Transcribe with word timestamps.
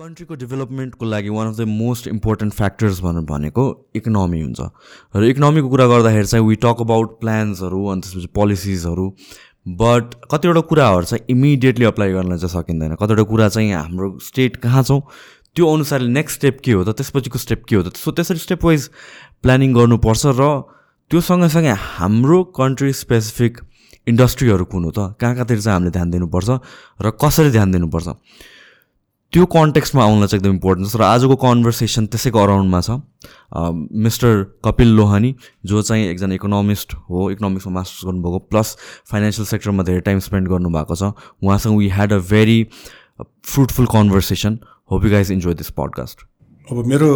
कन्ट्रीको 0.00 0.34
डेभलपमेन्टको 0.40 1.06
लागि 1.06 1.28
one 1.28 1.46
of 1.46 1.56
the 1.56 1.64
most 1.68 2.06
important 2.08 2.54
factors 2.54 3.00
भनेर 3.04 3.24
भनेको 3.30 3.64
इकोनोमी 3.96 4.40
हुन्छ। 4.40 4.60
र 5.16 5.24
इकोनोमीको 5.28 5.68
कुरा 5.68 5.86
गर्दाखेरि 5.86 6.26
चाहिँ 6.26 6.46
वी 6.46 6.54
टक 6.56 6.76
अबाउट 6.80 7.08
प्लान्सहरू 7.20 7.80
अनि 7.86 8.00
त्यसपछि 8.00 8.28
पोलिसिजहरू 8.32 9.04
बट 9.82 10.14
कतिवटा 10.32 10.60
कुराहरू 10.70 11.04
चाहिँ 11.04 11.24
इमिडिएटली 11.30 11.84
अप्लाई 11.84 12.12
गर्न 12.12 12.36
चाहिँ 12.36 12.48
सकिँदैन। 12.48 12.94
कतिवटा 12.96 13.22
कुरा 13.28 13.48
चाहिँ 13.48 13.72
हाम्रो 13.72 14.08
स्टेट 14.24 14.56
कहाँ 14.64 14.82
छौँ 14.88 15.00
त्यो 15.56 15.64
अनुसारले 15.72 16.08
नेक्स्ट 16.16 16.38
स्टेप 16.38 16.60
के 16.64 16.72
हो 16.72 16.84
त 16.84 16.96
त्यसपछिको 16.96 17.38
स्टेप 17.38 17.64
के 17.68 17.76
हो 17.76 17.82
त? 17.82 17.96
सो 18.00 18.10
त्यसरी 18.16 18.40
स्टेप 18.40 18.64
वाइज 18.64 18.88
प्लानिङ 19.44 19.74
गर्नुपर्छ 19.76 20.32
र 20.40 20.48
त्यो 21.10 21.20
सँगसँगै 21.28 21.76
हाम्रो 22.00 22.38
कन्ट्री 22.56 22.92
स्पेसिफिक 23.04 23.60
इन्डस्ट्रीहरू 24.08 24.64
कुन 24.64 24.84
हो 24.84 24.90
त? 24.96 25.12
कहाँ 25.20 25.34
कहाँतिर 25.36 25.60
चाहिँ 25.60 25.76
हामीले 25.76 25.92
ध्यान 25.92 26.08
दिनुपर्छ 26.16 26.48
र 27.04 27.12
कसरी 27.20 27.50
ध्यान 27.52 27.76
दिनुपर्छ? 27.76 28.08
त्यो 29.32 29.44
कन्टेक्स्टमा 29.46 30.02
आउन 30.04 30.26
चाहिँ 30.26 30.40
एकदम 30.40 30.54
इम्पोर्टेन्ट 30.54 30.90
छ। 30.90 30.96
र 30.96 31.02
आजको 31.06 31.36
कन्भर्सेसन 31.38 32.06
त्यसैको 32.10 32.38
अराउन्डमा 32.38 32.80
छ। 32.80 32.90
मिस्टर 34.04 34.30
कपिल 34.64 34.88
लोहानी 34.96 35.34
जो 35.66 35.82
चाहिँ 35.82 36.06
एकजना 36.10 36.34
इकोनोमिस्ट 36.34 36.94
हो 37.06 37.30
इकोनोमिक्समा 37.30 37.72
मास्टर्स 37.74 38.04
गर्नुभएको 38.06 38.38
प्लस 38.50 38.76
फाइनेन्सियल 39.10 39.46
सेक्टरमा 39.46 39.82
धेरै 39.86 40.00
टाइम 40.08 40.18
स्पेन्ड 40.26 40.48
गर्नुभएको 40.48 40.94
छ। 40.94 41.14
उहाँसँग 41.42 41.78
we 41.78 41.88
had 41.94 42.12
a 42.12 42.18
very 42.26 42.58
fruitful 43.46 43.86
conversation 43.94 44.58
hope 44.90 45.04
you 45.04 45.10
guys 45.10 45.30
enjoy 45.32 45.54
this 45.54 45.70
podcast 45.78 46.26
अब 46.70 46.86
मेरो 46.90 47.10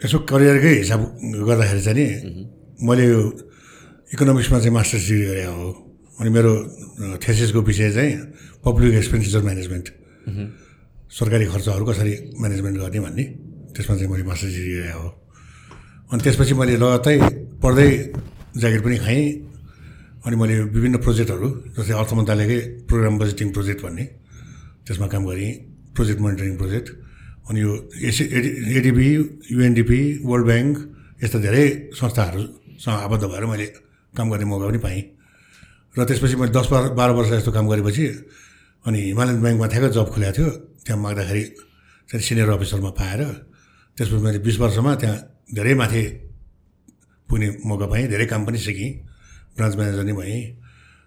यसो 0.00 0.18
करियरकै 0.28 0.72
हिसाब 0.84 1.00
गर्दाखेरि 1.48 1.80
चाहिँ 1.80 1.96
नि 1.96 2.44
मैले 2.84 3.04
यो 3.08 3.22
इकोनोमिक्समा 4.12 4.58
चाहिँ 4.58 4.74
मास्टर्स 4.74 5.08
डिग्री 5.08 5.26
गरेको 5.32 5.52
हो। 5.54 5.70
अनि 6.20 6.30
मेरो 6.30 6.52
थेसिसको 7.24 7.60
विषय 7.72 7.90
चाहिँ 7.92 8.12
पब्लिक 8.64 8.94
एक्सपेन्डिचर 8.94 9.42
म्यानेजमेन्ट 9.42 9.88
सरकारी 11.10 11.46
खर्चहरू 11.52 11.84
कसरी 11.84 12.12
म्यानेजमेन्ट 12.40 12.76
गर्ने 12.78 13.00
भन्ने 13.00 13.24
त्यसमा 13.74 13.94
चाहिँ 13.96 14.10
मैले 14.10 14.24
मास्टर्स 14.30 14.54
डिग्री 14.54 14.74
गरेको 14.80 15.00
हो। 15.02 15.08
अनि 16.12 16.20
त्यसपछि 16.24 16.54
मैले 16.60 16.74
लगातारै 16.82 17.16
पढ्दै 17.62 17.88
ज्याकेट 18.60 18.82
पनि 18.84 18.96
खाएँ 19.04 19.24
अनि 20.24 20.36
मैले 20.40 20.54
विभिन्न 20.74 20.96
प्रोजेक्टहरू 21.04 21.48
जस्तै 21.76 21.94
अर्थ 22.00 22.10
मन्त्रालयकै 22.18 22.58
प्रोग्राम 22.88 23.14
बजेटिङ 23.20 23.48
प्रोजेक्ट 23.56 23.80
भन्ने 23.84 24.04
त्यसमा 24.86 25.06
काम 25.12 25.22
गरेँ 25.28 25.52
प्रोजेक्ट 25.94 26.20
मोनिटरिङ 26.24 26.54
प्रोजेक्ट 26.60 26.88
अनि 27.48 27.58
यो 27.60 27.70
एसि 28.08 28.24
एडि 28.38 28.50
एडिबी 28.78 29.08
युएनडिपी 29.54 30.00
वर्ल्ड 30.24 30.46
ब्याङ्क 30.46 30.74
यस्ता 31.22 31.38
धेरै 31.46 31.66
संस्थाहरूसँग 32.00 32.96
आबद्ध 33.06 33.24
भएर 33.32 33.44
मैले 33.52 33.66
काम 34.14 34.26
गर्ने 34.32 34.46
मौका 34.50 34.66
पनि 34.68 34.80
पाएँ। 34.86 35.02
र 35.94 36.04
त्यसपछि 36.08 36.36
मैले 36.40 36.52
दस 36.56 36.66
बाह्र 36.72 36.86
बाह्र 36.98 37.12
वर्ष 37.18 37.28
जस्तो 37.30 37.52
काम 37.52 37.66
गरेपछि 37.70 38.04
अनि 38.84 38.98
हिमालयन 39.10 39.38
ब्याङ्कमा 39.44 39.66
ठ्याक्कै 39.72 39.90
जब 39.96 40.08
खुलेको 40.14 40.32
थियो 40.36 40.48
त्यहाँ 40.84 41.00
माग्दाखेरि 41.04 41.44
चाहिँ 42.08 42.22
सिनियर 42.28 42.48
अफिसरमा 42.56 42.90
पाएर 43.00 43.20
त्यसपछि 43.96 44.22
मैले 44.24 44.38
बिस 44.46 44.56
वर्षमा 44.60 44.92
त्यहाँ 45.00 45.16
धेरै 45.56 45.74
माथि 45.80 46.02
पुग्ने 47.28 47.48
मौका 47.64 47.86
पाएँ 47.92 48.04
धेरै 48.12 48.26
काम 48.32 48.42
पनि 48.44 48.58
सिकेँ 48.60 48.90
ब्रान्च 49.56 49.74
म्यानेजर 49.78 50.04
नै 50.04 50.14
भएँ। 50.20 50.42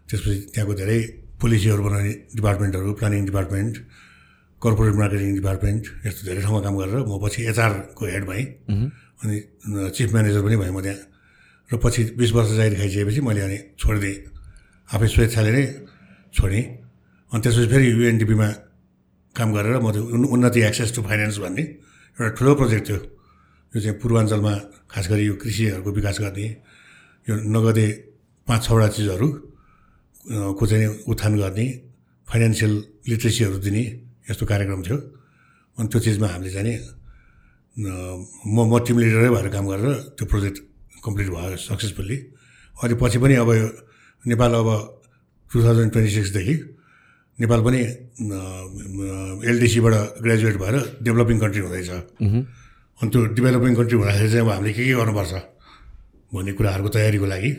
त्यसपछि 0.10 0.40
त्यहाँको 0.54 0.74
धेरै 0.82 1.00
पोलिसीहरू 1.42 1.82
बनाउने 1.86 2.14
डिपार्टमेन्टहरू 2.38 2.92
planning 3.00 3.22
department 3.30 3.74
corporate 4.62 4.96
marketing 5.04 5.30
department 5.40 5.84
यस्तो 6.08 6.22
धेरै 6.28 6.42
ठाउँमा 6.42 6.62
काम 6.66 6.74
गरेर 6.82 6.98
म 7.06 7.14
पछि 7.22 7.40
एचआरको 7.52 8.04
हेड 8.08 8.24
भएँ। 8.26 8.46
अनि 9.22 9.36
चिफ 9.94 10.10
म्यानेजर 10.16 10.42
पनि 10.42 10.56
भएँ 10.58 10.74
म 10.74 10.80
त्यहाँ। 10.82 11.02
र 11.70 11.74
पछि 11.84 12.02
बिस 12.18 12.32
वर्ष 12.34 12.50
जागिर 12.58 12.76
खाइसकेपछि 12.80 13.22
मैले 13.22 13.42
अनि 13.48 13.58
छोडिदिएँ। 13.78 14.18
आफै 14.90 15.08
स्वेच्छाले 15.14 15.52
नै 15.52 15.64
छोडेँ। 16.34 16.64
अनि 17.32 17.42
त्यसपछि 17.44 17.68
फेरि 17.72 17.86
युएनडिपीमा 17.92 18.48
काम 19.36 19.50
गरेर 19.56 19.76
म 19.84 19.92
त्यो 19.92 20.04
उन्नति 20.34 20.60
एक्सेस 20.70 20.90
टु 20.96 21.02
फाइनेन्स 21.08 21.38
भन्ने 21.44 21.64
एउटा 22.18 22.32
ठुलो 22.38 22.52
प्रोजेक्ट 22.60 22.86
थियो। 22.88 23.00
यो 23.74 23.80
चाहिँ 23.84 23.98
पूर्वाञ्चलमा 24.02 24.54
खास 24.92 25.06
गरी 25.12 25.24
यो 25.28 25.36
कृषिहरूको 25.42 25.90
विकास 25.98 26.18
गर्ने 26.24 26.48
यो 27.28 27.34
नगदे 27.54 27.88
पाँच 28.48 28.62
छवटा 28.66 28.88
चिजहरू 28.96 29.28
को 30.58 30.64
चाहिँ 30.72 30.88
उत्थान 31.12 31.34
गर्ने 31.42 31.66
फाइनेन्सियल 32.28 32.74
लिट्रेसीहरू 33.10 33.58
दिने 33.66 33.84
यस्तो 34.32 34.46
कार्यक्रम 34.52 34.82
थियो। 34.88 34.98
अनि 35.78 35.88
त्यो 35.92 36.00
चिजमा 36.06 36.28
हामीले 36.28 36.52
चाहिँ 36.56 36.76
म 37.78 38.58
म 38.72 38.74
टिम 38.88 38.98
लिडरै 39.04 39.30
भएर 39.36 39.48
काम 39.54 39.66
गरेर 39.68 39.94
त्यो 40.18 40.26
प्रोजेक्ट 40.32 40.58
कम्प्लिट 41.06 41.28
भयो 41.36 41.58
सक्सेसफुल्ली 41.68 42.18
अहिले 42.82 42.96
पछि 42.98 43.18
पनि 43.22 43.36
अब 43.44 43.50
यो 43.54 43.68
नेपाल 44.26 44.52
अब 44.64 44.70
टु 45.52 45.58
थाउजन्ड 45.64 45.92
ट्वेन्टी 45.92 46.12
सिक्सदेखि 46.16 46.56
नेपाल 47.40 47.62
पनि 47.62 47.80
एलडिसीबाट 49.50 49.94
ग्रेजुएट 50.26 50.56
भएर 50.58 50.76
डेभलपिङ 51.06 51.38
कन्ट्री 51.40 51.62
हुँदैछ। 51.62 51.90
अनि 53.00 53.10
त्यो 53.14 53.20
डेभलपिङ 53.38 53.74
कन्ट्री 53.78 53.98
हुँदाखेरि 53.98 54.30
चाहिँ 54.32 54.46
अब 54.46 54.50
हामीले 54.58 54.74
के 54.74 54.84
के 54.86 54.94
गर्नुपर्छ 54.98 55.34
भन्ने 56.34 56.52
कुराहरूको 56.58 56.90
तयारीको 56.98 57.26
लागि 57.34 57.52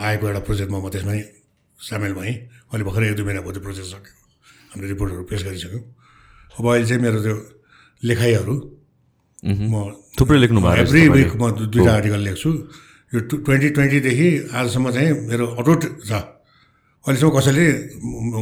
आएको 0.00 0.24
एउटा 0.28 0.40
प्रोजेक्टमा 0.48 0.78
म 0.80 0.88
त्यसमै 0.88 1.18
सामेल 1.78 2.12
भएँ। 2.16 2.34
अहिले 2.72 2.84
भर्खरै 2.88 3.06
एक 3.10 3.16
दुई 3.20 3.24
महिना 3.28 3.40
भयो 3.44 3.52
त्यो 3.52 3.62
प्रोजेक्ट 3.68 3.88
सक्यो। 3.92 4.12
हामीले 4.72 4.88
रिपोर्टहरू 4.96 5.22
पेस 5.28 5.40
गरिसक्यौँ। 5.44 5.82
अब 6.56 6.64
अहिले 6.66 6.86
चाहिँ 6.88 7.02
मेरो 7.04 7.18
त्यो 7.20 7.36
लेखाइहरू 8.00 8.54
म 9.44 9.74
थुप्रै 10.18 10.38
लेख्नु 10.40 10.60
भयो 10.60 10.82
एभ्री 10.88 11.02
विक 11.20 11.32
म 11.36 11.42
दुईवटा 11.68 11.92
आर्टिकल 12.00 12.20
लेख्छु। 12.28 12.50
यो 13.12 13.18
टु 13.28 13.34
ट्वेन्टी 13.44 13.68
ट्वेन्टीदेखि 13.76 14.28
आजसम्म 14.56 14.86
चाहिँ 14.96 15.10
मेरो 15.28 15.46
अटुट 15.60 15.82
छ। 16.08 16.39
अहिलेसम्म 17.00 17.30
कसैले 17.32 17.64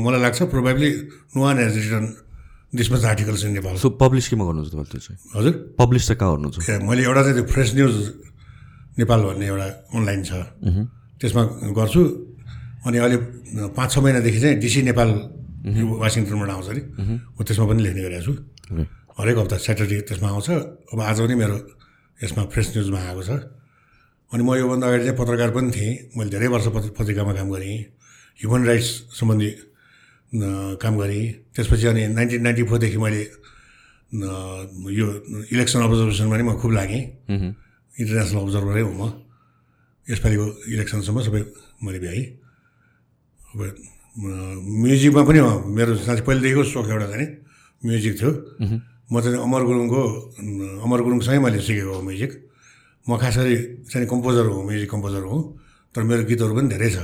मलाई 0.03 0.21
लाग्छ 0.27 0.39
probably 0.51 0.91
no 1.31 1.39
one 1.39 1.57
has 1.63 1.75
return 1.79 2.07
this 2.75 2.89
much 2.93 3.05
articles 3.07 3.45
in 3.47 3.53
Nepal 3.63 3.75
so 3.79 3.89
publish 4.03 4.29
केमा 4.29 4.45
गर्नुहुन्छ 4.45 4.73
त्यो 4.75 4.99
चाहिँ? 4.99 5.19
हजुर। 5.37 5.55
पब्लिस 5.79 6.03
चाहिँ 6.07 6.19
कहाँ 6.19 6.31
गर्नुहुन्छ? 6.35 6.57
ए 6.67 6.75
मैले 6.83 7.03
एउटा 7.07 7.23
चाहिँ 7.23 7.37
त्यो 7.39 7.47
फ्रेस 7.55 7.69
न्युज 7.79 7.95
नेपाल 8.99 9.21
भन्ने 9.31 9.47
एउटा 9.47 9.69
अनलाइन 9.95 10.21
छ। 10.27 10.33
त्यसमा 11.23 11.43
गर्छु। 11.79 12.03
अनि 12.83 12.97
अहिले 12.99 13.19
पाँच 13.79 13.89
छ 13.95 13.97
महिनादेखि 14.03 14.41
चाहिँ 14.43 14.57
डिसी 14.59 14.81
नेपाल 14.91 15.09
वासिङटनबाट 16.03 16.51
आउँछ 16.51 16.69
नि 16.75 16.83
म 17.39 17.39
त्यसमा 17.47 17.65
पनि 17.71 17.81
लेख्ने 17.87 18.03
गरेको 18.11 18.23
छु। 18.27 18.33
हरेक 19.23 19.37
हप्ता 19.39 19.57
स्याटरडे 19.65 19.97
त्यसमा 20.03 20.29
आउँछ। 20.35 20.49
अब 20.93 20.99
आज 20.99 21.19
पनि 21.23 21.35
मेरो 21.39 21.57
यसमा 22.19 22.43
फ्रेस 22.51 22.67
न्युजमा 22.75 22.99
आएको 23.07 23.23
छ। 23.23 23.31
अनि 24.35 24.43
म 24.43 24.51
योभन्दा 24.67 24.85
अगाडि 24.87 25.05
चाहिँ 25.07 25.19
पत्रकार 25.19 25.51
पनि 25.55 25.71
थिएँ। 25.71 25.95
मैले 26.19 26.31
धेरै 26.35 26.47
वर्ष 26.53 26.67
पत्रिकामा 26.99 27.33
काम 27.39 27.49
गरेँ। 27.55 27.98
ह्युमन 28.41 28.63
राइट्स 28.67 28.89
सम्बन्धी 29.19 29.51
काम 30.83 30.95
गरेँ। 31.01 31.25
त्यसपछि 31.55 31.87
अनि 31.91 32.03
नाइन्टिन 32.15 32.41
नाइन्टी 32.43 32.63
फोरदेखि 32.71 32.99
मैले 32.99 33.23
यो 34.99 35.07
इलेक्सन 35.53 35.81
अब्जर्भेसनमा 35.85 36.33
पनि 36.33 36.45
म 36.47 36.51
खुब 36.61 36.73
लागेँ। 36.79 37.03
इन्टरनेसनल 37.99 38.41
अब्जर्भरै 38.47 38.83
हो 38.87 38.93
म। 38.95 39.03
यसपालिको 40.07 40.47
इलेक्सनसम्म 40.73 41.19
सबै 41.27 41.41
मैले 41.85 41.99
भ्याएँ। 41.99 42.25
अब 43.53 43.61
म्युजिकमा 44.19 45.23
पनि 45.29 45.41
मेरो 45.77 45.93
साँच्चै 46.07 46.25
पहिलेदेखिको 46.25 46.63
सोख 46.73 46.87
एउटा 46.89 47.07
चाहिँ 47.13 47.29
म्युजिक 47.83 48.15
थियो। 48.21 48.31
म 49.13 49.15
चाहिँ 49.21 49.41
अमर 49.41 49.63
गुरुङको 49.69 50.01
अमर 50.85 51.01
गुरुङसँगै 51.05 51.41
मैले 51.45 51.61
सिकेको 51.65 51.93
हो 51.97 52.03
म्युजिक। 52.05 52.33
म 53.09 53.11
खास 53.17 53.37
गरी 53.41 53.57
चाहिँ 53.89 54.07
कम्पोजर 54.09 54.47
हो 54.53 54.57
म्युजिक 54.69 54.89
कम्पोजर 54.89 55.23
हो। 55.29 55.37
तर 55.93 56.03
मेरो 56.05 56.23
गीतहरू 56.29 56.53
पनि 56.57 56.69
धेरै 56.69 56.91
छ। 56.93 56.99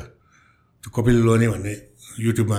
त्यो 0.84 0.90
कपिल 0.92 1.16
लोनी 1.24 1.48
भन्ने 1.48 1.74
युट्युबमा 2.20 2.58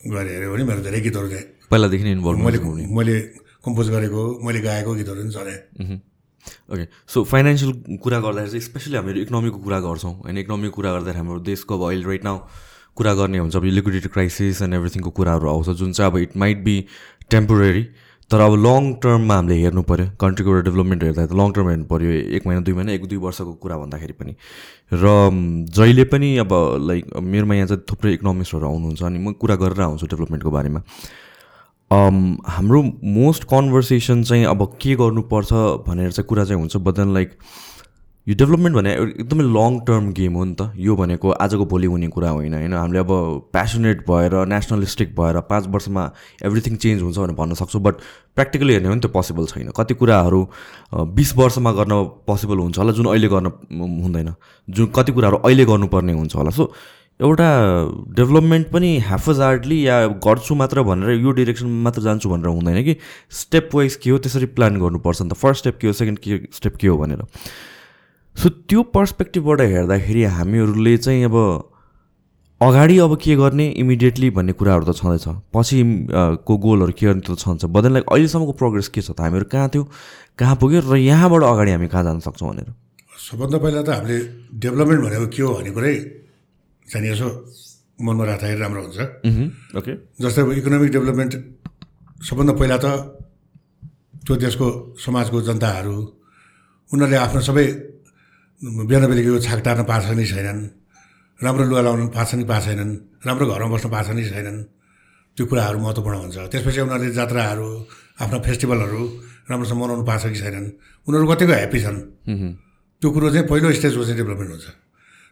गएर 0.00 0.26
हेऱ्यो 0.26 0.52
भने 0.52 0.64
मेरो 0.64 0.80
धेरै 0.88 1.00
गीतहरू 1.00 1.28
चाहिँ 1.28 1.44
पहिलादेखि 1.70 2.10
इन्भल्भ 2.10 2.38
मैले 2.48 2.58
मैले 2.96 3.14
कम्पोज 3.64 3.86
गरेको 3.94 4.22
मैले 4.46 4.60
गाएको 4.60 4.94
गीतहरू 4.94 5.20
पनि 5.22 5.32
चले 5.36 5.54
ओके 6.72 6.84
सो 7.12 7.22
फाइनेन्सियल 7.28 7.72
कुरा 8.02 8.18
गर्दाखेरि 8.20 8.50
चाहिँ 8.50 8.64
स्पेसली 8.66 8.96
हामीहरू 8.96 9.20
इकोनोमीको 9.20 9.58
कुरा 9.62 9.78
गर्छौँ। 9.80 10.12
होइन 10.24 10.38
इकोनोमीको 10.38 10.74
कुरा 10.76 10.90
गर्दाखेरि 10.92 11.18
हाम्रो 11.18 11.40
देशको 11.46 11.72
अब 11.78 11.82
अहिले 11.88 12.06
राइट 12.08 12.24
नाउ 12.24 12.38
कुरा 12.96 13.12
गर्ने 13.14 13.38
हुन्छ। 13.38 13.56
अब 13.56 13.64
लिक्विडिटी 13.64 14.08
क्राइसिस 14.08 14.62
एन्ड 14.62 14.74
एभ्रिथिङको 14.74 15.10
कुराहरू 15.18 15.48
आउँछ। 15.48 15.68
जुन 15.78 15.92
चाहिँ 15.92 16.10
अब 16.10 16.18
इट 16.18 16.36
माइट 16.36 16.58
बी 16.64 16.76
टेम्पोरेरी 17.30 17.84
तर 18.32 18.40
अब 18.40 18.54
लङ 18.64 18.92
टर्ममा 19.04 19.34
हामीले 19.36 19.56
हेर्नु 19.60 19.82
पऱ्यो 19.88 20.06
कन्ट्रीको 20.20 20.50
एउटा 20.50 20.64
डेभलपमेन्ट 20.68 21.02
हेर्दा 21.04 21.26
त 21.26 21.32
लङ 21.36 21.52
टर्म 21.52 21.68
हेर्नु 21.68 21.84
पऱ्यो 21.92 22.10
एक 22.36 22.46
महिना 22.46 22.60
दुई 22.64 22.74
महिना 22.74 22.92
एक 22.92 23.04
दुई 23.08 23.18
वर्षको 23.24 23.52
कुरा 23.62 23.76
भन्दाखेरि 23.78 24.14
पनि। 24.20 24.32
र 24.92 25.04
जहिले 25.76 26.04
पनि 26.12 26.28
अब 26.44 26.52
लाइक 26.88 27.04
मेरोमा 27.32 27.54
यहाँ 27.54 27.66
चाहिँ 27.66 27.84
थुप्रै 27.90 28.12
इकोनोमिस्टहरू 28.14 28.66
आउनुहुन्छ 28.66 29.02
अनि 29.02 29.18
म 29.18 29.32
कुरा 29.36 29.56
गरेर 29.62 29.80
आउँछु 29.84 30.06
डेभलपमेन्टको 30.06 30.50
बारेमा। 30.50 30.80
हाम्रो 32.56 32.82
मोस्ट 33.12 33.44
कन्भर्सेसन 33.52 34.22
चाहिँ 34.24 34.44
अब 34.48 34.60
के 34.80 34.94
गर्नुपर्छ 34.96 35.52
भनेर 35.88 36.10
चाहिँ 36.16 36.26
कुरा 36.28 36.44
चाहिँ 36.44 36.60
हुन्छ 36.60 36.76
बट 36.88 36.94
देन 36.96 37.12
लाइक 37.14 37.30
यो 38.26 38.34
डेभलपमेन्ट 38.38 38.76
भने 38.76 38.90
एकदमै 38.94 39.44
लङ 39.44 39.78
टर्म 39.86 40.12
गेम 40.14 40.34
हो 40.38 40.44
नि 40.44 40.54
त। 40.54 40.70
यो 40.78 40.94
भनेको 40.96 41.30
आजको 41.42 41.64
भोलि 41.66 41.86
हुने 41.90 42.08
कुरा 42.08 42.30
होइन 42.30 42.54
होइन? 42.54 42.74
हामीले 42.74 42.98
अब 43.02 43.10
प्यासनेट 43.52 44.04
भएर 44.08 44.34
नेसनलिस्टिक 44.46 45.08
भएर 45.18 45.40
पाँच 45.50 45.66
वर्षमा 45.74 46.02
एभ्रिथिङ 46.46 46.76
चेन्ज 46.76 47.02
हुन्छ 47.02 47.18
भनेर 47.18 47.34
भन्न 47.34 47.54
सक्छौँ 47.58 47.82
बट 47.82 47.94
प्र्याक्टिकली 48.38 48.72
हेर्ने 48.72 48.88
हो 48.88 48.94
भने 48.94 49.00
त्यो 49.02 49.10
पोसिबल 49.10 49.46
छैन। 49.50 49.70
कति 49.74 49.94
कुराहरू 49.98 50.40
बिस 51.18 51.36
वर्षमा 51.36 51.72
गर्न 51.72 52.02
पोसिबल 52.26 52.58
हुन्छ 52.62 52.78
होला 52.78 52.92
जुन 52.94 53.06
अहिले 53.10 53.28
गर्न 53.28 53.46
हुँदैन। 54.06 54.34
जुन 54.68 54.86
कति 54.94 55.12
कुराहरू 55.12 55.36
अहिले 55.42 55.64
गर्नुपर्ने 55.66 56.12
हुन्छ 56.12 56.34
होला। 56.36 56.50
सो 56.54 56.70
एउटा 57.20 57.50
डेभलपमेन्ट 58.14 58.70
पनि 58.70 58.96
हार्डली 59.08 59.86
या 59.86 59.98
गर्छु 60.22 60.54
मात्र 60.54 60.82
भनेर 60.82 61.10
यो 61.18 61.30
डिरेक्सनमा 61.42 61.82
मात्र 61.82 62.02
जान्छु 62.02 62.30
भनेर 62.30 62.54
हुँदैन 62.54 62.82
कि। 62.84 62.96
स्टेप 63.42 63.74
वाइज 63.74 63.96
के 63.98 64.10
हो 64.10 64.18
त्यसरी 64.22 64.46
प्लान 64.54 64.78
गर्नुपर्छ 64.80 65.22
नि 65.22 65.28
त। 65.28 65.34
फर्स्ट 65.34 65.58
स्टेप 65.58 65.78
के 65.80 65.86
हो 65.86 65.92
सेकेन्ड 65.92 66.18
के 66.18 66.40
स्टेप 66.54 66.76
के 66.76 66.86
हो 66.86 66.96
भनेर। 66.98 67.26
सो 68.36 68.48
त्यो 68.48 68.82
पर्सपेक्टिभबाट 68.94 69.60
हेर्दाखेरि 69.60 70.22
हामीहरूले 70.36 70.96
चाहिँ 70.98 71.24
अब 71.24 71.36
अगाडि 72.60 72.98
अब 72.98 73.16
के 73.18 73.34
गर्ने? 73.36 73.66
इमिडिएटली 73.82 74.30
भन्ने 74.30 74.52
कुराहरू 74.54 74.84
त 74.86 74.94
छँदैछ। 74.94 75.26
पछि 75.54 75.78
को 76.46 76.56
गोलहरू 76.56 76.92
के 76.94 77.06
गर्ने 77.06 77.22
त 77.26 77.34
छन्छ 77.38 77.64
बदन 77.66 77.92
लाइक 77.92 78.04
अहिलेसम्मको 78.06 78.52
प्रोग्रेस 78.54 78.88
के 78.88 79.00
छ 79.02 79.10
त? 79.12 79.20
हामीहरू 79.20 79.46
कहाँ 79.50 79.68
थियो? 79.68 79.82
कहाँ 80.38 80.56
पुग्यो? 80.62 80.80
र 80.80 80.96
यहाँबाट 80.96 81.42
अगाडि 81.42 81.70
हामी 81.70 81.88
कहाँ 81.90 82.04
जान 82.04 82.18
सक्छौँ 82.22 82.48
भनेर? 82.50 82.68
सबभन्दा 83.12 83.58
पहिला 83.58 83.82
त 83.82 83.88
हामीले 83.98 84.18
डेभलपमेन्ट 84.62 85.00
भनेको 85.02 85.26
के 85.26 85.42
हो 85.42 85.50
भन्ने 85.54 85.70
कुरै 85.74 85.94
चाहिँ 86.86 87.10
यसो 87.10 87.28
मनमा 87.98 88.24
राख्दाखेरि 88.24 88.60
राम्रो 88.62 88.80
हुन्छ। 88.82 88.98
ओके 89.78 89.92
जस्तै 90.22 90.40
अब 90.42 90.50
इकोनोमिक 90.62 90.90
डेभलपमेन्ट 90.90 91.32
सबभन्दा 92.26 92.52
पहिला 92.58 92.76
त 92.78 92.86
त्यो 94.22 94.34
देशको 94.38 94.66
समाजको 95.02 95.38
जनताहरू 95.50 95.94
उनीहरूले 96.90 97.18
आफ्नो 97.26 97.40
सबै 97.42 97.66
बिहान 98.62 99.10
बेलुकीको 99.10 99.38
छाक 99.42 99.60
टार्न 99.66 99.82
पाएको 99.90 100.06
छ 100.06 100.14
कि 100.14 100.26
छैनन्। 100.30 100.60
राम्रो 101.42 101.64
लुगा 101.66 101.82
लाउनु 101.82 102.14
पाएको 102.14 102.30
छ 102.30 102.38
कि 102.38 102.46
पाएको 102.46 102.62
छैनन्। 102.62 102.90
राम्रो 103.26 103.44
घरमा 103.50 103.74
बस्न 103.74 103.88
पाएको 103.90 104.06
छ 104.06 104.22
कि 104.22 104.30
छैनन्। 104.30 104.58
त्यो 105.34 105.44
कुराहरू 105.50 105.78
महत्त्वपूर्ण 105.82 106.16
हुन्छ। 106.22 106.36
त्यसपछि 106.46 106.80
उनीहरूले 106.86 107.10
जात्राहरू 107.10 107.68
आफ्ना 108.22 108.38
फेस्टिभलहरू 108.46 109.02
राम्रोसँग 109.50 109.78
मनाउनु 109.82 110.04
पाएको 110.06 110.22
छ 110.22 110.30
कि 110.30 110.38
छैनन्। 110.38 110.66
उनीहरू 111.10 111.26
कतिको 111.26 111.52
ह्याप्पी 111.58 111.78
छन्। 111.82 111.98
त्यो 113.02 113.08
कुरो 113.10 113.26
चाहिँ 113.34 113.46
पहिलो 113.50 113.66
स्टेजको 113.82 114.02
चाहिँ 114.06 114.18
डेभलपमेन्ट 114.22 114.50
हुन्छ। 114.54 114.66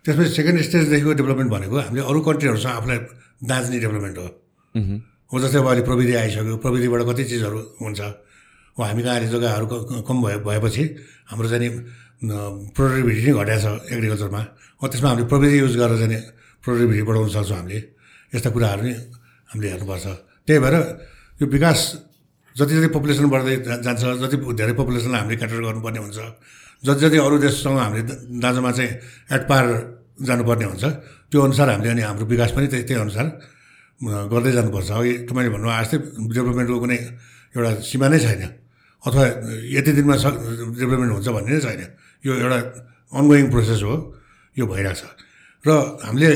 त्यसपछि 0.03 0.31
सेकेन्ड 0.35 0.59
स्टेजदेखिको 0.67 1.13
डेभलपमेन्ट 1.23 1.51
भनेको 1.55 1.77
हामीले 1.87 2.03
अरू 2.11 2.21
कन्ट्रीहरूसँग 2.27 2.75
आफूलाई 2.83 2.99
दाँच्ने 3.47 3.79
डेभलपमेन्ट 3.79 4.17
हो। 4.19 4.27
हो 5.31 5.37
जस्तै 5.39 5.59
अब 5.63 5.67
अहिले 5.71 5.83
प्रविधि 5.87 6.15
आइसक्यो। 6.19 6.57
प्रविधिबाट 6.59 7.01
कति 7.07 7.23
चिजहरू 7.31 7.59
हुन्छ। 7.79 8.01
हो 8.75 8.81
हामी 8.83 9.03
कहाँ 9.07 9.15
अहिले 9.15 9.29
जग्गाहरू 9.31 9.67
कम 10.03 10.17
भए 10.19 10.37
भएपछि 10.43 10.83
हाम्रो 11.31 11.47
चाहिँ 11.47 11.71
प्रोडक्टिभिटी 12.21 13.21
नै 13.27 13.33
घटाएको 13.33 13.61
छ 13.65 13.67
एग्रिकल्चरमा 13.97 14.41
हो 14.81 14.85
त्यसमा 14.93 15.09
हामीले 15.09 15.27
प्रविधि 15.33 15.57
युज 15.65 15.75
गरेर 15.81 15.97
चाहिँ 16.01 16.21
प्रोडक्टिभिटी 16.65 17.03
बढाउन 17.09 17.29
सक्छौँ 17.33 17.57
हामीले। 17.57 17.81
यस्ता 18.37 18.49
कुराहरू 18.55 18.83
नै 18.85 18.95
हामीले 19.51 19.69
हेर्नुपर्छ। 19.73 20.07
त्यही 20.47 20.59
भएर 20.61 20.75
यो 21.41 21.47
विकास 21.49 21.81
जति 22.57 22.73
जति 22.77 22.89
पपुलेसन 22.93 23.25
बढ्दै 23.33 23.55
जान्छ 23.87 24.03
जति 24.21 24.37
धेरै 24.37 24.75
पपुलेसनलाई 24.77 25.21
हामीले 25.21 25.37
क्याटर 25.41 25.59
गर्नुपर्ने 25.65 26.01
हुन्छ 26.05 26.19
जति 26.85 27.01
जति 27.01 27.19
अरू 27.25 27.37
देशसँग 27.41 27.79
हामीले 27.81 28.03
दाँजोमा 28.43 28.71
चाहिँ 28.77 28.91
एट 29.35 29.43
पार 29.49 29.65
जानुपर्ने 30.29 30.65
हुन्छ 30.77 30.85
त्यो 31.31 31.41
अनुसार 31.41 31.67
हामीले 31.73 31.91
अनि 31.97 32.03
हाम्रो 32.05 32.25
विकास 32.29 32.51
पनि 32.53 32.67
त्यही 32.69 32.85
त्यही 32.85 33.01
अनुसार 33.01 33.27
गर्दै 34.01 34.53
जानुपर्छ। 34.53 34.91
अघि 34.93 35.13
तपाईँले 35.29 35.51
भन्नु 35.57 35.69
जस्तै 35.73 35.97
डेभलपमेन्टको 36.37 36.79
कुनै 36.85 36.99
एउटा 37.57 37.71
सीमा 37.89 38.07
नै 38.13 38.19
छैन। 38.21 38.43
अथवा 39.05 39.25
यति 39.77 39.91
दिनमा 39.97 40.17
स 40.21 40.25
डेभलपमेन्ट 40.77 41.13
हुन्छ 41.17 41.29
भन्ने 41.37 41.53
नै 41.57 41.61
छैन। 41.65 41.83
यो 42.25 42.33
एउटा 42.45 42.59
अनगोइङ 43.19 43.45
प्रोसेस 43.51 43.81
हो 43.83 43.95
यो 44.57 44.65
भइरहेको 44.67 44.97
छ। 45.01 45.03
र 45.65 45.69
हामीले 46.05 46.31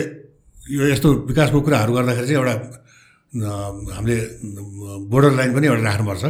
यो 0.74 0.82
यस्तो 0.92 1.08
विकासको 1.28 1.58
कुराहरू 1.60 1.92
गर्दाखेरि 1.96 2.26
चाहिँ 2.28 2.40
एउटा 2.40 2.54
हामीले 3.94 4.16
बोर्डर 5.10 5.32
लाइन 5.38 5.50
पनि 5.54 5.66
एउटा 5.66 5.82
राख्नुपर्छ। 5.88 6.24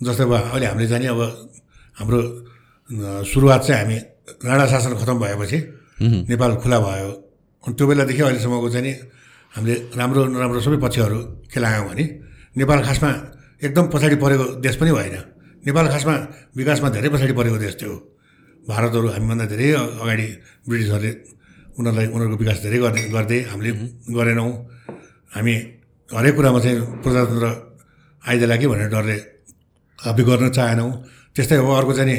जस्तै 0.00 0.24
अब 0.24 0.32
अहिले 0.32 0.66
हामीले 0.70 0.86
जाने 0.92 1.06
अब 1.12 1.20
हाम्रो 1.98 2.18
सुरुवात 3.24 3.60
चाहिँ 3.66 3.80
हामी 3.82 3.96
राणा 4.46 4.64
शासन 4.72 4.92
खतम 5.00 5.16
भएपछि 5.22 5.58
नेपाल 6.30 6.50
खुला 6.62 6.78
भयो। 6.80 7.10
अनि 7.64 7.74
त्यो 7.76 7.84
बेलादेखि 7.88 8.22
अहिलेसम्मको 8.22 8.68
चाहिँ 8.70 8.84
नि 8.86 8.92
हामीले 9.54 9.74
राम्रो 9.98 10.20
नराम्रो 10.32 10.60
सबै 10.60 10.78
पक्षहरू 10.84 11.18
खेलायौँ 11.52 11.84
भने 11.88 12.04
नेपाल 12.56 12.78
खासमा 12.86 13.10
एकदम 13.64 13.84
पछाडि 13.92 14.16
परेको 14.22 14.44
देश 14.64 14.76
पनि 14.80 14.90
होइन 14.92 15.16
नेपाल 15.66 15.86
खासमा 15.92 16.14
विकासमा 16.56 16.88
धेरै 16.96 17.08
पछाडि 17.14 17.32
परेको 17.32 17.58
देश 17.64 17.74
थियो 17.80 17.94
भारतहरू 18.68 19.08
हामीभन्दा 19.14 19.46
धेरै 19.52 19.66
अगाडि 20.02 20.26
ब्रिटिसहरूले 20.66 21.12
उनीहरूलाई 21.78 22.06
उनीहरूको 22.14 22.36
विकास 22.42 22.58
धेरै 22.66 22.78
गर्ने 22.84 23.02
गर्दै 23.14 23.38
हामीले 23.50 23.70
गरेनौँ। 24.18 24.50
हामी 25.34 25.54
हरेक 26.10 26.34
कुरामा 26.36 26.58
चाहिँ 26.64 26.78
प्रजातन्त्र 27.02 27.46
आइदेला 28.22 28.54
कि 28.60 28.66
भनेर 28.66 28.88
डरले 28.94 29.16
हामी 29.98 30.22
गर्न 30.28 30.44
चाहेनौँ। 30.56 30.90
त्यस्तै 31.34 31.56
हो 31.62 31.70
अर्को 31.78 31.92
चाहिँ 31.98 32.10
नि 32.10 32.18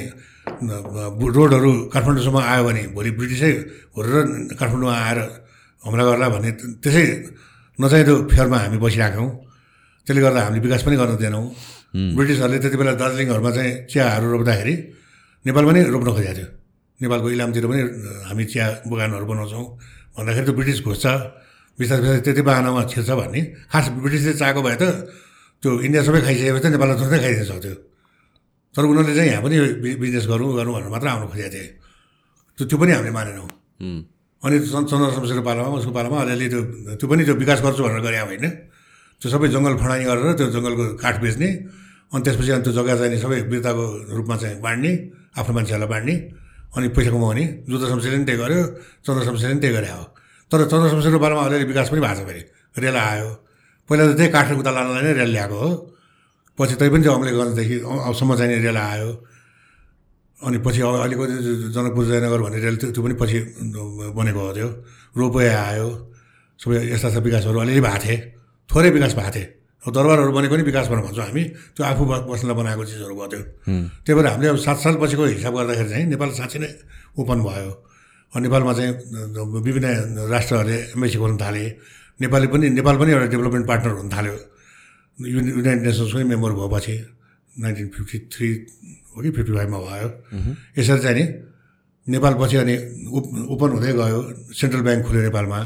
रोडहरू 1.36 1.72
काठमाडौँसम्म 1.94 2.38
आयो 2.40 2.64
भने 2.68 2.84
भोलि 2.96 3.12
ब्रिटिसै 3.20 3.52
हुरेर 3.96 4.16
काठमाडौँमा 4.60 4.96
आएर 5.04 5.20
हमला 5.84 6.04
गर्ला 6.08 6.28
भन्ने 6.34 6.52
त्यसै 6.84 7.06
नचाहिँदो 7.80 8.14
फेयरमा 8.32 8.58
हामी 8.64 8.78
बसिरहेको 8.80 9.26
त्यसले 10.08 10.22
गर्दा 10.26 10.40
हामीले 10.46 10.62
विकास 10.66 10.82
पनि 10.88 10.96
गर्न 11.02 11.14
दिएनौँ। 11.22 11.46
ब्रिटिसहरूले 12.16 12.58
त्यति 12.64 12.78
बेला 12.80 12.94
दार्जिलिङहरूमा 13.02 13.52
चाहिँ 13.58 13.72
चियाहरू 13.92 14.26
रोप्दाखेरि 14.32 14.76
नेपाल 15.46 15.64
पनि 15.70 15.80
रोप्न 15.94 16.10
खोजेको 16.18 16.34
थियो। 16.38 16.48
नेपालको 17.02 17.28
इलामतिर 17.36 17.66
पनि 17.70 17.82
हामी 18.30 18.44
चिया 18.52 18.66
बगानहरू 18.90 19.26
बनाउँछौँ। 19.30 19.66
भन्दाखेरि 20.18 20.46
त 20.48 20.52
ब्रिटिस 20.58 20.80
घुस्छ 20.82 21.06
बिस्तारै 21.78 22.02
बिस्तारै 22.02 22.22
त्यति 22.26 22.42
बाहनामा 22.42 22.82
छिर्छ 22.90 23.10
भन्ने। 23.22 23.42
खास 23.70 23.86
ब्रिटिसले 24.02 24.34
चाहेको 24.42 24.62
भए 24.66 24.78
त 24.82 24.84
त्यो 25.62 25.70
इन्डिया 25.86 26.02
सबै 26.08 26.20
खाइसकेपछि 26.26 26.64
त 26.66 26.74
नेपाललाई 26.74 26.98
थोरै 26.98 27.20
खाइदिन 27.22 27.46
सक्थ्यो। 27.52 27.76
तर 28.74 28.84
उनीहरूले 28.86 29.14
चाहिँ 29.18 29.30
यहाँ 29.30 29.44
पनि 29.46 29.56
बिजनेस 30.02 30.26
गरौँ 30.26 30.50
गरौँ 30.58 30.74
भनेर 30.74 30.90
मात्र 30.94 31.08
आउनु 31.14 31.28
खोजेको 31.34 31.50
थिएँ। 31.54 31.70
त्यो 32.58 32.64
त्यो 32.66 32.78
पनि 32.82 32.92
हामीले 32.98 33.14
मानेनौँ। 33.14 33.50
अनि 34.42 34.56
चन्द्र 34.70 35.10
शमशेरको 35.18 35.44
पालामा 35.46 35.70
उसको 35.82 35.92
पालामा 35.98 36.18
अलिअलि 36.26 36.48
त्यो 36.50 36.62
त्यो 36.98 37.06
पनि 37.10 37.22
त्यो 37.26 37.36
विकास 37.42 37.60
गर्छु 37.66 37.82
भनेर 37.86 38.02
गरे 38.06 38.18
होइन। 38.26 38.46
त्यो 39.22 39.28
सबै 39.34 39.48
जङ्गल 39.54 39.74
फडाइ 39.82 40.02
गरेर 40.06 40.34
त्यो 40.38 40.48
जङ्गलको 40.54 40.84
काठ 41.02 41.16
बेच्ने 41.22 41.50
अनि 42.14 42.22
त्यसपछि 42.26 42.52
अनि 42.54 42.64
त्यो 42.66 42.74
जग्गा 42.78 42.94
चाहिने 43.02 43.18
सबै 43.18 43.38
बिर्ताको 43.50 43.86
रूपमा 44.18 44.36
चाहिँ 44.42 44.58
बाँड्ने। 44.62 44.92
आफ्नो 45.38 45.54
मान्छेहरूलाई 45.56 45.90
बाँड्ने 45.94 46.16
अनि 46.76 46.88
पैसा 46.96 47.12
कमाउने 47.16 47.44
जुद्ध 47.70 47.84
शमशेरले 47.88 48.18
पनि 48.18 48.26
त्यही 48.28 48.40
गर्यो 48.42 48.62
चन्द्र 49.06 49.22
शमशेरले 49.28 49.54
पनि 49.54 49.62
त्यही 49.62 49.74
गरे 49.78 49.90
हो। 49.98 50.04
तर 50.52 50.60
चन्द्र 50.72 50.88
शमशेरको 50.92 51.20
बारेमा 51.24 51.42
अलिअलि 51.48 51.66
विकास 51.72 51.88
पनि 51.92 52.02
भएको 52.06 52.16
छ 52.18 52.26
फेरि। 52.28 52.42
रेल 52.84 52.96
आयो। 52.96 53.30
पहिला 53.90 54.04
त 54.08 54.12
त्यही 54.18 54.30
काठ 54.36 54.48
उता 54.62 54.72
लानलाई 54.76 55.04
नै 55.08 55.14
रेल 55.20 55.32
ल्याएको 55.36 55.58
हो। 55.58 55.70
पछि 56.58 56.76
तै 56.80 56.90
पनि 56.90 57.02
त्यो 57.04 57.14
अमले 57.14 57.32
गर्दादेखि 57.38 57.76
अबसम्म 58.10 58.32
चाहिने 58.38 58.58
रेल 58.66 58.78
आयो। 58.78 59.10
अनि 60.38 60.58
पछि 60.66 60.80
अहिलेको 60.82 61.24
जनकपुर 61.76 62.04
जयनगर 62.06 62.40
भन्ने 62.46 62.60
रेल 62.66 62.76
त्यो 62.94 63.02
पनि 63.04 63.16
पछि 63.22 63.38
बनेको 64.18 64.42
हो 64.42 64.52
त्यो। 64.58 64.70
रोपवे 65.18 65.48
आयो। 65.50 65.88
सबै 66.60 66.76
यस्ता 66.94 67.08
यस्ता 67.10 67.22
विकासहरू 67.26 67.58
अलिअलि 67.62 67.82
भएको 67.82 68.00
थिए। 68.06 68.18
थोरै 68.70 68.90
विकास 68.98 69.14
भएको 69.18 69.32
थिए। 69.36 69.46
दरबारहरू 69.86 70.32
बनेको 70.34 70.54
पनि 70.56 70.64
विकास 70.68 70.88
भनेर 70.92 71.04
भन्छौँ 71.08 71.26
हामी। 71.30 71.44
त्यो 71.76 71.84
आफू 71.86 72.04
बस्नलाई 72.28 72.56
बनाएको 72.60 72.84
चिजहरू 72.90 73.16
भयो। 73.16 73.28
त्यो 73.32 73.42
त्यही 74.04 74.16
भएर 74.18 74.28
हामीले 74.28 74.50
अब 74.52 74.58
सात 74.66 74.78
साल 74.84 74.96
पछिको 75.02 75.24
हिसाब 75.38 75.54
गर्दाखेरि 75.58 75.90
चाहिँ 75.90 76.06
नेपाल 76.12 76.30
साँच्चै 76.40 76.60
नै 76.60 76.70
ओपन 77.22 77.40
भयो। 77.48 77.72
नेपालमा 78.34 78.74
चाहिँ 78.78 78.92
विभिन्न 79.66 79.88
राष्ट्रहरूले 80.28 80.78
एमएसी 80.98 81.18
खोल्न 81.22 81.38
थाले। 81.40 81.64
नेपाली 82.20 82.48
पनि 82.52 82.66
नेपाल 82.78 82.96
पनि 83.00 83.10
एउटा 83.16 83.28
डेभलपमेन्ट 83.34 83.66
पार्टनर 83.72 83.94
हुन 84.02 84.10
थाल्यो। 84.12 84.36
युनाइटेड 85.18 85.82
नेसन्सकै 85.88 86.24
मेम्बर 86.36 86.52
भएपछि 86.60 86.96
नाइन्टिन 87.64 87.88
फिफ्टी 87.96 88.18
थ्री 88.34 88.50
हो 89.14 89.20
कि 89.24 89.30
फिफ्टी 89.38 89.52
फाइभमा 89.58 89.80
भयो। 89.88 90.10
यसरी 90.78 91.00
चाहिँ 91.00 91.16
नि 91.16 91.26
नेपाल 92.08 92.34
पछि 92.42 92.56
अनि 92.64 92.76
ओपन 93.54 93.70
हुँदै 93.76 93.92
गयो 93.98 94.20
सेन्ट्रल 94.52 94.82
ब्याङ्क 94.86 95.02
खुल्यो 95.08 95.22
नेपालमा। 95.32 95.60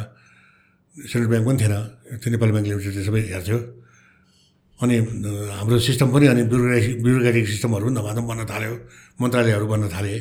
सेन्ट्रल 1.09 1.29
ब्याङ्क 1.31 1.45
पनि 1.47 1.57
थिएन। 1.61 1.75
त्यो 2.21 2.29
नेपाल 2.31 2.49
ब्याङ्क 2.53 2.67
लिमिटेडले 2.69 3.03
सबै 3.09 3.21
हेर्थ्यो। 3.33 3.57
अनि 4.81 4.95
हाम्रो 5.61 5.77
सिस्टम 5.77 6.07
पनि 6.09 6.25
अनि 6.33 6.41
ब्युरोक्रेटिक 6.49 6.95
ब्युरोक्रेटिक 7.05 7.45
सिस्टमहरू 7.53 7.83
पनि 7.85 7.95
धमाधम 8.01 8.25
बन्न 8.29 8.41
थाल्यो 8.51 8.73
मन्त्रालयहरू 9.21 9.65
बन्न 9.69 9.85
थाले। 9.93 10.13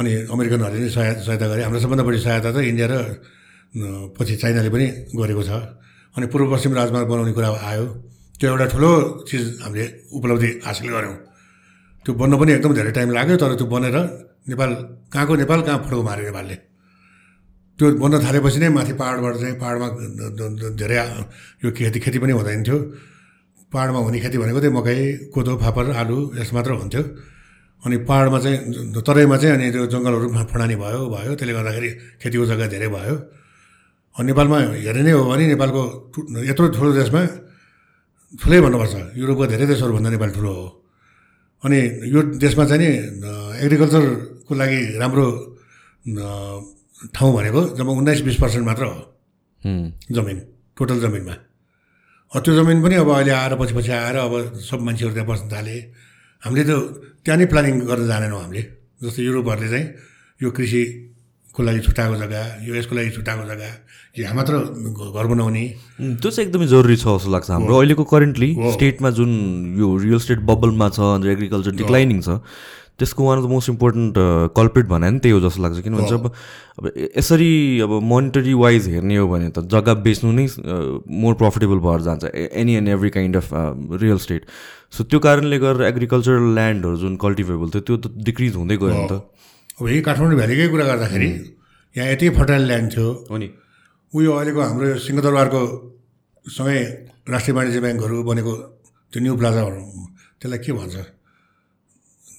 अनि 0.00 0.10
अमेरिकनहरूले 0.32 0.80
नै 0.80 0.90
सहायता 0.96 1.20
सहायता 1.28 1.46
गरे। 1.52 1.60
हाम्रो 1.68 1.80
सबभन्दा 1.84 2.04
बढी 2.08 2.18
सहायता 2.24 2.48
त 2.56 2.56
इन्डिया 2.64 2.86
र 2.88 2.94
पछि 4.16 4.34
चाइनाले 4.40 4.70
पनि 4.72 4.86
गरेको 5.12 5.42
छ। 5.44 5.50
अनि 6.16 6.26
पूर्व 6.32 6.46
पश्चिम 6.56 6.72
राजमार्ग 6.74 7.06
बनाउने 7.12 7.32
कुरा 7.36 7.48
आयो। 7.70 7.84
त्यो 8.40 8.48
एउटा 8.50 8.66
ठुलो 8.72 8.90
चिज 9.28 9.44
हामीले 9.62 9.86
उपलब्धि 10.16 10.50
हासिल 10.64 10.88
गऱ्यौँ। 10.88 11.16
त्यो 12.04 12.12
बन्न 12.16 12.32
पनि 12.40 12.50
एकदम 12.56 12.72
धेरै 12.72 12.92
टाइम 12.96 13.08
लाग्यो 13.12 13.36
तर 13.36 13.52
त्यो 13.60 13.66
बनेर 13.68 13.96
नेपाल 14.48 14.70
कहाँको 15.12 15.32
नेपाल 15.36 15.60
कहाँ 15.68 15.78
फड्को 15.84 16.02
माऱ्यो 16.08 16.24
नेपालले। 16.32 16.56
त्यो 17.76 17.86
बन्न 18.00 18.14
थालेपछि 18.24 18.58
नै 18.64 18.68
माथि 18.72 18.92
पाहाडबाट 18.96 19.34
चाहिँ 19.36 19.56
पाहाडमा 19.60 19.88
धेरै 20.80 20.96
यो 21.60 21.68
खेती 21.76 21.98
खेती 22.00 22.18
पनि 22.24 22.32
हुँदैन 22.40 22.62
थियो। 22.64 22.78
पाहाडमा 23.72 23.98
हुने 24.04 24.18
खेती 24.20 24.36
भनेको 24.42 24.60
चाहिँ 24.60 24.74
मकै 24.76 24.96
कोदो 25.34 25.52
फापर 25.62 25.84
आलु 26.00 26.16
यस्तो 26.38 26.54
मात्र 26.56 26.70
हुन्थ्यो। 26.82 27.02
अनि 27.86 27.96
पाहाडमा 28.08 28.38
चाहिँ 28.44 28.58
तराईमा 29.06 29.36
चाहिँ 29.40 29.54
अनि 29.56 29.66
त्यो 29.72 29.86
जङ्गलहरू 29.94 30.26
फडानी 30.52 30.76
भयो 30.82 31.00
भयो। 31.14 31.32
त्यसले 31.38 31.52
गर्दाखेरि 31.56 31.90
खेतीको 32.20 32.44
जग्गा 32.50 32.66
धेरै 32.74 32.88
भयो। 32.96 33.14
अनि 34.18 34.26
नेपालमा 34.30 34.58
हेर्ने 34.84 35.02
नै 35.06 35.12
हो 35.16 35.22
भने 35.30 35.44
नेपालको 35.54 35.82
यत्रो 36.50 36.66
ठुलो 36.76 36.90
देशमा 36.98 37.22
ठुलै 38.36 38.58
भन्नुपर्छ। 38.64 38.94
युरोपको 39.16 39.44
धेरै 39.52 39.66
देशहरूभन्दा 39.70 40.10
नेपाल 40.14 40.30
ठुलो 40.36 40.52
हो। 40.58 40.66
अनि 41.64 41.78
यो 42.14 42.20
देशमा 42.42 42.64
चाहिँ 42.70 42.80
नि 42.82 42.90
एग्रिकल्चरको 43.64 44.52
लागि 44.60 44.78
राम्रो 45.02 45.26
ठाउँ 47.16 47.32
भनेको 47.36 47.60
जब 47.78 47.86
उन्नाइस 47.88 48.20
बिस 48.28 48.36
पर्सेन्ट 48.42 48.64
मात्र 48.66 48.84
हो। 48.92 48.98
जमिन 50.10 50.36
टोटल 50.76 50.98
जमिनमा। 51.00 51.34
त्यो 52.30 52.52
जमिन 52.54 52.78
पनि 52.82 52.94
अब 53.02 53.10
अहिले 53.10 53.32
आएर 53.34 53.54
पछि 53.58 53.74
पछि 53.74 53.90
आएर 53.90 54.16
अब 54.22 54.62
सब 54.62 54.80
मान्छेहरू 54.86 55.14
त्यहाँ 55.14 55.26
बस्न 55.26 55.46
थाले। 55.50 55.76
हामीले 56.42 56.62
त 56.62 56.70
त्यहाँ 57.26 57.38
नै 57.42 57.46
प्लानिङ 57.50 57.74
गर्न 57.90 58.06
जानेनौँ 58.06 58.40
हामीले। 58.40 58.62
जस्तो 59.02 59.20
युरोपहरूले 59.22 59.68
चाहिँ 59.68 59.86
यो 60.40 60.48
कृषिको 60.54 61.60
लागि 61.66 61.80
छुट्याएको 61.82 62.16
जग्गा 62.22 62.42
यो 62.70 62.72
यसको 62.78 62.94
लागि 62.94 63.10
छुट्याएको 63.18 63.44
जग्गा 63.50 63.70
यहाँ 64.22 64.34
मात्र 64.38 64.52
घर 65.10 65.26
बनाउने। 65.26 65.64
त्यो 66.22 66.30
चाहिँ 66.30 66.46
एकदमै 66.46 66.66
जरुरी 66.70 66.96
छ 67.02 67.18
जस्तो 67.18 67.30
लाग्छ 67.34 67.50
हाम्रो। 67.50 67.74
अहिलेको 67.74 68.04
करेन्टली 68.14 68.50
स्टेटमा 68.78 69.10
जुन 69.18 69.30
यो 69.78 69.88
रियल 69.98 70.18
स्टेट 70.22 70.40
बबलमा 70.46 70.88
छ 70.94 70.98
अन्त 71.18 71.26
एग्रिकल्चर 71.34 71.72
डिक्लाइनिङ 71.82 72.18
छ 72.22 72.38
त्यसको 73.00 73.24
one 73.24 73.38
of 73.38 73.44
the 73.44 73.48
most 73.50 73.68
important 73.70 74.14
culprit 74.56 74.86
भने 74.92 75.10
नि 75.10 75.18
त्यही 75.18 75.32
हो 75.34 75.40
जस्तो 75.40 75.62
लाग्छ। 75.62 75.80
किनभने 75.80 76.08
चाहिँ 76.08 76.20
अब 76.20 76.32
अब 76.78 76.92
यसरी 77.16 77.50
अब 77.80 77.92
मोनिटरी 78.12 78.54
वाइज 78.54 78.88
हेर्ने 78.88 79.16
हो 79.16 79.26
भने 79.28 79.48
त 79.50 79.64
जग्गा 79.72 79.94
बेच्नु 80.06 80.32
नै 80.32 80.46
मोर 81.24 81.34
प्रफिटेबल 81.42 81.78
भएर 81.86 82.00
जान्छ। 82.06 82.24
Any 82.34 82.74
and 82.74 82.88
every 82.88 83.10
kind 83.16 83.36
of 83.36 83.48
real 84.02 84.18
estate 84.26 84.44
so 84.92 85.04
त्यो 85.04 85.18
कारणले 85.26 85.58
गर्दा 85.58 85.88
एग्रिकल्चरल 85.88 86.54
ल्यान्डहरू 86.54 86.96
जुन 87.02 87.16
कल्टिभेबल 87.24 87.68
थियो 87.74 87.82
त्यो 87.82 87.96
त 87.96 88.12
डिक्रिज 88.28 88.54
हुँदै 88.56 88.76
गयो 88.76 88.94
नि 88.94 89.06
त। 89.08 89.12
अब 89.80 89.88
यही 89.88 90.00
काठमाडौँ 90.08 90.36
भ्यालीकै 90.36 90.68
कुरा 90.68 90.84
गर्दाखेरि 90.90 91.28
यहाँ 91.96 92.08
यति 92.12 92.28
फर्टाइल 92.36 92.62
ल्यान्ड 92.66 92.88
थियो। 92.92 93.08
हो 93.30 93.36
नि। 93.36 93.48
उयो 94.12 94.30
अहिलेको 94.32 94.60
हाम्रो 94.60 94.86
यो 94.88 94.96
सिंहदरबारको 95.06 95.60
सँगै 96.46 96.80
राष्ट्रिय 97.30 97.54
वाणिज्य 97.56 97.80
ब्याङ्कहरू 97.80 98.16
बनेको 98.26 98.52
त्यो 99.12 99.18
न्यू 99.22 99.34
प्लाजाहरू 99.38 99.82
त्यसलाई 100.40 100.58
के 100.64 100.72
भन्छ? 100.72 100.96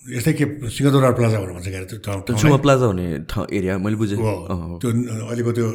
यस्तै 0.02 0.34
के 0.34 0.46
सिंहदरबार 0.74 1.14
प्लाजाहरू 1.14 1.52
भन्छ 1.54 1.68
क्या 1.70 1.82
त्यो 1.94 1.98
ठाउँ- 2.06 2.24
त्यो 2.26 2.58
प्लाजा 2.66 2.86
हुने 2.90 3.06
ठाउँ 3.30 3.46
एरिया 3.54 3.74
मैले 3.86 3.96
बुझेँ। 4.02 4.18
त्यो 4.18 4.90
अहिलेको 5.30 5.52
त्यो 5.58 5.68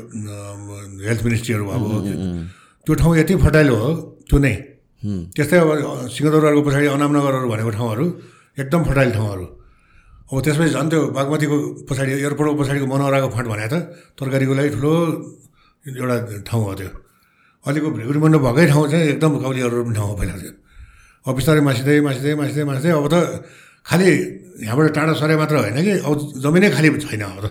हेल्थ 1.07 1.21
मिनिस्ट्रीहरू 1.27 1.65
भएको 1.71 1.87
त्यो- 2.07 2.19
त्यो 2.87 2.93
ठाउँ 3.01 3.13
यति 3.23 3.35
फर्टाइल 3.45 3.69
हो 3.71 3.79
त्यो 4.29 4.39
नै। 4.43 4.55
त्यस्तै 5.37 5.57
अब 5.63 5.69
सिंहदरबारको 6.11 6.61
पछाडि 6.67 6.87
अनामनगरहरू 6.97 7.47
भनेको 7.55 7.71
ठाउँहरू 7.79 8.05
एकदम 8.59 8.81
फर्टाइल 8.89 9.11
ठाउँहरू। 9.17 9.45
अब 10.27 10.37
त्यसपछि 10.43 10.71
झन् 10.75 10.89
त्यो 10.91 11.01
बागमतीको 11.17 11.57
पछाडि 11.87 12.11
एयरपोर्टको 12.19 12.55
पछाडिको 12.61 12.87
मनोहराको 12.93 13.29
फाँट 13.35 13.47
भने 13.47 13.67
त 13.71 13.75
तरकारीको 14.19 14.55
लागि 14.59 14.71
ठुलो 14.75 14.93
एउटा 15.87 16.17
ठाउँ 16.51 16.63
हो 16.67 16.73
त्यो। 16.75 16.89
अहिलेको 17.65 17.89
भ्रिगुडी 17.95 18.19
मण्डप 18.27 18.43
भएकै 18.47 18.67
ठाउँ 18.75 18.85
चाहिँ 18.91 19.05
एकदम 19.15 19.33
कौलीहरू 19.43 19.77
पनि 19.87 19.95
ठाउँ 19.95 20.09
हो 20.11 20.15
पहिला 20.19 20.35
थियो 20.43 20.53
अब 21.27 21.33
बिस्तारै 21.39 21.61
मासिँदै 21.67 21.95
मासिँदै 22.07 22.33
मासिँदै 22.41 22.65
मासिँदै 22.71 22.91
अब 22.99 23.07
त 23.07 23.15
खालि 23.87 24.07
यहाँबाट 24.67 24.95
टाढा 24.95 25.13
सरे 25.15 25.37
मात्र 25.37 25.57
होइन 25.57 25.79
कि 25.85 25.93
अब 26.03 26.13
जमिनै 26.43 26.71
खालि 26.75 26.89
छैन 27.07 27.23
अब 27.23 27.39
त। 27.45 27.47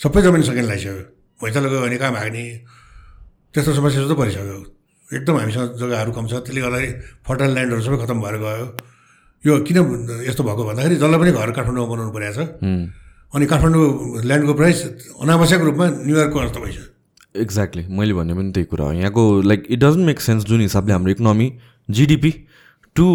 सबै 0.00 0.20
जमिन 0.22 0.42
सकिन 0.42 0.64
लागिसक्यो। 0.64 0.94
भैँचालो 1.40 1.68
गयो 1.70 1.80
भने 1.84 1.96
कहाँ 1.98 2.12
भाग्ने? 2.12 2.44
त्यस्तो 3.54 3.72
समस्या 3.74 4.00
जस्तो 4.02 4.14
परिसक्यो। 4.14 4.56
एकदम 5.10 5.34
हामीसँग 5.38 5.68
जग्गाहरू 5.78 6.10
कम 6.16 6.26
छ। 6.26 6.32
त्यसले 6.46 6.60
गर्दाखेरि 6.64 6.92
फर्टाइल 7.26 7.50
ल्यान्डहरू 7.54 7.82
सबै 7.82 7.96
खतम 8.02 8.18
भएर 8.24 8.36
गयो। 8.40 8.66
यो 9.44 9.52
किन 9.68 9.76
यस्तो 10.26 10.42
भएको 10.42 10.62
भन्दाखेरि 10.64 10.94
जसलाई 10.96 11.18
पनि 11.20 11.32
घर 11.34 11.50
काठमाडौँमा 11.52 11.88
बनाउनु 11.92 12.12
परेको 12.16 12.34
छ। 12.34 12.40
अनि 13.34 13.44
काठमाडौँ 13.46 13.84
ल्यान्डको 14.24 14.54
प्राइस 14.54 14.78
अनावश्यक 15.20 15.60
रूपमा 15.60 15.86
न्युयोर्कको 16.08 16.38
जस्तो 16.46 16.60
भइसक्यो। 16.64 16.84
एक्ज्याक्टली 17.42 17.82
मैले 17.90 18.14
भने 18.14 18.32
पनि 18.34 18.50
त्यही 18.54 18.66
कुरा 18.70 18.84
हो। 18.84 18.92
यहाँको 19.02 19.22
like 19.42 19.60
it 19.68 19.78
doesn't 19.82 20.06
make 20.06 20.18
sense 20.20 20.44
जुन 20.46 20.60
हिसाबले 20.60 20.92
हाम्रो 20.94 21.10
इकोनोमी 21.12 21.46
जिडिपी 21.90 22.30
टु 22.96 23.06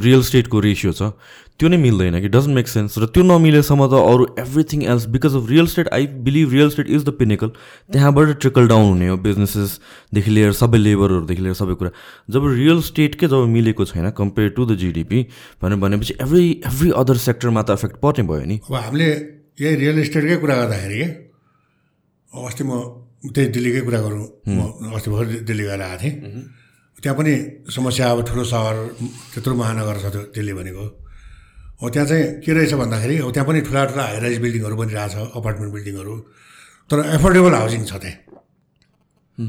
रियल 0.00 0.22
स्टेटको 0.22 0.60
रेसियो 0.60 0.92
छ 0.92 1.12
त्यो 1.60 1.68
नै 1.68 1.76
मिल्दैन 1.76 2.14
कि 2.20 2.28
डजन्ट 2.34 2.54
मेक 2.56 2.68
सेन्स 2.68 2.98
र 2.98 3.06
त्यो 3.14 3.22
नमिलेसम्म 3.22 3.86
त 3.86 3.98
अरू 4.10 4.26
everything 4.42 4.82
else 4.92 5.06
because 5.14 5.34
of 5.36 5.48
real 5.50 5.66
estate 5.72 5.88
I 5.92 6.06
believe 6.26 6.52
real 6.52 6.70
estate 6.70 6.88
is 6.88 7.02
the 7.04 7.12
pinnacle 7.18 7.48
त्यहाँबाट 7.92 8.28
ट्रिकल 8.40 8.68
डाउन 8.68 8.84
हुने 8.88 9.08
हो 9.08 9.16
बिजनेसेसदेखि 9.26 10.30
लिएर 10.30 10.52
सबै 10.60 10.78
लेबरहरूदेखि 10.78 11.42
लिएर 11.42 11.54
सबै 11.60 11.74
कुरा. 11.74 11.90
जब 12.30 12.46
रियल 12.54 12.80
स्टेटकै 12.88 13.28
जब 13.28 13.44
मिलेको 13.56 13.84
छैन 13.92 14.10
कम्पेयर 14.16 14.48
टु 14.56 14.66
द 14.66 14.76
जिडिपी 14.84 15.20
भनेर 15.62 15.78
भनेपछि 15.84 16.14
एभ्री 16.20 16.46
एभ्री 16.70 16.90
अदर 17.02 17.16
सेक्टरमा 17.26 17.62
त 17.62 17.76
एफेक्ट 17.76 18.00
पर्ने 18.00 18.24
भयो 18.30 18.44
नि। 18.46 18.56
अब 18.64 18.74
हामीले 18.76 19.10
यही 19.60 19.74
रियल 19.84 19.98
इस्टेटकै 20.06 20.36
कुरा 20.46 20.56
गर्दाखेरि 20.62 20.96
के 20.96 21.08
अस्ति 22.46 22.64
म 22.64 22.80
त्यही 23.36 23.48
दिल्लीकै 23.58 23.80
कुरा 23.84 24.00
गरौँ 24.00 24.24
म 24.48 24.96
अस्ति 24.96 25.10
भर्खर 25.10 25.44
दिल्ली 25.44 25.64
गएर 25.68 25.82
आएको 25.82 26.02
थिएँ। 26.02 26.14
त्यहाँ 27.02 27.16
पनि 27.18 27.34
समस्या 27.74 28.06
अब 28.12 28.18
ठुलो 28.28 28.44
सहर 28.44 28.76
त्यत्रो 29.32 29.54
महानगर 29.56 29.96
छ 30.02 30.04
त्यो 30.12 30.22
दिल्ली 30.36 30.52
भनेको। 30.52 30.84
अब 31.80 31.88
त्यहाँ 31.92 32.06
चाहिँ 32.08 32.24
के 32.44 32.52
रहेछ 32.52 32.72
भन्दाखेरि 32.76 33.16
अब 33.24 33.30
त्यहाँ 33.32 33.46
पनि 33.48 33.60
ठुला 33.64 33.84
ठुला 33.90 34.04
हाइराइज 34.04 34.38
बिल्डिङहरू 34.44 34.76
बनिरहेछ 34.76 35.14
अपार्टमेन्ट 35.32 35.72
बिल्डिङहरू 35.74 36.14
तर 36.90 36.98
एफोर्डेबल 37.16 37.52
हाउसिङ 37.54 37.84
छ 37.88 37.92
त्यहाँ। 38.04 38.18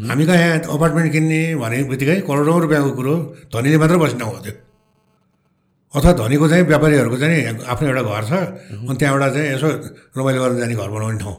हामी 0.10 0.24
कहाँ 0.26 0.38
यहाँ 0.40 0.60
अपार्टमेन्ट 0.72 1.12
किन्ने 1.12 1.42
भने 1.60 1.78
बित्तिकै 1.92 2.20
करोडौँ 2.24 2.60
रुपियाँको 2.64 2.92
कुरो 2.96 3.16
धनीले 3.52 3.78
मात्र 3.84 3.98
बस्ने 4.00 4.20
ठाउँ 4.24 4.32
हो 4.32 4.40
त्यो 4.48 4.54
अथवा 5.94 6.12
धनीको 6.24 6.46
चाहिँ 6.48 6.64
व्यापारीहरूको 6.72 7.18
चाहिँ 7.20 7.68
आफ्नो 7.68 7.88
एउटा 7.92 8.04
घर 8.08 8.24
छ 8.32 8.34
अनि 8.88 8.96
त्यहाँबाट 8.96 9.32
चाहिँ 9.36 9.48
यसो 9.52 9.68
रमाइलो 10.16 10.40
गर्न 10.44 10.58
जाने 10.64 10.76
घर 10.80 10.90
बनाउने 10.96 11.20
ठाउँ। 11.20 11.38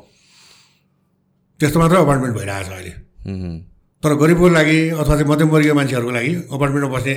त्यस्तो 1.60 1.78
मात्र 1.80 1.96
अपार्टमेन्ट 2.04 2.34
भइरहेको 2.36 2.68
छ 2.68 2.72
अहिले। 2.76 2.92
हुँ। 3.26 3.71
तर 4.02 4.12
गरिबको 4.18 4.48
लागि 4.48 4.78
अथवा 4.90 5.14
चाहिँ 5.14 5.28
मध्यमवर्गीय 5.30 5.72
मान्छेहरूको 5.78 6.12
लागि 6.18 6.32
अपार्टमेन्टमा 6.54 6.90
बस्ने 6.94 7.14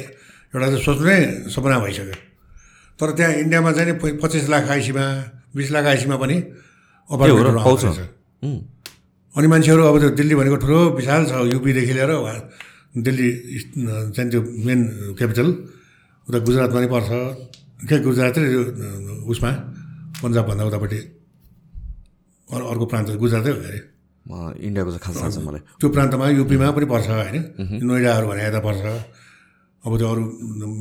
एउटा 0.54 0.68
चाहिँ 0.70 0.84
सोच्नु 0.86 1.06
नै 1.06 1.18
सपना 1.54 1.78
भइसक्यो 1.82 2.16
तर 3.00 3.10
त्यहाँ 3.18 3.34
इन्डियामा 3.44 3.72
चाहिँ 3.76 3.88
नि 3.90 3.94
पच्चिस 4.22 4.46
लाख 4.54 4.70
आइसीमा 4.70 5.06
बिस 5.56 5.70
लाख 5.72 5.86
आइसीमा 5.86 6.16
पनि 6.22 6.38
अपार्टमेन्टहरू। 7.10 7.60
आउँछ। 7.60 7.86
अनि 9.36 9.48
मान्छेहरू 9.52 9.82
अब 9.84 9.96
त्यो 10.00 10.10
दिल्ली 10.20 10.36
भनेको 10.36 10.58
ठुलो 10.64 10.80
विशाल 10.96 11.22
छ 11.26 11.34
युपीदेखि 11.54 11.94
लिएर 11.98 12.12
वहाँ 12.16 12.38
दिल्ली 12.96 13.30
चाहिँ 14.16 14.30
त्यो 14.32 14.42
मेन 14.66 14.80
क्यापिटल 15.18 15.48
उता 16.28 16.38
गुजरातमा 16.48 16.80
नै 16.80 16.90
पर्छ 16.94 17.10
के 17.90 17.96
गुजरात 18.06 18.38
यो 18.38 18.62
उसमा 19.32 19.52
पन्जाबभन्दा 20.22 20.64
उतापट्टि 20.70 21.00
अरू 22.48 22.64
अर्को 22.72 22.86
प्रान्त 22.86 23.10
गुजरातै 23.20 23.52
हो 23.52 23.60
अरे 23.68 23.80
इन्डियाको 24.26 24.90
चाहिँ 24.90 25.04
खास 25.06 25.16
थाहा 25.22 25.30
छ 25.30 25.38
मलाई। 25.46 25.62
त्यो 25.80 25.88
प्रान्तमा 25.94 26.26
युपीमा 26.42 26.68
पनि 26.74 26.86
पर्छ 26.90 27.08
होइन? 27.10 27.38
नोइडाहरू 27.86 28.26
भने 28.26 28.42
यता 28.42 28.60
पर्छ। 28.66 28.84
अब 29.86 29.92
त्यो 29.98 30.08
अरू 30.10 30.22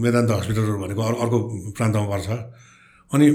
मेदान्त 0.01 0.31
हस्पिटलहरू 0.33 0.79
भनेको 0.81 1.03
अरू 1.05 1.17
अर्को 1.23 1.39
प्रान्तमा 1.77 2.07
पर्छ। 2.09 2.29
अनि 3.13 3.27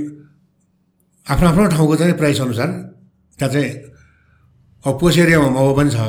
आफ्नो 1.25 1.47
आफ्नो 1.49 1.67
ठाउँको 1.77 1.95
चाहिँ 1.95 2.13
प्राइस 2.17 2.41
अनुसार 2.41 2.69
त्यहाँ 3.37 3.51
चाहिँ 3.53 3.69
अब 4.83 4.93
पोस 4.97 5.17
एरियामा 5.21 5.49
महँगो 5.53 5.73
पनि 5.77 5.89
छ। 5.93 5.99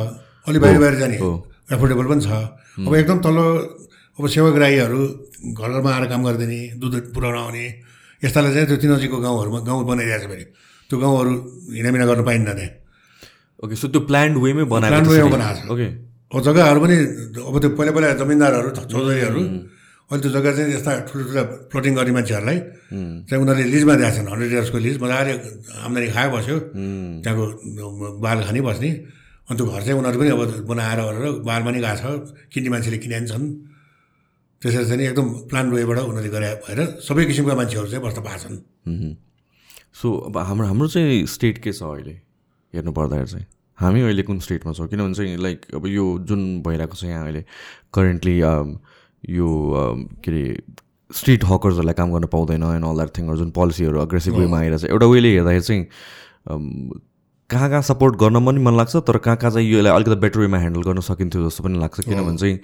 अलिक 0.48 0.60
बाहिर 0.64 0.78
बाहिर 0.80 0.96
जाने। 0.96 1.16
एफोर्डेबल 1.76 2.06
पनि 2.08 2.22
छ। 2.24 2.30
अब 2.80 2.92
एकदम 2.94 3.18
तल्लो 3.20 3.46
अब 4.16 4.24
सेवाग्राहीहरू 4.26 5.00
घर 5.52 5.68
घरमा 5.76 5.90
आएर 5.92 6.04
काम 6.08 6.20
गरिदिने 6.24 6.60
दुध 6.80 6.94
पुऱ्याउन 7.12 7.36
आउने 7.36 7.64
यस्तालाई 8.24 8.52
चाहिँ 8.54 8.66
त्यो 8.80 8.88
नजिकको 8.96 9.18
गाउँहरूमा 9.20 9.60
गाउँ 9.68 9.84
बनाइरहेको 9.84 10.24
छ 10.24 10.30
फेरि। 10.32 10.44
त्यो 10.88 10.96
गाउँहरू 10.98 11.32
हिँडामिना 11.76 12.04
गर्न 12.08 12.24
पाइन्न 12.24 12.48
त्यहाँ। 12.56 12.72
ओके 13.64 13.74
सो 13.76 13.86
त्यो 13.92 14.00
प्लान्ड 14.08 14.34
वेमै 14.44 14.64
बनाएको 14.64 15.10
मा 15.10 15.28
बनाएको 15.36 15.60
छ। 15.60 15.70
ओके 15.72 15.88
जग्गाहरू 16.46 16.78
पनि 16.80 16.96
अब 17.48 17.54
त्यो 17.62 17.70
पहिला 17.78 17.92
पहिला 17.96 18.08
जमिनदारहरू 18.20 18.70
चौधरीहरू 18.92 19.40
अहिले 20.10 20.22
त्यो 20.22 20.30
जग्गा 20.34 20.50
चाहिँ 20.56 20.72
यस्ता 20.74 20.92
ठुल्ठुला 21.06 21.42
प्लटिङ 21.70 21.92
गर्ने 21.98 22.12
मान्छेहरूलाई 22.18 22.58
चाहिँ 23.28 23.40
उनीहरूले 23.42 23.66
लिजमा 23.74 23.94
दिएको 24.00 24.14
छन् 24.16 24.28
हन्ड्रेड 24.32 24.52
इयर्सको 24.54 24.78
लिज 24.86 24.96
मजाले 25.02 25.32
आम्दानी 25.86 26.06
खायो 26.14 26.30
बस्यो। 26.34 26.56
त्यहाँको 27.22 27.44
बाल 28.24 28.38
खानी 28.46 28.60
बस्ने। 28.68 28.90
अनि 29.50 29.56
त्यो 29.58 29.64
घर 29.70 29.82
चाहिँ 29.86 29.98
उनीहरू 30.00 30.18
पनि 30.18 30.30
अब 30.34 30.42
बनाएर 30.70 31.00
गरेर 31.06 31.24
बालमा 31.46 31.70
नि 31.70 31.80
गएको 31.84 31.98
छ 32.00 32.34
किन्ने 32.52 32.70
मान्छेले 32.74 32.98
किने 33.02 33.16
पनि 33.18 33.28
छन्। 33.30 33.44
त्यसरी 34.62 34.84
चाहिँ 34.90 35.06
एकदम 35.10 35.26
प्लान 35.50 35.66
वेबाट 35.70 35.98
उनीहरूले 36.10 36.30
गरे 36.34 36.48
भएर 36.64 36.78
सबै 37.06 37.22
किसिमका 37.30 37.54
मान्छेहरू 37.60 37.88
चाहिँ 37.90 38.02
बस्न 38.06 38.18
पाएको 38.26 38.40
छन्। 38.44 38.56
मह्म। 38.86 39.10
सो 39.94 40.06
अब 40.26 40.36
हाम्रो 40.38 40.66
हाम्रो 40.70 40.86
चाहिँ 40.94 41.26
स्टेट 41.26 41.56
के 41.64 41.70
छ 41.72 41.82
अहिले? 41.82 42.14
हेर्नु 42.74 42.92
पर्दाखेरि 42.92 43.30
चाहिँ 43.30 43.46
हामी 43.78 44.00
अहिले 44.00 44.22
कुन 44.22 44.38
स्टेटमा 44.40 44.72
छौँ? 44.72 44.86
किनभने 44.88 45.14
चाहिँ 45.14 45.36
लाइक 45.36 45.66
अब 45.74 45.86
यो 45.86 46.06
जुन 46.28 46.62
भइरहेको 46.62 46.96
छ 46.96 47.04
यहाँ 47.04 47.24
अहिले 47.24 47.44
करेन्टली 47.94 48.38
यो 48.38 49.48
um, 49.80 49.98
के 50.24 50.30
अरे 50.30 50.44
स्ट्रिट 51.10 51.44
हकर्सहरूलाई 51.44 51.94
काम 51.94 52.12
गर्न 52.12 52.26
पाउँदैन 52.32 52.62
एन्ड 52.62 52.84
अल 52.86 52.96
द्याट 52.96 53.10
थिङहरू 53.18 53.36
जुन 53.36 53.50
पोलिसीहरू 53.50 54.00
अग्रेसिभ 54.00 54.34
वेमा 54.36 54.58
आइरहेको 54.58 54.86
छ। 54.86 54.90
एउटा 54.90 55.06
वेले 55.06 55.30
हेर्दाखेरि 55.34 55.62
चाहिँ 55.62 55.86
um, 56.50 57.00
कहाँ 57.50 57.68
कहाँ 57.70 57.82
सपोर्ट 57.82 58.16
गर्न 58.16 58.44
पनि 58.46 58.62
मन 58.64 58.76
लाग्छ 58.76 58.96
तर 58.96 59.18
कहाँ 59.18 59.36
कहाँ 59.36 59.52
चाहिँ 59.52 59.72
यसलाई 59.72 59.94
अलिकति 59.94 60.20
बेटर 60.20 60.40
वेमा 60.40 60.58
ह्यान्डल 60.58 60.82
गर्न 60.82 61.00
सकिन्थ्यो 61.02 61.48
जस्तो 61.48 61.64
पनि 61.64 61.78
लाग्छ। 61.78 62.00
किनभने 62.00 62.36
चाहिँ 62.36 62.58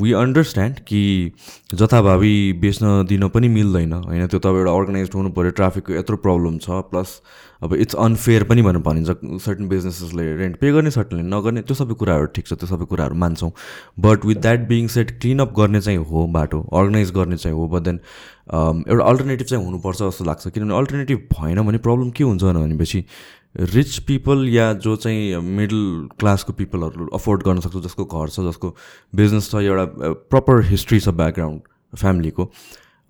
वी 0.00 0.12
अन्डरस्ट्यान्ड 0.12 0.78
कि 0.88 1.32
जथाभावी 1.74 2.52
बेच्न 2.60 3.04
दिन 3.08 3.28
पनि 3.28 3.48
मिल्दैन 3.48 3.92
होइन? 3.92 4.26
त्यो 4.26 4.38
तपाईँ 4.38 4.58
एउटा 4.58 4.72
अर्गनाइज 4.72 5.10
हुनु 5.14 5.30
पऱ्यो 5.32 5.50
ट्राफिकको 5.56 5.92
यत्रो 5.92 6.16
प्रब्लम 6.16 6.58
छ 6.58 6.84
प्लस 6.90 7.20
अब 7.62 7.74
इट्स 7.74 7.94
अनफेयर 7.98 8.44
पनि 8.44 8.62
भनेर 8.62 8.82
भनिन्छ 8.82 9.40
सर्टन 9.44 9.68
बिजनेसेसले 9.68 10.24
रेन्ट 10.36 10.56
पे 10.60 10.72
गर्ने 10.72 10.90
सर्टनले 10.90 11.22
नगर्ने 11.28 11.62
त्यो 11.62 11.74
सबै 11.74 11.94
कुराहरू 12.02 12.26
ठिक 12.36 12.46
छ 12.46 12.52
त्यो 12.54 12.68
सबै 12.68 12.84
कुराहरू 12.92 13.14
मान्छौँ। 13.24 13.50
But 14.00 14.24
with 14.26 14.36
that 14.42 14.68
being 14.68 14.88
said 14.94 15.18
cleanup 15.20 15.54
गर्ने 15.56 15.80
चाहिँ 15.80 16.04
हो 16.10 16.26
बाटो 16.36 16.60
अर्गनाइज 16.80 17.10
गर्ने 17.16 17.36
चाहिँ 17.36 17.56
हो 17.56 17.66
बट 17.68 17.82
देन 17.82 18.00
एउटा 18.52 19.04
अल्टरनेटिभ 19.04 19.46
चाहिँ 19.46 19.64
हुनुपर्छ 19.64 20.02
जस्तो 20.02 20.24
लाग्छ। 20.24 20.48
किनभने 20.48 20.76
अल्टरनेटिभ 20.76 21.26
भएन 21.32 21.62
भने 21.62 21.78
प्रब्लम 21.88 22.10
के 22.10 22.24
हुन्छ 22.24 22.42
भनेपछि 22.44 23.04
रिच 23.58 23.98
पिपल 24.06 24.48
या 24.48 24.72
जो 24.72 24.94
चाहिँ 24.96 25.36
मिडल 25.42 26.08
क्लासको 26.20 26.52
पिपलहरू 26.52 27.06
अफोर्ड 27.14 27.42
गर्न 27.42 27.60
सक्छ 27.60 27.76
जसको 27.76 28.04
घर 28.04 28.28
छ 28.28 28.40
जसको 28.40 28.74
बिजनेस 29.14 29.50
छ 29.50 29.62
एउटा 29.62 30.12
प्रपर 30.30 30.62
हिस्ट्री 30.64 31.00
छ 31.00 31.08
ब्याकग्राउन्ड 31.20 31.96
फ्यामिलीको 31.96 32.50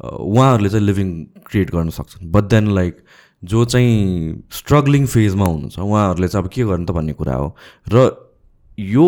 उहाँहरूले 0.00 0.68
चाहिँ 0.68 0.86
लिभिङ 0.86 1.08
क्रिएट 1.46 1.70
गर्न 1.70 1.90
सक्छन्। 1.90 2.30
बट 2.32 2.44
देन 2.44 2.70
लाइक 2.74 3.02
जो 3.42 3.64
चाहिँ 3.64 4.42
स्ट्रगलिङ 4.52 5.06
फेजमा 5.06 5.46
हुनुहुन्छ 5.46 5.78
उहाँहरूले 5.78 6.28
चाहिँ 6.28 6.44
अब 6.44 6.50
के 6.50 6.64
गर्नु 6.64 6.86
त 6.86 6.90
भन्ने 6.90 7.12
कुरा 7.12 7.34
हो। 7.34 7.54
र 7.92 8.08
यो 8.78 9.06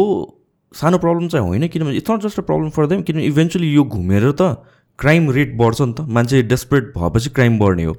सानो 0.75 0.99
प्रब्लम 0.99 1.29
चाहिँ 1.29 1.47
होइन 1.47 1.69
किनभने 1.69 1.97
it's 1.97 2.11
not 2.11 2.21
just 2.23 2.39
a 2.39 2.43
problem 2.43 2.71
for 2.71 2.87
them 2.87 3.03
किनभने 3.03 3.27
इभेन्चुली 3.27 3.73
यो 3.73 3.85
घुमेर 3.85 4.31
त 4.33 4.63
क्राइम 4.99 5.31
रेट 5.31 5.57
बढ्छ 5.57 5.81
नि 5.81 5.93
त। 5.93 6.01
मान्छे 6.11 6.43
डेस्परेट 6.43 6.93
भएपछि 6.99 7.31
क्राइम 7.31 7.59
बढ्ने 7.59 7.85
हो। 7.85 7.97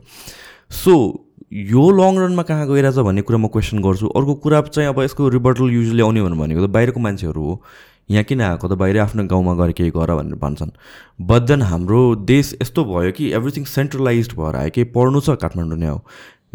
सो 0.71 0.93
यो 1.51 1.89
लङ 1.91 2.17
रनमा 2.17 2.43
कहाँ 2.47 2.67
गइरहेछ 2.67 2.95
भन्ने 3.03 3.21
कुरा 3.27 3.37
म 3.37 3.47
क्वेसन 3.51 3.81
गर्छु। 3.83 4.07
अर्को 4.07 4.33
कुरा 4.39 4.61
चाहिँ 4.71 4.89
अब 4.89 4.99
यसको 5.03 5.27
रिबर्टल 5.29 5.67
युजली 5.69 6.01
आउने 6.01 6.21
भनेको 6.23 6.63
त 6.63 6.69
बाहिरको 6.71 6.99
मान्छेहरू 6.99 7.43
हो। 7.43 7.61
यहाँ 8.11 8.23
किन 8.23 8.41
आएको 8.41 8.67
त? 8.67 8.73
बाहिर 8.79 8.99
आफ्नो 8.99 9.23
गाउँमा 9.27 9.53
गएर 9.59 9.71
केही 9.75 9.91
गर 9.91 10.15
भनेर 10.15 10.39
भन्छन्। 10.39 10.71
बट 11.27 11.41
देन 11.51 11.61
हाम्रो 11.67 12.15
देश 12.23 12.55
यस्तो 12.61 12.83
भयो 12.87 13.11
कि 13.11 13.31
एभ्रिथिङ 13.35 13.65
सेन्ट्रलाइज 13.67 14.31
भएर 14.31 14.55
आयो। 14.55 14.69
केही 14.71 14.87
पढ्नु 14.95 15.19
छ 15.19 15.35
काठमाडौँ 15.43 15.77
नै 15.77 15.87
हो। 15.91 15.99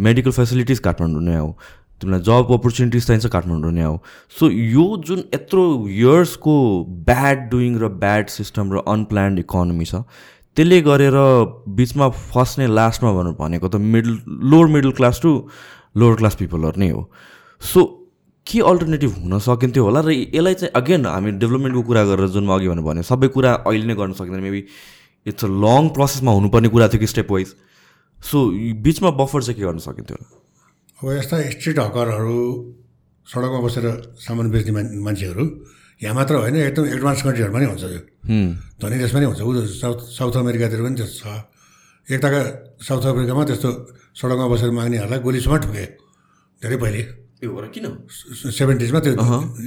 मेडिकल 0.00 0.32
फेसिलिटिज 0.32 0.78
काठमाडौँ 0.88 1.22
नै 1.22 1.36
हो। 1.44 1.52
तिमीलाई 2.00 2.20
जब 2.20 2.52
अपर्च्युनिटिज 2.56 3.06
चाहिन्छ 3.06 3.26
काठमाडौँ 3.36 3.72
नै 3.72 3.84
हो। 3.84 4.00
सो 4.32 4.48
यो 4.48 4.86
जुन 5.04 5.18
यत्रो 5.34 5.64
इयर्सको 5.88 6.56
ब्याड 7.04 7.48
डुइङ 7.52 7.78
र 7.80 7.88
ब्याड 8.00 8.28
सिस्टम 8.32 8.72
र 8.72 8.84
अनप्लान्ड 8.88 9.38
इकोनोमी 9.44 9.84
छ 9.84 10.04
त्यसले 10.56 10.80
गरेर 10.82 11.16
बिचमा 11.78 12.08
फस्ने 12.32 12.66
लास्टमा 12.66 13.12
भनेर 13.12 13.34
भनेको 13.38 13.68
त 13.68 13.76
middle 13.76 14.14
lower 14.52 14.66
middle 14.74 14.90
class 14.98 15.20
to 15.22 15.30
lower 16.00 16.14
class 16.16 16.34
पिपलहरू 16.40 16.80
नै 16.80 16.88
हो। 16.90 17.02
सो 17.62 17.80
के 18.46 18.60
अल्टरनेटिभ 18.70 19.12
हुन 19.22 19.38
सकिन्थ्यो 19.44 19.84
होला 19.84 20.00
र 20.00 20.10
यसलाई 20.12 20.54
चाहिँ 20.54 20.72
अगेन 20.80 21.06
हामी 21.06 21.30
डेभलपमेन्टको 21.42 21.82
कुरा 21.82 22.02
गरेर 22.10 22.28
जुन 22.34 22.48
अघि 22.48 22.68
भनेर 22.68 22.84
भने 22.88 23.02
सबै 23.10 23.28
कुरा 23.36 23.52
अहिले 23.68 23.86
नै 23.86 23.94
गर्न 24.00 24.12
सकिँदैन। 24.16 24.42
मेबी 24.48 24.60
इट्स 25.26 25.44
अ 25.44 25.48
लङ 25.64 25.82
प्रोसेसमा 25.96 26.32
हुनुपर्ने 26.32 26.68
कुरा 26.72 26.88
थियो 26.88 27.00
कि 27.00 27.06
स्टेप 27.12 27.30
वाइज 27.32 27.54
सो 28.20 28.36
बिचमा 28.86 29.10
बफर 29.20 29.42
चाहिँ 29.42 29.56
के 29.60 29.64
गर्न 29.66 29.78
सकिन्थ्यो 29.84 30.16
अब 30.98 31.06
यस्ता 31.18 31.36
स्ट्रिट 31.52 31.78
हकरहरू 31.78 32.40
सडकमा 33.26 33.60
बसेर 33.60 33.86
सामान 34.24 34.50
बेच्ने 34.50 34.72
मान्छेहरू 35.04 35.44
यहाँ 36.02 36.14
मात्र 36.14 36.34
होइन 36.44 36.56
एकदम 36.56 36.84
एडभान्स 36.96 37.20
कन्ट्रीहरूमा 37.24 37.58
नै 37.60 37.66
हुन्छ 37.72 37.84
यो। 37.88 38.00
धनी 38.80 38.96
देशमा 39.00 39.18
नै 39.20 39.26
हुन्छ 39.32 39.40
ऊ 39.40 39.50
साउथ 39.80 39.98
साउथ 40.12 40.34
अमेरिकातिर 40.44 40.80
पनि 40.84 40.96
त्यस्तो 41.00 41.24
छ। 41.24 42.12
एकताका 42.12 42.40
साउथ 42.84 43.04
अफ्रिकामा 43.10 43.42
त्यस्तो 43.48 43.70
सडकमा 44.12 44.46
बसेर 44.52 44.70
माग्नेहरूलाई 44.76 45.20
गोलीसम्म 45.24 45.56
ठुके। 45.64 45.84
धेरै 46.62 46.76
पहिले। 46.76 47.02
किन? 47.72 47.86
सेभेन्टिजमा 48.08 48.98
त्यो 49.04 49.12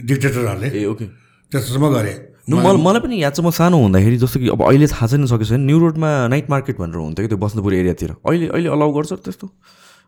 डिक्टेटरहरूले 0.09 0.69
ए 0.69 0.85
ओके। 0.85 1.05
त्यस्तोसम्म 1.51 1.85
गरे। 1.97 2.13
मलाई 2.49 2.77
मलाई 2.81 3.01
पनि 3.05 3.15
याद 3.21 3.33
छ 3.33 3.39
म 3.45 3.49
सानो 3.49 3.77
हुँदाखेरि 3.77 4.17
जस्तो 4.21 4.37
कि 4.41 4.47
अब 4.53 4.61
अहिले 4.69 4.87
थाहा 4.89 5.05
छैन 5.05 5.25
सकेको 5.29 5.45
छैन 5.49 5.61
न्यु 5.69 5.77
रोडमा 5.81 6.09
नाइट 6.33 6.49
मार्केट 6.49 6.77
भनेर 6.81 6.97
हुन्थ्यो 6.97 7.23
कि 7.25 7.29
त्यो 7.29 7.39
बस्नुपुर 7.45 7.73
एरियातिर। 7.73 8.09
अहिले 8.25 8.47
अहिले 8.53 8.69
अलाउ 8.73 8.89
गर्छ 8.89 9.11
त्यस्तो? 9.21 9.45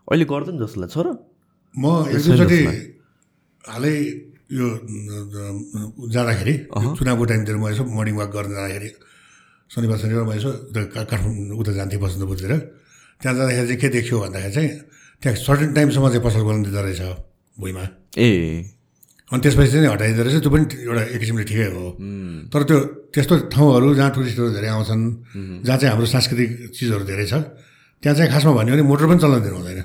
अहिले 0.09 0.25
गर्दैन 0.25 0.57
जस्तो 0.57 0.77
लाग्छ 0.81 0.97
र? 1.05 1.07
म 1.77 1.85
एक 2.09 2.21
दुईचोटि 2.25 2.61
हालै 3.61 3.95
यो 4.51 4.67
जाँदाखेरि 6.11 6.53
चुनावको 6.99 7.23
टाइमतिर 7.31 7.55
म 7.55 7.63
यसो 7.71 7.83
मर्निङ 7.87 8.15
वाक 8.19 8.29
गर्न 8.35 8.51
जाँदाखेरि 8.51 8.89
शनिबार 9.71 9.97
शनिबार 10.03 10.23
म 10.27 10.31
यसो 10.35 10.49
काठमाडौँ 10.75 11.55
उता 11.55 11.71
जान्थेँ 11.71 11.99
बसन्तपुरतिर 12.03 12.53
त्यहाँ 13.21 13.35
जाँदाखेरि 13.37 13.67
चाहिँ 13.67 13.79
के 13.79 13.87
देखियो 13.95 14.17
भन्दाखेरि 14.19 14.53
चाहिँ 14.53 14.69
त्यहाँ 15.23 15.35
सर्टेन 15.39 15.69
टाइमसम्म 15.71 16.07
चाहिँ 16.11 16.23
पसल 16.25 16.41
खोल्नु 16.43 16.63
दिँदो 16.67 16.81
रहेछ 16.83 17.01
भुइँमा। 17.57 17.83
ए। 18.17 18.29
अनि 19.31 19.39
त्यसपछि 19.39 19.71
चाहिँ 19.71 19.87
हटाइदिँदो 19.87 20.23
रहेछ 20.27 20.41
त्यो 20.43 20.51
पनि 20.51 20.65
एउटा 20.83 21.03
एक 21.15 21.19
किसिमले 21.21 21.43
ठिकै 21.47 21.67
हो। 21.71 21.85
तर 22.51 22.61
त्यो 22.67 22.77
त्यस्तो 23.13 23.33
ठाउँहरू 23.53 23.87
जहाँ 23.95 24.11
टुरिस्टहरू 24.11 24.49
धेरै 24.51 24.69
आउँछन् 24.75 25.03
जहाँ 25.63 25.77
चाहिँ 25.79 25.91
हाम्रो 25.95 26.07
सांस्कृतिक 26.11 26.49
चिजहरू 26.75 27.03
धेरै 27.07 27.25
छ 27.31 27.33
त्यहाँ 28.03 28.15
चाहिँ 28.17 28.29
खासमा 28.33 28.51
भन्यो 28.51 28.73
भने 28.75 28.83
मोटर 28.83 29.05
पनि 29.07 29.19
चल्न 29.23 29.35
दिनु 29.45 29.55
हुँदैन। 29.61 29.79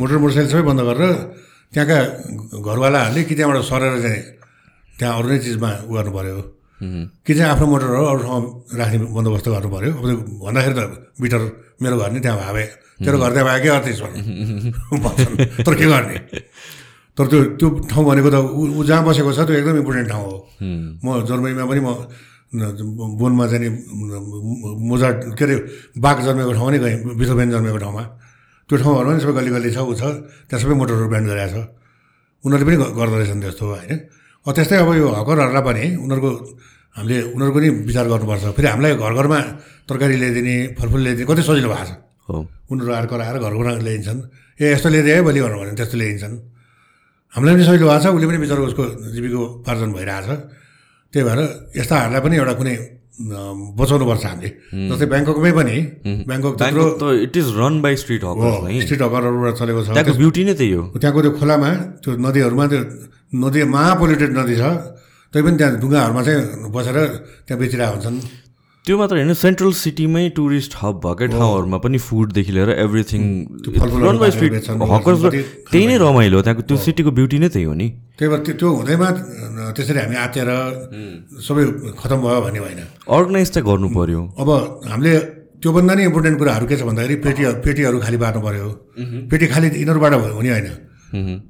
मोटर 0.00 0.16
मोटरसाइकल 0.22 0.50
सबै 0.52 0.64
बन्द 0.64 0.80
गरेर 0.88 1.12
त्यहाँका 1.72 1.98
घरवालाहरूले 2.66 3.22
कि 3.28 3.34
त्यहाँबाट 3.38 3.62
सरेर 3.70 3.94
चाहिँ 4.04 4.20
त्यहाँ 4.98 5.12
अरू 5.18 5.26
नै 5.30 5.38
चिजमा 5.44 5.70
उ 5.88 5.92
गर्नु 5.96 6.12
पऱ्यो 6.16 6.36
कि 7.26 7.32
चाहिँ 7.36 7.50
आफ्नो 7.52 7.66
मोटरहरू 7.72 8.04
अरू 8.12 8.20
ठाउँमा 8.26 8.48
राख्ने 8.80 8.98
बन्दोबस्त 9.16 9.46
गर्नु 9.54 9.68
पऱ्यो 9.74 9.90
अब 9.96 10.04
भन्दाखेरि 10.44 10.74
त 10.78 10.82
मिटर 11.22 11.40
मेरो 11.82 11.96
घर 12.00 12.10
नै 12.14 12.20
त्यहाँ 12.24 12.38
भावे 12.42 12.64
तेरो 13.04 13.16
घर 13.20 13.30
त्यहाँ 13.36 13.46
भए 13.48 13.58
के 13.60 13.68
भन्छन्। 15.04 15.36
तर 15.66 15.74
के 15.76 15.86
गर्ने? 15.92 16.16
तर 17.16 17.24
त्यो 17.28 17.38
त्यो 17.60 17.68
ठाउँ 17.92 18.04
भनेको 18.08 18.30
त 18.32 18.36
ऊ 18.56 18.84
जहाँ 18.88 19.04
बसेको 19.04 19.32
छ 19.36 19.40
त्यो 19.48 19.54
एकदम 19.60 19.76
इम्पोर्टेन्ट 19.84 20.08
ठाउँ 20.08 20.24
हो। 20.24 20.36
म 21.04 21.06
जर्मनीमा 21.28 21.64
पनि 21.68 21.80
म 21.84 21.88
बोनमा 23.20 23.44
चाहिँ 23.52 23.68
मोजा 24.88 25.08
के 25.36 25.44
अरे 25.44 25.54
बाघ 26.00 26.16
जन्मेको 26.24 26.52
ठाउँ 26.56 26.70
नै 26.72 26.78
गएँ 26.80 26.96
बिथोबेन 27.20 27.48
जन्मेको 27.52 27.78
ठाउँमा। 27.84 28.02
त्यो 28.66 28.76
ठाउँहरूमा 28.82 29.12
पनि 29.14 29.20
सबै 29.22 29.34
गल्ली 29.38 29.50
गल्ली 29.56 29.70
छ 29.70 29.78
ऊ 29.86 29.94
छ 29.94 30.02
त्यहाँ 30.50 30.60
सबै 30.62 30.74
मोटरहरू 30.74 31.06
ब्यान्ड 31.06 31.26
गरेको 31.30 31.50
छ। 31.54 31.56
उनीहरूले 32.44 32.66
पनि 32.66 32.76
गर्दो 32.98 33.16
रहेछन् 33.16 33.42
त्यस्तो 33.42 33.64
होइन? 33.66 33.98
त्यस्तै 34.46 34.76
अब 34.82 34.90
यो 34.98 35.06
हकरहरूलाई 35.18 35.64
पनि 35.66 35.84
उनीहरूको 36.02 36.30
हामीले 36.96 37.16
उनीहरूको 37.34 37.58
नि 37.62 37.68
विचार 37.86 38.06
गर्नुपर्छ। 38.10 38.44
फेरि 38.56 38.68
हामीलाई 38.72 38.92
घर 38.98 39.12
घरमा 39.18 39.38
तरकारी 39.86 40.14
ल्याइदिने 40.22 40.56
फलफुल 40.78 41.00
ल्याइदिने 41.06 41.26
कति 41.30 41.42
सजिलो 41.46 41.68
भएको 41.70 41.86
छ। 41.86 41.92
हो। 42.26 42.34
उनीहरू 42.70 42.92
आएर 42.96 43.06
कराएर 43.06 43.36
घर 43.38 43.52
घरमा 43.54 43.72
ल्याइन्छन् 43.86 44.20
ए 44.58 44.64
यस्तो 44.74 44.88
ल्याइदिए 44.90 45.14
है 45.14 45.22
भोलि 45.26 45.40
भनेर 45.46 45.58
भने 45.62 45.72
त्यस्तो 45.78 45.96
ल्याइन्छन् 46.02 46.34
हामीलाई 47.34 47.54
पनि 47.54 47.64
सजिलो 47.70 47.86
भएको 47.86 48.02
छ 48.02 48.06
उसले 48.16 48.26
पनि 48.26 48.38
बिचरा 48.42 48.62
उसको 48.66 48.84
जीविकोपार्जन 49.14 49.90
भइरहेछ। 49.94 50.28
त्यही 51.16 51.24
भएर 51.28 51.40
यस्ताहरूलाई 51.80 52.20
पनि 52.20 52.34
एउटा 52.36 52.54
कुनै 52.60 52.74
बचाउनुपर्छ 53.80 54.24
हामीले। 54.28 54.48
जस्तै 54.92 55.06
ब्याङ्ककमै 55.12 55.52
पनि 55.56 55.76
Bangkok 56.28 56.52
it 57.24 57.34
is 57.40 57.48
run 57.56 57.74
by 57.80 57.94
street 57.96 58.22
street 58.84 59.00
हकरहरूबाट 59.00 59.54
चलेको 59.56 59.80
छ। 59.80 59.88
त्यहाँको 59.96 60.14
ब्युटी 60.20 60.42
नै 60.44 60.54
त्यही 60.60 60.72
हो। 60.76 60.82
त्यहाँको 61.00 61.20
त्यो 61.24 61.32
खोलामा 61.40 61.70
त्यो 62.04 62.10
नदीहरूमा 62.20 62.64
त्यो 62.68 62.80
नदी 63.42 63.60
महापोल्युटेड 63.72 64.30
नदी 64.36 64.54
छ। 64.60 64.64
तै 65.32 65.38
पनि 65.44 65.56
त्यहाँ 65.56 65.72
ढुङ्गाहरूमा 65.80 66.22
चाहिँ 66.26 66.40
बसेर 66.76 66.96
त्यहाँ 67.48 67.58
बेचिरहेको 67.60 67.94
हुन्छन्। 67.96 68.16
त्यो 68.86 68.96
मात्र 68.98 69.16
होइन 69.18 69.34
सेन्ट्रल 69.34 69.72
सिटीमै 69.74 70.28
टुरिस्ट 70.36 70.74
हब 70.80 70.98
भएकै 71.04 71.26
ठाउँहरूमा 71.28 71.78
पनि 71.82 71.98
फुडदेखि 71.98 72.52
लिएर 72.54 72.70
एभ्रिथिङ 72.86 73.22
फलफुलहरू 73.66 74.10
रन 74.10 74.18
बाई 74.22 74.30
स्ट्रिट 74.30 74.52
बेच्छन्, 74.52 74.78
हकर्स 74.78 75.22
कति 75.26 75.40
त्यही 75.70 75.86
नै 75.90 75.96
रमाइलो 75.98 76.42
त्यहाँको 76.46 76.62
त्यो 76.70 76.76
सिटीको 76.86 77.10
ब्युटी 77.18 77.38
नै 77.42 77.48
त्यही 77.50 77.66
हो 77.66 77.74
नि। 77.74 77.88
त्यही 78.14 78.30
भएर 78.30 78.40
त्यो 78.46 78.68
हुँदैमा 78.78 79.08
त्यसरी 79.74 79.98
हामी 79.98 80.16
आतेर 80.22 80.50
सबै 81.42 81.62
खतम 81.98 82.18
भयो 82.22 82.40
भन्ने 82.46 82.60
होइन 82.62 82.80
अर्गनाइज 83.10 83.48
चाहिँ 83.50 83.66
गर्नु 83.66 83.88
पर्यो। 83.90 84.20
अब 84.38 84.48
हामीले 84.86 85.12
त्योभन्दा 85.66 85.92
नि 85.98 86.02
इम्पोर्टेन्ट 86.06 86.38
कुराहरू 86.38 86.66
के 86.70 86.76
छ 86.78 86.82
भन्दाखेरि 86.86 87.16
पेटी 87.26 87.42
पेटीहरू 87.66 87.98
खाली 88.06 88.18
पार्नु 88.22 88.40
पऱ्यो 88.46 88.68
पेटी 89.26 89.46
खाली 89.50 89.66
यिनीहरूबाट 89.82 90.12
हुने 90.38 90.50
होइन। 90.54 90.68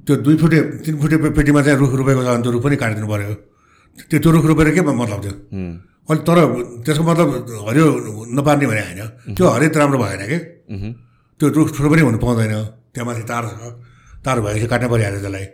त्यो 0.09 0.13
दुई 0.25 0.35
फुटे 0.41 0.57
तिन 0.89 0.95
फुटे 1.05 1.15
पेटीमा 1.37 1.61
चाहिँ 1.61 1.77
रुख 1.85 1.93
रोपेको 2.01 2.21
छ 2.25 2.27
भने 2.33 2.41
त्यो 2.41 2.51
रुख 2.57 2.63
पनि 2.65 2.75
काटिदिनु 2.81 3.07
पऱ्यो 3.13 3.33
त्यो 4.09 4.17
त्यो 4.25 4.29
रुख 4.33 4.45
रोपेर 4.49 4.67
के 4.73 4.81
मतलब 4.81 5.21
थियो? 5.21 5.35
अनि 6.07 6.19
तर 6.27 6.37
त्यसको 6.87 7.03
मतलब 7.03 7.27
हरियो 7.67 7.87
नपार्ने 8.31 8.65
भने 8.67 8.81
होइन। 8.87 9.01
त्यो 9.35 9.43
हरित 9.43 9.75
राम्रो 9.77 9.97
भएन 9.99 10.23
कि? 10.31 10.37
त्यो 11.39 11.45
रुख 11.51 11.67
ठुलो 11.75 11.87
पनि 11.91 12.01
हुनु 12.07 12.17
पाउँदैन। 12.23 12.55
त्यहाँ 12.95 13.05
माथि 13.07 13.23
तार 13.27 13.43
छ। 13.51 13.53
तार 14.23 14.37
भएपछि 14.39 14.67
काट्नु 14.71 14.87
परिहाल्यो 14.87 15.19
त्यसलाई। 15.19 15.45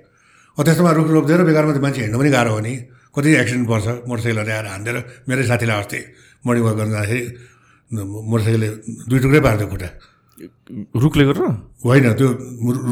अब 0.57 0.61
त्यस्तोमा 0.61 0.91
रुख 0.93 1.07
रोप्दैन 1.09 1.41
बेकारमा 1.49 1.73
त 1.73 1.79
मान्छे 1.81 2.01
हिँड्नु 2.05 2.17
पनि 2.21 2.29
गाह्रो 2.29 2.51
हो 2.53 2.61
नि। 2.61 2.73
कति 3.13 3.29
एक्सिडेन्ट 3.41 3.67
पर्छ 3.69 3.87
मोटरसाइकलहरू 4.09 4.51
आएर 4.53 4.65
हान्देर 4.73 4.95
मेरै 5.29 5.43
साथीलाई 5.49 5.77
अस्ति 5.81 5.99
मर्निङ 6.45 6.63
वाक 6.65 6.75
गर्न 6.77 6.91
जाँदाखेरि 6.93 7.23
मोटरसाइकलले 8.31 8.69
दुई 9.09 9.19
टुक्रै 9.21 9.41
पार्थ्यो 9.45 9.67
खुट्टा। 9.73 9.89
रुखले 11.01 11.23
गरेर? 11.29 11.45
होइन 11.81 12.05
त्यो 12.17 12.27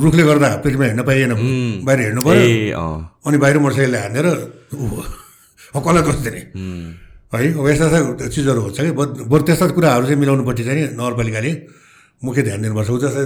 रुखले 0.04 0.24
गर्दा 0.30 0.50
पेटीमा 0.62 0.86
हिँड्न 0.90 1.04
पाइएन। 1.10 1.34
बाहिर 1.86 2.00
हिँड्नु 2.06 2.22
पऱ्यो 2.22 2.86
अनि 3.26 3.38
बाहिर 3.38 3.58
मोटरसाइकलले 3.66 4.00
ऊ 5.74 5.80
कसलाई 5.82 6.04
दोष 6.06 6.18
दिने? 6.26 6.42
है? 7.34 7.48
अब 7.56 7.68
यस्ता 7.68 7.86
यस्ता 7.88 8.28
चिजहरू 8.36 8.62
हुन्छ 8.62 8.78
कि? 8.82 8.92
बरु 9.32 9.44
त्यस्ता 9.48 9.66
कुराहरू 9.78 10.04
चाहिँ 10.08 10.20
मिलाउनुपट्टि 10.20 10.64
चाहिँ 10.68 10.84
नगरपालिकाले 11.00 11.52
मुख्य 12.22 12.42
ध्यान 12.48 12.60
दिनुपर्छ। 12.62 12.90
ऊ 12.92 12.98
जस्तै 13.02 13.24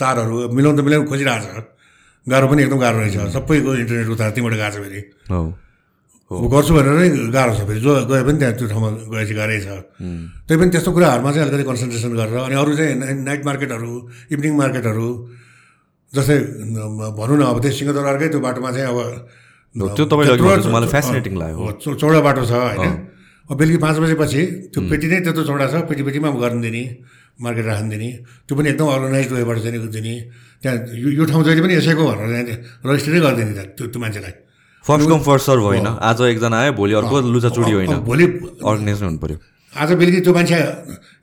तारहरू 0.00 0.34
मिलाउनु 0.56 0.76
त 0.78 0.82
मिलाउनु 0.84 1.06
खोजिरहेको 1.10 1.48
छ 1.54 1.72
गाह्रो 2.26 2.46
पनि 2.50 2.60
एकदम 2.66 2.78
गाह्रो 2.84 2.98
रहेछ। 3.04 3.16
सबैको 3.36 3.70
इन्टरनेट 3.84 4.08
उता 4.14 4.24
त्यहीँबाट 4.34 4.54
गएको 4.58 4.70
छ 4.74 4.78
फेरि। 4.84 5.00
गर्छु 6.34 6.72
भनेर 6.74 6.94
नै 6.98 7.08
गाह्रो 7.36 7.52
छ 7.54 7.60
फेरि। 7.68 7.80
जो 7.84 7.90
गए 8.10 8.22
पनि 8.26 8.36
त्यहाँ 8.40 8.54
त्यो 8.58 8.66
ठाउँमा 8.72 8.88
गएपछि 9.12 9.34
गाह्रै 9.38 9.58
छ। 9.60 9.68
त्यही 10.48 10.56
पनि 10.60 10.70
त्यस्तो 10.74 10.90
कुराहरूमा 10.96 11.30
चाहिँ 11.32 11.44
अलिकति 11.46 11.64
कन्सन्ट्रेसन 11.70 12.10
गरेर 12.18 12.36
अनि 12.48 12.54
अरू 12.58 12.72
चाहिँ 12.74 12.94
नाइ- 13.00 13.20
नाइट 13.28 13.42
मार्केटहरू 13.44 13.92
इभिनिङ 14.34 14.52
मार्केटहरू 14.56 15.08
जस्तै 16.12 16.36
भनौँ 17.18 17.36
न 17.38 17.42
अब 17.44 17.56
त्यो 17.62 17.70
सिंहदरबारकै 17.78 18.26
त्यो 18.32 18.40
बाटोमा 18.40 18.70
चाहिँ 18.72 18.88
अब 18.88 18.98
त्यो 19.94 20.04
तपाईँले 20.10 20.88
fascinating 20.94 21.36
लाग्यो। 21.38 21.94
चौडा 22.00 22.20
बाटो 22.26 22.42
छ 22.48 22.52
होइन? 22.52 23.13
अब 23.50 23.56
बेलुकी 23.58 23.78
पाँच 23.84 23.96
बजेपछि 24.00 24.42
त्यो 24.72 24.80
पेटी 24.88 25.06
नै 25.12 25.20
त्यत्रो 25.24 25.44
चौडा 25.44 25.66
छ 25.68 25.74
पेटी 25.88 26.02
पेटीमा 26.06 26.28
गर्न 26.42 26.60
दिने 26.64 26.82
मार्केट 27.44 27.66
राख्न 27.66 27.86
दिने 27.92 28.08
त्यो 28.46 28.54
पनि 28.56 28.68
एकदम 28.72 28.86
अर्गनाइज 28.88 29.26
वेबाट 29.32 29.58
चाहिँ 29.64 29.88
दिने। 29.90 30.14
त्यहाँ 30.62 30.76
यो 30.96 31.24
ठाउँ 31.28 31.42
जहिले 31.44 31.62
पनि 31.66 31.74
यसैको 31.76 32.02
भनेर 32.08 32.28
त्यहाँ 32.48 32.58
रजिस्टरै 32.88 33.20
गरिदिने 33.20 33.52
त्यहाँ 33.52 33.68
त्यो 33.76 33.84
त्यो 33.92 34.00
मान्छेलाई। 34.00 34.34
फर्स्ट 34.84 35.08
कम 35.10 35.18
फर्स्ट 35.28 35.44
सर्भ 35.46 35.64
होइन। 35.68 35.86
आज 36.00 36.20
एकजना 36.32 36.56
आयो 36.56 36.72
भोलि 36.78 36.92
अर्को 36.94 37.16
लुचाचुडी 37.34 37.72
होइन। 37.74 37.92
भोलि 38.08 38.24
अर्गनाइज 38.64 39.02
हुनु 39.02 39.18
पऱ्यो। 39.18 39.36
आज 39.74 39.88
बेलुकी 40.00 40.20
त्यो 40.24 40.32
मान्छे 40.34 40.58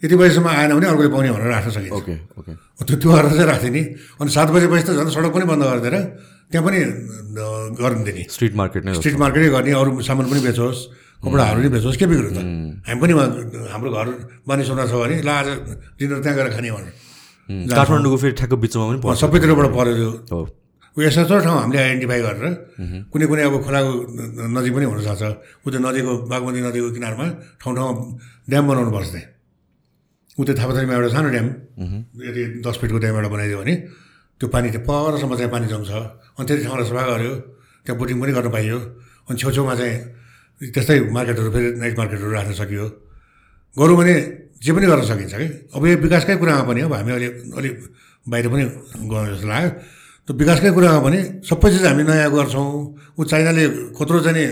यति 0.04 0.16
बजीसम्म 0.20 0.48
आएन 0.52 0.72
भने 0.78 0.88
अर्कोले 0.92 1.10
पाउने 1.10 1.30
भनेर 1.32 1.50
राख्न 1.56 1.70
सकिन्छ। 1.72 1.94
ओके 1.96 2.16
ओके 2.38 2.54
त्यो 2.86 2.96
त्यो 3.02 3.10
गरेर 3.10 3.32
चाहिँ 3.32 3.48
राख्थेँ 3.50 3.72
नि 3.72 3.82
अनि 4.22 4.30
सात 4.30 4.48
बजेपछि 4.52 4.84
त 4.84 4.90
झन् 5.00 5.10
सडक 5.16 5.32
पनि 5.32 5.46
बन्द 5.48 5.64
गरिदिएर 5.64 5.96
त्यहाँ 6.52 6.64
पनि 6.68 6.78
अ, 6.84 7.48
गर्न 7.80 8.04
दिने। 8.04 8.24
स्ट्रिट 8.30 8.54
मार्केट 8.60 8.82
नै। 8.86 8.94
स्ट्रिट 9.00 9.16
मार्केटै 9.16 9.50
गर्ने 9.56 9.72
अरू 9.72 9.92
सामान 10.04 10.26
पनि 10.28 10.42
बेचोस्। 10.44 10.80
कपडाहरू 11.22 11.60
पनि 11.62 11.70
बेचोस् 11.70 11.98
के 12.02 12.06
बिग्रियो 12.12 12.32
त 12.34 12.40
हामी 12.88 13.00
पनि 13.02 13.14
हाम्रो 13.72 13.90
घर 13.94 14.08
सोना 14.66 14.84
छ 14.90 14.94
भने 15.02 15.16
ल 15.22 15.30
आज 15.30 15.48
डिनर 15.98 16.18
त्यहाँ 16.24 16.36
गएर 16.38 16.50
खाने 16.56 16.70
भनेर। 16.74 16.94
काठमाडौँको 17.70 18.18
फेरि 18.22 18.34
ठ्याक्क 18.40 18.54
बिचमा 18.64 18.84
पनि 18.90 19.16
सबैतिरबाट 19.22 19.68
पऱ्यो 19.78 19.94
त्यो। 19.96 20.10
हो। 20.34 20.40
यस्तो 20.98 21.22
यस्तो 21.24 21.36
ठाउँ 21.46 21.58
हामीले 21.62 21.80
आइडेन्टिफाई 21.80 22.22
गरेर। 22.26 22.46
कुनै 23.12 23.26
कुनै 23.32 23.44
अब 23.48 23.56
खोलाको 23.66 23.92
नजिक 24.56 24.72
पनि 24.76 24.86
हुनसक्छ 24.92 25.24
त्यो 25.64 25.80
नदीको 25.86 26.12
बागमती 26.32 26.60
नदीको 26.68 26.90
किनारमा 26.96 27.26
ठाउँ 27.62 27.74
ठाउँमा 27.78 28.02
ड्याम 28.50 28.64
बनाउनु 28.68 28.92
पर्छ 28.92 29.10
त्यहाँ। 29.14 29.28
त्यो 30.42 30.54
थापाथलीमा 30.60 30.94
एउटा 30.98 31.10
सानो 31.16 31.30
ड्याम। 31.36 31.48
यदि 32.28 32.42
दस 32.66 32.76
फिटको 32.82 32.98
ड्याम 33.04 33.16
एउटा 33.20 33.30
बनाइदियो 33.30 33.58
भने 33.62 33.74
त्यो 34.42 34.48
पानी 34.50 34.68
त्यो 34.74 34.82
परसम्म 34.90 35.34
चाहिँ 35.40 35.52
पानी 35.54 35.66
जम्छ। 35.72 35.92
अनि 36.38 36.46
त्यति 36.50 36.62
ठाउँलाई 36.66 36.86
सफा 36.90 37.04
गऱ्यो 37.08 37.34
त्यहाँ 37.86 37.98
बोटिङ 38.00 38.18
पनि 38.22 38.32
गर्न 38.36 38.50
पाइयो। 38.52 38.78
अनि 39.30 39.38
छेउछेउमा 39.38 39.74
चाहिँ 39.80 39.96
त्यस्तै 40.62 41.10
मार्केटहरू 41.10 41.50
फेरि 41.52 41.70
नाइट 41.82 41.96
मार्केटहरू 41.98 42.32
राख्न 42.32 42.54
सकियो। 42.54 42.86
गरौँ 43.76 43.98
भने 43.98 44.14
जे 44.62 44.72
पनि 44.78 44.86
गर्न 44.86 45.04
सकिन्छ 45.10 45.34
कि। 45.34 45.48
अब 45.74 45.82
यो 45.90 45.98
विकासकै 46.06 46.36
कुरामा 46.38 46.64
पनि 46.70 46.80
अब 46.86 46.94
हामी 46.94 47.12
अहिले 47.12 47.30
अलिक 47.58 47.74
बाहिर 48.30 48.48
पनि 48.54 48.64
गयौँ 49.10 49.28
जस्तो 49.34 49.48
लाग्यो। 49.50 49.70
त्यो 50.28 50.34
विकासकै 50.38 50.70
कुरामा 50.78 51.00
पनि 51.02 51.20
सबै 51.50 51.68
चिज 51.74 51.86
हामी 51.90 52.04
नयाँ 52.06 52.30
गर्छौँ। 52.30 52.70
ऊ 53.18 53.22
चाइनाले 53.26 53.64
कत्रो 53.98 54.20
चाहिँ 54.22 54.38
नि 54.38 54.44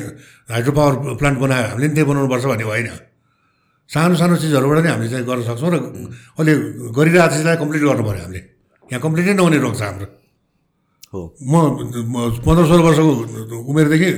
हाइड्रो 0.50 0.72
पावर 0.74 0.94
प्लान्ट 1.20 1.38
बनायो 1.38 1.66
हामीले 1.78 1.88
पनि 1.88 1.94
त्यही 1.94 2.08
बनाउनुपर्छ 2.10 2.46
भन्ने 2.50 2.66
होइन 2.66 2.90
सानो 3.90 4.14
सानो 4.22 4.36
चिजहरूबाट 4.42 4.78
नै 4.86 4.90
हामीले 4.90 5.10
चाहिँ 5.14 5.26
गर्न 5.30 5.42
सक्छौँ 5.46 5.70
र 5.70 5.78
अहिले 6.42 6.54
गरिरहेको 6.90 7.34
चिजलाई 7.38 7.58
कम्प्लिट 7.62 7.82
गर्नु 7.86 8.04
पऱ्यो 8.10 8.22
हामीले। 8.26 8.42
यहाँ 8.90 9.02
कम्प्लिटै 9.06 9.34
नहुने 9.38 9.58
रोग 9.62 9.74
छ 9.78 9.82
हाम्रो। 9.86 10.08
हो। 11.14 11.20
म 11.38 11.54
पन्ध्र 12.46 12.64
सोह्र 12.70 12.82
वर्षको 12.86 13.56
उमेरदेखि 13.70 14.10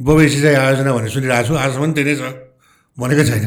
बबई 0.00 0.28
सिँचाइ 0.28 0.54
आयोजना 0.56 0.90
भन्ने 0.96 1.10
सुनिरहेको 1.12 1.48
छु। 1.48 1.54
आजसम्म 1.54 1.92
त्यही 1.92 2.06
नै 2.08 2.14
छ। 2.16 2.22
भनेकै 2.96 3.24
छैन। 3.28 3.46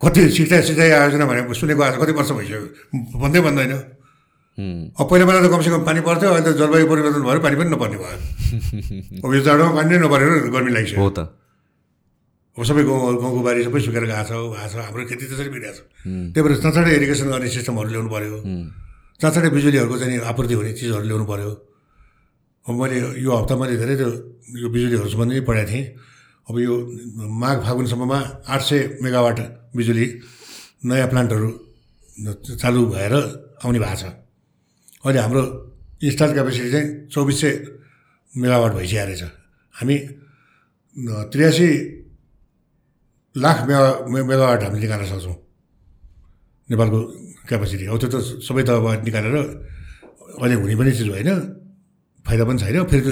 कति 0.00 0.20
सिँचाइ 0.36 0.62
सिँचाइ 0.68 0.90
आयोजना 1.00 1.24
भने 1.24 1.40
सुनेको 1.48 1.82
आज 1.82 1.94
कति 1.96 2.12
वर्ष 2.12 2.30
भइसक्यो। 2.36 2.60
भन्दै 3.18 3.40
भन्दैन 3.40 3.72
अब 4.54 5.06
पहिला 5.10 5.24
पहिला 5.26 5.40
त 5.42 5.50
कमसेकम 5.50 5.82
पानी 5.82 6.00
पर्थ्यो 6.06 6.30
अहिले 6.30 6.46
त 6.46 6.54
जलवायु 6.54 6.86
परिवर्तन 6.86 7.22
भएर 7.26 7.38
पानी 7.42 7.56
पनि 7.58 7.70
नपर्ने 7.74 7.96
भयो। 7.98 8.18
अब 9.24 9.30
यो 9.34 9.40
जाडोमा 9.42 9.72
पानी 9.74 9.88
नै 9.90 9.98
नपरेर 10.04 10.30
गर्मी 10.54 10.70
लाग्छ 10.76 10.94
हो 10.94 11.10
त। 11.10 11.18
अब 12.54 12.62
सबै 12.62 12.82
गाउँ 12.86 13.18
गाउँको 13.18 13.40
बारी 13.42 13.60
सबै 13.66 13.80
सुकेर 13.82 14.04
गएको 14.06 14.22
छ 14.28 14.32
भएको 14.54 14.68
छ। 14.70 14.74
हाम्रो 14.86 15.02
खेती 15.10 15.24
त्यसरी 15.26 15.50
बिग्रिएको 15.50 15.74
छ। 15.74 15.80
त्यही 16.30 16.42
भएर 16.46 16.54
चाँचाडै 16.62 16.90
इरिगेसन 17.02 17.26
गर्ने 17.34 17.48
सिस्टमहरू 17.50 17.88
ल्याउनु 17.90 18.10
पऱ्यो 18.14 18.38
चाँचाडै 19.18 19.50
बिजुलीहरूको 19.50 19.96
चाहिँ 19.98 20.22
आपूर्ति 20.22 20.54
हुने 20.54 20.72
चिजहरू 20.78 21.02
ल्याउनु 21.02 21.26
पऱ्यो 21.26 21.50
अब 22.66 22.74
मैले 22.80 22.96
यो 23.20 23.30
हप्ता 23.30 23.54
मैले 23.60 23.76
धेरै 23.76 23.94
यो 24.62 24.68
बिजुलीहरू 24.72 25.08
सम्बन्धी 25.12 25.40
पढाएको 25.48 25.70
थिएँ। 25.70 25.84
अब 26.48 26.56
यो 26.60 26.74
माघ 27.42 27.56
फागुनसम्ममा 27.64 28.18
आठ 28.48 28.60
सय 28.68 28.80
मेगावाट 29.04 29.38
बिजुली 29.76 30.06
नयाँ 30.84 31.08
प्लान्टहरू 31.12 31.48
चालु 32.60 32.80
भएर 32.92 33.14
आउने 33.64 33.78
भएको 33.84 33.96
छ। 34.00 34.04
अहिले 35.04 35.20
हाम्रो 35.24 35.42
इन्स्टल 36.04 36.30
क्यापेसिटी 36.36 36.68
चाहिँ 36.72 36.88
चौबिस 37.12 37.36
सय 37.40 37.52
मेगावाट 38.32 38.72
भइसकेको 38.76 39.04
रहेछ। 39.08 39.22
हामी 39.74 39.96
त्रियासी 41.32 41.68
लाख 43.36 43.58
मेगा 43.68 43.88
मेगावाट 44.08 44.60
हामीले 44.62 44.82
निकाल्न 44.84 45.04
सक्छौँ 45.12 45.36
नेपालको 46.68 46.98
क्यापेसिटी। 47.48 47.84
हो 47.92 47.96
त्यो 48.00 48.08
त 48.08 48.16
सबै 48.40 48.62
त 48.64 48.70
अब 48.80 48.86
निकालेर 49.04 49.36
अहिले 50.40 50.54
हुने 50.60 50.74
पनि 50.80 50.92
चिज 50.96 51.08
होइन 51.12 51.30
फाइदा 52.24 52.44
पनि 52.48 52.58
छैन। 52.58 52.76
फेरि 52.88 53.02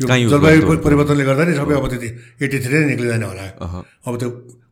यो 0.00 0.28
जलवायु 0.30 0.60
परिवर्तनले 0.86 1.24
गर्दा 1.28 1.44
नि 1.44 1.52
सबै 1.58 1.74
अब 1.74 1.86
त्यति 1.90 2.08
एट्टी 2.44 2.58
थ्री 2.64 2.76
नै 2.78 2.86
निक्लिँदैन 2.90 3.22
होला। 3.22 3.46
अब 4.06 4.14
त्यो 4.20 4.28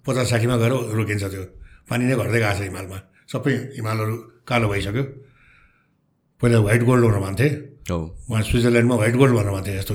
पचास 0.07 0.27
साठीमा 0.31 0.57
गएर 0.63 0.73
रोकिन्छ 0.97 1.25
त्यो। 1.35 1.43
पानी 1.89 2.03
नै 2.09 2.15
घट्दै 2.15 2.39
गएको 2.39 2.55
छ 2.59 2.61
हिमालमा। 2.69 2.99
सबै 3.33 3.53
हिमालहरू 3.77 4.15
कालो 4.49 4.67
भइसक्यो। 4.73 5.05
पहिला 6.41 6.59
व्हाइट 6.63 6.83
गोल्ड 6.89 7.03
भनेर 7.05 7.21
भन्थे 7.27 7.47
हो 7.91 7.99
उहाँ 8.31 8.43
स्विजरल्यान्डमा 8.49 8.95
व्हाइट 9.01 9.17
गोल्ड 9.21 9.35
भनेर 9.35 9.53
भन्थे 9.57 9.73
यस्तो 9.79 9.95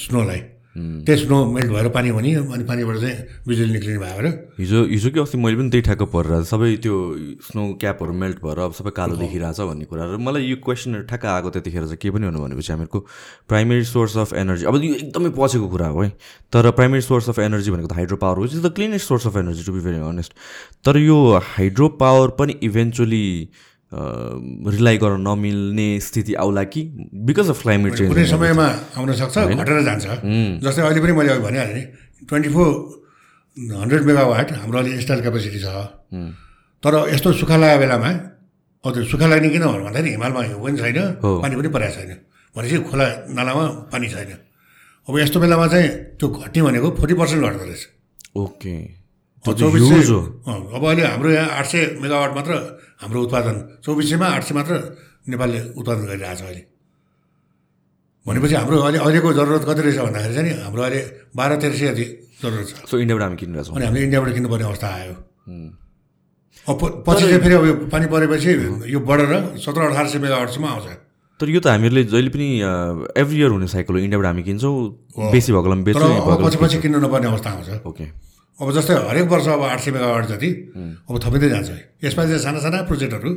स्नोलाई। 0.00 0.40
त्यही 0.76 1.18
स्नो 1.18 1.36
मेल्ट 1.52 1.70
भएर 1.72 1.88
पानी 1.90 2.08
हुने 2.08 2.34
अनि 2.34 2.64
पानीबाट 2.64 2.96
चाहिँ 2.96 3.42
बिजुली 3.46 3.72
निक्लिने 3.72 3.98
भएर 3.98 4.26
हिजो 4.58 4.82
हिजो 4.86 5.10
कि 5.10 5.20
अस्ति 5.20 5.38
मैले 5.38 5.56
पनि 5.56 5.70
त्यही 5.70 5.82
ठ्याक्क 5.82 6.02
परेर 6.12 6.42
सबै 6.46 6.76
त्यो 6.82 6.94
स्नो 7.42 7.62
क्यापहरू 7.80 8.12
मेल्ट 8.14 8.38
भएर 8.44 8.58
अब 8.64 8.72
सबै 8.78 8.90
कालो 8.94 9.16
देखिरहेछ 9.18 9.60
भन्ने 9.60 9.84
कुरा 9.90 10.04
र 10.14 10.16
मलाई 10.22 10.46
यो 10.46 10.56
क्वेसनहरू 10.62 11.02
ठ्याक्क 11.10 11.26
आएको 11.26 11.50
त्यतिखेर 11.50 11.84
चाहिँ 11.84 11.98
के 11.98 12.10
पनि 12.10 12.26
हुनु 12.26 12.38
भनेपछि 12.38 12.72
हामीहरूको 12.72 13.00
प्राइमेरी 13.50 13.84
सोर्स 13.84 14.16
अफ 14.22 14.34
एनर्जी 14.42 14.64
अब 14.70 14.74
यो 14.84 14.94
एकदमै 14.94 15.30
पछिको 15.38 15.68
कुरा 15.74 15.86
हो 15.90 16.00
है। 16.02 16.10
तर 16.54 16.70
प्राइमेरी 16.78 17.02
सोर्स 17.02 17.28
अफ 17.28 17.38
एनर्जी 17.38 17.70
भनेको 17.70 17.88
त 17.88 17.92
हाइड्रो 17.98 18.16
पावर 18.22 18.38
हो 18.38 18.44
is 18.44 18.62
the 18.66 18.72
cleanest 18.78 19.06
source 19.08 19.26
of 19.26 19.36
energy 19.42 19.64
to 19.66 19.72
be 19.72 19.80
very 19.80 19.98
honest 20.06 20.32
तर 20.86 20.98
यो 20.98 21.18
हाइड्रो 21.50 21.88
पावर 21.98 22.28
पनि 22.38 22.54
इभेन्चुली 22.62 23.26
रिलाइ 23.92 24.96
गर्न 25.02 25.20
नमिल्ने 25.28 25.88
स्थिति 26.00 26.34
आउला 26.42 26.62
कि? 26.72 26.82
बिकज 27.26 27.48
अफ 27.50 27.62
क्लाइमेट 27.62 27.92
कुनै 27.96 28.14
चेन्ज 28.14 28.30
समयमा 28.30 28.66
आउन 28.96 29.12
सक्छ 29.20 29.36
घटेर 29.58 29.82
जान्छ। 29.82 30.06
जस्तै 30.62 30.82
अहिले 30.82 31.00
पनि 31.00 31.12
मैले 31.12 31.30
अघि 31.32 31.42
भनिहालेँ 31.42 31.74
नि 31.74 31.82
ट्वेन्टी 32.28 32.50
फोर 32.54 32.68
हन्ड्रेड 33.56 34.02
मेगावाट 34.06 34.52
हाम्रो 34.52 34.78
अहिले 34.78 34.94
इन्स्टल 34.94 35.20
क्यापेसिटी 35.20 35.58
छ। 35.58 35.66
तर 36.82 36.94
यस्तो 37.12 37.32
सुक्खा 37.40 37.56
लागेको 37.56 37.80
बेलामा 37.82 38.10
त्यो 38.84 39.04
सुक्खा 39.10 39.26
लाग्ने 39.26 39.48
किन 39.50 39.62
भनेर 39.66 39.82
भन्दाखेरि 39.82 40.10
हिमालमा 40.10 40.40
हिउँ 40.42 40.62
पनि 40.64 40.76
छैन। 40.78 40.98
पानी 41.20 41.54
पनि 41.58 41.68
परेको 41.74 41.94
छैन। 41.96 42.10
भनेपछि 42.54 42.78
खोला 42.88 43.06
नालामा 43.36 43.64
पानी 43.90 44.06
छैन। 44.08 44.30
अब 45.08 45.18
यस्तो 45.18 45.38
बेलामा 45.40 45.66
चाहिँ 45.66 45.88
त्यो 46.14 46.26
घट्ने 46.30 46.60
भनेको 46.62 46.88
फोर्टी 46.94 47.14
पर्सेन्ट 47.18 47.42
घट्दो 47.44 47.64
रहेछ। 47.64 47.82
ओके। 48.38 48.99
चौबिस 49.44 49.82
सय 49.82 50.12
अब 50.76 50.82
अहिले 50.84 51.02
हाम्रो 51.06 51.30
यहाँ 51.30 51.48
आठ 51.58 51.66
सय 51.66 51.80
मेगावाट 52.02 52.32
मात्र 52.36 52.52
हाम्रो 53.02 53.18
उत्पादन 53.24 53.56
चौबिस 53.84 54.06
सयमा 54.10 54.26
आठ 54.36 54.42
सय 54.44 54.54
मात्र 54.54 54.74
नेपालले 55.28 55.60
उत्पादन 55.80 56.04
गरिरहेको 56.10 56.36
छ 56.36 56.42
अहिले। 56.44 56.62
भनेपछि 58.26 58.54
हाम्रो 58.54 58.76
अहिले 58.84 58.98
अहिलेको 59.00 59.32
जरुरत 59.32 59.64
कति 59.68 59.80
रहेछ 59.80 59.98
भन्दाखेरि 59.98 60.34
चाहिँ 60.34 60.48
नि 60.48 60.52
हाम्रो 60.60 60.82
अहिले 60.82 61.00
बाह्र 61.36 61.56
तेह्र 61.56 61.74
सय 61.80 61.86
जति 61.88 62.04
जरुरत 62.42 62.66
छ। 62.68 62.90
सो 62.90 62.94
इन्डियाबाट 63.00 63.24
हामी 63.24 63.36
किनिरहेछौँ 63.40 63.74
अनि 63.76 63.84
हामीले 63.88 64.04
इन्डियाबाट 64.04 64.30
किन्नुपर्ने 64.34 64.64
अवस्था 64.68 64.88
आयो। 65.00 65.14
अब 66.68 66.80
पछि 67.08 67.24
चाहिँ 67.24 67.40
फेरि 67.40 67.54
अब 67.54 67.64
यो 67.64 67.74
पानी 67.88 68.06
परेपछि 68.12 68.50
यो 68.92 68.98
बढेर 69.00 69.56
सत्र 69.56 69.80
अठार 69.88 70.06
सय 70.12 70.18
मेगावाटसम्म 70.20 70.66
आउँछ। 70.68 70.86
तर 71.40 71.48
यो 71.48 71.60
त 71.64 71.66
हामीहरूले 71.72 72.04
जहिले 72.12 72.28
पनि 72.28 72.48
एभ्री 73.16 73.36
इयर 73.40 73.50
हुने 73.56 73.66
साइकल 73.72 73.92
हो। 73.96 74.00
इन्डियाबाट 74.04 74.26
हामी 74.28 74.42
किन्छौँ। 74.44 74.76
बेसी 75.32 75.48
भएको 75.52 75.64
बेलामा 75.64 75.80
तर 75.80 75.88
बेच्छौँ 75.88 76.10
यही 76.12 76.20
अब 76.20 76.28
भएको 76.28 76.44
पछि 76.44 76.58
पछि 76.60 76.76
किन्नु 76.84 76.98
नपर्ने 77.00 77.26
अवस्था 77.32 77.48
आउँछ। 77.50 77.88
ओके। 77.88 78.04
अब 78.60 78.68
जस्तै 78.76 78.94
हरेक 79.08 79.26
वर्ष 79.32 79.46
अब 79.48 79.62
आठ 79.64 79.80
सय 79.80 79.90
मेगावाट 79.96 80.24
जति 80.32 80.50
अब 81.08 81.14
थपिँदै 81.24 81.48
जान्छ 81.48 81.70
यसमा 82.04 82.22
चाहिँ 82.28 82.42
साना 82.44 82.58
साना 82.60 82.78
प्रोजेक्टहरू 82.90 83.30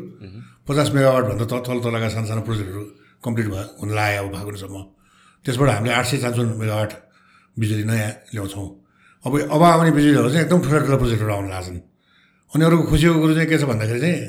पचास 0.67 0.87
मेगावाटभन्दा 0.95 1.45
त 1.47 1.53
तल 1.63 1.79
तलका 1.79 2.07
साना 2.15 2.27
साना 2.27 2.41
प्रोजेक्टहरू 2.47 2.83
कम्प्लिट 3.23 3.47
भयो 3.53 3.65
हुन 3.79 3.89
लाग्यो 3.95 4.23
अब 4.23 4.35
फागुनसम्म 4.35 4.75
त्यसबाट 5.45 5.69
हामीले 5.69 5.93
आठ 5.95 6.05
सय 6.11 6.17
चान्सुन 6.23 6.47
मेगावाट 6.59 6.91
बिजुली 7.57 7.83
नयाँ 7.87 8.11
ल्याउँछौँ। 8.33 8.67
अब 9.25 9.33
अब 9.55 9.61
आउने 9.63 9.91
बिजुलीहरू 9.95 10.29
चाहिँ 10.29 10.43
एकदम 10.45 10.59
ठुला 10.65 10.79
ठुला 10.85 10.97
प्रोजेक्टहरू 10.99 11.31
आउन 11.33 11.47
लाग्छन्। 11.49 11.79
अनि 12.51 12.63
अरूको 12.67 12.83
खुसीको 12.91 13.15
कुरो 13.23 13.33
चाहिँ 13.33 13.49
के 13.49 13.57
छ 13.57 13.63
भन्दाखेरि 13.63 13.99
चाहिँ 14.03 14.19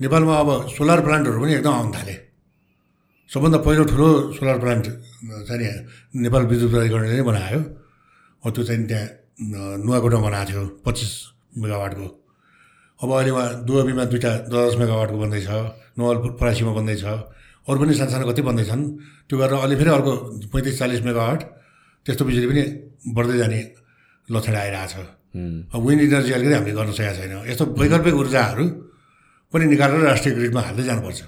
नेपालमा 0.00 0.34
अब 0.36 0.48
सोलर 0.76 1.00
प्लान्टहरू 1.06 1.38
पनि 1.40 1.52
एकदम 1.56 1.74
आउन 1.80 1.88
थाले। 1.96 2.14
सबभन्दा 3.30 3.58
पहिलो 3.64 3.84
ठुलो 3.88 4.08
सोलर 4.36 4.56
प्लान्ट 4.60 4.86
चाहिँ 5.48 5.70
नेपाल 6.24 6.42
विद्युत 6.50 6.70
प्राधिकरणले 6.70 7.14
नै 7.16 7.24
बनायो। 7.24 7.60
अब 8.44 8.48
त्यो 8.52 8.62
चाहिँ 8.68 8.86
त्यहाँ 8.86 9.06
नुवाकोटमा 9.38 10.20
बनाएको 10.20 10.48
थियो 10.50 10.62
पच्चिस 10.86 11.12
मेगावाटको। 11.60 12.06
अब 13.00 13.08
अहिले 13.12 13.30
उहाँ 13.30 13.48
दुवाबीमा 13.66 14.04
दुईवटा 14.08 14.30
दस 14.48 14.72
दस 14.72 14.74
मेगावाटको 14.80 15.18
बन्दैछ 15.18 15.48
नवल 15.98 16.16
परासीमा 16.40 16.72
बन्दैछ। 16.72 17.04
अरू 17.04 17.76
पनि 17.80 17.92
सानो 17.94 18.10
सानो 18.10 18.24
कति 18.30 18.42
बन्दैछन् 18.42 18.82
त्यो 19.28 19.36
गरेर 19.38 19.54
अहिले 19.60 19.76
फेरि 19.76 19.90
अर्को 19.90 20.12
पैँतिस 20.52 20.78
चालिस 20.78 21.00
मेगावाट 21.04 21.40
त्यस्तो 22.06 22.24
बिजुली 22.24 22.46
पनि 22.46 22.62
बढ्दै 23.12 23.36
जाने 23.38 23.60
लक्षण 24.28 24.54
आइरहेको 24.56 24.88
छ 24.92 25.04
अब 25.74 25.80
विन्ड 25.84 26.02
इनर्जी 26.02 26.32
अलिकति 26.32 26.54
हामीले 26.56 26.74
गर्न 26.78 26.92
सकेका 26.96 27.12
छैन। 27.20 27.32
यस्तो 27.50 27.64
वैकल्पिक 27.76 28.14
ऊर्जाहरू 28.16 28.64
पनि 29.52 29.64
निकालेर 29.68 30.00
राष्ट्रिय 30.00 30.34
ग्रिडमा 30.34 30.60
हाल्दै 30.64 30.84
जानुपर्छ। 30.88 31.20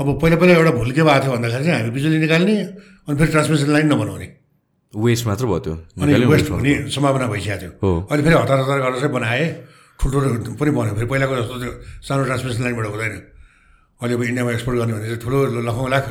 अब 0.00 0.06
पहिला 0.22 0.36
पहिला 0.38 0.52
एउटा 0.54 0.72
भुल 0.78 0.90
के 0.94 1.02
भएको 1.02 1.22
थियो 1.24 1.32
भन्दाखेरि 1.34 1.64
चाहिँ 1.64 1.78
हामी 1.80 1.90
बिजुली 1.96 2.18
निकाल्ने 2.20 2.54
अनि 3.10 3.16
फेरि 3.18 3.30
ट्रान्समिसन 3.34 3.68
लाइन 3.74 3.86
नबनाउने। 3.92 4.28
वेस्ट 4.94 5.26
मात्र 5.26 5.44
भयो 5.46 5.58
त्यो। 5.64 5.74
अनि 6.02 6.24
वेस्ट 6.26 6.50
हुने 6.50 6.72
सम्भावना 6.90 7.26
भइसकेको 7.30 7.70
थियो। 7.78 7.90
अहिले 8.10 8.22
फेरि 8.26 8.34
हतार 8.34 8.58
हतार 8.60 8.78
गरेर 8.80 8.98
चाहिँ 9.00 9.14
बनाए। 9.14 9.44
ठुल्ठुलो 10.00 10.28
पनि 10.58 10.70
बन्यो। 10.74 10.94
फेरि 10.98 11.06
पहिलाको 11.06 11.34
जस्तो 11.36 11.56
त्यो 11.62 11.72
सानो 12.02 12.22
ट्रान्समिसन 12.24 12.62
लाइनबाट 12.64 12.86
हुँदैन। 12.90 13.14
अहिले 14.00 14.14
अब 14.16 14.22
इन्डियामा 14.22 14.50
एक्सपोर्ट 14.56 14.76
गर्ने 14.80 14.92
भने 14.96 15.06
चाहिँ 15.06 15.20
ठुलो 15.20 15.38
लाखौँ 15.62 15.88
लाख 15.90 16.04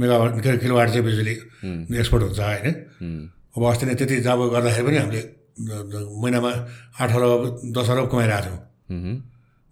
मेगावाट 0.00 0.30
के 0.42 0.48
अरे 0.48 0.58
किलोवाट 0.58 0.88
चाहिँ 0.90 1.04
बिजुली 1.06 1.34
एक्सपोर्ट 1.96 2.22
हुन्छ 2.26 2.40
होइन? 2.40 2.66
अब 3.56 3.62
अस्ति 3.64 3.84
नै 3.86 3.94
त्यति 3.94 4.16
जब 4.26 4.40
गर्दाखेरि 4.52 4.84
पनि 4.86 4.96
हामीले 5.00 5.22
महिनामा 5.56 6.50
आठ 7.00 7.10
अरब 7.16 7.42
दस 7.72 7.88
अरब 7.88 8.04
कमाइरहेको 8.12 8.44
थियौँ। 8.44 8.58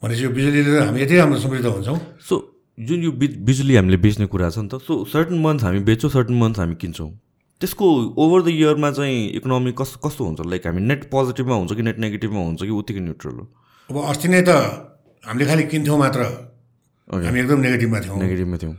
भनेपछि 0.01 0.23
यो 0.25 0.31
बिजुलीले 0.31 0.81
हामी 0.87 0.99
यति 1.03 1.15
राम्रो 1.19 1.39
समृद्ध 1.43 1.67
हुन्छौँ। 1.67 1.99
सो 2.23 2.35
जुन 2.79 2.99
यो 3.03 3.11
बिज 3.13 3.33
बिजुली 3.45 3.75
हामीले 3.77 3.99
बेच्ने 4.01 4.27
कुरा 4.31 4.49
छ 4.55 4.59
नि 4.65 4.69
त 4.73 4.81
सो 4.81 5.05
सर्टन 5.11 5.37
मन्थ 5.43 5.61
हामी 5.67 5.81
बेच्छौँ 5.85 6.11
सर्टन 6.11 6.35
मन्थ 6.41 6.59
हामी 6.63 6.75
किन्छौँ। 6.79 7.11
त्यसको 7.61 7.87
ओभर 8.19 8.43
द 8.43 8.49
इयरमा 8.49 8.91
चाहिँ 8.91 9.19
इकोनोमी 9.39 9.73
कस्तो 9.79 9.99
कस्तो 10.09 10.25
हुन्छ? 10.25 10.41
लाइक 10.47 10.67
हामी 10.67 10.81
नेट 10.81 11.05
पोजिटिभमा 11.11 11.55
हुन्छ 11.55 11.73
कि 11.73 11.83
नेट 11.83 11.99
नेगेटिभमा 11.99 12.41
हुन्छ 12.41 12.63
कि 12.63 12.71
उत्तिकै 12.71 13.01
न्युट्रल 13.01 13.35
हो? 13.39 13.45
अब 13.91 13.97
अस्ति 14.11 14.29
नै 14.29 14.43
त 14.43 14.51
हामीले 15.25 15.45
खालि 15.47 15.63
किन्थ्यौँ 15.73 15.99
मात्र। 15.99 16.21
हामी 17.25 17.39
एकदम 17.41 17.61
नेगेटिभमा 17.61 18.01
थियौँ। 18.01 18.19
नेगेटिभमा 18.19 18.57
थियौँ। 18.63 18.75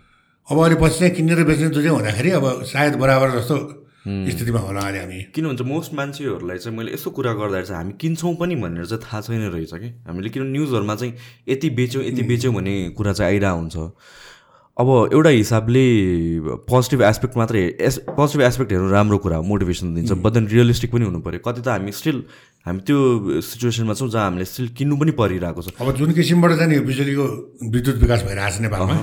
अब 0.49 0.57
अहिले 0.59 0.75
पछि 0.81 0.99
चाहिँ 0.99 1.13
किनेर 1.15 1.43
बेच्ने 1.49 1.69
दुइटै 1.73 1.89
हुँदाखेरि 1.89 2.29
अब 2.38 2.45
सायद 2.69 2.93
बराबर 3.01 3.31
जस्तो 3.39 3.57
स्थितिमा 4.05 4.59
होला 4.59 4.81
अहिले 4.81 4.99
हामी। 5.01 5.19
किन 5.33 5.45
भन्छ 5.49 5.61
मोस्ट 5.65 5.93
मान्छेहरूलाई 5.97 6.57
चाहिँ 6.61 6.77
मैले 6.77 6.93
यसो 6.93 7.09
कुरा 7.09 7.31
गर्दाखेरि 7.33 7.65
चाहिँ 7.65 7.81
हामी 7.81 7.93
किन्छौँ 7.97 8.33
पनि 8.38 8.55
भनेर 8.61 8.85
चाहिँ 8.85 9.01
थाहा 9.01 9.21
छैन 9.25 9.49
रहेछ 9.49 9.73
कि। 9.73 9.89
हामीले 10.05 10.29
किन 10.29 10.43
न्युजहरूमा 10.53 10.95
चाहिँ 10.95 11.13
यति 11.49 11.69
बेच्यौँ 11.73 12.03
यति 12.05 12.23
बेच्यौँ 12.29 12.53
भन्ने 12.53 12.73
कुरा 12.93 13.13
चाहिँ 13.13 13.31
आइरहेको 13.33 13.57
हुन्छ। 13.57 13.75
अब 14.77 14.88
एउटा 15.13 15.29
हिसाबले 15.29 15.81
पोजिटिभ 16.67 17.01
एस्पेक्ट 17.01 17.38
मात्रै 17.38 17.59
एस 17.79 17.97
पोजिटिभ 18.11 18.41
एस्पेक्ट 18.45 18.71
हेर्नु 18.71 18.89
राम्रो 18.91 19.17
कुरा 19.23 19.35
हो 19.38 19.43
मोटिभेसन 19.43 19.93
दिन्छ 19.95 20.11
बट 20.11 20.31
देन 20.33 20.47
रियलिस्टिक 20.51 20.91
पनि 20.91 21.05
हुनु 21.05 21.19
पऱ्यो। 21.23 21.39
कति 21.47 21.61
त 21.61 21.67
हामी 21.67 21.91
स्टिल 21.95 22.17
हामी 22.65 22.79
त्यो 22.83 22.97
सिचुएसनमा 23.41 23.93
छौँ 23.95 24.09
जहाँ 24.11 24.25
हामीले 24.25 24.45
स्टिल 24.45 24.67
किन्नु 24.75 24.95
पनि 24.99 25.11
परिरहेको 25.15 25.61
छ। 25.61 25.79
अब 25.79 25.95
जुन 25.95 26.11
किसिमबाट 26.11 26.51
चाहिँ 26.59 26.69
नि 26.69 26.75
यो 26.75 26.83
बिजुलीको 26.91 27.25
विद्युत 27.71 27.95
विकास 28.03 28.23
भइरहेको 28.27 28.51
छ 28.51 28.61
नेपालमा 28.67 28.97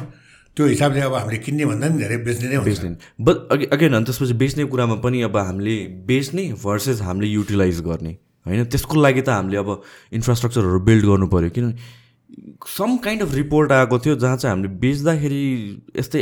त्यो 0.56 0.66
हिसाबले 0.66 1.00
अब 1.08 1.14
हामीले 1.14 1.38
किन्ने 1.40 1.64
भन्दा 1.64 1.88
पनि 1.88 1.98
धेरै 2.04 2.16
बेच्ने 2.20 2.48
नै 2.52 2.60
बेच्ने। 2.68 2.92
बट 3.24 3.36
अघि 3.48 3.64
अगेन 3.72 3.92
अनि 3.96 4.04
त्यसपछि 4.04 4.34
बेच्ने 4.44 4.64
कुरामा 4.68 4.96
पनि 5.00 5.22
अब 5.24 5.36
हामीले 5.40 5.76
बेच्ने 6.04 6.44
भर्सेस 6.60 7.00
हामीले 7.00 7.32
युटिलाइज 7.32 7.80
गर्ने। 7.88 8.12
होइन 8.44 8.64
त्यसको 8.68 9.00
लागि 9.00 9.22
त 9.24 9.40
हामीले 9.40 9.56
अब 9.56 9.70
इन्फ्रास्ट्रक्चरहरू 10.20 10.80
बिल्ड 10.84 11.04
गर्नु 11.08 11.26
पऱ्यो। 11.32 11.50
किनभने 11.56 12.00
सम 12.66 12.96
काइन्ड 13.04 13.22
अफ 13.22 13.34
रिपोर्ट 13.34 13.72
आएको 13.72 13.98
थियो 13.98 14.14
जहाँ 14.16 14.36
चाहिँ 14.36 14.54
हामीले 14.54 14.68
बेच्दाखेरि 14.80 15.44
यस्तै 15.98 16.20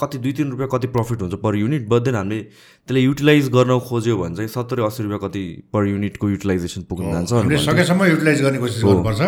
कति 0.00 0.18
दुई 0.18 0.32
तिन 0.32 0.50
रुपियाँ 0.50 0.68
कति 0.72 0.86
प्रफिट 0.94 1.22
हुन्छ 1.22 1.34
पर 1.44 1.56
युनिट 1.56 1.88
बट 1.88 2.02
देन 2.02 2.14
हामीले 2.14 2.40
त्यसलाई 2.42 3.02
युटिलाइज 3.02 3.48
गर्न 3.54 3.78
खोज्यो 3.88 4.16
भने 4.18 4.34
चाहिँ 4.36 4.48
सत्तरी 4.50 4.82
अस्सी 4.84 5.02
रुपियाँ 5.02 5.20
कति 5.24 5.44
पर 5.72 5.86
युनिटको 5.88 6.30
युटिलाइजेसन 6.30 6.82
पुग्न 6.90 7.12
जान्छ 7.12 7.32
हामीले 7.32 7.58
सकेसम्म 7.64 8.04
युटिलाइज 8.04 8.42
गर्ने 8.42 8.58
कोसिस 8.58 8.82
गर्नुपर्छ। 8.84 9.20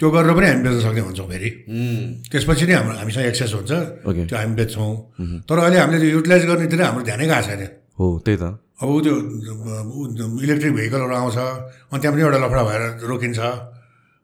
त्यो 0.00 0.10
गरेर 0.10 0.32
पनि 0.36 0.46
हामी 0.46 0.62
बेच्न 0.64 0.80
सक्ने 0.80 1.00
हुन्छौँ 1.00 1.28
फेरि। 1.28 1.50
त्यसपछि 2.30 2.64
नै 2.66 2.74
हाम्रो 2.74 2.96
हामीसँग 2.96 3.26
एक्सेस 3.26 3.52
हुन्छ. 3.54 3.72
त्यो 4.32 4.36
हामी 4.36 4.54
बेच्छौँ। 4.56 4.90
तर 5.44 5.58
अहिले 5.58 5.78
हामीले 5.78 5.98
त्यो 6.00 6.10
युटिलाइज 6.16 6.44
गर्नेतिर 6.46 6.82
हाम्रो 6.82 7.04
ध्यानै 7.04 7.26
गएको 7.26 7.42
छैन। 7.46 7.62
हो 8.00 8.06
त्यही 8.24 8.36
त। 8.40 8.44
अब 8.80 8.88
त्यो 9.04 9.14
इलेक्ट्रिक 10.44 10.72
भेहिकलहरू 10.72 11.14
आउँछ 11.20 11.36
अनि 11.36 11.98
त्यहाँ 12.00 12.12
पनि 12.16 12.22
एउटा 12.24 12.38
लफडा 12.44 12.62
भएर 12.68 12.82
रोकिन्छ। 13.12 13.40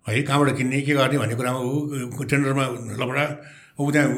है 0.07 0.23
कहाँबाट 0.29 0.57
किन्ने 0.59 0.81
के 0.83 0.93
गर्ने 0.99 1.17
भन्ने 1.23 1.35
कुरामा 1.38 1.61
ऊ 1.62 2.23
टेन्डरमा 2.31 2.65
लफडा 3.01 3.25
ऊ 3.81 3.91
त्यहाँ 3.91 4.09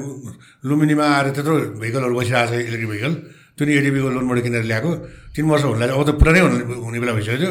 लुम्बिनीमा 0.69 1.05
आएर 1.05 1.27
त्यत्रो 1.37 1.55
भेहिकलहरू 1.81 2.15
बसिरहेको 2.19 2.51
छ 2.51 2.53
इलेक्ट्रिक 2.69 2.91
भेहिकल 2.91 3.13
त्यो 3.55 3.65
नि 3.67 3.73
एडिबीको 3.79 4.09
लोनबाट 4.17 4.39
किनेर 4.45 4.65
ल्याएको। 4.67 4.91
तिन 5.35 5.45
वर्ष 5.47 5.65
हुनलाई 5.65 5.89
अब 5.95 6.03
त 6.03 6.11
पुरानै 6.19 6.41
हुने 6.43 6.57
हुने 6.85 6.99
बेला 7.03 7.13
भइसक्यो 7.15 7.51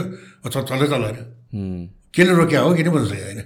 चल्दै 0.50 0.88
चल्दैन 0.93 1.15
केले 2.12 2.34
रोक्या 2.41 2.60
हो 2.60 2.69
किन 2.76 2.88
भन्नु 2.91 3.08
सक्यो 3.08 3.24
होइन। 3.24 3.39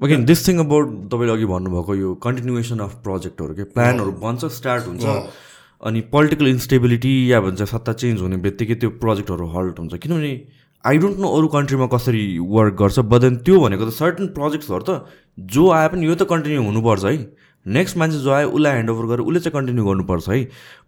अगेन 0.00 0.24
दिस 0.26 0.40
थिङ 0.46 0.56
अबाउट 0.66 0.86
तपाईँले 1.12 1.32
अघि 1.32 1.46
भन्नुभएको 1.54 1.92
यो 1.94 2.08
कन्टिन्युएसन 2.26 2.78
अफ 2.86 2.92
प्रोजेक्टहरू 3.06 3.54
के 3.54 3.64
प्लानहरू 3.70 4.12
बन्छ 4.18 4.50
स्टार्ट 4.58 4.82
हुन्छ। 4.90 5.04
अनि 5.86 6.00
पोलिटिकल 6.10 6.46
इन्स्टेबिलिटी 6.48 7.14
या 7.30 7.38
भन्छ 7.46 7.62
सत्ता 7.70 7.92
चेन्ज 8.02 8.20
हुने 8.20 8.36
बित्तिकै 8.44 8.74
त्यो 8.82 8.90
प्रोजेक्टहरू 8.98 9.46
हल्ट 9.54 9.78
हुन्छ। 9.78 9.94
किनभने 10.02 10.32
आई 10.86 10.98
डोन्ट 10.98 11.18
नो 11.18 11.28
अरू 11.36 11.48
कन्ट्रीमा 11.48 11.86
कसरी 11.92 12.24
वर्क 12.54 12.74
गर्छ 12.80 12.98
बट 13.12 13.20
देन 13.20 13.36
त्यो 13.44 13.60
भनेको 13.60 13.84
त 13.88 13.92
सर्टन 13.98 14.26
प्रोजेक्ट्सहरू 14.36 14.84
त 14.84 14.90
जो 15.38 15.70
आए 15.72 15.88
पनि 15.88 16.06
यो 16.06 16.14
त 16.14 16.28
कन्टिन्यू 16.28 16.62
हुनुपर्छ 16.62 17.04
है। 17.04 17.16
नेक्स्ट 17.66 17.96
मान्छे 17.96 18.18
जो 18.20 18.30
आयो 18.36 18.48
उसलाई 18.52 18.72
ह्यान्डओभर 18.72 19.04
गरेर 19.08 19.24
उसले 19.24 19.40
चाहिँ 19.40 19.54
कन्टिन्यू 19.56 19.84
गर्नुपर्छ 19.84 20.28
है। 20.28 20.38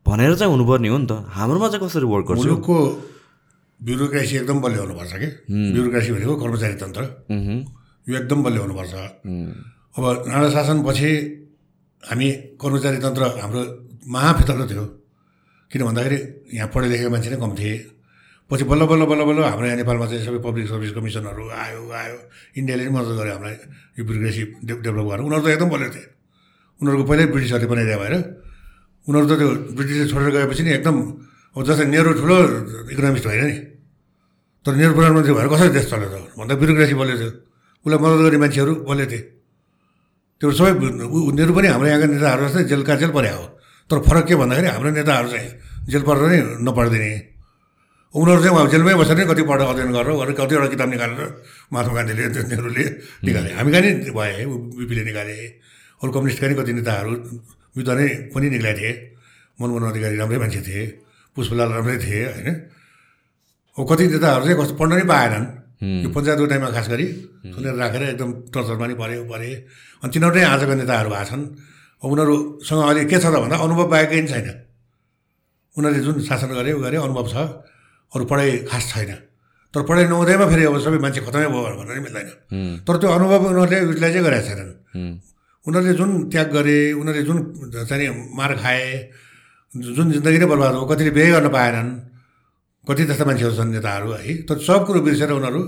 भनेर 0.04 0.34
चाहिँ 0.36 0.52
हुनुपर्ने 0.52 0.88
हो 0.88 0.98
नि 0.98 1.06
त। 1.08 1.12
हाम्रोमा 1.32 1.68
चाहिँ 1.72 1.82
कसरी 1.86 2.06
वर्क 2.12 2.26
गर्छ? 2.28 2.40
मुलुकको 2.44 2.76
ब्युरोक्रेसी 3.80 4.36
एकदम 4.36 4.60
बलियो 4.60 4.82
हुनुपर्छ 4.84 5.12
कि? 5.16 5.28
ब्युरोक्रेसी 5.48 6.10
भनेको 6.12 6.34
कर्मचारी 6.44 6.76
तन्त्र। 6.84 7.02
यो 8.08 8.14
एकदम 8.20 8.38
बलियो 8.44 8.62
हुनुपर्छ। 8.68 8.94
अब 9.96 10.04
राणा 10.28 10.48
शासनपछि 10.52 11.10
हामी 12.02 12.28
कर्मचारी 12.60 12.98
तन्त्र 13.00 13.22
हाम्रो 13.40 13.62
महाफितलो 14.12 14.64
थियो। 14.68 14.84
किन 15.72 15.82
भन्दाखेरि 15.88 16.18
यहाँ 16.52 16.68
पढे 16.74 16.86
लेखेको 16.92 17.10
मान्छे 17.10 17.30
नै 17.32 17.40
कम 17.40 17.52
थिए। 17.56 17.74
पछि 18.50 18.64
बल्ल 18.70 18.82
बल्ल 18.86 19.02
बल्ल 19.10 19.22
बल्ल 19.26 19.40
हाम्रो 19.42 19.66
यहाँ 19.66 19.78
नेपालमा 19.82 20.06
चाहिँ 20.06 20.22
सबै 20.26 20.38
पब्लिक 20.38 20.66
सर्भिस 20.70 20.92
कमिसनहरू 20.96 21.44
आयो 21.50 21.82
आयो। 21.90 22.16
इन्डियाले 22.58 22.82
पनि 22.86 22.92
मद्दत 22.94 23.14
गर्यो 23.18 23.34
हामीलाई 23.36 23.56
यो 23.98 24.02
ब्युरोक्रेसी 24.06 24.42
डेभ 24.66 24.78
डेभलप 24.86 25.06
गर्न। 25.10 25.22
उनीहरू 25.26 25.42
त 25.42 25.48
एकदम 25.50 25.68
बलियो 25.74 25.90
थिए। 25.94 26.06
उनीहरूको 26.80 27.04
पहिल्यै 27.10 27.26
ब्रिटिसहरूले 27.34 27.68
बनाइदिए 27.72 27.98
भएर 28.02 28.14
उनीहरू 29.06 29.26
त 29.26 29.32
त्यो 29.40 29.48
ब्रिटिसले 29.76 30.06
छोडेर 30.12 30.30
गएपछि 30.36 30.62
नि 30.62 30.70
एकदम 30.78 30.96
अब 31.56 31.60
जस्तै 31.66 31.86
नेहरू 31.90 32.10
ठुलो 32.20 32.36
इकोनोमिस्ट 32.94 33.26
होइन 33.26 33.44
नि 33.50 33.56
तर 34.62 34.72
नेहरू 34.78 34.92
प्रधानमन्त्री 34.94 35.32
भएर 35.38 35.48
कसरी 35.50 35.70
देश 35.74 35.86
चल्यो 35.90 36.08
त? 36.10 36.16
भन्दा 36.38 36.54
ब्युरोक्रेसी 36.60 36.94
बलियो 37.00 37.16
थियो। 37.18 37.30
उसलाई 37.82 37.98
मद्दत 38.02 38.20
गर्ने 38.22 38.38
मान्छेहरू 38.44 38.72
बलियो 38.88 39.06
थिए। 39.10 39.22
त्यो 40.38 40.46
सबै 40.58 40.70
उनीहरू 41.30 41.52
पनि 41.56 41.66
हाम्रो 41.74 41.86
यहाँका 41.90 42.06
नेताहरू 42.14 42.42
जस्तै 42.46 42.62
जेलका 42.70 42.94
जेल 43.00 43.10
परे 43.16 43.30
हो। 43.34 43.44
तर 43.90 43.96
फरक 44.06 44.24
के 44.28 44.34
भन्दाखेरि 44.38 44.68
हाम्रो 44.70 44.90
नेताहरू 44.94 45.28
चाहिँ 45.34 45.50
जेल 45.90 46.02
परेर 46.06 46.22
नै 46.30 46.38
नपढिदिने 46.62 47.10
उनीहरू 48.16 48.40
चाहिँ 48.42 48.56
अब 48.56 48.68
जेलमै 48.72 48.94
बसेर 48.96 49.16
नै 49.18 49.24
कति 49.28 49.42
पढ 49.44 49.60
अध्ययन 49.62 49.90
गरेर 49.92 50.12
गरेर 50.16 50.34
कतिवटा 50.40 50.68
किताब 50.72 50.88
निकालेर 50.88 51.20
महात्मा 51.72 51.94
गान्धीले 51.96 52.22
त्यो 52.34 52.42
नेहरूले 52.48 52.84
निकाले। 53.22 53.48
हामी 53.58 53.70
कहाँ 53.72 53.82
नि 53.84 54.10
भए 54.16 54.44
बिपीले 54.80 55.02
निकाले 55.04 55.36
अरू 56.00 56.10
कम्युनिस्टका 56.16 56.46
नि 56.48 56.54
कति 56.56 56.72
नेताहरू 56.80 57.12
युद्ध 57.76 57.90
नै 57.92 58.08
पनि 58.32 58.46
निकालेका 58.56 58.78
थिए 58.80 58.92
मनमोहन 59.58 59.84
अधिकारी 59.92 60.16
राम्रै 60.16 60.38
मान्छे 60.40 60.60
थिए 60.64 60.82
पुष्पलाल 61.36 61.68
राम्रै 61.76 61.96
थिए 62.00 62.24
होइन? 62.26 62.48
अब 63.76 63.82
कति 63.84 64.04
नेताहरू 64.08 64.42
चाहिँ 64.46 64.58
कस्तो 64.60 64.74
पढ्न 64.80 64.92
नै 64.96 65.04
पाएनन्। 65.12 65.46
यो 65.76 66.08
पञ्चायतको 66.08 66.46
टाइममा 66.48 66.70
खास 66.72 66.86
गरी 66.88 67.06
सुनेर 67.52 67.74
राखेर 67.76 68.02
एकदम 68.16 68.30
टर्चरमा 68.48 68.86
नि 68.88 68.94
पऱ्यो 68.96 69.24
परे। 69.28 69.50
अनि 70.02 70.10
तिनीहरू 70.12 70.34
नै 70.36 70.44
आजको 70.56 70.74
नेताहरू 70.80 71.08
भएको 71.12 71.28
छन्। 71.28 71.42
अब 72.00 72.08
उनीहरूसँग 72.12 72.80
अहिले 72.80 73.02
के 73.12 73.16
छ 73.20 73.26
त 73.28 73.36
भन्दा 73.44 73.56
अनुभव 73.60 73.84
पनि 73.92 74.24
छैन। 74.24 74.48
उनीहरूले 75.76 76.00
जुन 76.00 76.16
शासन 76.24 76.50
गरे 76.56 76.72
उ 76.72 76.80
गरे 76.80 76.96
अनुभव 76.96 77.26
छ। 77.28 77.36
अरू 78.12 78.24
पढाइ 78.30 78.50
खास 78.70 78.84
छैन। 78.92 79.12
तर 79.74 79.82
पढाइ 79.88 80.04
नहुँदैमा 80.12 80.46
फेरि 80.50 80.62
अब 80.64 80.76
सबै 80.84 80.98
मान्छे 81.04 81.20
खतमै 81.26 81.48
भयो 81.52 81.62
भनेर 81.80 81.86
पनि 81.86 82.00
मिल्दैन। 82.06 82.28
तर 82.86 82.94
त्यो 83.00 83.08
अनुभव 83.16 83.42
उनीहरूले 83.50 83.78
युटिलाइजै 83.86 84.20
गरेका 84.26 84.42
छैनन्। 84.48 84.72
उनीहरूले 85.66 85.94
जुन 86.00 86.10
त्याग 86.32 86.48
गरे 86.56 86.78
उनीहरूले 87.00 87.22
जुन 87.28 87.38
चाहिँ 87.88 88.08
मार 88.38 88.52
खाए 88.62 88.84
जुन 89.74 90.06
जिन्दगी 90.14 90.38
नै 90.38 90.46
बर्बाद 90.46 90.74
हो 90.80 90.84
कतिले 90.88 91.10
बिहे 91.12 91.30
गर्न 91.34 91.48
पाएनन् 91.52 91.90
कति 92.86 93.02
जस्ता 93.10 93.24
मान्छेहरू 93.28 93.54
छन् 93.58 93.70
नेताहरू 93.74 94.08
है। 94.14 94.32
तर 94.48 94.56
सब 94.62 94.86
कुरो 94.86 95.00
बिर्सेर 95.02 95.30
उनीहरू 95.36 95.60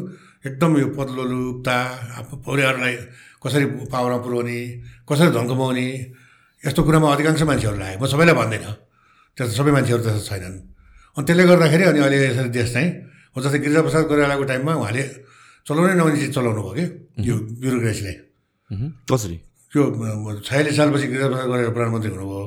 एकदम 0.47 0.71
यो 0.79 0.89
पत्लो 0.95 1.23
लुप्ता 1.29 1.77
आफ्नो 2.19 2.35
परिवारलाई 2.47 2.95
कसरी 3.43 3.67
पावरमा 3.91 4.19
पुर्याउने 4.25 4.59
कसरी 5.05 5.31
धन 5.35 5.45
कमाउने 5.51 5.87
यस्तो 6.63 6.81
कुरामा 6.87 7.07
अधिकांश 7.15 7.43
मान्छेहरू 7.43 7.77
लाग्यो 7.77 7.99
म 7.99 8.07
सबैलाई 8.07 8.37
भन्दिनँ। 8.39 8.75
त्यस्तो 9.37 9.55
सबै 9.59 9.71
मान्छेहरू 9.77 10.03
त्यस्तो 10.07 10.23
छैनन्। 10.31 10.57
अनि 11.19 11.27
त्यसले 11.27 11.45
गर्दाखेरि 11.51 11.85
अनि 11.91 11.99
अहिले 11.99 12.19
यसरी 12.31 12.51
देश 12.55 12.69
चाहिँ 12.73 12.89
हो 13.35 13.39
जस्तै 13.43 13.59
गिरिजाप्रसाद 13.59 14.03
कोइरालाको 14.07 14.45
टाइममा 14.51 14.73
उहाँले 14.79 15.03
चलाउनै 15.67 15.95
नहुने 15.99 16.17
चिज 16.23 16.31
चलाउनु 16.39 16.63
भयो 16.63 16.75
कि 16.79 16.85
यो 17.27 17.35
ब्युरोक्रेसीले। 17.59 18.13
कसरी? 19.11 19.37
यो 19.75 19.83
छयालिस 20.47 20.75
सालपछि 20.79 21.07
गिरिजाप्रसाद 21.11 21.47
गरेर 21.51 21.71
प्रधानमन्त्री 21.75 22.11
हुनुभयो। 22.15 22.43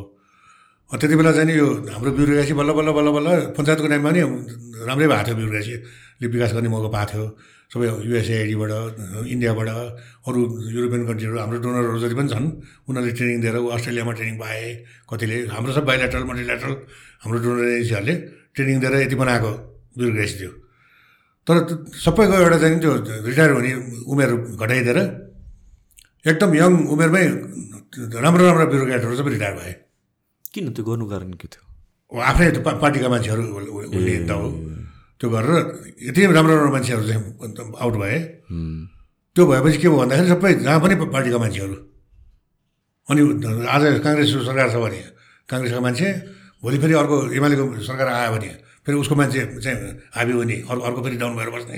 त्यति 0.91 1.15
बेला 1.19 1.31
चाहिँ 1.35 1.47
नि 1.51 1.53
यो 1.59 1.67
हाम्रो 1.95 2.11
ब्युरोक्रेसी 2.17 2.53
बल्ल 2.59 2.71
बल्ल 2.79 2.89
बल्ल 2.97 3.09
बल्ल 3.15 3.27
पञ्चायतको 3.59 3.87
टाइममा 3.91 4.11
नि 4.15 4.21
राम्रै 4.87 5.07
भएको 5.11 5.23
थियो 5.27 5.35
ब्युरोक्रेसीले 5.39 6.25
विकास 6.31 6.51
गर्ने 6.55 6.69
मौका 6.71 6.89
पाएको 6.95 7.11
थियो। 7.11 7.25
सबै 7.71 7.87
युएसएआइडीबाट 8.07 8.71
इन्डियाबाट 9.31 9.69
अरू 10.27 10.39
युरोपियन 10.75 11.01
कन्ट्रीहरू 11.07 11.37
हाम्रो 11.43 11.57
डोनरहरू 11.63 11.99
जति 12.03 12.15
पनि 12.19 12.29
छन् 12.35 12.47
उनीहरूले 12.87 13.13
ट्रेनिङ 13.15 13.37
दिएर 13.43 13.55
अस्ट्रेलियामा 13.75 14.11
ट्रेनिङ 14.19 14.35
पाए 14.43 14.63
कतिले 15.07 15.37
हाम्रो 15.55 15.71
सब 15.77 15.83
बाइलेटरल 15.87 16.23
मल्टिलेटरल 16.31 16.73
हाम्रो 17.23 17.37
डोनर 17.43 17.63
एजेन्सीहरूले 17.71 18.15
ट्रेनिङ 18.55 18.77
दिएर 18.81 18.93
यति 19.05 19.15
बनाएको 19.21 19.51
ब्युरोक्रेसी 19.97 20.35
थियो 20.39 20.51
तर 21.47 21.55
सबैको 22.05 22.33
एउटा 22.43 22.57
चाहिँ 22.61 22.79
त्यो 22.79 22.91
रिटायर 23.27 23.51
हुने 23.57 23.71
उमेर 24.11 24.31
घटाइदिएर 24.61 24.99
एकदम 26.29 26.49
यङ 26.55 26.71
उमेरमै 26.93 27.23
राम्रो 28.23 28.43
राम्रो 28.47 28.65
ब्युरोक्रेटहरू 28.71 29.15
सबै 29.19 29.31
रिटायर 29.35 29.53
भए। 29.57 29.73
किन 30.53 30.65
त्यो 30.75 30.83
गर्नु 30.85 31.05
कारण 31.11 31.31
के 31.41 31.47
थियो? 31.49 31.63
आफ्नै 32.13 32.49
त्यो 32.55 32.61
पार्टीका 32.61 33.09
मान्छेहरू 33.09 33.41
हुने 33.41 34.15
त 34.29 34.31
हो। 34.31 34.47
त्यो 35.19 35.27
गरेर 35.33 35.55
यति 36.07 36.19
राम्रो 36.37 36.53
राम्रो 36.55 36.71
मान्छेहरू 36.77 37.03
चाहिँ 37.09 37.21
आउट 37.83 37.95
भए। 38.03 38.17
त्यो 39.33 39.43
भएपछि 39.49 39.77
के 39.81 39.87
भयो 39.89 39.97
भन्दाखेरि 39.97 40.29
सबै 40.29 40.51
जहाँ 40.61 40.79
पनि 40.83 40.95
पार्टीका 41.09 41.37
मान्छेहरू। 41.43 41.75
अनि 43.09 43.21
आज 43.65 43.83
काङ्ग्रेसको 44.05 44.39
सरकार 44.45 44.67
छ 44.69 44.75
भने 44.83 44.99
काङ्ग्रेसका 45.49 45.81
मान्छे 45.81 46.07
भोलि 46.63 46.77
फेरि 46.81 46.93
अर्को 47.01 47.15
एमालेको 47.37 47.63
सरकार 47.89 48.07
आयो 48.07 48.31
भने 48.35 48.49
फेरि 48.85 48.97
उसको 49.01 49.15
मान्छे 49.15 49.41
चाहिँ 49.65 49.77
हाबी 50.15 50.33
हुने 50.39 50.55
अर्को 50.69 50.83
अर्को 50.87 50.99
फेरि 51.05 51.17
डाउन 51.21 51.33
भएर 51.37 51.49
बस्ने। 51.55 51.77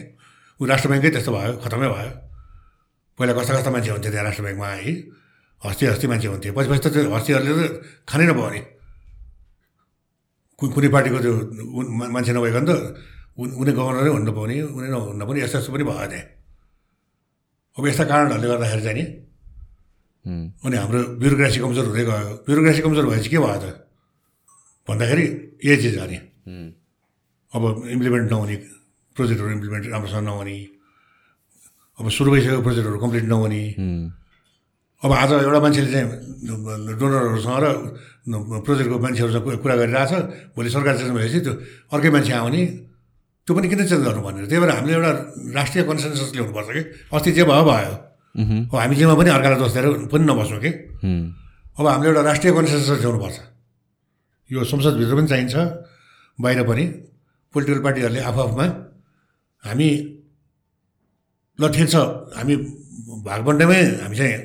ऊ 0.60 0.64
राष्ट्र 0.72 0.88
ब्याङ्कै 0.92 1.10
त्यस्तो 1.16 1.32
भयो 1.36 1.54
खतमै 1.64 1.88
भयो। 1.94 2.12
पहिला 3.18 3.34
कस्ता 3.38 3.52
कस्ता 3.58 3.72
मान्छे 3.72 3.90
हुन्थ्यो 3.96 4.12
त्यहाँ 4.12 4.26
राष्ट्र 4.28 4.44
ब्याङ्कमा 4.44 4.68
है? 4.84 4.94
हस्ती 5.62 5.84
हस्ती 5.92 6.06
मान्छे 6.12 6.28
हुन्थ्यो 6.28 6.52
पछि 6.58 6.68
पछि 6.72 6.82
त 6.84 6.88
त्यो 6.94 7.12
हस्तीहरूले 7.16 7.68
त 7.68 7.74
खानै 8.10 8.26
नभयो 8.28 8.44
अरे 8.52 8.62
कुन 10.60 10.68
कुनै 10.76 10.90
पार्टीको 10.96 11.20
त्यो 11.24 11.34
मान्छे 12.14 12.32
नभइकन 12.38 12.64
त 12.68 12.72
उन- 13.40 13.56
उनी 13.60 13.72
गभर्नरै 13.78 14.10
हुनु 14.14 14.26
नपाउने 14.30 14.56
उनी 14.78 14.88
नहुन्न 14.94 15.22
पनि 15.28 15.40
यस्तो 15.44 15.58
यस्तो 15.60 15.72
पनि 15.74 15.84
भयो 15.90 16.08
त्यहाँ। 16.12 16.28
अब 17.78 17.84
यस्ता 17.88 18.04
कारणहरूले 18.12 18.48
गर्दाखेरि 18.52 18.84
चाहिँ 18.86 18.98
नि 19.00 19.06
अनि 20.64 20.76
हाम्रो 20.78 21.00
ब्युरोक्रेसी 21.20 21.60
कमजोर 21.64 21.86
हुँदै 21.90 22.04
गयो। 22.08 22.32
ब्युरोक्रेसी 22.48 22.82
कमजोर 22.86 23.06
भएपछि 23.12 23.30
के 23.34 23.40
भयो 23.44 23.60
त? 23.64 23.66
भन्दाखेरि 24.88 25.26
यही 25.66 25.78
चिज 25.84 25.98
हो। 26.00 26.06
नि 26.12 26.18
अब 27.54 27.64
इम्प्लिमेन्ट 27.96 28.26
नहुने 28.32 28.56
प्रोजेक्टहरू 29.16 29.50
इम्प्लिमेन्ट 29.58 29.86
राम्रोसँग 29.94 30.24
नहुने 30.28 30.58
अब 32.00 32.06
सुरु 32.10 32.30
भइसकेको 32.34 32.62
प्रोजेक्टहरू 32.68 32.98
कम्प्लिट 33.04 33.24
नहुने। 33.34 33.62
अब 35.04 35.12
आज 35.12 35.32
एउटा 35.46 35.60
मान्छेले 35.64 35.90
चाहिँ 35.94 36.08
डोनरहरूसँग 37.00 37.58
र 37.64 37.68
प्रोजेक्टको 38.66 38.98
मान्छेहरूसँग 39.06 39.44
कुरा- 39.44 39.78
गरिरहेछ 39.82 40.12
भोलि 40.56 40.70
सरकार 40.76 40.94
चेन्ज 40.98 41.12
भएपछि 41.18 41.40
त्यो 41.46 41.54
अर्कै 41.94 42.10
मान्छे 42.16 42.34
आउने 42.34 42.62
त्यो 43.48 43.52
पनि 43.56 43.68
किन 43.70 43.80
चेन्ज 43.88 44.04
गर्नु 44.08 44.22
भनेर। 44.26 44.46
त्यही 44.50 44.60
भएर 44.64 44.72
हामीले 44.76 44.94
एउटा 44.98 45.12
राष्ट्रिय 45.60 45.84
कन्सेन्सस 45.88 46.30
ल्याउनुपर्छ 46.36 46.68
कि। 46.76 46.82
अस्ति 47.16 47.32
जे 47.38 47.44
भयो 47.44 47.64
भयो। 47.70 47.94
अब 48.72 48.76
हामी 48.82 48.96
जेमा 48.96 49.14
पनि 49.20 49.30
अर्कालाई 49.30 49.60
दिएर 49.76 49.86
पनि 50.12 50.24
नबस्नु 50.32 50.58
कि 50.64 50.70
अब 51.80 51.86
हामीले 51.88 52.10
एउटा 52.10 52.22
राष्ट्रिय 52.30 52.52
कन्सेन्सस 52.58 53.00
ल्याउनुपर्छ 53.04 53.38
यो 54.52 54.64
संसदभित्र 54.64 55.14
पनि 55.16 55.28
चाहिन्छ। 55.28 55.56
बाहिर 56.40 56.60
पनि 56.68 56.86
पोलिटिकल 57.54 57.82
पार्टीहरूले 57.86 58.22
आफू 58.30 58.40
आफूमा 58.42 58.66
हामी 59.64 59.90
ल 61.60 61.64
ठिक 61.70 61.88
छ 61.94 61.96
हामी 62.36 62.54
भागबन्डेमै 63.28 63.80
हामी 64.04 64.16
चाहिँ 64.18 64.36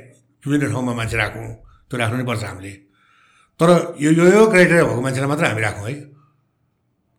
विभिन्न 0.45 0.71
ठाउँमा 0.73 0.93
मान्छे 0.99 1.17
राखौँ। 1.17 1.49
त्यो 1.89 1.97
राख्नु 1.99 2.17
नै 2.21 2.27
पर्छ 2.29 2.45
हामीले। 2.45 2.73
तर 3.61 3.69
यो 3.99 4.11
यो 4.13 4.25
यो 4.29 4.43
क्राइटेरिया 4.53 4.85
भएको 4.85 5.01
मान्छेलाई 5.03 5.29
मात्र 5.33 5.45
हामी 5.51 5.63
राखौँ 5.67 5.87
है। 5.89 5.95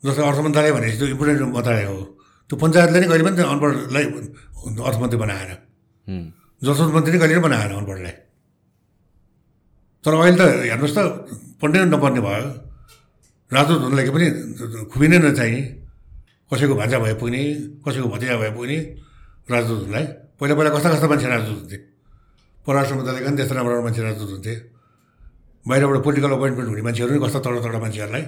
जस्तो 0.03 0.21
अर्थ 0.29 0.39
मन्त्रालय 0.45 0.71
भनेपछि 0.77 0.97
त्यो 0.97 1.07
इम्पोर्टेन्ट 1.13 1.41
मन्त्रालय 1.41 1.85
हो। 1.89 1.97
त्यो 2.47 2.55
पञ्चायतले 2.61 2.97
नै 3.01 3.07
कहिले 3.09 3.23
पनि 3.27 3.35
त्यो 3.35 3.47
अनपढलाई 3.49 4.05
अर्थमन्त्री 4.87 5.17
बनाएर। 5.19 5.51
जसोत 6.61 6.89
मन्त्री 6.95 7.11
नै 7.13 7.19
कहिले 7.19 7.33
पनि 7.35 7.43
बनाएन 7.49 7.71
अनपढलाई। 7.81 8.15
तर 10.05 10.11
अहिले 10.13 10.37
त 10.37 10.41
हेर्नुहोस् 10.69 10.95
त 10.95 10.99
पढ्नै 11.59 11.77
नपर्ने 11.91 12.21
भयो। 12.23 12.47
राजदूत 13.49 13.81
हुनु 13.81 13.95
लागि 13.97 14.12
पनि 14.13 14.27
खुबिनै 14.93 15.17
नचाहिने 15.25 15.62
कसैको 16.49 16.73
भान्जा 16.81 16.97
भए 17.01 17.13
पुग्ने 17.21 17.41
कसैको 17.85 18.07
भतिजा 18.13 18.35
भए 18.41 18.51
पुग्ने 18.57 18.77
राजदूतहरूलाई 19.49 20.05
पहिला 20.38 20.53
पहिला 20.57 20.69
कस्ता 20.75 20.89
कस्ता 20.93 21.07
मान्छे 21.09 21.27
राजदूत 21.33 21.57
हुन्थे? 21.59 21.77
परराष्ट्र 22.65 22.93
मन्त्रालयका 22.97 23.25
पनि 23.29 23.38
त्यस्तो 23.38 23.53
राम्रो 23.57 23.71
राम्रो 23.73 23.85
मान्छे 23.85 24.01
राजदूत 24.05 24.29
हुन्थे? 24.33 24.53
बाहिरबाट 25.65 25.97
पोलिटिकल 26.05 26.31
अपोइन्टमेन्ट 26.38 26.69
हुने 26.69 26.83
मान्छेहरू 26.88 27.09
पनि 27.09 27.21
कस्ता 27.25 27.39
तडा 27.45 27.59
तडा 27.65 27.79
मान्छेहरूलाई 27.85 28.23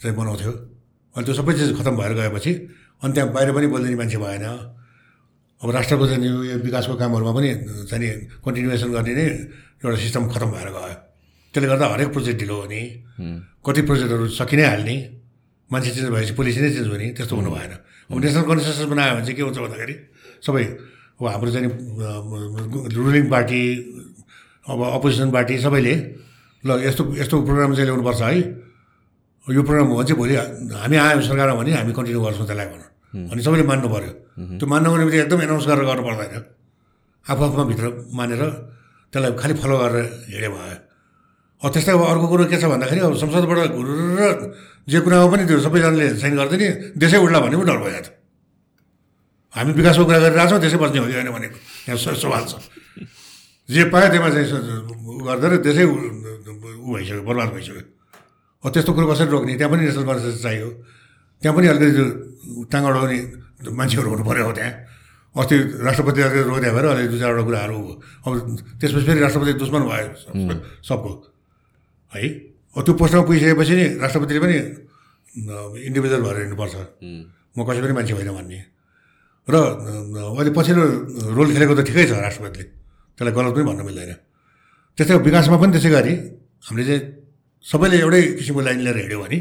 चाहिँ 0.00 0.14
बनाउँथ्यो। 0.20 0.52
अनि 1.16 1.22
त्यो 1.24 1.34
सबै 1.40 1.52
चिज 1.58 1.70
खतम 1.80 1.94
भएर 2.00 2.12
गएपछि 2.20 2.52
अनि 3.02 3.12
त्यहाँ 3.14 3.28
बाहिर 3.32 3.50
पनि 3.56 3.66
बोलिदिने 3.72 3.96
मान्छे 3.96 4.18
भएन। 4.24 4.44
अब 5.64 5.68
राष्ट्रको 5.72 6.04
चाहिँ 6.04 6.20
यो 6.20 6.56
विकासको 6.68 6.94
कामहरूमा 7.00 7.32
पनि 7.32 7.48
चाहिँ 7.88 8.08
कन्टिन्युएसन 8.44 8.90
गर्ने 8.92 9.12
नै 9.16 9.24
एउटा 9.80 9.96
सिस्टम 10.04 10.22
खतम 10.28 10.48
भएर 10.52 10.68
गयो। 10.76 10.96
त्यसले 11.54 11.68
गर्दा 11.70 11.86
हरेक 11.94 12.08
प्रोजेक्ट 12.10 12.38
ढिलो 12.42 12.56
हुने 12.60 12.80
कति 13.62 13.80
प्रोजेक्टहरू 13.88 14.24
सकि 14.34 14.56
नै 14.58 14.64
हाल्ने 14.66 14.96
मान्छे 15.70 15.90
चेन्ज 15.94 16.08
भएपछि 16.10 16.34
पोलिसी 16.34 16.60
नै 16.60 16.70
चेन्ज 16.74 16.88
हुने 16.90 17.06
त्यस्तो 17.14 17.34
हुनु 17.38 17.50
भएन। 17.54 17.72
अब 18.10 18.16
नेसनल 18.18 18.44
कन्सेन्सस 18.50 18.86
बनायो 18.90 19.12
भने 19.14 19.24
चाहिँ 19.24 19.36
के 19.38 19.42
हुन्छ 19.46 19.58
भन्दाखेरि 19.64 19.94
सबै 20.42 20.64
अब 21.14 21.24
हाम्रो 21.30 21.50
चाहिँ 21.54 21.70
रुलिङ 22.90 23.24
पार्टी 23.30 23.60
अब 24.66 24.78
अपोजिसन 24.98 25.30
पार्टी 25.30 25.54
सबैले 25.64 25.94
ल 26.64 26.70
यस्तो 26.84 27.02
यस्तो 27.22 27.34
प्रोग्राम 27.46 27.70
चाहिँ 27.76 27.86
ल्याउनुपर्छ 27.86 28.22
है 28.22 28.34
यो 29.46 29.62
प्रोग्राम 29.62 29.86
हो 29.88 29.94
भने 29.94 30.06
चाहिँ 30.08 30.18
भोलि 30.18 30.34
हामी 30.74 30.96
आयौँ 30.96 31.22
सरकारमा 31.22 31.54
भने 31.60 31.70
हामी 31.78 31.92
कन्टिन्यू 31.96 32.20
गर्छौँ 32.24 32.46
त्यसलाई 32.48 32.66
भनेर 32.72 33.30
अनि 33.30 33.40
सबैले 33.46 33.64
मान्नु 33.70 33.88
पऱ्यो 33.94 34.12
त्यो 34.58 34.66
मान्नु 34.72 34.88
भने 34.90 35.04
एकदम 35.22 35.40
एनाउन्स 35.46 35.66
गरेर 35.70 35.84
गर्नु 35.86 36.02
पर्दैन। 36.08 36.44
आफू 37.24 37.42
आफूमा 37.44 37.64
भित्र 37.70 37.84
मानेर 38.18 38.42
त्यसलाई 39.12 39.32
खालि 39.40 39.54
फलो 39.62 39.76
गरेर 39.80 40.04
हिँडे 40.32 40.48
भयो। 40.54 40.76
त्यस्तै 41.70 41.92
अब 41.96 42.02
अर्को 42.12 42.26
कुरो 42.28 42.44
के 42.50 42.56
छ 42.60 42.64
भन्दाखेरि 42.68 43.00
अब 43.00 43.14
संसदबाट 43.16 43.72
घुरेर 43.72 44.38
जे 44.88 44.98
कुरामा 45.00 45.26
पनि 45.32 45.42
त्यो 45.48 45.58
सबैजनाले 45.64 46.06
साइन 46.20 46.32
गरिदिने 46.36 46.68
देशै 46.98 47.18
उड्ला 47.24 47.38
भन्ने 47.40 47.56
पनि 47.56 47.66
डर 47.70 47.78
भयो 47.84 48.00
त 48.04 48.08
हामी 49.54 49.70
विकासको 49.78 50.04
कुरा 50.04 50.18
गरिरहेछौँ 50.24 50.60
त्यसै 50.60 50.78
बस्ने 50.82 50.98
हो 50.98 51.06
कि 51.06 51.14
होइन 51.14 51.30
भनेको। 51.30 51.56
यहाँ 51.88 51.96
सवाल 52.18 52.42
छ। 52.50 52.52
जे 53.70 53.82
पायो 53.86 54.06
त्यसमा 54.12 54.28
चाहिँ 54.34 54.46
स- 54.50 54.60
उ 54.90 55.22
गर्दा 55.24 55.46
देशै 55.62 55.84
उ 55.86 55.94
उ 55.94 56.88
भइसक्यो 56.90 57.22
बर्बाद 57.22 57.48
भइसक्यो। 57.54 57.82
अब 58.64 58.68
त्यस्तो 58.74 58.90
कुरो 58.92 59.06
कसरी 59.14 59.30
रोक्ने? 59.30 59.54
त्यहाँ 59.54 59.70
पनि 59.72 59.82
नेसनल 59.86 60.04
कन्सेन्स 60.10 60.42
चाहियो। 60.42 60.68
त्यहाँ 61.42 61.54
पनि 61.56 61.66
अलिकति 61.70 61.92
त्यो 61.96 62.06
टाङ 62.72 62.82
अडाउने 62.90 63.18
मान्छेहरू 63.78 64.08
हुनु 64.10 64.24
पऱ्यो 64.26 64.52
त्यहाँ। 64.58 64.72
अस्ति 65.38 65.56
राष्ट्रपतिहरूले 65.86 66.42
रोकिदिया 66.50 66.72
भएर 66.74 66.84
अहिले 66.90 67.08
दुई 67.14 67.18
चारवटा 67.22 67.42
कुराहरू। 67.46 67.78
अब 68.26 68.32
त्यसपछि 68.82 69.04
फेरि 69.06 69.20
राष्ट्रपति 69.22 69.52
दुश्मन 69.62 69.82
भयो 69.86 70.08
सब- 70.18 70.62
सबको। 70.88 71.10
है? 72.14 72.28
त्यो 72.74 72.92
पोस्टमा 72.98 73.22
पुगिसकेपछि 73.26 73.74
नि 73.78 73.84
राष्ट्रपतिले 74.02 74.40
पनि 74.44 74.56
इन्डिभिजुअल 75.88 76.22
भएर 76.26 76.36
हिँड्नुपर्छ। 76.42 76.74
म 77.54 77.58
कसै 77.66 77.80
पनि 77.84 77.94
मान्छे 77.98 78.14
होइन 78.14 78.30
भन्ने। 78.38 78.60
र 79.48 79.54
अहिले 79.54 80.50
पछिल्लो 80.56 80.84
रोल 81.36 81.48
खेलेको 81.54 81.74
त 81.74 81.80
ठिकै 81.88 82.04
छ 82.08 82.12
राष्ट्रपतिले। 82.26 82.64
त्यसलाई 83.14 83.34
गलत 83.34 83.52
पनि 83.54 83.64
भन्न 83.68 83.82
मिल्दैन। 83.88 84.12
त्यस्तै 84.98 85.14
विकासमा 85.26 85.56
पनि 85.62 85.72
त्यसै 85.74 85.90
गरी 85.90 86.14
हामीले 86.66 86.84
चाहिँ 86.88 87.02
सबैले 87.64 87.96
एउटै 88.04 88.22
किसिमको 88.38 88.60
लाइन 88.66 88.80
लिएर 88.86 88.96
हिँड्यो 89.04 89.18
भने 89.22 89.38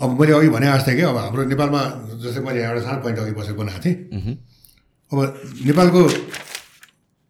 अब 0.00 0.08
मैले 0.18 0.32
अघि 0.38 0.48
भने 0.54 0.66
जस्तै 0.70 0.94
कि 0.98 1.02
अब 1.10 1.16
हाम्रो 1.18 1.42
नेपालमा 1.50 1.80
जस्तै 2.22 2.40
मैले 2.46 2.58
एउटा 2.62 2.80
सानो 2.86 2.98
पोइन्ट 3.02 3.18
अघि 3.18 3.32
बसेर 3.38 3.54
बनाएको 3.58 3.80
थिएँ। 3.84 3.96
अब 5.10 5.18
नेपालको 5.66 6.00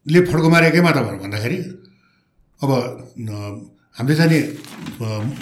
ले 0.07 0.19
फड्को 0.29 0.49
मारे 0.53 0.69
केमा 0.77 0.91
त 0.93 0.99
भनेर 1.05 1.21
भन्दाखेरि 1.25 1.59
अब 2.63 2.71
हामीले 3.99 4.17
चाहिँ 4.17 4.41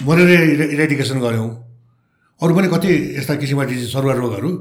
मलेरिया 0.07 0.41
इरा- 0.53 0.71
इराडिकेसन 0.75 1.19
गऱ्यौँ। 1.21 1.49
अरू 2.41 2.51
पनि 2.57 2.67
कति 2.73 2.89
यस्ता 3.17 3.33
किसिमका 3.41 3.65
डिजिज 3.69 3.93
सरुवा 3.93 4.13
रोगहरू 4.21 4.51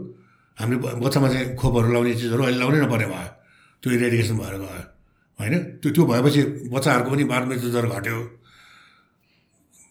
हामीले 0.58 0.76
बच्चामा 1.04 1.28
चाहिँ 1.32 1.56
खोपहरू 1.56 1.88
लाउने 1.92 2.12
चिजहरू 2.20 2.42
अहिले 2.44 2.58
लाउनै 2.60 2.78
नपर्ने 2.84 3.06
भयो। 3.12 3.28
त्यो 3.82 3.88
इराडिकेसन 3.96 4.36
भएर 4.40 4.54
गयो 4.60 4.84
होइन? 5.38 5.54
त्यो 5.80 5.88
त्यो 5.96 6.02
भएपछि 6.10 6.40
बच्चाहरूको 6.72 7.10
पनि 7.12 7.24
बाल 7.24 7.42
मृत्यु 7.48 7.68
दर 7.76 7.86
घट्यो। 7.96 8.16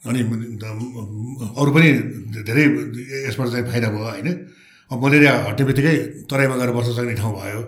अनि 0.10 0.22
अरू 1.60 1.70
पनि 1.76 1.90
धेरै 2.46 2.64
यसबाट 3.30 3.48
चाहिँ 3.54 3.66
फाइदा 3.70 3.88
भयो 3.90 4.06
होइन? 4.06 4.30
अब 4.92 4.98
मलेरिया 5.06 5.34
हट्ने 5.50 5.64
बित्तिकै 5.66 5.96
तराईमा 6.30 6.56
गएर 6.62 6.72
बस्न 6.78 6.92
सक्ने 6.98 7.14
ठाउँ 7.18 7.34
भयो। 7.42 7.62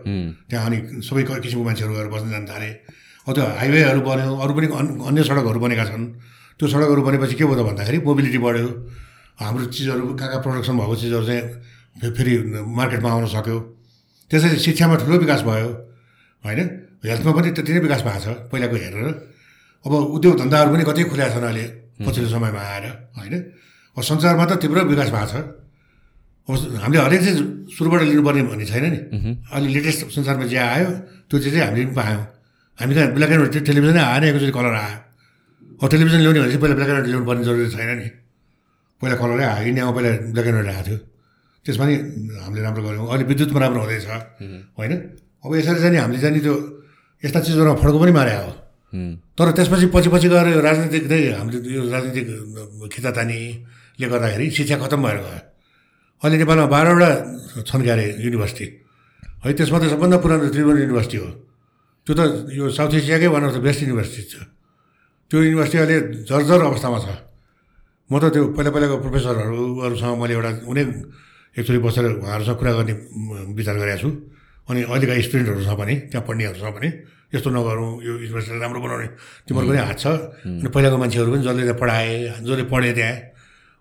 त्यहाँ 0.50 0.66
अनि 0.70 0.78
सबै 1.02 1.24
किसिमको 1.42 1.66
मान्छेहरू 1.66 1.94
गएर 1.98 2.08
बस्न 2.14 2.30
जान 2.30 2.46
थाले। 2.46 2.70
त्यो 3.34 3.44
हाइवेहरू 3.44 4.02
बन्यो 4.02 4.36
अरू 4.36 4.54
पनि 4.54 4.68
अन- 4.68 5.08
अन्य 5.08 5.24
सडकहरू 5.24 5.60
बनेका 5.60 5.86
छन्। 5.86 6.06
त्यो 6.60 6.68
सडकहरू 6.68 7.02
बनेपछि 7.02 7.36
के 7.36 7.46
भयो 7.46 7.56
त 7.56 7.68
भन्दाखेरि 7.68 7.98
मोबिलिटी 7.98 8.38
बढ्यो। 8.38 8.88
हाम्रो 9.40 9.66
चिजहरू 9.66 10.14
कहाँ 10.14 10.30
कहाँ 10.30 10.44
प्रडक्सन 10.44 10.78
भएको 10.78 10.96
चिजहरू 10.96 11.26
चाहिँ 11.26 11.42
फेरि 12.12 12.64
मार्केटमा 12.68 13.12
आउन 13.12 13.26
सक्यो। 13.26 13.60
त्यसरी 14.30 14.58
शिक्षामा 14.58 14.96
ठुलो 14.96 15.18
विकास 15.18 15.42
भयो 15.42 15.68
होइन? 16.46 16.60
हेल्थमा 17.06 17.32
पनि 17.32 17.52
त्यति 17.52 17.74
नै 17.74 17.80
विकास 17.80 18.02
भएको 18.02 18.20
छ 18.20 18.28
पहिलाको 18.28 18.76
हेरेर। 18.76 19.08
अब 19.86 19.94
उद्योग 19.94 20.40
धन्दाहरू 20.40 20.74
पनि 20.74 20.84
कतै 20.84 21.04
खुल्या 21.04 21.30
छन् 21.30 21.44
अहिले 21.44 21.64
पछिल्लो 22.08 22.30
समयमा 22.30 22.60
आएर 22.60 22.86
होइन? 23.18 23.34
अब 23.98 24.04
सञ्चारमा 24.04 24.46
त 24.46 24.52
तीव्र 24.62 24.84
विकास 24.84 25.10
भएको 25.10 25.28
छ। 25.28 25.36
अब 26.50 26.82
हामीले 26.84 27.02
हरेक 27.02 27.22
चिज 27.22 27.38
सुरुबाट 27.78 28.02
लिनुपर्ने 28.02 28.44
भन्ने 28.44 28.66
छैन 28.66 28.86
नि। 28.92 28.98
अहिले 29.52 29.68
लेटेस्ट 29.68 30.08
संसारमा 30.08 30.46
जे 30.46 30.58
आयो 30.58 30.90
त्यो 31.30 31.40
चिज 31.40 31.54
चाहिँ 31.54 31.68
हामीले 31.68 31.86
पनि 31.86 31.96
पायौँ। 31.96 32.26
हामी 32.80 32.94
कहाँ 32.96 33.08
ब्ल्याक 33.18 33.32
एन्ड 33.32 33.42
व्हाइट 33.42 33.66
टेलिभिजनै 33.66 34.02
आएन 34.02 34.24
एकचोटि 34.24 34.54
कलर 34.54 34.76
आयो 34.78 34.98
अब 35.82 35.90
टेलिभिजन 35.92 36.20
ल्याउने 36.22 36.40
भनेपछि 36.40 36.58
पहिला 36.62 36.76
ब्ल्याक 36.78 36.90
एन्ड 36.90 36.98
व्हाइट 36.98 37.10
ल्याउनु 37.10 37.28
पर्ने 37.30 37.44
जरुरी 37.48 37.70
छैन 37.74 37.90
नि। 37.98 38.08
पहिला 39.02 39.16
कलरै 39.22 39.46
आयो 39.46 39.66
इन्डियामा 39.70 39.92
पहिला 39.98 40.10
ब्ल्याक 40.34 40.48
एन्ड 40.48 40.58
व्हाइट 40.58 40.70
आएको 40.78 40.86
थियो। 40.88 40.98
त्यसमा 41.66 41.86
नि 41.90 41.96
हामीले 42.42 42.62
राम्रो 42.66 42.82
गऱ्यौँ। 42.86 43.08
अहिले 43.10 43.26
विद्युतमा 43.30 43.60
राम्रो 43.62 43.80
हुँदैछ। 43.82 44.06
होइन? 44.78 44.92
अब 45.46 45.52
यसरी 45.58 45.80
चाहिँ 45.82 45.94
नि 45.94 45.98
हामीले 46.06 46.20
चाहिँ 46.22 46.34
नि 46.38 46.42
त्यो 46.46 46.56
यस्ता 47.24 47.40
चिजहरूमा 47.46 47.76
फड्को 47.82 47.98
पनि 47.98 48.14
मारे 48.14 48.34
हो। 48.38 48.52
तर 49.38 49.48
त्यसपछि 49.58 49.86
पछि 49.94 50.10
पछि 50.14 50.28
गएर 50.30 50.48
यो 50.54 50.62
राजनीतिक 50.62 51.04
नै 51.12 51.20
हामीले 51.38 51.58
यो 51.66 51.82
राजनीतिक 51.90 52.26
खिचातानीले 52.94 54.06
गर्दाखेरि 54.06 54.46
शिक्षा 54.54 54.76
खत्तम 54.82 55.02
भएर 55.06 55.18
गयो। 55.26 55.42
अहिले 56.22 56.36
नेपालमा 56.42 56.66
बाह्रवटा 56.74 57.10
छन् 57.70 57.84
क्यारे 57.86 58.06
युनिभर्सिटी। 58.26 58.66
है 59.46 59.54
त्यसमा 59.54 59.78
त 59.82 59.84
सबभन्दा 59.94 60.18
पुरानो 60.24 60.46
त्रिभुवन 60.54 60.78
युनिभर्सिटी 60.86 61.18
हो। 61.22 61.30
त्यो 62.08 62.16
त 62.16 62.48
यो 62.56 62.72
साउथ 62.72 63.04
एसियाकै 63.04 63.28
one 63.28 63.44
of 63.52 63.60
the 63.60 63.68
best 63.68 63.80
university 63.84 64.24
छ। 64.32 64.36
त्यो 65.28 65.38
युनिभर्सिटी 65.44 65.78
अहिले 65.84 65.98
जर्जर 66.24 66.60
अवस्थामा 66.72 67.00
छ। 67.04 67.08
म 68.08 68.14
त 68.24 68.32
त्यो 68.32 68.56
पहिला 68.56 68.72
पहिलाको 68.72 68.96
प्रोफेसरहरूसँग 69.04 70.16
मैले 70.16 70.34
एउटा 70.40 70.52
कुनै 70.64 70.84
एकचोटि 71.60 71.80
बसेर 71.84 72.06
उहाँहरूसँग 72.24 72.58
कुरा 72.64 72.72
गर्ने 72.80 72.94
विचार 73.60 73.76
गरेको 73.76 74.00
छु। 74.00 74.10
अनि 74.72 74.80
अहिलेका 74.88 75.14
स्टुडेन्टहरूसँग 75.28 75.76
पनि 75.76 75.96
त्यहाँ 76.08 76.24
पढ्नेहरूसँग 76.24 76.74
पनि 76.80 76.90
यस्तो 77.36 77.50
नगरौँ 77.52 77.90
यो 78.08 78.14
युनिभर्सिटीलाई 78.24 78.62
राम्रो 78.64 78.80
बनाउने 78.88 79.08
तिमीहरूको 79.44 79.72
पनि 79.76 79.82
हात 79.84 79.98
छ। 80.00 80.06
अनि 80.64 80.70
पहिलाको 80.72 80.98
मान्छेहरू 81.04 81.28
पनि 81.28 81.44
जसले 81.44 81.76
पढाए 81.76 82.40
जसले 82.40 82.64
पढे 82.72 82.90
त्यहाँ 82.96 83.16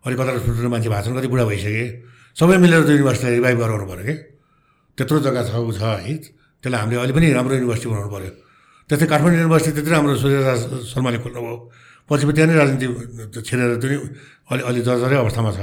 अहिले 0.02 0.16
कता 0.18 0.30
ठुल्ठुलो 0.42 0.68
मान्छे 0.74 0.88
भएको 0.90 1.02
छन् 1.06 1.14
कति 1.14 1.28
बुढा 1.30 1.44
भइसके। 1.46 1.84
सबै 2.34 2.56
मिलेर 2.58 2.82
त्यो 2.90 2.94
युनिभर्सिटीलाई 2.98 3.34
रिभाइभ 3.38 3.58
गराउनु 3.62 3.86
पऱ्यो 3.86 4.02
कि? 4.02 4.14
त्यत्रो 4.98 5.18
जग्गा 5.22 5.42
छ 5.46 5.54
ऊ 5.62 5.70
छ 5.70 5.82
है। 6.02 6.14
त्यसलाई 6.66 6.80
हामीले 6.82 6.98
अहिले 6.98 7.14
पनि 7.14 7.26
राम्रो 7.38 7.54
युनिभर्सिटी 7.62 7.86
बनाउनु 7.94 8.10
पऱ्यो 8.10 8.30
त्यस्तै 8.90 9.06
काठमाडौँ 9.06 9.38
युनिभर्सिटी 9.38 9.72
त्यति 9.78 9.90
राम्रो 9.94 10.12
सूर्यराज 10.18 10.60
शर्माले 10.90 11.18
खोल्नुभयो 11.22 11.56
पछि 12.10 12.24
त्यहाँ 12.26 12.48
नै 12.50 12.54
राजनीति 12.58 12.86
छिरेर 13.46 13.70
त्यो 13.82 13.98
अलि 14.50 14.62
अलि 14.66 14.80
जर्जरै 14.82 15.16
अवस्थामा 15.22 15.50
छ। 15.54 15.60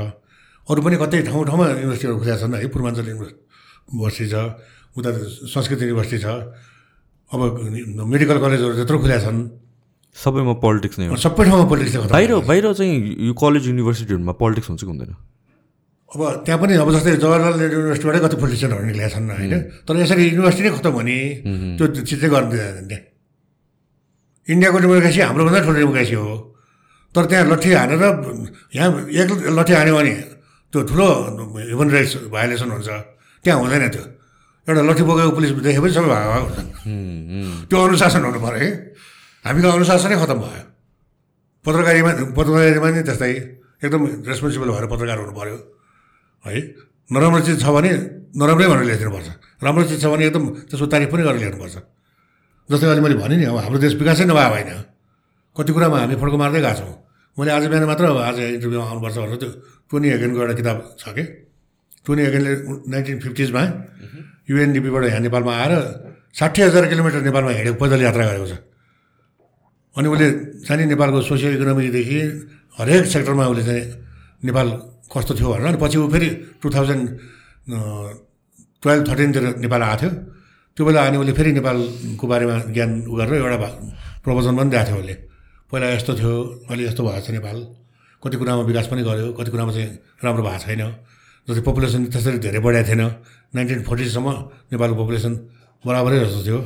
अरू 0.67 0.79
पनि 0.79 0.95
कतै 1.03 1.17
ठाउँ 1.27 1.43
ठाउँमा 1.43 1.65
युनिभर्सिटीहरू 1.83 2.15
खुलेका 2.19 2.37
छन् 2.39 2.55
है 2.55 2.67
पूर्वाञ्चल 2.71 3.07
युनिभर्सिटी 3.11 4.27
छ 4.31 4.35
उता 4.95 5.09
संस्कृत 5.51 5.79
युनिभर्सिटी 5.91 6.19
छ। 6.23 6.27
अब 7.31 7.39
मेडिकल 8.11 8.37
कलेजहरू 8.43 8.73
त्यत्रो 8.79 8.97
खुलेका 9.03 9.19
छन्। 9.27 9.39
सबैमा 10.15 10.55
पोलिटिक्स 10.63 10.95
नै 10.99 11.05
हो। 11.07 11.15
सबै 11.19 11.43
ठाउँमा 11.47 11.65
पोलिटिक्स 11.71 12.11
बाहिर 12.15 12.31
बाहिर 12.47 12.65
चाहिँ 12.79 12.95
यो 13.27 13.33
कलेज 13.35 13.63
युनिभर्सिटीहरूमा 13.71 14.33
पोलिटिक्स 14.39 14.67
हुन्छ 14.71 14.81
कि 14.83 14.91
हुँदैन? 14.91 15.11
अब 16.13 16.45
त्यहाँ 16.45 16.59
पनि 16.61 16.73
अब 16.77 16.89
जस्तै 16.93 17.17
जवाहरलाल 17.17 17.55
नेहरू 17.57 17.73
युनिभर्सिटीबाटै 17.73 18.19
कति 18.21 18.35
पोलिटिसियनहरू 18.37 18.85
निस्केका 18.85 19.09
छन् 19.13 19.29
होइन 19.33 19.53
तर 19.81 19.93
यसरी 19.97 20.23
युनिभर्सिटी 20.37 20.61
नै 20.61 20.71
खतम 20.77 20.91
भने 20.93 21.17
त्यो 21.77 21.85
चिज 22.05 22.19
चाहिँ 22.21 22.31
गर्नु 22.33 22.49
दिँदैन 22.53 22.85
त्यहाँ। 22.89 23.03
इन्डियाको 24.53 24.77
डेमोक्रेसी 24.83 25.19
हाम्रोभन्दा 25.25 25.59
ठुलो 25.65 25.73
डेमोक्रेसी 25.81 26.15
हो। 26.21 26.29
तर 27.15 27.23
त्यहाँ 27.29 27.45
लट्ठी 27.49 27.69
हानेर 27.73 28.03
यहाँ 28.77 28.89
एक 29.09 29.29
लट्ठी 29.57 29.73
हान्यो 29.73 29.93
भने 29.97 30.13
त्यो 30.69 30.79
ठुलो 30.85 31.07
ह्युमन 31.65 31.89
राइट्स 31.89 32.13
भायोलेसन 32.29 32.69
हुन्छ। 32.77 32.89
त्यहाँ 33.43 33.57
हुँदैन 33.57 33.83
त्यो। 33.89 34.03
एउटा 34.69 34.81
लट्ठी 34.85 35.03
बोकेको 35.09 35.31
पुलिस 35.33 35.51
देखे 35.65 35.79
पनि 35.81 35.93
सबै 35.97 36.09
भाग 36.13 36.25
भाग 36.29 36.41
हुन्छन्। 36.45 36.69
त्यो 37.69 37.77
अनुशासन 37.89 38.21
हुनु 38.21 38.39
पऱ्यो 38.45 38.61
है। 38.61 38.69
हामीको 39.45 39.67
अनुशासनै 39.81 40.15
खतम 40.21 40.39
भयो। 40.45 40.63
पत्रकारीमा 41.65 42.11
पत्रकारितामा 42.37 42.89
नि 42.93 43.01
त्यस्तै 43.01 43.33
एकदम 43.81 44.01
रेस्पोन्सिबल 44.29 44.69
भएर 44.77 44.85
पत्रकार 44.93 45.17
हुनु 45.25 45.33
पऱ्यो। 45.41 45.57
है? 46.45 46.59
नराम्रो 47.11 47.39
चिज 47.45 47.57
छ 47.63 47.65
भने 47.75 47.89
नराम्रै 48.39 48.67
भनेर 48.71 48.85
लेखिदिनुपर्छ 48.89 49.29
राम्रो 49.63 49.83
चिज 49.89 49.99
छ 50.03 50.05
भने 50.11 50.23
एकदम 50.27 50.43
त्यसको 50.69 50.85
तारिफ 50.93 51.09
पनि 51.13 51.23
गरेर 51.27 51.41
लेख्नुपर्छ। 51.43 51.75
जस्तै 52.69 52.85
अहिले 52.87 53.01
मैले 53.05 53.15
भनेँ 53.21 53.37
नि 53.39 53.45
अब 53.51 53.57
हाम्रो 53.63 53.79
देश 53.83 53.93
विकासै 53.99 54.25
नभए 54.31 54.47
होइन 54.53 54.71
कति 55.55 55.71
कुरामा 55.75 55.97
हामी 56.01 56.15
फड्को 56.21 56.37
मार्दै 56.41 56.61
गएको 56.63 56.79
छौँ। 56.79 56.95
मैले 57.37 57.51
आज 57.51 57.63
बिहान 57.71 57.85
मात्र 57.91 58.03
आज 58.29 58.37
इन्टरभ्यूमा 58.57 58.85
आउनुपर्छ 58.89 59.15
भनेर 59.19 59.37
त्यो 59.41 59.49
टोनी 59.89 60.07
हेगेनको 60.13 60.39
एउटा 60.41 60.55
किताब 60.59 60.77
छ 61.01 61.03
कि? 61.15 61.23
टोनी 62.05 62.21
हेगेनले 62.25 62.51
नाइन्टिन 62.91 63.17
फिफ्टिजमा 63.23 63.63
युएनडिपीबाट 64.49 65.03
यहाँ 65.11 65.21
नेपालमा 65.27 65.53
आएर 65.53 65.73
साठी 66.39 66.59
हजार 66.67 66.83
किलोमिटर 66.91 67.21
नेपालमा 67.29 67.51
हिँडेको 67.57 67.77
पैदल 67.81 67.99
यात्रा 68.07 68.23
गरेको 68.27 68.47
छ। 68.51 68.53
अनि 69.95 70.07
उसले 70.09 70.27
सानी 70.65 70.83
नेपालको 70.89 71.19
सोसियो 71.29 71.49
इकोनोमीदेखि 71.55 72.19
हरेक 72.79 73.03
सेक्टरमा 73.13 73.43
उसले 73.53 73.63
चाहिँ 73.69 73.83
नेपाल 74.47 74.67
कस्तो 75.13 75.33
थियो 75.37 75.47
भनेर। 75.53 75.67
अनि 75.69 75.77
पछि 75.77 75.97
ऊ 75.97 76.09
फेरि 76.09 76.29
टु 76.61 76.67
थाउजन्ड 76.73 77.05
टुवेल्भ 78.81 79.03
थर्टिनतिर 79.07 79.43
नेपाल 79.63 79.81
आएको 79.83 79.99
थियो। 80.01 80.11
त्यो 80.77 80.83
बेला 80.85 81.01
अनि 81.07 81.17
उसले 81.21 81.33
फेरि 81.37 81.51
नेपालको 81.53 82.25
बारेमा 82.27 82.55
ज्ञान 82.73 82.91
उ 83.05 83.13
गरेर 83.13 83.33
एउटा 83.45 83.57
प्रवचन 84.25 84.53
पनि 84.57 84.69
दिएको 84.73 84.85
थियो 84.89 84.99
उसले। 84.99 85.15
पहिला 85.69 85.87
यस्तो 85.95 86.11
थियो 86.17 86.33
अहिले 86.69 86.83
यस्तो 86.89 87.01
भएको 87.05 87.21
छ 87.21 87.29
नेपाल। 87.37 87.57
कति 88.23 88.35
कुरामा 88.41 88.63
विकास 88.69 88.87
पनि 88.89 89.01
गर्यो 89.03 89.33
कति 89.37 89.49
कुरामा 89.53 89.71
चाहिँ 89.73 89.89
राम्रो 90.23 90.43
भएको 90.43 90.59
छैन। 90.65 90.81
जस्तै 91.47 91.61
पपुलेसन 91.67 92.01
त्यसरी 92.09 92.37
धेरै 92.39 92.59
बढाएको 92.65 92.87
थिएन। 92.89 93.03
नाइन्टिन 93.53 93.79
फोर्टिजसम्म 93.83 94.27
नेपालको 94.71 94.95
पपुलेसन 95.03 95.33
बराबरै 95.83 96.17
जस्तो 96.25 96.41
थियो। 96.47 96.59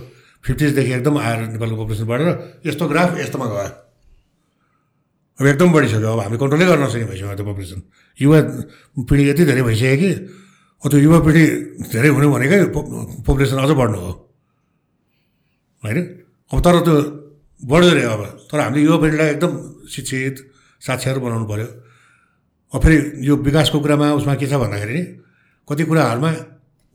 फिफ्टिजदेखि 0.45 0.91
एकदम 0.97 1.15
आएर 1.17 1.39
नेपालको 1.57 1.75
पपुलेसन 1.83 2.05
बढेर 2.07 2.29
यस्तो 2.65 2.83
ग्राफ 2.87 3.09
यस्तोमा 3.17 3.45
गयो। 3.51 3.86
अब 5.39 5.45
एकदम 5.45 5.69
बढिसक्यो 5.73 6.09
अब 6.13 6.19
हामी 6.19 6.37
कन्ट्रोलै 6.41 6.65
गर्न 6.65 6.81
नसक्ने 6.83 7.05
भइसक्यो 7.11 7.35
त्यो 7.37 7.45
पपुलेसन 7.45 7.79
युवा 8.19 8.39
पिँढी 9.07 9.23
यति 9.29 9.43
धेरै 9.49 9.63
भइसक्यो 9.69 9.97
कि 10.01 10.09
त्यो 10.83 10.97
युवा 11.05 11.19
पिँढी 11.25 11.43
धेरै 11.93 12.09
हुनु 12.15 12.27
भनेकै 12.33 12.57
पपुलेसन 13.25 13.57
अझ 13.63 13.71
बढ्नु 13.79 13.97
हो। 14.01 14.11
होइन? 15.83 15.97
अब 16.51 16.57
तर 16.65 16.75
त्यो 16.85 16.95
बढ्दै 17.61 17.91
रह्यो 17.97 18.09
अब। 18.17 18.21
तर 18.49 18.59
हामीले 18.59 18.81
युवा 18.85 18.97
पिँढीलाई 19.01 19.27
एकदम 19.33 19.51
शिक्षित 19.93 20.35
साक्षर 20.81 21.17
बनाउनु 21.21 21.45
पऱ्यो 21.51 21.67
अब 22.73 22.79
फेरि 22.83 22.97
यो 23.27 23.33
विकासको 23.47 23.77
कुरामा 23.79 24.07
उसमा 24.19 24.33
के 24.41 24.45
छ 24.47 24.53
भन्दाखेरि 24.63 24.93
नि 24.97 25.03
कति 25.67 25.83
कुराहरूमा 25.89 26.31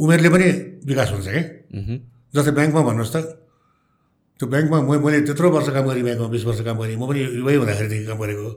उमेरले 0.01 0.29
पनि 0.35 0.49
विकास 0.91 1.09
हुन्छ 1.15 1.29
क्या 1.31 1.43
जस्तै 2.35 2.53
ब्याङ्कमा 2.59 2.83
भन्नुहोस् 2.89 3.15
त 3.15 3.17
त्यो 4.43 4.51
ब्याङ्कमा 4.51 4.79
म 4.83 4.99
मैले 4.99 5.23
त्यत्रो 5.23 5.49
वर्ष 5.55 5.69
काम 5.71 5.87
गरेँ 5.87 6.03
ब्याङ्कमा 6.03 6.29
बिस 6.35 6.45
वर्ष 6.51 6.61
काम 6.67 6.77
गरेँ। 6.83 6.99
म 6.99 7.07
पनि 7.07 7.21
युवै 7.39 7.55
हुँदाखेरिदेखि 7.63 8.07
काम 8.11 8.19
गरेको। 8.19 8.49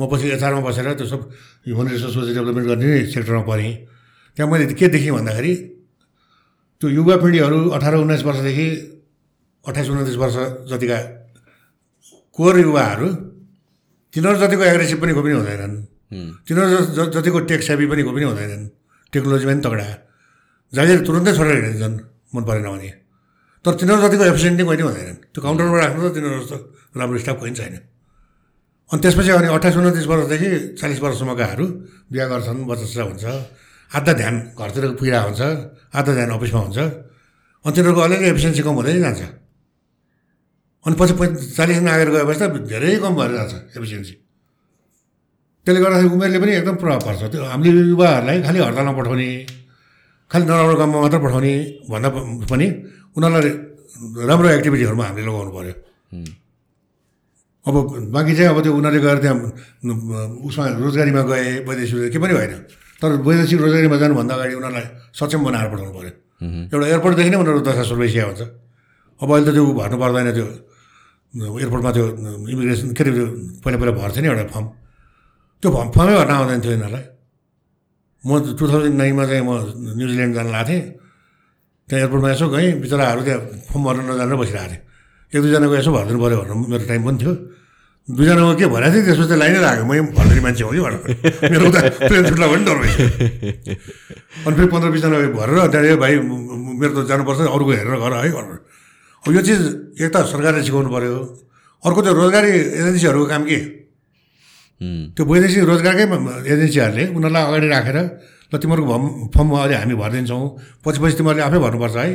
म 0.00 0.08
पछि 0.08 0.26
एचआरमा 0.40 0.60
बसेर 0.64 0.86
त्यो 0.96 1.04
सब 1.04 1.20
ह्युमन 1.68 1.86
रिसोर्स 1.92 2.32
डेभलपमेन्ट 2.32 2.68
गर्ने 2.72 2.90
सेक्टरमा 3.12 3.44
परेँ 3.44 3.72
त्यहाँ 4.40 4.48
मैले 4.48 4.72
के 4.72 4.86
देखेँ 4.88 5.12
भन्दाखेरि 5.12 5.52
त्यो 6.80 6.86
युवा 6.96 7.14
पिँढीहरू 7.20 7.58
अठार 7.76 7.94
उन्नाइस 8.00 8.22
वर्षदेखि 8.24 8.68
अठाइस 9.68 9.88
उन्तिस 9.92 10.16
वर्ष 10.16 10.36
जतिका 10.72 10.98
कोर 12.32 12.54
युवाहरू 12.64 13.08
तिनीहरू 14.16 14.36
जतिको 14.40 14.64
एग्रेसिभ 14.64 14.98
पनि 15.04 15.12
कोही 15.12 15.24
पनि 15.28 15.34
हुँदैनन् 15.44 15.76
तिनीहरू 16.48 17.04
जतिको 17.12 17.38
टेक 17.52 17.60
सेभी 17.68 17.84
पनि 17.92 18.00
कोही 18.00 18.16
पनि 18.16 18.24
हुँदैनन्। 18.32 18.64
टेक्नोलोजीमा 19.12 19.52
पनि 19.52 19.60
तगडा। 19.60 19.88
जागिर 20.72 20.98
तुरन्तै 21.04 21.32
छोडेर 21.36 21.54
हिँडिन्छन् 21.60 21.96
मन 22.32 22.42
परेन 22.48 22.66
भने। 22.72 23.03
तर 23.64 23.72
तिनीहरू 23.80 24.00
जतिको 24.04 24.24
एफिसियन्ट 24.32 24.60
पनि 24.60 24.66
कोही 24.68 24.84
हुँदैनन् 24.84 25.18
त्यो 25.32 25.40
काउन्टरमा 25.40 25.76
राख्नु 25.80 26.00
त 26.04 26.08
तिनीहरू 26.14 26.36
जस्तो 26.44 26.56
राम्रो 27.00 27.18
स्टाफ 27.24 27.36
कोही 27.40 27.52
छैन। 27.58 27.74
अनि 28.92 29.00
त्यसपछि 29.02 29.30
अनि 29.40 29.48
अठाइस 29.56 29.76
उन्तिस 29.80 30.06
वर्षदेखि 30.12 30.48
चालिस 30.80 30.98
वर्षसम्मकाहरू 31.04 31.64
बिहा 32.12 32.26
गर्छन् 32.32 32.60
बच्चा 32.68 33.02
हुन्छ 33.08 33.24
आधा 33.90 34.12
ध्यान 34.20 34.34
घरतिर 34.60 34.84
पुगिरहेको 35.00 35.26
हुन्छ 35.28 35.42
आधा 35.96 36.12
ध्यान 36.18 36.30
अफिसमा 36.36 36.60
हुन्छ। 36.66 36.78
अनि 37.64 37.72
तिनीहरूको 37.74 38.00
अलिअलि 38.04 38.26
एफिसियन्सी 38.32 38.62
कम 38.68 38.74
हुँदै 38.78 39.00
जान्छ। 39.00 39.22
अनि 40.84 40.94
पछि 41.00 41.14
चालिस 41.56 41.78
नागेर 41.88 42.08
गएपछि 42.12 42.40
त 42.44 42.46
धेरै 42.68 42.90
कम 43.00 43.12
भएर 43.16 43.32
जान्छ 43.38 43.54
एफिसियन्सी 43.80 44.14
त्यसले 45.64 45.80
गर्दाखेरि 45.80 46.12
उमेरले 46.12 46.38
पनि 46.44 46.52
एकदम 46.60 46.76
प्रभाव 46.76 47.00
पर्छ। 47.08 47.20
त्यो 47.32 47.40
हामीले 47.48 47.82
युवाहरूलाई 47.88 48.36
खालि 48.44 48.58
हडतालमा 48.60 48.92
पठाउने। 49.00 49.28
खालि 50.30 50.44
नराम्रो 50.48 50.76
काममा 50.80 50.98
मात्र 51.04 51.18
पठाउने 51.24 51.52
भन्दा 51.90 52.08
पनि 52.50 52.66
उनीहरूलाई 53.16 53.52
राम्रो 54.28 54.48
एक्टिभिटीहरूमा 54.58 55.04
हामीले 55.08 55.26
लगाउनु 55.28 55.52
पऱ्यो 55.56 55.74
अब 57.66 57.74
बाँकी 58.14 58.32
चाहिँ 58.36 58.50
अब 58.52 58.58
त्यो 58.64 58.72
उनीहरूले 58.78 59.00
गएर 59.04 59.18
त्यहाँ 59.24 59.36
उसमा 60.48 60.64
रोजगारीमा 60.84 61.22
गए 61.30 61.46
वैदेशिक 61.68 62.12
के 62.12 62.18
पनि 62.22 62.32
होइन 62.34 62.52
तर 63.00 63.10
वैदेशिक 63.26 63.58
रोजगारीमा 63.64 63.96
जानुभन्दा 64.02 64.32
अगाडि 64.34 64.54
उनीहरूलाई 64.60 64.86
सक्षम 65.18 65.40
बनाएर 65.46 65.68
पठाउनु 65.72 65.92
पऱ्यो 65.96 66.12
एउटा 66.72 66.86
एयरपोर्टदेखि 66.92 67.30
नै 67.32 67.38
उनीहरू 67.40 67.60
दशा 67.64 67.82
सुरु 67.88 68.04
हुन्छ। 68.04 68.42
अब 69.22 69.28
अहिले 69.32 69.46
त 69.48 69.54
त्यो 69.54 69.64
भर्नु 69.80 69.96
पर्दैन 70.02 70.28
त्यो 70.36 70.46
एयरपोर्टमा 71.62 71.90
त्यो 71.96 72.04
इमिग्रेसन 72.52 72.88
के 72.96 73.00
अरे 73.02 73.12
त्यो 73.16 73.26
पहिला 73.62 73.76
पहिला 73.80 73.92
भर्थ्यो 74.02 74.20
नि 74.22 74.28
एउटा 74.28 74.44
फर्म। 74.52 74.66
त्यो 75.62 75.68
फर्म 75.74 75.88
फर्मै 75.96 76.14
भर्न 76.20 76.32
आउँदैन 76.36 76.60
थियो 76.64 76.72
यिनीहरूलाई। 76.74 77.04
म 78.24 78.56
टु 78.56 78.64
थाउजन्ड 78.64 78.96
नाइनमा 78.96 79.24
चाहिँ 79.28 79.44
म 79.44 79.50
न्युजिल्यान्ड 80.00 80.34
जान 80.34 80.48
लाएको 80.48 80.68
थिएँ। 80.68 80.82
त्यहाँ 81.88 82.00
एयरपोर्टमा 82.00 82.28
यसो 82.32 82.46
गएँ 82.48 82.68
बिचरा 82.80 83.04
त्यहाँ 83.20 83.40
फर्म 83.68 83.82
भर्न 83.84 84.00
नजानेर 84.08 84.36
बसिरहेको 84.40 84.70
थिएँ। 84.72 84.80
एक 85.34 85.40
दुईजनाको 85.44 85.74
यसो 85.76 85.90
भरिदिनु 85.92 86.18
पऱ्यो 86.24 86.36
भनेर 86.40 86.56
मेरो 86.72 86.84
टाइम 86.88 87.02
पनि 87.04 87.18
थियो। 87.20 87.32
दुईजनाको 88.08 88.52
के 88.56 88.66
भनेको 88.72 88.92
थिएँ 88.94 89.04
त्यसपछि 89.04 89.28
चाहिँ 89.28 89.40
लाइनै 89.44 89.60
लाग्यो 89.60 89.84
मै 89.84 89.96
भर्ने 90.16 90.40
मान्छे 90.40 90.64
हो 90.64 90.70
कि 90.72 90.80
भनेर। 90.84 91.00
मेरो 91.52 91.64
उता 91.68 91.80
ट्रेन 92.08 92.22
छुट्ला 92.28 92.46
पनि 92.48 92.64
डर 92.64 92.76
अनि 94.44 94.54
फेरि 94.56 94.68
पन्ध्र 94.72 94.88
बिसजना 94.94 95.16
भरेर 95.36 95.58
त्यहाँ 95.72 95.96
भाइ 96.00 96.12
मेरो 96.80 96.92
त 96.96 96.98
जानुपर्छ 97.04 97.40
अरूको 97.44 97.72
हेरेर 97.76 97.96
घर 98.00 98.12
है 98.24 98.30
भनेर। 98.32 98.58
यो 99.24 99.40
चिज 99.44 99.60
एक 100.00 100.08
त 100.12 100.16
सरकारले 100.32 100.64
सिकाउनु 100.64 100.88
पऱ्यो 100.88 101.12
अर्को 101.84 102.00
त्यो 102.00 102.12
रोजगारी 102.12 102.50
एजेन्सीहरूको 102.80 103.26
काम 103.28 103.42
के? 103.44 103.83
त्यो 104.80 105.22
वैदेशिक 105.24 105.62
रोजगारकै 105.70 106.04
एजेन्सीहरूले 106.52 107.04
उनीहरूलाई 107.16 107.42
अगाडि 107.48 107.68
राखेर 107.74 107.98
ल 108.50 108.54
तिमीहरूको 108.62 108.86
भम 108.92 109.04
फर्म 109.34 109.48
अहिले 109.54 109.74
हामी 109.82 109.94
भरिदिन्छौँ। 110.02 110.42
पछि 110.84 110.98
पछि 111.02 111.14
तिमीहरूले 111.18 111.42
आफै 111.48 111.58
भर्नुपर्छ 111.64 111.96
है। 111.96 112.06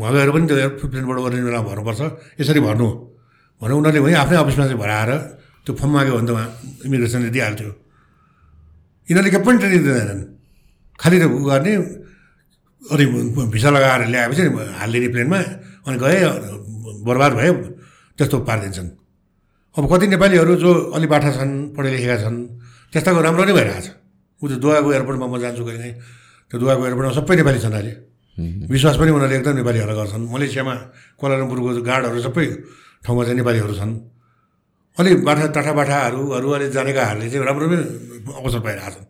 उहाँ 0.00 0.12
गएर 0.14 0.30
पनि 0.34 0.44
त्यो 0.48 0.56
एयरप्लेनबाट 0.56 1.18
ओरिजिनल 1.26 1.56
भर्नुपर्छ। 1.70 2.00
यसरी 2.40 2.60
भर्नु 2.66 2.86
भने 3.60 3.72
उनीहरूले 3.78 4.00
वहीँ 4.04 4.16
आफ्नै 4.22 4.36
अफिसमा 4.42 4.64
चाहिँ 4.66 4.80
भराएर 4.82 5.10
त्यो 5.64 5.72
फर्म 5.78 5.90
माग्यो 5.94 6.14
भने 6.16 6.26
त 6.26 6.30
उहाँ 6.34 6.48
इमिग्रेसनले 6.86 7.30
दिइहाल्थ्यो। 7.34 7.70
यिनीहरूले 9.08 9.30
के 9.30 9.38
पनि 9.46 9.56
ट्रेनिङ 9.60 9.80
दिँदैनन्। 9.86 10.22
खालि 11.00 11.16
त 11.20 11.24
उ 11.26 11.38
गर्ने 11.46 11.72
अनि 12.82 13.04
भिसा 13.54 13.68
लगाएर 13.74 14.02
ल्याएपछि 14.10 14.42
हालिदिने 14.80 15.08
प्लेनमा 15.14 15.38
अनि 15.86 15.96
गए 16.02 16.16
बर्बाद 17.06 17.32
भयो 17.38 17.54
त्यस्तो 18.18 18.36
पारिदिन्छन्। 18.48 18.88
अब 19.76 19.84
कति 19.92 20.06
नेपालीहरू 20.08 20.54
जो 20.56 20.70
अलि 20.96 21.06
बाठा 21.06 21.30
छन् 21.36 21.76
पढे 21.76 21.88
लेखेका 21.92 22.16
छन् 22.24 22.36
त्यस्ताको 22.92 23.20
राम्रो 23.20 23.44
नै 23.44 23.52
भइरहेछ। 23.52 23.86
ऊ 24.40 24.44
त्यो 24.48 24.56
दुवाको 24.56 24.88
एयरपोर्टमा 24.92 25.26
म 25.28 25.36
जान्छु 25.36 25.62
कहिले। 25.68 25.90
त्यो 26.48 26.56
दुवाको 26.56 26.82
एयरपोर्टमा 26.88 27.12
सबै 27.12 27.34
नेपाली 27.36 27.58
छन् 27.60 27.76
अहिले। 27.76 27.92
विश्वास 28.72 28.96
पनि 28.96 29.10
उनीहरूले 29.12 29.36
एकदम 29.36 29.54
नेपालीहरूलाई 29.60 29.96
गर्छन्। 30.00 30.24
मलेसियामा 30.32 30.74
कोलालम्पुरको 31.20 31.70
गार्डहरू 31.84 32.20
सबै 32.24 32.46
ठाउँमा 33.04 33.22
चाहिँ 33.26 33.36
नेपालीहरू 33.36 33.74
छन्। 33.76 33.92
अलि 34.96 35.10
बाठा 35.28 35.44
टाठा 35.52 35.72
बाठाहरू 35.76 36.20
अरू 36.36 36.48
अलि 36.56 36.66
जानेकाहरूले 36.72 37.28
चाहिँ 37.28 37.44
राम्रो 37.44 37.66
पनि 37.68 37.84
अवसर 38.32 38.60
पाइरहेछन्। 38.64 39.06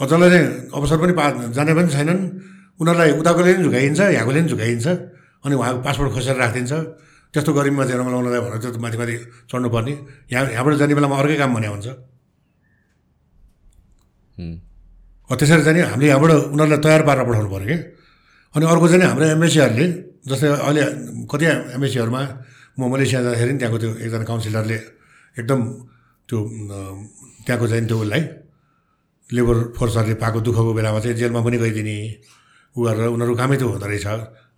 जसलाई 0.00 0.30
चाहिँ 0.32 0.46
अवसर 0.72 0.96
पनि 1.04 1.12
पा 1.20 1.24
जाने 1.52 1.72
पनि 1.76 1.88
छैनन्। 1.92 2.20
उनीहरूलाई 2.80 3.10
उताकोले 3.20 3.52
पनि 3.54 3.64
झुकाइन्छ 3.68 4.00
यहाँकोले 4.16 4.40
पनि 4.40 4.48
झुकाइन्छ। 4.48 4.86
अनि 5.44 5.54
उहाँको 5.60 5.78
पासपोर्ट 5.84 6.10
खोसेर 6.16 6.36
राखिदिन्छ। 6.40 6.72
त्यस्तो 7.32 7.50
गरिबमा 7.54 7.84
चाहिँ 7.86 7.98
रमाउनलाई 8.00 8.40
भनेर 8.44 8.58
त्यो 8.62 8.78
माथि 8.84 8.96
माथि 9.00 9.14
चढ्नुपर्ने। 9.50 9.92
यहाँ 10.32 10.44
यहाँबाट 10.54 10.74
जाने 10.80 10.94
बेलामा 10.98 11.16
अर्कै 11.20 11.36
काम 11.42 11.50
भने 11.54 11.68
हुन्छ। 11.70 11.86
त्यसरी 15.30 15.62
चाहिँ 15.62 15.82
हामीले 15.94 16.10
यहाँबाट 16.10 16.30
उनीहरूलाई 16.54 16.80
तयार 16.84 17.02
पारेर 17.06 17.24
पठाउनु 17.28 17.50
पऱ्यो 17.54 17.66
कि? 17.70 17.76
अनि 18.54 18.64
अर्को 18.66 18.86
चाहिँ 18.90 19.06
हाम्रो 19.14 19.24
एमएससीहरूले 19.38 19.86
जस्तै 20.26 20.48
अहिले 20.66 20.82
कति 21.30 21.44
एमएससीहरूमा 21.78 22.22
म 22.78 22.80
मलेसिया 22.90 23.20
जाँदाखेरि 23.22 23.52
त्यहाँको 23.62 23.78
त्यो 23.78 23.90
एकजना 24.04 24.24
काउन्सिलरले 24.26 24.78
एकदम 25.38 25.60
त्यो 26.28 26.38
त्यहाँको 27.46 27.66
चाहिँ 27.70 27.84
त्यो 27.86 27.98
उसलाई 28.02 28.22
लेबर 29.30 29.56
फोर्सहरूले 29.78 30.14
पाएको 30.22 30.38
दुःखको 30.46 30.72
बेलामा 30.74 30.98
चाहिँ 30.98 31.16
जेलमा 31.20 31.40
पनि 31.46 31.56
गइदिने। 31.62 31.96
उ 32.74 32.78
गरेर 32.86 33.06
उनीहरू 33.14 33.34
कामै 33.38 33.56
त्यो 33.60 33.68
हुँदो 33.70 33.86
रहेछ। 33.86 34.06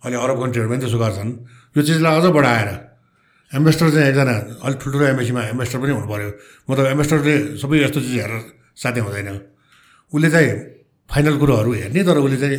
अहिले 0.03 0.17
अरब 0.25 0.37
कन्ट्रीहरूमा 0.41 0.73
पनि 0.73 0.81
त्यसो 0.83 0.97
गर्छन्। 1.03 1.31
यो 1.75 1.81
चिजलाई 1.81 2.13
अझ 2.19 2.25
बढाएर 2.37 2.69
एम्बेसडर 3.51 3.89
चाहिँ 3.93 4.07
एकजना 4.09 4.35
अलिक 4.65 4.77
ठुल्ठुलो 4.81 5.05
एमएसीमा 5.13 5.41
एम्बेसडर 5.53 5.77
पनि 5.81 5.91
हुनु 5.93 6.07
पऱ्यो 6.09 6.29
मतलब 6.69 6.85
एम्बेसडरले 6.93 7.33
सबै 7.61 7.77
यस्तो 7.83 7.99
चिज 8.01 8.15
हेरेर 8.21 8.41
साध्य 8.81 9.01
हुँदैन। 9.05 9.29
उसले 10.13 10.29
चाहिँ 10.33 10.49
फाइनल 11.09 11.35
कुरोहरू 11.41 11.71
हेर्ने 11.73 12.01
तर 12.03 12.17
उसले 12.17 12.37
चाहिँ 12.43 12.57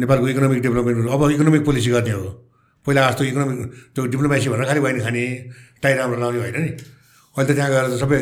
नेपालको 0.00 0.26
इकोनोमिक 0.28 0.60
डेभलपमेन्ट 0.62 1.08
अब 1.08 1.22
इकोनोमिक 1.36 1.62
पोलिसी 1.64 1.90
गर्ने 1.96 2.12
हो। 2.16 2.28
पहिला 2.86 3.00
जस्तो 3.10 3.24
इकोनोमिक 3.24 3.58
त्यो 3.94 4.02
डिप्लोमेसी 4.12 4.48
भनेर 4.52 4.64
खालि 4.68 4.80
वाइन 4.84 4.98
खाने। 5.04 5.24
टाइ 5.82 5.92
राम्रो 5.96 6.18
लाउने 6.20 6.38
होइन 6.40 6.56
नि। 6.64 6.70
अहिले 7.36 7.52
त 7.52 7.56
त्यहाँ 7.56 7.70
गएर 7.72 7.84
सबै 8.00 8.18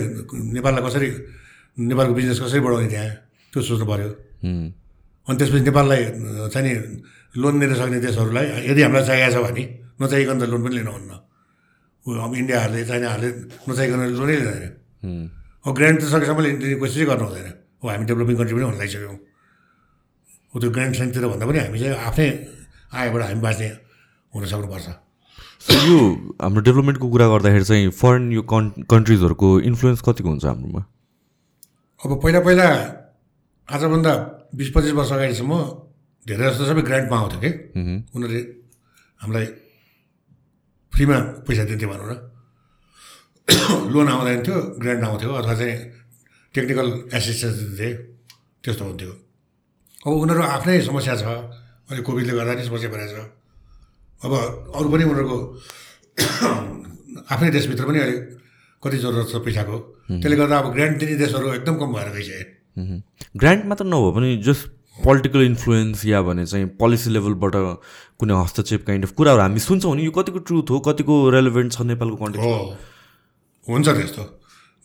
नेपाललाई 0.55 0.83
कसरी 0.87 1.09
नेपालको 1.79 2.15
बिजनेस 2.15 2.39
कसरी 2.43 2.61
बढाउने 2.63 2.89
त्यहाँ? 2.91 3.11
त्यो 3.53 3.61
सोच्नु 3.63 3.87
पऱ्यो 3.87 4.11
अनि 5.27 5.37
त्यसपछि 5.39 5.63
नेपाललाई 5.63 6.03
चाहिँ 6.55 6.65
नि 6.67 6.73
लोन 7.39 7.55
दिन 7.61 7.75
सक्ने 7.75 7.99
देशहरूलाई 8.07 8.47
यदि 8.71 8.81
हामीलाई 8.83 9.05
चाहिएको 9.07 9.35
छ 9.35 9.39
भने 9.47 9.65
नचाहिकन 10.01 10.37
त 10.41 10.43
लोन 10.51 10.61
पनि 10.65 10.75
लिनुहुन्न 10.79 11.13
अब 12.05 12.33
इन्डियाहरूले 12.41 12.83
चाइनाहरूले 12.91 13.31
नचाहिकन 13.69 13.99
लोनै 14.19 14.35
लिँदैन। 14.37 14.65
अब 15.65 15.73
ग्रान्ड 15.73 15.99
त 16.01 16.05
सकेसम्म 16.13 16.41
लिने 16.45 16.77
कोसिसै 16.83 17.05
गर्नु 17.09 17.25
हुँदैन। 17.25 17.49
हो 17.81 17.87
हामी 17.89 18.05
डेभलपिङ 18.09 18.37
कन्ट्री 18.37 18.55
पनि 18.57 18.65
हुन 18.69 18.77
लागिसक्यौँ। 18.81 19.19
हो 20.53 20.57
त्यो 20.61 20.71
ग्रान्ड 20.77 20.95
साइन्सतिर 20.99 21.25
भन्दा 21.33 21.45
पनि 21.49 21.59
हामी 21.65 21.79
चाहिँ 21.81 21.97
आफ्नै 22.09 22.29
आयबाट 22.93 23.23
हामी 23.25 23.41
बाँच्ने 23.41 23.69
हुन 24.33 24.43
सक्नुपर्छ। 24.53 24.89
यो 25.89 25.99
हाम्रो 26.45 26.61
डेभलपमेन्टको 26.69 27.07
कुरा 27.09 27.27
गर्दाखेरि 27.33 27.65
चाहिँ 27.65 27.89
फरेन 27.97 28.25
यो 28.37 28.43
कन् 28.53 28.85
कन्ट्रिजहरूको 28.85 29.49
इन्फ्लुएन्स 29.73 30.01
कतिको 30.05 30.29
हुन्छ 30.29 30.45
हाम्रोमा? 30.45 30.83
अब 32.05 32.11
पहिला 32.21 32.41
पहिला 32.45 32.69
आजभन्दा 33.69 34.13
बिस 34.53 34.69
पच्चिस 34.77 34.93
वर्ष 34.93 35.13
अगाडिसम्म 35.17 35.53
धेरै 36.29 36.45
जस्तो 36.53 36.65
सबै 36.69 36.83
ग्रान्टमा 36.85 37.17
आउँथ्यो 37.17 37.41
कि। 37.41 37.51
उनीहरूले 38.13 38.43
हामीलाई 39.25 39.47
फ्रीमा 40.95 41.19
पैसा 41.47 41.65
दिन्थ्यो 41.67 41.89
भनौँ 41.91 42.07
न 42.07 42.15
लोन 43.93 44.09
आउँदैन 44.09 44.41
थियो 44.47 44.59
ग्रान्ट 44.79 45.05
आउँथ्यो 45.05 45.31
अथवा 45.41 45.55
चाहिँ 45.59 45.75
टेक्निकल 46.55 46.89
एसिस्टेन्स 47.19 47.57
दिन्थे 47.59 47.89
त्यस्तो 48.65 48.85
हुन्थ्यो। 48.85 49.13
अब 50.07 50.13
उनीहरू 50.23 50.43
आफ्नै 50.55 50.81
समस्या 50.87 51.15
छ। 51.19 51.25
अहिले 51.91 52.03
कोभिडले 52.07 52.33
गर्दा 52.39 52.55
नि 52.55 52.65
समस्या 52.65 52.89
भइरहेछ 52.95 53.15
अब 54.23 54.33
अरू 54.79 54.89
पनि 54.93 55.05
उनीहरूको 55.05 55.39
आफ्नै 57.33 57.51
देशभित्र 57.51 57.85
पनि 57.91 57.99
अहिले 57.99 58.17
कति 58.83 58.97
जरुरत 59.03 59.27
छ 59.33 59.35
पैसाको। 59.45 59.77
त्यसले 60.23 60.37
गर्दा 60.37 60.59
अब 60.59 60.67
ग्रान्ट 60.75 60.95
दिने 60.99 61.15
देशहरू 61.19 61.53
एकदम 61.59 61.75
कम 61.83 61.89
भएर 61.93 62.09
गइसके। 62.15 62.43
ग्रान्ट 63.35 63.65
मात्र 63.67 63.85
नभए 63.85 64.11
पनि 64.17 64.31
जस्ट 64.47 64.65
पोलिटिकल 64.97 65.43
इन्फ्लुएन्स 65.43 66.05
या 66.07 66.21
भने 66.23 66.45
चाहिँ 66.47 66.67
पोलिसी 66.79 67.11
लेभलबाट 67.11 67.55
कुनै 68.19 68.35
हस्तक्षेप 68.35 68.87
काइन्ड 68.87 69.05
अफ 69.05 69.13
कुराहरू 69.13 69.41
हामी 69.43 69.61
सुन्छौँ 69.61 69.95
नि 69.97 70.05
यो 70.05 70.11
कतिको 70.11 70.39
ट्रुथ 70.47 70.71
हो 70.71 70.79
कतिको 70.87 71.15
रेलेभेन्ट 71.31 71.73
छ 71.73 71.81
नेपालको 71.83 72.17
हो। 72.17 72.23
कन्टेक्स्ट 72.25 72.47
हुन्छ 73.67 73.89
त्यस्तो 73.89 74.23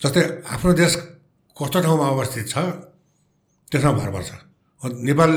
जस्तै 0.02 0.22
आफ्नो 0.50 0.74
देश 0.74 0.96
कस्तो 1.58 1.82
ठाउँमा 1.82 2.08
अवस्थित 2.10 2.48
छ 2.48 2.58
त्यसमा 3.72 3.92
भर 3.92 4.10
पर्छ। 4.12 4.30
नेपाल 4.82 5.32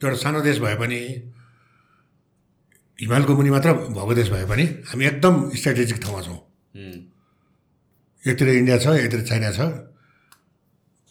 एउटा 0.00 0.16
सानो 0.16 0.40
देश 0.40 0.58
भए 0.58 0.74
पनि 0.80 1.00
हिमालको 2.98 3.32
मुनि 3.36 3.50
मात्र 3.50 3.72
भएको 3.94 4.14
देश 4.14 4.28
भए 4.30 4.44
पनि 4.48 4.64
हामी 4.88 5.04
एकदम 5.04 5.34
स्ट्राटेजिक 5.54 5.98
ठाउँमा 6.02 6.20
छौँ। 6.22 6.38
एकतिर 8.22 8.48
इन्डिया 8.48 8.78
छ 8.78 8.86
एकतिर 8.96 9.22
चाइना 9.28 9.50
छ। 9.52 9.60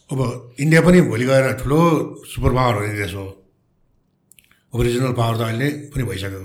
अब 0.09 0.19
इन्डिया 0.59 0.81
पनि 0.87 0.99
भोलि 1.11 1.25
गएर 1.27 1.45
ठुलो 1.59 1.79
सुपर 2.31 2.51
पावर 2.55 2.73
हुने 2.75 2.93
देश 2.95 3.13
हो। 3.13 3.27
अब 4.73 4.79
रिजनल 4.81 5.13
पावर 5.19 5.35
त 5.35 5.41
अहिले 5.51 5.67
पनि 5.91 6.03
भइसक्यो। 6.07 6.43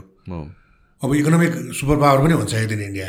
अब 1.03 1.09
इकोनोमिक 1.15 1.53
सुपर 1.79 1.97
पावर 2.03 2.19
पनि 2.27 2.35
हुन्छ 2.43 2.55
एक 2.55 2.69
दिन 2.69 2.81
इन्डिया। 2.91 3.09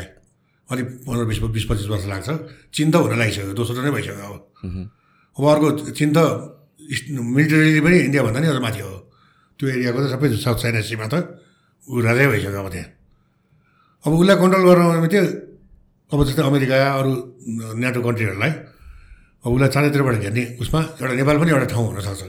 अलिक 0.70 0.86
पन्ध्र 1.06 1.24
बिस 1.26 1.38
बिस 1.54 1.64
पच्चिस 1.70 1.88
वर्ष 1.90 2.06
लाग्छ। 2.06 2.28
चिन 2.70 2.86
त 2.90 2.94
हुन 3.02 3.18
लागिसक्यो 3.18 3.52
दोस्रो 3.58 3.82
नै 3.82 3.90
भइसक्यो 3.98 4.26
अब। 4.30 4.34
अब 5.36 5.42
अर्को 5.42 5.68
चिन 5.98 6.10
त 6.14 6.18
मिलिटरीली 7.34 7.80
पनि 7.82 7.96
इन्डियाभन्दा 8.06 8.38
नि 8.40 8.46
अझ 8.54 8.58
माथि 8.62 8.80
हो। 8.86 8.94
त्यो 9.58 9.66
एरियाको 9.74 9.98
त 10.02 10.06
सबै 10.14 10.26
साउथ 10.38 10.58
चाइना 10.62 10.80
सीमा 10.86 11.06
त 11.10 11.14
ऊ 11.90 11.98
राजै 11.98 12.26
भइसक्यो 12.30 12.60
अब 12.62 12.68
त्यहाँ। 12.70 12.88
अब 14.06 14.10
उसलाई 14.22 14.36
कन्ट्रोल 14.38 14.62
गर्न 14.70 15.06
त्यो 15.10 15.22
अब 16.14 16.18
जस्तै 16.30 16.42
अमेरिका 16.46 16.76
अरू 16.98 17.10
नेटो 17.82 18.00
कन्ट्रीहरूलाई 18.06 18.52
उसलाई 19.44 19.70
चारैतिरबाट 19.74 20.16
घेर्ने 20.24 20.42
उसमा 20.62 20.80
एउटा 21.00 21.14
नेपाल 21.20 21.36
पनि 21.40 21.50
एउटा 21.54 21.68
ठाउँ 21.72 21.86
हुनसक्छ 21.88 22.22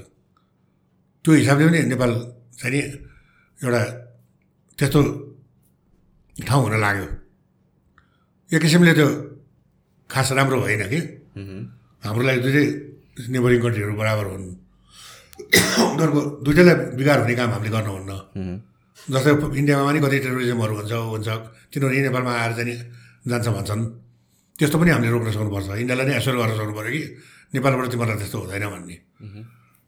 त्यो 1.25 1.31
हिसाबले 1.41 1.65
पनि 1.67 1.79
नेपाल 1.93 2.11
चाहिँ 2.59 2.81
एउटा 3.59 3.81
त्यस्तो 4.77 4.99
ठाउँ 6.35 6.61
हुन 6.63 6.75
लाग्यो। 6.85 7.07
एक 8.51 8.61
किसिमले 8.61 8.93
त्यो 8.99 9.07
खास 10.09 10.27
राम्रो 10.37 10.57
भएन 10.61 10.83
कि। 10.91 10.99
हाम्रो 12.03 12.23
लागि 12.27 12.39
दुइटै 12.45 12.65
नेबरिङ 13.33 13.59
कन्ट्रीहरू 13.63 13.93
बराबर 13.95 14.25
हुन्। 14.31 14.45
उनीहरूको 15.95 16.21
दुइटैलाई 16.45 16.75
बिगार 16.99 17.17
हुने 17.23 17.35
काम 17.39 17.49
हामीले 17.55 17.71
गर्नुहुन्न 17.75 18.11
जस्तै 19.13 19.31
इन्डियामा 19.59 19.83
पनि 19.87 19.99
कति 20.03 20.17
टेरोरिजमहरू 20.25 20.73
हुन्छ 20.79 20.93
हुन्छ। 21.13 21.27
तिनीहरू 21.71 21.95
नेपालमा 22.07 22.31
आएर 22.41 22.51
चाहिँ 22.57 22.75
जान्छ 23.29 23.47
भन्छन्। 23.55 23.81
त्यस्तो 24.59 24.77
पनि 24.79 24.89
हामीले 24.89 25.11
रोक्न 25.11 25.31
सक्नुपर्छ। 25.31 25.67
इन्डियालाई 25.83 26.05
नै 26.07 26.13
एस्योर 26.19 26.35
गर्न 26.37 26.53
सक्नु 26.59 26.73
पऱ्यो 26.79 26.91
कि? 26.95 27.03
नेपालबाट 27.53 27.85
तिमीहरूलाई 27.91 28.17
त्यस्तो 28.21 28.37
हुँदैन 28.39 28.65
भन्ने। 28.73 28.95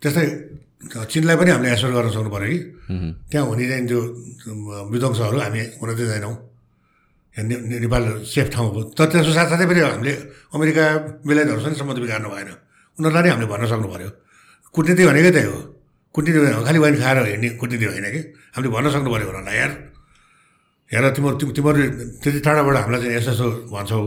त्यस्तै 0.02 0.26
चिनलाई 1.12 1.36
पनि 1.40 1.52
हामीले 1.52 1.72
एस्योर 1.74 1.92
गर्न 1.96 2.10
सक्नु 2.12 2.30
पऱ्यो 2.36 2.48
कि 2.52 2.60
त्यहाँ 3.32 3.46
हुने 3.48 3.66
चाहिँ 3.70 3.88
त्यो 3.88 4.00
विध्वंसहरू 4.92 5.38
हामी 5.40 5.62
हुन 5.82 5.90
दिँदैनौँ। 5.96 6.36
नेपाल 7.38 8.04
सेफ 8.34 8.48
ठाउँ 8.54 8.68
हो। 8.74 8.80
तर 8.98 9.06
त्यसको 9.12 9.32
साथसाथै 9.34 9.66
पनि 9.70 9.80
हामीले 9.80 10.14
अमेरिका 10.54 10.86
बेलायतहरूसँग 11.28 11.76
सम्बन्ध 11.80 12.00
बिगार्नु 12.04 12.30
भएन। 12.30 12.50
उनीहरूलाई 12.98 13.24
नै 13.24 13.30
हामीले 13.30 13.48
भन्न 13.54 13.66
सक्नु 13.72 13.88
पऱ्यो 13.94 14.10
कुटनीति 14.74 15.04
भनेकै 15.08 15.32
त्यही 15.32 15.48
हो। 15.48 15.60
कुटनीति 16.14 16.40
भनेको 16.44 16.62
खालि 16.68 16.80
वाइन 16.84 16.96
खाएर 17.02 17.18
हिँड्ने 17.32 17.50
कुटनीति 17.62 17.86
होइन 17.86 18.06
कि? 18.14 18.22
हामीले 18.58 18.70
भन्न 18.76 18.88
सक्नु 18.90 19.10
पऱ्यो 19.14 19.28
उनीहरूलाई 19.30 19.58
यार। 19.58 19.72
हेर 20.94 21.04
तिम्रो 21.16 21.36
तिम- 21.40 21.54
तिमीहरू 21.56 21.82
त्यति 22.22 22.40
टाढाबाट 22.46 22.76
हामीलाई 22.76 23.02
चाहिँ 23.02 23.16
यसो 23.18 23.32
यसो 23.32 23.48
भन्छौ। 23.74 24.00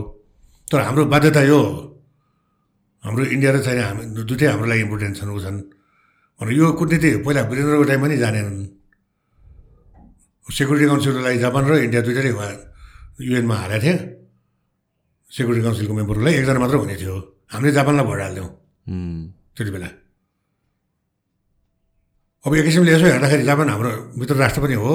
तर 0.71 0.79
हाम्रो 0.87 1.03
बाध्यता 1.11 1.41
यो 1.51 1.59
हाम्रो 3.03 3.23
इन्डिया 3.35 3.51
र 3.51 3.57
चाइना 3.59 3.83
हामी 3.91 4.03
दुइटै 4.23 4.47
हाम्रो 4.47 4.67
लागि 4.71 4.81
इम्पोर्टेन्ट 4.87 5.15
छन् 5.19 5.31
ऊ 5.35 5.39
छन्। 5.43 5.57
भनेर 6.39 6.55
यो 6.55 6.65
कुटनीति 6.79 7.09
पहिला 7.27 7.41
वीरेन्द्रको 7.51 7.83
टाइममा 7.91 8.07
नि 8.07 8.17
जानेनन्। 8.23 8.59
सेक्युरिटी 10.47 10.85
काउन्सिललाई 10.87 11.37
जापान 11.43 11.63
र 11.67 11.71
इन्डिया 11.85 12.01
दुइटै 12.07 12.31
उहाँ 12.31 12.51
युएनमा 13.19 13.55
हालेको 13.61 13.83
थिएँ। 13.83 13.99
सेक्युरिटी 15.31 15.63
काउन्सिलको 15.65 15.93
मेम्बरलाई 15.99 16.33
एकजना 16.39 16.59
मात्र 16.63 16.75
हुने 16.79 16.95
थियो। 17.01 17.15
हामीले 17.51 17.71
जापानलाई 17.75 18.05
भोट 18.07 18.21
त्यति 19.55 19.71
बेला। 19.75 19.89
अब 22.45 22.51
एक 22.55 22.63
किसिमले 22.65 22.91
यसो 22.95 23.05
हेर्दाखेरि 23.11 23.43
जापान 23.43 23.67
हाम्रो 23.75 23.91
मित्र 24.17 24.35
राष्ट्र 24.39 24.59
पनि 24.63 24.75
हो। 24.79 24.91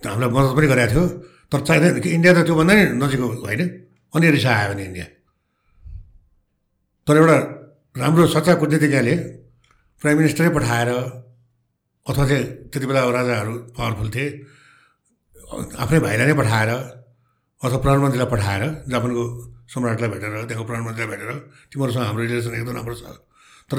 हामीलाई 0.00 0.30
मद्दत 0.32 0.52
पनि 0.56 0.66
गरेको 0.72 0.90
थियो। 0.92 1.04
तर 1.52 1.60
चाइना 1.68 1.86
इन्डिया 1.98 2.32
त 2.34 2.38
त्योभन्दा 2.48 2.72
नि 2.72 2.84
नजिक 3.04 3.20
होइन? 3.20 3.83
अनि 4.14 4.30
रिसा 4.36 4.50
आयो 4.54 4.68
भने 4.72 4.84
इन्डिया 4.84 5.06
तर 7.06 7.16
एउटा 7.20 7.36
राम्रो 8.02 8.26
सच्चा 8.34 8.52
कूटनीतिज्ञले 8.60 9.14
प्राइम 10.02 10.16
मिनिस्टरै 10.18 10.50
पठाएर 10.56 10.90
अथवा 12.06 12.24
चाहिँ 12.28 12.44
त्यति 12.70 12.86
बेला 12.86 13.00
राजाहरू 13.18 13.52
पावरफुल 13.76 14.08
थिए 14.14 14.26
आफ्नै 15.82 15.98
भाइलाई 16.06 16.26
नै 16.30 16.34
पठाएर 16.40 16.70
अथवा 17.62 17.78
प्रधानमन्त्रीलाई 17.84 18.28
पठाएर 18.34 18.62
जापानको 18.92 19.22
सम्राटलाई 19.72 20.08
भेटेर 20.14 20.30
त्यहाँको 20.48 20.64
प्रधानमन्त्रीलाई 20.68 21.10
भेटेर 21.12 21.30
तिमीहरूसँग 21.72 22.04
हाम्रो 22.08 22.22
रिलेसन 22.24 22.54
एकदम 22.54 22.74
राम्रो 22.78 22.94
छ। 23.00 23.02
तर 23.70 23.78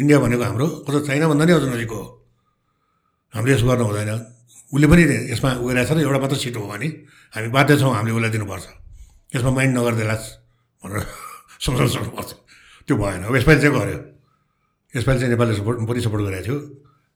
इन्डिया 0.00 0.18
भनेको 0.24 0.44
हाम्रो 0.48 0.66
अझ 0.88 0.94
चाइनाभन्दा 1.08 1.44
नै 1.44 1.52
अझ 1.52 1.64
नजिक 1.68 1.92
हो। 1.92 2.02
हामीले 3.34 3.52
यसो 3.54 3.66
गर्नु 3.68 3.84
हुँदैन। 3.88 4.10
उसले 4.72 4.86
पनि 4.88 5.02
यसमा 5.32 5.50
गइरहेको 5.60 5.88
छ 5.88 5.96
र 5.96 6.00
एउटा 6.08 6.18
मात्र 6.24 6.36
सिट 6.42 6.56
हो 6.56 6.64
भने 6.72 6.88
हामी 7.34 7.48
बाध्य 7.56 7.74
छौँ 7.80 7.92
हामीले 7.92 8.16
उसलाई 8.16 8.32
दिनुपर्छ। 8.36 8.66
यसमा 9.32 9.50
माइन्ड 9.50 9.72
नगरिदिएलास् 9.76 10.26
भनेर 10.82 11.00
सोच्नु 11.60 11.88
सक्नुपर्छ 11.88 12.30
त्यो 12.88 12.96
भएन 12.96 13.22
अब 13.24 13.34
यसपालि 13.36 13.60
चाहिँ 13.60 13.74
गऱ्यो 13.76 13.98
यसपालि 14.94 15.18
चाहिँ 15.20 15.32
नेपालले 15.32 15.54
सपोर्ट 15.54 15.76
पनि 15.84 16.00
सपोर्ट 16.00 16.22
गरेको 16.24 16.44
थियो 16.44 16.56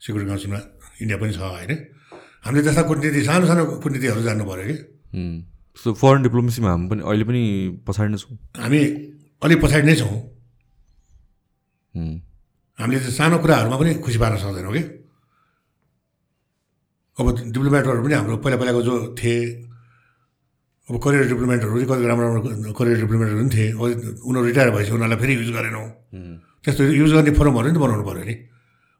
सिक्युरिटी 0.03 0.29
काउन्सिलमा 0.29 0.61
इन्डिया 1.01 1.19
पनि 1.19 1.33
छ 1.33 1.41
होइन 1.41 1.73
हामीले 2.45 2.63
त्यस्ता 2.63 2.83
कुटनीति 2.85 3.21
सानो 3.23 3.45
सानो 3.47 3.63
कुटनीतिहरू 3.79 4.23
जान्नु 4.23 4.45
पऱ्यो 4.45 4.65
कि 4.69 4.77
सो 5.77 5.89
फरेन 5.95 6.23
डिप्लोमेसीमा 6.23 6.71
हामी 6.71 6.89
पनि 6.89 7.03
अहिले 7.03 7.25
पनि 7.25 7.43
पछाडि 7.81 8.11
नै 8.13 8.19
छौँ 8.19 8.37
हामी 8.59 8.81
अलिक 9.43 9.59
पछाडि 9.65 9.87
नै 9.87 9.97
छौँ 9.97 10.17
हामीले 12.79 12.99
चाहिँ 13.01 13.17
सानो 13.17 13.37
कुराहरूमा 13.39 13.77
पनि 13.79 13.91
खुसी 14.05 14.19
पार्न 14.19 14.37
सक्दैनौँ 14.37 14.73
कि 14.75 14.83
अब 17.17 17.27
डिप्लोमेटहरू 17.49 18.03
पनि 18.05 18.15
हाम्रो 18.15 18.37
पहिला 18.37 18.57
पहिलाको 18.57 18.83
जो 18.83 18.95
थिए 19.17 19.39
अब 20.91 20.95
करियर 21.05 21.25
डिप्लोमेटहरू 21.31 21.73
पनि 21.73 21.85
कति 21.91 22.05
राम्रो 22.11 22.27
राम्रो 22.27 22.73
करियर 22.79 22.97
डिप्लोमेटहरू 23.03 23.39
पनि 23.39 23.51
थिए। 23.55 23.69
उनीहरू 23.73 24.47
रिटायर 24.51 24.69
भएपछि 24.75 24.93
उनीहरूलाई 24.93 25.19
फेरि 25.23 25.35
युज 25.41 25.51
गरेनौँ। 25.57 25.87
त्यस्तो 26.63 26.83
युज 27.01 27.13
गर्ने 27.17 27.33
फोरमहरू 27.39 27.69
नि 27.71 27.75
त 27.75 27.79
बनाउनु 27.83 28.05
पऱ्यो 28.09 28.25
नि 28.27 28.35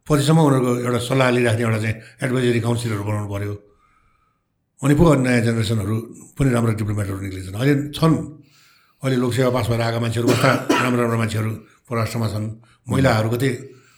पछिसम्म 0.07 0.39
उनीहरूको 0.47 0.71
एउटा 0.87 1.01
सल्लाह 1.11 1.29
लिइराख्ने 1.37 1.63
एउटा 1.63 1.79
चाहिँ 1.83 1.97
एडभाइजरी 2.23 2.61
काउन्सिलहरू 2.67 3.03
बनाउनु 3.03 3.29
पऱ्यो। 3.35 3.55
अनि 4.83 4.95
पो 4.99 5.05
नयाँ 5.27 5.43
जेनेरेसनहरू 5.47 5.95
पनि 6.39 6.49
राम्रो 6.55 6.73
डिप्लोमेटहरू 6.81 7.19
निक्लिन्छन्। 7.23 7.57
अहिले 7.59 7.75
छन्। 7.99 8.15
अहिले 9.03 9.17
लोकसेवा 9.23 9.51
पास 9.51 9.67
भएर 9.71 9.81
आएका 9.83 9.99
मान्छेहरू 10.03 10.29
कस्ता 10.31 10.51
राम्रो 10.83 11.01
राम्रो 11.03 11.19
मान्छेहरू 11.23 11.51
परराष्ट्रमा 11.87 12.27
छन्। 12.33 12.47
महिलाहरू 12.91 13.29
कति 13.35 13.49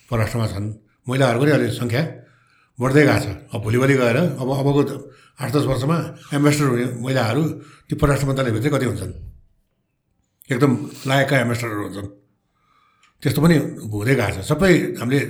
परराष्ट्रमा 0.08 0.46
छन्। 0.52 0.66
महिलाहरूको 1.08 1.44
नि 1.44 1.52
अहिले 1.52 1.68
सङ्ख्या 1.80 2.02
बढ्दै 2.78 3.02
गएको 3.06 3.18
छ। 3.22 3.26
अब 3.54 3.58
भोलिभोलि 3.64 3.94
गएर 3.94 4.18
अब 4.40 4.48
अबको 4.50 4.82
आठ 5.42 5.48
दस 5.54 5.64
वर्षमा 5.70 5.96
एम्बेसडर 6.36 6.66
हुने 6.70 6.86
महिलाहरू 7.04 7.42
ती 7.86 7.94
परराष्ट्र 8.00 8.26
मन्त्रालयभित्रै 8.28 8.70
कति 8.74 8.86
हुन्छन्? 8.90 9.12
एकदम 10.50 10.72
लायकका 11.08 11.36
एम्बेसडरहरू 11.44 11.82
हुन्छन्। 11.86 12.08
त्यस्तो 13.22 13.40
पनि 13.44 13.56
हुँदै 13.90 14.14
गएको 14.14 14.32
छ। 14.34 14.38
सबै 14.50 14.72
हामीले 15.00 15.20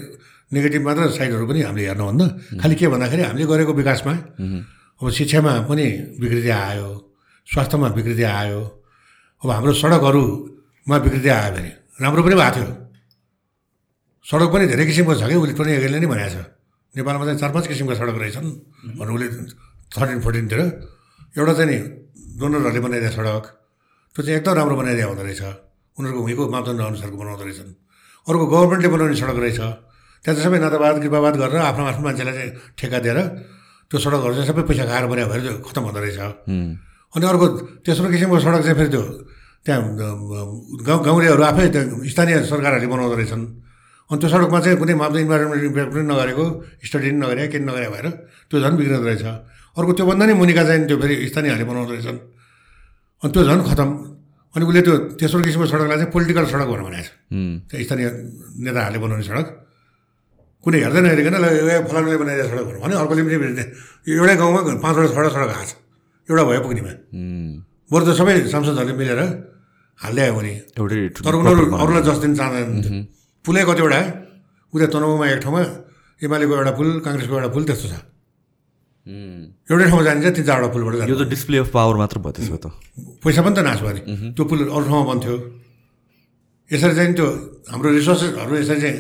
नेगेटिभ 0.53 0.83
मात्र 0.87 1.03
साइडहरू 1.17 1.45
पनि 1.49 1.61
हामीले 1.69 1.85
हेर्नुभन्दा 1.89 2.27
खालि 2.61 2.75
के 2.81 2.87
भन्दाखेरि 2.93 3.23
हामीले 3.29 3.45
गरेको 3.45 3.73
विकासमा 3.81 4.15
अब 5.01 5.07
शिक्षामा 5.11 5.53
पनि 5.69 5.87
विकृति 6.21 6.51
आयो 6.51 6.89
स्वास्थ्यमा 7.49 7.89
विकृति 7.99 8.25
आयो। 8.25 8.61
अब 9.43 9.49
हाम्रो 9.51 9.73
सडकहरूमा 9.83 10.97
विकृति 11.05 11.29
आयो 11.29 11.51
भने 11.55 11.71
राम्रो 12.01 12.21
पनि 12.25 12.35
भएको 12.41 12.53
थियो। 12.57 12.69
सडक 14.27 14.49
पनि 14.53 14.65
धेरै 14.71 14.85
किसिमको 14.89 15.13
छ 15.21 15.23
कि 15.29 15.37
उसले 15.37 15.55
पनि 15.59 15.71
यसले 15.77 15.99
नै 16.01 16.09
भनेको 16.09 16.31
छ। 16.33 16.37
नेपालमा 16.97 17.25
चाहिँ 17.25 17.39
चार 17.43 17.51
पाँच 17.55 17.67
किसिमका 17.69 17.95
सडक 18.01 18.17
रहेछन् 18.23 18.49
भन्नु 18.99 19.13
उसले 19.15 19.29
थर्टिन 19.95 20.19
फोर्टिनतिर 20.25 20.61
एउटा 21.39 21.53
चाहिँ 21.59 21.69
नि 21.71 21.79
डोनरहरूले 22.39 22.81
बनाइदिएको 22.87 23.15
सडक 23.19 23.45
त्यो 24.15 24.21
चाहिँ 24.25 24.39
एकदम 24.39 24.55
राम्रो 24.59 24.77
बनाइदिएको 24.81 25.11
हुँदो 25.11 25.25
रहेछ। 25.27 25.43
उनीहरूको 25.99 26.23
भुइँको 26.27 26.43
मापदण्ड 26.55 26.81
अनुसारको 26.81 27.17
बनाउँदो 27.23 27.45
रहेछन्। 27.45 27.71
अर्को 28.27 28.45
गभर्मेन्टले 28.47 28.89
बनाउने 28.95 29.17
सडक 29.23 29.39
रहेछ। 29.45 29.61
त्यहाँ 30.25 30.35
चाहिँ 30.35 30.47
सबै 30.47 30.59
नातावाद 30.65 30.97
कृपावाद 31.03 31.35
गरेर 31.43 31.61
आफ्नो 31.71 31.85
आफ्नो 31.91 32.03
मान्छेलाई 32.07 32.35
चाहिँ 32.35 32.51
ठेका 32.79 32.99
दिएर 33.05 33.19
त्यो 33.91 33.97
सडकहरू 34.01 34.35
चाहिँ 34.35 34.49
सबै 34.51 34.63
पैसा 34.71 34.85
खाएर 34.91 35.07
बनायो 35.11 35.27
भएर 35.31 35.41
त्यो 35.45 35.53
खतम 35.67 35.83
हुँदो 35.87 36.01
रहेछ। 36.01 36.19
अनि 37.15 37.25
अर्को 37.27 37.47
तेस्रो 37.85 38.09
किसिमको 38.11 38.39
सडक 38.39 38.63
चाहिँ 38.65 38.77
फेरि 38.79 38.91
त्यो 38.95 39.03
त्यहाँ 39.67 39.83
गाउँ 40.87 41.01
गाउँलेहरू 41.05 41.43
आफै 41.43 41.67
त्यहाँ 41.75 42.07
स्थानीय 42.07 42.37
सरकारहरूले 42.51 42.87
बनाउँदो 42.87 43.15
रहेछन्। 43.19 43.43
अनि 44.11 44.19
त्यो 44.21 44.29
सडकमा 44.29 44.59
चाहिँ 44.65 44.77
कुनै 44.81 44.95
मापदण्ड 45.01 45.25
इन्भाइरोमेन्टल 45.25 45.67
इम्प्याक्ट 45.71 45.93
पनि 45.95 46.05
नगरेको 46.13 46.45
स्टडी 46.87 47.09
पनि 47.11 47.19
नगरे 47.25 47.43
केही 47.53 47.65
नगरे 47.65 47.89
भएर 47.95 48.07
त्यो 48.49 48.57
झन् 48.61 48.77
बिग्रिँदो 48.79 49.07
रहेछ। 49.09 49.25
अर्को 49.79 49.93
त्योभन्दा 49.97 50.25
नि 50.29 50.33
मुनिका 50.41 50.63
चाहिँ 50.69 50.87
त्यो 50.89 50.97
फेरि 51.03 51.15
स्थानीयहरूले 51.33 51.67
बनाउँदो 51.71 51.93
रहेछन्। 51.95 52.19
अनि 53.25 53.31
त्यो 53.33 53.43
झन् 53.49 53.63
खतम। 53.65 53.91
अनि 54.55 54.65
उसले 54.69 54.81
त्यो 54.87 54.95
तेस्रो 55.19 55.41
किसिमको 55.43 55.67
सडकलाई 55.73 55.99
चाहिँ 55.99 56.13
पोलिटिकल 56.15 56.45
सडक 56.53 56.69
भनेर 56.69 56.85
भनेको 56.85 57.03
छ। 57.03 57.11
त्यो 57.69 57.83
स्थानीय 57.85 58.07
नेताहरूले 58.65 58.99
बनाउने 59.03 59.25
सडक। 59.25 59.47
कुनै 60.65 60.79
हेर्दैन 60.85 61.05
हेरिकन 61.11 61.37
ल 61.43 61.47
फलानुले 61.89 62.17
बनाइदिएको 62.23 62.51
सडक 62.53 62.65
भन्यो। 62.69 62.81
भने 62.85 62.95
अर्कोले 63.03 63.23
पनि 63.25 63.63
एउटै 64.15 64.37
गाउँमा 64.41 64.61
पाँचवटा 64.85 65.09
छवटा 65.11 65.31
सडक 65.33 65.51
आएको 65.59 65.65
छ। 65.65 65.73
एउटा 66.29 66.43
भयो 66.45 66.61
पुग्नेमा। 66.65 66.93
बरु 67.91 68.05
त 68.05 68.11
सबै 68.21 68.35
सांसदहरूले 68.53 68.95
मिलेर 69.01 69.21
हाल्दै 70.01 70.23
आयो 70.25 70.35
भने 70.39 70.53
एउटै 70.79 70.99
तर 71.25 71.35
उनीहरू 71.35 71.63
अरूलाई 71.83 72.03
जस 72.07 72.19
दिन 72.25 72.33
चाहँदैन 72.39 72.69
पुलै 73.45 73.63
कतिवटा 73.69 74.01
उता 74.73 74.87
तनहुमा 74.93 75.27
एक 75.29 75.41
ठाउँमा 75.45 75.61
एमालेको 76.25 76.53
एउटा 76.59 76.73
पुल 76.79 76.89
काङ्ग्रेसको 77.05 77.35
एउटा 77.39 77.51
पुल 77.55 77.65
त्यस्तो 77.69 77.87
छ। 77.93 77.95
एउटै 79.69 79.87
ठाउँमा 79.91 80.05
जान्छ 80.09 80.27
तिन 80.37 80.45
चारवटा 80.49 80.69
पुलबाट 80.73 81.09
यो 81.13 81.17
त 81.21 81.29
डिस्प्ले 81.29 81.59
अफ 81.61 81.69
पावर 81.77 81.97
मात्र 82.01 82.17
भयो 82.25 82.33
त्यसो 82.41 82.57
त। 82.57 82.67
पैसा 83.21 83.41
पनि 83.45 83.55
त 83.55 83.61
नाश 83.69 83.81
भयो 83.85 84.33
त्यो 84.33 84.45
पुल 84.49 84.61
अरू 84.65 84.85
ठाउँमा 84.89 85.05
बन्थ्यो 85.13 85.35
यसरी 86.73 86.95
चाहिँ 86.97 87.13
त्यो 87.13 87.27
हाम्रो 87.69 87.89
रिसोर्सेसहरू 88.01 88.55
यसरी 88.65 88.81
चाहिँ 88.81 88.97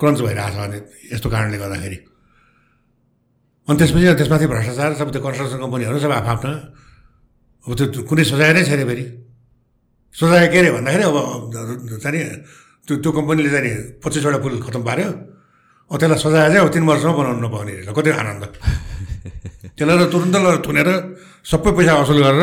क्रन्च 0.00 0.18
भइरहेको 0.26 0.50
छ 0.50 0.58
भने 0.58 0.78
यस्तो 1.14 1.28
कारणले 1.30 1.58
गर्दाखेरि। 1.62 1.98
अनि 3.68 3.76
त्यसपछि 3.78 4.06
त्यसमाथि 4.18 4.46
भ्रष्टाचार 4.50 4.90
सबै 4.98 5.10
त्यो 5.14 5.22
कन्स्ट्रक्सन 5.22 5.58
कम्पनीहरू 5.62 5.98
सबै 6.02 6.16
आफ्ना 6.18 6.52
अब 7.62 7.70
त्यो 7.78 8.02
कुनै 8.10 8.24
सजाय 8.26 8.50
नै 8.58 8.62
छैन 8.66 8.82
फेरि। 8.90 9.04
सजाय 10.18 10.46
के 10.50 10.58
अरे 10.58 10.70
भन्दाखेरि 10.74 11.04
अब 11.06 11.16
चाहिँ 12.02 12.22
त्यो 12.88 12.96
त्यो 13.04 13.10
कम्पनीले 13.12 13.50
चाहिँ 13.52 13.72
पच्चिसवटा 14.00 14.38
पुल 14.40 14.52
खतम 14.64 14.82
पार्यो। 14.88 15.08
अब 15.92 15.96
त्यसलाई 16.00 16.18
सजाय 16.24 16.48
चाहिँ 16.48 16.60
अब 16.64 16.68
तिन 16.72 16.84
वर्षमा 16.88 17.12
बनाउनु 17.12 17.40
नपाउने 17.44 17.72
रहेछ। 17.84 17.88
कति 17.92 18.10
आनन्द। 18.16 18.44
त्यसलाई 19.76 19.96
त 20.00 20.04
तुरन्त 20.08 20.36
लगेर 20.40 20.58
थुनेर 20.64 20.88
सबै 21.44 21.70
पैसा 21.76 21.92
असुल 22.00 22.18
गरेर 22.24 22.42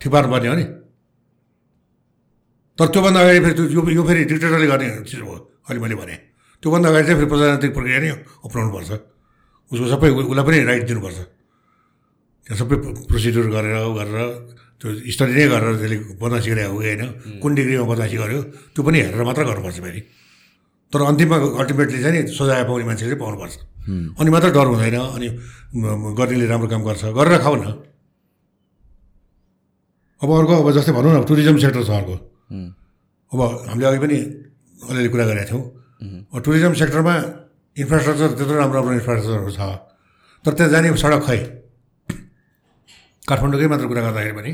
ठिक 0.00 0.10
पार्नुपर्ने 0.12 0.48
हो 0.52 0.56
नि। 0.60 0.66
तर 2.76 2.86
त्योभन्दा 2.92 3.20
अगाडि 3.20 3.40
फेरि 3.40 3.54
त्यो 3.56 3.80
यो 3.96 4.02
फेरि 4.08 4.20
डिक्टेटरले 4.30 4.66
गर्ने 4.72 4.88
चिज 5.08 5.20
हो 5.24 5.34
अहिले 5.64 5.80
मैले 5.80 5.96
भने। 6.00 6.16
त्योभन्दा 6.62 6.88
अगाडि 6.88 7.04
चाहिँ 7.08 7.18
फेरि 7.20 7.30
प्रजातान्त्रिक 7.32 7.72
प्रक्रिया 7.76 7.98
नै 8.04 8.10
अप्नाउनुपर्छ 8.44 8.90
उसको 9.72 9.86
सबै 9.92 10.08
उसलाई 10.12 10.44
पनि 10.44 10.58
राइट 10.68 10.84
दिनुपर्छ। 10.88 11.18
त्यहाँ 12.46 12.58
सबै 12.60 12.76
प्रोसिड्युर 13.08 13.46
गरेर 13.54 13.76
गरेर 13.96 14.18
त्यो 14.80 14.88
स्टडी 15.12 15.32
नै 15.36 15.46
गरेर 15.52 15.76
त्यसले 15.76 15.96
बदमासी 16.16 16.48
गरे 16.50 16.62
हो 16.72 16.76
होइन? 16.80 17.02
कुन 17.42 17.50
डिग्रीमा 17.54 17.84
बदमासी 17.84 18.16
गर्यो? 18.16 18.40
त्यो 18.72 18.80
पनि 18.80 18.98
हेरेर 19.04 19.22
मात्र 19.28 19.42
गर्नुपर्छ 19.44 19.78
फेरि। 19.84 20.00
तर 20.92 21.00
अन्तिममा 21.04 21.36
अल्टिमेटली 21.60 21.98
चाहिँ 22.02 22.14
नि 22.16 22.20
सजाय 22.32 22.64
पाउने 22.64 22.84
मान्छेले 22.88 23.12
चाहिँ 23.12 23.20
पाउनुपर्छ 23.20 23.54
अनि 24.20 24.30
मात्र 24.34 24.48
डर 24.56 24.66
हुँदैन 24.72 24.96
अनि 25.16 25.28
गर्नेले 26.16 26.46
राम्रो 26.48 26.68
काम 26.72 26.82
गर्छ। 26.88 27.02
गरेर 27.12 27.38
खाऊ 27.44 27.54
न। 27.60 27.66
अब 30.20 30.28
अर्को 30.28 30.54
अब 30.64 30.68
जस्तै 30.76 30.92
भनौँ 30.96 31.12
न 31.12 31.18
टुरिज्म 31.28 31.56
सेक्टर 31.60 31.82
छ 31.84 31.90
अर्को। 32.00 32.14
अब 33.32 33.40
हामीले 33.68 33.86
अघि 33.88 34.00
पनि 34.04 34.18
अलिअलि 34.88 35.08
कुरा 35.12 35.24
गरेका 35.28 35.46
थियौँ। 35.48 35.62
टुरिज्म 36.40 36.72
सेक्टरमा 36.80 37.14
इन्फ्रास्ट्रक्चर 37.76 38.28
त्यत्रो 38.36 38.56
राम्रो 38.56 38.76
राम्रो 38.80 38.92
इन्फ्रास्ट्रक्चरहरू 39.00 39.52
छ। 39.52 39.60
तर 40.44 40.52
त्यहाँ 40.56 40.70
जाने 40.72 40.88
सडक 40.96 41.22
खै? 41.28 41.38
काठमाडौँकै 43.28 43.68
मात्र 43.70 43.86
कुरा 43.86 44.02
गर्दाखेरि 44.08 44.34
पनि 44.40 44.52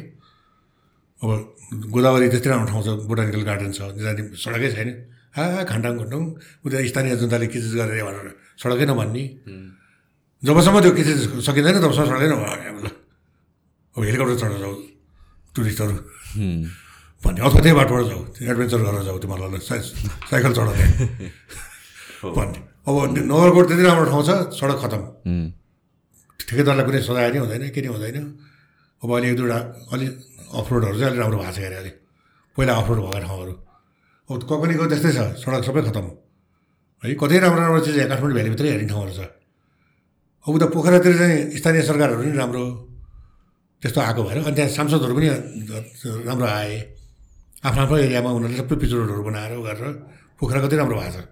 अब 1.27 1.91
गोदावरी 1.91 2.27
त्यस्तै 2.31 2.51
राम्रो 2.55 2.67
ठाउँ 2.71 2.83
छ 2.87 2.89
बोटानिकल 3.11 3.43
गार्डन 3.43 3.71
छ 3.75 3.91
जाने 3.99 4.23
सडकै 4.39 4.71
छैन। 4.71 4.89
हा 5.35 5.67
खान्टाङ 5.67 5.93
खुन्टाङ 5.99 6.23
उता 6.63 6.77
स्थानीय 6.87 7.15
जनताले 7.19 7.47
के 7.51 7.59
चिज 7.59 7.75
गरेर 7.75 8.07
भनेर 8.07 8.29
सडकै 8.63 8.87
नभन्ने। 8.87 9.25
जबसम्म 10.47 10.77
त्यो 10.87 10.93
के 10.95 11.03
चिज 11.03 11.21
सकिँदैन 11.43 11.77
तबसम्म 11.83 12.07
सडकै 12.07 12.29
नभने 12.31 12.71
ल। 12.87 12.89
अब 13.97 14.01
हेलिकप्टर 14.07 14.37
चढेर 14.39 14.59
जाऊ 14.63 14.75
टुरिस्टहरू। 15.57 15.95
भन्ने 17.25 17.41
अथवा 17.43 17.61
त्यही 17.65 17.75
बाटोबाट 17.75 18.05
जाऊ 18.07 18.21
एडभेन्चर 18.47 18.81
गरेर 18.87 19.03
जाऊ 19.09 19.19
तिमीहरूलाई 19.19 19.61
साइकल 20.31 20.53
चढाउने। 20.55 20.87
भन्ने। 22.23 22.59
अब 22.87 22.95
नगरकोट 23.19 23.65
त्यति 23.67 23.83
राम्रो 23.83 24.07
ठाउँ 24.15 24.23
छ 24.23 24.31
सडक 24.55 24.79
खतम। 24.79 25.03
ठेकेदारलाई 26.39 26.85
कुनै 26.87 27.01
सजाय 27.03 27.29
नै 27.35 27.39
हुँदैन 27.43 27.63
के 27.75 27.81
नै 27.83 27.91
हुँदैन। 27.91 28.17
अब 29.03 29.09
अहिले 29.11 29.27
एक 29.33 29.37
दुईवटा 29.37 29.59
अलिक 29.93 30.13
अफरोडहरू 30.47 30.97
चाहिँ 30.99 31.11
अलिक 31.11 31.21
राम्रो 31.21 31.39
भएको 31.39 31.53
छ 31.53 31.59
अरे 31.67 31.77
अलिक 31.83 31.97
पहिला 32.57 32.73
अफरोड 32.81 32.99
भएको 33.03 33.21
ठाउँहरू 33.27 33.53
अब 34.31 34.43
कम्पनीको 34.51 34.85
त्यस्तै 34.91 35.11
छ 35.17 35.21
सडक 35.43 35.63
सबै 35.67 35.83
खतम। 35.89 36.07
है 37.03 37.15
कति 37.15 37.35
राम्रो 37.39 37.61
राम्रो 37.63 37.81
चिज 37.87 37.97
यहाँ 37.97 38.09
काठमाडौँ 38.11 38.35
भ्यालीभित्रै 38.37 38.69
हेर्ने 38.71 38.89
ठाउँहरू 38.89 39.13
छ। 39.13 39.21
अब 40.47 40.53
उता 40.55 40.67
पोखरातिर 40.75 41.13
चाहिँ 41.19 41.37
स्थानीय 41.59 41.83
सरकारहरू 41.91 42.23
नि 42.23 42.33
राम्रो 42.39 42.63
त्यस्तो 43.83 44.01
आएको 44.01 44.23
भएर 44.27 44.39
अनि 44.47 44.55
त्यहाँ 44.57 44.71
सांसदहरू 44.77 45.15
पनि 45.15 45.29
राम्रो 46.27 46.47
आए। 46.47 46.75
आफ्नो 47.67 47.81
आफ्नो 47.83 47.97
एरियामा 48.07 48.31
उनीहरूले 48.31 48.57
सबै 48.63 48.77
पिच 48.81 48.93
रोडहरू 48.95 49.23
बनाएर 49.29 49.53
गरेर 49.67 49.87
पोखरा 50.39 50.61
कति 50.65 50.77
राम्रो 50.77 50.97
भएको 50.97 51.13
छ। 51.15 51.27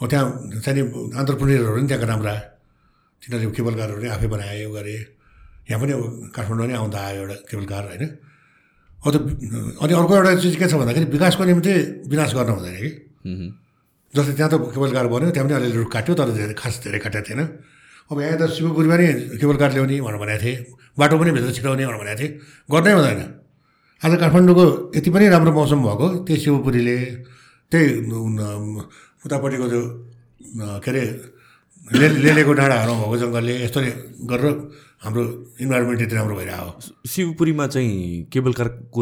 हो 0.00 0.04
त्यहाँ 0.10 0.26
चाहिँ 0.64 0.82
अन्टरप्रिनियरहरू 1.20 1.76
पनि 1.76 1.86
त्यहाँको 1.88 2.06
राम्रा। 2.12 2.34
तिनीहरूले 3.22 3.54
केबल 3.56 3.74
कारहरू 3.80 3.98
पनि 4.00 4.08
आफै 4.16 4.28
बनाए 4.32 4.64
गरे। 4.76 4.96
यहाँ 5.70 5.80
पनि 5.82 5.92
अब 5.92 6.02
काठमाडौँ 6.34 6.64
पनि 6.66 6.74
आउँदा 6.74 6.98
आयो 6.98 7.20
एउटा 7.22 7.36
केबल 7.50 7.66
कार 7.72 7.84
होइन? 7.90 8.04
हो 9.02 9.08
त 9.10 9.16
अनि 9.82 9.92
अर्को 9.94 10.12
एउटा 10.16 10.30
चिज 10.42 10.54
के 10.56 10.66
छ 10.70 10.74
भन्दाखेरि 10.78 11.06
विकासको 11.14 11.42
निम्ति 11.44 11.72
विनाश 12.10 12.30
गर्नु 12.34 12.52
हुँदैन 12.56 12.76
कि? 12.82 12.90
जस्तै 14.14 14.32
त्यहाँ 14.38 14.50
त 14.52 14.54
केबल 14.74 14.90
कार 14.92 15.06
बन्यो 15.12 15.30
त्यहाँ 15.30 15.46
पनि 15.48 15.54
अलिअलि 15.58 15.76
रुख 15.82 15.90
काट्यो 15.92 16.14
तर 16.18 16.28
धेरै 16.38 16.54
खास 16.58 16.74
धेरै 16.84 16.98
काटेको 17.04 17.24
थिएन। 17.28 17.40
अब 18.10 18.16
यहाँ 18.20 18.38
त 18.38 18.42
शिवपुरीमा 18.52 18.96
नि 19.00 19.06
केबल 19.40 19.56
कार 19.62 19.70
ल्याउने 19.72 19.96
भनेर 20.02 20.18
भनेको 20.22 20.42
थिएँ 20.42 20.56
बाटो 20.98 21.14
पनि 21.18 21.30
भित्र 21.34 21.50
छिराउने 21.56 21.82
भनेर 21.86 21.98
भनेको 22.02 22.18
थिएँ 22.20 22.32
गर्नै 22.72 22.92
हुँदैन। 22.92 23.20
आज 24.02 24.12
काठमाडौँको 24.22 24.64
यति 24.98 25.10
पनि 25.14 25.24
राम्रो 25.34 25.52
मौसम 25.54 25.78
भएको 25.86 26.06
त्यही 26.26 26.40
शिवपुरीले 26.42 26.96
त्यही 27.72 27.86
उतापट्टिको 29.24 29.66
त्यो 29.72 29.82
के 30.82 30.90
अरे 30.90 31.02
ले 31.92 32.06
लेलेको 32.24 32.52
डाँडाहरू 32.56 32.92
भएको 32.94 33.16
जङ्गलले 33.22 33.52
यस्तो 33.64 33.80
गरेर 34.30 34.54
हाम्रो 35.04 35.22
इन्भाइरोमेन्ट 35.60 36.00
यति 36.02 36.14
राम्रो 36.16 36.34
भइरहेको। 36.40 36.70
शिवपुरीमा 37.12 37.66
चाहिँ 37.74 37.92
केबल 38.32 38.52
कारको 38.58 39.00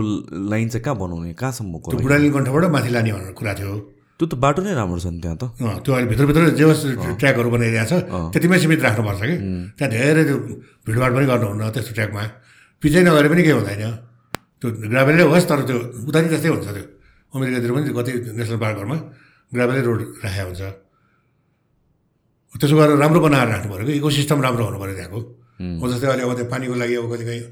लाइन 0.50 0.68
चाहिँ 0.72 0.84
कहाँ 0.84 0.96
बनाउने? 0.96 1.32
कहाँसम्मको 1.36 1.88
त्यो 1.92 2.00
बुढाली 2.00 2.28
कण्ठबाट 2.34 2.64
माथि 2.74 2.90
लाने 2.90 3.10
भनेर 3.12 3.32
कुरा 3.36 3.52
थियो। 3.60 3.72
त्यो 4.18 4.26
त 4.26 4.34
बाटो 4.36 4.60
नै 4.64 4.72
राम्रो 4.74 4.98
छ 5.00 5.06
नि 5.12 5.20
त्यहाँ 5.20 5.36
त। 5.36 5.44
त्यो 5.60 5.92
अहिले 5.92 6.08
भित्रभित्र 6.08 6.42
जे 6.56 6.64
होस् 6.64 6.82
ट्र्याकहरू 7.20 7.48
बनाइरहेको 7.52 7.88
छ 7.88 8.32
त्यतिमै 8.32 8.58
सीमित 8.58 8.80
राख्नुपर्छ 8.80 9.22
कि। 9.28 9.36
त्यहाँ 9.76 9.90
धेरै 9.92 10.22
त्यो 10.24 10.36
भिडभाड 10.88 11.10
पनि 11.14 11.26
गर्नुहुन्न 11.30 11.62
त्यस्तो 11.72 11.92
ट्र्याकमा। 11.96 12.22
पिचै 12.82 13.00
नगरे 13.04 13.28
पनि 13.32 13.42
केही 13.44 13.56
हुँदैन। 13.60 13.84
त्यो 14.60 14.68
ग्राभेलै 14.92 15.24
होस् 15.30 15.46
तर 15.48 15.60
त्यो 15.68 15.76
उता 16.08 16.18
नि 16.20 16.28
त्यस्तै 16.32 16.50
हुन्छ 16.52 16.68
त्यो। 16.76 16.84
अमेरिकातिर 17.32 17.70
पनि 17.76 17.84
कति 17.96 18.12
नेसनल 18.40 18.58
पार्कहरूमा 18.64 18.96
ग्राभेलै 19.52 19.82
रोड 19.88 20.00
राखेको 20.24 20.48
हुन्छ। 20.48 20.62
त्यसो 22.58 22.74
गरेर 22.76 22.96
राम्रो 22.98 23.20
बनाएर 23.20 23.48
राख्नु 23.48 23.68
पऱ्यो 23.72 23.86
कि 23.86 23.92
इको 24.00 24.08
सिस्टम 24.10 24.38
राम्रो 24.42 24.62
हुनु 24.66 24.78
पऱ्यो 24.82 24.94
त्यहाँको। 24.98 25.20
हो। 25.80 25.84
जस्तै 25.90 26.06
अहिले 26.10 26.22
अब 26.26 26.32
त्यो 26.38 26.46
पानीको 26.50 26.74
लागि 26.82 26.94
अब 26.98 27.06
कहिले 27.10 27.24
काहीँ 27.28 27.44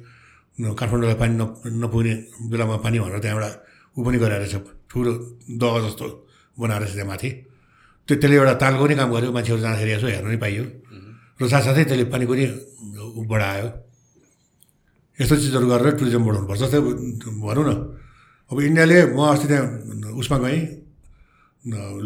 काठमाडौँलाई 0.75 1.17
पानी 1.23 1.35
न 1.39 1.43
नपुग्ने 1.83 2.15
बेलामा 2.51 2.77
पानी 2.83 2.97
भनेर 2.99 3.21
त्यहाँ 3.23 3.37
एउटा 3.39 3.51
ऊ 3.95 4.01
पनि 4.03 4.19
गरेर 4.19 4.43
छ 4.51 4.57
ठुलो 4.91 5.13
दह 5.61 5.75
जस्तो 5.87 6.07
बनाएर 6.59 6.83
छ 6.91 6.93
त्यहाँ 6.99 7.09
माथि। 7.15 7.31
त्यो 8.09 8.15
त्यसले 8.19 8.37
एउटा 8.43 8.55
तालको 8.59 8.83
पनि 8.85 8.95
काम 8.99 9.09
गर्यो 9.15 9.31
मान्छेहरू 9.37 9.61
जाँदाखेरि 9.63 9.91
यसो 9.95 10.07
हेर्नु 10.09 10.31
नि 10.35 10.39
पाइयो। 10.43 10.65
र 11.39 11.43
साथसाथै 11.47 11.85
त्यसले 11.87 12.05
पानीको 12.11 12.35
नि 12.35 12.45
ऊ 13.19 13.21
बढायो। 13.31 13.67
यस्तो 15.19 15.35
चिजहरू 15.39 15.67
गरेर 15.71 15.95
टुरिज्म 15.99 16.23
बढाउनुपर्छ। 16.27 16.59
जस्तै 16.59 16.81
भनौँ 16.83 17.65
न 17.69 17.71
अब 18.51 18.57
इन्डियाले 18.59 18.97
म 19.15 19.19
अस्ति 19.31 19.47
त्यहाँ 19.47 20.17
उसमा 20.19 20.37
गएँ 20.43 20.59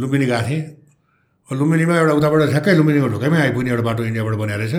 लुम्बिनी 0.00 0.26
गएको 0.26 0.44
थिएँ। 0.48 0.62
लुम्बिनीमा 1.58 1.94
एउटा 2.00 2.12
उताबाट 2.18 2.40
ठ्याक्कै 2.52 2.72
लुम्बिनीको 2.78 3.08
ढोकामै 3.14 3.38
आइपुग्ने 3.44 3.70
एउटा 3.72 3.84
बाटो 3.88 4.02
इन्डियाबाट 4.08 4.34
बनाएर 4.42 4.60
रहेछ। 4.62 4.74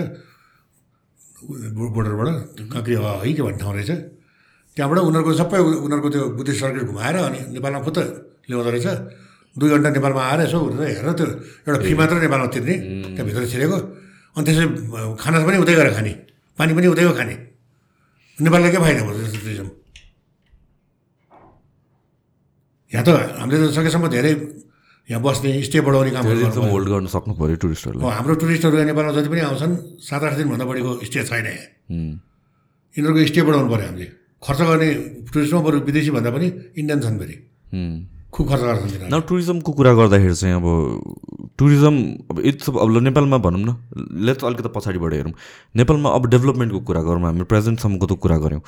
बोर्डरबाट 1.94 2.28
काँक्री 2.72 2.94
हवा 2.98 3.10
है 3.20 3.32
के 3.36 3.42
भन्ने 3.46 3.58
ठाउँ 3.62 3.74
रहेछ। 3.76 3.90
त्यहाँबाट 4.76 4.98
उनीहरूको 5.08 5.32
सबै 5.40 5.58
उनीहरूको 5.86 6.08
त्यो 6.14 6.22
बुद्धिस्ट 6.38 6.60
सर्किट 6.60 6.82
घुमाएर 6.90 7.16
अनि 7.28 7.38
नेपालमा 7.54 7.80
फुत्त 7.86 7.98
ल्याउँदो 8.48 8.70
रहेछ। 8.74 8.88
दुई 9.54 9.68
घन्टा 9.70 9.88
नेपालमा 9.94 10.22
आएर 10.24 10.40
यसो 10.50 10.58
भनेर 10.64 10.82
हेर 10.98 11.08
त्यो 11.14 11.26
एउटा 11.68 11.78
फी 11.84 11.92
मात्र 11.94 12.14
नेपालमा 12.26 12.46
तिर्ने 12.54 12.74
त्यहाँभित्र 13.14 13.44
छिरेको। 13.52 13.78
अनि 14.34 14.44
त्यसै 14.46 14.64
खाना 15.20 15.36
पनि 15.46 15.56
उतै 15.62 15.74
गएर 15.78 15.90
खाने 15.94 16.12
पानी 16.58 16.72
पनि 16.74 16.86
उतैको 16.90 17.12
खाने। 17.14 17.34
नेपाललाई 18.38 18.70
के 18.74 18.78
फाइदा 18.82 19.02
भयो 19.06 19.14
त्यस्तो 19.14 19.38
टुरिज्म 19.44 19.68
यहाँ 22.92 23.04
त 23.06 23.08
हामीले 23.38 23.56
त 23.62 23.70
सकेसम्म 23.78 24.06
धेरै 24.10 24.32
यहाँ 25.08 25.20
बस्ने 25.22 25.62
स्टे 25.62 25.80
बढाउने 25.84 26.10
काम 26.10 26.24
होल्ड 26.72 26.88
गर्न 26.88 27.06
सक्नु 27.12 27.34
पऱ्यो 27.36 27.56
टुरिस्टहरूलाई 27.60 28.12
हाम्रो 28.16 28.34
टुरिस्टहरू 28.40 28.76
यहाँ 28.76 28.88
नेपालमा 28.88 29.12
जति 29.12 29.28
पनि 29.28 29.40
आउँछन् 29.52 29.74
सात 30.00 30.22
आठ 30.24 30.32
दिनभन्दा 30.40 30.64
बढीको 30.64 30.90
स्टे 31.04 31.24
छैन 31.28 31.44
यहाँ। 31.44 31.68
यिनीहरूको 32.96 33.26
स्टे 33.28 33.42
बढाउनु 33.44 33.68
पऱ्यो 33.68 33.86
हामीले। 33.86 34.08
खर्च 34.40 34.60
गर्ने 34.64 34.88
टुरिस्टमा 35.28 35.60
बरु 35.60 35.76
विदेशी 35.84 36.10
भन्दा 36.16 36.30
पनि 36.32 36.46
इन्डियन 36.80 37.00
छन् 37.04 37.18
फेरि। 37.20 37.36
खुब 38.32 38.48
खर्च 38.48 38.62
गर्छन् 38.64 39.12
न 39.12 39.20
टुरिज्मको 39.28 39.70
कुरा 39.78 39.92
गर्दाखेरि 39.94 40.34
चाहिँ 40.34 40.54
अब 40.56 40.66
टुरिज्म 41.58 41.94
अब 42.30 42.40
इट्स 42.40 42.68
अब 42.72 42.88
नेपालमा 43.04 43.38
भनौँ 43.44 43.60
न 43.60 43.76
लेट्स 44.26 44.44
अलिकति 44.44 44.68
पछाडिबाट 44.74 45.12
हेरौँ। 45.14 45.32
नेपालमा 45.76 46.08
अब 46.10 46.26
डेभलपमेन्टको 46.32 46.80
कुरा 46.80 47.02
गरौँ 47.04 47.22
हामी 47.22 47.44
प्रेजेन्टसम्मको 47.52 48.06
त 48.06 48.12
कुरा 48.18 48.38
गऱ्यौँ। 48.40 48.62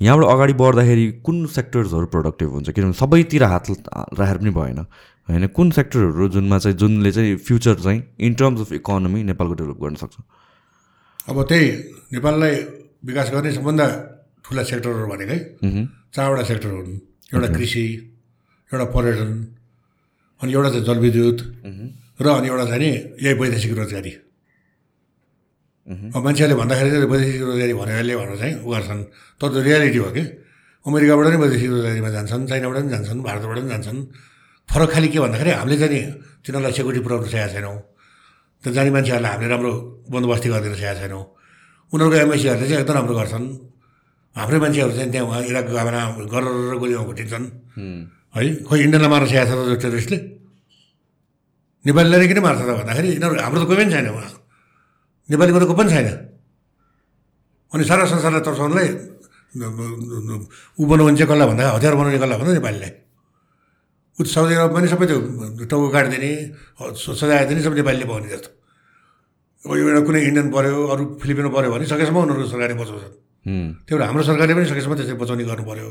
यहाँबाट 0.00 0.26
अगाडि 0.30 0.52
बढ्दाखेरि 0.56 1.06
कुन 1.26 1.36
सेक्टर्सहरू 1.52 2.06
प्रोडक्टिभ 2.14 2.48
हुन्छ? 2.48 2.68
किनभने 2.70 2.96
सबैतिर 2.96 3.42
हात 3.44 3.66
राखेर 4.16 4.38
पनि 4.38 4.50
भएन। 4.50 4.80
होइन 5.30 5.46
कुन 5.56 5.70
सेक्टरहरू 5.70 6.28
जुनमा 6.34 6.58
चाहिँ 6.58 6.76
जुनले 6.76 7.10
चाहिँ 7.12 7.36
फ्युचर 7.46 7.74
चाहिँ 7.80 8.00
इन 8.20 8.32
टर्म्स 8.34 8.60
अफ 8.60 8.72
इकोनोमी 8.72 9.20
नेपालको 9.30 9.54
डेभलप 9.54 9.78
गर्न 9.82 9.96
सक्छ? 10.02 10.16
अब 11.28 11.36
त्यही 11.48 11.66
नेपाललाई 12.14 12.54
विकास 13.06 13.28
गर्ने 13.32 13.50
सबभन्दा 13.56 13.86
ठुला 14.44 14.62
सेक्टरहरू 14.70 15.06
भनेकै 15.12 15.38
चारवटा 16.14 16.42
सेक्टर 16.50 16.70
हुन्। 16.70 16.90
एउटा 17.34 17.48
कृषि 17.56 17.84
एउटा 18.70 18.86
पर्यटन 18.94 19.30
अनि 20.40 20.50
एउटा 20.52 20.68
चाहिँ 20.70 20.84
जलविद्युत 20.88 21.38
र 22.20 22.26
अनि 22.28 22.48
एउटा 22.48 22.64
चाहिँ 22.70 22.80
नि 22.82 22.90
यही 23.24 23.34
वैदेशिक 23.40 23.72
रोजगारी। 23.78 24.12
अब 26.14 26.22
मान्छेहरूले 26.24 26.56
भन्दाखेरि 26.60 26.90
चाहिँ 26.90 27.06
वैदेशिक 27.12 27.42
रोजगारी 27.42 27.74
भनेरले 27.80 28.14
भनेर 28.16 28.36
चाहिँ 28.40 28.54
उ 28.64 28.68
गर्छन् 28.70 29.02
तर 29.40 29.48
त्यो 29.52 29.60
रियालिटी 29.62 29.98
हो 29.98 30.10
कि? 30.16 30.22
अमेरिकाबाट 30.86 31.26
पनि 31.26 31.36
वैदेशिक 31.44 31.70
रोजगारीमा 31.70 32.10
जान्छन् 32.16 32.42
चाइनाबाट 32.50 32.76
पनि 32.80 32.90
जान्छन् 32.90 33.20
भारतबाट 33.22 33.56
पनि 33.58 33.68
जान्छन्। 33.70 33.98
फरक 34.70 34.88
खालि 34.94 35.08
के 35.12 35.18
भन्दाखेरि 35.18 35.50
हामीले 35.50 35.76
चाहिँ 35.82 35.92
नि 35.94 36.00
तिनीहरूलाई 36.46 36.72
सेक्युरिटी 36.78 37.00
पुऱ्याउनु 37.04 37.26
सकेका 37.26 37.48
छैनौँ। 37.54 37.76
त्यो 38.62 38.70
जाने 38.76 38.90
मान्छेहरूलाई 38.94 39.32
हामीले 39.34 39.50
राम्रो 39.50 39.72
बन्दोबस्ती 40.12 40.48
गरिदिन 40.52 40.74
सकेका 40.78 40.94
छैनौँ। 41.00 41.24
उनीहरूको 41.92 42.16
एमएसीहरूले 42.24 42.66
चाहिँ 42.70 42.80
एकदम 42.82 42.94
राम्रो 42.98 43.14
गर्छन्। 43.18 43.46
हाम्रै 44.36 44.58
मान्छेहरू 44.62 44.92
चाहिँ 44.94 45.10
त्यहाँ 45.10 45.26
उहाँ 45.26 45.42
इराक 45.50 45.66
गएर 45.74 45.96
गरेर 46.32 46.76
गोलीमा 46.80 47.02
घुटिन्छन् 47.10 47.46
है। 48.36 48.42
खोइ 48.68 48.78
इन्डियनलाई 48.86 49.10
मार्न 49.10 49.26
सकेको 49.26 49.46
छ 49.50 49.52
त 49.58 49.82
टेरिस्टले 49.82 50.18
नेपालीलाई 51.84 52.26
किन 52.30 52.38
मार्छ 52.46 52.60
त 52.62 52.70
भन्दाखेरि 52.78 53.08
यिनीहरू 53.10 53.34
हाम्रो 53.42 53.58
त 53.58 53.66
कोही 53.66 53.78
पनि 53.80 53.90
छैन 53.90 54.06
उहाँ। 54.14 54.30
नेपालीको 55.34 55.58
त 55.58 55.64
कोही 55.66 55.78
पनि 55.82 55.90
छैन। 55.90 56.08
अनि 57.74 57.82
सारा 57.90 58.02
संसारलाई 58.06 58.42
तर्साउनलाई 58.46 58.88
ऊ 60.78 60.82
बनाउने 60.86 61.16
चाहिँ 61.18 61.26
कसलाई 61.26 61.46
भन्दा 61.50 61.62
हतियार 61.74 61.94
बनाउने 61.98 62.18
कसलाई 62.22 62.38
भन्दा 62.38 62.54
नेपालीलाई। 62.54 62.92
साउदी 64.26 64.54
अरब 64.60 64.72
पनि 64.76 64.88
सबै 64.92 65.06
त्यो 65.10 65.18
टाउको 65.70 65.88
काटिदिने 65.94 66.30
सजाय 66.96 67.44
दिने 67.48 67.60
सबै 67.64 67.76
नेपालीले 67.80 68.06
पाउने 68.10 68.28
जस्तो। 68.28 68.50
अब 69.64 69.72
यो 69.76 69.84
एउटा 69.88 70.02
कुनै 70.08 70.20
इन्डियन 70.28 70.48
पऱ्यो 70.52 70.76
अरू 70.92 71.02
फिलिपिनो 71.20 71.50
पऱ्यो 71.56 71.70
भने 71.72 71.84
सकेसम्म 71.92 72.18
उनीहरूको 72.24 72.48
सरकारले 72.52 72.74
बचाउँछन्। 72.80 73.14
त्यही 73.86 73.96
भएर 73.96 74.06
हाम्रो 74.08 74.22
सरकारले 74.28 74.52
पनि 74.56 74.66
सकेसम्म 74.72 74.94
त्यसरी 74.98 75.16
बचाउने 75.20 75.44
गर्नु 75.50 75.64
पऱ्यो 75.70 75.88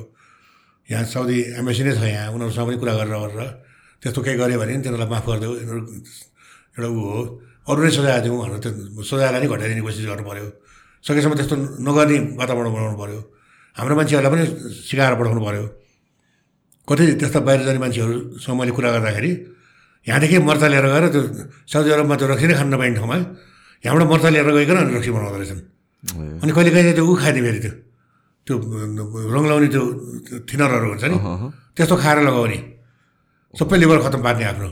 यहाँ 0.90 1.06
साउदी 1.06 1.38
एम्बेसी 1.62 1.82
नै 1.86 1.94
छ 1.98 2.02
यहाँ 2.10 2.34
उनीहरूसँग 2.34 2.66
पनि 2.70 2.78
कुरा 2.82 2.94
गरेर 3.00 3.14
गरेर 3.14 3.42
त्यस्तो 4.02 4.20
केही 4.26 4.38
गऱ्यो 4.42 4.58
भने 4.62 4.74
तिनीहरूलाई 4.82 5.10
माफ 5.14 5.26
गरिदेऊ 5.30 5.54
यिनीहरू 5.62 5.82
एउटा 6.78 6.90
ऊ 6.90 6.98
हो। 6.98 7.20
अरू 7.70 7.80
नै 7.86 7.92
सजाय 7.94 8.20
दिउँ 8.26 8.38
भनेर 8.42 8.60
त्यो 8.64 8.72
सजायलाई 9.10 9.40
नै 9.42 9.48
घटाइदिने 9.54 9.82
कोसिस 9.86 10.06
गर्नु 10.10 10.24
पऱ्यो 10.30 10.48
सकेसम्म 11.06 11.34
त्यस्तो 11.38 11.56
नगर्ने 11.86 12.18
वातावरण 12.42 12.70
बनाउनु 12.74 12.98
पऱ्यो 13.02 13.20
हाम्रो 13.78 13.94
मान्छेहरूलाई 13.98 14.32
पनि 14.34 14.44
सिकाएर 14.90 15.14
पठाउनु 15.20 15.42
पऱ्यो 15.46 15.64
कति 16.90 17.04
त्यस्ता 17.22 17.40
बाहिर 17.46 17.62
जाने 17.70 17.80
मान्छेहरूसँग 17.86 18.56
मैले 18.60 18.72
कुरा 18.78 18.90
गर्दाखेरि 18.98 19.32
यहाँदेखि 20.08 20.38
मर्चा 20.50 20.68
लिएर 20.74 20.86
गएर 20.90 21.06
त्यो 21.14 21.22
साउदी 21.70 21.90
अरबमा 21.94 22.16
त्यो 22.18 22.28
रक्सी 22.34 22.46
नै 22.50 22.56
खान 22.60 22.68
नपाइने 22.74 22.96
ठाउँमा 22.98 23.18
यहाँबाट 23.86 24.04
मर्चा 24.10 24.30
लिएर 24.34 24.50
गइकन 24.58 24.78
अनि 24.82 24.92
रक्सी 24.98 25.12
बनाउँदो 25.14 25.38
रहेछन्। 25.38 25.62
अनि 26.42 26.52
कहिले 26.56 26.72
कहिले 26.74 26.92
त्यो 26.98 27.06
ऊ 27.06 27.14
खाने 27.22 27.40
फेरि 27.46 27.60
त्यो 27.64 27.74
त्यो 28.48 28.56
रङ 29.36 29.44
लाउने 29.50 29.68
त्यो 29.74 29.84
थिनरहरू 30.50 30.88
हुन्छ 30.90 31.06
नि 31.14 31.18
त्यस्तो 31.76 31.96
खाएर 32.02 32.18
लगाउने। 32.28 32.58
सबै 33.54 33.76
लिभर 33.78 33.98
खतम 34.06 34.22
पार्ने 34.26 34.46
आफ्नो। 34.52 34.70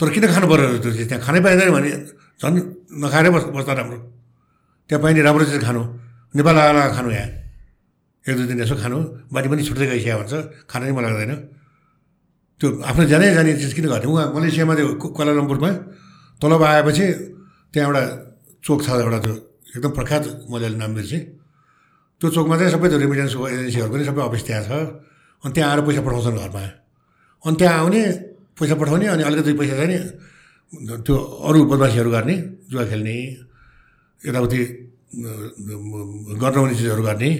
तर 0.00 0.08
किन 0.14 0.24
खानु 0.32 0.46
पऱ्यो 0.48 0.66
त्यो 0.82 0.90
चिज? 0.96 1.06
त्यहाँ 1.10 1.22
खानै 1.26 1.40
पाइँदैन 1.44 1.70
भने 1.76 1.90
झन् 2.40 2.56
नखाएरै 3.02 3.30
बस् 3.34 3.46
बस्दा 3.52 3.72
राम्रो। 3.76 3.98
त्यहाँ 4.88 5.00
पाइने 5.02 5.20
राम्रो 5.26 5.44
चिज 5.44 5.58
खानु। 5.66 5.82
नेपाल 6.38 6.56
आएर 6.56 6.78
खानु 6.96 7.10
यहाँ। 7.10 7.28
एक 8.28 8.36
दुई 8.36 8.46
दिन 8.52 8.60
यसो 8.60 8.76
खानु। 8.76 8.98
बानी 9.32 9.46
पनि 9.48 9.62
छुट्दै 9.64 9.86
गइसक्यो 9.88 10.16
भन्छ 10.20 10.34
खान 10.68 10.80
नै 10.84 10.92
मन 10.92 11.04
लाग्दैन। 11.08 11.32
त्यो 12.60 12.66
आफ्नो 12.84 13.02
जानै 13.08 13.26
जाने 13.36 13.50
चिज 13.62 13.72
किन 13.72 13.86
गर्ने 13.88 14.06
उहाँ 14.12 14.26
मलेसियामा 14.36 14.74
त्यो 14.78 14.86
क्वालालम्पुरमा 15.16 15.70
तलब 16.42 16.62
आएपछि 16.68 17.06
त्यहाँ 17.72 17.86
एउटा 17.88 18.02
चोक 18.64 18.78
छ 18.84 18.88
एउटा 19.00 19.18
त्यो 19.24 19.34
एकदम 19.76 19.92
प्रख्यात 19.98 20.24
मैले 20.50 20.68
नाम 20.76 20.92
बिर्सेँ। 20.96 21.22
त्यो 22.20 22.26
चोकमा 22.34 22.54
चाहिँ 22.58 22.72
सबै 22.74 22.86
त्यो 22.90 22.98
रेमिटेन्स 22.98 23.34
एजेन्सीहरू 23.38 23.90
पनि 23.94 24.04
सबै 24.10 24.20
अफिस 24.28 24.42
त्यहाँ 24.48 24.62
छ। 24.68 24.70
अनि 25.44 25.52
त्यहाँ 25.54 25.68
आएर 25.70 25.80
पैसा 25.86 26.02
पठाउँछन् 26.02 26.38
घरमा। 26.42 26.64
अनि 27.46 27.56
त्यहाँ 27.56 27.76
आउने 27.80 28.02
पैसा 28.58 28.74
पठाउने 28.74 29.06
अनि 29.14 29.22
अलिकति 29.22 29.52
पैसा 29.60 29.74
चाहिँ 29.78 29.98
त्यो 31.06 31.14
अरू 31.48 31.58
बदमासीहरू 31.70 32.10
गर्ने 32.10 32.34
जुवा 32.68 32.84
खेल्ने 32.90 33.16
यताउति 34.20 34.60
गर्न 36.42 36.56
हुने 36.58 36.74
चिजहरू 36.74 37.02
गर्ने। 37.08 37.30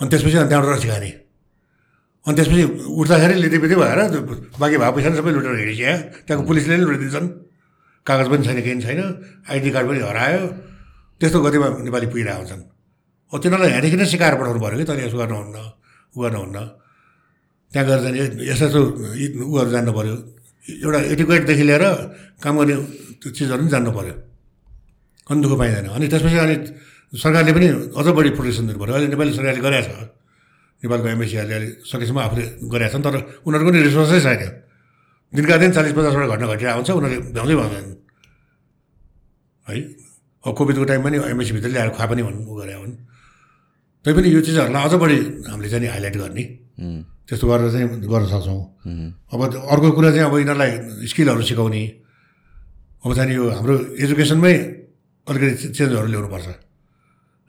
अनि 0.00 0.08
त्यसपछि 0.10 0.36
अनि 0.38 0.48
त्यहाँबाट 0.48 0.70
रक्सी 0.74 0.88
खाने 0.88 1.10
अनि 2.26 2.34
त्यसपछि 2.38 2.62
उठ्दाखेरि 3.00 3.34
लिँदैपिँदै 3.42 3.76
भएर 3.82 4.00
बाँकी 4.60 4.76
भएको 4.78 4.92
पैसा 4.96 5.10
सबै 5.18 5.30
लुटेर 5.34 5.54
हिँडिसक्यो 5.58 5.94
त्यहाँको 6.26 6.44
पुलिसले 6.48 6.74
नै 6.76 6.84
लुटिदिन्छन्। 6.84 7.28
कागज 8.06 8.26
पनि 8.32 8.42
छैन 8.46 8.58
केही 8.64 8.80
छैन। 8.84 9.00
आइडी 9.50 9.70
कार्ड 9.74 9.86
पनि 9.88 10.00
हरायो। 10.08 10.42
त्यस्तो 11.20 11.38
गतिमा 11.44 11.66
नेपाली 11.84 12.06
पुगिरहेको 12.12 12.40
हुन्छन्। 12.40 12.62
हो 13.32 13.36
तिनीहरूलाई 13.42 13.70
यहाँदेखि 13.70 13.96
नै 14.00 14.06
सिकाएर 14.12 14.34
पठाउनु 14.40 14.60
पऱ्यो 14.64 14.76
कि 14.78 14.84
तैँले 14.88 15.02
यसो 15.08 15.16
गर्नुहुन्न 15.18 15.56
उ 16.14 16.18
गर्नुहुन्न। 16.24 16.58
त्यहाँ 17.72 17.84
गएर 17.88 18.00
चाहिँ 18.04 18.16
यस्तो 18.50 18.64
यस्तो 18.64 18.80
यी 19.20 19.26
उहरू 19.44 19.70
जान्नु 19.74 19.92
पऱ्यो। 19.98 20.14
एउटा 20.84 20.98
एटिक्वेटदेखि 21.12 21.64
लिएर 21.68 21.84
काम 22.42 22.54
गर्ने 22.58 22.74
त्यो 23.20 23.28
चिजहरू 23.36 23.60
पनि 23.62 23.70
जान्नु 23.74 23.90
पऱ्यो। 23.98 24.14
अनि 25.28 25.38
दुःख 25.42 25.52
पाइँदैन। 25.60 25.86
अनि 25.96 26.06
त्यसपछि 26.12 26.38
अनि 26.44 26.56
सरकारले 27.12 27.52
पनि 27.56 27.66
अझ 27.96 28.06
बढी 28.12 28.30
प्रोटेक्सन 28.36 28.64
दिनु 28.68 28.78
पऱ्यो 28.78 28.94
अहिले 28.94 29.08
नेपाली 29.08 29.32
सरकारले 29.32 29.60
गरेको 29.64 29.84
छ। 29.88 30.12
नेपालको 30.82 31.06
एमएससीहरूले 31.08 31.54
अहिले 31.56 31.68
सकेसम्म 31.88 32.18
आफूले 32.20 32.44
गरेका 32.68 32.90
छन् 32.92 33.04
तर 33.06 33.14
उनीहरूको 33.48 33.70
पनि 33.70 33.80
रिसोर्सै 33.88 34.20
छैन। 34.20 34.42
दिनका 35.32 35.54
दिन 35.60 35.70
चालिस 35.76 35.92
पचासवटा 35.96 36.26
घटना 36.32 36.46
घटिरहेको 36.52 36.78
हुन्छ 36.78 36.90
उनीहरूले 36.90 37.18
भ्याउँदै 37.32 37.54
भ्याउँदैन 37.58 37.86
है? 39.68 39.76
अब 40.44 40.52
कोभिडको 40.54 40.84
टाइममा 40.88 41.08
नि 41.12 41.18
एमएससीभित्र 41.32 41.68
ल्याएर 41.68 41.90
खुवा 41.96 42.06
पनि 42.08 42.22
भन्नु 42.22 42.52
गरे 42.60 42.74
हुन्। 42.80 42.92
तैपनि 44.04 44.28
यो 44.28 44.40
चिजहरूलाई 44.46 44.82
अझ 44.88 44.94
बढी 45.02 45.18
हामीले 45.48 45.68
चाहिँ 45.68 45.88
हाइलाइट 45.88 46.16
गर्ने। 46.16 46.44
त्यस्तो 47.28 47.44
गरेर 47.48 47.68
चाहिँ 47.72 47.86
गर्न 48.08 48.24
सक्छौँ। 48.32 48.60
अब 49.32 49.40
अर्को 49.72 49.88
कुरा 49.96 50.10
चाहिँ 50.14 50.26
अब 50.28 50.34
यिनीहरूलाई 50.38 50.70
स्किलहरू 51.10 51.42
सिकाउने। 51.44 51.82
अब 53.04 53.10
चाहिँ 53.16 53.34
यो 53.34 53.44
हाम्रो 53.50 53.74
एजुकेसनमै 53.98 54.54
अलिकति 55.26 55.68
चेन्जहरू 55.76 56.08
ल्याउनुपर्छ। 56.08 56.48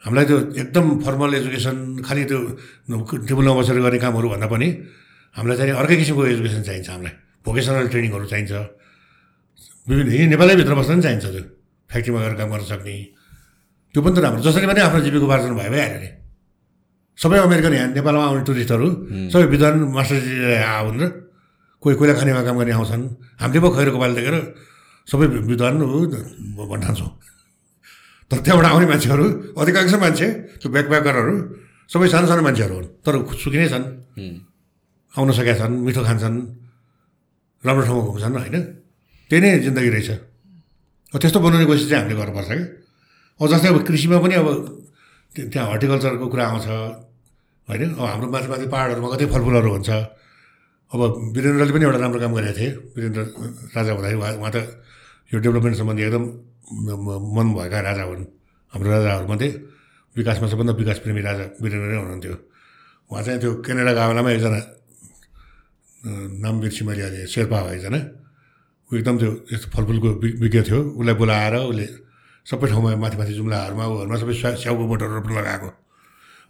हामीलाई 0.04 0.26
त्यो 0.30 0.38
एकदम 0.62 0.86
फर्मल 1.06 1.32
एजुकेसन 1.40 1.78
खालि 2.08 2.24
त्यो 2.30 2.40
टेबलमा 3.28 3.54
बसेर 3.60 3.78
गर्ने 3.84 4.00
कामहरू 4.00 4.28
भन्दा 4.34 4.48
पनि 4.54 4.68
हामीलाई 5.36 5.58
चाहिँ 5.60 5.74
अर्कै 5.82 5.96
किसिमको 6.02 6.24
एजुकेसन 6.34 6.62
चाहिन्छ 6.68 6.88
हामीलाई। 6.90 7.14
भोकेसनल 7.46 7.88
ट्रेनिङहरू 7.92 8.26
चाहिन्छ। 8.32 8.54
विभिन्न 9.90 10.10
यहीँ 10.16 10.28
नेपालैभित्र 10.34 10.74
बस्दा 10.80 10.94
पनि 10.94 11.04
चाहिन्छ 11.04 11.26
त्यो। 11.36 11.44
फ्याक्ट्रीमा 11.90 12.20
गएर 12.24 12.34
काम 12.40 12.50
गर्न 12.54 12.66
सक्ने। 12.72 12.96
त्यो 13.92 14.00
पनि 14.04 14.14
त 14.16 14.20
राम्रो। 14.24 14.42
जसरी 14.46 14.66
पनि 14.72 14.80
आफ्नो 14.88 15.00
जीविकोपार्जन 15.06 15.52
भयो 15.60 15.72
भइहाल्यो 15.74 16.00
नि। 16.04 16.10
सबै 17.20 17.38
अमेरिकन 17.44 17.74
यहाँ 17.74 17.88
नेपालमा 18.00 18.24
आउने 18.30 18.44
टुरिस्टहरू 18.48 18.88
सबै 19.34 19.46
विद्वान 19.52 19.76
मास्टर 19.92 20.18
आउन् 20.64 21.00
र 21.02 21.04
कोही 21.84 21.96
कोइला 22.00 22.14
खानेमा 22.20 22.42
काम 22.48 22.56
गर्ने 22.60 22.72
आउँछन्। 22.80 23.04
हामीले 23.42 23.60
पो 23.60 23.68
खैरो 23.76 23.92
कपाल 23.96 24.12
देखेर 24.16 24.36
सबै 25.08 25.26
विद्वान 25.52 25.74
भन्ठान्छौँ। 26.72 27.12
तर 28.32 28.38
त्यहाँबाट 28.46 28.66
आउने 28.72 28.86
मान्छेहरू 28.92 29.26
अधिकांश 29.58 29.94
मान्छे? 30.06 30.28
त्यो 30.62 30.68
ब्याकप्याकरहरू 30.70 31.34
सबै 31.92 32.08
सानो 32.14 32.26
सानो 32.30 32.42
मान्छेहरू 32.48 32.76
हुन्। 32.78 32.88
तर 33.06 33.14
सुखी 33.42 33.58
नै 33.58 33.68
छन् 33.74 33.86
आउन 35.14 35.30
सकेका 35.34 35.56
छन् 35.62 35.76
मिठो 35.86 36.02
खान्छन् 36.06 36.38
राम्रो 37.64 37.84
ठाउँमा 37.88 38.04
घुम्छन् 38.10 38.36
होइन? 38.38 38.56
त्यही 39.30 39.42
नै 39.42 39.50
जिन्दगी 39.66 39.90
रहेछ। 39.90 40.10
त्यस्तो 41.14 41.40
बनाउने 41.42 41.66
कोसिस 41.66 41.90
चाहिँ 41.90 42.02
हामीले 42.06 42.16
गर्नुपर्छ 42.22 42.50
क्या। 42.50 42.66
अब 43.40 43.46
जस्तै 43.50 43.68
अब 43.74 43.78
कृषिमा 43.88 44.18
पनि 44.22 44.36
अब 44.42 44.48
त्यहाँ 45.34 45.68
हर्टिकल्चरको 45.74 46.26
कुरा 46.30 46.44
आउँछ 46.50 46.68
होइन? 47.68 47.90
अब 47.98 48.06
हाम्रो 48.14 48.28
माथि 48.30 48.48
माथि 48.54 48.66
पाहाडहरूमा 48.70 49.10
कतै 49.14 49.26
फलफुलहरू 49.34 49.70
हुन्छ। 49.74 49.90
अब 50.94 51.02
वीरेन्द्रले 51.34 51.72
पनि 51.74 51.84
एउटा 51.86 52.00
राम्रो 52.06 52.20
काम 52.22 52.32
गरेका 52.38 52.54
थिए। 52.60 52.70
वीरेन्द्र 52.94 53.22
राजा 53.74 53.92
हुँदाखेरि 53.94 54.18
उहाँ 54.22 54.34
उहाँ 54.38 54.52
त 54.54 54.58
यो 55.34 55.38
डेभलपमेन्ट 55.42 55.76
सम्बन्धी 55.82 56.04
एकदम 56.06 56.24
मन 56.70 57.48
भएका 57.58 57.80
राजा 57.82 58.04
हुन्। 58.10 58.24
हाम्रो 58.74 58.90
राजाहरूमध्ये 58.90 59.50
विकासमा 60.16 60.48
सबभन्दा 60.48 60.74
विकास 60.82 60.98
प्रेमी 61.04 61.22
राजा 61.22 61.46
वीरेन्द्र 61.62 61.98
हुनुहुन्थ्यो। 61.98 62.36
उहाँ 63.10 63.24
चाहिँ 63.26 63.40
त्यो 63.42 63.52
क्यानाडाको 63.66 64.02
बेलामा 64.10 64.30
एकजना 64.38 64.60
नाम 66.40 66.56
बिर्सी 66.62 66.86
मैले 66.86 67.02
अहिले 67.02 67.28
शेर्पा 67.28 67.58
हो 67.60 67.70
एकजना। 67.74 68.00
ऊ 68.90 68.92
एकदम 68.98 69.16
त्यो 69.18 69.32
यस्तो 69.54 69.68
फलफुलको 69.74 70.10
विज्ञ 70.44 70.60
थियो। 70.70 70.80
उसलाई 70.98 71.16
बोलाएर 71.22 71.56
उसले 71.70 71.86
सबै 72.46 72.66
ठाउँमा 72.70 72.90
माथि 73.02 73.18
माथि 73.18 73.34
जुम्लाहरूमा 73.34 73.86
उहरूमा 73.86 74.18
सबै 74.22 74.34
स्या 74.34 74.50
स्याउको 74.62 74.84
बोटहरू 74.90 75.14
रोप्नु 75.18 75.34
लगाएको। 75.38 75.70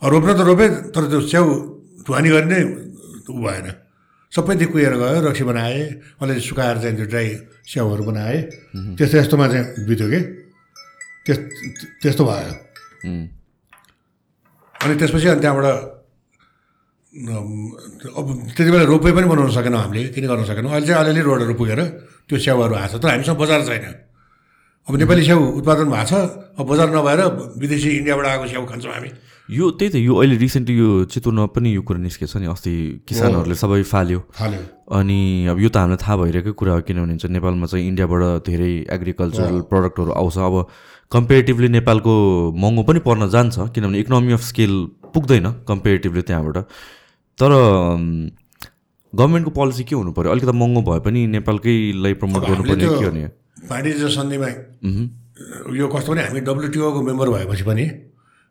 रोप्न 0.02 0.30
त 0.36 0.42
रोपे 0.48 0.66
तर 0.96 1.04
त्यो 1.12 1.20
स्याउ 1.32 1.48
ढुवानी 2.06 2.30
गर्ने 2.30 2.60
ऊ 3.28 3.40
भएन। 3.44 3.68
सबै 4.30 4.54
त्यो 4.62 4.68
कुहेर 4.70 4.94
गयो 5.02 5.20
रक्सी 5.26 5.44
बनाए 5.50 5.78
अलिअलि 6.22 6.42
सुकाएर 6.42 6.78
चाहिँ 6.82 6.96
त्यो 6.98 7.06
ड्राई 7.10 7.28
स्याउहरू 7.66 8.04
बनाए। 8.10 8.38
त्यस्तो 8.98 9.16
यस्तोमा 9.18 9.46
चाहिँ 9.50 9.66
बित्यो 9.90 10.08
कि? 10.10 10.20
त्यस 11.26 11.38
त्यस्तो 12.02 12.24
भयो। 12.30 12.54
अनि 14.80 14.94
त्यसपछि 15.02 15.28
अनि 15.34 15.42
त्यहाँबाट 15.42 15.66
अब 17.10 18.26
त्यति 18.54 18.70
बेला 18.70 18.86
रोपवे 18.86 19.12
पनि 19.18 19.28
बनाउन 19.34 19.50
सकेनौँ 19.50 19.82
हामीले 19.82 20.14
किन 20.14 20.26
गर्न 20.30 20.46
सकेनौँ? 20.46 20.72
अहिले 20.72 20.88
चाहिँ 20.88 21.02
अलिअलि 21.02 21.22
रोडहरू 21.26 21.54
पुगेर 21.58 21.82
त्यो 22.30 22.38
स्याउहरू 22.38 22.74
आएको 22.78 22.98
छ 22.98 23.02
तर 23.02 23.10
हामीसँग 23.10 23.38
बजार 23.42 23.62
छैन। 23.66 23.86
अब 24.88 24.94
नेपाली 24.94 25.22
स्याउ 25.26 25.42
उत्पादन 25.58 25.90
भएको 25.90 26.06
छ 26.06 26.14
अब 26.54 26.66
बजार 26.70 26.88
नभएर 26.94 27.20
विदेशी 27.58 27.90
इन्डियाबाट 27.98 28.26
आएको 28.30 28.46
स्याउ 28.46 28.64
खान्छौँ 28.70 28.94
हामी। 28.94 29.10
यो 29.50 29.70
त्यही 29.82 29.90
त 29.92 29.96
यो 29.98 30.14
अहिले 30.14 30.36
रिसेन्टली 30.38 30.78
यो 30.78 30.90
चितवनमा 31.10 31.46
पनि 31.58 31.70
यो 31.74 31.82
कुरा 31.82 32.00
निस्केछ 32.00 32.38
नि 32.38 32.46
अस्ति 32.54 33.02
किसानहरूले 33.10 33.56
सबै 33.58 33.82
फाल्यो। 33.82 34.20
अनि 34.94 35.20
अब 35.50 35.58
यो 35.60 35.70
त 35.74 35.78
हामीलाई 35.82 35.98
थाहा 35.98 36.16
भइरहेकै 36.22 36.52
कुरा 36.54 36.74
हो 36.74 36.82
किनभने 36.86 37.18
चाहिँ 37.18 37.34
नेपालमा 37.34 37.66
चाहिँ 37.66 37.88
इन्डियाबाट 37.88 38.46
धेरै 38.46 38.74
एग्रिकल्चरल 38.94 39.62
प्रडक्टहरू 39.72 40.12
आउँछ। 40.14 40.38
अब 40.38 40.56
कम्पेरिटिभली 41.12 41.68
नेपालको 41.82 42.14
महँगो 42.54 42.84
पनि 42.86 43.00
पर्न 43.02 43.30
जान्छ 43.30 43.74
किनभने 43.74 43.98
इकोनोमी 44.06 44.34
अफ 44.38 44.44
स्केल 44.54 44.74
पुग्दैन 45.14 45.66
कम्पेरिटिभली 45.66 46.22
त्यहाँबाट। 46.30 46.58
तर 47.40 47.52
गभर्मेन्टको 49.14 49.52
पोलिसी 49.52 49.84
के 49.90 49.96
हुनु 49.96 50.12
पऱ्यो 50.14 50.32
अलिकति 50.32 50.54
महँगो 50.54 50.82
भए 50.86 51.00
पनि 51.02 51.26
नेपालकैलाई 51.34 52.14
प्रमोट 52.22 52.42
गर्नुपर्ने 52.46 52.86
के 52.86 53.06
हो 53.06 53.12
नि? 53.18 53.24
वाणिज्य 53.66 54.10
सन्धिमा 54.14 54.50
यो 55.74 55.88
कस्तो 55.90 56.12
भने 56.14 56.22
हामी 56.22 56.42
डब्लुटिओको 56.46 57.02
मेम्बर 57.02 57.30
भएपछि 57.30 57.66
पनि 57.66 57.86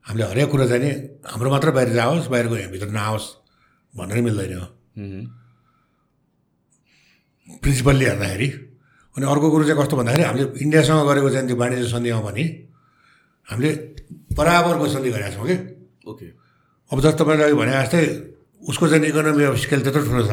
हामीले 0.09 0.25
हरेक 0.25 0.49
कुरा 0.51 0.67
चाहिँ 0.67 0.83
नि 0.83 0.91
हाम्रो 1.29 1.49
मात्र 1.53 1.71
बाहिर 1.77 1.89
जाओस् 1.93 2.29
बाहिरको 2.33 2.57
भित्र 2.73 2.89
नआओस् 2.97 3.27
भन्नै 3.95 4.21
मिल्दैन 4.25 4.55
प्रिन्सिपलले 7.63 8.05
हेर्दाखेरि 8.09 8.49
अनि 9.15 9.25
अर्को 9.29 9.47
कुरो 9.53 9.65
चाहिँ 9.69 9.79
कस्तो 9.81 9.95
भन्दाखेरि 10.01 10.25
हामीले 10.25 10.45
इन्डियासँग 10.65 11.01
गरेको 11.09 11.29
चाहिँ 11.29 11.47
त्यो 11.49 11.57
वाणिज्य 11.61 11.89
सन्धिमा 11.93 12.21
पनि 12.25 12.45
हामीले 13.49 13.71
बराबरको 14.33 14.87
सन्धि 14.95 15.11
गरेका 15.13 15.31
छौँ 15.37 15.47
कि? 15.49 15.57
ओके। 16.09 16.27
अब 16.91 16.97
जस्तो 17.01 17.25
तपाईँले 17.25 17.45
अघि 17.45 17.57
भने 17.61 17.73
जस्तै 17.73 18.03
उसको 18.69 18.85
चाहिँ 18.89 19.09
इकोनोमी 19.13 19.45
अफ 19.45 19.57
स्केल 19.65 19.81
त्यत्रो 19.85 20.03
ठुलो 20.09 20.25
छ। 20.25 20.33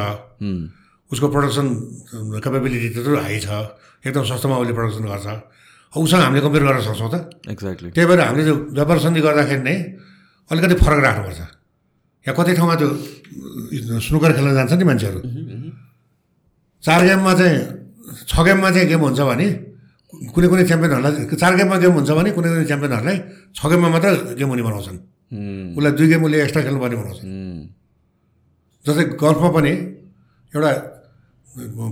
उसको 1.12 1.28
प्रडक्सन 1.36 1.68
क्यापेबिलिटी 2.44 2.90
त्यत्रो 2.96 3.16
हाई 3.16 3.40
छ। 3.44 3.50
एकदम 4.08 4.24
सस्तोमा 4.24 4.56
उसले 4.62 4.74
प्रडक्सन 4.76 5.04
गर्छ। 5.04 5.28
उसँग 5.96 6.22
हामीले 6.22 6.42
कम्पेयर 6.42 6.64
गर्न 6.66 6.82
सक्छौँ 6.82 7.10
त 7.10 7.16
एक्ज्याक्टली 7.48 7.90
त्यही 7.92 8.08
भएर 8.08 8.20
हामीले 8.22 8.44
त्यो 8.44 8.56
व्यापार 8.72 8.98
सन्धि 9.00 9.22
गर्दाखेरि 9.22 9.64
नै 9.64 9.76
अलिकति 10.52 10.76
फरक 10.78 11.00
राख्नुपर्छ 11.02 11.40
यहाँ 12.26 12.36
कतै 12.36 12.54
ठाउँमा 12.54 12.76
त्यो 12.76 12.90
स्नुकर 14.02 14.32
खेल्न 14.34 14.52
जान्छ 14.58 14.74
नि 14.74 14.84
मान्छेहरू 14.84 15.20
चार 16.84 17.02
गेममा 17.06 17.34
चाहिँ 17.34 17.56
छ 18.24 18.34
गेममा 18.42 18.70
चाहिँ 18.72 18.88
गेम 18.88 19.02
हुन्छ 19.02 19.22
भने 19.22 19.48
कुनै 20.14 20.48
कुनै 20.52 20.64
च्याम्पियनहरूलाई 20.66 21.14
चार 21.34 21.54
गेममा 21.56 21.78
गेम 21.80 21.94
हुन्छ 21.98 22.12
भने 22.12 22.30
कुनै 22.32 22.48
कुनै 22.52 22.66
च्याम्पियनहरूलाई 22.66 23.18
छ 23.52 23.62
गेममा 23.72 23.88
मात्र 23.94 24.14
गेम 24.36 24.50
हुने 24.52 24.64
बनाउँछन् 24.68 25.00
उसलाई 25.78 25.92
दुई 25.98 26.08
गेम 26.12 26.22
उसले 26.26 26.38
एक्स्ट्रा 26.44 26.62
खेल्नुपर्ने 26.66 26.96
बनाउँछन् 26.98 27.32
जस्तै 28.86 29.04
गल्फमा 29.16 29.50
पनि 29.56 29.72
एउटा 30.54 30.72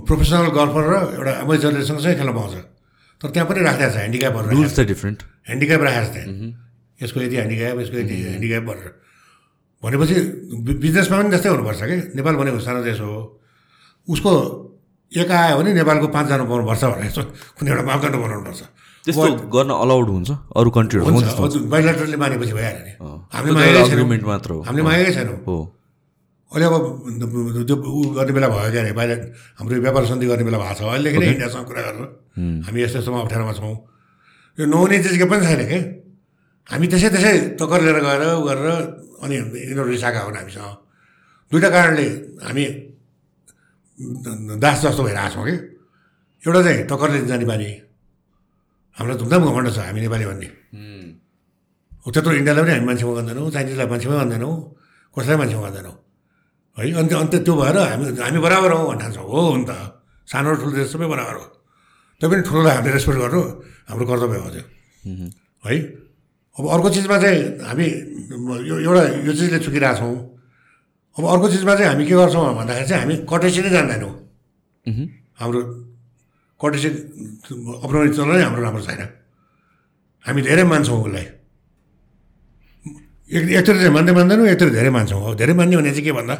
प्रोफेसनल 0.02 0.48
गल्फर 0.52 0.84
र 0.84 0.94
एउटा 1.14 1.32
अमेजरले 1.42 1.84
सँगसँगै 1.84 2.16
खेल्न 2.20 2.32
पाउँछ 2.32 2.73
तर 3.20 3.28
त्यहाँ 3.30 3.46
पनि 3.48 3.60
राखेको 3.68 3.90
छ 3.90 3.96
ह्यान्डिक्यापहरू 3.96 4.46
रुल्स 4.50 4.72
चाहिँ 4.76 4.88
डिफ्रेन्ट 4.88 5.18
ह्यान्डिक्याप 5.48 5.80
राखेको 5.86 6.06
छ 6.06 6.12
त्यहाँ। 6.14 6.28
यसको 7.02 7.18
यति 7.20 7.36
ह्यान्डिक्याप 7.36 7.76
यसको 7.80 7.96
यति 7.98 8.14
ह्यान्डिक्याप 8.24 8.62
भनेर। 8.68 8.90
भनेपछि 9.82 10.14
बिजनेसमा 10.84 11.16
पनि 11.20 11.28
त्यस्तै 11.30 11.48
हुनुपर्छ 11.52 11.80
कि? 11.84 11.96
नेपाल 12.16 12.34
भनेको 12.40 12.58
सानो 12.66 12.80
देश 12.88 13.00
हो। 13.00 13.12
उसको 14.08 14.30
एक 15.12 15.30
आयो 15.30 15.56
भने 15.58 15.70
नेपालको 15.80 16.06
पाँचजना 16.16 16.44
पाउनुपर्छ 16.50 16.82
भनेर 16.84 17.06
यसो 17.06 17.22
कुनै 17.58 17.70
एउटा 17.70 17.84
मापदण्ड 17.84 18.16
बनाउनुपर्छ। 18.24 18.60
त्यस्तो 19.04 19.28
गर्न 19.52 19.70
अलाउड 19.84 20.08
हुन्छ? 20.08 20.30
अरू 20.56 20.70
कन्ट्रीहरू 20.76 21.68
बाइलेटरले 21.68 22.16
मानेपछि 22.16 22.52
भइहाल्यो 22.56 22.82
नि। 22.88 22.92
हामीले 23.34 23.52
मागेकै 23.54 23.82
छैनौँ। 23.90 24.64
हामीले 24.64 24.82
मागेकै 24.88 25.12
छैनौँ। 25.12 25.38
हो। 25.44 25.56
अहिले 26.54 26.66
अब 26.70 27.66
त्यो 27.66 27.76
ऊ 27.82 28.00
गर्ने 28.14 28.32
बेला 28.32 28.48
भयो 28.48 28.70
क्या 28.70 28.82
अरे 28.82 28.92
बाहिर 28.94 29.10
हाम्रो 29.58 29.74
व्यापार 29.82 30.04
सन्धि 30.06 30.26
गर्ने 30.30 30.44
बेला 30.46 30.58
भएको 30.62 30.74
छ 30.78 30.82
अहिलेदेखि 30.86 31.18
नै 31.18 31.26
इन्डियासँग 31.34 31.66
कुरा 31.66 31.82
गरेर 31.82 32.06
हामी 32.64 32.78
यस्तो 32.82 32.98
यस्तोमा 32.98 33.18
अप्ठ्यारोमा 33.26 33.52
छौँ 33.58 33.74
यो 34.58 34.64
नहुने 34.70 34.96
चिज 35.02 35.14
के 35.18 35.26
पनि 35.26 35.42
छैन 35.44 35.62
क्या 35.66 35.80
हामी 36.66 36.86
त्यसै 36.86 37.08
त्यसै 37.10 37.32
टक्कर 37.58 37.80
लिएर 37.82 37.98
गएर 38.06 38.22
उ 38.38 38.42
गरेर 38.46 38.66
अनि 39.24 39.34
यिनीहरू 39.34 39.90
रिसाएका 39.90 40.20
हुन् 40.26 40.38
हामीसँग 40.38 40.70
दुइटा 41.52 41.68
कारणले 41.74 42.06
हामी 42.46 42.64
दास 44.62 44.78
जस्तो 44.82 45.02
भइरहेको 45.02 45.34
छौँ 45.34 45.44
कि 45.46 45.54
एउटा 46.42 46.60
चाहिँ 46.62 46.82
टक्करले 46.86 47.18
जाने 47.26 47.44
बानी 47.50 47.68
हामीलाई 48.96 49.16
धुमधाम 49.18 49.42
घमण्ड 49.42 49.68
छ 49.74 49.78
हामी 49.80 50.00
नेपाली 50.00 50.24
भन्ने 50.30 50.48
त्यत्रो 52.04 52.32
इन्डियालाई 52.32 52.62
पनि 52.62 52.72
हामी 52.74 52.86
मान्छेमा 52.86 53.12
गर्दैनौँ 53.18 53.50
चाइनिजलाई 53.50 53.86
मान्छेमै 53.90 54.16
गर्दैनौँ 54.22 54.54
कसैलाई 55.16 55.38
मान्छेमा 55.40 55.62
गर्दैनौँ 55.66 55.94
है 56.76 56.92
अन्त 57.00 57.12
अन्त 57.22 57.34
त्यो 57.46 57.54
भएर 57.54 57.76
हामी 57.78 58.04
हामी 58.18 58.38
बराबर 58.46 58.70
हौँ 58.74 58.86
भन्न 58.88 59.00
ठान्छौँ 59.00 59.24
हो 59.24 59.40
नि 59.56 59.64
त 59.68 59.72
सानो 60.28 60.48
र 60.50 60.54
ठुलो 60.58 60.72
देश 60.74 60.88
सबै 60.92 61.06
बराबर 61.06 61.34
हो 61.38 61.46
त्यो 62.20 62.26
पनि 62.30 62.42
ठुलोलाई 62.42 62.74
हामीले 62.76 62.92
रेस्पेक्ट 62.96 63.18
गर्नु 63.22 63.40
हाम्रो 63.88 64.04
कर्तव्य 64.10 64.38
हो 64.44 64.48
त्यो 64.54 64.64
है 65.64 65.74
अब 66.56 66.64
अर्को 66.74 66.88
चिजमा 66.94 67.16
चाहिँ 67.22 67.40
हामी 67.68 67.86
यो 68.70 68.74
एउटा 68.80 69.02
यो 69.22 69.32
चिजले 69.38 69.58
चुकिरहेछौँ 69.64 70.14
अब 71.16 71.22
अर्को 71.24 71.46
चिजमा 71.54 71.74
चाहिँ 71.74 71.88
हामी 71.90 72.04
के 72.06 72.14
गर्छौँ 72.14 72.42
भन्दाखेरि 72.58 72.88
चाहिँ 72.88 73.02
हामी 73.02 73.14
कटेसी 73.26 73.60
नै 73.62 73.70
जान्दैनौँ 73.70 74.12
हाम्रो 75.38 75.60
कटेसी 76.60 76.88
अप्नाउने 77.84 78.10
चलन 78.14 78.42
हाम्रो 78.42 78.62
राम्रो 78.62 78.82
छैन 78.82 79.02
हामी 80.24 80.40
धेरै 80.42 80.64
मान्छौँ 80.64 80.98
उसलाई 81.02 81.26
एक 83.30 83.44
एकतिर 83.52 83.74
चाहिँ 83.78 83.94
मान्दै 83.94 84.12
मान्दैनौँ 84.14 84.46
एकतिर 84.48 84.70
धेरै 84.74 84.90
मान्छौँ 84.90 85.34
धेरै 85.34 85.54
मान्ने 85.54 85.76
भने 85.76 85.90
चाहिँ 85.90 86.04
के 86.04 86.12
भन्दा 86.12 86.34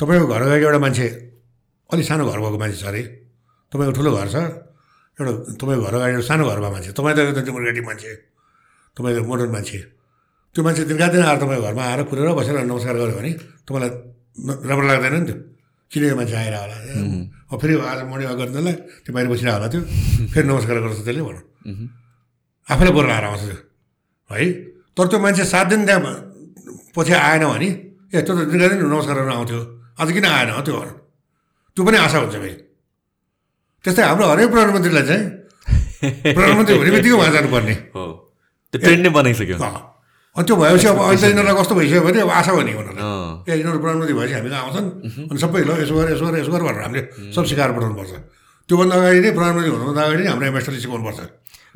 तपाईँको 0.00 0.26
घर 0.26 0.42
अगाडि 0.42 0.64
एउटा 0.64 0.78
मान्छे 0.84 1.06
अलिक 1.90 2.06
सानो 2.06 2.24
घर 2.28 2.38
भएको 2.40 2.58
मान्छे 2.60 2.76
छ 2.76 2.84
अरे। 2.90 3.02
तपाईँको 3.72 3.92
ठुलो 3.96 4.10
घर 4.12 4.28
छ। 4.28 4.36
एउटा 5.16 5.32
तपाईँको 5.56 5.82
घर 5.88 5.94
अगाडि 5.96 6.12
एउटा 6.16 6.26
सानो 6.28 6.44
घरमा 6.44 6.68
मान्छे। 6.74 6.90
तपाईँ 6.92 7.14
त 7.16 7.40
डेमोक्रेटिक 7.46 7.84
मान्छे। 7.88 8.10
तपाईँ 8.96 9.14
त 9.16 9.18
मोडर्न 9.24 9.50
मान्छे। 9.56 9.78
त्यो 10.52 10.60
मान्छे 10.64 10.82
दिनका 10.90 11.06
दिन 11.12 11.22
आएर 11.24 11.38
तपाईँको 11.40 11.64
घरमा 11.64 11.82
आएर 11.84 12.00
कुरेर 12.08 12.28
बसेर 12.36 12.56
नमस्कार 12.68 12.94
गऱ्यो 13.00 13.16
भने 13.16 13.32
तपाईँलाई 13.64 13.90
राम्रो 14.68 14.86
लाग्दैन 14.86 15.14
नि 15.16 15.24
त्यो। 15.28 15.36
चिनेको 15.90 16.16
मान्छे 16.16 16.36
आएर 16.36 16.54
होला। 16.60 16.76
अब 17.46 17.56
फेरि 17.60 17.74
आज 17.78 18.00
मर्निङ 18.10 18.26
वाक 18.26 18.36
गर्नुलाई 18.36 18.74
त्यो 19.04 19.10
बाहिर 19.16 19.28
बसिरहेको 19.32 19.56
होला 19.56 19.68
त्यो। 19.72 19.80
फेरि 20.32 20.46
नमस्कार 20.50 20.76
गर्छ 20.84 21.00
त्यसले 21.06 21.22
भनौँ 21.24 21.44
आफैलाई 22.68 22.92
बोल्न 22.96 23.10
आएर 23.16 23.24
आउँछ 23.30 23.42
त्यो। 23.48 23.58
है? 24.30 24.44
तर 24.96 25.04
त्यो 25.08 25.18
मान्छे 25.24 25.44
सात 25.46 25.66
दिन 25.72 25.80
त्यहाँ 25.88 26.12
पछि 26.92 27.12
आएन 27.12 27.44
भने 27.48 27.68
ए 28.12 28.18
त्यो 28.26 28.32
त 28.36 28.38
दिनका 28.50 28.66
दिन 28.68 28.78
नमस्कार 28.92 29.16
गर्न 29.16 29.32
आउँथ्यो। 29.40 29.60
आज 29.96 30.12
किन 30.12 30.24
आएन 30.28 30.50
त्यो 30.60 30.76
भनौँ 30.76 30.92
त्यो 31.72 31.84
पनि 31.84 31.96
आशा 31.96 32.18
हुन्छ 32.20 32.36
फेरि। 32.36 32.56
त्यस्तै 33.80 34.02
हाम्रो 34.12 34.24
हरेक 34.28 34.48
प्रधानमन्त्रीलाई 34.52 35.04
चाहिँ 35.08 35.24
प्रधानमन्त्री 36.36 36.74
हुने 36.76 36.90
बित्तिकै 36.92 37.16
उहाँ 37.16 37.32
जानुपर्ने। 37.32 37.74
हो। 37.96 38.04
त्यो 38.72 38.78
ट्रेन्ड 38.84 39.02
नै 39.08 39.10
बनाइसक्यो। 39.16 39.56
अनि 39.56 40.44
त्यो 40.44 40.56
भएपछि 40.60 40.86
अब 40.92 41.00
अहिले 41.00 41.26
यिनीहरूलाई 41.32 41.56
कस्तो 41.56 41.74
भइसक्यो 41.80 42.02
भने 42.04 42.20
अब 42.28 42.30
आशा 42.36 42.52
भने 42.60 42.72
उनीहरूलाई। 42.76 43.04
ए 43.48 43.52
यिनीहरू 43.56 43.78
प्रधानमन्त्री 43.80 44.14
भएपछि 44.20 44.34
हामी 44.36 44.50
कहाँ 44.52 44.62
आउँछन्। 44.68 44.86
अनि 45.32 45.38
सबै 45.40 45.60
ल 45.64 45.70
यसो 45.80 45.94
गर 45.96 46.06
यसो 46.12 46.24
गर 46.28 46.34
यसो 46.44 46.50
गर 46.52 46.62
भनेर 46.68 46.82
हामीले 46.84 47.02
सब 47.32 47.44
सिकाएर 47.48 47.72
पठाउनुपर्छ। 47.72 48.12
त्योभन्दा 48.68 48.94
अगाडि 49.00 49.20
नै 49.24 49.30
प्रधानमन्त्री 49.32 49.70
हुनुभन्दा 49.72 50.02
अगाडि 50.04 50.22
नै 50.22 50.28
हाम्रो 50.28 50.46
एमएसएलले 50.52 50.80
सिकाउनुपर्छ। 50.84 51.20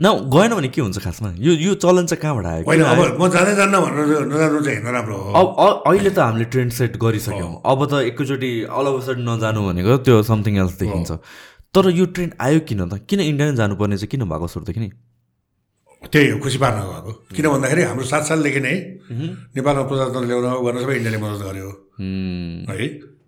न 0.01 0.33
गएन 0.33 0.53
भने 0.57 0.69
के 0.73 0.81
हुन्छ 0.81 0.99
खासमा? 1.05 1.29
यो 1.37 1.53
यो 1.61 1.75
चलन 1.77 2.07
चाहिँ 2.09 2.21
कहाँबाट 2.23 2.47
आयो? 2.47 2.65
अब? 2.65 3.21
म 3.21 3.29
जाँदै 3.29 3.55
जान्न 3.61 3.75
भनेर 3.85 4.33
नजानु 4.33 4.61
चाहिँ 4.65 4.81
नराम्रो 4.81 5.17
हो। 5.17 5.31
अब 5.37 5.47
अहिले 5.87 6.11
त 6.11 6.19
हामीले 6.25 6.45
ट्रेन्ड 6.49 6.73
सेट 6.73 6.97
गरिसक्यौँ। 6.97 7.53
अब 7.61 7.81
त 7.85 7.93
एकैचोटि 8.09 8.51
अल 8.65 8.87
अफ 8.89 8.97
सडन 9.05 9.29
नजानु 9.29 9.61
भनेको 9.61 9.97
त्यो 10.01 10.17
समथिङ 10.25 10.55
एल्स 10.65 10.75
देखिन्छ। 10.81 11.11
तर 11.77 11.85
यो 11.93 12.05
ट्रेन्ड 12.17 12.33
आयो 12.41 12.59
किन 12.65 12.81
त? 12.89 13.05
किन 13.05 13.21
इन्डिया 13.21 13.47
नै 13.53 13.57
जानुपर्ने 13.61 13.97
चाहिँ 14.01 14.11
किन 14.11 14.25
भएको 14.25 14.47
सुरुदेखि 14.49 14.81
नि? 14.81 14.91
त्यही 16.01 16.29
हो 16.33 16.37
खुसी 16.41 16.59
पार्न 16.65 16.81
गएको 16.81 17.13
किन 17.37 17.47
भन्दाखेरि 17.61 17.83
हाम्रो 17.93 18.05
सात 18.09 18.25
सालदेखि 18.25 18.61
नै 18.65 18.75
नेपालमा 19.53 19.85
प्रजातन्त्र 19.85 20.27
ल्याउन 20.33 20.65
गर्न 20.65 20.79
सबै 20.81 20.95
इन्डियाले 20.97 21.19
मद्दत 21.21 21.45
गर्यो। 21.45 21.69
हुँ, 22.01 22.65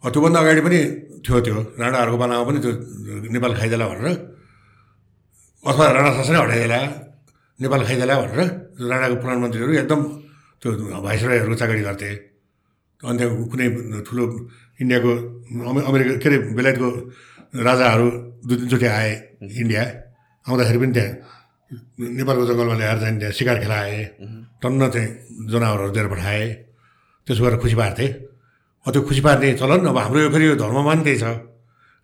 त्योभन्दा 0.08 0.38
अगाडि 0.40 0.60
पनि 0.64 0.78
थियो 1.20 1.38
त्यो। 1.44 1.56
राणाहरूको 1.78 2.16
बनामा 2.16 2.42
पनि 2.48 2.58
त्यो 2.64 2.72
नेपाल 3.28 3.52
खाइदेला 3.60 3.86
भनेर 3.92 4.08
अथवा 5.64 5.86
राणा 5.96 6.10
शासनै 6.16 6.38
हटाइदेला 6.42 6.78
नेपाल 7.58 7.80
खाइदेला 7.86 8.14
भनेर 8.20 8.40
राणाको 8.90 9.14
प्रधानमन्त्रीहरू 9.22 9.72
एकदम 9.82 10.00
त्यो 10.62 10.68
भाइसरायहरूको 11.06 11.56
चाकरी 11.60 11.82
गर्थे 11.88 12.10
अनि 13.02 13.16
त्यहाँ 13.18 13.46
कुनै 13.52 13.66
ठुलो 14.06 14.24
इन्डियाको 14.82 15.10
अमे- 15.70 15.84
अमेरिका 15.90 16.12
के 16.22 16.28
अरे 16.28 16.38
बेलायतको 16.56 16.88
राजाहरू 17.66 18.06
दुई 18.46 18.56
तिनचोटि 18.60 18.86
आए 18.98 19.10
इन्डिया 19.62 19.82
आउँदाखेरि 20.46 20.78
पनि 20.82 20.92
त्यहाँ 20.96 21.12
नेपालको 22.18 22.44
जङ्गलमा 22.50 22.74
ल्याएर 22.80 22.98
चाहिँ 23.02 23.16
त्यहाँ 23.20 23.34
सिकार 23.38 23.56
खेलाए 23.62 23.94
टन्न 24.62 24.80
चाहिँ 24.94 25.08
जनावरहरू 25.50 25.90
दिएर 25.96 26.06
पठाए 26.12 26.42
त्यसो 27.26 27.40
गरेर 27.44 27.58
खुसी 27.62 27.76
पार्थे 27.82 28.06
त्यो 28.86 29.00
खुसी 29.08 29.20
पार्ने 29.26 29.48
चलन 29.62 29.86
अब 29.90 29.98
हाम्रो 30.04 30.18
यो 30.26 30.28
फेरि 30.34 30.46
यो 30.50 30.54
धर्ममा 30.62 30.82
पनि 30.90 31.02
त्यही 31.06 31.18
छ 31.22 31.26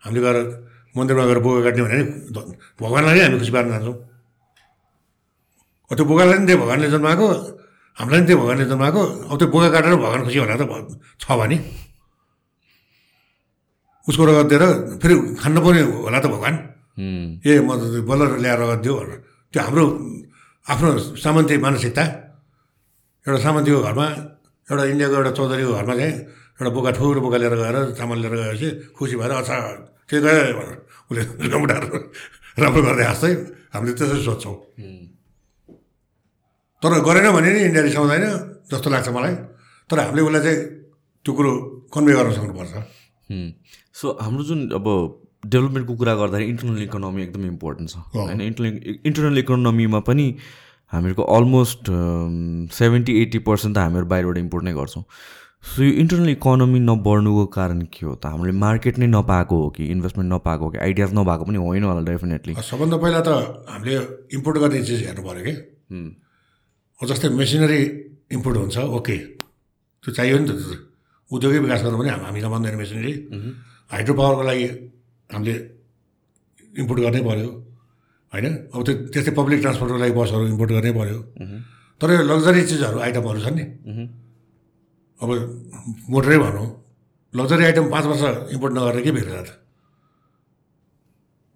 हामीले 0.03 0.21
गएर 0.25 0.37
मन्दिरमा 0.97 1.23
गएर 1.29 1.39
बोका 1.45 1.61
काट्ने 1.65 1.81
भने 1.85 1.95
नि 1.99 2.05
भगवान्लाई 2.81 3.13
नै 3.15 3.21
हामी 3.25 3.37
खुसी 3.41 3.51
पार्न 3.55 3.69
जान्छौँ। 3.73 3.95
त्यो 5.91 6.03
बोकालाई 6.09 6.35
पनि 6.37 6.45
त्यही 6.47 6.59
भगवान्ले 6.61 6.87
जन्माएको 6.93 7.25
हामीलाई 7.97 8.19
पनि 8.19 8.27
त्यही 8.27 8.39
भगवान्ले 8.41 8.65
जन्माएको 8.71 9.01
अब 9.29 9.35
त्यो 9.39 9.47
बोका 9.53 9.67
काटेर 9.73 9.93
भगवान् 10.05 10.23
खुसी 10.25 10.37
होला 10.41 10.55
त 10.59 10.63
छ 11.21 11.25
भने। 11.39 11.57
उसको 14.09 14.23
रगत 14.25 14.45
दिएर 14.49 14.63
फेरि 15.01 15.15
खान्न 15.41 15.57
पर्ने 15.65 15.81
होला 16.05 16.19
त 16.23 16.25
भगवान्। 16.33 16.57
ए 17.45 17.51
म 17.61 17.69
त 17.77 17.81
बल्ल 18.09 18.21
ल्याएर 18.43 18.59
रगत 18.61 18.79
दियो 18.85 18.93
भनेर। 18.99 19.19
त्यो 19.53 19.61
हाम्रो 19.65 19.83
आफ्नो 20.65 20.89
सामन्ती 21.17 21.55
मानसिकता 21.65 22.03
एउटा 23.25 23.39
सामन्तीको 23.45 23.79
घरमा 23.87 24.07
एउटा 24.69 24.83
इन्डियाको 24.93 25.15
एउटा 25.19 25.31
चौधरीको 25.37 25.71
घरमा 25.79 25.93
चाहिँ 25.99 26.13
एउटा 26.59 26.71
बोका 26.75 26.91
ठुलो 26.97 27.19
बोका 27.25 27.37
लिएर 27.41 27.55
गएर 27.61 27.77
चामल 27.97 28.17
लिएर 28.21 28.33
गएपछि 28.37 28.69
खुसी 28.97 29.15
भएर 29.21 29.31
अच्छा 29.41 29.55
के 30.09 30.17
गयो 30.25 30.53
भनेर 30.59 30.77
उसले 31.09 31.49
कम्प्युटर 31.53 31.81
राम्रो 32.63 32.81
गर्दै 32.87 33.05
हाँस्दै 33.09 33.31
हामीले 33.73 33.93
त्यसरी 33.99 34.21
सोध्छौँ 34.27 34.55
तर 36.81 36.91
गरेन 37.07 37.27
भने 37.35 37.49
नि 37.53 37.59
इन्डिया 37.69 37.83
रिसाउँदैन 37.87 38.25
जस्तो 38.71 38.89
लाग्छ 38.89 39.09
मलाई 39.15 39.33
तर 39.89 39.99
हामीले 39.99 40.21
उसलाई 40.27 40.41
चाहिँ 40.45 40.59
त्यो 41.25 41.31
कुरो 41.37 41.51
कन्भे 41.93 42.13
गर्न 42.17 42.31
सक्नुपर्छ। 42.37 42.73
सो 43.99 44.05
हाम्रो 44.23 44.43
जुन 44.49 44.59
अब 44.77 44.85
डेभलपमेन्टको 45.45 45.93
कुरा 45.95 46.13
गर्दाखेरि 46.21 46.49
इन्टरनल 46.51 46.81
इकोनोमी 46.83 47.21
एकदम 47.23 47.45
इम्पोर्टेन्ट 47.45 47.89
छ 47.89 47.95
होइन 48.15 48.41
इन्टरनल 48.41 48.97
इन्टरनल 49.09 49.37
इकोनोमीमा 49.43 49.99
पनि 50.09 50.25
हामीहरूको 50.93 51.23
अलमोस्ट 51.37 51.83
सेभेन्टी 52.77 53.13
एट्टी 53.21 53.39
पर्सेन्ट 53.49 53.75
त 53.75 53.79
हामीहरू 53.85 54.05
बाहिरबाट 54.13 54.37
इम्पोर्ट 54.37 54.63
नै 54.65 54.73
गर्छौँ 54.79 55.03
सो 55.63 55.83
यो 55.83 55.91
इन्टरनल 55.93 56.29
इकोनोमी 56.31 56.79
नबढ्नुको 56.81 57.45
कारण 57.51 57.79
के 57.89 58.05
हो 58.05 58.13
त 58.15 58.25
हामीले 58.27 58.51
मार्केट 58.57 58.97
नै 58.97 59.07
नपाएको 59.09 59.55
हो 59.57 59.69
कि 59.69 59.85
इन्भेस्टमेन्ट 59.87 60.31
नपाएको 60.33 60.63
हो 60.63 60.69
कि 60.71 60.77
आइडियाज 60.79 61.13
नभएको 61.13 61.43
पनि 61.45 61.57
होइन 61.59 61.83
होला 61.83 62.01
डेफिनेटली 62.07 62.53
सबभन्दा 62.63 62.97
पहिला 62.97 63.19
त 63.21 63.29
हामीले 63.67 63.95
इम्पोर्ट 64.33 64.57
गर्ने 64.57 64.79
चिज 64.83 64.99
हेर्नु 65.03 65.23
पऱ्यो 65.23 65.43
कि 65.43 65.53
जस्तै 66.99 67.29
मेसिनरी 67.35 67.79
इम्पोर्ट 68.31 68.57
हुन्छ 68.57 68.77
ओके 68.97 69.17
त्यो 70.03 70.09
चाहियो 70.11 70.37
नि 70.37 70.45
त 70.45 70.51
त्यो 70.53 70.67
त। 70.69 70.79
उद्योगै 71.31 71.59
विकास 71.59 71.81
गर्नु 71.83 71.97
पनि 71.99 72.09
हाम- 72.09 72.49
मान्दैन 72.49 72.75
मेसिनरी 72.77 73.13
हाइड्रो 73.91 74.13
पावरको 74.15 74.43
लागि 74.43 74.65
हामीले 75.29 75.55
इम्पोर्ट 76.73 76.99
गर्नै 77.01 77.21
पऱ्यो 77.21 77.49
होइन 78.33 78.45
अब 78.69 78.79
त्यो 78.81 78.93
त्यस्तै 79.11 79.33
पब्लिक 79.35 79.59
ट्रान्सपोर्टको 79.61 79.97
लागि 79.99 80.13
बसहरू 80.15 80.43
इम्पोर्ट 80.47 80.71
गर्नै 80.71 80.91
पऱ्यो 80.93 81.17
तर 82.01 82.07
यो 82.11 82.23
लग्जरी 82.25 82.61
चिजहरू 82.65 82.97
आइटमहरू 83.01 83.39
छन् 83.41 83.55
नि 83.55 83.65
अब 85.21 85.29
मोटरै 86.09 86.37
भनौँ। 86.39 86.67
लग्जरी 87.33 87.63
आइटम 87.65 87.85
पाँच 87.91 88.05
वर्ष 88.05 88.23
इम्पोर्ट 88.55 88.73
नगरेर 88.73 89.03
के 89.03 89.11
भेटेर 89.11 89.41
त 89.43 89.49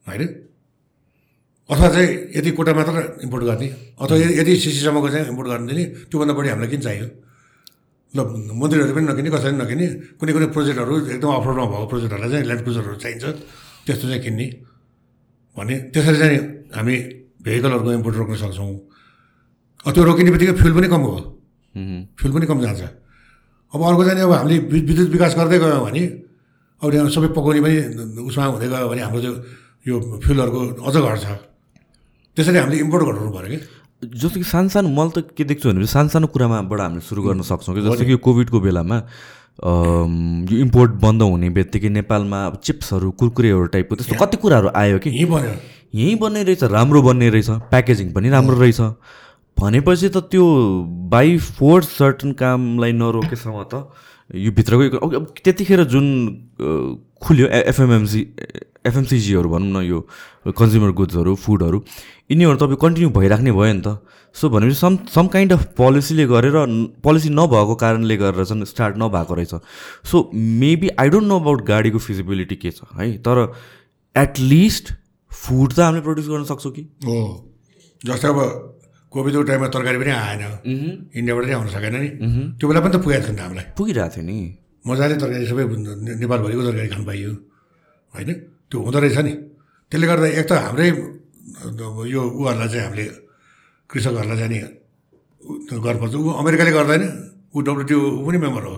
होइन? 0.06 0.22
अथवा 1.70 1.88
चाहिँ 1.90 2.10
यति 2.38 2.52
कोटा 2.52 2.74
मात्र 2.76 3.24
इम्पोर्ट 3.24 3.44
गर्ने 3.44 3.68
अथवा 3.98 4.16
यदि 4.40 4.52
सिसीसम्मको 4.64 5.10
चाहिँ 5.10 5.28
इम्पोर्ट 5.32 5.48
गर्ने 5.50 5.74
नि 5.74 5.84
त्योभन्दा 6.12 6.34
बढी 6.38 6.50
हामीलाई 6.52 6.70
किन 6.70 6.82
चाहियो? 6.82 7.08
ल 8.14 8.20
मन्दिरहरू 8.62 8.94
पनि 8.94 9.06
नकिने 9.10 9.30
कसैले 9.34 9.58
नकिने 9.58 9.86
कुनै 10.20 10.32
कुनै 10.36 10.48
प्रोजेक्टहरू 10.54 10.94
एकदम 11.18 11.30
अफरोडमा 11.34 11.66
भएको 11.72 11.88
प्रोजेक्टहरूलाई 11.90 12.30
चाहिँ 12.30 12.46
ल्यान्ड 12.46 12.64
क्रुजरहरू 12.64 12.96
चाहिन्छ 13.04 13.24
त्यस्तो 13.88 14.06
चाहिँ 14.12 14.22
किन्ने। 14.22 14.48
भने 15.58 15.76
त्यसरी 15.94 16.18
चाहिँ 16.22 16.40
हामी 16.78 16.96
भेहिकलहरूको 17.42 17.92
इम्पोर्ट 17.98 18.16
रोक्न 18.22 18.36
सक्छौँ। 18.44 18.76
त्यो 19.88 20.02
रोकिने 20.04 20.30
बित्तिकै 20.36 20.54
फ्युल 20.62 20.74
पनि 20.78 20.88
कम 20.94 21.02
हो। 21.10 21.16
फ्युल 22.20 22.32
पनि 22.36 22.46
कम 22.52 22.60
जान्छ। 22.62 22.82
अब 23.74 23.82
अर्को 23.82 24.04
चाहिँ 24.06 24.22
अब 24.22 24.32
हामीले 24.32 24.58
विद्युत 24.70 25.10
विकास 25.10 25.34
गर्दै 25.38 25.58
गयौँ 25.60 25.82
भने 25.82 26.02
अब 26.82 26.94
यहाँ 26.94 27.10
सबै 27.10 27.28
पकाउने 27.34 27.62
पनि 27.66 27.76
उसमा 28.30 28.46
हुँदै 28.46 28.68
गयो 28.70 28.88
भने 28.90 29.02
हाम्रो 29.02 29.22
त्यो 29.22 29.34
यो 29.88 29.96
फ्युलहरूको 30.24 30.60
अझ 30.86 30.96
घट्छ। 30.96 31.26
त्यसरी 32.38 32.58
हामीले 32.58 32.78
इम्पोर्ट 32.86 33.04
गर्नु 33.04 33.32
पऱ्यो 33.34 33.50
कि? 33.50 33.60
जस्तो 34.04 34.38
कि 34.40 34.46
सानो 34.46 34.90
मैले 34.90 35.12
त 35.16 35.34
के 35.34 35.44
देख्छु 35.50 35.74
भने 35.74 35.88
सानो 35.90 36.10
सानो 36.14 36.28
कुरामाबाट 36.30 36.80
हामीले 36.82 37.02
सुरु 37.02 37.22
गर्न 37.24 37.42
सक्छौँ 37.42 37.76
कि। 37.76 37.82
जस्तो 37.82 38.06
कि 38.06 38.16
कोभिडको 38.22 38.60
बेलामा 38.62 38.98
यो 40.54 40.58
इम्पोर्ट 40.60 40.92
बन्द 41.02 41.22
हुने 41.24 41.50
बित्तिकै 41.58 41.90
नेपालमा 41.98 42.40
अब 42.46 42.54
चिप्सहरू 42.62 43.10
कुरकुरेहरू 43.18 43.66
टाइपको 43.74 43.96
त्यस्तो 43.96 44.16
कति 44.22 44.38
कुराहरू 44.38 44.70
आयो 44.70 44.98
कि। 45.00 45.10
यहीँ 45.10 45.30
बन्यो। 45.30 45.54
यहीँ 45.98 46.16
बन्ने 46.22 46.44
रहेछ 46.44 46.64
राम्रो 46.74 47.02
बन्ने 47.02 47.30
रहेछ 47.30 47.50
प्याकेजिङ 47.74 48.14
पनि 48.14 48.30
राम्रो 48.30 48.56
रहेछ। 48.60 48.82
भनेपछि 49.58 50.10
त 50.10 50.18
त्यो 50.32 50.46
बाई 51.14 51.38
फोर्स 51.38 51.88
सर्टन 51.98 52.32
कामलाई 52.40 52.92
नरोकेसम्म 52.92 53.64
त 53.74 53.88
यो 54.36 54.52
भित्रको 54.52 55.20
त्यतिखेर 55.44 55.84
जुन 55.94 56.06
खुल्यो 57.22 57.48
एफएमएमसी 57.48 58.22
एफएमसिजीहरू 58.88 59.50
भनौँ 59.50 59.72
न 59.72 59.86
यो 59.86 60.00
कन्ज्युमर 60.58 60.92
गुड्सहरू 60.92 61.36
फुडहरू 61.36 61.78
यिनीहरू 62.32 62.58
तपाईँ 62.58 62.80
कन्टिन्यू 62.82 63.10
भइराख्ने 63.20 63.52
भयो 63.52 63.74
नि 63.74 63.82
त। 63.86 64.00
सो 64.36 64.50
भनेपछि 64.50 64.76
सम 64.76 64.98
सम 65.14 65.28
काइन्ड 65.28 65.54
अफ 65.54 65.64
पोलिसीले 65.78 66.26
गरेर 66.28 66.56
पोलिसी 67.04 67.30
नभएको 67.30 67.76
कारणले 67.84 68.18
गरेर 68.18 68.44
चाहिँ 68.44 68.66
स्टार्ट 68.66 68.98
नभएको 68.98 69.34
रहेछ। 69.36 69.54
So 70.10 70.30
maybe 70.34 70.90
I 71.00 71.10
don't 71.10 71.28
know 71.28 71.40
about 71.40 71.62
गाडीको 71.68 72.00
फिजिबिलिटी 72.00 72.56
के 72.56 72.72
छ 72.72 72.84
है? 72.98 73.18
तर 73.22 73.54
एटलिस्ट 74.16 74.94
फुड 75.32 75.74
त 75.74 75.80
हामीले 75.80 76.02
प्रड्युस 76.02 76.28
गर्न 76.28 76.44
सक्छौँ 76.50 76.72
कि? 76.72 76.84
जस्तै 78.02 78.28
अब 78.28 78.40
कोभिडको 79.14 79.44
टाइममा 79.46 79.68
तरकारी 79.70 79.98
पनि 80.02 80.12
आएन। 80.12 80.44
इन्डियाबाट 81.14 81.46
नै 81.46 81.54
आउन 81.54 81.68
सकेन 81.70 81.96
नि। 82.02 82.10
त्यो 82.58 82.66
बेला 82.70 82.82
पनि 82.82 82.94
त 82.94 82.98
पुगेको 83.06 83.24
थियो 83.24 83.34
नि 83.34 83.38
त 83.38 83.42
हामीलाई। 83.46 83.66
पुगिरहेको 83.78 84.14
थियो 84.14 84.26
नि। 84.26 84.38
मजाले 84.90 85.16
तरकारी 85.22 85.46
सबै 85.52 85.64
नेपालभरिको 86.22 86.62
तरकारी 86.68 86.90
खानु 86.94 87.06
पाइयो। 87.06 87.32
होइन? 88.14 88.30
त्यो 88.70 88.78
हुँदो 88.86 88.98
रहेछ 89.00 89.20
नि। 89.28 89.34
त्यसले 89.90 90.06
गर्दा 90.10 90.28
एक 90.40 90.46
त 90.50 90.52
हाम्रै 90.66 90.88
यो 92.14 92.22
उहरूलाई 92.42 92.70
चाहिँ 92.74 92.86
हामीले 92.90 93.06
कृषकहरूलाई 93.90 94.38
चाहिँ 94.42 94.52
नि 94.54 94.60
गर्नुपर्छ। 95.78 96.14
ऊ 96.18 96.30
अमेरिकाले 96.42 96.72
गर्दैन। 96.74 97.04
ऊ 97.54 97.58
डब्लुटिओ 97.62 98.00
ऊ 98.18 98.26
पनि 98.26 98.38
मेम्बर 98.42 98.64
हो। 98.66 98.76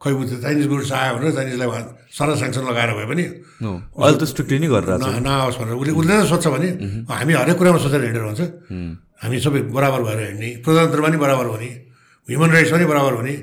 खै 0.00 0.10
ऊ 0.16 0.24
त 0.24 0.40
चाइनिज 0.40 0.66
गुड्स 0.72 0.92
आयो 0.96 1.12
भने 1.20 1.28
चाइनिजलाई 1.36 1.68
उहाँ 1.68 1.82
सर 2.08 2.28
स्याङ्सन 2.40 2.64
लगाएर 2.64 2.90
भए 2.96 3.06
पनि 3.12 3.24
अहिले 3.60 4.16
त 4.16 4.24
स्ट्रिक्टली 4.32 4.58
नै 4.64 4.68
न 4.72 5.20
नआओस् 5.28 5.60
भनेर। 5.60 5.76
उसले 5.76 5.92
उसले 5.92 6.12
नै 6.16 6.24
सोध्छ 6.24 6.46
भने 6.48 6.68
हामी 7.04 7.32
हरेक 7.36 7.56
कुरामा 7.60 7.78
सोचेर 7.84 8.00
हिँडेर 8.08 8.24
हुन्छ। 8.24 8.40
हामी 9.22 9.36
सबै 9.44 9.60
बराबर 9.76 10.00
भएर 10.02 10.20
हिँड्ने 10.26 10.48
प्रजातन्त्रमा 10.64 11.08
नि 11.12 11.18
बराबर 11.24 11.46
हुने 11.52 11.70
ह्युमन 12.28 12.50
राइट्समा 12.50 12.78
नि 12.80 12.86
बराबर 12.92 13.12
हुने 13.20 13.34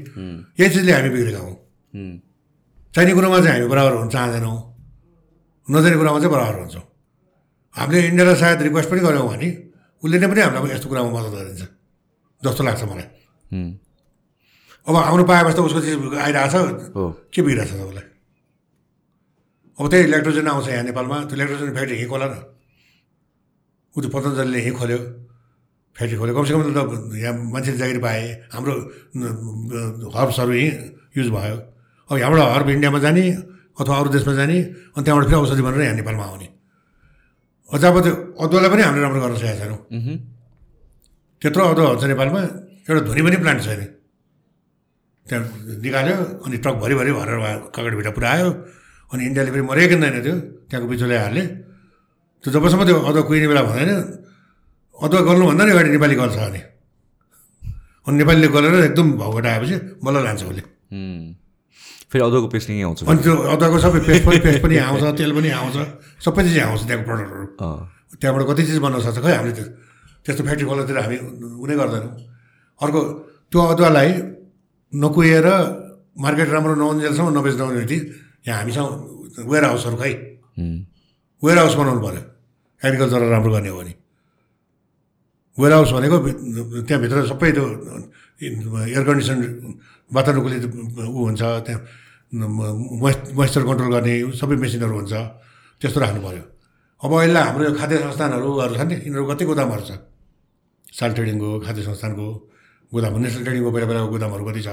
यही 0.58 0.70
चिजले 0.74 0.92
हामी 0.92 1.10
बिग्रेका 1.14 1.42
हौँ। 1.46 1.56
चाहिने 2.94 3.14
कुरोमा 3.14 3.38
चाहिँ 3.46 3.54
हामी 3.54 3.68
बराबर 3.74 3.94
हुन 4.02 4.10
चाहँदैनौँ। 4.10 4.58
नजाने 5.68 5.98
कुरामा 6.02 6.20
चाहिँ 6.20 6.34
बराबर 6.34 6.56
हुन्छौँ। 6.60 6.86
हामीले 7.76 8.08
इन्डियालाई 8.10 8.36
सायद 8.42 8.62
रिक्वेस्ट 8.68 8.90
पनि 8.90 9.02
गऱ्यौँ 9.06 9.28
भने 9.30 9.50
उसले 10.02 10.18
नै 10.18 10.28
पनि 10.32 10.42
हामीलाई 10.42 10.72
यस्तो 10.74 10.88
कुरामा 10.90 11.10
मद्दत 11.14 11.34
गरिदिन्छ 11.38 11.64
जस्तो 12.42 12.62
लाग्छ 12.64 12.84
मलाई। 12.90 13.08
अब 14.88 14.96
आउनु 14.98 15.24
पाएपछि 15.30 15.56
त 15.58 15.60
उसको 15.62 15.80
चिज 15.86 15.96
आइरहेको 16.26 16.50
छ 16.50 17.14
के 17.34 17.40
बिग्रेको 17.46 17.70
छ 17.70 17.74
तपाईँलाई 17.78 18.08
अब 19.78 19.86
त्यही 19.92 20.04
इलेक्ट्रोजन 20.10 20.48
आउँछ 20.48 20.68
यहाँ 20.74 20.86
नेपालमा 20.90 21.18
त्यो 21.28 21.36
इलेक्ट्रोजन 21.38 21.70
फ्याक्ट्री 21.76 21.96
यहीँ 21.98 22.10
खोला 22.10 22.28
न। 22.34 22.36
ऊ 23.94 23.98
त्यो 24.02 24.10
पतञ्जलीले 24.16 24.60
यहीँ 24.64 24.74
खोल्यो। 24.74 25.00
फ्याक्ट्री 25.98 26.18
खोल्यो 26.22 26.34
कमसेकम 26.38 26.62
त 26.78 26.80
यहाँ 27.18 27.34
मान्छेले 27.54 27.78
जागिर 27.82 28.00
पाए 28.06 28.22
हाम्रो 28.54 28.74
हर्ब्सहरू 30.14 30.54
यहीँ 30.54 30.72
युज 31.18 31.28
भयो। 31.34 31.58
अब 32.10 32.16
यहाँबाट 32.22 32.40
हर्ब 32.54 32.68
इन्डियामा 32.70 33.00
जाने 33.02 33.24
अथवा 33.82 33.96
अरू 33.98 34.10
देशमा 34.14 34.34
जाने 34.38 34.58
अनि 34.94 35.04
त्यहाँबाट 35.04 35.26
फेरि 35.26 35.42
औषधि 35.42 35.64
बनेर 35.66 35.82
यहाँ 35.82 35.98
नेपालमा 35.98 36.26
आउने। 36.30 36.48
अझ 37.74 37.82
त्यो 37.82 38.14
अदुवालाई 38.46 38.70
पनि 38.72 38.82
हामीले 38.86 39.02
राम्रो 39.02 39.20
गर्न 39.26 39.36
सकेका 39.42 39.58
छैनौँ। 39.58 39.80
त्यत्रो 41.42 41.64
अदुवा 41.74 41.90
हुन्छ 41.90 42.04
नेपालमा 42.14 42.42
एउटा 42.88 43.02
धुनी 43.10 43.22
पनि 43.26 43.38
प्लान्ट 43.42 43.62
छैन। 43.66 43.82
त्यहाँ 45.26 45.44
निकाल्यो 45.82 46.16
अनि 46.46 46.58
ट्रक 46.64 46.76
भरिभरि 46.78 47.12
भरेर 47.18 47.38
कगडभिटा 47.74 48.12
पुऱ्यायो 48.18 48.48
अनि 49.12 49.22
इन्डियाले 49.28 49.50
पनि 49.52 49.64
मरै 49.66 49.86
किन्दैन 49.92 50.16
त्यो 50.22 50.36
त्यहाँको 50.70 50.88
बिचुले 50.94 51.18
हाल्ने 51.26 51.44
त्यो 52.44 52.50
जबसम्म 52.54 52.82
त्यो 52.86 52.98
अदुवा 53.10 53.24
कुहिने 53.28 53.48
बेला 53.52 53.62
भन्दैन 53.66 53.92
अदुवा 54.98 55.22
गल्नुभन्दा 55.30 55.64
नि 55.66 55.72
अगाडि 55.72 55.90
नेपाली 55.94 56.16
गल्छ 56.22 56.38
अनि। 56.38 56.62
अनि 58.08 58.16
नेपालीले 58.18 58.48
गलेर 58.56 58.74
एकदम 58.90 59.08
भाउ 59.20 59.32
घटाएपछि 59.38 59.76
बल्ल 60.04 60.18
लान्छ 60.26 60.44
उसले। 60.50 60.64
फेरि 62.10 62.24
अदुवाको 62.24 62.48
पेस्ट 62.54 62.70
यहीँ 62.70 62.84
आउँछ। 62.88 63.00
अनि 63.06 63.20
त्यो 63.24 63.34
अदुवाको 63.54 63.78
सबै 63.84 64.00
पेस्ट 64.08 64.24
पनि 64.26 64.40
पेस्ट 64.46 64.60
पनि 64.64 64.76
आउँछ 64.88 65.04
तेल 65.20 65.32
पनि 65.38 65.50
आउँछ 65.60 65.76
सबै 66.26 66.42
चिज 66.48 66.58
आउँछ 66.66 66.82
त्यहाँको 66.88 67.06
प्रडक्टहरू। 67.10 67.46
त्यहाँबाट 68.18 68.44
कति 68.50 68.64
चिज 68.68 68.78
बनाउन 68.80 69.02
सक्छ 69.06 69.20
खै 69.22 69.34
हामीले 69.38 69.54
त्यो 69.54 69.66
त्यस्तो 70.26 70.44
फ्याक्ट्री 70.48 70.66
खोलातिर 70.68 70.98
हामी 70.98 71.18
उनी 71.62 71.76
गर्दैनौँ। 71.78 72.14
अर्को 72.82 73.00
त्यो 73.52 73.60
अदुवालाई 73.74 74.10
नकुहेर 74.94 75.48
मार्केट 76.24 76.50
राम्रो 76.50 76.74
नहुन्जेलसम्म 76.82 77.30
नबेच्न 77.38 77.62
भने 77.70 77.86
यहाँ 78.48 78.58
हामीसँग 78.64 78.90
वेयर 79.46 79.64
हाउसहरू 79.68 79.98
खै। 80.02 80.14
वेयर 81.44 81.58
हाउस 81.60 81.76
बनाउनु 81.76 82.02
पऱ्यो 82.02 82.22
एग्रिकल्चर 82.82 83.22
राम्रो 83.36 83.52
गर्ने 83.54 83.70
हो 83.70 83.78
भने। 83.78 83.94
वेयर 85.58 85.74
हाउस 85.74 85.92
भनेको 85.98 86.18
त्यहाँभित्र 86.88 87.18
सबै 87.32 87.50
त्यो 87.58 87.66
एयर 88.42 89.04
कन्डिसन 89.08 89.38
वातावरणको 90.12 90.50
ऊ 91.18 91.20
हुन्छ 91.28 91.42
त्यहाँ 91.66 91.82
मोइस 93.02 93.18
मोइस्चर 93.38 93.62
कन्ट्रोल 93.70 93.90
गर्ने 93.96 94.14
सबै 94.42 94.56
मेसिनहरू 94.64 94.96
हुन्छ 95.00 95.14
त्यस्तो 95.82 96.00
राख्नु 96.04 96.22
पऱ्यो 96.26 96.44
अब 97.02 97.12
अहिले 97.18 97.40
हाम्रो 97.48 97.64
यो 97.68 97.74
खाद्य 97.80 97.96
संस्थानहरू 98.06 98.50
छ 98.78 98.82
नि 98.90 98.96
यिनीहरू 99.06 99.24
कति 99.32 99.44
गोदामहरू 99.50 99.84
छ? 99.90 99.92
साल 100.98 101.10
ट्रेडिङको 101.18 101.50
खाद्य 101.66 101.82
संस्थानको 101.90 102.26
गोदाम 102.92 103.14
नेसनल 103.24 103.44
ट्रेडिङको 103.46 103.70
बेला 103.76 103.86
बेलाको 103.90 104.08
गोदामहरू 104.16 104.44
कति 104.50 104.62
छ? 104.68 104.70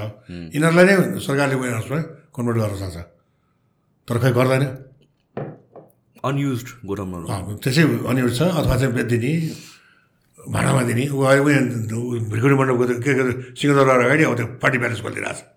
यिनीहरूलाई 0.53 0.85
नै 0.89 0.95
सरकारले 1.25 1.55
वेयर 1.61 1.73
हाउसमा 1.77 1.99
कन्भर्ट 2.35 2.57
गर्न 2.61 2.75
सक्छ। 2.81 2.97
तर 4.07 4.15
खै 4.23 4.31
गर्दैन? 4.37 4.63
अनयुज्ड 6.27 6.67
गोडाउनहरू 6.89 7.25
अँ, 7.29 7.41
त्यसै 7.63 7.83
अनिवार्य 8.09 8.33
छ 8.37 8.41
अथवा 8.59 8.75
चाहिँ 8.81 8.93
बेचिदिने 8.97 9.31
भाडामा 10.47 10.81
दिने 10.89 11.03
ऊ 11.09 11.19
अहिले 11.21 11.41
उयो 11.41 12.19
भ्रिकुडी 12.31 12.55
मण्डपको 12.59 12.83
के 13.05 13.11
के 13.17 13.23
सिंहदरबार 13.53 13.99
अगाडि 14.05 14.23
अब 14.23 14.33
त्यो 14.37 14.45
पार्टी 14.61 14.77
प्यालेस 14.81 15.01
खोलिदिरहेको 15.01 15.39
छ 15.39 15.55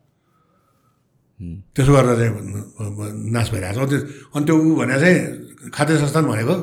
त्यसो 1.74 1.90
गरेर 1.94 2.16
चाहिँ 2.18 2.32
नाश 3.30 3.46
भइरहेको 3.52 3.86
छ 3.86 3.92
अनि 3.92 3.92
त्यो 3.92 3.98
अनि 4.34 4.44
त्यो 4.46 4.54
ऊ 4.58 4.74
भने 4.80 4.96
चाहिँ 5.02 5.70
खाद्य 5.70 5.94
संस्थान 6.02 6.24
भनेको 6.26 6.54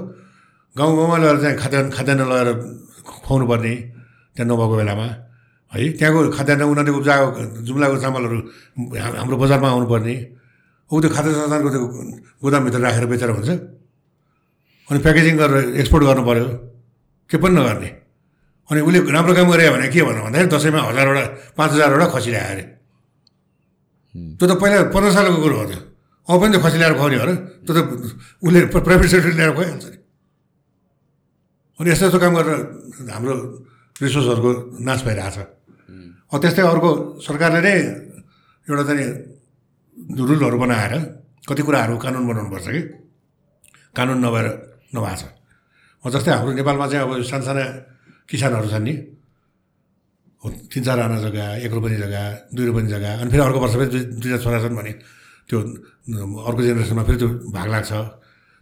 गाउँ 0.75 0.91
गाउँमा 0.97 1.17
लगेर 1.17 1.37
चाहिँ 1.43 1.57
खाद्यान्न 1.57 1.89
खाद्यान्न 1.97 2.23
लगेर 2.31 2.49
खुवाउनु 3.05 3.45
पर्ने 3.47 3.73
त्यहाँ 4.35 4.47
नभएको 4.49 4.75
बेलामा 4.75 5.07
है 5.71 5.85
त्यहाँको 5.95 6.19
खाद्यान्न 6.37 6.63
उनीहरूले 6.65 6.91
उब्जाएको 6.99 7.27
जुम्लाको 7.67 7.97
चामलहरू 8.03 8.37
हाम्रो 9.15 9.35
बजारमा 9.37 9.67
आउनुपर्ने 9.69 10.15
ऊ 10.91 10.95
त्यो 11.01 11.09
खाद्य 11.15 11.29
संस्थानको 11.33 11.69
त्यो 11.73 11.81
गोदामभित्र 12.43 12.79
राखेर 12.85 13.05
बेचेर 13.11 13.29
हुन्छ 13.37 13.49
अनि 14.89 14.99
प्याकेजिङ 15.05 15.35
गरेर 15.37 15.79
एक्सपोर्ट 15.81 16.03
गर्नु 16.05 16.23
पऱ्यो 16.29 16.47
के 17.29 17.37
पनि 17.37 17.55
नगर्ने 17.57 17.89
अनि 18.69 18.79
उसले 18.81 18.99
राम्रो 19.15 19.33
काम 19.37 19.47
गरे 19.51 19.69
भने 19.73 19.87
के 19.93 20.01
भन्नु 20.07 20.21
भन्दाखेरि 20.25 20.49
दसैँमा 20.53 20.79
हजारवटा 20.89 21.23
पाँच 21.57 21.69
हजारवटा 21.75 22.05
खसी 22.13 22.29
ल्यायो 22.33 22.49
अरे 22.53 22.63
त्यो 24.37 24.45
त 24.49 24.51
पहिला 24.61 24.77
पन्ध्र 24.95 25.11
सालको 25.15 25.37
कुरो 25.43 25.55
हो 25.59 25.65
त्यो। 25.69 25.79
अब 26.29 26.35
पनि 26.41 26.51
त 26.55 26.57
खसी 26.65 26.77
ल्याएर 26.81 26.93
खुवाउने 26.97 27.17
हो 27.21 27.25
र 27.29 27.31
त्यो 27.65 27.71
त 27.75 27.79
उसले 28.41 28.59
प्राइभेट 28.73 29.07
सेक्टर 29.13 29.31
ल्याएर 29.37 29.53
खुवाइहाल्छ 29.53 29.85
नि 29.85 29.97
अनि 31.79 31.87
यस्तो 31.91 32.05
यस्तो 32.07 32.19
काम 32.23 32.33
गरेर 32.37 32.59
हाम्रो 33.13 33.33
रिसोर्सहरूको 34.01 34.51
नाश 34.87 34.99
भइरहेछ। 35.05 35.37
अब 36.33 36.37
त्यस्तै 36.41 36.63
अर्को 36.65 36.89
सरकारले 37.21 37.59
नै 37.61 37.75
एउटा 38.65 38.83
चाहिँ 38.89 39.07
रुलहरू 40.17 40.57
बनाएर 40.63 40.93
कति 41.45 41.61
कुराहरू 41.61 41.95
कानुन 42.01 42.23
बनाउनुपर्छ 42.27 42.67
कि? 42.73 42.81
कानुन 43.93 44.17
नभएर 44.25 44.47
नभएको 44.95 45.15
छ। 45.21 46.09
जस्तै 46.13 46.31
हाम्रो 46.33 46.51
नेपालमा 46.57 46.85
चाहिँ 46.89 47.03
अब 47.05 47.11
सानसाना 47.29 47.63
किसानहरू 48.29 48.67
छन् 48.73 48.85
नि। 48.87 48.93
तिन 50.45 50.81
चार 50.85 50.99
आना 50.99 51.17
जग्गा 51.25 51.45
एक 51.65 51.71
रुपियाँ 51.73 51.99
जग्गा 52.05 52.23
दुई 52.53 52.65
रुपियाँ 52.69 52.89
जग्गा 52.93 53.11
अनि 53.21 53.29
फेरि 53.33 53.43
अर्को 53.45 53.59
वर्ष 53.63 53.73
फेरि 53.75 53.89
दुई 53.89 54.01
दुईवटा 54.21 54.39
छोरा 54.45 54.59
छन् 54.61 54.75
भने 54.77 54.93
त्यो 55.49 55.57
अर्को 56.47 56.61
जेनेरेसनमा 56.65 57.03
फेरि 57.07 57.17
त्यो 57.17 57.29
भाग 57.49 57.67
लाग्छ। 57.73 57.91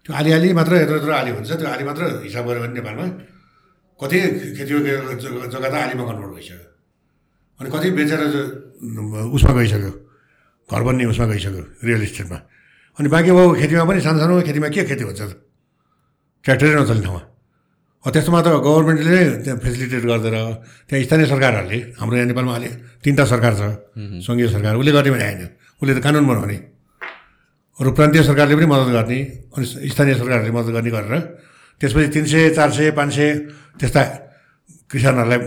त्यो 0.03 0.11
आलिआली 0.19 0.47
मात्र 0.59 0.73
यत्रो 0.83 0.95
यत्रो 0.99 1.13
आली 1.19 1.31
हुन्छ 1.35 1.51
त्यो 1.59 1.67
आली 1.67 1.83
मात्र 1.83 2.03
हिसाब 2.23 2.43
गऱ्यो 2.47 2.61
भने 2.63 2.73
नेपालमा 2.79 3.05
कति 3.99 4.17
खेतीयोग्य 4.57 4.91
जग्गा 5.51 5.69
त 5.71 5.75
आलीमा 5.83 6.03
कन्भर्ट 6.07 6.31
भइसक्यो। 6.35 6.67
अनि 7.59 7.67
कति 7.73 7.87
बेचेर 7.99 8.21
उसमा 9.35 9.51
गइसक्यो 9.59 9.91
घर 10.71 10.81
बन्ने 10.87 11.03
उसमा 11.11 11.25
गइसक्यो 11.31 11.63
रियल 11.83 12.01
इस्टेटमा। 12.07 12.37
अनि 12.99 13.07
बाँकी 13.11 13.29
अब 13.31 13.39
खेतीमा 13.59 13.83
पनि 13.89 13.99
सानो 14.07 14.19
सानो 14.23 14.33
खेतीमा 14.47 14.67
के 14.71 14.83
खेती 14.87 15.03
हुन्छ? 15.03 15.21
ट्र्याक्टरै 16.45 16.75
नचल्ने 16.79 17.03
ठाउँमा। 17.03 17.21
त्यस्तोमा 18.11 18.39
त 18.43 18.47
गभर्मेन्टले 18.67 19.11
नै 19.15 19.23
त्यहाँ 19.47 19.59
फेसिलिटेट 19.63 20.03
गरिदिएर 20.03 20.35
त्यहाँ 20.91 21.03
स्थानीय 21.07 21.27
सरकारहरूले 21.31 21.77
हाम्रो 21.99 22.15
यहाँ 22.19 22.27
नेपालमा 22.31 22.53
अहिले 22.55 22.69
तिनवटा 22.99 23.25
सरकार 23.31 23.53
छ 23.55 23.63
सङ्घीय 24.27 24.47
सरकार 24.55 24.73
उसले 24.75 24.91
गर्ने 24.91 25.11
भने 25.15 25.23
आएन। 25.23 25.41
उसले 25.79 25.93
त 25.95 25.99
कानुन 26.03 26.25
बनाउने। 26.27 26.57
अरू 27.79 27.89
प्रान्तीय 27.95 28.23
सरकारले 28.27 28.55
पनि 28.59 28.67
मद्दत 28.67 28.91
गर्ने 28.91 29.19
अनि 29.55 29.65
स्थानीय 29.87 30.15
सरकारहरूले 30.19 30.51
मद्दत 30.51 30.71
गर्ने 30.75 30.91
गरेर 30.91 31.13
त्यसपछि 31.79 32.07
तिन 32.11 32.25
सय 32.27 32.49
चार 32.57 32.69
सय 32.75 32.91
पाँच 32.91 33.09
सय 33.15 33.29
त्यस्ता 33.79 34.01
किसानहरूलाई 34.91 35.39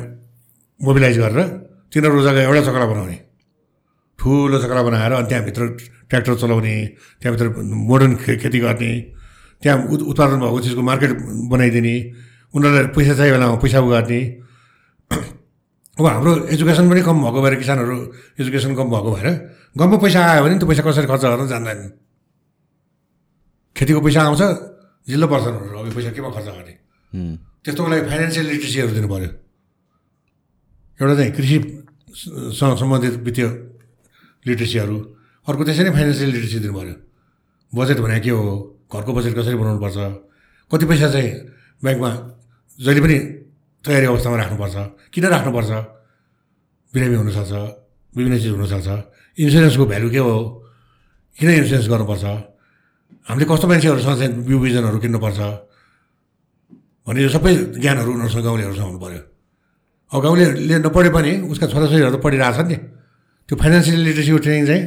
मोबिलाइज 0.80 1.16
गरेर 1.18 1.38
तिनीहरू 1.92 2.18
जग्गा 2.24 2.40
एउटा 2.40 2.62
चक्रा 2.66 2.86
बनाउने। 2.88 3.16
ठुलो 4.18 4.58
चक्रा 4.64 4.82
बनाएर 4.82 5.12
अनि 5.12 5.28
त्यहाँभित्र 5.28 5.62
ट्र्याक्टर 6.08 6.34
चलाउने 6.40 6.74
त्यहाँभित्र 7.20 7.46
मोडर्न 7.84 8.12
खे 8.16 8.32
खेती 8.40 8.58
गर्ने 8.64 8.90
त्यहाँ 9.62 9.76
उत् 9.92 10.02
उत्पादन 10.10 10.40
भएको 10.40 10.58
चिजको 10.64 10.82
मार्केट 10.82 11.12
बनाइदिने 11.52 11.96
उनीहरूलाई 12.54 12.86
पैसा 12.94 13.14
चाहियो 13.18 13.34
बेलामा 13.34 13.56
पैसा 13.62 13.78
उ 13.80 13.88
गर्ने 13.90 14.20
अब 15.96 16.04
हाम्रो 16.06 16.32
एजुकेसन 16.52 16.84
पनि 16.90 17.02
कम 17.08 17.16
भएको 17.24 17.40
भएर 17.42 17.54
किसानहरू 17.56 17.96
एजुकेसन 18.40 18.72
कम 18.76 18.86
भएको 18.92 19.10
भएर 19.16 19.26
गाउँमा 19.78 19.96
पैसा 20.04 20.20
आयो 20.24 20.42
भने 20.44 20.54
त्यो 20.60 20.68
पैसा 20.68 20.82
कसरी 20.84 21.06
खर्च 21.08 21.24
गर्न 21.24 21.46
जान्दैनन्। 21.48 21.90
खेतीको 23.76 24.00
पैसा 24.04 24.20
आउँछ 24.28 24.42
जिल्लो 25.08 25.26
पर्सनहरू 25.32 25.78
अब 25.78 25.86
पैसा 25.96 26.10
केमा 26.16 26.30
खर्च 26.36 26.48
गर्ने। 26.52 26.74
त्यस्तोको 27.64 27.88
लागि 27.90 28.02
फाइनेन्सियल 28.10 28.46
लिट्रेसीहरू 28.46 28.92
दिनु 28.92 29.08
पऱ्यो 29.08 29.30
एउटा 31.00 31.14
चाहिँ 31.16 31.32
कृषिसँग 31.36 32.76
सम्बन्धित 32.76 33.14
वित्तीय 33.26 33.46
लिट्रेसीहरू 34.46 34.96
अर्को 35.48 35.62
त्यसरी 35.64 35.84
नै 35.84 35.92
फाइनेन्सियल 35.96 36.30
लिट्रेसी 36.34 36.58
दिनु 36.60 36.74
पऱ्यो 36.76 36.94
बजेट 37.72 37.98
भने 38.04 38.20
के 38.20 38.30
हो? 38.30 38.44
घरको 38.92 39.10
बजेट 39.12 39.32
कसरी 39.38 39.56
बनाउनुपर्छ? 39.56 39.96
कति 40.70 40.84
पैसा 40.86 41.08
चाहिँ 41.12 41.30
ब्याङ्कमा 41.84 42.10
जहिले 42.78 43.00
पनि 43.04 43.16
तयारी 43.84 44.06
अवस्थामा 44.06 44.36
राख्नुपर्छ 44.36 44.76
किन 45.12 45.24
राख्नुपर्छ? 45.34 45.70
बिरामी 46.92 47.16
हुनसक्छ 47.20 47.52
विभिन्न 48.12 48.36
चिज 48.42 48.52
हुनसक्छ। 48.56 48.88
इन्सुरेन्सको 49.38 49.84
भ्यालु 49.86 50.08
के 50.10 50.20
हो? 50.26 50.34
किन 51.36 51.48
इन्सुरेन्स 51.60 51.88
गर्नुपर्छ? 51.92 52.24
हामीले 53.28 53.44
कस्तो 53.50 53.66
मान्छेहरूसँग 53.68 54.16
चाहिँ 54.20 54.32
बिउ 54.48 54.58
बिजनहरू 54.64 54.98
किन्नुपर्छ? 55.04 55.40
भने 57.06 57.20
यो 57.22 57.30
सबै 57.30 57.52
ज्ञानहरू 57.78 58.10
उनीहरूसँग 58.12 58.44
गाउँलेहरूसँग 58.44 58.86
हुनु 58.90 58.98
पऱ्यो 58.98 59.22
अब 60.12 60.18
गाउँलेले 60.22 60.76
नपढे 60.82 61.10
पनि 61.16 61.32
उसका 61.52 61.66
छोराछोरीहरू 61.70 62.16
त 62.16 62.18
पढिरहेछ 62.24 62.58
नि। 62.66 62.76
त्यो 63.48 63.54
फाइनेन्सियल 63.62 64.00
लिटरेसीको 64.06 64.38
ट्रेनिङ 64.42 64.64
चाहिँ 64.66 64.82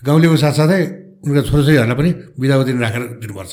गाउँलेको 0.00 0.36
साथसाथै 0.44 0.80
उनका 1.24 1.40
छोराछोरीहरूलाई 1.48 1.96
पनि 2.00 2.10
बिदाको 2.40 2.62
दिन 2.68 2.76
राखेर 2.80 3.02
दिनुपर्छ। 3.20 3.52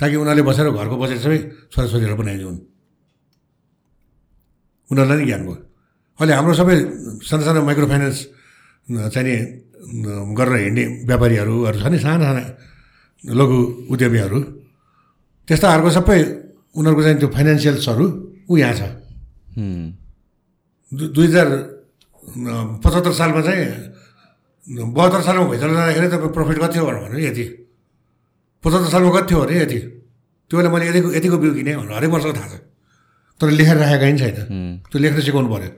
ताकि 0.00 0.14
उनीहरूले 0.16 0.42
बसेर 0.46 0.66
घरको 0.70 0.96
बजेट 1.02 1.18
सबै 1.24 1.38
छोराछोरीहरू 1.74 2.16
बनाइदिउन्। 2.22 2.58
उनीहरूलाई 4.90 5.16
नै 5.20 5.26
ज्ञान 5.30 5.42
भयो। 5.46 5.56
अहिले 6.18 6.32
हाम्रो 6.36 6.54
सबै 6.60 6.76
सानो 7.28 7.42
सानो 7.46 7.60
माइक्रो 7.68 7.86
फाइनेन्स 7.92 8.18
चाहिँ 9.14 9.24
नि 9.26 9.34
अँ, 9.80 10.34
गरेर 10.36 10.56
हिँड्ने 10.66 10.84
व्यापारीहरूहरू 11.08 11.78
छ 11.80 11.86
नि 11.88 11.98
साना 12.04 12.24
साना 12.28 12.42
लघु 13.24 13.58
उद्यमीहरू। 13.92 14.38
त्यस्ताहरूको 15.48 15.90
सबै 15.98 16.18
उनीहरूको 16.76 17.02
चाहिँ 17.04 17.18
त्यो 17.20 17.28
फाइनेन्सियल्सहरू 17.36 18.04
ऊ 18.50 18.54
यहाँ 18.60 18.74
छ। 18.78 18.82
दुई 20.92 21.26
हजार 21.26 21.48
पचहत्तर 22.82 23.12
सालमा 23.20 23.40
चाहिँ 23.46 23.64
बहत्तर 24.68 25.20
सालमा 25.26 25.44
भइसकेर 25.50 25.70
जाँदाखेरि 25.72 26.08
तपाईँ 26.12 26.32
प्रफिट 26.36 26.58
कति 26.62 26.78
हो 26.78 26.84
भनेर 26.86 27.00
भने 27.08 27.22
यति। 27.26 27.44
पचहत्तर 28.64 28.90
सालमा 28.92 29.10
कति 29.16 29.26
थियो 29.30 29.40
अरे 29.40 29.54
यति। 29.64 29.78
त्यो 30.50 30.54
बेला 30.58 30.68
मैले 30.70 30.84
यतिको 30.90 31.08
यतिको 31.16 31.36
बिउ 31.42 31.52
किनेँ 31.56 31.76
भनेर 31.80 31.94
हरेक 31.96 32.10
वर्षको 32.10 32.32
थाहा 32.36 32.48
छ। 32.52 32.54
तर 33.40 33.48
लेखेर 33.56 33.76
राखेका 33.80 34.04
पनि 34.04 34.18
छैन। 34.20 34.36
त्यो 34.92 34.98
लेख्न 35.00 35.18
सिकाउनु 35.24 35.48
पऱ्यो 35.48 35.70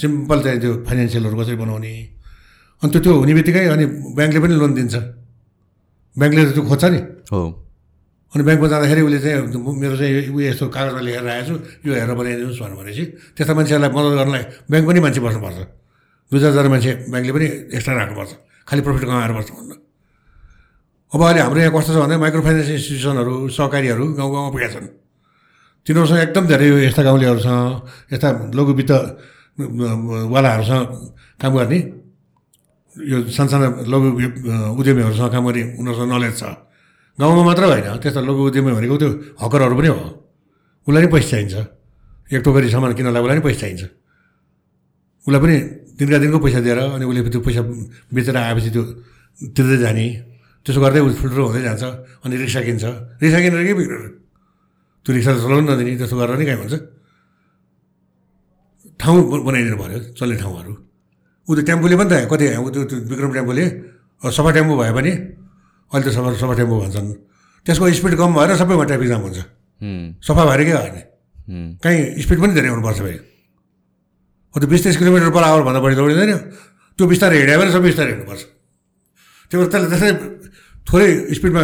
सिम्पल 0.00 0.38
चाहिँ 0.44 0.60
त्यो 0.60 0.72
फाइनेन्सियलहरू 0.88 1.36
कसरी 1.36 1.56
बनाउने। 1.60 1.92
अनि 2.82 2.90
त्यो 2.92 3.00
त्यो 3.04 3.12
हुने 3.20 3.32
बित्तिकै 3.36 3.64
अनि 3.68 3.84
ब्याङ्कले 4.16 4.40
पनि 4.40 4.54
लोन 4.56 4.72
दिन्छ। 4.78 4.94
ब्याङ्कले 6.16 6.40
त 6.40 6.50
त्यो 6.56 6.62
खोज्छ 6.64 6.84
नि। 6.88 7.00
हो। 7.28 7.40
अनि 8.32 8.42
ब्याङ्कमा 8.46 8.68
जाँदाखेरि 8.72 9.02
उसले 9.04 9.18
चाहिँ 9.20 9.38
मेरो 9.52 9.96
चाहिँ 10.00 10.32
उयो 10.32 10.48
यस्तो 10.48 10.64
कागजमा 10.72 11.00
लेखेर 11.04 11.24
राखेको 11.28 11.46
छु। 11.50 11.54
यो 11.84 11.90
हेरेर 12.00 12.14
बनाइदिनुहोस् 12.16 12.60
भनेर 12.62 12.76
भनेपछि 12.80 13.04
त्यस्ता 13.36 13.52
मान्छेहरूलाई 13.58 13.90
मद्दत 13.92 14.14
गर्नलाई 14.16 14.44
ब्याङ्क 14.70 14.86
पनि 14.88 15.00
मान्छे 15.04 15.20
बस्नुपर्छ। 15.20 15.58
दुई 16.30 16.38
चारजना 16.40 16.68
मान्छे 16.72 16.90
ब्याङ्कले 17.12 17.32
पनि 17.36 17.46
एक्स्ट्रा 17.76 17.92
राख्नुपर्छ। 18.00 18.30
खालि 18.68 18.80
प्रफिट 18.86 19.04
कमाएर 19.10 19.32
बस्नु 19.36 19.52
भन्नु। 19.58 19.76
अब 21.10 21.20
अहिले 21.26 21.40
हाम्रो 21.42 21.60
यहाँ 21.60 21.72
कस्तो 21.74 21.90
छ 21.90 21.98
भने 22.06 22.14
माइक्रो 22.22 22.42
फाइनेन्स 22.46 22.68
इन्स्टिट्युसनहरू 22.70 23.34
सहकारीहरू 23.50 24.04
गाउँ 24.14 24.30
गाउँमा 24.30 24.50
पुगेका 24.54 24.70
छन्। 24.78 24.86
तिनीहरूसँग 25.86 26.20
एकदम 26.26 26.44
धेरै 26.50 26.66
यस्ता 26.86 27.02
गाउँलेहरूसँग 27.08 28.12
यस्ता 28.12 28.28
लघु 28.56 28.72
वित्त 28.78 28.92
वालाहरूसँग 30.34 30.84
काम 31.40 31.52
गर्ने 31.56 31.78
यो 32.96 33.16
सानसाना 33.36 33.66
लघु 33.92 34.08
उद्यमीहरूसँग 34.80 35.30
काम 35.34 35.44
गर्ने 35.46 35.62
उनीहरूसँग 35.80 36.08
नलेज 36.12 36.34
छ। 36.40 36.42
गाउँमा 37.18 37.42
मात्र 37.48 37.64
होइन 37.64 37.86
त्यस्ता 38.02 38.20
लघु 38.28 38.40
उद्यमी 38.48 38.70
भनेको 38.76 38.96
त्यो 39.00 39.08
हकरहरू 39.40 39.74
पनि 39.78 39.88
हो। 39.88 40.04
उसलाई 40.86 41.02
पनि 41.04 41.12
पैसा 41.12 41.28
चाहिन्छ। 41.30 41.54
एक 42.32 42.40
टोकरी 42.44 42.68
सामान 42.70 42.92
किन्नलाई 42.96 43.20
उसलाई 43.20 43.36
पनि 43.36 43.44
पैसा 43.46 43.60
चाहिन्छ। 43.60 43.82
उसलाई 45.26 45.40
पनि 45.40 45.56
दिनका 45.96 46.18
दिनको 46.22 46.38
पैसा 46.44 46.60
दिएर 46.64 46.78
अनि 46.96 47.04
उसले 47.04 47.20
त्यो 47.28 47.40
पैसा 47.40 47.62
बेचेर 48.14 48.36
आएपछि 48.36 48.70
त्यो 48.74 48.82
तिर्दै 49.52 49.78
जाने। 49.84 50.06
त्यसो 50.64 50.80
गर्दै 50.80 51.00
ऊ 51.00 51.08
ठुल्ठुलो 51.20 51.44
हुँदै 51.48 51.62
जान्छ 51.68 51.82
अनि 52.24 52.34
रिक्सा 52.36 52.60
किन्छ। 52.68 52.84
रिक्सा 53.20 53.38
किनेर 53.44 53.64
के 53.64 53.74
बिग्रेर 53.80 54.19
त्यो 55.04 55.10
रिक्सा 55.16 55.30
त 55.34 55.38
चलाउनु 55.44 55.66
नदिने 55.70 55.96
त्यसो 56.00 56.14
गरेर 56.20 56.36
नि 56.40 56.44
कहीँ 56.48 56.60
हुन्छ 56.60 56.74
ठाउँ 59.00 59.18
बनाइदिनु 59.46 59.76
पऱ्यो 59.80 59.98
चल्ने 60.18 60.36
ठाउँहरू। 60.42 60.72
ऊ 61.48 61.50
त्यो 61.56 61.64
टेम्पोले 61.68 61.96
पनि 61.96 62.08
त 62.12 62.14
कति 62.28 62.44
ऊ 62.60 62.68
त्यो 62.68 62.82
विक्रम 63.08 63.30
टेम्पोले। 63.32 63.64
सफा 64.20 64.50
टेम्पो 64.56 64.74
भए 64.76 64.92
पनि 64.92 65.12
अहिले 65.90 66.04
त 66.04 66.08
सफा 66.12 66.28
सफा 66.36 66.54
टेम्पो 66.60 66.76
भन्छन्। 66.84 67.08
त्यसको 67.64 67.84
स्पिड 67.96 68.14
कम 68.20 68.30
भएर 68.36 68.50
सबैमा 68.60 68.84
ट्राफिक 68.84 69.08
जाम 69.08 69.20
हुन्छ। 69.24 69.38
सफा 70.20 70.42
भएर 70.44 70.60
के 70.68 70.72
उम्, 71.50 71.80
कहीँ 71.82 72.20
स्पिड 72.22 72.38
पनि 72.40 72.52
धेरै 72.54 72.68
हुनुपर्छ 72.68 72.98
फेरि। 73.00 73.18
त्यो 74.54 74.68
बिस 74.68 74.80
तिस 74.84 74.96
किलोमिटर 75.00 75.30
पर 75.32 75.42
आवरभन्दा 75.48 75.80
बढी 75.80 75.94
दौडिँदैन 75.96 76.32
त्यो 77.00 77.04
बिस्तारै 77.08 77.36
हिँड्यो 77.40 77.58
भने 77.60 77.70
सबै 77.72 77.86
बिस्तारै 77.88 78.10
हिँड्नुपर्छ। 78.12 78.42
त्यो 79.48 79.56
भएर 79.58 79.68
त्यसलाई 79.72 79.90
त्यसै 79.90 80.10
थोरै 80.84 81.08
स्पिडमा 81.40 81.62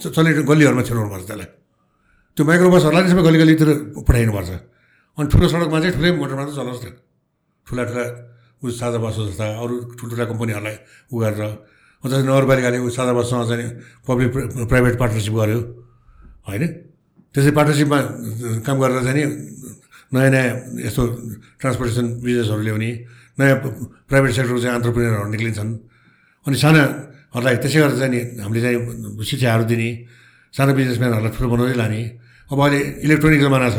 चल्ने 0.00 0.30
गल्लीहरूमा 0.48 0.82
छिराउनुपर्छ 0.88 1.24
त्यसलाई। 1.28 1.48
त्यो 2.38 2.46
माइक्रो 2.46 2.70
बसहरूलाई 2.70 3.02
नि 3.02 3.10
सबै 3.10 3.22
गल्ली 3.26 3.38
गल्लीतिर 3.42 3.70
पठाइनुपर्छ। 4.06 4.50
अनि 5.18 5.26
ठुलो 5.26 5.46
सडकमा 5.50 5.78
चाहिँ 5.82 5.94
ठुलै 5.98 6.10
मोटरमा 6.22 6.42
चाहिँ 6.54 6.70
न। 6.70 6.94
ठुला 7.66 7.82
ठुला 7.90 8.04
उस 8.62 8.78
साझा 8.78 8.98
बस 9.02 9.34
जस्ता 9.34 9.44
अरू 9.58 9.74
ठुल्ठुला 9.98 10.24
कम्पनीहरूलाई 10.30 10.76
उ 11.10 11.16
गरेर। 11.18 11.42
जस्तै 12.06 12.22
नगरपालिकाले 12.30 12.78
उस 12.78 12.94
साझा 12.94 13.12
बससँग 13.18 13.42
चाहिँ 13.50 13.66
पब्लिक 14.06 14.30
प्राइभेट 14.70 14.94
पार्टनरसिप 15.02 15.34
गर्यो। 15.34 15.60
होइन? 16.46 16.62
त्यसै 17.34 17.50
पार्टनरसिपमा 17.58 17.98
काम 18.62 18.76
गरेर 18.86 18.98
चाहिँ 19.02 19.16
नि 19.18 19.24
नयाँ 20.14 20.30
नयाँ 20.30 20.46
यस्तो 20.86 21.02
ट्रान्सपोर्टेसन 21.58 22.06
बिजनेसहरू 22.22 22.62
ल्याउने 22.62 22.90
नयाँ 23.34 23.56
प्राइभेट 24.06 24.30
सेक्टरको 24.38 24.58
चाहिँ 24.62 24.74
अन्टरप्रिनरहरू 24.78 25.28
निक्लिन्छन्। 25.34 25.70
अनि 26.46 26.56
सानाहरूलाई 26.62 27.56
त्यसै 27.66 27.78
गरेर 27.82 27.98
चाहिँ 27.98 28.12
नि 28.14 28.20
हामीले 28.46 28.60
चाहिँ 28.62 28.78
शिक्षाहरू 29.26 29.64
दिने 29.66 29.88
साना 30.54 30.70
बिजनेसम्यानहरूलाई 30.78 31.32
ठुलो 31.34 31.48
बनाउँदै 31.50 31.76
लाने। 31.82 32.02
अब 32.50 32.58
अहिले 32.60 32.78
इलेक्ट्रोनिक 33.06 33.40
जमाना 33.44 33.68
छ 33.76 33.78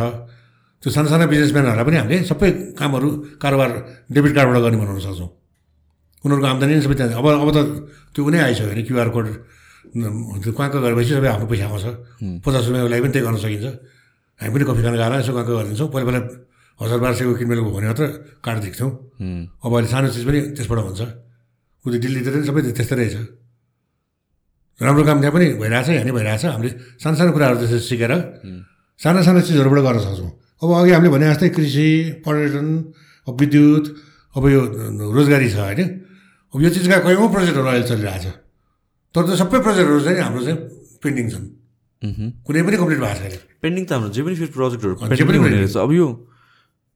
त्यो 0.83 0.89
साना 0.95 1.07
साना 1.11 1.25
बिजनेसम्यानहरूलाई 1.27 1.85
पनि 1.85 1.97
हामीले 1.99 2.23
सबै 2.31 2.49
कामहरू 2.79 3.09
कारोबार 3.41 3.69
डेबिट 4.15 4.33
कार्डबाट 4.37 4.61
गर्ने 4.63 4.77
बनाउन 4.79 4.99
सक्छौँ। 5.03 5.29
उनीहरूको 6.23 6.47
आम्दानी 6.53 6.73
नै 6.77 6.83
सबै 6.87 6.95
त्यहाँ 6.99 7.19
अब 7.19 7.27
अब 7.43 7.49
त 7.55 7.59
त्यो 8.15 8.21
नै 8.31 8.39
आइसक्यो 8.47 8.67
भने 8.71 8.81
क्युआर 8.87 9.09
कोड। 9.15 9.27
त्यो 10.39 10.51
कहाँ 10.55 10.69
कहाँ 10.71 10.81
गरेपछि 10.83 11.11
सबै 11.19 11.29
आफ्नो 11.33 11.45
पैसा 11.51 11.65
आउँछ 11.67 11.85
पचास 12.45 12.63
रुपियाँको 12.67 12.89
लागि 12.93 13.01
पनि 13.03 13.11
त्यही 13.11 13.25
गर्न 13.27 13.37
सकिन्छ। 13.43 13.67
हामी 14.39 14.51
पनि 14.55 14.63
कफी 14.69 14.81
खान 14.85 14.95
गएर 14.95 15.13
यसो 15.19 15.31
कहाँ 15.35 15.45
कहाँ 15.47 15.57
गरिदिन्छौँ। 15.59 15.89
पहिला 15.91 16.05
पहिला 16.07 16.21
हजार 16.79 16.99
बाह्र 17.03 17.15
सयको 17.19 17.33
किनमेल 17.39 17.59
भयो 17.59 17.73
भने 17.75 17.87
मात्र 17.91 18.05
कार्ड 18.39 18.59
दिन्थ्यौँ 18.63 18.91
उम्, 19.19 19.43
अब 19.65 19.71
अहिले 19.75 19.89
सानो 19.91 20.07
चिज 20.15 20.23
पनि 20.27 20.39
त्यसबाट 20.55 20.79
हुन्छ। 20.79 21.01
उयो 21.83 21.97
दिल्लीतिर 21.99 22.31
पनि 22.39 22.45
सबै 22.47 22.61
त्यस्तै 22.71 22.95
रहेछ। 22.99 23.15
राम्रो 24.79 25.03
काम 25.03 25.17
त्यहाँ 25.19 25.33
पनि 25.35 25.45
भइरहेछ 25.59 25.87
यहाँ 25.91 26.05
नि 26.07 26.11
भइरहेछ। 26.15 26.43
हामीले 26.55 26.71
सानो 27.03 27.15
सानो 27.19 27.31
कुराहरू 27.35 27.57
त्यसरी 27.61 27.79
सिकेर 27.83 28.13
साना 28.99 29.19
साना 29.27 29.39
चिजहरूबाट 29.43 29.79
गर्न 29.83 29.99
सक्छौँ। 29.99 30.31
अब 30.63 30.69
अघि 30.79 30.91
हामीले 30.95 31.11
भने 31.13 31.25
जस्तै 31.31 31.49
कृषि 31.55 31.87
पर्यटन 32.23 32.67
अब 33.27 33.33
विद्युत 33.39 33.85
अब 34.35 34.43
यो 34.47 34.61
रोजगारी 35.15 35.47
छ 35.51 35.57
होइन। 35.59 35.79
अब 36.53 36.57
यो 36.63 36.69
चिजका 36.75 36.97
कयौँ 37.05 37.27
प्रोजेक्टहरू 37.31 37.67
अहिले 37.67 37.87
चलिरहेछ। 37.91 38.25
तर 39.15 39.21
त्यो 39.27 39.35
सबै 39.35 39.59
प्रोजेक्टहरू 39.65 39.99
चाहिँ 40.05 40.19
हाम्रो 40.19 40.41
चाहिँ 40.47 40.59
पेन्डिङ 41.03 41.25
छन्। 41.29 41.45
कुनै 42.45 42.61
पनि 42.63 42.75
कम्प्लिट 42.79 42.99
भएको 42.99 43.19
छैन। 43.19 43.33
पेन्डिङ 43.61 43.83
त 43.85 43.91
हाम्रो 43.95 44.09
जे 44.15 44.21
पनि 44.23 44.35
फेरि 44.39 44.51
प्रोजेक्टहरू 44.55 44.93
जे 44.95 45.23
पनि 45.23 45.27
पेन्डिङ 45.27 45.41
हुने 45.43 45.49
पेन्डिङ। 45.49 45.63
रहेछ। 45.67 45.77
अब 45.77 45.91
यो 45.91 46.05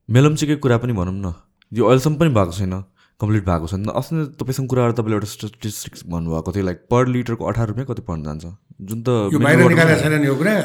मेलम्चीकै 0.10 0.55
कुरा 0.64 0.77
पनि 0.84 0.93
भनौँ 0.93 1.15
न। 1.19 1.27
यो 1.72 1.84
अहिलेसम्म 1.84 2.15
पनि 2.19 2.30
भएको 2.31 2.53
छैन। 2.60 2.73
कम्प्लिट 3.19 3.44
भएको 3.45 3.68
छैन 3.68 3.85
अस्ति 3.94 4.15
नै 4.15 4.23
तपाईँसँग 4.40 4.68
कुरा 4.69 4.81
गरेर 4.84 4.95
तपाईँले 4.98 5.15
एउटा 5.18 5.30
स्टेटिस्टिक्स 5.34 5.99
भन्नुभएको 6.10 6.49
थियो 6.53 6.64
लाइक 6.65 6.80
पर 6.91 7.07
लिटरको 7.14 7.44
अठार 7.45 7.68
रुपियाँ 7.72 7.88
कति 7.88 8.02
पर्न 8.07 8.23
जान्छ? 8.23 8.45
जुन 8.81 8.99
त 9.06 9.10
बाहिर 9.38 9.60
निकालेको 9.69 10.02
छैन 10.02 10.14
नि 10.22 10.27
यो 10.27 10.35
कुरा। 10.35 10.56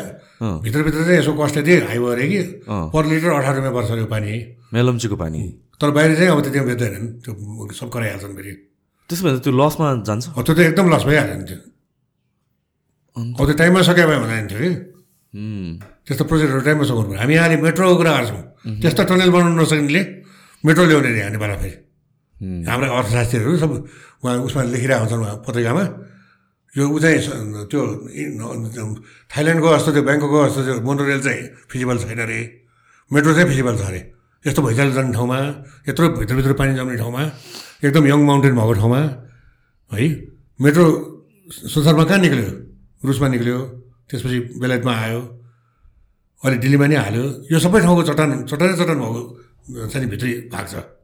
भित्रभित्र 0.64 1.00
चाहिँ 1.04 1.18
यसो 1.18 1.32
कस्ट 1.38 1.56
यति 1.58 1.72
हाई 1.86 1.98
भयो 1.98 2.08
अरे 2.08 2.26
कि। 2.28 2.40
पर 2.66 3.02
लिटर 3.06 3.30
अठार 3.30 3.54
रुपियाँ 3.56 3.74
पर्छ 3.74 3.90
यो 3.98 4.06
पानी। 4.06 4.32
मेलम्चीको 4.74 5.16
पानी। 5.16 5.40
तर 5.80 5.90
बाहिर 5.90 6.14
चाहिँ 6.16 6.30
अब 6.30 6.40
त्यति 6.42 6.60
बेच्दैनन् 6.68 7.08
त्यो 7.22 7.32
सब 7.78 7.88
कराइहाल्छन् 7.94 8.34
फेरि। 8.36 8.52
त्यसो 9.10 9.22
भने 9.24 9.38
त्यो 9.44 9.52
लसमा 9.54 9.86
जान्छ? 10.08 10.24
त्यो 10.34 10.54
त 10.54 10.58
एकदम 10.68 10.86
लस 10.94 11.02
भइहाल्यो 11.08 11.36
नि 11.38 11.44
त्यो। 11.48 11.58
अब 13.38 13.44
त्यो 13.46 13.56
टाइममा 13.60 13.80
सके 13.88 14.04
भए 14.08 14.18
भन्दा 14.18 14.36
थियो 14.50 14.60
कि। 14.62 14.70
त्यस्तो 16.06 16.24
प्रोजेक्टहरू 16.24 16.60
टाइममा 16.66 16.84
सघाउनु 16.88 17.08
पर्यो 17.08 17.20
हामी 17.20 17.34
अहिले 17.36 17.56
मेट्रोको 17.62 17.94
कुरा 18.00 18.12
गर्छौँ। 18.18 18.42
त्यस्तो 18.82 19.02
टनल 19.04 19.30
बनाउनु 19.30 19.54
नसक्नेले 19.62 20.02
मेट्रो 20.64 20.84
ल्याउने 20.88 21.08
अरे 21.08 21.22
हामी 21.28 21.38
फेरि। 21.38 21.76
हाम्रा 22.38 22.86
अर्थशास्त्रीहरू 22.88 23.56
सब 23.58 23.70
उहाँ 24.22 24.36
उसमा 24.40 24.62
लेखिरहेको 24.70 25.02
हुन्छन् 25.02 25.22
उहाँ 25.22 25.36
पत्रिकामा 25.42 25.84
यो 26.74 26.84
ऊ 26.84 26.98
चाहिँ 26.98 27.66
त्यो 27.66 27.82
थाइल्यान्डको 29.30 29.68
जस्तो 29.68 29.90
त्यो 29.92 30.02
ब्याङ्ककको 30.02 30.38
जस्तो 30.46 30.62
त्यो 30.62 30.74
मोनोरेल 30.86 31.20
चाहिँ 31.20 31.42
फिजिबल 31.66 31.96
छैन 31.98 32.20
अरे 32.20 32.38
मेट्रो 33.10 33.32
चाहिँ 33.34 33.48
फिजिबल 33.48 33.74
छ 33.74 33.82
अरे 33.84 34.00
यस्तो 34.44 34.60
भैँचालो 34.62 34.92
जाने 34.92 35.12
ठाउँमा 35.12 35.38
यत्रो 35.88 36.06
भित्रभित्र 36.14 36.52
पानी 36.54 36.74
जम्ने 36.76 36.96
ठाउँमा 36.96 37.22
एकदम 37.82 38.04
यङ 38.06 38.20
माउन्टेन 38.22 38.54
भएको 38.54 38.74
ठाउँमा 38.76 39.00
है 39.90 40.06
मेट्रो 40.60 40.84
संसारमा 41.66 42.04
कहाँ 42.04 42.20
निक्ल्यो 42.20 42.48
रुसमा 43.02 43.28
निक्ल्यो 43.28 43.58
त्यसपछि 44.06 44.38
बेलायतमा 44.60 44.94
आयो 44.96 45.20
अहिले 46.42 46.58
दिल्लीमा 46.58 46.86
नि 46.86 46.96
हाल्यो 46.96 47.24
यो 47.50 47.58
सबै 47.58 47.80
ठाउँको 47.80 48.02
चट्टान 48.04 48.30
चट्टानै 48.46 48.74
चट्टान 48.76 48.98
भएको 49.00 49.86
चाहिँ 49.88 50.08
भित्री 50.08 50.32
भाग 50.48 50.66
छ 50.66 50.97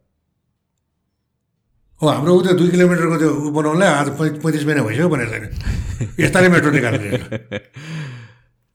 हो 2.04 2.08
हाम्रो 2.12 2.32
ऊ 2.36 2.40
त्यो 2.44 2.52
दुई 2.60 2.68
किलोमिटरको 2.76 3.16
त्यो 3.16 3.30
ऊ 3.32 3.48
बनाउनलाई 3.56 3.88
आज 3.88 4.08
पैँतिस 4.20 4.64
महिना 4.68 4.82
भइसक्यो 4.84 5.08
भनेर 5.08 5.28
छैन। 5.32 5.44
यस्ताले 6.20 6.48
मेट्रो 6.52 6.70
निकालेर 6.76 7.02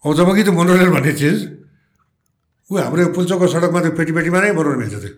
अब 0.01 0.11
जब 0.18 0.30
कि 0.35 0.43
त्यो 0.49 0.53
मोनोरेल 0.57 0.89
भन्ने 0.97 1.14
चिज 1.22 1.38
ऊ 2.69 2.73
हाम्रो 2.73 3.01
यो 3.01 3.10
पुल्चोकको 3.14 3.47
सडकमा 3.53 3.80
त्यो 3.85 3.91
पेटी 3.97 4.11
पेटीमा 4.18 4.39
नै 4.41 4.51
बनाउनु 4.57 4.77
मिल्छ 4.81 4.95
त्यो। 5.03 5.14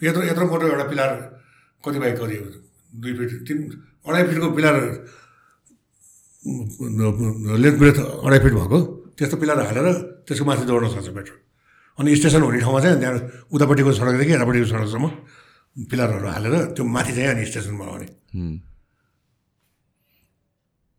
यत्रो 0.00 0.22
यत्रो 0.30 0.44
मोटो 0.50 0.64
एउटा 0.66 0.86
पिलार 0.90 1.10
कति 1.84 1.98
बाई 2.02 2.12
कति 2.18 2.36
दुई 3.00 3.12
फिट 3.18 3.30
तिन 3.46 3.58
अढाई 4.06 4.22
फिटको 4.26 4.48
पिलार 4.58 4.74
लेन्थ 7.62 7.76
ब्रेथ 7.78 7.98
अढाई 8.26 8.40
फिट 8.44 8.52
भएको 8.58 8.78
त्यस्तो 9.16 9.36
पिलार 9.40 9.56
हालेर 9.70 9.86
त्यसको 10.26 10.44
माथि 10.44 10.64
दौड्न 10.66 10.86
सक्छ 10.94 11.08
मेट्रो। 11.16 11.36
अनि 11.98 12.08
स्टेसन 12.16 12.42
हुने 12.42 12.60
ठाउँमा 12.60 12.80
चाहिँ 12.84 12.98
त्यहाँ 13.00 13.20
उतापट्टिको 13.54 13.90
सडकदेखि 13.98 14.32
यतापट्टिको 14.32 14.66
सडकसम्म। 14.72 15.06
पिलरहरू 15.76 16.28
हालेर 16.34 16.54
त्यो 16.74 16.82
माथि 16.84 17.12
चाहिँ 17.16 17.28
अनि 17.32 17.44
स्टेसन 17.50 17.74
बनाउने 17.80 18.06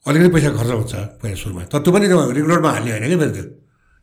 अलिकति 0.06 0.30
पैसा 0.36 0.50
खर्च 0.58 0.72
हुन्छ 0.80 0.94
पहिला 1.22 1.38
सुरुमा। 1.42 1.62
तर 1.72 1.80
त्यो 1.84 1.92
पनि 1.94 2.06
त्यो 2.08 2.18
रिङ 2.38 2.46
रोडमा 2.48 2.70
हाल्ने 2.76 2.92
होइन 2.92 3.06
कि 3.12 3.18
फेरि 3.22 3.34
त्यो? 3.38 3.46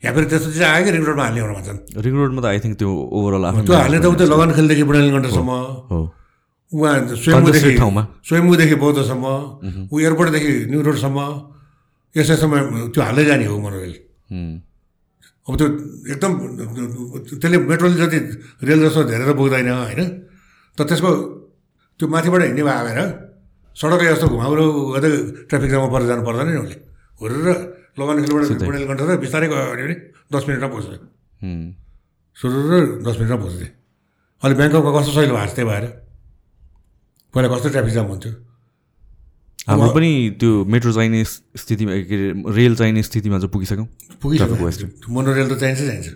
यहाँ 0.03 0.13
फेरि 0.15 0.27
त्यस्तो 0.31 0.49
चाहिँ 0.53 0.73
आयो 0.75 0.83
कि 0.85 0.91
रिङ 0.97 1.03
रोडमा 1.09 1.25
हाल्ने 1.25 1.41
भनेर 1.43 1.55
भन्छन्? 1.57 1.79
रिङ 2.05 2.15
रोडमा 2.21 2.41
त 2.45 2.47
आई 2.53 2.59
थिङ्क 2.65 2.77
त्यो 2.81 2.91
ओभरअल 3.17 3.45
त्यो 3.65 3.75
हाल्ने 3.85 3.99
त 4.05 4.07
उतै 4.13 4.27
लगान 4.33 4.51
खेलदेखि 4.59 4.85
हो 4.85 6.01
उहाँ 6.75 6.95
स्वयम्भूदेखि 7.23 7.33
Congested 7.33 7.79
ठाउँमा। 7.79 8.03
स्वयम्भूदेखि 8.27 8.77
बौद्धसम्म। 8.83 9.27
ऊ 9.93 9.95
एयरपोर्टदेखि 10.05 10.53
न्यु 10.71 10.81
रोडसम्म। 10.87 11.19
यसैसम्म 12.15 12.55
त्यो 12.93 13.01
हाल्दै 13.07 13.25
जाने 13.31 13.45
हो 13.47 13.57
मोनोरेल 13.65 13.95
अब 15.47 15.53
त्यो 15.59 15.67
एकदम 16.13 16.33
त्यसले 17.31 17.57
मेट्रोले 17.71 17.97
जति 18.03 18.19
रेल 18.69 18.79
जस्तो 18.85 19.01
धेरै 19.11 19.25
त 19.25 19.31
बोक्दैन 19.39 19.69
होइन? 19.71 20.01
तर 20.79 20.85
त्यसको 20.91 21.11
त्यो 21.99 22.07
माथिबाट 22.15 22.43
हिँड्ने 22.49 22.63
भए 22.67 22.77
आएर 22.81 23.01
सडकले 23.77 24.11
जस्तो 24.15 24.27
घुमाउरो 24.35 24.65
गर्दै 24.95 25.11
ट्राफिक 25.49 25.71
जाममा 25.71 25.89
परेर 25.95 26.07
जानु 26.11 26.23
पर्दैन 26.29 26.47
नि 26.51 26.59
उसले 26.65 26.77
हुरेर 27.21 27.49
लगान 27.99 28.17
खेलबाट 28.25 28.45
बुढेलकण्ठ 28.67 29.01
र 29.07 29.17
बिस्तारै 29.25 29.47
गयो 29.51 29.65
भने 29.71 29.83
पनि 29.87 29.95
दस 30.35 30.43
मिनटमा 30.49 30.69
पुग्छ 30.75 30.87
सुरु 32.39 32.57
र 32.71 32.75
दस 33.07 33.15
मिनटमा 33.21 33.39
पुग्थेँ 33.45 33.71
अहिले 34.43 34.55
ब्याङ्ककमा 34.59 34.91
कस्तो 34.99 35.13
सहिलो 35.17 35.35
भएको 35.35 35.49
छ 35.51 35.55
त्यही 35.57 35.69
भएर। 35.71 35.85
पहिला 37.35 37.49
कस्तो 37.55 37.69
ट्राफिक 37.75 37.93
जाम 37.95 38.07
हुन्थ्यो? 38.13 38.33
हाम्रो 39.65 39.91
पनि 39.97 40.11
त्यो 40.37 40.51
मेट्रो 40.69 40.93
चाहिने 40.93 41.21
स्थितिमा 41.25 41.93
के 42.05 42.17
अरे 42.21 42.53
रेल 42.59 42.73
चाहिने 42.77 43.01
स्थितिमा 43.09 43.37
चाहिँ 43.41 43.53
पुगिसक्यौँ। 43.55 43.89
पुगिसक्यो। 44.21 44.87
मोनोरेल 45.09 45.49
त 45.49 45.55
चाहिन्छ 45.57 45.81
चाहिन्छ। 45.89 46.09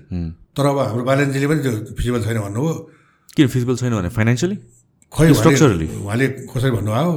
तर 0.53 0.65
अब 0.69 0.79
हाम्रो 0.79 1.05
बालनजीले 1.09 1.47
पनि 1.49 1.61
त्यो 1.65 1.73
फिजिबल 1.97 2.21
छैन 2.29 2.39
भन्नुभयो। 2.45 2.75
किन 3.37 3.47
फिजिबल 3.55 3.75
छैन 3.81 3.93
भने 3.99 4.11
फाइनेन्सियली 4.19 4.57
खै 5.13 5.27
Structurally? 5.41 5.89
उहाँले 6.05 6.27
कसरी 6.53 6.71
भन्नुभयो 6.77 7.13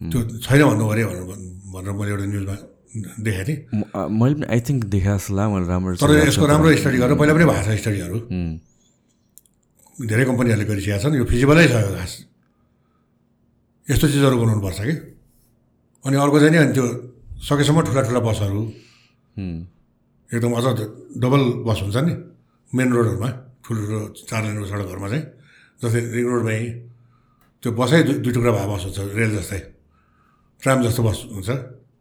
त्यो 0.00 0.18
छैन 0.46 0.60
भन्नु 0.68 0.84
अरे 0.92 1.02
भनेर 1.10 1.24
भनेर 1.74 1.92
मैले 1.98 2.10
एउटा 2.14 2.26
न्युजमा 2.30 2.56
देखाएको 3.26 3.44
थिएँ। 3.48 3.58
मैले 4.20 4.34
पनि 4.34 4.46
आई 4.54 4.60
थिङ्क 4.66 4.80
देखाएको 4.94 5.18
जस्तो 5.18 5.34
लाग्यो 5.34 5.50
मैले 5.54 5.66
राम्रो 5.72 5.94
तर 5.98 6.10
यसको 6.28 6.46
राम्रो 6.46 6.68
स्टडी 6.82 6.98
गरेर 7.02 7.16
पहिला 7.18 7.32
पनि 7.34 7.44
भएको 7.50 7.62
छ 7.66 7.68
स्टडीहरू 7.82 8.18
धेरै 9.94 10.24
कम्पनीहरूले 10.30 10.66
गरिसकेका 10.70 10.98
छन् 11.02 11.14
यो 11.18 11.24
फिजिबलै 11.30 11.66
छ। 11.70 11.74
घाँस 11.98 12.12
यस्तो 13.90 14.06
चिजहरू 14.14 14.36
बनाउनुपर्छ 14.42 14.80
कि? 14.86 14.94
अनि 16.04 16.16
अर्को 16.24 16.36
चाहिँ 16.40 16.52
नि 16.54 16.58
अनि 16.62 16.72
त्यो 16.76 16.86
सकेसम्म 17.48 17.78
ठुला 17.86 18.02
ठुला 18.06 18.20
बसहरू। 18.22 18.62
एकदम 20.30 20.52
अझ 20.58 20.66
डबल 21.22 21.42
बस 21.66 21.78
हुन्छ 21.84 21.96
नि 22.06 22.14
मेन 22.70 22.88
रोडहरूमा 22.94 23.30
ठुल्ठुलो 23.64 24.00
चार 24.28 24.40
लेनको 24.44 24.66
सडकहरूमा 24.70 25.08
चाहिँ 25.12 25.24
जस्तै 25.80 26.00
रिङ 26.14 26.24
रोडमै 26.30 26.58
त्यो 27.62 27.68
बसै 27.80 27.98
दुई 28.06 28.16
दुई 28.24 28.32
टुक्रा 28.36 28.52
भए 28.56 28.66
बस 28.72 28.82
हुन्छ 28.86 28.98
रेल 29.18 29.30
जस्तै। 29.40 29.60
ट्राम 30.62 30.78
जस्तो 30.84 31.02
बस 31.08 31.18
हुन्छ 31.32 31.50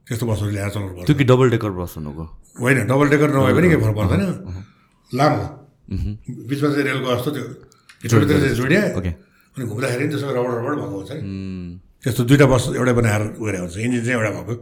त्यस्तो 0.07 0.25
बसहरू 0.27 0.51
ल्याएर 0.51 0.69
चलाउनु 0.75 0.93
पर्छ 0.95 1.07
त्यो 1.07 1.15
कि 1.19 1.25
डबल 1.31 1.47
डेकर 1.55 1.71
बस 1.79 1.91
हुनुको? 1.97 2.23
होइन 2.59 2.77
डबल 2.91 3.07
डेकर 3.11 3.29
नभए 3.31 3.53
पनि 3.55 3.67
केही 3.71 3.81
फरक 3.83 3.95
पर्दैन। 3.95 4.21
लामो। 5.11 5.43
बिचमा 6.47 6.67
चाहिँ 6.73 6.85
रेलको 6.87 7.07
जस्तो 7.15 7.29
त्यो 7.31 8.53
जोडिया। 8.59 8.81
अनि 9.55 9.63
घुम्दाखेरि 9.63 10.05
त्यसो 10.11 10.27
रबड 10.35 10.51
रबड 10.59 10.75
भएको 10.83 10.95
हुन्छ 10.99 11.11
त्यस्तो 12.03 12.21
दुइटा 12.27 12.45
बस 12.51 12.63
एउटै 12.75 12.93
बनाएर 12.99 13.23
गएर 13.39 13.55
हुन्छ। 13.63 13.75
इन्जिन 13.79 14.01
चाहिँ 14.03 14.15
एउटा 14.19 14.31
भएको। 14.35 14.53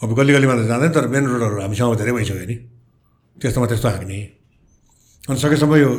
अब 0.00 0.10
गल्ली 0.16 0.32
गल्लीमा 0.32 0.54
त 0.56 0.60
जाँदैन 0.72 0.90
तर 0.96 1.04
मेन 1.12 1.24
रोडहरू 1.28 1.56
हामीसँग 1.60 1.96
धेरै 2.00 2.12
भइसक्यो 2.16 2.46
नि। 2.48 2.56
त्यस्तोमा 3.36 3.66
त्यस्तो 3.68 3.88
हाँक्ने 3.92 4.18
अनि 5.28 5.38
सकेसम्म 5.38 5.74
यो 5.76 5.90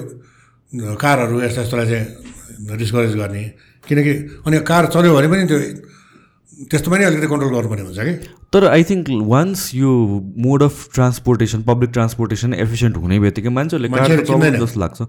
कारहरू 0.98 1.42
यस्ता 1.42 1.62
यस्तोलाई 1.62 1.88
चाहिँ 1.90 2.78
डिस्करेज 2.78 3.16
गर्ने। 3.16 3.44
किनकि 3.88 4.14
अनि 4.46 4.60
कार 4.66 4.86
चल्यो 4.94 5.16
भने 5.16 5.28
पनि 5.28 5.44
त्यो 5.48 5.60
त्यस्तोमा 6.70 6.98
नि 6.98 7.04
अलिकति 7.06 7.28
कन्ट्रोल 7.32 7.52
गर्नुपर्ने 7.56 7.84
हुन्छ 7.88 8.00
कि? 8.00 8.14
तर 8.54 8.68
आई 8.68 8.84
थिङ्क 8.84 9.08
वान्स 9.32 9.60
यो 9.76 9.92
mode 10.38 10.64
of 10.64 10.76
transportation 10.94 11.64
public 11.64 11.90
transportation 11.96 12.54
efficient 12.54 12.98
हुने 12.98 13.20
बित्तिकै 13.20 13.50
मान्छेहरूले। 13.50 14.58
जस्तो 14.60 14.80
लाग्छ। 14.80 15.00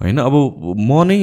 होइन 0.00 0.18
अब 0.20 0.34
म 0.76 0.90
नै 1.08 1.18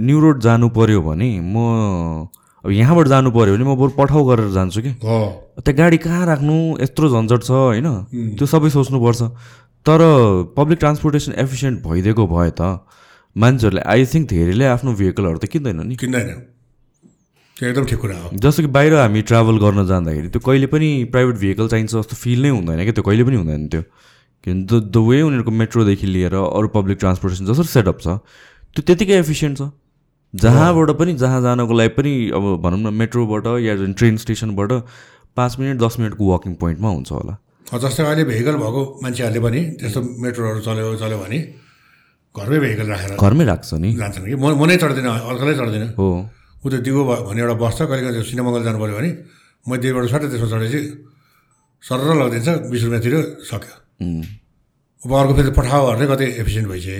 न्यु 0.00 0.18
रोड 0.20 0.40
जानु 0.40 0.68
पऱ्यो 0.72 1.00
भने 1.02 1.28
म 1.44 2.32
अब 2.64 2.70
यहाँबाट 2.72 3.06
जानु 3.08 3.30
पऱ्यो 3.30 3.52
भने 3.54 3.64
म 3.68 3.76
बरु 3.76 3.92
पठाउ 4.00 4.24
गरेर 4.24 4.48
जान्छु 4.56 4.80
कि। 4.80 4.92
त्यहाँ 5.04 5.76
गाडी 5.76 5.98
कहाँ 6.00 6.24
राख्नु? 6.26 6.54
यत्रो 6.80 7.06
झन्झट 7.12 7.42
छ 7.44 7.50
होइन। 7.50 7.88
त्यो 8.40 8.46
सबै 8.48 8.70
सोच्नुपर्छ। 8.72 9.20
तर 9.86 10.00
पब्लिक 10.56 10.78
ट्रान्सपोर्टेसन 10.78 11.32
एफिसियन्ट 11.38 11.82
भइदिएको 11.86 12.26
भए 12.26 12.50
त 12.50 12.80
मान्छेहरूले 13.36 13.82
आई 13.94 14.06
थिङ्क 14.06 14.28
धेरैले 14.30 14.66
आफ्नो 14.66 14.92
भेहिकलहरू 15.00 15.38
त 15.38 15.46
किन्दैन 15.52 15.80
नि। 15.86 15.96
किन्दैन। 15.96 16.28
त्यो 17.56 17.68
एकदम 17.68 17.84
ठिक 17.84 17.98
कुरा 18.00 18.16
हो। 18.18 18.30
जस्तो 18.34 18.62
कि 18.62 18.68
बाहिर 18.76 18.94
हामी 18.94 19.22
ट्राभल 19.30 19.58
गर्न 19.64 19.86
जाँदाखेरि 19.86 20.28
त्यो 20.28 20.40
कहिले 20.46 20.66
पनि 20.72 20.88
प्राइभेट 21.12 21.36
भेहिकल 21.44 21.68
चाहिन्छ 21.68 21.92
जस्तो 21.94 22.16
फिल 22.16 22.42
नै 22.42 22.48
हुँदैन 22.48 22.82
क्या 22.82 22.94
त्यो 22.94 23.04
कहिले 23.04 23.24
पनि 23.24 23.36
हुँदैन 23.36 23.68
त्यो। 23.68 23.82
किनभने 24.44 24.64
द 24.70 24.90
द 24.90 24.96
वे 25.08 25.20
उनीहरूको 25.22 25.50
मेट्रोदेखि 25.60 26.06
लिएर 26.06 26.34
अरू 26.34 26.68
पब्लिक 26.74 26.98
ट्रान्सपोर्टेसन 26.98 27.46
जसरी 27.46 27.68
सेटअप 27.68 28.00
छ 28.00 28.18
त्यो 28.74 28.82
त्यतिकै 28.82 29.18
एफिसियन्ट 29.20 29.58
छ। 29.58 29.70
जहाँबाट 30.34 30.90
पनि 30.98 31.14
जहाँ 31.20 31.40
जानको 31.42 31.74
लागि 31.74 31.94
पनि 31.94 32.12
अब 32.34 32.44
भनौँ 32.62 32.80
न 32.80 32.94
मेट्रोबाट 32.94 33.46
या 33.62 33.74
ट्रेन 33.94 34.16
स्टेसनबाट 34.24 34.72
पाँच 35.36 35.58
मिनट 35.60 35.76
दस 35.80 36.00
मिनटको 36.00 36.30
वाकिङ 36.30 36.54
पोइन्टमा 36.58 36.88
हुन्छ 36.88 37.10
होला। 37.12 37.34
जस्तै 37.64 38.02
अहिले 38.04 38.24
भेहिकल 38.30 38.56
भएको 38.62 38.82
मान्छेहरूले 39.02 39.40
पनि 39.46 39.60
त्यस्तो 39.80 40.00
मेट्रोहरू 40.22 40.60
चल्यो 40.66 40.94
चल्यो 41.02 41.18
भने 41.24 41.38
घरमै 42.34 42.58
भेहिकल 42.64 42.86
राखेर 42.92 43.10
घरमै 43.24 43.44
राख्छ 43.50 43.70
नि? 43.82 43.88
जान्छन् 44.00 44.24
कि? 44.28 44.34
म 44.36 44.62
नै 44.68 44.76
चढ्दिनँ 44.82 45.10
अर्कालै 45.30 45.54
चढ्दिनँ। 45.60 45.88
हो। 45.98 46.06
ऊ 46.64 46.66
त्यो 46.70 46.78
दिगो 46.86 47.02
भयो 47.08 47.22
भने 47.28 47.40
एउटा 47.44 47.56
बस 47.62 47.72
छ 47.78 47.80
कहिले 47.88 48.02
कहिले 48.04 48.20
सिनेमङ्गल 48.30 48.62
जानु 48.66 48.78
पऱ्यो 48.82 48.94
भने 48.98 49.10
म 49.66 49.70
दिगोबाट 49.80 50.04
सट्टै 50.12 50.28
त्यसमा 50.32 50.48
चढेपछि 50.52 50.80
सरर 51.82 52.10
लगिदिन्छ 52.20 52.48
बिस 52.72 52.82
रुपियाँ 52.84 53.02
तिर्यो 53.04 53.20
सक्यो 53.50 53.72
अब 55.02 55.10
अर्को 55.20 55.32
फेरि 55.38 55.50
पठाओ 55.58 55.82
भने 55.88 56.04
कति 56.12 56.26
एफिसियन्ट 56.42 56.66
भइसक्यो 56.72 56.96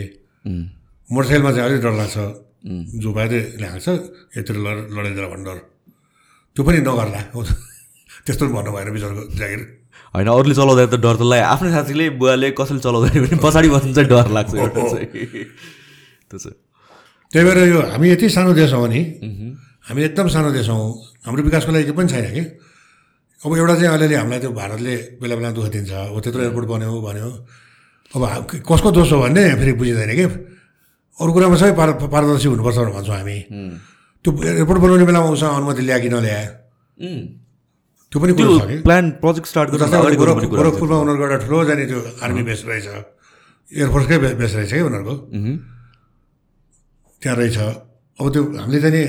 उम्, 0.49 0.65
मोटरसाइकलमा 1.09 1.51
चाहिँ 1.57 1.65
अलिक 1.69 1.81
डर 1.85 1.95
लाग्छ। 2.01 2.17
जो 3.03 3.09
पाए 3.17 3.27
ल्याएको 3.61 3.93
यतिर 4.37 4.57
लड 4.65 4.79
लडाइदिएर 4.97 5.27
भन्ने 5.33 5.45
डर 5.49 5.59
त्यो 6.57 6.63
पनि 6.65 6.79
नगर्ला। 6.89 7.21
त्यस्तो 8.25 8.45
भन्नु 8.57 8.71
भएन 8.73 8.89
बिचराको 8.95 9.23
जागिर। 9.41 9.61
होइन 10.15 10.29
अरूले 10.29 10.55
चलाउँदा 10.55 10.85
त 10.87 10.97
डर 11.05 11.17
त 11.17 11.23
लाग्यो। 11.31 11.47
आफ्नै 11.55 11.71
साथीले 11.75 12.05
बुवाले 12.21 12.49
कसैले 12.59 12.81
चलाउँदाखेरि 12.85 13.27
पनि 13.27 13.39
पछाडि 13.45 13.69
बस्नु 13.75 13.93
चाहिँ 13.95 14.09
डर 14.11 14.29
लाग्छ 14.37 14.53
एउटा 14.63 14.81
चाहिँ। 14.91 15.07
त्यो 16.29 16.39
चाहिँ। 16.39 16.57
त्यही 17.33 17.45
भएर 17.47 17.59
यो 17.69 17.81
हामी 17.93 18.07
यति 18.11 18.27
सानो 18.31 18.53
देश 18.55 18.73
हौँ 18.73 18.89
नि 18.89 19.01
हामी 19.87 20.01
एकदम 20.09 20.27
सानो 20.35 20.51
देश 20.55 20.69
हौँ। 20.69 20.83
हाम्रो 21.27 21.43
विकासको 21.43 21.71
लागि 21.73 21.85
केही 21.85 21.97
पनि 21.99 22.09
छैन 22.09 22.27
कि। 22.35 22.43
अब 23.45 23.51
एउटा 23.59 23.75
चाहिँ 23.75 23.93
अलिअलि 23.95 24.15
हामीलाई 24.15 24.41
त्यो 24.41 24.53
भारतले 24.57 24.95
बेला 25.21 25.35
बेला 25.37 25.51
दुःख 25.53 25.69
दिन्छ। 25.75 25.93
हो 26.15 26.19
त्यत्रो 26.25 26.43
एयरपोर्ट 26.43 26.67
बन्यो 26.73 26.91
भन्यो। 27.05 27.31
अब 28.15 28.23
कसको 28.71 28.89
दोष 28.97 29.13
हो 29.13 29.19
भन्ने 29.21 29.43
फेरि 29.61 29.73
बुझिँदैन 29.77 30.13
कि। 30.17 30.25
अरू 31.21 31.31
कुरामा 31.35 31.57
सबै 31.61 31.73
पार 31.77 31.89
पारदर्शी 32.09 32.49
हुनुपर्छ 32.49 32.79
भनेर 32.79 32.93
भन्छौँ 32.97 33.17
हामी। 33.19 33.39
त्यो 34.25 34.31
एयरपोर्ट 34.33 34.81
बनाउने 34.81 35.05
बेलामा 35.05 35.29
उसँग 35.37 35.53
अनुमति 35.59 35.83
ल्याए 35.85 36.01
कि 36.01 36.09
नल्याए 36.09 36.45
त्यो 38.15 38.23
पनि 38.23 38.33
त्यो 38.39 38.47
कुरो 38.47 38.87
प्लान 38.87 39.05
प्रोजेक्ट 39.19 39.47
स्टार्ट 39.51 39.69
जस्तै 39.75 40.15
गोरख 40.23 40.47
गोरखपुरमा 40.55 40.97
उनीहरूको 41.03 41.25
एउटा 41.27 41.39
ठुलो 41.51 41.59
जाने 41.67 41.85
त्यो 41.91 41.99
आर्मी 42.23 42.43
बेस 42.47 42.61
रहेछ। 42.63 42.87
एयरफोर्सकै 43.75 44.17
बेस 44.39 44.53
रहेछ 44.55 44.71
कि 44.71 44.83
उनीहरूको? 44.87 45.15
त्यहाँ 47.23 47.37
रहेछ। 47.43 47.59
अब 47.59 48.27
त्यो 48.31 48.43
हामीले 48.55 48.79
चाहिँ 48.85 48.95
नि 48.95 49.03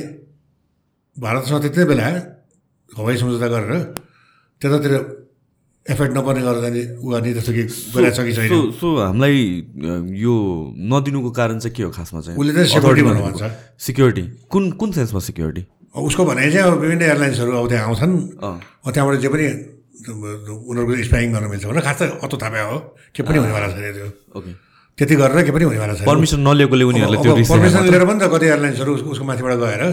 भारतसँग 1.21 1.61
त्यति 1.61 1.85
बेला 1.85 2.05
हवाई 2.97 3.15
सम्झौता 3.21 3.47
गरेर 3.53 3.73
त्यतातिर 4.61 4.93
एफेक्ट 5.85 6.13
नपर्ने 6.17 6.41
गरेर 6.41 6.61
जाने 6.65 6.81
ऊ 6.97 7.05
गर्ने 7.13 7.29
त्यस्तो 7.37 7.53
के 7.53 7.63
गरिरहेको 7.93 8.17
छ 8.17 8.25
कि 8.25 8.33
छैन? 8.33 8.49
सो 8.81 8.87
हामीलाई 9.05 9.37
यो 10.17 10.33
नदिनुको 10.81 11.29
कारण 11.29 11.61
चाहिँ 11.61 11.77
के 11.77 11.83
हो 11.85 11.93
खासमा 11.93 12.19
चाहिँ? 12.25 12.37
उसले 12.41 12.51
चाहिँ 12.57 12.73
सेक्युरिटी 12.73 13.03
भनेर 13.05 13.21
भन्छ। 13.21 13.53
सिक्योरिटी 13.85 14.23
कुन 14.49 14.63
कुन 14.81 14.89
सेन्समा 14.97 15.19
सिक्योरिटी 15.29 15.63
उसको 15.95 16.21
भनाइ 16.25 16.51
चाहिँ 16.51 16.67
अब 16.67 16.73
विभिन्न 16.83 17.01
एयरलाइन्सहरू 17.01 17.51
अब 17.55 17.65
त्यहाँ 17.69 17.85
आउँछन्। 17.87 18.13
त्यहाँबाट 18.91 19.15
जे 19.23 19.29
पनि 19.31 19.45
उनीहरूको 20.05 20.93
स्पाइङ 21.07 21.27
गर्न 21.33 21.45
मिल्छ 21.49 21.65
भने 21.65 21.81
खास 21.81 21.97
त 22.01 22.19
अतो 22.19 22.35
थाहा 22.37 22.63
हो। 22.67 22.77
के 23.15 23.23
पनि 23.23 23.37
हुनेवाला 23.39 23.67
छैन 23.71 23.93
त्यो। 23.95 24.07
ओके। 24.35 24.51
त्यति 24.97 25.15
गरेर 25.15 25.39
के 25.43 25.51
पनि 25.55 25.63
हुनेवाला 25.65 25.93
छैन 25.95 26.07
पर्मिसन 26.07 26.39
नलिएकोले 26.43 26.83
उनीहरूले 26.83 27.17
त्यो 27.23 27.33
पर्मिसन 27.47 27.83
लिएर 27.87 28.03
पनि 28.05 28.19
त 28.19 28.27
कति 28.27 28.45
एयरलाइन्सहरू 28.45 28.91
उसको 29.11 29.23
माथिबाट 29.23 29.53
गएर 29.63 29.83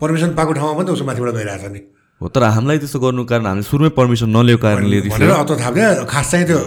पर्मिसन 0.00 0.30
पाएको 0.36 0.52
ठाउँमा 0.56 0.74
पनि 0.76 0.86
त 0.88 0.90
उसको 0.96 1.06
माथिबाट 1.06 1.30
गइरहेछ 1.36 1.64
नि। 1.72 1.80
हो 2.20 2.26
तर 2.32 2.42
हामीलाई 2.54 2.78
त्यस्तो 2.80 2.98
गर्नु 3.04 3.22
कारण 3.28 3.46
हामीले 3.46 3.66
सुरुमै 3.68 3.90
पर्मिसन 3.98 4.28
नलिएको 4.32 4.60
कारणले 4.62 4.98
भनेर 5.08 5.30
अतो 5.42 5.54
थाप्दैन 5.56 6.04
खास 6.08 6.26
चाहिँ 6.30 6.46
त्यो 6.48 6.58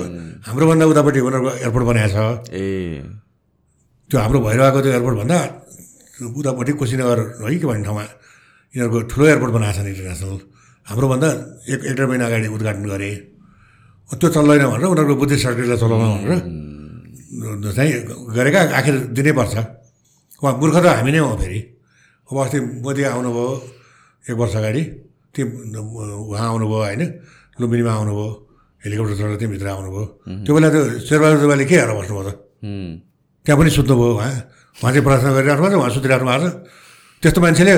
हाम्रोभन्दा 0.45 0.85
उतापट्टि 0.93 1.19
उनीहरूको 1.25 1.51
एयरपोर्ट 1.61 1.85
बनाएको 1.89 2.09
छ। 2.13 2.17
ए। 2.53 2.65
त्यो 4.09 4.17
हाम्रो 4.19 4.39
भइरहेको 4.45 4.79
त्यो 4.81 4.91
एयरपोर्टभन्दा 4.93 5.37
उतापट्टि 6.37 6.71
कुशीनगर 6.79 7.19
है 7.41 7.55
के 7.55 7.65
भन्ने 7.65 7.83
ठाउँमा 7.85 8.03
यिनीहरूको 8.75 8.99
ठुलो 9.07 9.23
एयरपोर्ट 9.31 9.53
बनाएको 9.55 9.75
छ 9.75 9.79
नि 9.87 9.89
इन्टरनेसनल 9.95 10.39
हाम्रोभन्दा 10.87 11.29
एक 11.71 11.79
एक 11.87 11.93
डेढ 11.95 12.07
महिना 12.11 12.25
अगाडि 12.27 12.47
उद्घाटन 12.55 12.85
गरे। 12.91 13.09
त्यो 14.19 14.27
चल्दैन 14.35 14.63
भनेर 14.67 14.87
उनीहरूको 14.91 15.15
बुद्धिस्ट 15.15 15.43
सर्किटलाई 15.47 15.79
चलाउन 15.79 16.01
भनेर 16.11 17.71
चाहिँ 17.71 17.91
गरेका 18.35 18.59
आखिर 18.79 18.95
दिनैपर्छ 19.15 19.55
उहाँ 20.43 20.53
मूर्ख 20.59 20.75
त 20.83 20.85
हामी 20.99 21.11
नै 21.15 21.19
हौँ 21.23 21.37
फेरि। 21.39 21.59
अब 22.29 22.35
अस्ति 22.35 22.57
मोदी 22.83 23.01
आउनुभयो 23.15 23.47
एक 24.27 24.35
वर्ष 24.35 24.55
अगाडि। 24.59 24.83
त्यो 25.33 25.45
उहाँ 26.31 26.47
आउनुभयो 26.51 26.79
होइन? 26.83 27.01
लुम्बिनीमा 27.59 27.91
आउनुभयो 27.95 28.27
हेलिकप्टर 28.83 29.15
चढेर 29.15 29.35
त्यहीँभित्र 29.39 29.67
आउनुभयो। 29.71 30.03
त्यो 30.45 30.51
बेला 30.55 30.67
त्यो 30.75 30.81
शेरबहादुर 31.07 31.39
देवालले 31.43 31.65
के 31.65 31.75
हेरेर 31.79 31.95
बस्नुभयो 31.95 32.23
त? 32.27 32.31
त्यहाँ 33.45 33.57
पनि 33.59 33.69
सुत्नुभयो 33.71 34.11
उहाँ। 34.19 34.33
उहाँ 34.75 34.91
चाहिँ 34.91 35.03
प्रार्थना 35.07 35.31
गरिराख्नु 35.37 35.63
भएको 35.63 35.71
छ 35.71 35.79
उहाँ 35.79 35.91
सुतिराख्नु 35.95 36.27
भएको 36.27 36.43
छ 36.43 36.83
त्यस्तो 37.25 37.41
मान्छेले 37.41 37.73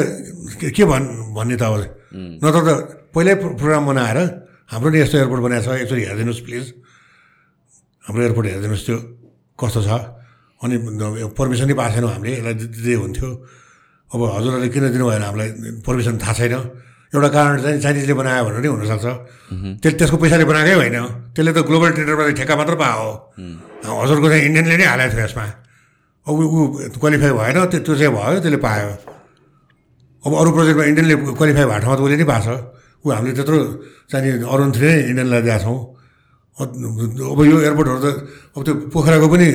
के- 0.75 0.87
भन् 0.91 1.05
भन्ने 1.31 1.55
त 1.55 1.63
अब 1.63 1.73
नत्र 2.43 2.59
त 2.67 2.69
पहिल्यै 3.15 3.35
प्रो- 3.39 3.55
प्रोग्राम 3.55 3.83
बनाएर 3.87 4.17
हाम्रो 4.71 4.89
नि 4.91 4.97
यस्तो 4.99 5.15
एयरपोर्ट 5.23 5.41
बनाएको 5.47 5.63
छ 5.63 5.69
एकचोटि 5.87 6.03
हेरिदिनुहोस् 6.03 6.43
प्लिज। 6.43 6.65
हाम्रो 8.03 8.21
एयरपोर्ट 8.27 8.45
हेरिदिनुहोस् 8.51 8.85
त्यो 8.87 8.97
कस्तो 9.59 9.79
छ। 9.87 9.89
अनि 10.63 10.75
पर्मिसनै 11.37 11.73
पाएको 11.79 11.93
छैनौँ 11.95 12.11
हामीले 12.11 12.31
यसलाई 12.37 12.55
दिँदै 12.59 12.95
हुन्थ्यो। 12.99 13.29
अब 14.11 14.19
हजुरहरूले 14.35 14.69
किन 14.73 14.83
दिनु 14.91 15.05
भएन 15.07 15.23
हामीलाई? 15.23 15.49
पर्मिसन 15.87 16.15
थाहा 16.19 16.33
छैन। 16.39 16.53
एउटा 17.15 17.29
कारण 17.31 17.55
चाहिँ 17.63 17.79
चाइनिजले 17.79 18.13
बनायो 18.19 18.43
भनेर 18.47 18.59
नि 18.59 18.67
हुनसक्छ। 18.67 19.05
त्यसले 19.79 19.97
त्यसको 19.99 20.17
पैसाले 20.19 20.43
बनाएकै 20.43 20.75
होइन। 20.75 20.97
त्यसले 21.35 21.51
त 21.55 21.59
ग्लोबल 21.63 21.89
टेन्डरबाट 21.95 22.27
ठेक्का 22.35 22.55
मात्र 22.59 22.75
पायो। 22.75 23.09
हजुरको 23.87 24.27
चाहिँ 24.27 24.43
इन्डियनले 24.47 24.75
नै 24.75 24.85
हालेको 24.91 25.13
थियो 25.15 25.23
यसमा। 25.27 25.45
ऊ 26.27 26.31
क्वालिफाई 26.99 27.31
भएन 27.39 27.57
त्यो 27.71 27.79
त्यो 27.87 27.93
चाहिँ 27.95 28.11
भयो 28.11 28.39
त्यसले 28.43 28.59
पायो। 28.59 28.87
अब 30.25 30.31
अरू 30.41 30.49
प्रोजेक्टमा 30.55 30.83
इन्डियनले 30.91 31.15
क्वालिफाई 31.37 31.65
भएको 31.67 31.81
ठाउँमा 31.83 31.97
त 31.97 32.01
उसले 32.05 32.17
नै 32.17 32.25
पाएको 32.31 32.45
छ। 32.45 32.49
ऊ 33.03 33.07
हामीले 33.13 33.33
त्यत्रो 33.37 33.57
चाहिँ 34.11 34.41
अरुण 34.53 34.69
थ्री 34.75 34.85
नै 34.87 34.97
इन्डियनलाई 35.11 35.41
दिएको 35.47 35.61
छौँ। 35.63 35.77
अब 36.57 37.39
यो 37.51 37.57
एयरपोर्टहरू 37.61 37.99
त 38.01 38.07
अब 38.57 38.61
त्यो 38.65 38.73
पोखराको 38.93 39.27
पनि 39.33 39.47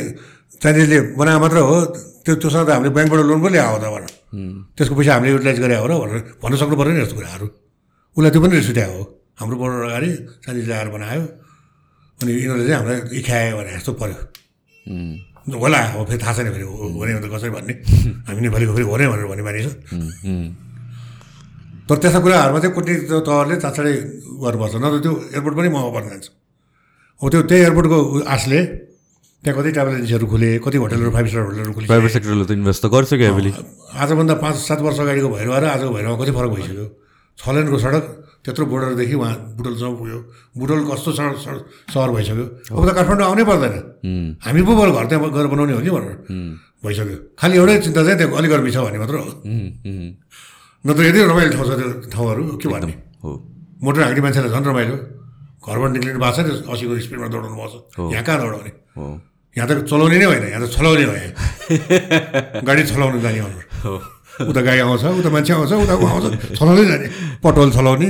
चाइनिजले 0.63 0.99
बनाएको 1.19 1.41
मात्र 1.43 1.59
हो। 1.67 1.77
त्यो 2.23 2.33
त्योसँग 2.39 2.67
त 2.67 2.71
हामीले 2.71 2.91
ब्याङ्कबाट 2.95 3.21
लोन 3.27 3.41
पनि 3.43 3.53
ल्याएको 3.59 3.79
त 3.83 3.87
भनेर 3.91 4.13
त्यसको 4.79 4.95
पैसा 4.95 5.13
हामीले 5.19 5.31
युटिलाइज 5.35 5.59
गरे 5.65 5.75
हो 5.83 5.87
र 5.91 5.93
भनेर 5.99 6.19
भन्न 6.39 6.55
सक्नु 6.63 6.77
पऱ्यो 6.79 6.93
नि 6.95 7.01
यस्तो 7.03 7.17
कुराहरू। 7.19 7.47
उसलाई 8.17 8.31
त्यो 8.31 8.41
पनि 8.43 8.55
रिस 8.63 8.69
उठ्यायो 8.71 8.93
हो 8.95 9.03
हाम्रो 9.43 9.57
बोर्डर 9.59 9.83
अगाडि 9.91 10.11
चाइनिजले 10.47 10.75
आएर 10.79 10.89
बनायो। 10.95 11.25
अनि 12.23 12.31
यिनीहरूले 12.31 12.65
चाहिँ 12.71 12.79
हामीलाई 12.79 13.01
इखायो 13.19 13.53
भने 13.59 13.71
जस्तो 13.83 13.93
पऱ्यो 13.99 14.19
होला 15.49 15.79
अब 15.99 16.07
फेरि 16.07 16.21
थाहा 16.23 16.33
छैन 16.37 16.49
फेरि 16.55 16.63
हो 16.63 16.75
हो 16.77 16.99
भने 17.03 17.13
कसरी 17.35 17.51
भन्ने। 17.51 17.75
हामी 18.27 18.41
नेपालीको 18.47 18.73
फेरि 18.77 18.87
हो 18.87 18.97
नै 18.97 19.07
भनेर 19.11 19.27
भन्ने 19.27 19.43
मानिस 19.43 19.67
हुँ, 19.93 20.09
हुँ। 20.23 20.47
तर 21.89 21.97
त्यस्ता 21.99 22.21
कुराहरूमा 22.23 22.59
चाहिँ 22.63 22.75
कुटनीतिक 22.75 23.11
तहले 23.27 23.55
चाँडै 23.59 23.95
गर्नुपर्छ। 24.39 24.75
नत्र 24.79 24.99
त्यो 25.03 25.13
एयरपोर्ट 25.35 25.55
पनि 25.59 25.69
महँगो 25.75 25.91
पर्न 25.93 26.07
जान्छ 26.15 26.27
अब 27.21 27.27
त्यो 27.31 27.41
त्यही 27.43 27.63
एयरपोर्टको 27.63 27.99
आशले 28.23 28.61
त्यहाँ 29.43 29.59
कति 29.59 29.71
ट्राभल 29.75 29.93
एजेन्सीहरू 29.99 30.27
खुले 30.31 30.49
कति 30.63 30.77
होटलहरू 30.79 31.11
फाइभ 31.11 31.27
स्टार 31.27 31.43
होटलहरू 31.43 31.73
खुले 31.75 31.87
प्राइभेट 31.91 32.11
सेक्टरले 32.15 32.45
त 32.47 32.51
इन्भेस्ट 32.55 32.81
त 32.83 32.87
गरिसक्यो 32.95 33.35
आजभन्दा 33.99 34.35
पाँच 34.39 34.57
सात 34.63 34.81
वर्ष 34.87 34.99
अगाडिको 35.03 35.29
भैरवा 35.29 35.59
र 35.59 35.65
आजको 35.75 35.91
भैरवा 35.91 36.15
कति 36.23 36.33
फरक 36.39 36.51
भइसक्यो। 36.55 36.87
छ 37.39 37.43
लेनको 37.51 37.79
सडक 37.83 38.05
त्यत्रो 38.43 38.65
बोर्डरदेखि 38.67 39.15
उहाँ 39.15 39.35
बुटोलसम्म 39.57 39.95
पुग्यो 39.99 40.19
बुटोल 40.59 40.81
कस्तो 40.91 41.11
सहर 41.15 42.11
भइसक्यो। 42.11 42.47
अब 42.75 42.83
त 42.83 42.91
काठमाडौँ 42.99 43.27
आउनै 43.31 43.45
पर्दैन। 43.47 43.75
हामी 44.43 44.61
पो 44.67 44.73
बरु 44.75 44.93
घर 44.99 45.07
त्यहाँ 45.11 45.31
गएर 45.31 45.47
बनाउने 45.53 45.73
हो 45.79 45.81
नि 45.87 45.91
भनेर 45.95 46.17
भइसक्यो। 46.83 47.17
खालि 47.39 47.55
एउटै 47.63 47.75
चिन्ता 47.87 48.01
चाहिँ 48.03 48.19
त्यहाँ 48.19 48.35
अलिक 48.39 48.51
गर्मी 48.51 48.71
छ 48.75 48.77
भन्ने 48.83 48.99
मात्र 48.99 49.15
हो। 49.23 49.31
नत्र 50.83 51.03
यति 51.07 51.19
रमाइलो 51.31 51.51
ठाउँ 51.55 51.67
छ 51.71 51.73
त्यो 51.79 51.89
ठाउँहरू 52.11 52.43
के 52.59 52.67
भन्ने? 52.67 52.95
हो। 53.23 53.31
मोटर 53.79 54.01
हाँक्ने 54.03 54.23
मान्छेलाई 54.27 54.51
झन् 54.51 54.67
रमाइलो। 54.67 54.97
घरबाट 55.63 55.91
निक्लिनु 55.95 56.19
भएको 56.19 56.35
छ 56.35 56.39
नि 56.43 56.51
असीको 56.67 56.93
स्पिडमा 57.07 57.27
दौडाउनु 57.31 57.57
पर्छ 57.63 57.75
यहाँ 58.11 58.25
कहाँ 58.27 58.39
दौडाउने? 58.43 58.73
यहाँ 59.55 59.67
त 59.71 59.87
चलाउने 59.87 60.17
नै 60.19 60.27
होइन 60.27 60.45
यहाँ 60.51 60.61
त 60.67 60.75
छलाउने 60.75 61.05
हो 61.07 61.15
यहाँ 61.15 61.31
गाडी 62.67 62.83
छलाउनु 62.91 63.19
जाने 63.23 63.39
हो। 63.87 63.95
उता 64.41 64.61
गाडी 64.61 64.81
आउँछ 64.81 65.05
उता 65.21 65.31
मान्छे 65.31 65.53
आउँछ 65.53 65.73
उता 65.73 65.95
ऊ 65.95 66.05
आउँछ 66.07 66.25
छलाउँदै 66.57 66.85
जाने 66.89 67.07
पटोल 67.45 67.69
छलाउने। 67.77 68.09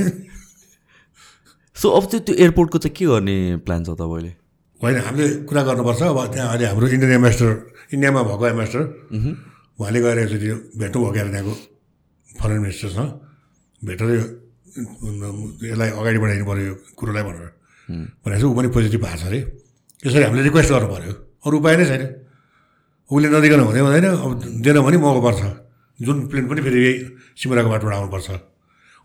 सो 1.77 1.87
अब 1.89 2.03
चाहिँ 2.09 2.23
त्यो 2.25 2.35
एयरपोर्टको 2.35 2.77
चाहिँ 2.79 2.95
के 2.95 3.05
गर्ने 3.05 3.37
प्लान 3.65 3.83
छ 3.83 3.89
तपाईँले? 3.99 4.31
होइन 4.81 4.95
हामीले 5.03 5.25
कुरा 5.47 5.61
गर्नुपर्छ 5.67 6.01
अब 6.03 6.19
त्यहाँ 6.33 6.47
अहिले 6.49 6.65
हाम्रो 6.71 6.87
इन्डियन 6.87 7.13
एम्बेसडर 7.19 7.51
इन्डियामा 7.93 8.21
भएको 8.23 8.45
एम्बेसडर 8.47 8.83
उहाँले 9.79 9.99
गएर 10.05 10.17
एकचोटि 10.23 10.47
भेट्नु 10.79 10.97
भयो 11.01 11.11
क्या 11.13 11.23
त्यहाँको 11.23 11.53
फरेन 12.39 12.59
मिनिस्टरसँग 12.63 13.09
भेटेर 13.81 14.09
यो 14.13 14.23
यसलाई 15.69 15.89
अगाडि 15.99 16.17
बढाइनु 16.23 16.45
पऱ्यो 16.45 16.63
यो 16.65 16.75
कुरोलाई 16.97 17.23
भनेर। 17.27 17.49
भनेपछि 18.23 18.45
ऊ 18.47 18.53
पनि 18.53 18.67
पोजिटिभ 18.75 19.01
भएको 19.03 19.17
छ 19.17 19.25
अरे। 19.27 19.39
यसरी 20.05 20.23
हामीले 20.23 20.43
रिक्वेस्ट 20.47 20.69
गर्नु 20.71 20.87
पऱ्यो 20.93 21.13
अरू 21.45 21.55
उपाय 21.57 21.75
नै 21.77 21.85
छैन। 21.89 22.03
उसले 23.11 23.27
नदिकन 23.29 23.59
हुँदै 23.67 23.81
हुँदैन 23.85 24.07
अब 24.07 24.31
दिएन 24.63 24.77
भने 24.81 24.97
महँगो 24.97 25.21
पर्छ 25.21 25.41
जुन 25.99 26.17
प्लेन 26.29 26.45
पनि 26.49 26.61
फेरि 26.65 26.79
यही 26.85 26.93
सिमराको 27.37 27.69
बाटोबाट 27.69 27.93
आउनुपर्छ। 27.93 28.29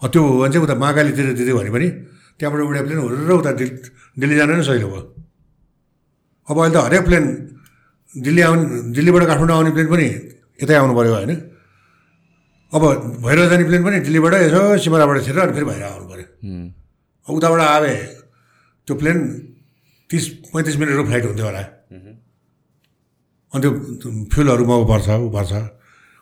त्यो 0.02 0.20
हो 0.22 0.30
भने 0.40 0.50
चाहिँ 0.52 0.64
उता 0.64 0.74
महाकालीतिर 0.82 1.26
दिँदै 1.38 1.54
भने 1.58 1.70
पनि 1.74 1.88
त्यहाँबाट 2.38 2.60
एउटा 2.64 2.82
प्लेन 2.86 2.98
हुरेर 3.02 3.30
उता 3.42 3.52
दिल्ली 3.60 3.76
दिल्ली 4.20 4.34
जान 4.38 4.50
नै 4.56 4.64
सजिलो 4.64 4.88
भयो। 4.88 5.02
अब 6.48 6.56
अहिले 6.58 6.74
त 6.74 6.78
हरेक 6.86 7.02
प्लेन 7.08 7.24
दिल्ली 8.14 8.42
आउने 8.48 8.64
दिल्लीबाट 8.96 9.22
काठमाडौँ 9.30 9.56
आउने 9.58 9.70
प्लेन 9.76 9.88
पनि 9.92 10.06
यतै 10.62 10.74
आउनु 10.80 10.94
पऱ्यो 10.98 11.12
होइन। 11.18 11.32
अब 12.72 12.82
भैरव 13.24 13.44
जाने 13.50 13.64
प्लेन 13.68 13.82
पनि 13.84 13.96
दिल्लीबाट 14.06 14.34
यसो 14.48 14.60
सिमराबाट 14.82 15.16
छिरेर 15.26 15.42
अनि 15.44 15.52
फेरि 15.56 15.66
भएर 15.68 15.82
आउनु 15.82 16.06
पऱ्यो 16.08 16.26
अब 17.26 17.32
उताबाट 17.36 17.60
आए 17.60 17.96
त्यो 18.88 18.94
प्लेन 19.00 19.18
तिस 20.10 20.24
पैँतिस 20.52 20.76
मिनटको 20.80 21.04
फ्लाइट 21.04 21.24
हुन्थ्यो 21.28 21.46
होला। 21.48 21.62
अनि 23.52 23.60
त्यो 23.60 23.70
फ्युलहरू 24.32 24.64
महँगो 24.68 24.86
पर्छ 24.92 25.08
ऊ 25.08 25.28
पर्छ। 25.36 25.52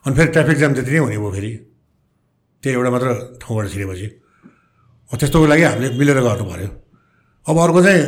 अनि 0.07 0.15
फेरि 0.16 0.31
ट्राफिक 0.35 0.57
जाम 0.62 0.73
त्यति 0.74 0.91
नै 0.95 0.99
हुने 1.03 1.19
भयो 1.19 1.31
फेरि। 1.37 1.51
त्यही 2.62 2.74
एउटा 2.78 2.91
मात्र 2.95 3.09
ठाउँबाट 3.43 3.66
छिरेपछि। 3.73 4.09
त्यस्तोको 5.11 5.47
लागि 5.53 5.62
हामीले 5.62 5.89
मिलेर 5.99 6.19
गर्नु 6.27 6.45
पऱ्यो 6.51 6.69
अब 7.47 7.57
अर्को 7.62 7.81
चाहिँ 7.87 8.03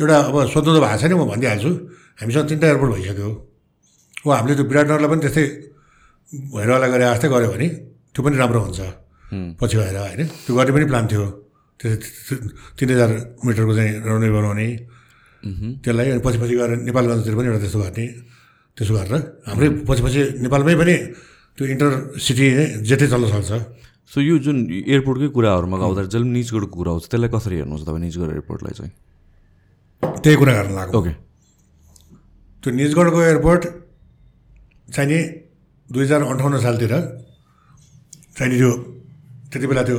एउटा 0.00 0.16
अब 0.30 0.36
सोध्नु 0.52 0.70
त 0.74 0.78
भएको 0.82 0.98
छैन 1.02 1.12
म 1.14 1.22
भनिदिइहाल्छु 1.30 1.70
हामीसँग 2.20 2.46
तिनवटा 2.50 2.66
एयरपोर्ट 2.70 2.90
भइसक्यो 2.94 3.28
हो। 4.22 4.28
हामीले 4.30 4.54
त्यो 4.58 4.64
विराटनगरलाई 4.70 5.08
पनि 5.10 5.20
त्यस्तै 5.24 5.44
भैरवालाई 6.54 6.88
गरे 6.90 7.04
जस्तै 7.10 7.28
गऱ्यो 7.34 7.48
भने 7.54 7.66
त्यो 8.14 8.20
पनि 8.24 8.36
राम्रो 8.42 8.60
हुन्छ। 8.66 8.80
पछि 9.60 9.76
गएर 9.78 9.96
होइन 9.98 10.22
त्यो 10.46 10.52
गर्ने 10.58 10.72
पनि 10.74 10.86
प्लान 10.90 11.04
थियो। 11.10 11.24
त्यो 11.80 11.88
तिन 12.78 12.88
हजार 12.94 13.10
मिटरको 13.46 13.72
चाहिँ 13.78 13.92
रनवे 14.06 14.30
बनाउने। 14.36 14.66
त्यसलाई 15.82 16.08
अनि 16.14 16.22
पछि 16.26 16.38
पछि 16.42 16.54
गएर 16.60 16.70
नेपालगञ्जतिर 16.86 17.34
पनि 17.38 17.46
एउटा 17.50 17.60
त्यस्तो 17.62 17.78
गर्ने 17.82 18.06
त्यसो 18.76 18.92
गरेर। 18.98 19.14
हाम्रै 19.48 19.68
पछि 19.88 20.02
पछि 20.06 20.20
नेपालमै 20.44 20.74
पनि 20.82 20.94
त्यो 21.60 21.66
इन्टर 21.68 21.90
सिटी 22.24 22.46
जेटै 22.88 23.06
चल्न 23.12 23.26
सक्छ 23.36 23.52
सो 24.12 24.18
यो 24.24 24.34
जुन 24.44 24.56
एयरपोर्टकै 24.72 25.28
कुराहरूमा 25.36 25.76
आउँदा 25.86 26.02
जहिले 26.08 26.24
पनि 26.24 26.32
निजगढको 26.40 26.74
कुरा 26.80 26.90
आउँछ 26.96 27.04
त्यसलाई 27.12 27.30
कसरी 27.36 27.54
हेर्नुहुन्छ 27.60 27.84
तपाईँ 27.88 28.02
निजगढ 28.06 28.28
एयरपोर्टलाई 28.34 28.72
चाहिँ? 28.78 28.92
त्यही 30.24 30.36
कुरा 30.40 30.52
गर्न 30.58 30.72
लाग्यो 30.78 30.98
ओके 31.00 31.12
त्यो 32.62 32.70
निजगढको 32.80 33.18
एयरपोर्ट 33.28 33.62
चाहिँ 34.88 35.08
नि 35.12 35.18
दुई 35.90 36.02
हजार 36.04 36.20
अन्ठाउन्न 36.32 36.56
सालतिर 36.66 36.92
चाहिँ 38.36 38.48
नि 38.52 38.56
त्यो 38.60 38.70
त्यति 39.52 39.66
बेला 39.70 39.82
त्यो 39.88 39.98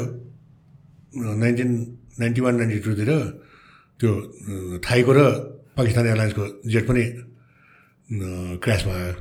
नाइन्टिन 1.44 1.70
नाइन्टी 2.20 2.42
वान 2.42 2.54
नाइन्टी 2.60 2.78
टूतिर 2.86 3.10
त्यो 4.00 4.10
अँ, 4.12 4.80
थाईको 4.86 5.12
र 5.14 5.20
पाकिस्तान 5.78 6.06
एयरलाइन्सको 6.10 6.44
जेट 6.74 6.84
पनि 6.90 7.04
क्रास 8.64 8.82
भयो। 8.90 9.14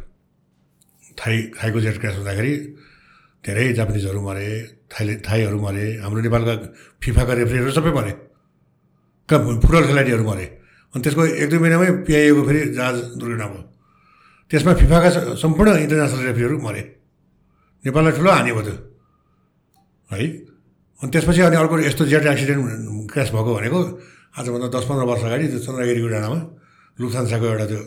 थाई 1.20 1.36
थाईको 1.52 1.80
जेट 1.80 1.96
क्रास 2.00 2.16
हुँदाखेरि 2.16 2.52
धेरै 3.44 3.72
जापानिजहरू 3.78 4.20
मरे 4.20 4.48
थाइले 4.92 5.14
थाईहरू 5.20 5.58
मरे 5.60 5.84
हाम्रो 6.02 6.20
नेपालका 6.26 6.54
फिफाका 7.02 7.32
रेफ्रीहरू 7.40 7.70
सबै 7.76 7.92
मरे। 7.92 8.12
फुटबल 9.28 9.84
खेलाडीहरू 9.86 10.24
मरे। 10.24 10.46
अनि 10.94 11.02
त्यसको 11.04 11.22
एक 11.38 11.48
दुई 11.50 11.58
महिनामै 11.62 11.88
पिआइएको 12.08 12.42
फेरि 12.48 12.60
जहाज 12.74 12.96
दुर्घटना 13.20 13.46
भयो। 13.52 13.62
त्यसमा 14.50 14.72
फिफाका 14.80 15.08
सम्पूर्ण 15.38 15.70
इन्टरनेसनल 15.84 16.22
रेफ्रीहरू 16.26 16.56
मरे। 16.66 16.82
नेपाललाई 17.84 18.12
ठुलो 18.16 18.30
हानि 18.30 18.52
भयो 18.52 18.62
त्यो। 18.66 18.76
है? 20.10 20.26
अनि 21.00 21.10
त्यसपछि 21.12 21.40
अनि 21.40 21.56
अर्को 21.56 21.74
यस्तो 21.80 22.04
जेट 22.12 22.26
एक्सिडेन्ट 22.26 22.62
क्रास 23.12 23.28
भएको 23.30 23.50
भनेको 23.54 23.78
आजभन्दा 24.38 24.68
दस 24.74 24.84
पन्ध्र 24.88 25.04
वर्ष 25.10 25.22
अगाडि 25.28 25.46
त्यो 25.52 25.60
चन्द्रगिरीको 25.66 26.08
डाँडामा 26.10 26.38
लुक्सान्साको 26.98 27.46
एउटा 27.46 27.66
त्यो 27.70 27.80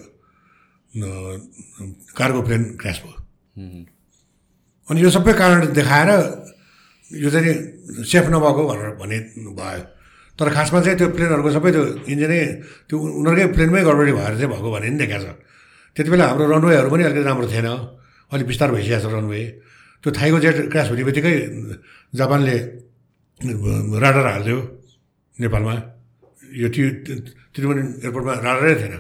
कार्गो 2.17 2.41
प्लेन 2.47 2.63
क्रास 2.81 2.97
भयो। 3.03 3.22
अनि 3.53 4.99
यो 5.01 5.09
सबै 5.09 5.33
कारण 5.33 5.73
देखाएर 5.77 6.09
यो 7.11 7.29
चाहिँ 7.29 7.53
सेफ 8.03 8.25
नभएको 8.33 8.61
भनेर 8.69 8.89
भन्ने 8.97 9.17
भयो। 9.53 9.83
तर 10.39 10.49
खासमा 10.49 10.79
चाहिँ 10.81 10.97
त्यो 10.97 11.07
प्लेनहरूको 11.13 11.49
सबै 11.53 11.69
त्यो 11.71 11.83
इन्जिनै 12.09 12.39
त्यो 12.89 12.95
उनीहरूकै 12.97 13.47
प्लेनमै 13.53 13.81
गडबडी 13.85 14.11
भएर 14.17 14.33
चाहिँ 14.39 14.49
भएको 14.49 14.69
भन्ने 14.73 14.89
पनि 14.89 14.97
देखाएको 14.97 15.25
छ। 15.29 15.37
त्यति 15.95 16.09
बेला 16.09 16.25
हाम्रो 16.33 16.45
रनवेहरू 16.49 16.89
पनि 16.89 17.03
अलिकति 17.05 17.23
राम्रो 17.29 17.47
थिएन। 17.53 17.69
अलिक 18.33 18.45
बिस्तार 18.49 18.69
भइसकेको 18.73 19.09
छ 19.09 19.13
रनवे। 19.13 19.41
त्यो 20.01 20.09
थाइको 20.09 20.37
जेट 20.41 20.57
क्रास 20.73 20.87
हुने 20.89 21.03
बित्तिकै 21.05 21.33
जापानले 22.17 22.55
राडर 24.01 24.25
हालिदियो 24.33 24.59
नेपालमा। 25.37 25.73
यो 26.49 26.67
ति 26.73 26.81
त्रिभुवन 27.53 27.77
एयरपोर्टमा 28.01 28.33
राडरै 28.41 28.73
थिएन। 28.81 28.95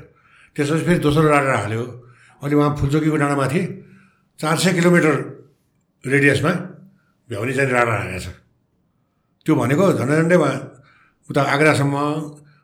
त्यसपछि 0.53 0.83
फेरि 0.85 0.99
दोस्रो 1.01 1.25
राडर 1.33 1.51
हाल्यो। 1.65 1.83
अनि 2.45 2.53
उहाँ 2.53 2.69
फुलचोकीको 2.77 3.17
डाँडामाथि 3.17 3.61
चार 4.39 4.57
सय 4.59 4.71
किलोमिटर 4.73 5.15
रेडियसमा 6.03 6.51
भ्याउनी 7.29 7.53
चाहिँ 7.53 7.69
राडर 7.71 7.91
हालेको 7.91 8.19
छ। 8.19 8.27
त्यो 9.45 9.53
भनेको 9.55 9.83
झन्डै 9.99 10.15
झन्डै 10.21 10.37
उता 11.29 11.41
आग्रासम्म 11.53 11.95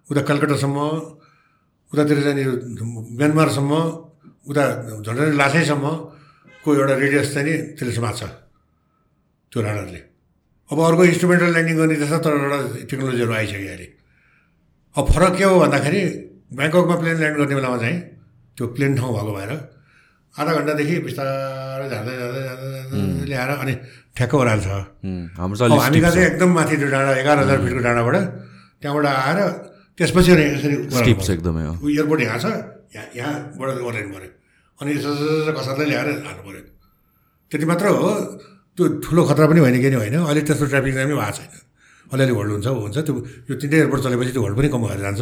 उता 0.09 0.21
कलकत्तासम्म 0.29 0.77
उतातिर 1.93 2.19
चाहिँ 2.25 2.45
म्यानमारसम्म 3.19 3.71
उता 4.49 4.63
झन्डै 5.05 5.25
लासैसम्मको 5.39 6.69
एउटा 6.75 6.95
रेडियस 7.03 7.27
चाहिँ 7.33 7.45
नि 7.47 7.55
त्यसले 7.77 7.93
समात्छ 7.95 8.21
त्यो 9.51 9.59
राडारले 9.61 10.01
अब 10.69 10.77
अर्को 10.89 11.03
इन्स्ट्रुमेन्टल 11.11 11.49
ल्यान्डिङ 11.53 11.75
गर्ने 11.79 11.95
जस्तो 12.01 12.17
तर 12.25 12.33
एउटा 12.43 12.57
टेक्नोलोजीहरू 12.89 13.33
आइसक्यो 13.39 13.69
अहिले। 13.69 13.87
अब 14.95 15.05
फरक 15.15 15.33
के 15.37 15.43
हो 15.49 15.55
भन्दाखेरि 15.63 16.01
ब्याङ्ककमा 16.57 16.95
प्लेन 17.01 17.15
ल्यान्ड 17.21 17.37
गर्ने 17.39 17.55
बेलामा 17.55 17.77
चाहिँ 17.83 17.97
त्यो 18.57 18.65
प्लेन 18.75 18.91
ठाउँ 18.99 19.11
भएको 19.15 19.33
भएर 19.37 19.51
आधा 20.38 20.51
घन्टादेखि 20.60 20.95
बिस्तारै 21.07 21.88
झार्दै 21.89 22.14
झार्दै 22.22 22.41
झार्दै 22.49 23.26
ल्याएर 23.30 23.51
अनि 23.64 23.73
ठ्याक्क 24.18 24.34
ओह्राल्छ 24.39 24.68
हाम्रो 25.39 25.56
हामी 25.84 25.99
चाहिँ 26.06 26.26
एकदम 26.30 26.49
माथि 26.57 26.76
त्यो 26.80 26.89
डाँडा 26.93 27.11
एघार 27.22 27.38
हजार 27.43 27.57
फिटको 27.64 27.81
डाँडाबाट 27.88 28.15
त्यहाँबाट 28.81 29.06
आएर 29.10 29.39
त्यसपछि 29.97 30.31
अनि 30.31 30.43
यसरी 30.53 31.11
एकदमै 31.34 31.64
एयरपोर्ट 31.65 32.22
यहाँ 32.27 32.39
छ 32.43 32.45
यहाँ 32.95 33.06
यहाँबाट 33.19 33.69
ओर्लिनु 33.88 34.10
पऱ्यो। 34.15 34.30
अनि 34.80 34.91
कसरले 35.57 35.85
ल्याएर 35.91 36.07
हाल्नु 36.26 36.43
पऱ्यो। 36.47 36.61
त्यति 37.51 37.65
मात्र 37.72 37.85
हो 37.99 38.10
त्यो 38.77 38.84
ठुलो 39.03 39.22
खतरा 39.30 39.45
पनि 39.49 39.60
होइन 39.60 39.76
कि 39.84 39.89
होइन 39.91 40.15
अहिले 40.23 40.41
त्यस्तो 40.47 40.65
ट्राफिक 40.72 40.93
जाम 40.95 41.10
भएको 41.19 41.31
छैन। 41.38 41.51
अलिअलि 42.14 42.34
होल्ड 42.38 42.51
हुन्छ 42.56 42.68
हुन्छ 42.68 42.97
त्यो 43.06 43.14
यो 43.49 43.53
तिनटै 43.61 43.77
एयरपोर्ट 43.81 44.01
चलेपछि 44.06 44.31
त्यो 44.34 44.41
होल्ड 44.45 44.56
पनि 44.57 44.68
कम 44.73 44.81
भएर 44.88 44.99
जान्छ। 45.06 45.22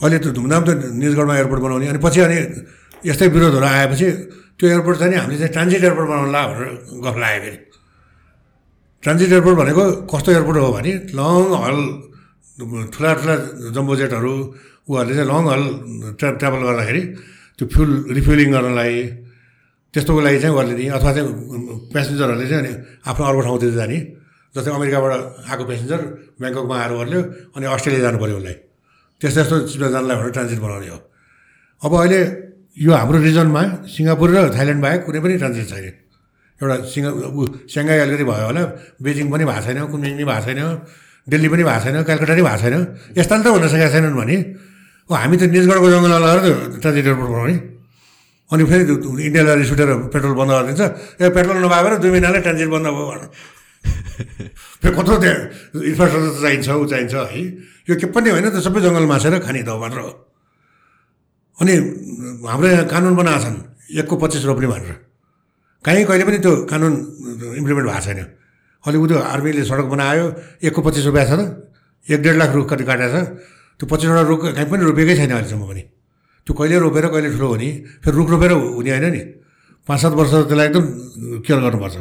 अहिले 0.00 0.18
त्यो 0.24 0.30
धुमधाम 0.38 0.62
त 0.66 0.70
निजगढमा 1.02 1.34
एयरपोर्ट 1.36 1.60
बनाउने 1.62 1.86
अनि 1.92 2.00
पछि 2.02 2.20
अनि 2.26 2.38
यस्तै 3.08 3.26
विरोधहरू 3.34 3.66
आएपछि 3.66 4.06
त्यो 4.58 4.66
एयरपोर्ट 4.72 4.96
चाहिँ 4.98 5.16
हामीले 5.18 5.38
चाहिँ 5.38 5.52
ट्रान्जिट 5.56 5.82
एयरपोर्ट 5.84 6.08
बनाउनु 6.10 6.30
ला 6.32 6.42
भनेर 6.48 6.68
गफ 7.04 7.16
लाग्यो 7.22 7.40
फेरि। 7.44 7.58
ट्रान्जिट 9.02 9.30
एयरपोर्ट 9.32 9.56
भनेको 9.58 9.82
कस्तो 10.12 10.30
एयरपोर्ट 10.32 10.58
हो 10.62 10.70
भने 10.76 10.92
लङ 11.18 11.34
हल 11.62 11.78
ठुला 12.94 13.10
ठुला 13.20 13.34
जम्बो 13.74 13.94
जेटहरू 14.00 14.34
चाहिँ 14.86 15.26
लङ 15.32 15.42
हल 15.52 15.62
ट्रा 16.18 16.28
ट्राभल 16.40 16.60
गर्दाखेरि 16.68 17.02
त्यो 17.58 17.64
फ्युल 17.74 17.90
रिफ्युलिङ 18.16 18.48
गर्नलाई 18.54 18.94
त्यस्तोको 19.94 20.20
लागि 20.26 20.38
चाहिँ 20.42 20.54
उहाँहरूले 20.54 20.76
नि 20.78 20.86
अथवा 20.96 21.10
चाहिँ 21.16 21.28
प्यासेन्जरहरूले 21.92 22.46
चाहिँ 22.50 22.74
आफ्नो 23.10 23.22
अर्को 23.28 23.40
ठाउँतिर 23.46 23.72
जाने 23.80 23.98
जस्तै 24.54 24.70
अमेरिकाबाट 24.78 25.12
आएको 25.50 25.64
प्यासेन्जर 25.70 26.00
ब्याङ्ककमा 26.40 26.76
आएर 26.82 26.92
ओर्ल्यो 27.00 27.20
अनि 27.56 27.66
अस्ट्रेलिया 27.74 28.02
जानु 28.06 28.18
पऱ्यो 28.22 28.36
उसलाई। 28.40 28.56
त्यस्तो 29.20 29.40
त्यस्तो 29.40 29.56
चिजमा 29.68 29.88
जानलाई 29.94 30.16
भनेर 30.16 30.32
ट्रान्जिट 30.36 30.58
बनाउने 30.64 30.88
हो। 30.92 30.98
अब 31.82 31.92
अहिले 32.00 32.20
यो 32.76 32.90
हाम्रो 32.92 33.18
रिजनमा 33.20 33.62
सिङ्गापुर 33.84 34.28
र 34.32 34.48
थाइल्यान्ड 34.56 34.80
बाहेक 34.80 35.00
कुनै 35.04 35.20
पनि 35.20 35.34
ट्रान्जिट 35.36 35.66
छैन। 35.68 35.86
एउटा 36.60 36.76
सिङ्गा 36.88 37.10
ऊ 37.36 37.40
स्याङ्घाई 37.68 37.98
अलिकति 38.04 38.24
भयो 38.24 38.44
होला 38.48 38.62
बेजिङ 39.04 39.26
पनि 39.28 39.44
भएको 39.44 39.62
छैन 39.66 39.78
कुनै 39.92 40.08
पनि 40.16 40.24
भएको 40.24 40.44
छैन 40.46 40.60
दिल्ली 41.28 41.48
पनि 41.52 41.62
भएको 41.68 41.82
छैन 41.84 41.96
कलकत्ता 42.08 42.32
पनि 42.32 42.42
भएको 42.48 42.60
छैन। 42.64 42.74
यस्ता 43.18 43.34
त 43.44 43.46
हुन 43.52 43.64
सकेका 43.68 43.88
छैनन् 43.92 44.16
भने 44.16 44.36
हो 45.10 45.12
हामी 45.12 45.36
त 45.36 45.42
निजगढको 45.52 45.88
जङ्गलमा 45.92 46.18
लगाएर 46.24 46.80
ट्रान्जिट 46.80 47.04
एयरपोर्ट 47.12 47.30
बनाउने 47.32 47.56
अनि 48.52 48.62
फेरि 48.68 48.84
इन्डियालाई 49.28 49.56
रिस 49.60 49.70
उठेर 49.76 49.90
पेट्रोल 50.12 50.34
बन्द 50.40 50.50
गरिदिन्छ। 50.56 50.82
ए 51.20 51.24
पेट्रोल 51.28 51.58
नभएर 51.60 51.92
दुई 52.00 52.10
महिनाले 52.14 52.38
ट्रान्जिट 52.40 52.68
बन्द 52.72 52.86
भयो 52.96 53.04
भन। 53.10 53.20
फेरि 54.80 54.92
कत्रो 54.96 55.16
त्यहाँ 55.20 55.38
इन्फ्रास्ट्रक्चर 55.76 56.40
चाहिन्छ 56.40 56.68
ऊ 56.72 56.84
चाहिन्छ 56.88 57.14
है। 57.32 57.42
यो 57.88 57.94
के 58.00 58.06
पनि 58.16 58.28
होइन 58.32 58.48
त 58.48 58.56
सबै 58.64 58.80
जङ्गल 58.80 59.04
मासेर 59.12 59.34
खाने 59.44 59.60
त 59.60 59.76
मात्र 59.76 59.98
हो। 60.08 60.31
अनि 61.62 61.74
हाम्रो 62.42 62.68
यहाँ 62.68 62.86
कानुन 62.90 63.14
बनाएको 63.14 63.40
छन् 63.44 63.58
एकको 64.02 64.14
पच्चिस 64.18 64.42
रोप्ने 64.50 64.66
भनेर। 64.66 64.92
कहीँ 65.84 66.04
कहिले 66.10 66.24
पनि 66.26 66.38
त्यो 66.42 66.52
कानुन 66.66 66.92
इम्प्लिमेन्ट 67.58 67.86
भएको 67.86 68.02
छैन। 68.02 68.18
अहिले 68.82 68.98
उ 68.98 69.06
त्यो 69.06 69.18
आर्मीले 69.22 69.62
सडक 69.62 69.86
बनायो 69.94 70.26
एकको 70.66 70.80
पच्चिस 70.82 71.04
रुपियाँ 71.06 71.26
छ 71.30 71.32
त। 71.38 71.42
एक 72.02 72.18
डेढ 72.18 72.36
लाख 72.42 72.50
रुख 72.50 72.66
कति 72.66 72.82
काटेको 72.82 73.14
छ 73.14 73.16
त्यो 73.78 73.86
पच्चिसवटा 73.86 74.22
रुख 74.26 74.40
कहीँ 74.58 74.68
पनि 74.70 74.82
रोपेकै 74.90 75.14
छैन 75.22 75.30
अहिलेसम्म 75.38 75.62
पनि। 75.70 75.82
त्यो 76.46 76.52
कहिले 76.58 76.76
रोपेर 76.82 77.04
कहिले 77.14 77.28
ठुलो 77.30 77.46
हुने 77.54 77.68
फेरि 78.02 78.14
रुख 78.18 78.28
रोपेर 78.34 78.52
हुने 78.74 78.90
होइन 78.90 79.06
नि। 79.14 79.22
पाँच 79.86 79.98
सात 80.02 80.12
वर्ष 80.18 80.30
त्यसलाई 80.50 80.66
एकदम 80.66 80.84
केयर 81.46 81.58
गर्नुपर्छ। 81.62 81.96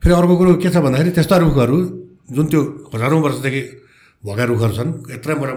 फेरि 0.00 0.14
अर्को 0.16 0.34
कुरो 0.40 0.50
के 0.56 0.68
छ 0.72 0.76
भन्दाखेरि 0.80 1.10
त्यस्ता 1.12 1.36
रुखहरू 1.44 1.76
जुन 2.32 2.46
त्यो 2.48 2.60
हजारौँ 2.96 3.20
वर्षदेखि 3.20 3.62
भएका 4.24 4.44
रुखहरू 4.48 4.72
छन् 4.72 4.90
यत्रो 5.12 5.32
मोटा 5.36 5.52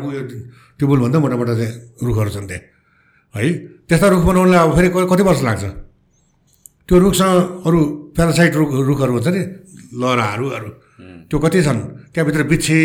मोटा 1.20 1.36
मोटा 1.40 1.54
चाहिँ 1.56 1.72
रुखहरू 2.04 2.32
छन् 2.36 2.48
त्यहाँ। 2.52 2.64
है? 3.36 3.44
त्यस्ता 3.88 4.08
रुख 4.10 4.24
बनाउनलाई 4.26 4.60
अब 4.60 4.72
फेरि 4.76 4.90
कति 4.90 5.24
वर्ष 5.24 5.42
लाग्छ? 5.48 5.64
त्यो 6.88 6.96
रुखसँग 7.00 7.36
अरू 7.68 7.80
प्यारासाइट 8.16 8.54
रुख 8.56 8.70
रुखहरू 8.90 9.12
हुन्छ 9.14 9.28
नि 9.28 9.42
लहराहरू 10.02 10.46
अरू। 10.58 10.70
त्यो 11.30 11.38
कति 11.40 11.60
छन्? 11.64 11.80
त्यहाँभित्र 12.14 12.44
बिच्छी 12.50 12.80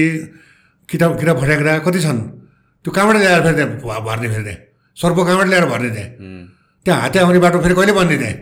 किता 0.89 1.07
किरा 1.21 1.33
फट्याक्रा 1.41 1.73
कति 1.87 2.01
छन्? 2.05 2.21
त्यो 2.85 2.91
कहाँबाट 2.93 3.17
ल्याएर 3.17 3.41
फेरि 3.45 3.57
त्यहाँ 3.57 4.01
भर्ने 4.05 4.29
फेरि 4.29 4.45
त्यहाँ। 4.45 4.61
सर्प 4.97 5.17
कहाँबाट 5.27 5.49
ल्याएर 5.49 5.67
भर्ने 5.73 5.91
त्यहाँ। 5.97 6.11
त्यहाँ 6.87 7.01
हाते 7.01 7.19
आउने 7.19 7.39
बाटो 7.41 7.59
फेरि 7.65 7.75
कहिले 7.75 7.93
बन्ने 7.97 8.17
त्यहाँ? 8.21 8.37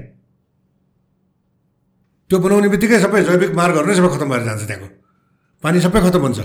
त्यो 2.30 2.36
बनाउने 2.42 2.68
बित्तिकै 2.74 2.98
सबै 3.04 3.22
जैविक 3.22 3.52
मार्गहरू 3.54 3.86
नै 3.86 3.94
सबै 3.94 4.08
खतम 4.14 4.28
भएर 4.32 4.42
जान्छ 4.48 4.62
त्यहाँको। 4.66 4.88
पानी 5.62 5.78
सबै 5.78 6.00
खतम 6.02 6.22
हुन्छ। 6.26 6.40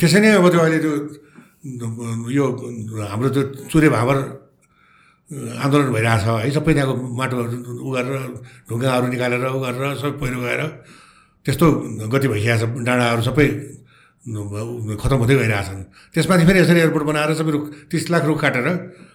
त्यसै 0.00 0.18
नै 0.20 0.28
अब 0.36 0.46
त्यो 0.52 0.60
अहिले 0.60 0.78
त्यो 0.84 0.92
यो 2.36 2.44
हाम्रो 3.08 3.28
त्यो 3.34 3.42
चुरे 3.72 3.88
भावर 3.88 4.16
आन्दोलन 5.28 5.88
भइरहेछ 5.92 6.24
है 6.24 6.50
सबै 6.56 6.72
त्यहाँको 6.72 6.94
माटोहरू 7.20 7.56
उ 7.84 7.88
गरेर 7.92 8.16
ढुङ्गाहरू 8.68 9.06
निकालेर 9.12 9.44
उ 9.44 9.60
गरेर 9.60 9.84
सबै 10.00 10.16
पहिरो 10.16 10.40
गएर 10.40 10.62
त्यस्तो 11.44 11.66
गति 12.12 12.26
भइसकेको 12.32 12.56
छ 12.60 12.64
डाँडाहरू 12.88 13.22
सबै 13.28 13.46
खतम 14.24 15.18
हुँदै 15.20 15.34
गइरहेछन् 15.40 15.82
त्यसमाथि 16.12 16.44
फेरि 16.48 16.58
यसरी 16.64 16.80
एयरपोर्ट 16.80 17.04
बनाएर 17.12 17.32
सबै 17.40 17.50
रुख 17.52 17.64
तिस 17.92 18.04
लाख 18.12 18.24
रुख 18.24 18.38
काटेर 18.40 18.66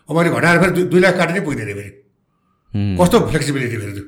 अब 0.09 0.15
अहिले 0.17 0.29
घटाएर 0.37 0.57
फेरि 0.61 0.83
दुई 0.93 1.01
लाख 1.01 1.13
काट्ने 1.17 1.41
पुग्दैन 1.47 1.69
फेरि। 1.77 1.91
कस्तो 2.99 3.17
फ्लेक्सिबिलिटी 3.33 3.77
फेरि 3.81 3.93
त्यो? 3.97 4.05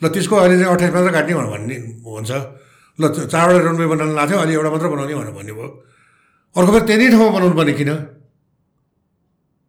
ल 0.00 0.04
त्यसको 0.14 0.34
अहिले 0.36 0.56
चाहिँ 0.60 0.72
अठाइस 0.74 0.92
मात्र 0.96 1.10
काट्ने 1.12 1.32
भनेर 1.34 1.50
भन्ने 1.52 1.76
हुन्छ। 2.08 2.30
ल 2.98 3.02
चारवटा 3.32 3.60
रनवे 3.68 3.86
बनाउनु 3.92 4.14
लाग्थ्यो 4.16 4.36
थियो 4.36 4.40
अहिले 4.40 4.54
एउटा 4.56 4.70
मात्र 4.72 4.86
बनाउने 4.92 5.14
भनेर 5.20 5.34
भन्ने 5.36 5.52
भयो 5.52 5.68
अर्को 6.56 6.70
फेरि 6.72 6.86
त्यही 6.88 7.08
ठाउँमा 7.12 7.30
बनाउनु 7.36 7.56
पर्ने 7.60 7.72
किन? 7.78 7.90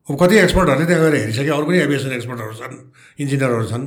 अब 0.06 0.14
कति 0.22 0.36
एक्सपर्टहरूले 0.38 0.86
त्यहाँ 0.86 1.02
गएर 1.03 1.15
हेरिसके 1.15 1.49
अरू 1.49 1.65
पनि 1.65 1.77
एभिएसन 1.86 2.11
एक्सपर्टहरू 2.19 2.53
छन् 2.61 2.76
इन्जिनियरहरू 3.22 3.65
छन् 3.72 3.86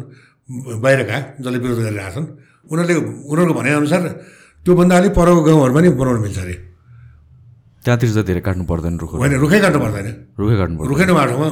बाहिरका 0.83 1.19
जसले 1.39 1.59
विरोध 1.63 1.79
गरिरहेछन् 1.79 2.27
उनीहरूले 2.73 2.95
उनीहरूको 3.31 3.55
भनाइअनुसार 3.59 4.03
त्योभन्दा 4.67 4.95
अलिक 4.99 5.13
परको 5.15 5.41
गाउँहरूमा 5.47 5.81
नि 5.81 5.89
बनाउनु 5.95 6.21
मिल्छ 6.27 6.39
अरे। 6.43 6.55
त्यहाँतिर 7.85 8.09
चाहिँ 8.11 8.27
धेरै 8.27 8.43
काट्नु 8.43 8.65
पर्दैन 8.67 8.95
रुख 8.99 9.11
होइन 9.15 9.35
रुखै 9.39 9.59
काट्नु 9.63 9.79
पर्दैन। 9.79 10.07
रुखै 10.39 10.57
काट्नु 10.59 10.77
पर्दैन। 10.79 10.91
रुखै 10.91 11.05
नभएको 11.07 11.27
ठाउँमा 11.31 11.49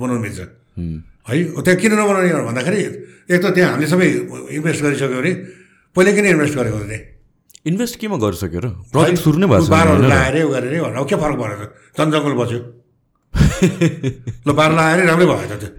बनाउनु 0.00 0.20
मिल्छ। 0.24 0.40
है। 1.28 1.36
त्यहाँ 1.64 1.78
किन 1.82 1.92
नबनाउने 2.00 2.32
भन्दाखेरि 2.48 2.80
एक 3.28 3.40
त 3.44 3.46
त्यहाँ 3.54 3.70
हामीले 3.76 3.88
सबै 3.92 4.08
इन्भेस्ट 4.56 4.80
गरिसक्यो 4.88 5.16
भने 5.20 5.32
पहिले 5.94 6.10
किन 6.16 6.24
इन्भेस्ट 6.32 6.54
गरेको 6.56 6.78
त्यहाँ 6.88 7.02
इन्भेस्ट 7.68 7.94
केमा 8.00 8.16
गरिसक्यो 8.24 8.60
र? 8.64 8.66
प्रोजेक्ट 8.88 9.20
सुरु 9.20 9.36
नै 9.36 9.46
भएको 9.52 9.68
बाह्रहरू 9.68 10.02
लगाएर 10.08 10.36
गरेर 10.48 10.72
के 11.04 11.16
फरक 11.20 11.36
परेर 11.36 11.60
जन 11.98 12.06
जङ्गल 12.08 12.34
बस्यो। 12.40 12.58
ल 14.46 14.50
बाह्र 14.58 14.72
लगाएर 14.78 15.00
राम्रै 15.10 15.26
भयो 15.26 15.46
त 15.48 15.54
त्यो। 15.62 15.70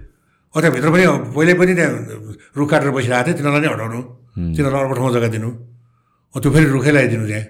अब 0.54 0.58
त्यहाँभित्र 0.60 0.88
पनि 0.94 1.04
पहिले 1.34 1.52
पनि 1.60 1.72
त्यहाँ 1.78 1.92
रुख 2.58 2.68
काटेर 2.70 2.90
बसिरहेको 2.96 3.26
थियो 3.26 3.36
तिनीहरूलाई 3.38 3.62
नै 3.62 3.70
हटाउनु। 3.74 4.00
तिनीहरूलाई 4.54 4.82
अर्को 4.82 4.94
ठाउँमा 4.98 5.12
जग्गा 5.16 5.28
दिनु। 5.34 5.50
त्यो 6.34 6.48
फेरि 6.54 6.66
रुखै 6.74 6.90
लगाइदिनु 6.96 7.24
त्यहाँ। 7.30 7.44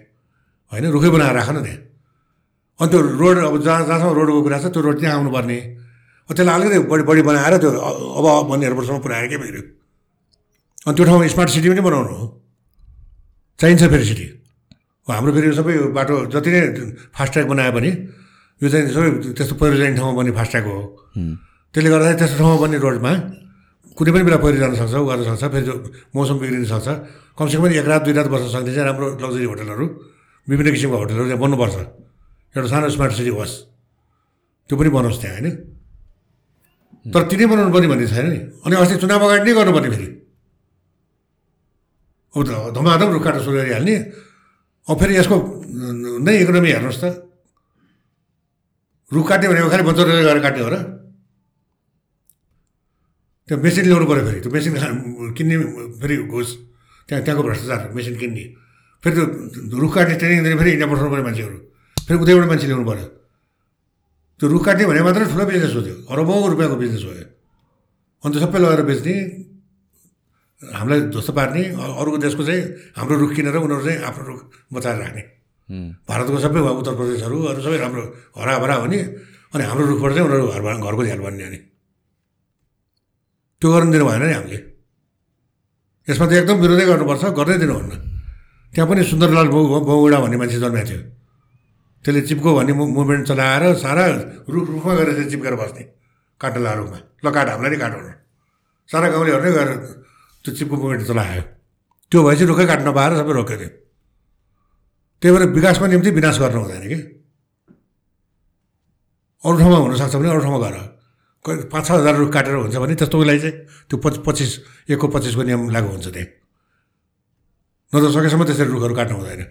होइन 0.73 0.85
रुखै 0.95 1.11
बनाएर 1.15 1.35
राख 1.41 1.49
न 1.51 1.59
त्यहाँ। 1.65 1.81
अनि 2.81 2.89
त्यो 2.91 2.99
रोड 3.21 3.37
अब 3.49 3.55
जहाँ 3.65 3.81
जहाँसम्म 3.89 4.13
रोडको 4.19 4.41
कुरा 4.45 4.59
छ 4.61 4.65
त्यो 4.73 4.81
रोड 4.87 4.97
त्यहाँ 5.01 5.15
आउनुपर्ने। 5.17 5.59
अब 6.29 6.33
त्यसलाई 6.37 6.55
अलिकति 6.57 6.79
बढी 6.91 7.03
बढी 7.09 7.23
बनाएर 7.29 7.55
त्यो 7.61 7.71
अब 8.19 8.27
भन्ने 8.49 8.65
एयरपोर्टसम्म 8.67 8.99
पुऱ्याएर 9.05 9.27
के 9.31 9.37
फेरि 9.43 9.61
अनि 10.87 10.95
त्यो 10.97 11.05
ठाउँमा 11.09 11.27
स्मार्ट 11.35 11.51
सिटी 11.51 11.69
पनि 11.73 11.83
बनाउनु 11.89 12.13
हो। 12.21 12.27
चाहिन्छ 13.61 13.83
फेरि 13.93 14.05
सिटी 14.11 14.27
हाम्रो 15.09 15.33
फेरि 15.35 15.53
सबै 15.59 15.75
बाटो 15.97 16.15
जति 16.33 16.51
नै 16.55 16.61
फास्ट 17.17 17.33
ट्र्याक 17.33 17.47
बनायो 17.53 17.73
भने 17.77 17.91
यो 18.61 18.67
चाहिँ 18.69 18.93
सबै 18.93 19.09
त्यस्तो 19.37 19.55
पहिरो 19.57 19.77
जाने 19.81 19.97
ठाउँमा 19.97 20.15
बन्ने 20.21 20.33
फास्ट 20.37 20.51
ट्र्याक 20.53 20.67
हो। 20.69 20.79
त्यसले 21.73 21.89
गर्दाखेरि 21.91 22.19
त्यस्तो 22.21 22.37
ठाउँमा 22.41 22.57
बन्ने 22.63 22.79
रोडमा 22.85 23.13
कुनै 23.97 24.11
पनि 24.13 24.25
बेला 24.29 24.39
पहिरो 24.45 24.59
जान 24.61 24.73
सक्छ 24.81 24.95
उ 25.01 25.05
गर्न 25.09 25.23
सक्छ 25.29 25.45
फेरि 25.53 25.65
मौसम 26.15 26.37
बिग्रिन 26.41 26.65
सक्छ। 26.69 26.89
कमसेकम 27.37 27.65
एक 27.81 27.89
रात 27.89 28.03
दुई 28.05 28.15
रात 28.17 28.29
बस्न 28.33 28.47
सक्ने 28.53 28.71
चाहिँ 28.77 28.87
राम्रो 28.89 29.07
लग्जरी 29.23 29.47
होटलहरू 29.49 29.85
विभिन्न 30.49 30.71
किसिमको 30.77 30.97
होटलहरू 31.01 31.25
त्यहाँ 31.29 31.41
बन्नुपर्छ। 31.41 31.77
एउटा 32.55 32.69
सानो 32.69 32.89
स्मार्ट 32.97 33.13
सिटी 33.17 33.33
होस्। 33.33 33.55
त्यो 34.69 34.75
पनि 34.77 34.91
बनोस् 34.93 35.21
त्यहाँ 35.21 35.37
होइन? 35.41 35.49
तर 37.13 37.23
तिनै 37.33 37.45
बनाउनु 37.49 37.73
पर्ने 37.73 37.89
भन्ने 37.89 38.07
छैन 38.13 38.27
नि। 38.29 38.39
अनि 38.61 38.75
अस्ति 38.77 38.95
चुनाव 39.01 39.25
अगाडि 39.25 39.45
नै 39.49 39.53
गर्नुपर्ने 39.57 39.89
फेरि। 39.95 40.09
अब 42.35 42.41
त 42.45 42.51
धमाधम 42.77 43.09
रुख 43.15 43.23
काट्न 43.25 43.41
सुरु 43.41 43.57
गरिहाल्ने 43.57 43.95
अब 44.89 44.97
फेरि 45.01 45.13
यसको 45.17 45.37
नै 46.25 46.33
इकोनोमी 46.45 46.69
हेर्नुहोस् 46.77 47.01
त। 47.01 47.05
रुख 49.13 49.25
काट्ने 49.29 49.47
भनेको 49.51 49.69
खालि 49.71 49.83
बच्चो 49.83 50.03
गरेर 50.05 50.41
काट्ने 50.47 50.63
हो 50.63 50.71
र? 50.71 50.77
त्यो 53.49 53.57
मेसिन 53.59 53.85
ल्याउनु 53.91 54.07
पऱ्यो 54.07 54.23
फेरि 54.27 54.41
त्यो 54.41 54.51
मेसिन 54.55 54.73
किन्ने 55.37 55.57
फेरि 56.01 56.17
घुस 56.31 56.49
त्यहाँ 57.09 57.23
त्यहाँको 57.25 57.43
भ्रष्टाचार 57.43 57.81
मेसिन 57.97 58.15
किन्ने। 58.23 58.45
फेरि 59.03 59.15
त्यो 59.17 59.25
रुख 59.83 59.93
काट्ने 59.95 60.15
ट्रेनिङ 60.21 60.39
दिने 60.47 60.57
फेरि 60.61 60.71
इन्डिया 60.75 60.89
पठाउनु 60.91 61.11
पऱ्यो 61.11 61.25
मान्छेहरू। 61.27 61.59
फेरि 62.07 62.19
उतैबाट 62.23 62.47
मान्छे 62.51 62.67
ल्याउनु 62.71 62.87
पऱ्यो। 62.91 63.07
त्यो 64.39 64.47
रुख 64.55 64.63
काट्ने 64.65 64.85
भने 64.87 65.01
मात्रै 65.03 65.25
ठुलो 65.33 65.45
बिजनेस 65.51 65.75
हो 65.75 65.83
त्यो। 65.83 65.97
अरबौँ 66.07 66.49
रुपियाँको 66.55 66.77
बिजनेस 66.83 67.03
हो 67.03 67.13
अन्त 68.25 68.35
सबै 68.39 68.59
लगेर 68.63 68.83
बेच्ने 68.87 69.15
हामीलाई 70.61 71.01
ध्वस्त 71.11 71.31
पार्ने 71.33 71.63
अरूको 71.99 72.19
देशको 72.21 72.43
चाहिँ 72.45 72.63
हाम्रो 72.95 73.15
रुख 73.19 73.31
किनेर 73.35 73.57
उनीहरू 73.65 73.83
चाहिँ 73.85 73.99
आफ्नो 74.07 74.23
रुख 74.29 74.41
बचाएर 74.77 74.97
राख्ने। 75.03 75.23
भारतको 75.71 76.39
सबै 76.45 76.61
उत्तर 76.81 76.95
प्रदेशहरू 76.99 77.37
अरू 77.51 77.61
सबै 77.63 77.79
राम्रो 77.79 78.03
हराभरा 78.39 78.75
हुने 78.83 78.99
अनि 79.55 79.63
हाम्रो 79.71 79.85
रुखबाट 79.87 80.11
चाहिँ 80.15 80.27
उनीहरू 80.27 80.47
घर 80.51 80.61
घरको 80.87 81.03
झ्याल 81.05 81.21
बन्ने 81.27 81.45
अनि। 81.47 81.59
त्यो 83.63 83.69
गर्नु 83.73 83.91
दिनु 83.93 84.05
भएन 84.09 84.23
नि 84.27 84.35
हामीले। 84.35 84.59
यसमा 86.09 86.27
त 86.27 86.33
एकदम 86.43 86.57
विरोधै 86.63 86.85
गर्नुपर्छ 86.91 87.25
गर्नै 87.39 87.57
दिनुहुन्न 87.63 87.93
त्यहाँ 88.75 88.87
पनि 88.91 89.03
सुन्दरलाल 89.11 89.49
बौ 89.55 89.59
बौगुडा 89.87 90.19
भन्ने 90.23 90.37
मान्छे 90.41 90.59
जन्मेको 90.59 90.87
थियो। 90.91 91.01
त्यसले 92.03 92.21
चिप्को 92.29 92.49
भन्ने 92.57 92.73
मुभमेन्ट 92.75 93.23
चलाएर 93.31 93.63
सारा 93.85 94.05
रुख 94.51 94.67
रुखमा 94.75 94.93
गएर 94.99 95.09
चाहिँ 95.15 95.31
चिप्केर 95.31 95.55
बस्ने 95.61 95.83
काटला 96.41 96.71
रुखमा 96.81 96.99
ल 97.23 97.27
काट 97.31 97.47
हामीलाई 97.53 97.71
नै 97.71 97.79
काटौँ 97.83 98.03
सारा 98.91 99.07
गाउँलेहरू 99.13 99.43
नै 99.45 99.53
गएर 99.55 99.69
त्यो 100.43 100.51
चिप्को 100.57 100.75
मुभमेन्ट 100.81 101.03
चलायो। 101.07 101.43
त्यो 102.11 102.19
भएपछि 102.27 102.45
रुखै 102.51 102.67
काट्न 102.67 102.89
पाएर 102.97 103.13
सबै 103.21 103.33
रोक्यो 103.39 103.57
थियो। 103.61 103.71
त्यही 105.21 105.37
भएर 105.37 105.49
विकासको 105.57 105.87
निम्ति 105.87 106.11
विनाश 106.11 106.39
गर्नु 106.41 106.61
हुँदैन 106.61 106.85
कि? 106.89 106.99
अरू 109.45 109.57
ठाउँमा 109.59 109.79
हुनसक्छ 109.85 110.15
भने 110.17 110.29
अरू 110.31 110.41
ठाउँमा 110.41 110.59
गर। 110.65 110.77
पाँच 111.73 111.85
छ 111.87 111.91
हजार 111.91 112.15
रुख 112.21 112.33
काटेर 112.33 112.55
हुन्छ 112.55 112.77
भने 112.77 112.95
त्यस्तोको 113.01 113.25
लागि 113.25 113.41
चाहिँ 113.41 113.55
त्यो 113.89 113.97
पच 114.05 114.15
पच्चिस 114.27 114.51
एकको 114.93 115.07
पच्चिसको 115.09 115.43
नियम 115.49 115.71
लागु 115.73 115.89
हुन्छ 115.89 116.09
त्यहाँ। 116.13 116.29
नत्र 117.93 118.09
सकेसम्म 118.17 118.45
त्यसरी 118.45 118.71
रुखहरू 118.77 118.95
काट्नु 118.97 119.17
हुँदैन। 119.17 119.43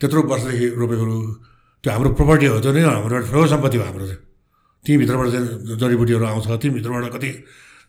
त्यत्रो 0.00 0.20
वर्षदेखि 0.30 0.66
रोपेको 0.78 1.04
रुख 1.10 1.26
त्यो 1.82 1.90
हाम्रो 1.94 2.10
प्रपर्टी 2.18 2.46
हो 2.46 2.58
त्यो 2.62 2.70
नै 2.74 2.82
हाम्रो 2.86 3.16
ठुलो 3.30 3.46
सम्पत्ति 3.54 3.76
हो 3.78 3.84
हाम्रो 3.84 4.06
चाहिँ। 4.06 4.22
त्यहीँभित्रबाट 4.84 5.28
चाहिँ 5.34 5.46
जडीबुटीहरू 5.78 6.24
आउँछ 6.26 6.46
त्यहीँभित्रबाट 6.46 7.06
कति 7.14 7.30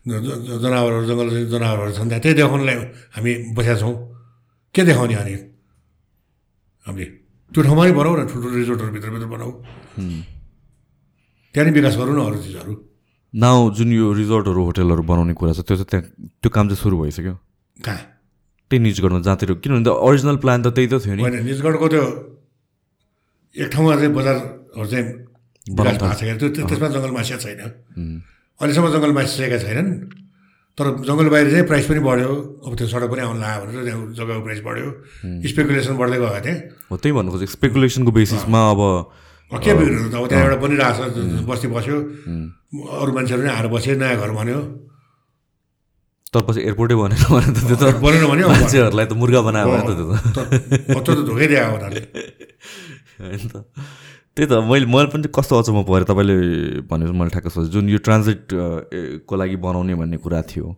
जनावरहरू 0.06 1.04
जङ्गल 1.10 1.28
जनावरहरू 1.54 1.92
छन् 1.98 2.08
त्यहाँ 2.10 2.22
त्यही 2.22 2.34
देखाउनलाई 2.38 2.76
हामी 3.14 3.32
बसेका 3.56 3.76
छौँ 3.82 3.94
के 4.74 4.82
देखाउने 4.90 5.14
अनि? 5.22 5.34
हामीले 6.86 7.06
त्यो 7.52 7.60
ठाउँमा 7.66 7.82
नै 7.86 7.92
बनाऊ 7.98 8.14
न 8.16 8.22
ठुल्ठुलो 8.30 8.56
रिजोर्टहरू 8.62 8.90
भित्रभित्र 8.96 9.26
बनाऊ। 9.34 9.50
त्यहाँ 11.54 11.64
नै 11.66 11.72
विकास 11.78 11.94
गरौँ 12.00 12.14
न 12.14 12.20
अरू 12.26 12.38
चिजहरू। 12.42 12.72
नाउ 13.34 13.58
जुन 13.76 13.90
यो 13.92 14.06
रिजोर्टहरू 14.12 14.60
होटेलहरू 14.68 15.02
बनाउने 15.10 15.34
कुरा 15.34 15.52
छ 15.52 15.60
त्यो 15.66 15.76
चाहिँ 15.76 15.88
त्यहाँ 15.90 16.04
त्यो 16.42 16.50
काम 16.50 16.64
चाहिँ 16.68 16.80
सुरु 16.82 16.96
भइसक्यो। 17.02 17.34
कहाँ? 17.84 18.02
त्यही 18.70 18.80
निजगढमा 18.82 19.20
जहाँतिर 19.26 19.50
किनभने 19.62 19.84
त 19.86 19.88
अरिजिनल 19.94 20.36
प्लान 20.42 20.58
त 20.62 20.66
त्यही 20.74 20.88
त 20.90 20.94
थियो 21.02 21.14
नि। 21.14 21.22
होइन 21.22 21.36
निजगढको 21.46 21.86
त्यो 21.86 22.04
एक 23.56 23.68
ठाउँमा 23.72 23.92
चाहिँ 23.96 24.12
बजारहरू 24.14 24.86
चाहिँ 24.90 25.06
विकास 25.66 25.96
भएको 26.02 26.38
छ 26.38 26.50
त्यो 26.54 26.64
त्यसमा 26.66 26.88
जङ्गल 26.94 27.12
मासिया 27.14 27.38
छैन 27.42 27.60
अहिलेसम्म 28.58 28.86
जङ्गल 28.94 29.12
मासिसकेका 29.18 29.58
छैनन्। 29.64 29.88
तर 30.76 30.86
जङ्गल 31.08 31.28
बाहिर 31.32 31.46
चाहिँ 31.50 31.66
प्राइस 31.66 31.86
पनि 31.88 32.00
बढ्यो। 32.04 32.32
अब 32.68 32.72
त्यो 32.76 32.86
सडक 32.92 33.08
पनि 33.08 33.20
आउनु 33.24 33.40
लाग्यो 33.40 33.64
भनेर 33.64 33.84
त्यहाँ 33.88 34.00
जग्गाको 34.12 34.42
प्राइस 34.44 34.60
बढ्यो। 34.60 34.88
स्पेकुलेसन 35.50 35.94
बढ्दै 35.96 36.18
गयो 36.20 36.40
त्यहाँ 36.44 36.58
हो 36.92 36.96
त्यही 37.00 37.12
भन्नु 37.16 37.30
खोजेको 37.32 37.52
स्पेकुलेसनको 37.56 38.10
बेसिसमा 38.12 38.60
अब 38.76 38.80
के 39.56 39.72
बिग्रिनु 39.72 40.08
त? 40.12 40.14
अब 40.20 40.24
त्यहाँ 40.28 40.44
एउटा 40.44 40.58
बनिरहेको 40.60 41.04
छ 41.16 41.48
बस्ती 41.48 41.66
बस्यो। 41.72 41.96
अरू 42.92 43.10
मान्छेहरू 43.16 43.42
नै 43.46 43.52
आएर 43.56 43.66
बस्यो 43.72 43.94
नयाँ 43.96 44.20
घर 44.20 44.30
भन्यो। 44.36 44.60
तर 46.34 46.42
पछि 46.44 46.60
एयरपोर्टै 46.68 46.96
बनेन 47.00 47.24
भने 47.24 47.48
त 47.56 47.58
त्यो 47.72 47.76
त 47.80 47.84
बनेन 47.96 48.24
भने 48.28 48.42
मान्छेहरूलाई 48.44 49.06
त 49.08 49.12
मुर्गा 49.16 49.40
बनायो 49.48 49.66
भने 49.72 49.82
त 49.88 49.90
त्यो 49.96 51.00
त। 51.00 51.08
धोकै 51.24 51.46
दियो 51.48 51.64
उनीहरूले। 51.72 52.02
होइन 53.24 53.44
त। 53.48 53.64
त्यही 54.36 54.48
त 54.48 54.52
मैले 54.68 54.86
मैले 54.92 55.08
पनि 55.08 55.28
कस्तो 55.32 55.58
अचम्म 55.58 55.82
परेँ 55.88 56.04
तपाईँले 56.04 56.36
भनेर 56.84 57.12
मैले 57.16 57.30
ठ्याक्क 57.32 57.48
सोचेँ। 57.48 57.72
जुन 57.72 57.88
यो 57.88 57.98
ट्रान्जिट 58.04 58.52
को 59.24 59.36
लागि 59.36 59.56
बनाउने 59.56 59.94
भन्ने 59.96 60.16
कुरा 60.20 60.40
थियो 60.52 60.76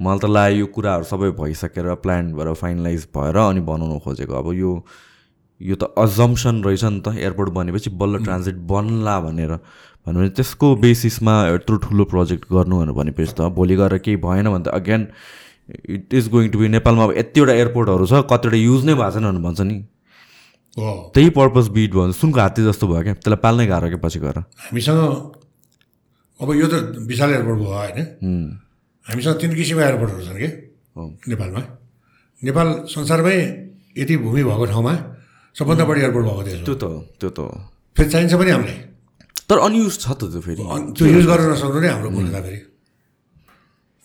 मलाई 0.00 0.18
त 0.22 0.30
लाग्यो 0.30 0.58
यो 0.58 0.66
कुराहरू 0.70 1.04
सबै 1.10 1.30
भइसकेर 1.34 1.94
प्लान 1.98 2.32
भएर 2.38 2.52
फाइनलाइज 2.62 3.06
भएर 3.10 3.36
अनि 3.36 3.60
बनाउनु 3.66 3.98
खोजेको। 4.06 4.32
अब 4.32 4.52
यो 4.54 4.70
यो 5.60 5.74
त 5.74 5.90
अजम्सन 5.98 6.62
रहेछ 6.62 6.84
नि 6.84 7.00
त 7.02 7.18
एयरपोर्ट 7.18 7.50
बनेपछि 7.58 7.90
बल्ल 7.90 8.22
ट्रान्जिट 8.22 8.56
बन्ला 8.70 9.18
भनेर। 9.26 9.52
भन्यो 10.06 10.18
भने 10.18 10.30
त्यसको 10.38 10.74
बेसिसमा 10.86 11.34
यत्रो 11.48 11.76
ठुलो 11.82 12.04
प्रोजेक्ट 12.06 12.44
गर्नु 12.54 12.94
भनेपछि 12.94 13.34
त 13.34 13.50
भोलि 13.50 13.76
गएर 13.82 13.98
केही 13.98 14.16
भएन 14.22 14.46
भने 14.46 14.64
त 14.64 14.78
again 14.78 15.06
it 15.90 16.14
is 16.14 16.28
going 16.30 16.50
to 16.50 16.58
be 16.58 16.68
नेपालमा 16.78 17.04
अब 17.04 17.18
यतिवटा 17.18 17.52
एयरपोर्टहरू 17.52 18.06
छ 18.06 18.22
कतिवटा 18.30 18.58
युज 18.62 18.84
नै 18.86 18.94
भएको 18.94 19.10
छैन 19.18 19.42
भन्छ 19.42 19.60
नि। 19.60 19.78
त्यही 20.72 21.28
पर्पज 21.36 21.68
बिट 21.68 21.90
भयो 21.92 22.12
सुनको 22.16 22.40
हात्ती 22.40 22.64
जस्तो 22.64 22.86
भयो 22.88 23.02
क्या। 23.02 23.14
त्यसलाई 23.20 23.40
पाल्नै 23.44 23.66
गाह्रो 23.68 23.88
क्या 23.92 24.00
पछि 24.00 24.18
गएर। 24.24 24.38
हामीसँग 24.72 25.00
अब 26.40 26.48
यो 26.48 26.66
त 26.66 26.74
विशाल 27.04 27.30
एयरपोर्ट 27.36 27.58
भयो 27.60 27.72
होइन। 27.76 27.98
हामीसँग 29.06 29.36
तिन 29.40 29.52
किसिमको 29.52 29.82
एयरपोर्टहरू 29.84 30.22
छन् 30.26 30.40
कि। 30.40 30.48
नेपालमा। 31.28 31.62
नेपाल 32.42 32.68
संसारमै 32.88 33.36
यति 34.00 34.14
भूमि 34.16 34.42
भएको 34.48 34.64
ठाउँमा 34.72 34.94
सबभन्दा 35.56 35.84
बढी 35.84 36.00
एयरपोर्ट 36.00 36.26
भएको 36.26 36.40
हो। 36.40 36.64
त्यो 36.64 36.74
त 36.74 36.82
हो, 36.82 36.98
त्यो 37.20 37.30
त 37.30 37.38
हो। 37.38 37.48
फेरि 37.96 38.08
चाहिन्छ 38.10 38.34
पनि 38.40 38.50
हामीलाई। 38.50 38.78
तर 39.48 39.58
अनयुज 39.68 39.94
छ 40.00 40.06
त 40.16 40.32
त्यो 40.32 40.40
फेरि। 40.40 40.62
त्यो 40.96 41.04
युज 41.06 41.26
गर्न 41.28 41.44
नसक्नु 41.52 41.80
नै 41.84 41.88
हाम्रो 41.92 42.10
मूर्खता 42.16 42.40
फेरि। 42.40 42.60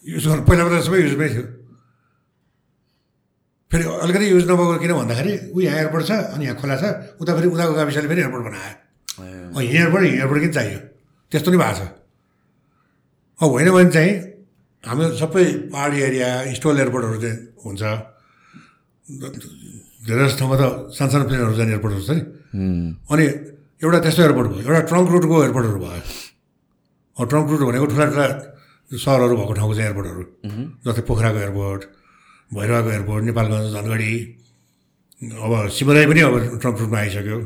युज 0.06 0.24
गर्नु 0.28 0.44
पहिला 0.44 0.64
पहिला 0.68 0.82
सबै 0.84 1.00
युजमै 1.08 1.28
थियो। 1.32 1.46
फेरि 3.72 3.84
अलिकति 3.84 4.26
युज 4.32 4.44
नभएको 4.50 4.78
किन 4.80 4.94
भन्दाखेरि 4.94 5.34
ऊ 5.52 5.60
यहाँ 5.60 5.78
एयरपोर्ट 5.78 6.06
छ 6.08 6.12
अनि 6.34 6.44
यहाँ 6.46 6.56
खोला 6.56 6.76
छ 6.82 6.84
उता 7.20 7.32
फेरि 7.36 7.48
उताको 7.52 7.74
गाविसले 7.74 8.08
फेरि 8.08 8.22
एयरपोर्ट 8.22 8.44
बनायो। 8.48 8.74
यहाँ 9.62 9.84
एयरपोर्ट 9.84 10.04
यहाँ 10.06 10.18
एयरपोर्ट 10.18 10.42
किन 10.42 10.52
चाहियो। 10.58 10.80
त्यस्तो 11.32 11.52
नि 11.52 11.58
भएको 11.58 11.76
छ। 11.76 11.82
अब 13.40 13.50
होइन 13.52 13.70
भने 13.76 13.92
चाहिँ 13.92 14.12
हाम्रो 14.84 15.08
सबै 15.20 15.44
पाहाडी 15.74 15.98
एरिया 16.08 16.28
स्टोल 16.56 16.76
एयरपोर्टहरू 16.80 17.18
चाहिँ 17.24 17.38
हुन्छ। 17.64 17.82
धेरै 20.08 20.24
जस्तो 20.24 20.40
ठाउँमा 20.40 20.56
त 20.56 20.64
सानसानो 20.96 21.24
प्लेनहरू 21.28 21.56
जाने 21.60 21.72
एयरपोर्टहरू 21.76 22.04
छ 22.08 22.12
नि। 22.16 22.24
अनि 23.12 23.24
एउटा 23.84 24.00
त्यस्तो 24.00 24.22
एयरपोर्ट 24.24 24.48
भयो 24.48 24.64
एउटा 24.64 24.82
ट्रङ्क 24.88 25.08
रुटको 25.12 25.36
एयरपोर्टहरू 25.44 25.80
भयो। 25.84 26.02
ट्रङ्क 27.18 27.48
रुट 27.52 27.62
भनेको 27.68 27.86
ठुला 27.92 28.06
ठुला 28.16 28.28
सहरहरू 28.92 29.36
भएको 29.36 29.54
ठाउँको 29.60 29.74
चाहिँ 29.76 29.88
एयरपोर्टहरू। 29.92 30.24
जस्तै 30.88 31.04
पोखराको 31.04 31.40
एयरपोर्ट 31.44 31.82
भैरवाको 32.52 32.90
एयरपोर्ट 32.96 33.24
नेपालगञ्ज 33.28 33.68
धनगढी 33.76 34.14
अब 35.18 35.52
सिमराई 35.78 36.06
पनि 36.08 36.22
अब 36.28 36.36
ट्रङ्क 36.62 36.78
रुटमा 36.82 36.98
आइसक्यो। 36.98 37.38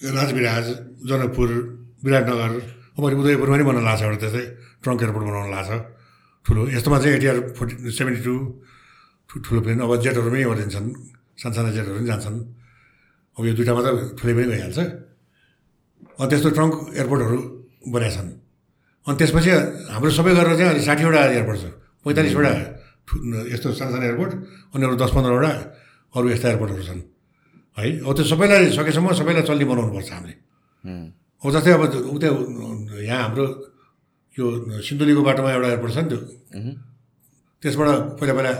राजविराज 0.00 0.66
जनकपुर 1.08 1.50
विराटनगर 2.04 2.52
अब 2.98 3.02
उदयपुरमा 3.04 3.54
पनि 3.54 3.64
बनाउन 3.68 3.84
लाग्छ 3.86 4.02
एउटा 4.02 4.18
त्यस्तै 4.22 4.44
ट्रङ्क 4.82 5.00
एयरपोर्ट 5.02 5.24
बनाउन 5.30 5.50
लाग्छ। 5.54 5.70
ठुलो 6.46 6.60
यस्तोमा 6.74 6.98
चाहिँ 7.02 7.16
एटिआर 7.16 7.38
फोर्टी 7.56 7.74
सेभेन्टी 7.94 8.22
टू 8.26 8.34
ठुलो 9.30 9.60
प्लेन 9.62 9.78
अब 9.86 9.92
जेटहरू 10.02 10.30
पनि 10.34 10.44
ओरिन्छन् 10.52 10.88
सानसाना 11.40 11.70
जेटहरू 11.76 11.96
पनि 12.02 12.06
जान्छन्। 12.10 12.38
अब 13.38 13.42
यो 13.46 13.52
दुइटामा 13.54 13.80
त 13.86 13.88
ठुलै 14.18 14.32
पनि 14.36 14.46
गइहाल्छ 14.50 14.78
अनि 16.18 16.28
त्यस्तो 16.30 16.48
ट्रङ्क 16.58 16.74
एयरपोर्टहरू 16.98 17.38
बनाएका 17.94 18.14
छन् 18.16 18.30
अनि 19.06 19.16
त्यसपछि 19.18 19.50
हाम्रो 19.94 20.10
सबै 20.18 20.32
गरेर 20.34 20.54
चाहिँ 20.58 20.68
अहिले 20.74 20.84
साठीवटा 20.88 21.20
एयरपोर्ट 21.36 21.58
छ 21.62 21.64
पैँतालिसवटा। 22.02 22.52
यस्तो 23.52 23.68
सानो 23.78 23.90
सानो 23.92 24.04
एयरपोर्ट 24.08 24.32
अनि 24.74 24.82
अरू 24.86 24.96
दस 25.02 25.10
पन्ध्रवटा 25.16 25.50
अरू 26.14 26.26
यस्ता 26.32 26.46
एयरपोर्टहरू 26.48 26.82
छन्। 26.88 27.02
है 27.76 27.84
अब 28.04 28.10
त्यो 28.16 28.24
सबैलाई 28.32 28.70
सकेसम्म 28.78 29.12
सबैलाई 29.20 29.42
चल्ने 29.48 29.64
बनाउनुपर्छ 29.64 30.10
हामीले। 30.12 30.34
अब 31.42 31.48
जस्तै 31.54 31.72
अब 31.72 31.82
उता 32.14 32.28
यहाँ 33.08 33.22
हाम्रो 33.22 33.44
यो 34.36 34.44
सिन्धुलीको 34.86 35.22
बाटोमा 35.28 35.50
एउटा 35.52 35.68
एयरपोर्ट 35.68 35.92
छ 35.92 35.98
नि 35.98 36.08
त्यो। 36.10 36.18
त्यसबाट 37.62 37.88
पहिला 38.18 38.32
पहिला 38.36 38.52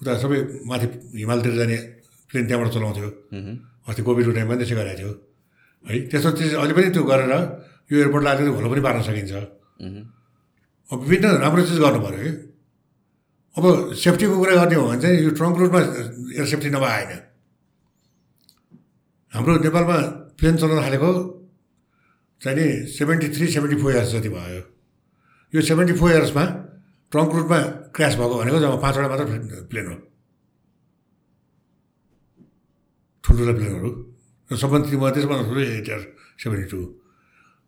उता 0.00 0.12
सबै 0.22 0.38
माथि 0.68 0.86
हिमालतिर 1.20 1.54
जाने 1.58 1.76
प्लेन 2.30 2.44
त्यहाँबाट 2.48 2.68
चलाउँथ्यो। 2.74 3.08
अस्ति 3.88 4.02
कोभिडको 4.04 4.32
टाइममा 4.36 4.54
त्यसै 4.60 4.74
गरेको 4.78 4.96
थियो। 4.98 5.10
है 5.84 5.94
त्यस्तो 6.10 6.30
चिज 6.38 6.52
अहिले 6.60 6.74
पनि 6.76 6.88
त्यो 6.94 7.02
गरेर 7.08 7.32
यो 7.90 7.96
एयरपोर्ट 7.98 8.24
लाग्यो 8.24 8.52
भोलो 8.52 8.68
पनि 8.72 8.80
पार्न 8.86 9.00
सकिन्छ। 9.08 9.32
अब 10.92 10.98
विभिन्न 11.04 11.26
राम्रो 11.44 11.62
चिज 11.68 11.78
गर्नु 11.84 12.00
पऱ्यो 12.04 12.20
कि। 12.24 12.32
अब 13.58 13.64
सेफ्टीको 13.98 14.34
कुरा 14.38 14.54
गर्ने 14.54 14.74
हो 14.78 14.84
भने 14.88 15.00
चाहिँ 15.02 15.18
यो 15.18 15.30
ट्रङ्क 15.34 15.56
रुटमा 15.58 15.80
एयर 16.38 16.46
सेफ्टी 16.46 16.70
नभए 16.70 16.90
आएन 16.94 17.10
हाम्रो 19.32 19.52
नेपालमा 19.66 19.96
प्लेन 20.38 20.54
चलाउन 20.56 20.80
थालेको 20.86 21.10
चाहिँ 22.40 22.56
नि 22.58 22.66
seventy 22.86 23.28
three 23.34 23.46
seventy 23.50 23.76
four 23.82 23.92
years 23.92 24.10
जति 24.14 24.30
भयो। 24.30 24.62
यो 25.52 25.60
सेभेन्टी 25.60 25.94
फोर 25.98 26.10
इयर्समा 26.12 26.44
ट्रङ्क 27.12 27.30
रुटमा 27.34 27.58
क्रास 27.98 28.14
भएको 28.14 28.34
भनेको 28.38 28.58
जम्मा 28.62 28.78
पाँचवटा 28.78 29.08
मात्र 29.10 29.24
प्लेन 29.70 29.86
हो। 29.90 29.96
ठुल्ठुला 33.24 33.52
प्लेनहरू। 33.58 33.90
र 34.50 34.56
सबभन्दा 34.56 34.86
ती 34.86 34.96
त्यसमा 34.96 35.36
ठुलो 35.50 35.60
एट 35.60 35.88
इयर 35.88 36.00
सेभेन्टी 36.38 36.66
टू। 36.70 36.78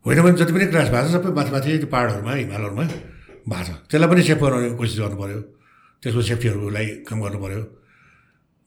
होइन 0.06 0.18
भने 0.22 0.36
जति 0.38 0.52
पनि 0.54 0.66
क्रास 0.70 0.88
भएको 0.94 1.08
छ 1.08 1.12
सबै 1.18 1.30
माथि 1.34 1.50
माथि 1.50 1.70
पाहाडहरूमा 1.92 2.32
हिमालहरूमा 2.40 2.84
भएको 3.50 3.62
छ। 3.66 3.70
त्यसलाई 3.90 4.08
पनि 4.10 4.22
सेफ 4.22 4.38
बनाउने 4.38 4.68
कोसिस 4.78 4.98
गर्नु 5.02 5.18
पऱ्यो 5.18 5.40
त्यसको 6.02 6.20
सेफ्टीहरूलाई 6.28 6.86
काम 7.08 7.18
गर्नु 7.24 7.38
पऱ्यो 7.44 7.62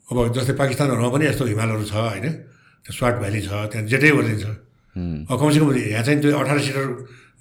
अब 0.10 0.18
जस्तै 0.36 0.54
पाकिस्तानहरूमा 0.62 1.10
पनि 1.14 1.24
यस्तो 1.32 1.44
हिमालहरू 1.52 1.84
छ 1.92 1.94
होइन? 1.94 2.26
त्यो 2.86 2.92
स्वाट 2.98 3.16
भ्याली 3.22 3.40
छ 3.48 3.52
त्यहाँ 3.72 3.86
जेटै 3.92 4.10
ओर्लिन्छ 4.18 4.46
अब 5.30 5.36
कमसेकम 5.40 5.70
यहाँ 5.74 6.04
चाहिँ 6.06 6.20
त्यो 6.22 6.38
अठार 6.38 6.58
सिटर 6.66 6.86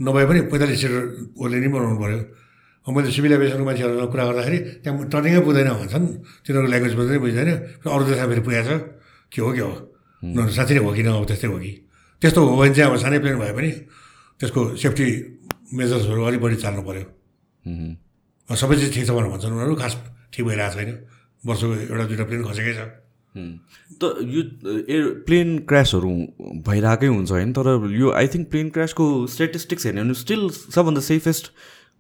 नभए 0.01 0.25
पनि 0.29 0.41
पैँतालिस 0.51 0.79
सिटर 0.83 1.03
ओर्लिने 1.37 1.69
बनाउनु 1.75 1.97
पऱ्यो 2.03 2.21
अब 2.87 2.91
मैले 2.97 3.11
सिभिल 3.15 3.33
एभिएसनको 3.33 3.65
मान्छेहरूसँग 3.65 4.11
कुरा 4.11 4.25
गर्दाखेरि 4.27 4.59
त्यहाँ 4.83 5.07
टर्निङै 5.13 5.41
पुग्दैन 5.47 5.69
भन्छन्। 5.71 6.07
तिनीहरूको 6.43 6.71
ल्याङ्ग्वेज 6.73 6.95
पनि 6.99 7.19
बुझ्दैन। 7.23 7.51
अरू 7.87 8.03
देशमा 8.11 8.27
फेरि 8.27 8.43
पुगेको 8.43 8.67
छ। 8.67 8.71
के 9.31 9.39
हो 9.39 9.51
के 9.55 9.63
हो? 9.63 9.75
उनीहरू 10.23 10.51
साँच्चै 10.51 10.75
नै 10.75 10.83
हो 10.83 10.91
कि 10.91 11.03
न? 11.07 11.09
अब 11.15 11.25
त्यस्तै 11.31 11.47
हो 11.47 11.59
कि? 11.63 11.73
त्यस्तो 12.23 12.41
हो 12.43 12.57
भने 12.59 12.75
चाहिँ 12.75 12.91
अब 12.91 12.97
सानै 12.99 13.19
प्लेन 13.23 13.39
भए 13.39 13.53
पनि 13.55 13.71
त्यसको 14.41 14.61
सेफ्टी 14.83 15.07
मेजर्सहरू 15.79 16.23
अलिक 16.27 16.41
बढी 16.43 16.57
चाल्नु 16.59 16.83
पऱ्यो 16.83 17.05
सबै 18.57 18.77
चिज 18.77 18.91
ठिक 18.95 19.05
छ 19.07 19.11
भनेर 19.11 19.31
भन्छन् 19.33 19.53
उनीहरू। 19.53 19.75
खास 19.77 19.93
ठिक 20.33 20.45
भइरहेको 20.47 20.75
छैन। 20.77 20.91
वर्षको 21.43 21.75
एउटा 21.91 22.05
दुइटा 22.11 22.25
प्लेन 22.25 22.43
खसेकै 22.45 22.75
छ। 22.75 22.81
त 24.01 24.03
यो 24.29 24.41
एयर 24.89 25.05
प्लेन 25.27 25.49
क्रासहरू 25.69 26.13
भइरहेकै 26.69 27.09
हुन्छ 27.09 27.31
होइन 27.33 27.53
तर 27.57 27.67
यो 27.91 28.11
आई 28.13 28.27
थिङ्क 28.29 28.49
प्लेन 28.51 28.69
क्रासको 28.71 29.05
स्टेटिस्टिक्स 29.27 29.87
हेर्ने 29.87 30.03
भने 30.03 30.15
स्टिल 30.15 30.49
सबभन्दा 30.51 31.01
सेफेस्ट 31.01 31.45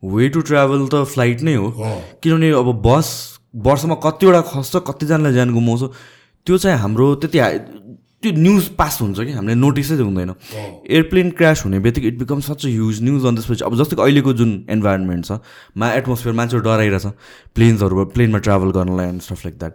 वे 0.02 0.28
टु 0.28 0.40
ट्राभल 0.50 0.88
त 0.92 1.04
फ्लाइट 1.08 1.42
नै 1.42 1.54
हो। 1.54 1.68
किनभने 2.22 2.50
अब 2.52 2.68
बस 2.84 3.08
वर्षमा 3.54 3.96
कतिवटा 4.04 4.40
खस्छ 4.52 4.74
कतिजनालाई 4.88 5.32
ज्यान 5.32 5.50
गुमाउँछ। 5.52 5.82
त्यो 6.46 6.58
चाहिँ 6.58 6.78
हाम्रो 6.78 7.06
त्यति 7.22 7.38
त्यो 8.22 8.32
न्युज 8.38 8.68
पास 8.78 8.98
हुन्छ 9.02 9.18
कि 9.20 9.32
हामीले 9.32 9.54
नोटिसै 9.60 9.96
हुँदैन। 10.00 10.30
एयरप्लेन 10.30 11.30
क्रास 11.38 11.64
हुने 11.64 11.78
बित्तिकै 11.86 12.08
it 12.08 12.18
become 12.18 12.40
such 12.48 12.66
a 12.66 12.68
huge 12.68 13.02
news 13.02 13.26
अनि 13.26 13.36
त्यसपछि 13.36 13.64
अब 13.64 13.74
जस्तै 13.80 13.96
अहिलेको 14.02 14.32
जुन 14.40 14.52
इन्भाइरोमेन्ट 14.76 15.26
छ 15.26 15.40
मा 15.76 15.92
एटमोस्फियर 15.94 16.34
मान्छेहरू 16.40 16.64
डराइरहेछ 16.68 17.06
प्लेन्सहरू 17.54 18.04
प्लेनमा 18.14 18.38
ट्राभल 18.46 18.70
गर्नलाई 18.78 19.08
and 19.08 19.20
stuff 19.22 19.44
like 19.46 19.58
that 19.58 19.74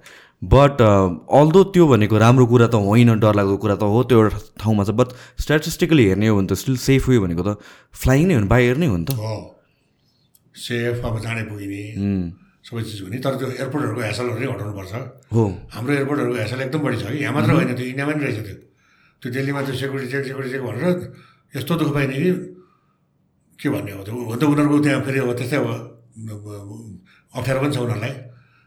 but 0.54 0.82
although 1.38 1.64
त्यो 1.76 1.88
भनेको 1.88 2.18
राम्रो 2.24 2.46
कुरा 2.48 2.68
त 2.68 2.76
होइन 2.88 3.20
डरलाग्दो 3.20 3.58
कुरा 3.62 3.76
त 3.76 3.84
हो 3.94 4.04
त्यो 4.10 4.18
एउटा 4.24 4.40
ठाउँमा 4.64 4.84
छ 4.84 4.98
बट 4.98 5.10
स्ट्याटिस्टिकली 5.44 6.04
हेर्ने 6.08 6.28
हो 6.28 6.36
भने 6.38 6.48
त 6.48 6.54
स्टिल 6.64 6.78
सेफ 6.84 7.10
वे 7.10 7.20
भनेको 7.20 7.44
त 7.44 7.58
फ्लाइङ 8.02 8.28
नै 8.28 8.34
हो 8.34 8.42
नि 8.42 8.50
बाई 8.54 8.64
एयर 8.66 8.78
नै 8.78 8.88
हो 8.88 8.98
नि 8.98 9.06
त। 9.06 9.16
सेफ 10.56 11.06
अब 11.06 11.16
जाँडै 11.24 11.44
पुगिने 11.50 11.82
सबै 12.68 12.82
चिज 12.84 13.00
हुने 13.08 13.18
तर 13.24 13.34
त्यो 13.40 13.48
एयरपोर्टहरूको 13.64 14.02
हेसलहरू 14.04 14.40
नै 14.44 14.48
हटाउनुपर्छ 14.52 14.94
हो। 15.32 15.44
हाम्रो 15.72 15.94
एयरपोर्टहरूको 15.96 16.38
हेसल 16.44 16.60
एकदम 16.68 16.82
बढी 16.84 16.98
छ 17.00 17.06
कि। 17.08 17.18
यहाँ 17.24 17.34
मात्र 17.34 17.52
होइन 17.56 17.72
त्यो 17.80 17.86
इन्डियामा 17.96 18.12
पनि 18.12 18.24
रहेछ 18.28 18.40
त्यो। 18.44 18.56
त्यो 19.24 19.30
दिल्लीमा 19.32 19.62
त्यो 19.64 19.76
सेक्युरिटी 19.82 20.08
चेक 20.12 20.24
सेक्युरिटी 20.28 20.52
चेक 20.52 20.64
भनेर 20.68 20.84
यस्तो 21.56 21.74
दुःख 21.80 21.92
पाइने 21.96 22.16
कि 22.20 22.32
के 23.60 23.68
भन्ने 23.72 23.92
हो 23.96 24.04
त्यो? 24.04 24.14
त 24.36 24.44
उनीहरूको 24.44 24.78
त्यहाँ 24.84 25.02
फेरि 25.08 25.20
अब 25.24 25.32
त्यस्तै 25.40 25.58
अब 25.58 25.68
अप्ठ्यारो 27.40 27.60
पनि 27.64 27.72
छ 27.72 27.78
उनीहरूलाई। 27.88 28.14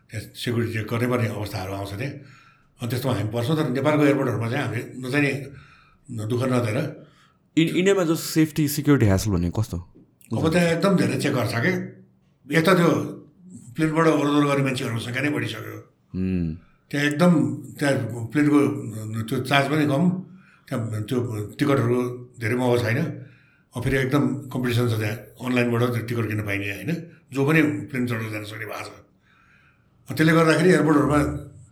त्यहाँ 0.09 0.23
सेक्युरिटी 0.33 0.73
चेक 0.75 0.87
गर्नै 0.89 1.07
पर्ने 1.13 1.29
अवस्थाहरू 1.37 1.73
आउँछ 1.77 1.93
त्यहाँ। 2.01 2.13
अनि 2.81 2.89
त्यस्तोमा 2.89 3.15
हामी 3.21 3.31
पर्छौँ 3.37 3.57
तर 3.61 3.67
नेपालको 3.77 4.03
एयरपोर्टहरूमा 4.09 4.49
चाहिँ 4.49 4.65
हामीले 4.65 4.83
नचाहिने 4.97 5.33
दुःख 6.25 6.43
नदिएर। 6.49 6.79
इन 7.57 7.67
इन्डियामा 7.77 8.05
जो 8.09 8.17
सेफ्टी 8.17 8.65
सिक्युरिटी 8.81 9.07
ह्यासल 9.13 9.31
भनेको 9.37 9.61
कस्तो? 9.61 9.77
अब 10.41 10.45
त्यहाँ 10.49 10.69
एकदम 10.73 10.93
धेरै 10.97 11.17
चेक 11.21 11.33
गर्छ 11.37 11.55
कि। 11.61 11.73
एक 12.49 12.65
त 12.65 12.71
त्यो 12.81 13.20
प्लेनबाट 13.81 14.07
ओहोरदोहोर 14.13 14.45
गर्ने 14.51 14.63
मान्छेहरूको 14.69 15.01
सङ्ख्या 15.01 15.23
नै 15.25 15.31
बढिसक्यो। 15.33 15.79
त्यहाँ 16.91 17.05
एकदम 17.09 17.33
त्यहाँ 17.81 17.95
प्लेनको 18.33 18.59
त्यो 19.25 19.37
चार्ज 19.49 19.67
पनि 19.73 19.85
कम 19.89 20.03
त्यहाँ 20.69 21.03
त्यो 21.09 21.19
टिकटहरू 21.57 21.99
धेरै 22.41 22.57
महँगो 22.61 22.77
छैन। 22.85 23.01
फेरि 23.73 23.97
एकदम 24.05 24.25
कम्पिटिसन 24.53 24.85
छ 24.93 24.95
त्यहाँ 25.01 25.17
अनलाइनबाट 25.47 25.83
त्यो 25.97 26.03
टिकट 26.09 26.25
किन्न 26.29 26.43
पाइने 26.45 26.67
होइन। 26.77 26.91
जो 27.33 27.41
पनि 27.47 27.61
प्लेन 27.89 28.03
चढेर 28.11 28.31
जान 28.35 28.45
सक्ने 28.51 28.67
भएको 28.69 28.85
छ। 28.85 30.13
त्यसले 30.13 30.33
गर्दाखेरि 30.37 30.69
एयरपोर्टहरूमा 30.77 31.19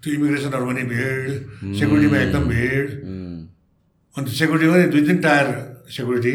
त्यो 0.01 0.11
इमिग्रेसनहरूमा 0.17 0.73
नि 0.79 0.83
भिड 0.95 1.31
सेक्युरिटीमा 1.77 2.19
एकदम 2.25 2.45
भिड। 2.55 2.89
अन्त 4.17 4.29
सेक्युरिटीमा 4.41 4.77
नि 4.79 4.87
दुई 4.95 5.03
तिन 5.09 5.19
टायर 5.27 5.47
सेक्युरिटी। 5.91 6.35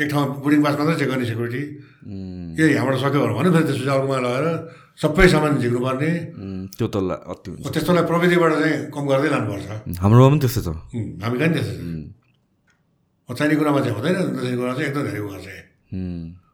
एक 0.00 0.08
ठाउँमा 0.10 0.26
बोर्डिङ 0.42 0.60
पास 0.64 0.74
मात्रै 0.80 0.96
चेक 1.00 1.08
गर्ने 1.12 1.26
सेक्युरिटी 1.30 1.62
ए 2.56 2.64
यहाँबाट 2.74 2.96
सक्यो 3.04 3.20
भने 3.20 3.34
भन्यो 3.36 3.50
फेरि 3.52 3.64
त्यसपछि 3.68 3.90
अर्कोमा 3.94 4.18
लगाएर 4.24 4.46
सबै 5.00 5.26
सामान 5.32 5.52
झिक्नु 5.60 5.80
पर्ने 5.80 6.10
त्यो 6.76 6.86
त 6.88 6.96
अति 7.32 7.48
हुन्छ। 7.50 7.68
त्यस्तोलाई 7.74 8.04
प्रविधिबाट 8.10 8.52
चाहिँ 8.60 8.76
कम 8.94 9.04
गर्दै 9.10 9.28
लानुपर्छ। 9.34 9.66
हाम्रोमा 10.00 10.28
पनि 10.30 10.40
त्यस्तै 10.44 10.62
छ। 10.64 10.68
हामी 11.24 11.36
कहाँ 11.40 11.52
त्यस्तो 11.56 11.74
छ। 11.76 13.36
चाहिने 13.38 13.54
कुरामा 13.60 13.80
चाहिँ 13.84 13.94
हुँदैन। 13.96 14.16
नचाहिने 14.34 14.56
कुरामा 14.60 14.74
चाहिँ 14.76 14.88
एकदम 14.90 15.02
धेरै 15.06 15.20
गर्छ 15.20 15.46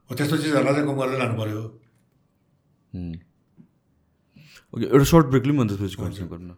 हो 0.07 0.13
त्यस्तो 0.15 0.37
चिजहरूलाई 0.43 0.75
चाहिँ 0.75 0.87
कम 0.87 0.97
गर्दै 1.01 1.19
लानु 1.23 1.35
पऱ्यो 1.41 1.63
ओके 4.75 4.85
एउटा 4.93 5.07
सर्ट 5.11 5.27
ब्रेक 5.33 5.45
लिउँ 5.47 5.59
अनि 5.63 5.69
त्यसपछि 5.71 5.97
कन्टिन्यू 6.03 6.29
गर्नु। 6.35 6.55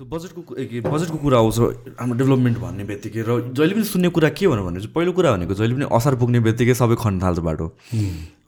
सो 0.00 0.04
बजेटको 0.08 0.40
के 0.56 0.80
बजेटको 0.80 1.16
कुरा 1.20 1.38
आउँछ 1.38 1.56
हाम्रो 2.00 2.16
डेभलपमेन्ट 2.18 2.58
भन्ने 2.58 2.84
बित्तिकै 2.88 3.20
र 3.20 3.52
जहिले 3.52 3.74
पनि 3.76 3.84
सुन्ने 3.84 4.08
कुरा 4.08 4.28
के 4.32 4.48
भन्नु 4.48 4.64
भने 4.64 4.80
चाहिँ 4.80 4.92
पहिलो 4.96 5.12
कुरा 5.12 5.32
भनेको 5.36 5.54
जहिले 5.60 5.74
पनि 5.76 5.86
असार 5.92 6.14
पुग्ने 6.16 6.40
बित्तिकै 6.40 6.74
सबै 6.74 6.96
खन्न 6.96 7.20
थाल्छ 7.20 7.38
बाटो। 7.44 7.66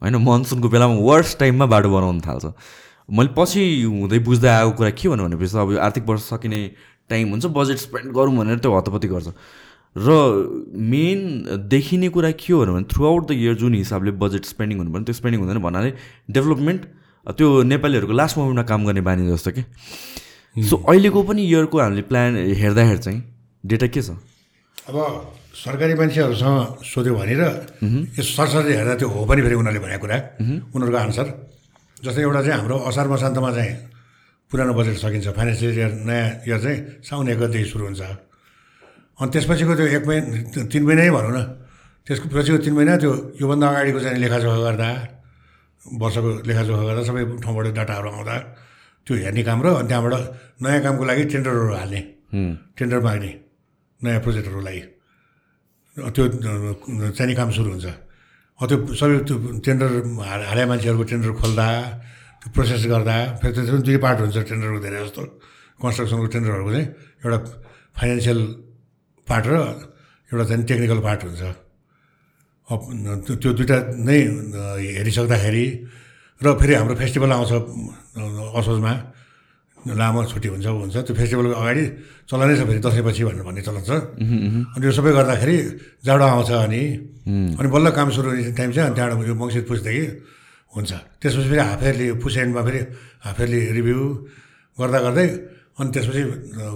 होइन 0.01 0.15
मनसुनको 0.17 0.69
बेलामा 0.73 0.97
वर्स्ट 0.97 1.37
टाइममा 1.39 1.65
बाटो 1.69 1.89
बनाउनु 1.93 2.21
थाल्छ। 2.25 2.45
मैले 3.05 3.29
पछि 3.37 3.61
हुँदै 3.85 4.19
बुझ्दै 4.25 4.49
आएको 4.49 4.71
कुरा 4.81 4.89
के 4.97 5.09
भन्नु 5.13 5.23
भनेपछि 5.29 5.57
अब 5.61 5.71
यो 5.71 5.77
आर्थिक 5.77 6.03
वर्ष 6.09 6.23
सकिने 6.33 6.61
टाइम 7.13 7.29
हुन्छ 7.37 7.45
बजेट 7.53 7.77
स्पेन्ड 7.85 8.09
गरौँ 8.17 8.33
भनेर 8.33 8.57
त्यो 8.57 8.73
हतपत्ती 8.73 9.07
गर्छ। 9.13 9.29
र 9.93 10.09
मेन 10.73 11.69
देखिने 11.69 12.09
कुरा 12.09 12.31
के 12.33 12.49
हो 12.49 12.65
भने 12.65 12.89
थ्रु 12.89 13.05
आउट 13.05 13.29
द 13.29 13.31
इयर 13.37 13.55
जुन 13.61 13.77
हिसाबले 13.77 14.17
बजेट 14.17 14.49
स्पेन्डिङ 14.57 14.77
हुनु 14.81 14.89
पर्ने 14.89 15.05
त्यो 15.05 15.21
स्पेन्डिङ 15.21 15.45
हुँदैन 15.45 15.61
भन्नाले 15.61 15.93
डेभलपमेन्ट 16.33 16.81
त्यो 17.37 17.47
नेपालीहरूको 17.69 18.13
लास्ट 18.17 18.37
मोमेन्टमा 18.41 18.65
काम 18.65 18.89
गर्ने 18.89 19.01
बानी 19.05 19.29
जस्तो 19.29 19.51
कि? 19.53 19.69
सो 20.55 20.75
अहिलेको 20.85 21.19
पनि 21.25 21.41
इयरको 21.49 21.77
हामीले 21.79 22.01
प्लान 22.05 22.31
हेर्दाखेरि 22.53 23.01
चाहिँ 23.01 23.19
डेटा 23.65 23.87
के 23.89 24.01
छ? 24.01 24.09
अब 24.85 24.95
सरकारी 25.49 25.93
मान्छेहरूसँग 25.97 26.85
सोध्यो 26.85 27.13
भनेर 27.17 27.41
यो 28.13 28.21
सरसरी 28.21 28.73
हेर्दा 28.73 28.93
त्यो 29.01 29.07
हो 29.09 29.25
पनि 29.25 29.41
फेरि 29.41 29.55
उनीहरूले 29.57 29.81
भनेको 29.81 30.01
कुरा। 30.05 30.17
उनीहरूको 30.77 30.99
आन्सर। 31.09 31.27
जस्तै 32.05 32.21
एउटा 32.21 32.41
चाहिँ 32.45 32.57
हाम्रो 32.59 32.77
असार 32.85 33.07
मसान्तमा 33.09 33.49
चाहिँ 33.57 33.73
पुरानो 34.51 34.73
बजेट 34.77 34.97
सकिन्छ। 35.01 35.27
फाइनेन्सियल 35.33 35.71
इयर 35.73 35.91
नयाँ 36.05 36.29
इयर 36.45 36.59
चाहिँ 36.61 36.77
साउन 37.01 37.29
एक 37.33 37.37
गतेदेखि 37.41 37.69
सुरु 37.73 37.83
हुन्छ। 37.89 38.01
अनि 39.17 39.29
त्यसपछिको 39.33 39.73
त्यो 39.73 39.87
एक 39.97 40.03
महिना 40.05 40.69
तिन 40.69 40.83
महिनै 40.85 41.09
भनौँ 41.09 41.33
न। 41.33 41.39
त्यसको 42.05 42.29
पछिको 42.29 42.57
तिन 42.61 42.73
महिना 42.77 42.93
त्यो 43.01 43.11
योभन्दा 43.41 43.65
अगाडिको 43.73 43.99
चाहिँ 44.05 44.17
लेखाजोखा 44.21 44.59
गर्दा 44.69 44.89
वर्षको 45.81 46.29
लेखाजोखा 46.45 46.83
गर्दा 46.89 47.01
सबै 47.09 47.21
ठाउँबाट 47.41 47.65
डाटाहरू 47.73 48.09
आउँदा। 48.09 48.35
त्यो 49.05 49.13
हेर्ने 49.23 49.43
काम 49.43 49.59
र 49.63 49.67
अनि 49.79 49.87
त्यहाँबाट 49.89 50.13
नयाँ 50.63 50.81
कामको 50.83 51.03
लागि 51.09 51.23
टेन्डरहरू 51.31 51.73
हाल्ने। 51.81 52.01
टेन्डर 52.77 52.99
माग्ने 53.07 53.31
नयाँ 54.01 54.19
प्रोजेक्टहरूको 54.23 54.63
लागि। 54.67 54.81
त्यो 56.15 56.23
चाहिने 57.17 57.33
काम 57.39 57.49
सुरु 57.57 57.69
हुन्छ। 57.73 57.87
त्यो 58.59 58.77
सबै 58.99 59.15
त्यो 59.27 59.35
टेन्डर 59.65 59.89
हाले 60.49 60.63
मान्छेहरूको 60.71 61.05
टेन्डर 61.11 61.31
खोल्दा 61.41 61.67
त्यो 62.39 62.47
प्रोसेस 62.55 62.83
गर्दा 62.93 63.15
फेरि 63.39 63.53
त्यसमा 63.55 63.79
दुई 63.87 63.97
पार्ट 64.03 64.17
हुन्छ 64.23 64.37
टेन्डरको 64.49 64.79
धेरै 64.85 64.99
जस्तो 65.03 65.21
कन्स्ट्रक्सनको 65.79 66.27
टेन्डरहरूको 66.33 66.71
चाहिँ 66.75 66.87
एउटा 67.23 67.37
फाइनेन्सियल 67.97 68.39
पार्ट 69.27 69.45
र 69.51 69.53
एउटा 70.31 70.43
चाहिँ 70.49 70.63
टेक्निकल 70.69 70.99
पार्ट 71.07 71.21
हुन्छ। 71.27 71.43
त्यो 73.43 73.49
दुइटा 73.57 73.77
नै 74.07 74.17
हेरिसक्दाखेरि 74.97 75.65
र 76.41 76.45
फेरि 76.59 76.73
हाम्रो 76.73 76.95
फेस्टिभल 76.95 77.31
आउँछ 77.31 77.51
असोजमा। 78.57 78.93
लामो 79.83 80.21
छुट्टी 80.31 80.47
हुन्छ 80.47 80.63
ऊ 80.63 80.79
हुन्छ। 80.87 80.95
त्यो 81.03 81.11
फेस्टिभलको 81.11 81.55
अगाडि 81.59 81.83
चलनै 82.31 82.55
छ 82.55 82.61
फेरि 82.63 82.79
दसैँपछि 82.79 83.21
भनेर 83.27 83.43
भन्ने 83.43 83.61
चलन 83.67 83.83
छ। 83.83 83.91
अनि 84.73 84.83
यो 84.87 84.91
सबै 84.95 85.11
गर्दाखेरि 85.11 85.57
जाडो 86.07 86.23
आउँछ 86.23 86.51
अनि 86.55 86.81
अनि 87.59 87.67
बल्ल 87.67 87.87
काम 87.91 88.07
सुरु 88.15 88.27
हुने 88.31 88.55
टाइम 88.55 88.69
चाहिँ 88.71 88.87
अनि 88.87 88.95
त्यहाँबाट 88.95 89.27
यो 89.27 89.35
मङ्सिर 89.35 89.63
पुसदेखि 89.67 90.03
हुन्छ। 90.71 90.91
त्यसपछि 91.19 91.47
फेरि 91.51 91.63
हाफ 91.67 91.83
इयरली 91.83 92.07
पुस 92.23 92.35
एन्डमा 92.47 92.61
फेरि 92.63 92.79
हाफ 93.27 93.37
इयरली 93.43 93.59
रिभ्यू 93.83 93.99
गर्दा 94.79 94.99
गर्दै 95.03 95.27
अनि 95.83 95.89
त्यसपछि 95.91 96.23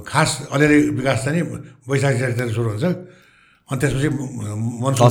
खास 0.03 0.29
अलिअलि 0.51 0.77
विकास 0.99 1.19
चाहिँ 1.23 1.35
नि 1.39 1.41
वैशाख 1.87 2.13
सुरु 2.51 2.69
हुन्छ। 2.75 2.85
अनि 3.71 3.77
त्यसपछि 3.81 4.09
मनसुन 4.83 5.07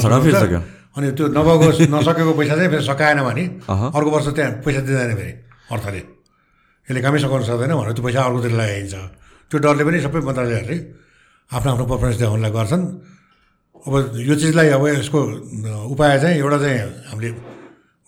अनि 0.97 1.06
त्यो 1.12 1.24
नभएको 1.36 1.66
नसकेको 1.94 2.32
पैसा 2.40 2.55
चाहिँ 2.56 2.70
फेरि 2.73 2.85
सकाएन 2.89 3.20
भने। 3.28 3.44
अर्को 3.68 4.10
वर्ष 4.10 4.27
त्यहाँ 4.36 4.52
पैसा 4.64 4.81
दिँदैन 4.89 5.12
फेरि 5.20 5.32
अर्थले। 5.73 6.01
यसले 6.89 7.01
कामै 7.05 7.18
सघाउनु 7.20 7.44
सक्दैन 7.44 7.73
भनेर 7.77 7.93
त्यो 7.97 8.05
पैसा 8.06 8.20
अर्कोतिर 8.24 8.52
लगाइन्छ। 8.56 8.94
त्यो 9.51 9.56
डरले 9.60 9.82
पनि 9.86 9.98
सबै 10.05 10.20
मन्त्रालयहरूले 10.28 10.78
आफ्नो 11.52 11.68
आफ्नो 11.73 11.85
पर्फर्मेन्स 11.90 12.16
देखाउनलाई 12.20 12.52
गर्छन्। 12.56 12.85
अब 13.86 13.94
यो 14.28 14.35
चिजलाई 14.40 14.68
अब 14.77 14.82
यसको 14.98 15.18
उपाय 15.93 16.14
चाहिँ 16.23 16.36
एउटा 16.43 16.59
चाहिँ 16.64 16.78
हामीले 17.12 17.31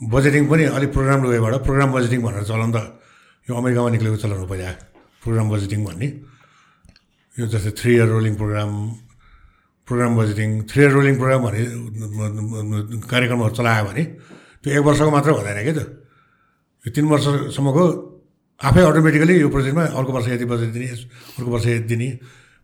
बजेटिङ 0.01 0.43
पनि 0.51 0.65
अलिक 0.77 0.90
प्रोग्राम 0.97 1.19
वेबाट 1.28 1.55
प्रोग्राम 1.66 1.89
बजेटिङ 1.93 2.19
भनेर 2.24 2.44
चलन 2.51 2.70
त 2.74 2.78
यो 3.47 3.52
अमेरिकामा 3.52 3.89
निक्लेको 3.94 4.16
चलन 4.23 4.39
हो 4.43 4.47
पहिला। 4.48 4.73
प्रोग्राम 5.23 5.47
बजेटिङ 5.52 5.81
भन्ने। 5.85 6.09
यो 7.36 7.44
जस्तै 7.52 7.73
three 7.78 7.93
year 7.94 8.09
rolling 8.16 8.35
program 8.40 8.70
program 9.89 10.12
budgeting 10.20 10.48
three 10.69 10.82
rolling 10.93 11.15
program 11.16 11.40
भने 11.48 11.60
कार्यक्रमहरू 13.09 13.52
चलायो 13.56 13.85
भने 13.89 14.02
त्यो 14.60 14.69
एक 14.77 14.85
वर्षको 14.85 15.10
मात्र 15.16 15.31
हुँदैन 15.32 15.59
क्या 15.65 15.74
त? 15.74 15.81
यो 16.85 16.89
तिन 16.93 17.05
वर्षसम्मको 17.09 17.85
आफै 18.60 18.82
अटोमेटिकली 18.85 19.35
यो 19.40 19.48
प्रोजेक्टमा 19.48 19.85
अर्को 19.97 20.10
वर्ष 20.12 20.27
यति 20.28 20.47
बजेट 20.52 20.70
दिने 20.77 20.89
अर्को 21.40 21.51
वर्ष 21.51 21.66
यति 21.66 21.86
दिने 21.89 22.09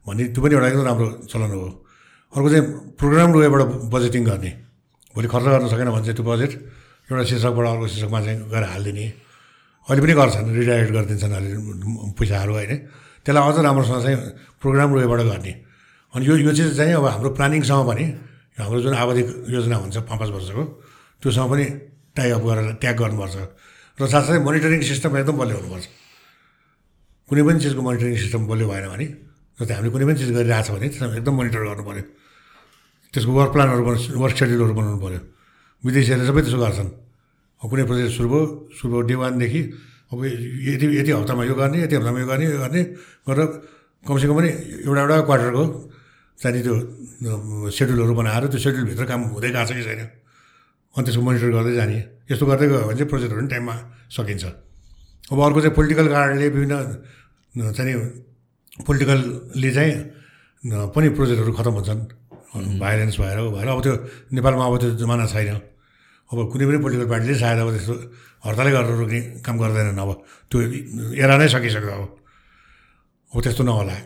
भन्ने 0.06 0.22
त्यो 0.36 0.40
पनि 0.44 0.52
एउटा 0.54 0.68
एकदम 0.68 0.84
राम्रो 0.84 1.06
चलन 1.32 1.50
हो। 1.54 1.68
अर्को 2.34 2.48
चाहिँ 2.52 2.64
प्रोग्राम 2.98 3.28
वेबाट 3.32 3.62
बजेटिङ 3.94 4.22
गर्ने। 4.28 4.50
भोलि 5.14 5.28
खर्च 5.32 5.46
गर्न 5.54 5.66
सकेन 5.72 5.88
भने 5.94 6.04
चाहिँ 6.04 6.16
त्यो 6.18 6.26
बजेट 6.28 6.52
एउटा 7.08 7.24
शीर्षकबाट 7.30 7.66
अर्को 7.72 7.86
शीर्षकमा 7.88 8.20
चाहिँ 8.20 8.38
गएर 8.52 8.64
हालिदिने। 8.74 9.06
अहिले 9.88 10.00
पनि 10.02 10.14
गर्छन् 10.20 10.48
रिडाइरेक्ट 10.60 10.92
गरिदिन्छन् 10.92 11.32
अहिले 11.32 11.56
पैसाहरू 12.18 12.52
होइन। 12.58 12.72
त्यसलाई 13.24 13.42
अझ 13.48 13.56
राम्रोसँग 13.64 14.02
चाहिँ 14.04 14.18
प्रोग्राम 14.60 14.88
वेबाट 14.92 15.20
गर्ने। 15.30 15.52
अनि 16.14 16.22
यो 16.26 16.34
यो 16.46 16.52
चिज 16.54 16.76
चाहिँ 16.78 16.94
अब 16.94 17.06
हाम्रो 17.10 17.30
प्लानिङसँग 17.34 17.82
पनि 17.90 18.04
हाम्रो 18.54 18.80
जुन 18.86 18.94
आवधिक 18.94 19.26
योजना 19.50 19.76
हुन्छ 19.82 19.96
पाँच 20.06 20.18
पाँच 20.20 20.30
वर्षको 20.30 20.62
त्योसँग 21.22 21.50
पनि 21.50 21.64
टाइअप 22.14 22.42
गरेर 22.46 22.66
ट्याग 22.82 22.96
गर्नुपर्छ। 23.02 23.36
र 23.98 24.02
साथसाथै 24.06 24.38
मोनिटरिङ 24.46 24.80
सिस्टम 24.82 25.10
एकदम 25.18 25.36
बलियो 25.42 25.56
हुनुपर्छ। 25.58 25.86
कुनै 27.28 27.42
पनि 27.46 27.58
चिजको 27.62 27.82
मोनिटरिङ 27.82 28.14
सिस्टम 28.22 28.42
बलियो 28.46 28.66
भएन 28.70 28.86
भने 28.94 29.06
जस्तै 29.58 29.74
हामीले 29.74 29.90
कुनै 29.94 30.04
पनि 30.06 30.16
चिज 30.22 30.30
गरिरहेको 30.38 30.66
छ 30.66 30.70
भने 30.78 30.86
त्यसमा 30.94 31.14
एकदम 31.18 31.34
मोनिटर 31.34 31.60
गर्नु 31.66 31.84
पऱ्यो 31.88 32.04
त्यसको 33.14 33.32
वर्क 33.38 33.50
प्लानहरू 33.54 33.82
बनाउनु 33.86 34.18
वर्क 34.22 34.36
सेड्युलहरू 34.38 34.74
बनाउनु 34.78 34.98
पऱ्यो 35.02 35.20
विदेशीहरूले 35.82 36.26
सबै 36.30 36.40
त्यसो 36.46 36.58
गर्छन्। 36.62 36.90
कुनै 37.58 37.84
प्रोजेक्ट 37.88 38.12
सुरु 38.14 38.28
भयो 38.30 38.42
सुरु 38.78 38.90
भयो 38.92 39.02
डे 39.08 39.14
वानदेखि 39.18 39.60
अब 40.12 40.18
यति 40.68 40.86
यति 41.00 41.10
हप्तामा 41.16 41.42
यो 41.50 41.54
गर्ने 41.58 41.78
यति 41.84 41.94
हप्तामा 41.98 42.18
यो 42.22 42.26
गर्ने 42.30 42.44
यो 42.54 42.58
गर्ने 42.62 42.82
गरेर 43.26 43.46
कमसेकम 44.04 44.34
पनि 44.38 44.50
एउटा 44.84 45.00
एउटा 45.00 45.16
क्वार्टरको 45.26 45.64
चाहिँ 46.40 46.62
त्यो 46.62 46.74
सेड्युलहरू 47.70 48.14
बनाएर 48.14 48.44
त्यो 48.52 48.60
सेड्युलभित्र 48.64 49.04
काम 49.10 49.20
हुँदै 49.34 49.50
गएको 49.50 49.66
छ 49.68 49.72
कि 49.78 49.82
छैन? 49.84 50.00
अनि 50.94 51.04
त्यसको 51.06 51.22
मोनिटर 51.26 51.50
गर्दै 51.56 51.74
जाने। 51.74 51.98
यस्तो 52.30 52.44
गर्दै 52.46 52.66
गयो 52.70 52.82
भने 52.86 52.96
चाहिँ 52.98 53.10
प्रोजेक्टहरू 53.10 53.40
पनि 53.40 53.50
टाइममा 53.50 53.74
सकिन्छ। 54.14 54.44
अब 55.32 55.38
अर्को 55.40 55.58
चाहिँ 55.64 55.74
पोलिटिकल 55.74 56.06
कारणले 56.14 56.46
विभिन्न 56.54 56.74
चाहिँ 57.74 57.94
पोलिटिकलले 58.86 59.70
चाहिँ 59.74 59.92
पनि 60.94 61.08
प्रोजेक्टहरू 61.18 61.52
खतम 61.58 61.74
हुन्छन्। 61.78 62.02
भाइलेन्स 62.54 63.16
भएर 63.18 63.38
भएर। 63.50 63.68
अब 63.68 63.80
त्यो 63.82 63.94
नेपालमा 64.34 64.64
अब 64.66 64.74
त्यो 64.78 64.90
जमाना 65.02 65.26
छैन। 65.26 65.58
अब 66.30 66.38
कुनै 66.52 66.64
पनि 66.66 66.78
पोलिटिकल 66.84 67.08
पार्टीले 67.10 67.34
सायद 67.34 67.58
अब 67.58 67.68
त्यस्तो 67.74 67.94
हडतालै 68.46 68.70
गरेर 68.74 68.94
रोक्ने 69.00 69.20
काम 69.42 69.54
गर्दैनन्। 69.58 69.98
अब 69.98 70.10
त्यो 70.50 70.58
एरा 71.18 71.34
नै 71.40 71.48
सकिसक्यो 71.50 71.90
अब। 71.90 72.02
अब 73.34 73.38
त्यस्तो 73.42 73.62
नहोला। 73.66 73.96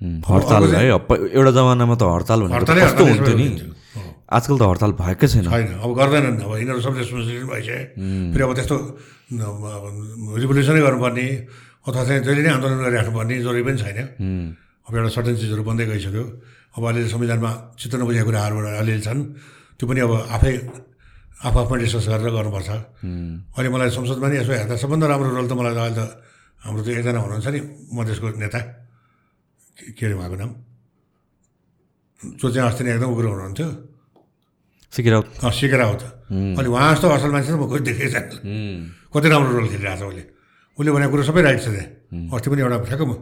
हडताल 0.00 0.62
है 0.76 0.84
एउटा 0.92 1.50
जमानामा 1.56 1.94
त 1.96 2.02
हडताल 2.14 2.38
भनेको 2.44 2.64
त 2.68 2.72
कस्तो 2.84 3.02
हुन्थ्यो 3.06 3.36
नि। 3.36 3.46
आजकल 4.26 4.56
त 4.58 4.62
हडताल 4.70 4.92
भएकै 5.00 5.26
छैन 5.32 5.44
छैन 5.48 5.68
अब 5.80 5.90
गर्दैनन् 5.96 6.36
अब 6.44 6.52
यिनीहरू 6.60 6.80
सब 6.84 6.94
रेस्पोन्सिबिलिटी 7.00 7.46
भइसक्यो 7.52 7.80
फेरि 8.32 8.42
अब 8.44 8.52
त्यस्तो 8.58 8.76
रिभोल्युसनै 10.42 10.80
गर्नुपर्ने 10.86 11.26
अथवा 11.86 12.02
चाहिँ 12.06 12.20
जहिले 12.26 12.42
नै 12.44 12.50
आन्दोलन 12.56 12.78
गरिराख्नुपर्ने 12.84 13.34
जरुरी 13.46 13.62
पनि 13.66 13.78
छैन 13.82 13.98
अब 14.86 14.92
एउटा 14.94 15.10
सर्टेन 15.16 15.34
चिजहरू 15.40 15.62
बन्दै 15.68 15.84
गइसक्यो 15.90 16.24
अब 16.76 16.82
अहिले 16.84 17.08
संविधानमा 17.14 17.50
चित्त 17.80 17.94
नबुझेको 18.02 18.26
कुराहरू 18.28 18.56
अलिअलि 18.82 19.02
छन् 19.06 19.20
त्यो 19.78 19.84
पनि 19.88 20.00
अब 20.06 20.12
आफै 20.36 20.52
आफू 21.46 21.58
आफै 21.64 21.76
डिस्कस 21.82 22.06
गरेर 22.12 22.30
गर्नुपर्छ 22.36 22.70
अहिले 23.56 23.68
मलाई 23.72 23.90
संसदमा 23.96 24.26
नि 24.28 24.36
यसो 24.42 24.52
हेर्दा 24.52 24.74
सबभन्दा 24.82 25.06
राम्रो 25.06 25.28
रोल 25.36 25.46
त 25.48 25.52
मलाई 25.56 25.74
त 25.74 25.80
अहिले 25.80 25.96
त 25.96 26.02
हाम्रो 26.60 26.80
त्यो 26.84 26.92
एकजना 27.00 27.18
हुनुहुन्छ 27.24 27.48
नि 27.54 27.60
मधेसको 27.96 28.26
नेता 28.44 28.60
के 29.76 30.02
अरे 30.06 30.14
उहाँको 30.16 30.36
नाम? 30.40 30.50
जो 32.40 32.46
चाहिँ 32.50 32.66
अस्ति 32.68 32.82
नै 32.84 32.90
एकदम 32.96 33.10
उग्रो 33.12 33.28
हुनुहुन्थ्यो 33.28 33.68
सिकेर 34.92 35.14
अँ, 35.14 35.50
सिकेर 35.52 35.80
हो 35.84 35.94
त। 36.00 36.04
अनि 36.58 36.68
उहाँ 36.72 36.94
जस्तो 36.96 37.06
असल 37.12 37.30
मान्छे 37.30 37.50
त 37.52 37.56
म 37.60 37.64
कोही 37.68 37.80
देखेकै 37.84 38.08
छैन 38.08 38.24
कति 39.12 39.26
राम्रो 39.28 39.52
रोल 39.52 39.66
खेलिरहेको 39.68 40.00
छ 40.00 40.08
उसले। 40.08 40.22
उसले 40.78 40.90
भनेको 40.96 41.10
कुरो 41.12 41.22
सबै 41.28 41.40
राइट 41.44 41.60
छ 41.60 41.68
त्यहाँ। 41.76 42.32
अस्ति 42.32 42.48
पनि 42.50 42.60
एउटा 42.64 42.76
ठ्याक्क 42.88 43.04
म 43.04 43.12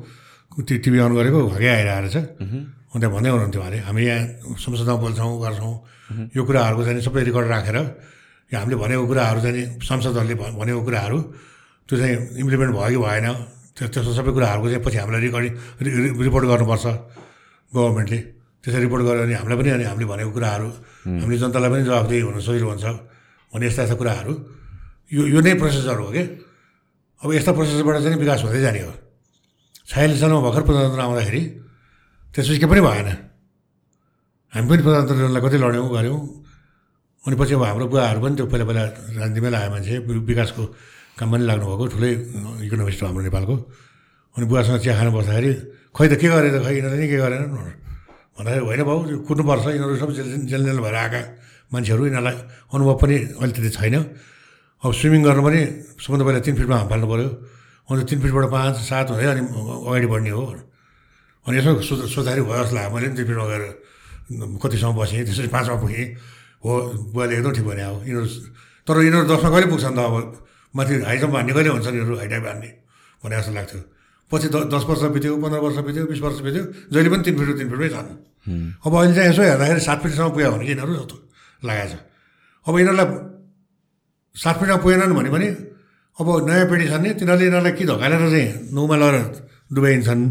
टिभी 0.62 0.98
अन 1.02 1.12
गरेको 1.18 1.38
भागै 1.50 1.68
आइरहेको 1.74 2.00
रहेछ 2.06 2.16
अन्त 2.94 3.04
भन्दै 3.10 3.30
हुनुहुन्थ्यो 3.34 3.60
उहाँले 3.60 3.78
हामी 3.90 4.02
यहाँ 4.06 4.54
संसदमा 4.54 4.94
बोल्छौँ 5.02 5.34
गर्छौँ। 5.42 5.74
यो 6.36 6.42
कुराहरूको 6.46 6.82
चाहिँ 6.86 7.02
सबै 7.02 7.20
रेकर्ड 7.26 7.46
राखेर 7.50 7.76
यो 8.54 8.56
हामीले 8.62 8.76
भनेको 8.78 9.04
कुराहरू 9.10 9.38
चाहिँ 9.42 9.62
सांसदहरूले 9.82 10.34
भनेको 10.38 10.80
कुराहरू 10.86 11.18
त्यो 11.90 11.94
चाहिँ 11.98 12.14
इम्प्लिमेन्ट 12.38 12.70
भयो 12.78 12.90
कि 12.94 12.98
भएन 13.02 13.26
त्यो 13.74 13.86
त्यस्तो 13.90 14.12
सबै 14.14 14.30
कुराहरूको 14.36 14.66
चाहिँ 14.70 14.82
पछि 14.86 14.98
हामीलाई 15.02 15.20
रेकर्डिङ 15.26 15.52
रिपोर्ट 16.26 16.44
गर्नुपर्छ 16.50 16.86
गभर्मेन्टले। 17.74 18.18
त्यसरी 18.62 18.82
रिपोर्ट 18.86 19.02
गऱ्यो 19.04 19.22
भने 19.26 19.34
हामीलाई 19.34 19.58
पनि 19.60 19.70
अनि 19.76 19.84
हामीले 19.90 20.06
भनेको 20.08 20.30
कुराहरू 20.36 20.68
हामीले 21.20 21.38
जनतालाई 21.42 21.70
पनि 21.74 21.82
जवाफदेही 21.84 22.22
हुन 22.24 22.36
सजिलो 22.40 22.66
हुन्छ 22.70 22.86
भन्ने 23.50 23.66
यस्ता 23.66 23.82
यस्ता 23.84 23.96
कुराहरू। 24.00 24.32
यो 25.14 25.22
यो 25.34 25.38
नै 25.44 25.52
प्रोसेसर 25.60 25.98
हो 26.00 26.08
कि? 26.14 26.22
अब 27.22 27.28
यस्ता 27.34 27.50
प्रोसेसरबाट 27.52 27.96
चाहिँ 28.02 28.18
विकास 28.24 28.40
हुँदै 28.46 28.60
जाने 28.62 28.80
हो। 28.86 28.92
छयालिस 29.90 30.18
सालमा 30.22 30.40
भर्खर 30.46 30.62
प्रजातन्त्र 30.64 31.00
आउँदाखेरि 31.04 31.42
त्यसपछि 32.34 32.58
केही 32.62 32.70
पनि 32.72 32.80
भएन। 32.80 33.08
हामी 34.54 34.66
पनि 34.70 34.82
प्रजातन्त्रलाई 34.86 35.42
कति 35.44 35.56
लड्यौँ 35.60 35.88
गऱ्यौँ। 35.92 36.20
अनि 37.24 37.34
पछि 37.36 37.52
अब 37.58 37.62
हाम्रो 37.68 37.84
बुवाहरू 37.92 38.18
पनि 38.22 38.34
त्यो 38.38 38.46
पहिला 38.48 38.64
पहिला 38.64 38.82
राजनीतिमै 39.18 39.50
लाग्यो 39.50 39.70
मान्छे 39.74 39.94
विकासको 40.30 40.62
काम 41.18 41.28
पनि 41.30 41.44
लाग्नुभएको 41.46 41.84
ठुलै 41.94 42.10
इकोनोमिस्ट 42.66 43.00
हो 43.02 43.06
हाम्रो 43.06 43.22
नेपालको। 43.28 43.54
अनि 44.34 44.44
बुवासँग 44.50 44.78
चिया 44.82 44.94
खानु 44.98 45.10
बस्दाखेरि 45.14 45.50
खै 45.94 46.06
त 46.10 46.14
के 46.18 46.26
गरे 46.26 46.48
त? 46.50 46.56
खै 46.66 46.72
यिनीहरूले 46.74 46.98
नि 46.98 47.06
के 47.06 47.16
गरेन? 47.22 47.44
भन्दाखेरि 48.34 48.62
होइन 48.66 48.80
त्यो 48.82 49.16
कुद्नुपर्छ 49.28 49.64
यिनीहरू 49.78 49.96
सब 50.02 50.10
जेल 50.10 50.28
जेल 50.50 50.62
जेल 50.66 50.78
भएर 50.82 50.96
आएका 50.98 51.20
मान्छेहरू 51.70 52.02
यिनीहरूलाई 52.10 52.36
अनुभव 52.74 52.94
पनि 52.98 53.16
अहिले 53.38 53.52
त्यति 53.54 53.70
छैन। 53.78 53.96
अब 54.82 54.90
स्विमिङ 54.90 55.20
गर्नु 55.22 55.42
पनि 55.46 55.60
सबभन्दा 56.02 56.24
पहिला 56.26 56.40
तिन 56.42 56.54
फिटमा 56.58 56.76
हाम 56.82 56.88
फाल्नु 56.90 57.06
पऱ्यो 57.08 57.28
अन्त 57.88 58.02
तिन 58.10 58.18
फिटबाट 58.20 58.46
पाँच 58.50 58.74
सात 58.90 59.06
हुँदै 59.14 59.26
अनि 59.32 59.42
अगाडि 59.86 60.06
बढ्ने 60.10 60.30
हो। 60.34 60.42
अनि 61.46 61.54
यसो 61.62 61.70
सोच 61.78 62.00
सोच्दाखेरि 62.10 62.42
भयो 62.42 62.58
जस्तो 62.58 62.74
लाग्यो। 62.74 62.90
मैले 62.90 63.06
पनि 63.06 63.16
तिन 63.16 63.26
फिटमा 63.30 63.46
गएर 63.54 63.62
कतिसम्म 64.60 64.94
बसेँ 64.98 65.22
त्यसरी 65.30 65.48
पाँचमा 65.54 65.76
पुगेँ। 65.78 66.06
हो 66.64 66.70
बुवाले 67.14 67.32
एकदम 67.38 67.52
ठिक 67.54 67.66
भने 67.70 67.82
अब। 67.86 67.96
यिनीहरू 68.02 68.26
तर 68.88 68.96
यिनीहरू 68.98 69.26
दसमा 69.30 69.48
कहिले 69.54 69.66
पुग्छन् 69.72 69.94
त 69.94 70.00
अब? 70.10 70.14
माथि 70.74 70.92
हाई 71.06 71.18
जम्प 71.22 71.34
हान्ने 71.34 71.52
कहिले 71.54 71.70
हुन्छ 71.74 71.86
यिनीहरू 71.86 72.14
हाई 72.20 72.28
टाइप 72.28 72.44
हान्ने? 72.50 72.70
भने 73.22 73.34
जस्तो 73.38 73.52
लाग्थ्यो। 73.54 73.80
पछि 74.30 74.48
द 74.48 74.56
दस 74.72 74.84
वर्ष 74.88 75.02
बित्यो 75.14 75.36
पन्ध्र 75.42 75.58
वर्ष 75.64 75.78
बित्यो 75.86 76.04
बिस 76.10 76.20
वर्ष 76.24 76.38
बित्यो 76.46 76.62
जहिले 76.92 77.08
पनि 77.12 77.22
तिन 77.24 77.34
फिट 77.38 77.48
तिन 77.58 77.68
फिटमै 77.70 77.88
छन् 77.94 78.08
अब 78.84 78.92
अहिले 78.94 79.14
चाहिँ 79.14 79.28
यसो 79.30 79.42
हेर्दाखेरि 79.44 79.80
सात 79.84 79.98
फिटसम्म 80.02 80.30
पुग्यो 80.34 80.50
भने 80.52 80.64
कि 80.64 80.72
यिनीहरू 80.72 80.92
जस्तो 80.96 81.16
लागेको 81.62 81.88
छ। 81.92 81.94
अब 82.66 82.74
यिनीहरूलाई 82.78 83.06
सात 84.36 84.54
फिटमा 84.60 84.76
पुगेनन् 84.82 85.14
भने 85.14 85.30
पनि 85.34 85.48
अब 86.18 86.26
नयाँ 86.48 86.66
पिँढी 86.70 86.86
छन् 86.88 87.02
नि 87.04 87.10
तिनीहरूले 87.20 87.44
यिनीहरूलाई 87.44 87.72
कि 87.78 87.84
धकालेर 87.84 88.22
चाहिँ 88.32 88.48
नौमा 88.74 88.96
लगेर 88.96 89.16
डुबाइन्छन्? 89.74 90.22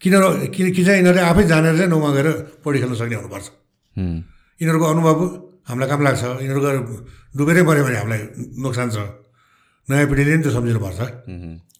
किन 0.00 0.14
किन 0.54 0.66
कि 0.76 0.82
चाहिँ 0.84 0.98
यिनीहरूले 1.00 1.22
आफै 1.30 1.42
जानेर 1.50 1.74
चाहिँ 1.76 1.90
नौमा 1.90 2.10
गएर 2.16 2.28
पौडी 2.62 2.78
खेल्न 2.80 2.94
सक्ने 3.00 3.16
हुनुपर्छ। 3.16 3.46
यिनीहरूको 4.60 4.86
अनुभव 4.92 5.18
हामीलाई 5.68 5.88
काम 5.88 6.00
लाग्छ? 6.06 6.22
यिनीहरू 6.44 6.60
गएर 6.64 6.76
डुबेरै 7.36 7.62
पऱ्यो 7.68 7.82
भने 7.84 7.98
हामीलाई 8.02 8.22
नोक्सान 8.60 8.88
छ। 8.92 8.96
नयाँ 9.88 10.06
पिँढीले 10.10 10.32
नि 10.36 10.42
त्यो 10.42 10.52
सम्झिनुपर्छ 10.56 11.00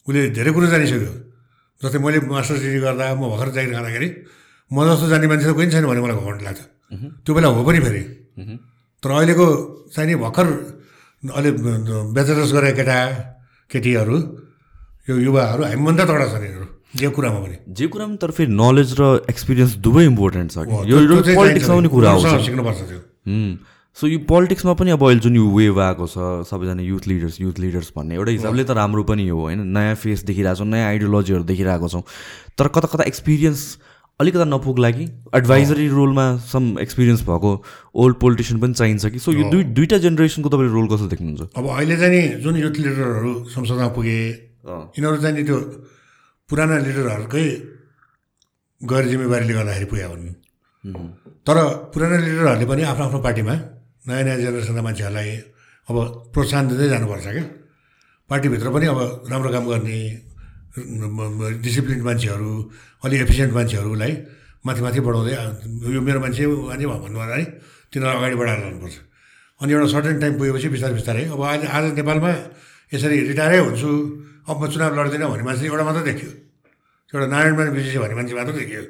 उसले 0.06 0.20
धेरै 0.36 0.50
कुरो 0.56 0.66
जानिसक्यो। 0.72 1.12
जस्तै 1.82 1.98
मैले 1.98 2.18
मास्टर्स 2.30 2.60
डिग्री 2.62 2.80
गर्दा 2.86 3.04
म 3.18 3.22
भर्खर 3.32 3.48
जागिर 3.56 3.72
खाँदाखेरि 3.76 4.08
म 4.70 4.76
जस्तो 4.86 5.06
जाने 5.10 5.26
मान्छे 5.26 5.46
त 5.46 5.52
कोही 5.58 5.66
छैन 5.74 5.84
भने 5.90 6.00
मलाई 6.00 6.16
घमण्ड 6.16 6.40
लाग्छ। 6.46 6.60
त्यो 7.24 7.32
बेला 7.34 7.48
हो 7.50 7.62
पनि 7.66 7.80
फेरि। 7.86 8.02
तर 9.02 9.10
अहिलेको 9.10 9.46
चाहिँ 9.94 10.06
नि 10.08 10.14
भर्खर 10.22 10.46
अहिले 11.26 11.50
ब्याचलर्स 12.14 12.50
गरेका 12.56 12.74
केटा 12.78 12.98
केटीहरू 13.70 14.16
यो 15.08 15.14
युवाहरू 15.26 15.62
हामीभन्दा 15.66 16.04
तगडा 16.06 16.26
छन् 16.32 16.44
यिनीहरू। 16.46 16.66
जे 16.96 17.06
कुरामा 17.12 17.38
पनि। 17.44 17.56
जे 17.76 17.86
कुरामा 17.92 18.14
तर 18.22 18.30
फेरि 18.30 18.50
नलेज 18.54 18.90
र 19.00 19.02
एक्सपिरियन्स 19.28 19.72
दुवै 19.84 20.04
इम्पोर्टेन्ट 20.06 20.48
छ 20.54 20.56
यो 20.90 20.96
पोलिटिक्समा 21.34 21.74
पनि। 21.76 21.88
कुरा 21.90 22.10
आउँछ। 22.10 22.26
सिक्नुपर्छ 22.46 22.80
त्यो। 22.90 23.00
सो 23.96 24.06
यो 24.06 24.18
पोलिटिक्समा 24.28 24.72
पनि 24.76 24.90
अब 24.90 25.02
अहिले 25.08 25.20
जुन 25.24 25.36
यो 25.36 25.44
वेभ 25.56 25.78
आएको 25.80 26.06
छ 26.06 26.44
सबैजना 26.44 26.82
युथ 26.84 27.06
लिडर्स 27.08 27.40
युथ 27.40 27.58
लिडर्स 27.58 27.92
भन्ने 27.96 28.14
एउटा 28.14 28.30
हिसाबले 28.30 28.64
त 28.64 28.70
राम्रो 28.76 29.02
पनि 29.08 29.28
हो 29.28 29.40
होइन? 29.40 29.60
नयाँ 29.72 29.94
फेस 29.96 30.24
देखिरहेको 30.28 30.56
छौँ 30.56 30.66
नयाँ 30.68 30.88
आइडियोलोजीहरू 30.88 31.44
देखिरहेको 31.48 31.88
छौँ। 31.88 32.02
तर 32.58 32.68
कता 32.76 32.88
कता 32.92 33.04
एक्सपिरियन्स 33.08 33.60
अलिकता 34.20 34.44
नपुग्ला 34.44 34.90
कि 34.90 35.04
एडभाइजरी 35.32 35.88
रोलमा 35.88 36.26
सम 36.44 36.78
एक्सपिरियन्स 36.80 37.22
भएको 37.24 37.52
ओल्ड 37.96 38.16
पोलिटिसियन 38.20 38.60
पनि 38.60 38.74
चाहिन्छ 38.74 39.06
कि? 39.06 39.18
सो 39.18 39.32
यो 39.32 39.48
दुई 39.48 39.64
दुईवटा 39.72 39.98
जेनेरेसनको 40.04 40.48
तपाईँले 40.52 40.72
रोल 40.76 40.86
कसो 40.92 41.08
देख्नुहुन्छ? 41.08 41.56
अब 41.56 41.64
अहिले 41.64 41.96
चाहिँ 41.96 42.12
नि 42.12 42.28
जुन 42.44 42.56
युथ 42.56 42.76
लिडरहरू 42.76 43.32
संसदमा 43.48 43.88
पुगे 43.96 44.18
यिनीहरू 44.20 45.16
चाहिँ 45.24 45.36
नि 45.36 45.44
त्यो 45.48 45.56
पुराना 46.50 46.78
लिडरहरूकै 46.84 47.46
गैर 48.80 49.08
जिम्मेवारीले 49.08 49.54
गर्दाखेरि 49.56 49.88
पुगे 49.88 50.04
हुन्। 50.04 50.28
तर 51.48 51.56
पुराना 51.96 52.16
लिडरहरूले 52.26 52.66
पनि 52.68 52.82
आफ्नो 52.92 53.04
आफ्नो 53.08 53.22
पार्टीमा 53.24 53.56
नयाँ 54.06 54.22
नयाँ 54.26 54.38
जेनेरेसनका 54.38 54.82
मान्छेहरूलाई 54.86 55.30
अब 55.88 55.96
प्रोत्साहन 56.34 56.64
दिँदै 56.70 56.88
जानुपर्छ 56.94 57.26
क्या। 57.26 57.44
पार्टीभित्र 58.30 58.66
पनि 58.74 58.86
अब 58.90 59.00
राम्रो 59.30 59.50
काम 59.54 59.64
गर्ने 59.70 59.98
डिसिप्लिन 61.62 62.00
मान्छेहरू 62.08 62.50
अलिक 63.04 63.20
एफिसियन्ट 63.26 63.52
मान्छेहरूलाई 63.58 64.12
माथि 64.66 64.80
माथि 64.86 65.00
बढाउँदै 65.06 65.32
यो 65.94 66.00
मेरो 66.06 66.18
मान्छे 66.20 66.42
मान्छे 66.46 66.86
भन्नु 66.86 67.18
है 67.18 67.44
तिनीहरूलाई 67.90 68.18
अगाडि 68.18 68.36
बढाएर 68.40 68.58
लानुपर्छ। 68.66 68.96
अनि 69.62 69.70
एउटा 69.72 69.86
सर्टेन 69.94 70.16
टाइम 70.20 70.32
पुगेपछि 70.38 70.68
बिस्तारै 70.74 70.94
बिस्तारै 70.98 71.22
अब 71.32 71.40
अहिले 71.40 71.66
आज 71.66 71.84
नेपालमा 71.98 72.30
यसरी 72.92 73.16
रिटायरै 73.30 73.58
हुन्छु 73.66 73.90
अब 74.50 74.56
म 74.58 74.62
चुनाव 74.70 74.90
लड्दिनँ 74.98 75.28
भन्ने 75.30 75.44
मान्छे 75.48 75.64
एउटा 75.70 75.84
मात्रै 75.88 76.04
देखियो। 76.10 76.30
एउटा 77.10 77.26
नारायणमान 77.34 77.68
विजेसी 77.78 77.98
भन्ने 78.02 78.14
मान्छे 78.18 78.34
मात्रै 78.38 78.54
देखियो। 78.60 78.82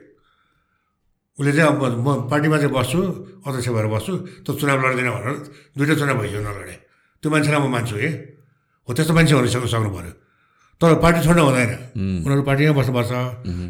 उसले 1.39 1.53
चाहिँ 1.53 1.69
अब 1.69 1.83
म 2.07 2.09
पार्टीमा 2.33 2.57
चाहिँ 2.59 2.73
बस्छु 2.73 3.01
अध्यक्ष 3.47 3.69
भएर 3.77 3.87
बस्छु 3.95 4.13
त 4.45 4.47
चुनाव 4.59 4.77
लड्दिनँ 4.85 5.13
भनेर 5.17 5.37
दुइटा 5.77 5.95
चुनाव 6.01 6.17
भइसक्यो 6.21 6.41
नलडे 6.47 6.75
त्यो 7.23 7.29
मान्छेलाई 7.33 7.61
म 7.61 7.67
मान्छु 7.77 7.97
है 7.97 8.11
हो 8.89 8.91
त्यस्तो 8.97 9.13
मान्छे 9.15 9.35
हुन 9.37 9.47
सक्नु 9.53 9.69
सक्नु 9.69 9.91
पऱ्यो 9.97 10.13
तर 10.81 11.01
पार्टी 11.01 11.21
छोड्न 11.25 11.41
हुँदैन। 11.41 11.73
उनीहरू 12.25 12.43
पार्टीमै 12.45 12.73
बस्नुपर्छ। 12.77 13.13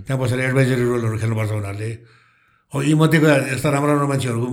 त्यहाँ 0.07 0.19
बसेर 0.19 0.39
एडभाइजरी 0.51 0.85
रोलहरू 0.91 1.17
खेल्नुपर्छ 1.23 1.51
उनीहरूले। 1.55 1.91
अब 2.75 2.83
यी 2.83 2.95
मध्येका 2.99 3.31
यस्ता 3.55 3.69
राम्रो 3.71 3.91
राम्रो 3.95 4.09
मान्छेहरूको 4.11 4.49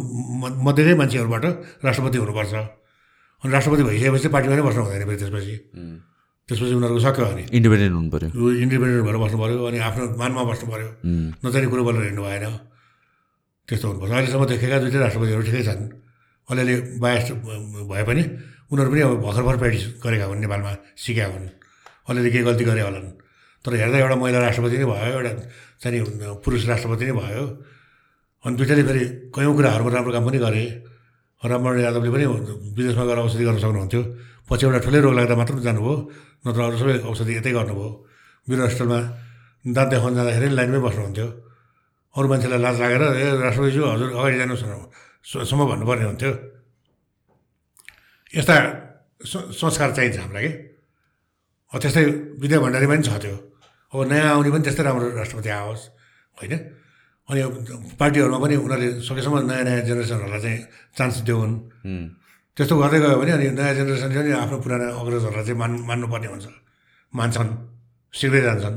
मध्येकै 0.61 0.94
मान्छेहरूबाट 1.02 1.45
राष्ट्रपति 1.81 2.18
हुनुपर्छ। 2.22 2.53
अनि 3.41 3.52
राष्ट्रपति 3.57 3.84
भइसकेपछि 3.90 4.27
पार्टीमा 4.30 4.53
नै 4.53 4.64
बस्नु 4.69 4.81
हुँदैन 4.85 5.02
फेरि 5.10 5.18
त्यसपछि। 5.18 5.56
त्यसपछि 6.45 6.73
उनीहरूको 6.77 7.02
सक्यो 7.10 7.26
अनि। 7.26 7.44
इन्डिपेन्डेन्ट 7.57 7.94
हुनु 7.98 8.10
पऱ्यो 8.14 8.30
इन्डिपेन्डेन्ट 8.64 9.02
भएर 9.02 9.18
बस्नु 9.18 9.38
पऱ्यो 9.41 9.57
अनि 9.65 9.77
आफ्नो 9.90 10.03
मानमा 10.22 10.41
बस्नु 10.53 10.65
पऱ्यो 10.69 10.88
नचाहिने 11.41 11.68
कुरो 11.73 11.81
बोलेर 11.90 12.03
हिँड्नु 12.14 12.22
भएन। 12.22 12.45
त्यस्तो 13.68 13.85
हुनुपर्छ 13.88 14.11
अहिलेसम्म 14.14 14.44
देखेका 14.52 14.77
दुइटै 14.84 14.99
राष्ट्रपतिहरू 15.03 15.44
ठिकै 15.48 15.64
छन्। 15.68 15.81
अलिअलि 16.49 16.76
बायस 17.03 17.23
भए 17.90 18.03
पनि 18.10 18.23
उनीहरू 18.72 18.90
पनि 18.91 19.02
अब 19.02 19.11
भर्खर 19.23 19.44
भर्खर 19.48 19.57
प्र्याक्टिस 19.61 19.84
गरेका 20.03 20.26
हुन् 20.30 20.41
नेपालमा 20.44 20.72
सिकेका 20.99 21.27
हुन्। 21.34 21.48
अलिअलि 22.10 22.30
केही 22.34 22.44
गल्ती 22.44 22.64
गरे 22.69 22.81
होलान्। 22.88 23.07
तर 23.64 23.72
हेर्दा 23.80 23.98
एउटा 24.03 24.15
महिला 24.19 24.40
राष्ट्रपति 24.45 24.76
नै 24.77 24.85
भयो 24.91 25.11
एउटा 25.15 25.31
चाहिँ 25.81 25.99
पुरुष 26.44 26.61
राष्ट्रपति 26.72 27.03
नै 27.07 27.14
भयो। 27.15 27.44
अनि 28.44 28.53
दुइटाले 28.60 28.84
फेरि 28.84 29.03
कयौँ 29.31 29.53
कुराहरूमा 29.56 29.91
राम्रो 29.95 30.11
काम 30.11 30.23
पनि 30.27 30.40
गरे। 30.44 30.64
रामवरण 31.44 31.80
यादवले 31.88 32.11
पनि 32.15 32.26
विदेशमा 32.76 33.03
गएर 33.07 33.19
औषधि 33.23 33.44
गर्न 33.48 33.60
सक्नुहुन्थ्यो। 33.64 34.02
पछि 34.48 34.64
एउटा 34.68 34.80
ठुलै 34.84 34.99
रोग 35.03 35.14
लाग्दा 35.15 35.35
मात्र 35.40 35.53
जानुभयो 35.64 35.95
नत्र 36.48 36.60
अरू 36.68 36.77
सबै 36.80 36.94
औषधि 37.07 37.31
यतै 37.40 37.52
गर्नुभयो। 37.56 37.90
वीर 38.48 38.60
हस्पिटलमा 38.68 38.99
दाँत 39.76 39.88
देखाउन 39.91 40.14
जाँदाखेरि 40.15 40.48
लाइनमै 40.60 40.80
बस्नुहुन्थ्यो। 40.84 41.27
अरू 42.15 42.27
मान्छेलाई 42.30 42.60
लाज 42.65 42.77
लागेर 42.81 43.03
ए 43.03 43.26
राष्ट्रपतिज्यू 43.41 43.84
हजुर 43.94 44.10
अगाडि 44.14 44.38
जानुहोस् 44.41 44.65
न 44.69 44.73
सम्म 45.49 45.61
भन्नुपर्ने 45.72 46.06
हुन्थ्यो। 46.10 46.31
यस्ता 48.34 48.56
संस्कार 49.60 49.90
चाहिन्छ 49.98 50.18
हामीलाई 50.22 50.44
कि? 50.45 50.52
अब 51.73 51.77
त्यस्तै 51.81 52.03
विद्या 52.41 52.60
भण्डारी 52.61 52.88
पनि 52.91 53.02
छ 53.02 53.18
त्यो। 53.23 53.35
अब 53.94 53.99
नयाँ 54.11 54.30
आउने 54.35 54.49
पनि 54.53 54.64
त्यस्तै 54.65 54.84
राम्रो 54.84 55.06
राष्ट्रपति 55.22 55.49
आओस् 55.49 55.84
होइन? 56.38 56.53
अनि 57.30 57.40
पार्टीहरूमा 57.98 58.38
पनि 58.44 58.56
उनीहरूले 58.61 58.88
सकेसम्म 59.10 59.35
नयाँ 59.49 59.64
नयाँ 59.64 59.81
जेनेरेसनहरूलाई 59.88 60.41
चाहिँ 60.44 60.60
चान्स 60.98 61.15
देऊन् 61.26 61.53
त्यस्तो 62.57 62.73
गर्दै 62.77 62.99
गयो 63.02 63.18
भने 63.22 63.31
अनि 63.38 63.45
नयाँ 63.57 63.73
जेनेरेसनले 63.80 64.22
पनि 64.22 64.31
आफ्नो 64.44 64.57
पुराना 64.61 64.85
अग्रजहरूलाई 65.02 65.45
चाहिँ 65.49 65.57
मान 65.61 65.72
मान्नुपर्ने 65.90 66.27
हुन्छ। 66.30 66.45
मान्छन् 67.14 67.49
सिक्दै 68.14 68.41
जान्छन्। 68.45 68.76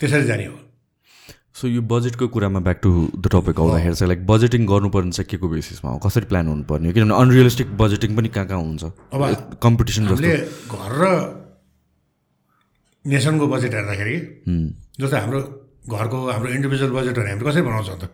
त्यसरी 0.00 0.24
जाने 0.30 0.46
हो। 0.48 0.56
सो 1.54 1.68
यो 1.68 1.82
बजेटको 1.86 2.26
कुरामा 2.34 2.60
ब्याक 2.66 2.78
टु 2.82 2.90
द 3.14 3.30
टपिक 3.30 3.60
आउँदाखेरि 3.60 3.94
चाहिँ 3.94 4.08
लाइक 4.10 4.26
बजेटिङ 4.26 4.66
गर्नुपर्ने 4.66 5.10
चाहिँ 5.14 5.28
के 5.30 5.36
को 5.38 5.48
बेसिसमा 5.48 5.90
हो? 5.90 5.98
कसरी 6.02 6.26
प्लान 6.26 6.46
हुनुपर्ने 6.48 6.92
किनभने 6.92 7.14
अनरियलिस्टिक 7.14 7.68
बजेटिङ 7.78 8.16
पनि 8.16 8.28
कहाँ 8.34 8.46
कहाँ 8.50 8.60
हुन्छ? 8.60 8.84
अब 9.14 9.58
कम्पिटिसन 9.62 10.02
जस्तो। 10.10 10.74
घर 10.74 10.92
र 10.98 11.04
नेसनको 13.04 13.46
बजेट 13.54 13.74
हेर्दाखेरि 13.74 14.16
जस्तै 14.98 15.18
हाम्रो 15.22 15.40
घरको 15.94 16.18
हाम्रो 16.34 16.50
इन्डिभिजुअल 16.58 16.92
बजेटहरू 16.98 17.28
हामीले 17.30 17.46
कसरी 17.46 17.62
बनाउँछ 17.62 17.90
त? 18.02 18.04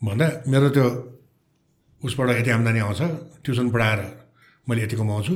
भन्दा 0.00 0.26
मेरो 0.48 0.68
त्यो 0.72 0.86
उसबाट 2.00 2.28
यति 2.40 2.50
आम्दानी 2.56 2.80
आउँछ 2.88 3.00
ट्युसन 3.44 3.68
पढाएर 3.68 4.00
मैले 4.68 4.80
यति 4.88 4.96
कमाउँछु 4.96 5.34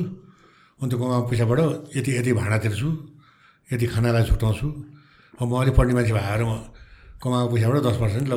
अनि 0.81 0.89
त्यो 0.89 0.97
कमाएको 0.97 1.27
पैसाबाट 1.29 1.59
यति 1.97 2.11
यति 2.17 2.31
भाडा 2.33 2.57
तिर्छु 2.65 2.89
यति 3.69 3.85
खानालाई 3.93 4.23
छुट्याउँछु 4.25 4.67
अब 5.37 5.47
म 5.47 5.53
अलिक 5.61 5.73
पढ्ने 5.77 5.93
मान्छे 5.93 6.13
भएर 6.17 6.43
म 6.49 6.51
कमाएको 7.19 7.47
पैसाबाट 7.53 7.79
दस 7.83 7.97
पर्सेन्ट 8.01 8.25
ल 8.31 8.33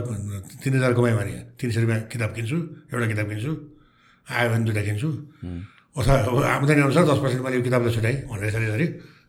तिन 0.63 0.73
हजार 0.77 0.93
कमाएँ 0.99 1.15
भने 1.19 1.35
तिन 1.59 1.71
सय 1.71 1.81
रुपियाँ 1.85 2.01
किताब 2.13 2.31
किन्छु 2.37 2.57
एउटा 2.93 3.07
किताब 3.13 3.27
किन्छु 3.31 3.53
आयो 4.27 4.49
भने 4.51 4.65
दुइटा 4.67 4.83
किन्छु। 4.89 5.09
अथवा 5.99 6.15
आम्दानी 6.57 6.81
अनुसार 6.83 7.05
दस 7.11 7.19
पर्सेन्ट 7.23 7.43
मैले 7.45 7.57
यो 7.57 7.63
किताबलाई 7.63 7.93
छुट्याएँ 7.95 8.19
भनेर 8.31 8.47
यसरी 8.49 8.67
यसरी 8.67 8.87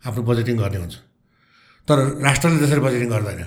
आफ्नो 0.07 0.21
बजेटिङ 0.29 0.55
गर्ने 0.57 0.77
हुन्छ। 0.83 0.95
तर 1.87 1.97
राष्ट्रले 2.25 2.57
त्यसरी 2.61 2.81
बजेटिङ 2.87 3.09
गर्दैन। 3.13 3.41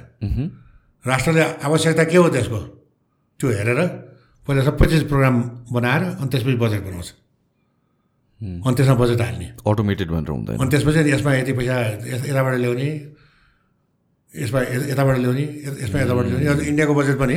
राष्ट्रले 1.05 1.43
आवश्यकता 1.67 2.05
के 2.11 2.17
हो 2.17 2.29
त्यसको? 2.35 2.61
त्यो 3.41 3.47
हेरेर 3.59 3.81
पहिला 4.47 4.63
सबै 4.69 4.87
चिज 4.87 5.03
प्रोग्राम 5.11 5.37
बनाएर 5.75 6.03
अनि 6.23 6.29
त्यसपछि 6.33 6.57
बजेट 6.65 6.83
बनाउँछ। 6.87 7.09
अनि 8.63 8.75
त्यसमा 8.77 8.95
बजेट 9.03 9.21
हाल्ने। 9.21 9.47
अटोमेटेड 9.65 10.09
भनेर 10.15 10.31
हुँदैन। 10.31 10.57
अनि 10.61 10.71
त्यसपछि 10.71 11.01
यसमा 11.11 11.31
यति 11.41 11.53
पैसा 11.59 11.77
यताबाट 12.31 12.55
ल्याउने 12.63 12.89
यसमा 14.43 14.61
यताबाट 14.93 15.17
ल्याउने 15.23 15.45
यसमा 15.85 15.99
यताबाट 16.05 16.25
ल्याउने। 16.27 16.47
अनि 16.53 16.63
इन्डियाको 16.71 16.95
बजेट 17.01 17.17
पनि 17.23 17.37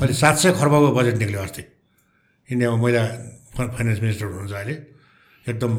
अहिले 0.00 0.14
सात 0.22 0.36
सय 0.42 0.50
खर्बको 0.58 0.88
बजेट 0.98 1.16
निक्ल्यो 1.22 1.40
अस्ति। 1.46 1.62
इन्डियामा 2.48 2.76
महिला 2.84 3.02
फाइनेन्स 3.56 3.98
मिनिस्टर 4.04 4.26
हुनुहुन्छ 4.26 4.52
अहिले। 4.52 4.74
एकदम 5.46 5.72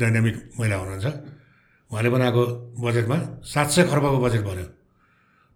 डाइनामिक 0.00 0.36
महिला 0.58 0.76
हुनुहुन्छ। 0.82 1.06
उहाँले 1.90 2.10
बनाएको 2.14 2.42
बजेटमा 2.84 3.16
सात 3.44 3.68
सय 3.74 3.82
खर्बको 3.90 4.18
बजेट 4.24 4.42
बन्यो। 4.48 4.66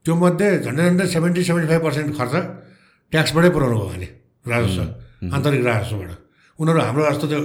त्यो 0.05 0.13
मध्ये 0.15 0.49
झन्डै 0.67 0.83
झन्डै 0.87 1.07
सेभेन्टी 1.15 1.41
सेभेन्टी 1.49 1.69
फाइभ 1.71 1.83
पर्सेन्ट 1.87 2.11
खर्च 2.19 2.35
ट्याक्सबाटै 3.13 3.51
पुऱ्याउनु 3.55 3.77
भयो 3.77 3.87
उहाँले 3.87 4.09
राजस्व 4.47 4.81
आन्तरिक 5.35 5.63
राजस्वबाट। 5.67 6.11
उनीहरू 6.59 6.81
हाम्रो 6.87 7.03
जस्तो 7.11 7.27
त्यो 7.31 7.41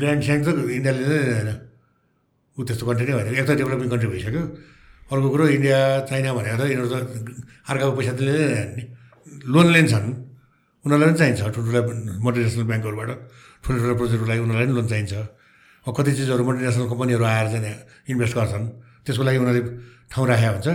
ग्रान्ड 0.00 0.22
स्याङ 0.26 0.38
त 0.44 0.48
इन्डियाले 0.76 1.04
नै 1.46 1.54
ऊ 2.56 2.60
त्यस्तो 2.66 2.84
कन्ट्री 2.88 3.04
नै 3.06 3.12
होइन 3.12 3.28
एक 3.38 3.46
त 3.46 3.50
डेभलपिङ 3.60 3.88
कन्ट्री 3.92 4.08
भइसक्यो। 4.12 4.42
अर्को 5.06 5.28
कुरो 5.30 5.44
इन्डिया 5.56 5.78
चाइना 6.10 6.30
भनेर 6.34 6.60
यिनीहरू 6.66 6.88
त 6.90 6.94
अर्काको 7.70 7.92
पैसा 7.98 8.12
त 8.18 8.20
लिँदैन 8.26 8.68
नि 8.76 8.82
लोन 9.54 9.66
लिन्छन्। 9.74 10.06
उनीहरूलाई 10.84 11.08
पनि 11.10 11.18
चाहिन्छ 11.18 11.40
ठुल्ठुला 11.54 11.80
मल्टिनेसनल 12.26 12.64
ब्याङ्कहरूबाट 12.70 13.10
ठुल्ठुलो 13.62 13.94
प्रोजेक्टको 14.00 14.26
लागि 14.30 14.40
उनीहरूलाई 14.46 14.66
पनि 14.66 14.74
लोन 14.78 14.86
चाहिन्छ। 14.90 15.14
कति 15.86 16.10
चिजहरू 16.18 16.42
मल्टिनेसनल 16.42 16.86
कम्पनीहरू 16.90 17.24
आएर 17.26 17.46
चाहिँ 17.54 17.74
इन्भेस्ट 18.10 18.34
गर्छन् 18.38 18.66
त्यसको 19.06 19.22
लागि 19.26 19.38
उनीहरूले 19.42 19.62
ठाउँ 20.10 20.26
राखेको 20.26 20.52
हुन्छ। 20.54 20.68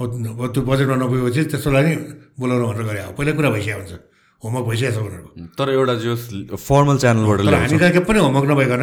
अब 0.00 0.40
त्यो 0.52 0.60
बजेटमा 0.64 0.96
नपुगेपछि 1.00 1.40
त्यसको 1.52 1.70
लागि 1.76 1.92
बोलाउनु 2.40 2.64
भनेर 2.64 2.84
गरे 2.88 3.00
हो। 3.04 3.12
पहिल्यै 3.16 3.34
कुरा 3.36 3.50
भइसकेको 3.56 3.80
हुन्छ। 3.80 3.92
होमवर्क 4.40 4.66
भइसकेको 4.68 4.92
छ 4.96 4.98
उनीहरूको। 5.04 5.30
तर 5.56 5.66
एउटा 5.76 5.94
जो 6.00 6.12
फर्मल 6.56 6.96
च्यानलबाट 7.00 7.38
हामी 7.44 7.76
कहाँ 7.76 7.92
के 7.92 8.00
पनि 8.08 8.18
होमवर्क 8.24 8.46
नभइकन। 8.52 8.82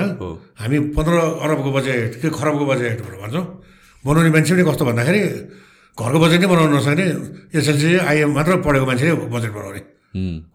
हामी 0.62 0.78
पन्ध्र 0.94 1.16
अरबको 1.42 1.70
बजेट 1.78 2.12
के 2.22 2.28
खरबको 2.30 2.66
बजेट 2.70 2.98
भनेर 3.02 3.18
भन्छौँ। 3.26 3.46
बनाउने 4.08 4.30
मान्छे 4.32 4.52
पनि 4.56 4.64
कस्तो 4.70 4.84
भन्दाखेरि 4.88 5.22
घरको 5.98 6.18
बजेट 6.24 6.40
नै 6.42 6.48
बनाउन 6.48 6.72
नसक्ने 6.78 7.06
एसएलसी 7.58 7.90
आइएम 8.08 8.32
मात्र 8.38 8.52
पढेको 8.66 8.86
मान्छेले 8.90 9.14
बजेट 9.36 9.52
बनाउने। 9.58 9.82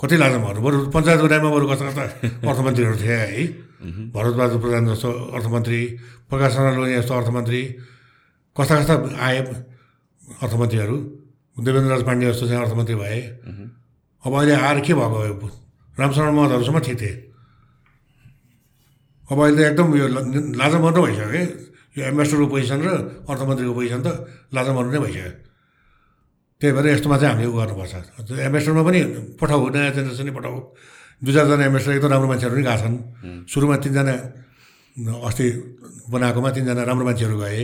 कति 0.00 0.14
लाजमहरू 0.16 0.60
बरु 0.64 0.76
पञ्चायतको 0.94 1.26
टाइममा 1.28 1.50
बरु 1.54 1.64
कस्ता 1.70 1.84
कस्ता 1.88 2.02
अर्थमन्त्रीहरू 2.48 2.96
थिए 3.02 3.16
है। 3.22 3.42
भरतबहादुर 4.14 4.58
प्रधान 4.62 4.82
जस्तो 4.88 5.10
अर्थमन्त्री 5.36 5.80
प्रकाश 6.30 6.50
चन्द्र 6.54 6.78
लोहिया 6.78 7.00
जस्तो 7.00 7.14
अर्थमन्त्री 7.14 7.60
कस्ता 8.56 8.74
कस्ता 8.80 8.94
आए 9.18 9.38
अर्थमन्त्रीहरू 10.42 10.96
देवेन्द्रराज 11.58 12.02
पाण्डे 12.06 12.24
जस्तो 12.32 12.46
चाहिँ 12.46 12.62
अर्थमन्त्री 12.62 12.94
भए। 12.94 13.20
अब 14.24 14.32
अहिले 14.32 14.54
आएर 14.56 14.78
के 14.86 14.94
भएको? 14.94 15.46
रामशरण 15.96 16.30
महतहरूसम्म 16.34 16.78
ठिक 16.78 17.00
थिए 17.00 17.14
अब 19.28 19.38
अहिले 19.38 19.58
त 19.58 19.66
एकदम 19.68 19.86
यो 19.98 20.06
लाजमर्दो 20.56 21.00
भइसक्यो 21.02 21.28
कि 21.28 21.42
यो 21.96 22.02
एम्बेसडरको 22.10 22.46
पोजिसन 22.52 22.78
र 22.86 22.88
अर्थमन्त्रीको 23.28 23.72
पोजिसन 23.78 24.00
त 24.06 24.08
लाजा 24.54 24.70
मर्नु 24.76 24.90
नै 24.92 25.00
भइसक्यो। 25.04 25.32
त्यही 26.60 26.72
भएर 26.76 26.86
यस्तोमा 26.94 27.16
चाहिँ 27.20 27.32
हामीले 27.34 27.48
उ 27.52 27.54
गर्नुपर्छ। 27.58 27.94
एम्बेसडरमा 28.48 28.82
पनि 28.88 29.00
पठाऊ 29.40 29.62
नयाँ 29.74 29.92
जेनेरेसन 29.96 30.24
नै 30.28 30.34
पठाऊ। 30.38 30.56
दुई 31.22 31.32
चारजना 31.36 31.64
एम्बेसडर 31.68 31.92
एकदम 31.98 32.10
राम्रो 32.12 32.28
मान्छेहरू 32.32 32.54
पनि 32.56 32.64
गएको 32.64 32.78
छन् 32.82 32.96
सुरुमा 33.50 33.76
तिनजना 33.82 34.14
अस्ति 35.28 35.46
बनाएकोमा 36.12 36.50
तिनजना 36.56 36.82
राम्रो 36.88 37.04
मान्छेहरू 37.08 37.36
गए। 37.42 37.62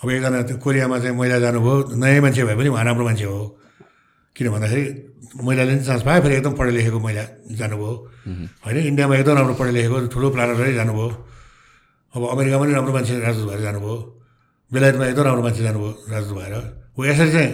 अब 0.00 0.08
एकजना 0.10 0.38
कोरियामा 0.64 0.96
चाहिँ 0.98 1.16
महिला 1.16 1.38
जानुभयो 1.44 1.74
नयाँ 2.00 2.20
मान्छे 2.24 2.42
भए 2.48 2.56
पनि 2.56 2.68
उहाँ 2.72 2.84
राम्रो 2.88 3.04
मान्छे 3.04 3.26
हो। 3.30 3.40
किन 4.36 4.46
भन्दाखेरि 4.54 4.84
महिलाले 5.44 5.72
पनि 5.76 5.84
चान्स 5.84 6.02
पायो 6.08 6.20
फेरि 6.24 6.34
एकदम 6.40 6.52
पढे 6.58 6.70
लेखेको 6.76 6.98
महिला 7.00 7.24
जानुभयो 7.60 7.92
होइन 8.64 8.76
इन्डियामा 8.90 9.14
एकदम 9.20 9.34
राम्रो 9.38 9.54
पढे 9.60 9.72
लेखेको 9.76 9.96
ठुलो 10.12 10.26
प्लानरै 10.34 10.72
जानुभयो। 10.80 11.08
अब 12.14 12.22
अमेरिकामा 12.34 12.62
पनि 12.64 12.72
राम्रो 12.74 12.92
मान्छे 12.92 13.12
राजदूत 13.22 13.46
भएर 13.50 13.60
जानुभयो। 13.66 13.96
बेलायतमा 14.72 15.04
एकदम 15.10 15.24
राम्रो 15.28 15.42
मान्छे 15.46 15.62
जानुभयो 15.62 15.90
राजदूत 16.10 16.36
भएर। 16.38 16.54
हो 16.96 17.00
यसरी 17.06 17.30
चाहिँ 17.30 17.50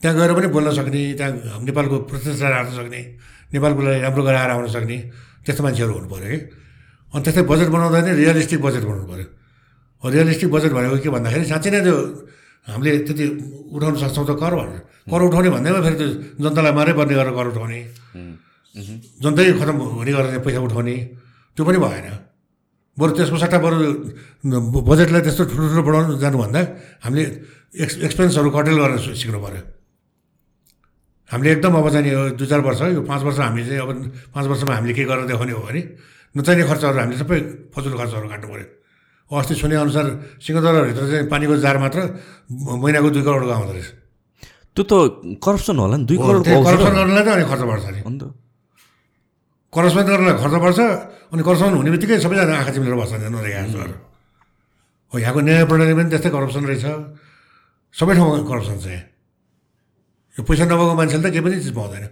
त्यहाँ 0.00 0.14
गएर 0.18 0.32
पनि 0.36 0.46
बोल्न 0.54 0.68
सक्ने 0.78 1.00
त्यहाँ 1.18 1.32
नेपालको 1.66 1.96
प्रतिष्ठा 2.10 2.48
राख्न 2.48 2.70
सक्ने 2.78 3.00
नेपालको 3.50 3.80
लागि 3.82 4.00
राम्रो 4.06 4.22
गराएर 4.28 4.50
आउन 4.54 4.66
सक्ने 4.76 4.96
त्यस्तो 5.42 5.62
मान्छेहरू 5.66 5.92
हुनु 5.96 6.08
पऱ्यो 6.12 6.28
कि। 6.30 6.38
अनि 7.14 7.22
त्यस्तै 7.24 7.42
बजेट 7.50 7.68
बनाउँदा 7.74 7.98
नि 8.06 8.10
रियलिस्टिक 8.20 8.60
बजेट 8.62 8.84
बनाउनु 8.86 9.06
पऱ्यो। 9.10 9.26
रियलिस्टिक 10.02 10.48
बजेट 10.54 10.72
भनेको 10.76 10.96
के 11.02 11.08
भन्दाखेरि 11.10 11.44
साँच्चै 11.50 11.70
नै 11.74 11.80
त्यो 11.86 11.96
हामीले 12.66 12.90
त्यति 13.06 13.24
उठाउन 13.74 13.94
सक्छौँ 14.02 14.26
त 14.26 14.30
कर 14.42 14.52
भनेर। 14.58 14.80
कर 15.10 15.20
उठाउने 15.22 15.50
भन्दैमा 15.54 15.80
फेरि 15.86 15.96
त्यो 15.98 16.08
जनतालाई 16.42 16.72
मारै 16.78 16.92
पर्ने 16.98 17.14
गरेर 17.14 17.34
कर 17.38 17.46
उठाउने। 17.54 17.80
जनतै 19.22 19.44
खतम 19.58 19.76
हुने 19.98 20.12
गरेर 20.14 20.38
पैसा 20.46 20.60
उठाउने। 20.66 20.94
त्यो 21.56 21.62
पनि 21.66 21.78
भएन। 21.78 22.06
बरु 22.98 23.10
त्यसको 23.16 23.36
सट्टा 23.36 23.58
बरु 23.60 23.76
बजेटलाई 24.88 25.22
त्यस्तो 25.26 25.42
ठुलो 25.52 25.66
ठुलो 25.70 25.82
बढाउनु 25.88 26.12
जानुभन्दा 26.24 26.60
हामीले 27.04 27.24
एक्स 27.84 27.94
एक्सपेन्सहरू 28.08 28.50
कटेल 28.56 28.76
गरेर 28.80 28.98
सिक्नु 29.20 29.38
पऱ्यो 29.44 29.62
हामीले 31.30 31.50
एकदम 31.56 31.72
अब 31.76 31.88
चाहिँ 31.92 32.08
यो 32.08 32.20
दुई 32.40 32.46
चार 32.46 32.60
वर्ष 32.66 32.80
यो 32.96 33.02
पाँच 33.04 33.22
वर्ष 33.26 33.38
हामी 33.44 33.62
चाहिँ 33.66 33.80
अब 33.84 33.88
पाँच 34.34 34.46
वर्षमा 34.50 34.72
हामीले 34.78 34.94
के 34.96 35.04
गरेर 35.10 35.26
देखाउने 35.28 35.52
हो 35.52 35.62
भने 35.68 35.80
नचाहिने 36.36 36.64
खर्चहरू 36.70 36.98
हामीले 37.02 37.18
सबै 37.20 37.38
फजुल 37.74 37.94
खर्चहरू 38.00 38.28
काट्नु 38.32 38.48
पऱ्यो 38.52 38.66
अस्ति 39.26 39.54
सुनेअनुसार 39.60 40.06
सिंहदरबारभित्र 40.38 41.04
चाहिँ 41.10 41.26
पानीको 41.28 41.54
जार 41.66 41.76
मात्र 41.82 41.98
महिनाको 42.80 43.08
दुई 43.10 43.22
करोडको 43.26 43.52
आउँदो 43.58 43.72
रहेछ। 43.74 43.88
त्यो 44.72 44.82
त 44.86 44.92
करप्सन 45.42 45.76
होला 45.82 45.96
नि 45.98 46.04
दुई 46.06 46.16
करोड 46.16 46.42
करप्सन 46.46 46.94
गर्नलाई 46.94 47.24
त 47.26 47.28
अनि 47.34 47.44
खर्च 47.50 47.62
बढ्छ 47.70 47.86
नि। 47.90 48.00
अन्त 48.06 48.22
करप्सन 49.76 50.02
गर्नलाई 50.08 50.34
खर्च 50.40 50.54
बढ्छ 50.64 50.80
अनि 51.32 51.42
करप्सन 51.44 51.70
हुने 51.76 51.90
बित्तिकै 51.92 52.16
सबैजना 52.24 52.52
आँखा 52.56 52.72
चिम्लेर 52.72 52.96
बस्छ 52.96 53.12
नरेगाहरू 53.28 53.94
हो 55.12 55.16
यहाँको 55.20 55.40
न्याय 55.46 55.64
प्रणाली 55.70 55.94
पनि 55.94 56.08
त्यस्तै 56.10 56.30
करप्सन 56.32 56.64
रहेछ। 56.66 56.86
सबै 57.94 58.12
ठाउँमा 58.16 58.42
करप्सन 58.50 58.76
छ 58.82 58.86
यहाँ। 58.90 59.04
यो 60.36 60.42
पैसा 60.48 60.64
नभएको 60.66 60.94
मान्छेले 60.98 61.22
त 61.22 61.26
केही 61.32 61.44
पनि 61.46 61.56
चिज 61.62 61.72
पाउँदैन। 61.78 62.04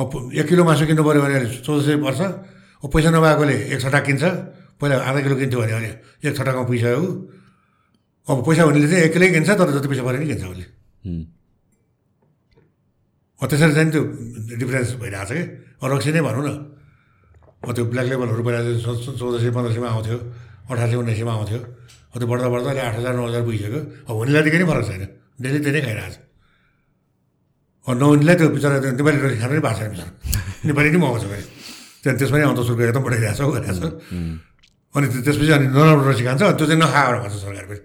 अब 0.00 0.10
एक 0.32 0.46
किलो 0.48 0.62
मासु 0.64 0.84
किन्नु 0.88 1.02
पऱ्यो 1.04 1.20
भने 1.22 1.36
चौध 1.60 1.80
सय 1.84 1.96
पर्छ। 2.00 2.20
अब 2.82 2.88
पैसा 2.88 3.08
नभएकोले 3.10 3.56
एक 3.74 3.80
छटा 3.84 4.00
किन्छ। 4.08 4.24
पहिला 4.80 4.96
आधा 4.96 5.20
किलो 5.20 5.36
किन्थ्यो 5.36 5.60
भने 5.60 5.72
अहिले 5.76 5.90
एक 6.24 6.32
छटामा 6.36 6.62
पैसा 6.64 6.88
हो 6.96 7.04
अब 8.28 8.38
पैसा 8.46 8.62
हुनेले 8.64 8.88
चाहिँ 8.88 9.02
एक 9.04 9.12
किलै 9.12 9.28
किन्छ 9.36 9.48
तर 9.60 9.68
जति 9.76 9.88
पैसा 9.92 10.02
पऱ्यो 10.08 10.18
नि 10.20 10.26
किन्छ 10.32 10.44
उसले। 10.48 10.66
त्यसरी 13.48 13.72
चाहिँ 13.76 13.90
त्यो 13.94 14.02
डिफ्रेन्स 14.60 14.88
भइरहेको 15.00 15.26
छ 15.28 15.32
कि? 15.36 15.42
रक्सी 15.80 16.10
नै 16.12 16.20
भनौँ 16.26 16.44
न। 16.44 16.50
त्यो 17.76 17.82
ब्ल्याक 17.92 18.06
लेबलहरू 18.10 18.42
पहिला 18.46 18.60
चौध 18.84 19.34
सय 19.40 19.50
पन्ध्र 19.56 19.70
सयमा 19.76 19.88
आउँथ्यो 19.94 20.16
अठार 20.70 20.86
सय 20.90 20.96
उन्नाइस 21.00 21.18
सयमा 21.20 21.32
आउँथ्यो। 21.38 21.60
अब 22.12 22.16
त्यो 22.20 22.26
बढ्दा 22.30 22.48
बढ्दा 22.52 22.68
अहिले 22.70 22.82
आठ 22.88 22.94
हजार 23.00 23.12
नौ 23.16 23.22
हजार 23.28 23.42
पुगिसक्यो। 23.46 23.80
अब 24.08 24.14
हुनेलाई 24.20 24.50
केही 24.50 24.64
फरक 24.70 24.84
छैन। 24.88 25.02
डेली 25.40 25.58
त्यही 25.64 25.72
नै 25.76 25.80
खाइरहेको 25.86 26.16
छ 27.84 27.88
नहुनेलाई 28.00 28.36
त्यो 28.40 28.48
बिचरा 28.54 28.76
त्यो 28.84 28.90
नेपाली 29.00 29.18
रोटी 29.24 29.36
खानु 29.40 29.52
नै 29.56 29.60
भएको 29.64 29.78
छैन 29.80 29.90
बिचरा। 29.94 30.08
नेपाली 30.68 30.88
नै 30.94 30.98
मगाउँछ 31.00 31.24
फेरि 31.32 31.44
त्यहाँदेखि 32.00 32.18
त्यसमा 32.20 32.36
नै 32.40 32.44
अन्त 32.50 32.60
शुल्क 32.68 32.80
एकदम 32.86 33.02
बढाइरहेको 33.08 33.36
छ 33.40 33.42
गरिरहेको 33.56 33.80
छ। 33.80 33.86
अनि 34.94 35.06
त्यो- 35.10 35.22
त्यसपछि 35.24 35.52
अनि 35.56 35.66
नराम्रो 35.74 36.04
रोटी 36.08 36.22
खान्छ 36.28 36.42
त्यो 36.60 36.66
चाहिँ 36.70 36.80
नखाएर 36.82 37.14
भन्छ 37.24 37.34
सरकार 37.44 37.64
फेरि 37.70 37.80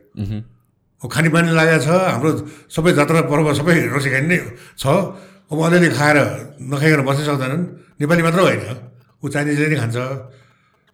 खानेपानी 1.06 1.50
लागेको 1.60 1.80
छ 1.86 1.90
हाम्रो 2.16 2.30
सबै 2.76 2.92
जात्रा 2.98 3.20
पर्व 3.32 3.48
सबै 3.60 3.74
रोसी 3.94 4.10
खाने 4.14 4.28
नै 4.32 4.38
छ। 4.82 4.86
अब 5.52 5.58
अलिअलि 5.66 5.90
खाएर 5.94 6.18
नखाइकन 6.72 7.02
बस्नै 7.06 7.26
सक्दैनन्। 7.30 7.64
नेपाली 8.02 8.22
मात्र 8.26 8.40
होइन। 8.46 8.62
ऊ 9.22 9.26
चाइनिजले 9.30 9.68
नै 9.72 9.78
खान्छ। 9.82 9.98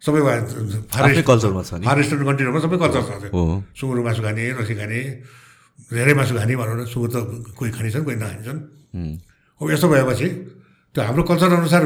सबै 0.02 0.20
फार 0.92 1.02
आफ्नै 1.06 1.22
कल्चरमा 1.22 1.62
छ 1.62 1.70
नि। 1.78 1.84
फार 1.86 1.98
इस्टर्न 2.02 2.24
कन्ट्रीहरूमा 2.28 2.60
सबै 2.66 2.76
कल्चर 2.82 3.02
छ 3.02 3.12
सुँगुर 3.78 3.98
मासु 4.02 4.20
खाने 4.26 4.42
रसी 4.58 4.74
खाने 4.74 5.00
धेरै 5.94 6.14
मासु 6.18 6.32
खाने 6.36 6.52
भनौँ 6.58 6.76
न 6.78 6.82
सुँगुर 6.90 7.10
त 7.14 7.16
कोही 7.54 7.70
खानेछन् 7.70 8.04
कोही 8.04 8.16
नखानेछन्। 8.18 8.58
अब 9.60 9.66
यस्तो 9.72 9.86
भएपछि 9.88 10.28
त्यो 10.94 11.00
हाम्रो 11.06 11.22
कल्चर 11.22 11.48
अनुसार 11.54 11.82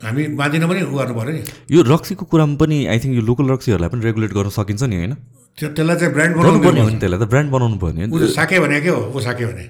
हामी 0.00 0.22
बाँधिन 0.40 0.64
पनि 0.70 0.80
उ 0.88 0.94
गर्नु 0.96 1.14
पऱ्यो 1.18 1.32
नि। 1.36 1.42
यो 1.74 1.80
रक्सीको 1.84 2.24
कुरामा 2.30 2.54
पनि 2.56 2.76
आई 2.86 2.98
थिङ्क 3.02 3.14
यो 3.18 3.22
लोकल 3.28 3.46
रक्सीहरूलाई 3.52 3.90
पनि 3.92 4.02
रेगुलेट 4.08 4.32
गर्न 4.32 4.48
सकिन्छ 4.56 4.82
नि 4.88 4.96
होइन? 4.96 5.12
त्यो 5.58 5.68
त्यसलाई 5.76 5.96
चाहिँ 6.00 6.12
ब्रान्ड 6.14 6.32
बनाउनु 6.38 6.60
पर्ने 6.64 6.80
हो 6.80 6.88
नि 6.88 6.98
त्यसलाई 7.02 7.20
त 7.20 7.26
ब्रान्ड 7.28 7.50
बनाउनु 7.50 7.76
पर्ने 7.76 8.02
साके 8.32 8.56
भने 8.64 8.80
के 8.80 8.88
हो? 8.88 9.00
ऊ 9.12 9.18
साके 9.20 9.44
भने। 9.50 9.64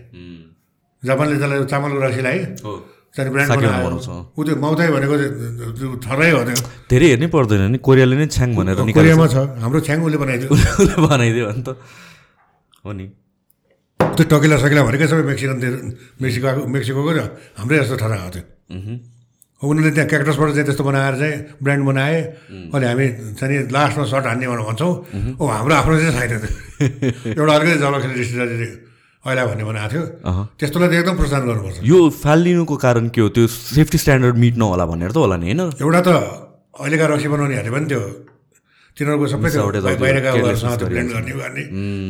जापानले 1.02 1.34
त्यसलाई 1.40 1.64
चामलको 1.72 1.98
रक्सीलाई 2.06 2.38
हो। 2.64 2.72
त्यहाँदेखि 3.10 3.32
ब्रान्ड 3.34 3.50
बनाउँछ। 3.50 4.08
ऊ 4.38 4.40
त्यो 4.46 4.54
माउताई 4.62 4.88
भनेको 4.94 5.14
थरै 6.04 6.30
हो 6.30 6.40
त्यो। 6.46 6.56
धेरै 6.90 7.06
हेर्नै 7.10 7.28
पर्दैन 7.34 7.62
नि 7.74 7.78
कोरियाले 7.82 8.16
नै 8.20 8.26
छ्याङ 8.30 8.48
भनेर 8.54 8.76
कोरियामा 8.94 9.26
छ। 9.26 9.36
हाम्रो 9.64 9.78
छ्याङ 9.82 9.98
उसले 10.06 10.18
बनाइदियो। 10.22 10.48
उसले 10.54 10.94
बनाइदियो 11.10 11.44
भने 11.50 11.62
त 11.66 11.68
हो 12.84 12.90
नि। 12.94 13.06
त्यो 14.00 14.24
टकिला 14.30 14.56
सकिला 14.62 14.82
भनेकै 14.86 15.06
सबै 15.10 15.24
मेक्सिकन 15.26 15.56
मेक्सिको 16.22 16.48
मेक्सिकोको 16.74 17.10
र 17.16 17.20
हाम्रै 17.58 17.76
जस्तो 17.82 17.96
ठरा 17.98 18.16
हो 18.20 18.30
त्यो। 18.30 18.42
उनीहरूले 19.60 19.92
त्यहाँ 19.92 20.08
क्याक्टसबाट 20.08 20.48
चाहिँ 20.54 20.66
त्यस्तो 20.70 20.84
बनाएर 20.88 21.14
चाहिँ 21.20 21.36
ब्रान्ड 21.64 21.82
बनाए। 21.90 22.16
अनि 22.72 22.84
हामी 22.90 23.06
चाहिँ 23.36 23.58
लास्टमा 23.74 24.04
सर्ट 24.12 24.24
हान्ने 24.30 24.46
भनेर 24.48 24.64
भन्छौँ। 24.70 24.92
ओ 25.34 25.44
हाम्रो 25.50 25.74
आफ्नो 25.80 25.94
चाहिँ 25.98 26.14
छैन 26.14 26.30
त्यो। 26.40 26.50
एउटा 27.40 27.52
अलिकति 27.58 27.78
जलखेल 27.82 28.12
डिस्ट्रिक्टले 28.16 28.68
ऐला 29.20 29.42
भन्ने 29.46 29.64
बनाएको 29.68 29.90
थियो। 29.92 30.04
त्यस्तोलाई 30.58 30.88
चाहिँ 30.88 31.00
एकदम 31.04 31.16
प्रोत्साहन 31.20 31.44
गर्नुपर्छ। 31.48 31.76
यो 31.84 31.98
फालिनुको 32.24 32.76
कारण 32.80 33.04
के 33.12 33.20
हो? 33.20 33.28
त्यो 33.36 33.46
सेफ्टी 33.46 33.98
स्ट्यान्डर्ड 34.00 34.36
मिट 34.40 34.54
नहोला 34.56 34.84
भनेर 34.88 35.10
त 35.12 35.16
होला 35.20 35.36
नि 35.36 35.46
होइन? 35.52 35.60
एउटा 35.76 36.00
त 36.00 36.08
अहिलेका 36.80 37.04
रक्सी 37.12 37.28
बनाउनेहरूले 37.28 37.72
पनि 37.76 37.86
त्यो 37.92 38.02
तिनीहरूको 38.96 39.26
सबै 39.28 39.48
बाहिरका 40.00 40.30
उनीहरूसँग 40.40 40.76
त्यो 40.80 40.88
ब्लेन्ड 40.88 41.10
गर्ने 41.12 41.32
गर्ने 41.36 41.62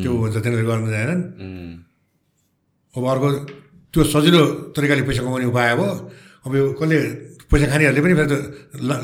त्यो 0.03 0.11
हुन्छ 0.11 0.37
तिनीहरूले 0.39 0.67
गर्न 0.71 0.83
जानेनन् 0.91 1.23
उम्, 1.43 1.73
अब 2.95 3.05
अर्को 3.11 3.29
त्यो 3.91 4.01
सजिलो 4.15 4.43
तरिकाले 4.75 5.03
पैसा 5.03 5.23
कमाउने 5.27 5.47
उपाय 5.51 5.69
अब 5.75 5.81
अब 6.47 6.53
यो 6.55 6.65
कसले 6.79 6.99
पैसा 7.51 7.67
खानेहरूले 7.75 8.01
पनि 8.07 8.15
फेरि 8.19 8.29
त्यो 8.31 8.39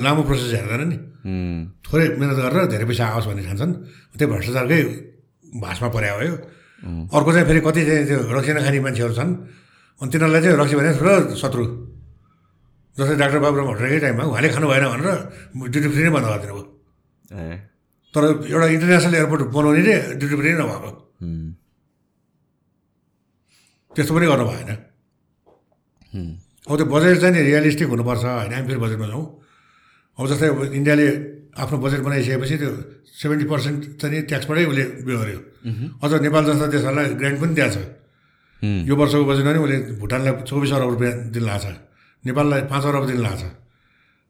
लामो 0.05 0.23
प्रोसेस 0.31 0.51
हेर्दैन 0.55 0.83
नि। 0.91 0.97
थोरै 1.83 2.05
मिहिनेत 2.19 2.39
गरेर 2.39 2.65
धेरै 2.71 2.87
पैसा 2.87 3.05
आओस् 3.19 3.27
भन्ने 3.31 3.43
ठान्छन् 3.51 3.73
त्यो 4.15 4.27
भ्रष्टाचारकै 4.31 4.81
भाषमा 5.59 5.89
पर्या 5.91 6.13
हो 6.15 6.23
यो। 6.23 6.35
अर्को 6.85 7.31
चाहिँ 7.33 7.47
फेरि 7.49 7.61
कति 7.67 7.81
चाहिँ 7.89 8.05
त्यो 8.07 8.19
रक्सी 8.37 8.53
नखाने 8.53 8.79
मान्छेहरू 8.85 9.15
छन् 9.19 9.33
अनि 10.01 10.09
तिनीहरूलाई 10.13 10.43
चाहिँ 10.45 10.57
रक्सी 10.61 10.75
भने 10.77 10.91
ठुलो 11.01 11.15
शत्रु। 11.41 11.65
जस्तै 12.97 13.15
डाक्टर 13.21 13.39
बाबुराम 13.45 13.67
भट्टराईकै 13.71 14.01
टाइममा 14.05 14.25
उहाँले 14.25 14.49
खानु 14.55 14.67
भएन 14.69 14.85
भनेर 14.93 15.09
ड्युटी 15.73 15.89
फ्री 15.93 16.03
नै 16.05 16.11
बन्द 16.17 16.27
गरिदिनु 16.33 16.53
भयो 16.57 16.65
तर 18.15 18.23
एउटा 18.49 18.67
इन्टरनेसनल 18.77 19.15
एयरपोर्ट 19.21 19.43
बनाउने 19.57 19.83
नै 19.85 19.95
ड्युटी 20.21 20.37
फ्री 20.41 20.49
नै 20.53 20.59
नभएको। 20.61 20.91
त्यस्तो 23.97 24.13
पनि 24.17 24.27
गर्नु 24.33 24.45
भएन। 24.49 24.71
अब 26.69 26.73
त्यो 26.77 26.87
बजेट 26.93 27.17
चाहिँ 27.21 27.33
नि 27.37 27.41
रियलिस्टिक 27.49 27.89
हुनुपर्छ 27.93 28.25
होइन 28.25 28.53
हामी 28.53 28.67
फेरि 28.69 28.81
बजेटमा 28.85 29.07
जाउँ। 29.13 29.25
अब 30.19 30.25
जस्तै 30.29 30.49
अब 30.53 30.61
इन्डियाले 30.73 31.07
आफ्नो 31.57 31.77
बजेट 31.85 32.01
बनाइसकेपछि 32.07 32.57
त्यो 32.61 32.71
सेभेन्टी 33.21 33.47
पर्सेन्ट 33.53 33.81
चाहिँ 34.01 34.23
ट्याक्सबाटै 34.29 34.65
उसले 34.71 34.85
उयो 35.07 35.17
गर्यो। 35.23 35.41
अझ 36.05 36.13
नेपाल 36.27 36.43
जस्ता 36.49 36.67
देशहरूलाई 36.75 37.07
ग्रान्ट 37.21 37.39
पनि 37.41 37.55
दिएको 37.57 37.73
छ। 37.75 37.79
यो 38.89 38.95
वर्षको 38.97 39.25
बजेटमा 39.25 39.53
नि 39.53 39.61
उसले 39.65 39.77
भुटानलाई 40.01 40.33
चौबिस 40.49 40.73
अरब 40.77 40.89
रुपियाँ 40.95 41.13
दिन 41.35 41.45
लाग्छ 41.49 41.67
नेपाललाई 42.25 42.61
पाँच 42.73 42.85
अरब 42.91 43.05
दिन 43.07 43.19
लाग्छ 43.27 43.43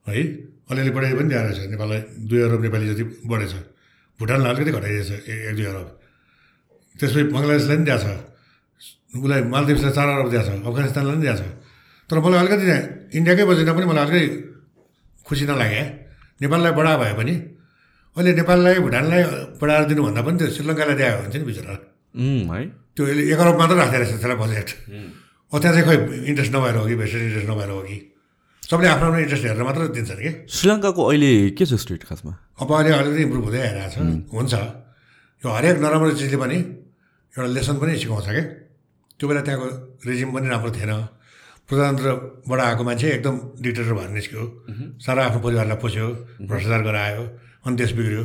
है? 0.07 0.23
अलिअलि 0.71 0.91
बढाइ 0.91 1.13
पनि 1.19 1.29
दिएको 1.31 1.47
रहेछ। 1.47 1.59
नेपाललाई 1.75 2.01
दुई 2.31 2.41
अरब 2.47 2.61
नेपाली 2.63 2.87
जति 2.91 3.05
बढेछ। 3.31 3.53
भुटानलाई 4.19 4.51
अलिकति 4.55 4.73
घटाइदिएछ 4.79 5.11
एक 5.27 5.55
दुई 5.57 5.67
अरब। 5.73 5.89
त्यसपछि 6.97 7.23
बङ्गलादेशलाई 7.35 7.77
पनि 7.77 7.85
दिएको 7.87 8.03
छ। 8.03 8.07
उसलाई 9.19 9.43
मालदिप्सलाई 9.55 9.93
चार 9.99 10.09
अरब 10.15 10.29
दिएको 10.31 10.45
छ। 10.47 10.51
अफगानिस्तानलाई 10.67 11.15
पनि 11.17 11.23
दिएको 11.27 11.39
छ। 11.39 11.45
तर 12.11 12.17
मलाई 12.23 12.39
अलिकति 12.43 12.67
इन्डियाकै 13.19 13.45
बजेटमा 13.51 13.73
पनि 13.79 13.87
मलाई 13.91 14.05
अलिकति 14.07 14.27
खुसी 15.27 15.45
नलागे। 15.51 15.83
नेपाललाई 16.41 16.73
बढा 16.79 16.93
भए 17.01 17.15
पनि 17.19 17.35
अहिले 18.17 18.33
नेपाललाई 18.41 18.79
भुटानलाई 18.87 19.23
बढाएर 19.61 19.85
दिनुभन्दा 19.91 20.21
पनि 20.27 20.37
त्यो 20.39 20.49
श्रीलङ्कालाई 20.57 20.97
दिएको 21.01 21.21
हुन्छ 21.23 21.37
नि 21.37 21.45
बिचरा। 21.49 21.75
है। 22.17 22.63
त्यो 22.97 23.03
एक 23.33 23.41
अरब 23.45 23.57
मात्र 23.61 23.75
राख्दो 23.77 23.97
रहेछ 24.01 24.11
त्यसलाई 24.17 24.37
बजेट। 24.43 24.69
अब 25.53 25.57
त्यहाँ 25.61 25.75
चाहिँ 25.77 25.85
खै 25.87 25.97
इन्ट्रेस्ट 26.31 26.53
नभएर 26.57 26.75
हो 26.77 26.85
कि 26.89 26.95
भेस्टेड 26.97 27.23
इन्ट्रेस्ट 27.29 27.49
नभएर 27.51 27.71
हो 27.77 27.81
कि? 27.89 27.97
सबले 28.71 28.89
आफ्नो 28.89 29.07
आफ्नो 29.07 29.19
इन्ट्रेस्ट 29.21 29.45
हेरेर 29.47 29.63
मात्र 29.69 29.83
दिन्छन् 29.97 30.21
कि? 30.25 30.31
श्रीलङ्काको 30.49 31.03
अहिले 31.07 31.33
के 31.57 31.65
छ 31.67 31.73
स्टेट 31.77 32.03
खासमा? 32.09 32.33
अब 32.61 32.69
अहिले 32.73 32.91
अलिकति 32.97 33.23
इम्प्रुभ 33.23 33.45
हुँदै 33.47 33.61
आइरहेको 33.69 33.91
छ। 33.93 33.97
हुन्छ। 34.33 34.55
यो 35.45 35.49
हरेक 35.57 35.77
नराम्रो 35.85 36.11
चिजले 36.19 36.39
पनि 36.41 36.59
एउटा 37.37 37.49
लेसन 37.53 37.77
पनि 37.81 37.93
सिकाउँछ 38.01 38.27
क्या 38.27 38.45
त्यो 39.17 39.25
बेला 39.29 39.41
त्यहाँको 39.47 39.67
रेजिम 40.09 40.29
पनि 40.35 40.47
राम्रो 40.49 40.71
थिएन। 40.73 40.93
प्रजातन्त्रबाट 41.69 42.61
आएको 42.61 42.83
मान्छे 42.87 43.07
एकदम 43.11 43.37
डिक्टेटर 43.63 43.93
भएर 43.99 44.11
निस्क्यो। 44.17 44.43
सारा 45.03 45.21
आफ्नो 45.27 45.41
परिवारलाई 45.43 45.79
पोस्यो 45.83 46.07
भ्रष्टाचार 46.47 46.83
गरायो 46.87 47.23
अनि 47.67 47.77
देश 47.77 47.91
बिग्रियो। 47.99 48.25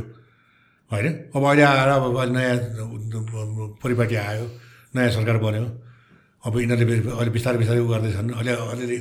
होइन? 0.92 1.08
अब 1.36 1.44
अहिले 1.50 1.64
आएर 1.64 1.90
अब 1.90 2.18
नयाँ 2.38 2.58
परिपाटी 3.82 4.16
आयो 4.16 4.46
नयाँ 4.96 5.12
सरकार 5.18 5.38
बन्यो। 5.42 5.66
अब 6.46 6.54
यिनीहरूले 6.60 6.96
अहिले 7.18 7.32
बिस्तारै 7.34 7.58
बिस्तारै 7.58 7.82
उ 7.82 7.88
गर्दैछन्। 7.90 8.30
अहिले 8.38 8.52
अलिअलि 8.72 8.98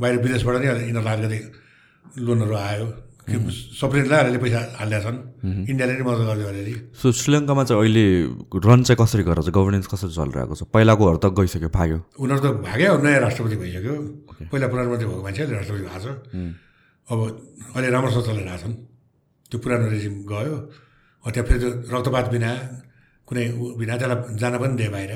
बाहिर 0.00 0.16
विदेशबाट 0.24 0.54
नै 0.58 0.66
यिनीहरूलाई 0.66 1.14
अलिकति 1.14 1.40
लोनहरू 2.24 2.54
आयो। 2.54 2.86
सबैलाई 3.24 4.18
अलिअलि 4.20 4.38
पैसा 4.44 4.60
हालिदिएका 4.78 5.00
छन्। 5.04 5.18
इन्डियाले 5.70 5.92
नै 5.96 6.04
मद्दत 6.04 6.24
गरिदियो 6.28 6.48
अलिअलि 6.52 6.74
सो 7.00 7.06
श्रीलङ्कामा 7.12 7.62
चाहिँ 7.64 7.80
अहिले 7.80 8.04
रन 8.52 8.80
चाहिँ 8.84 8.98
कसरी 9.00 9.22
गरेर 9.24 9.48
गभर्नेन्स 9.48 9.86
कसरी 9.88 10.12
चलिरहेको 10.12 10.54
छ? 10.54 10.62
पहिलाकोहरू 10.68 11.18
त 11.24 11.26
गइसक्यो 11.32 11.70
भाग्यो। 11.72 11.98
उनीहरू 12.20 12.40
त 12.44 12.46
भाग्यो 12.68 12.92
नयाँ 13.00 13.20
राष्ट्रपति 13.24 13.56
भइसक्यो। 13.64 13.94
पहिला 14.52 14.66
प्रधानमन्त्री 14.68 15.06
भएको 15.08 15.22
मान्छे 15.24 15.40
अहिले 15.42 15.56
राष्ट्रपति 15.56 15.82
भएको 15.88 16.00
छ। 16.04 16.06
अब 17.08 17.18
अहिले 17.74 17.88
राम्रोसँग 17.96 18.24
चलिरहेको 18.28 18.60
छन्। 18.60 18.74
त्यो 19.48 19.56
पुरानो 19.64 19.86
रेजिम 19.88 20.14
गयो। 20.28 20.54
अब 21.24 21.28
त्यहाँ 21.32 21.46
फेरि 21.48 21.58
त्यो 21.64 21.70
रक्तपात 21.96 22.26
बिना 22.28 22.50
कुनै 23.24 23.44
बिना 23.80 23.94
त्यसलाई 23.96 24.36
जान 24.36 24.54
पनि 24.60 24.74
दिए 24.76 24.88
बाहिर। 24.92 25.12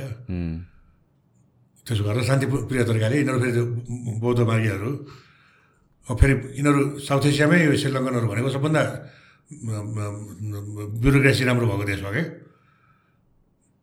त्यसो 1.84 2.02
गरेर 2.08 2.24
शान्तिप्रिय 2.24 2.82
तरिकाले 2.88 3.16
यिनीहरू 3.20 3.38
फेरि 3.40 3.52
त्यो 3.52 3.64
बौद्ध 4.20 4.40
मार्गीहरू 4.48 4.90
फेरि 6.10 6.34
यिनीहरू 6.54 6.80
साउथ 7.00 7.24
एसियामै 7.28 7.58
यो 7.60 7.72
श्रीलङ्कनहरू 7.76 8.26
भनेको 8.26 8.48
सबभन्दा 8.48 8.82
ब्युरोक्रेसी 10.98 11.42
राम्रो 11.44 11.66
भएको 11.66 11.84
देश 11.84 12.00
हो 12.00 12.10
क्या 12.10 12.24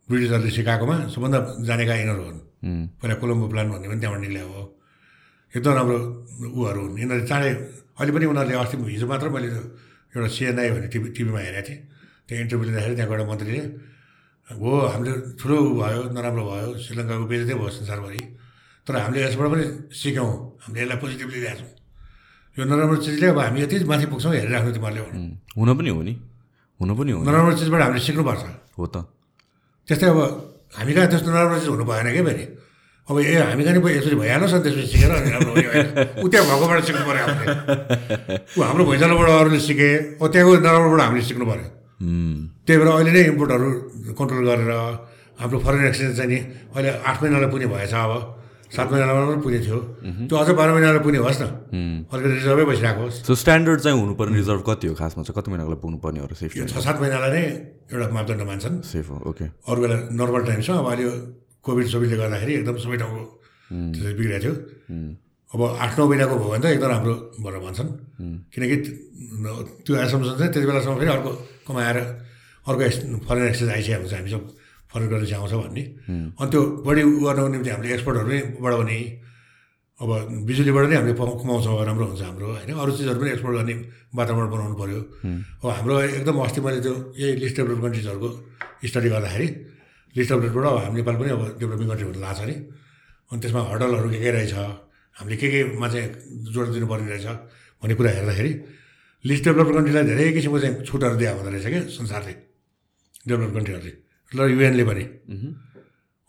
ब्रिटिसहरूले 0.10 0.52
सिकाएकोमा 0.52 0.96
सबभन्दा 1.08 1.40
जानेका 1.66 1.94
यिनीहरू 1.96 2.24
हुन् 2.24 2.40
पहिला 2.98 3.16
कोलम्बो 3.22 3.46
प्लान 3.50 3.66
भन्ने 3.72 3.88
पनि 3.90 4.00
त्यहाँबाट 4.02 4.22
निक्लेको 4.22 4.54
हो 4.54 4.64
एकदम 5.54 5.74
राम्रो 5.74 5.98
उहरू 6.52 6.82
हुन् 6.82 6.96
यिनीहरूले 6.96 7.28
चाँडै 7.28 7.52
अहिले 7.94 8.12
पनि 8.12 8.26
उनीहरूले 8.26 8.56
अस्ति 8.56 8.76
हिजो 8.88 9.08
मात्र 9.08 9.28
मैले 9.30 9.48
एउटा 10.14 10.30
सिएनआई 10.30 10.70
भन्ने 10.72 10.88
टिभी 10.90 11.08
टिभीमा 11.12 11.40
हेरेको 11.42 11.68
थिएँ 11.68 11.80
त्यो 12.26 12.36
इन्टरभ्यू 12.40 12.66
लिँदाखेरि 12.66 12.96
त्यहाँको 12.96 13.14
एउटा 13.14 13.26
मन्त्रीले 13.28 13.62
हो 14.48 14.70
हामीले 14.88 15.14
ठुलो 15.36 15.58
भयो 15.76 16.02
नराम्रो 16.12 16.44
भयो 16.44 16.70
श्रीलङ्काको 16.80 17.26
बेजतै 17.26 17.56
भयो 17.56 17.70
संसारभरि 17.72 18.22
तर 18.88 18.94
हामीले 18.98 19.20
यसबाट 19.24 19.48
पनि 19.48 19.66
सिक्यौँ 19.92 20.30
हामीले 20.60 20.82
यसलाई 20.84 20.98
पोजिटिभली 21.02 21.40
ल्याएको 21.40 21.64
छौँ 21.64 21.85
यो 22.56 22.64
नराम्रो 22.64 22.98
चिजले 23.04 23.28
अब 23.36 23.40
हामी 23.40 23.60
यति 23.62 23.84
माथि 23.84 24.06
पुग्छौँ 24.08 24.32
हेरिराख्नु 24.32 24.72
तिमीहरूले 24.76 25.04
हुन 25.60 25.70
पनि 25.76 25.90
हो 25.92 26.02
नि। 26.08 26.14
हुन 26.80 26.90
पनि 26.96 27.12
हो 27.12 27.20
नराम्रो 27.28 27.54
चिजबाट 27.60 27.82
हामीले 27.84 28.00
सिक्नुपर्छ। 28.00 28.44
हो 28.80 28.86
त। 28.88 28.96
त्यस्तै 29.88 30.08
अब 30.08 30.20
हामी 30.80 30.92
कहाँ 30.96 31.08
त्यस्तो 31.12 31.30
नराम्रो 31.36 31.60
चिज 31.60 31.70
हुनु 31.76 31.84
भएन 31.84 32.08
क्या 32.16 32.24
फेरि? 32.24 32.46
अब 33.12 33.16
ए 33.20 33.36
हामी 33.44 33.64
कहाँ 33.64 33.76
नि 33.76 33.80
यसरी 34.00 34.16
भइहाल्छ 34.16 34.54
नि 34.56 34.62
त्यसपछि 34.64 34.88
सिकेर 34.88 35.12
ऊ 36.24 36.28
त्यहाँ 36.32 36.46
भएकोबाट 36.48 36.80
सिक्नु 36.88 37.04
पऱ्यो 37.04 37.24
हामीले। 37.28 37.48
ऊ 38.56 38.60
हाम्रो 38.64 38.84
भैँचालोबाट 38.88 39.30
अरूले 39.36 39.60
सिके 39.60 39.90
अब 40.16 40.24
त्यहाँको 40.32 40.52
नराम्रोबाट 40.64 41.02
हामीले 41.06 41.24
सिक्नु 41.28 41.46
पऱ्यो। 41.52 41.68
त्यही 42.66 42.78
भएर 42.80 42.88
अहिले 42.88 43.12
नै 43.12 43.22
इम्पोर्टहरू 43.36 43.68
कन्ट्रोल 44.16 44.44
गरेर 44.48 44.72
हाम्रो 45.44 45.58
फरेन 45.60 45.84
एक्सचेन्ज 45.92 46.14
चाहिँ 46.18 46.30
नि 46.32 46.38
अहिले 46.72 46.90
आठ 47.04 47.16
महिनालाई 47.20 47.50
पुग्ने 47.52 47.68
भएछ 47.68 47.94
अब। 47.94 48.12
सात 48.72 48.88
महिनामा 48.92 49.22
पनि 49.26 49.42
पुग्ने 49.44 49.60
थियो। 49.66 49.80
त्यो 50.26 50.36
अझ 50.38 50.50
बाह्र 50.58 50.70
महिनालाई 50.74 51.02
पुग्ने 51.06 51.20
होस् 51.22 51.42
न। 51.42 51.46
अलिकति 52.10 52.34
रिजर्भै 52.34 52.66
बसिरहेको 52.66 53.02
होस्। 53.02 53.16
सो 53.28 53.34
स्ट्यान्डर्ड 53.36 53.80
चाहिँ 53.86 54.00
हुनुपर्ने 54.00 54.36
रिजर्भ 54.38 54.62
कति 54.70 54.86
हो 54.88 54.94
खासमा? 54.96 55.22
चाहिँ 55.24 55.36
कति 55.38 55.50
महिनाको 55.52 55.70
लागि 55.72 55.82
पुग्नुपर्ने 55.86 56.20
हो 56.20 56.28
यो 56.28 56.66
छ 56.66 56.76
सात 56.82 56.98
महिनालाई 57.02 57.32
नै 57.36 57.44
एउटा 57.94 58.06
मापदण्ड 58.10 58.42
मान्छन्। 58.50 58.76
सेफ 58.82 59.10
हो 59.10 59.18
ओके 59.30 59.46
अरू 59.70 59.80
बेला 59.82 59.96
नर्मल 60.18 60.42
टाइम 60.50 60.62
छ 60.66 60.70
अब 60.82 60.88
अहिले 60.90 61.04
यो 61.04 61.14
कोभिड 61.62 61.86
सोभिडले 61.94 62.18
गर्दाखेरि 62.18 62.54
एकदम 62.60 62.76
सबै 62.84 62.98
ठाउँको 62.98 63.24
बिग्रिएको 64.18 64.42
थियो। 64.44 64.54
अब 65.54 65.62
आठ 65.62 65.92
नौ 66.00 66.04
महिनाको 66.10 66.36
भयो 66.36 66.50
भने 66.52 66.62
त 66.62 66.66
एकदम 66.76 66.90
राम्रो 66.90 67.16
भनेर 67.40 67.60
भन्छन् 67.66 67.90
किनकि 68.54 68.76
त्यो 69.86 69.94
एसम्सन 69.96 70.34
चाहिँ 70.42 70.52
त्यति 70.52 70.68
बेलासम्म 70.68 70.96
फेरि 71.00 71.12
अर्को 71.16 71.32
कमाएर 71.70 71.98
अर्को 72.66 72.82
एक्स 72.82 72.98
फरेन 73.30 73.46
एक्सचेन्ज 73.46 73.72
आइसकेको 73.72 74.02
हुन्छ 74.02 74.14
हामी 74.14 74.30
सब 74.34 74.44
फरेन 74.96 75.08
करेन्सी 75.12 75.36
आउँछ 75.36 75.54
भन्ने। 75.60 75.84
अनि 76.40 76.50
त्यो 76.52 76.62
बढी 76.88 77.02
उ 77.04 77.12
गर्नको 77.28 77.48
निम्ति 77.54 77.70
हामीले 77.76 77.94
एक्सपोर्टहरू 78.00 78.28
पनि 78.32 78.40
बढाउने 78.64 78.98
अब 80.00 80.10
बिजुलीबाट 80.48 80.86
नै 80.92 80.96
हामीले 80.96 81.14
कमाउँछौँ 81.16 81.84
राम्रो 81.88 82.06
हुन्छ 82.12 82.22
हाम्रो 82.28 82.46
होइन? 82.48 82.72
अरू 82.84 82.92
चिजहरू 82.96 83.20
पनि 83.20 83.30
एक्सपोर्ट 83.36 83.56
गर्ने 83.58 83.74
वातावरण 84.16 84.48
बनाउनु 84.52 84.76
पऱ्यो 84.80 85.00
अब 85.64 85.68
हाम्रो 85.78 85.94
एकदम 86.20 86.36
अस्ति 86.46 86.60
मैले 86.66 86.80
त्यो 86.84 86.94
यही 87.16 87.32
लिस्ट 87.44 87.56
डेभलप 87.60 87.80
कन्ट्रिजहरूको 87.84 88.30
स्टडी 88.90 89.10
गर्दाखेरि 89.16 89.48
लिस्ट 90.16 90.32
डेभलपबाट 90.32 90.66
अब 90.68 90.78
हामी 90.84 90.96
नेपाल 91.00 91.16
पनि 91.20 91.30
अब 91.36 91.42
डेभलपिङ 91.60 91.88
कन्ट्री 91.92 92.06
भन्ने 92.08 92.22
लाग्छ 92.28 92.42
नि। 92.50 92.56
अनि 93.32 93.40
त्यसमा 93.42 93.62
हडलहरू 93.72 94.08
के 94.12 94.20
के 94.20 94.32
रहेछ 94.36 94.54
हामीले 95.16 95.36
के 95.42 95.48
केमा 95.54 95.88
चाहिँ 95.88 96.08
जोड 96.54 96.68
दिनुपर्ने 96.76 97.08
रहेछ 97.12 97.28
भन्ने 97.82 97.96
कुरा 97.96 98.12
हेर्दाखेरि 98.20 98.52
लिस्ट 99.26 99.44
डेभलप 99.48 99.70
कन्ट्रीलाई 99.76 100.04
धेरै 100.12 100.32
किसिमको 100.36 100.60
चाहिँ 100.60 100.76
छुटहरू 100.88 101.16
दिएको 101.20 101.38
हुँदो 101.40 101.52
रहेछ 101.56 101.68
क्या 101.72 101.82
संसारले। 102.00 102.34
डेभलप 103.28 103.52
कन्ट्रीहरूले। 103.56 103.94
र 104.32 104.40
युएनले 104.50 104.84
पनि 104.90 105.04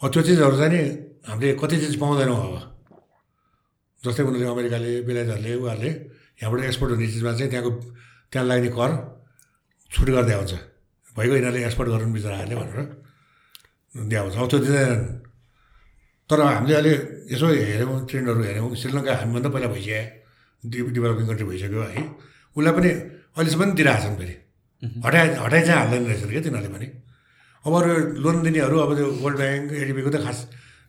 अब 0.01 0.09
त्यो 0.13 0.21
चिजहरू 0.23 0.57
चाहिँ 0.61 0.73
नि 0.73 0.81
हामीले 1.29 1.55
कति 1.61 1.77
चिज 1.83 1.95
पाउँदैनौँ 2.01 2.37
अब। 2.37 2.55
जस्तै 4.03 4.23
उनीहरूले 4.23 4.51
अमेरिकाले 4.53 4.91
बेलायतहरूले 5.09 5.53
उहाँहरूले 5.57 5.91
यहाँबाट 6.41 6.61
एक्सपोर्ट 6.69 6.91
हुने 6.93 7.07
चिजमा 7.13 7.33
चाहिँ 7.39 7.51
त्यहाँको 7.51 7.71
त्यहाँ 8.31 8.47
लाग्ने 8.47 8.71
कर 8.77 8.91
छुट 9.91 10.09
गरिदिएको 10.15 10.41
हुन्छ 10.43 10.55
भइगयो 11.17 11.35
यिनीहरूले 11.37 11.65
एक्सपोर्ट 11.67 11.89
गर्नु 11.91 12.13
बिचराहरूले 12.13 12.57
भनेर 12.61 12.79
दिएको 14.11 14.25
हुन्छ। 14.27 14.37
अब 14.37 14.47
त्यो 14.51 14.59
दिँदैनन् 14.67 15.05
तर 16.31 16.39
हामीले 16.43 16.75
अहिले 16.77 16.93
यसो 17.33 17.47
हेऱ्यौँ 17.49 17.97
ट्रेन्डहरू 18.07 18.41
हेऱ्यौँ 18.47 18.69
श्रीलङ्का 18.77 19.13
हामीभन्दा 19.21 19.49
पहिला 19.55 19.69
भइसक्यो 19.75 20.01
डि 20.63 20.79
डेभलपिङ 20.95 21.25
कन्ट्री 21.27 21.47
भइसक्यो 21.51 21.83
है। 21.83 22.03
उसलाई 22.57 22.73
पनि 22.77 22.91
अहिलेसम्म 23.37 23.63
पनि 23.63 23.73
दिइरहेको 23.79 24.03
छन् 24.05 24.17
फेरि। 24.21 24.35
हटाइ 25.07 25.27
हटाइ 25.45 25.63
चाहिँ 25.67 25.79
हाल्दैन 25.81 26.03
रहेछन् 26.07 26.31
क्या 26.31 26.43
तिनीहरूले 26.47 26.73
पनि। 26.77 26.87
अब 27.67 27.73
अरू 27.75 27.91
लोन 28.23 28.37
दिनेहरू 28.47 28.77
अब 28.79 28.91
त्यो 28.95 29.07
वर्ल्ड 29.27 29.39
ब्याङ्क 29.43 29.67
एडिबीको 29.83 30.11
त 30.15 30.19
खास 30.23 30.39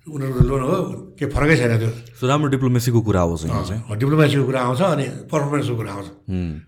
उनीहरूको 0.07 0.41
लोन 0.47 0.61
हो 0.61 0.75
के 1.17 1.25
फरकै 1.33 1.55
छैन 1.57 1.73
त्यो। 1.81 1.91
राम्रो 2.29 2.47
डिप्लोमेसीको 2.53 2.99
कुरा 3.01 3.21
चाहिँ। 3.41 3.97
डिप्लोमेसीको 3.97 4.43
कुरा 4.45 4.61
आउँछ 4.61 4.81
अनि 4.93 5.05
पर्फर्मेन्सको 5.27 5.75
कुरा 5.75 5.91
आउँछ। 5.97 6.07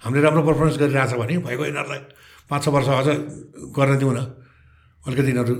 हामीले 0.03 0.21
राम्रो 0.25 0.41
पर्फर्मेन्स 0.49 0.77
गरिरहेछ 0.81 1.13
भने 1.21 1.35
भइगयो 1.45 1.65
यिनीहरूलाई 1.69 2.01
पाँच 2.49 2.61
छ 2.63 2.67
वर्ष 2.73 2.87
अझ 2.99 3.07
गर्न 3.77 3.97
दिउँ 4.01 4.13
न 4.17 4.19
अलिकति 5.07 5.29
यिनीहरू 5.31 5.55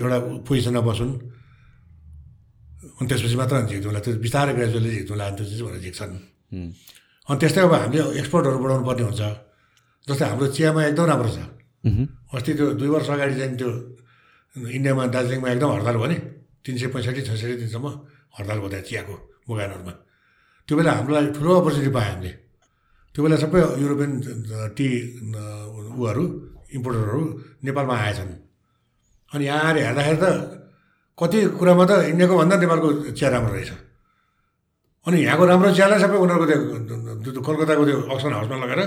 एउटा 0.00 0.18
पोजिसनमा 0.48 0.82
बसुन्। 0.88 1.12
अनि 2.98 3.06
त्यसपछि 3.06 3.36
मात्र 3.36 3.54
झिक्दुला 3.68 4.00
त्यो 4.02 4.12
बिस्तारै 4.24 4.52
ग्रेजुअली 4.58 4.90
झिक्दुला 4.96 5.24
अनि 5.28 5.36
त्यो 5.38 5.46
चिज 5.46 5.60
भनेर 5.62 5.80
झिक्छन्। 5.86 6.12
अनि 7.28 7.38
त्यस्तै 7.38 7.62
अब 7.62 7.74
हामीले 7.78 8.02
एक्सपोर्टहरू 8.18 8.58
बढाउनु 8.58 8.84
पर्ने 8.88 9.02
हुन्छ। 9.06 9.22
जस्तै 10.08 10.24
हाम्रो 10.24 10.46
चियामा 10.56 10.80
एकदम 10.90 11.06
राम्रो 11.12 11.30
छ। 11.30 11.38
अस्ति 11.84 12.52
त्यो 12.54 12.66
दुई 12.78 12.88
वर्ष 12.94 13.08
अगाडि 13.10 13.34
चाहिँ 13.38 13.56
त्यो 13.58 13.70
इन्डियामा 14.76 15.02
दार्जिलिङमा 15.14 15.48
एकदम 15.52 15.70
हडताल 15.74 15.96
भयो 15.98 16.08
नि। 16.12 16.16
तिन 16.62 16.74
सय 16.78 16.86
पैँसठी 16.94 17.20
छैसठी 17.26 17.54
दिनसम्म 17.62 17.86
हडताल 18.38 18.58
भयो 18.62 18.68
त्यहाँ 18.70 18.86
चियाको 18.88 19.14
बगानहरूमा 19.50 19.92
त्यो 20.68 20.74
बेला 20.78 20.90
हाम्रो 20.96 21.12
लागि 21.14 21.30
ठुलो 21.36 21.50
अपर्च्युनिटी 21.60 21.92
पायो 21.96 22.10
हामीले। 22.12 22.32
त्यो 23.14 23.20
बेला 23.24 23.36
सबै 23.42 23.60
युरोपियन 23.82 24.12
टी 24.78 24.86
उहरू 25.98 26.24
इम्पोर्टरहरू 26.76 27.22
नेपालमा 27.66 27.94
आएछन् 27.98 28.32
अनि 29.32 29.44
यहाँ 29.44 29.62
आएर 29.66 29.76
हेर्दाखेरि 29.82 30.18
त 30.22 30.26
कति 31.18 31.38
कुरामा 31.58 31.84
त 31.90 31.92
इन्डियाको 32.14 32.34
भन्दा 32.40 32.54
नेपालको 32.62 32.88
चिया 33.18 33.28
राम्रो 33.34 33.52
रहेछ। 33.58 33.70
अनि 35.06 35.16
यहाँको 35.26 35.44
राम्रो 35.50 35.70
चियालाई 35.76 35.98
सबै 35.98 36.16
उनीहरूको 36.24 36.46
त्यो 36.46 37.40
कलकत्ताको 37.42 37.82
त्यो 37.88 37.98
अक्सन 38.14 38.32
हाउसमा 38.38 38.56
लगेर 38.62 38.80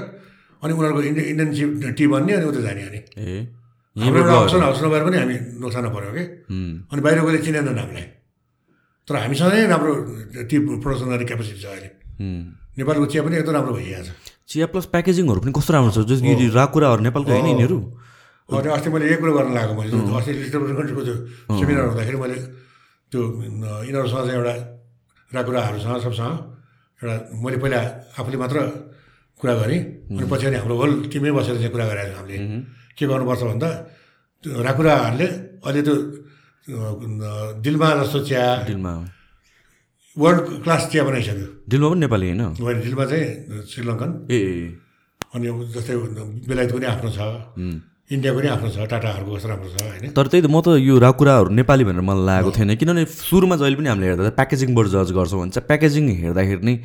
अनि 0.66 0.74
उनीहरूको 0.74 1.02
इन्डियन 1.10 1.28
इन्डियन 1.32 1.50
टी 1.54 1.92
टी 1.98 2.06
बन्ने 2.10 2.34
अनि 2.42 2.46
उता 2.50 2.62
जाने 2.66 2.82
अनि 2.90 4.04
हाम्रो 4.04 4.20
एउटा 4.22 4.36
अप्सन 4.42 4.62
हाउस 4.66 4.80
नभएर 4.84 5.04
पनि 5.08 5.18
हामी 5.22 5.36
नोक्सान 5.62 5.86
पऱ्यो 5.96 6.12
कि 6.18 6.24
अनि 6.92 7.02
बाहिर 7.06 7.20
गएर 7.26 7.38
चिनेनन् 7.46 7.80
हामीलाई 7.80 8.06
तर 9.08 9.16
हामीसँग 9.24 9.54
नै 9.54 9.66
राम्रो 9.72 9.94
टी 10.50 10.56
प्रडक्सन 10.84 11.08
गर्ने 11.14 11.26
क्यापेसिटी 11.30 11.60
छ 11.62 11.66
अहिले। 11.72 11.90
नेपालको 12.76 13.06
चिया 13.06 13.22
पनि 13.24 13.36
एकदम 13.40 13.54
राम्रो 13.56 13.74
भइरहेको 13.78 14.04
छ। 14.04 14.34
चिया 14.50 14.66
प्लस 14.74 14.86
प्याकेजिङहरू 14.94 15.40
पनि 15.46 15.52
कस्तो 15.56 15.72
राम्रो 15.74 15.92
छ? 15.96 15.98
जस्तो 16.10 16.48
राकुराहरू 16.60 17.02
नेपालको 17.08 17.32
होइन 17.32 17.48
यिनीहरू? 17.54 17.78
अनि 18.50 18.68
अस्ति 18.78 18.90
मैले 18.94 19.06
यही 19.10 19.18
कुरो 19.22 19.32
गर्न 19.38 19.54
लागेको 19.58 19.74
मैले 19.80 19.94
अस्ति 20.18 20.32
लिस्टर 20.34 20.60
कन्ट्रीको 20.76 21.02
त्यो 21.08 21.16
सेमिनार 21.56 21.86
हुँदाखेरि 21.86 22.18
मैले 22.24 22.38
त्यो 23.12 23.22
यिनीहरूसँग 23.88 24.24
चाहिँ 24.26 24.38
एउटा 24.42 24.56
राकुराहरूसँग 25.32 25.98
सबसँग 26.06 26.34
एउटा 27.00 27.16
मैले 27.46 27.58
पहिला 27.64 27.80
आफूले 28.20 28.38
मात्र 28.44 28.58
कुरा 29.42 29.54
गरेँ 29.62 29.80
अनि 30.16 30.28
पछि 30.32 30.46
अनि 30.48 30.58
हाम्रो 30.62 30.76
होल 30.82 30.92
टिमै 31.12 31.32
बसेर 31.38 31.56
चाहिँ 31.60 31.72
कुरा 31.76 31.86
गरेको 31.92 32.12
छौँ 32.12 32.20
हामीले 32.20 32.38
के 32.98 33.04
गर्नुपर्छ 33.06 33.44
भन्दा 33.52 33.70
राकुराहरूले 34.68 35.28
अहिले 35.66 35.82
त्यो 35.86 35.96
दिलमा 37.66 37.88
जस्तो 38.02 38.20
चिया 38.30 38.46
डिलमा 38.68 38.94
वर्ल्ड 40.18 40.64
क्लास 40.64 40.82
चिया 40.92 41.04
बनाइसक्यो। 41.04 41.48
डिलमा 41.70 41.88
पनि 41.90 42.00
नेपाली 42.00 42.26
होइन? 42.30 42.42
होइन 42.64 42.78
दिल्लीमा 42.82 43.06
चाहिँ 43.12 43.28
श्रीलङ्कन। 43.68 44.12
ए 44.32 44.40
अनि 45.36 45.46
जस्तै 45.76 45.94
बेलायतको 46.48 46.78
पनि 46.78 46.88
आफ्नो 46.88 47.10
छ। 47.12 47.20
इन्डियाको 48.16 48.38
पनि 48.40 48.48
आफ्नो 48.56 48.70
छ 48.72 48.78
टाटाहरूको 48.88 49.32
कस्तो 49.36 49.48
राम्रो 49.52 49.70
छ 49.76 49.78
होइन? 49.84 50.04
तर 50.16 50.26
त्यही 50.32 50.42
त 50.46 50.48
म 50.48 50.58
त 50.64 50.80
यो 50.80 50.96
रा 51.04 51.12
कुराहरू 51.20 51.50
नेपाली 51.60 51.84
भनेर 51.84 52.06
मलाई 52.08 52.26
लागेको 52.32 52.52
थिएन। 52.56 52.72
किनभने 52.80 53.04
सुरुमा 53.12 53.56
जहिले 53.60 53.76
पनि 53.76 53.90
हामीले 53.92 54.08
हेर्दा 54.08 54.32
प्याकेजिङबाट 54.40 54.88
जज 54.96 55.10
गर्छौँ 55.20 55.40
भने 55.42 55.52
चाहिँ 55.52 55.68
प्याकेजिङ 55.68 56.04
हेर्दाखेरि 56.24 56.64
नै 56.64 56.76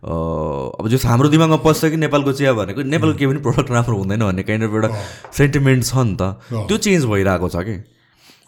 अब 0.00 0.84
जस्तो 0.88 1.08
हाम्रो 1.08 1.28
दिमागमा 1.28 1.56
पस्छ 1.60 1.92
कि 1.92 1.96
नेपालको 2.00 2.32
चिया 2.32 2.52
भनेको 2.56 2.80
नेपालको 2.88 3.16
केही 3.20 3.28
पनि 3.30 3.40
प्रडक्ट 3.44 3.68
राम्रो 3.68 3.96
हुँदैन 4.00 4.22
भन्ने 4.24 4.42
काइन्ड 4.48 4.64
अफ 4.64 4.72
एउटा 4.72 4.88
सेन्टिमेन्ट 5.28 5.82
छ 5.84 5.92
नि 6.08 6.16
त। 6.16 6.40
त्यो 6.48 6.76
चेन्ज 6.80 7.04
भइरहेको 7.04 7.48
छ 7.52 7.56
कि? 7.68 7.76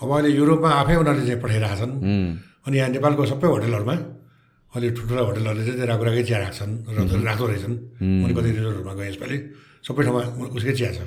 अब 0.00 0.08
अहिले 0.08 0.30
युरोपमा 0.32 0.68
आफै 0.80 0.94
उनीहरूले 0.96 1.26
चाहिँ 1.28 1.40
पठाइरहेको 1.44 1.76
छन्। 1.76 1.92
अनि 2.64 2.76
यहाँ 2.78 2.90
नेपालको 2.96 3.22
सबै 3.36 3.46
होटलहरूमा 3.52 3.96
अहिले 4.72 4.88
ठुल्ठुला 4.96 5.22
होटलहरूले 5.28 5.64
चाहिँ 5.68 5.88
राखुराकै 5.92 6.22
चिया 6.24 6.38
राख्छन् 6.40 6.72
र 6.88 7.20
राख्दो 7.20 7.44
रहेछन्। 7.52 7.74
मैले 8.00 8.32
कति 8.32 8.48
रिजोर्टहरूमा 8.56 8.92
गएँ 8.96 9.08
यसपालि 9.12 9.36
सबै 9.84 10.02
ठाउँमा 10.08 10.22
उसकै 10.56 10.72
चिया 10.72 10.90
छ। 10.96 10.98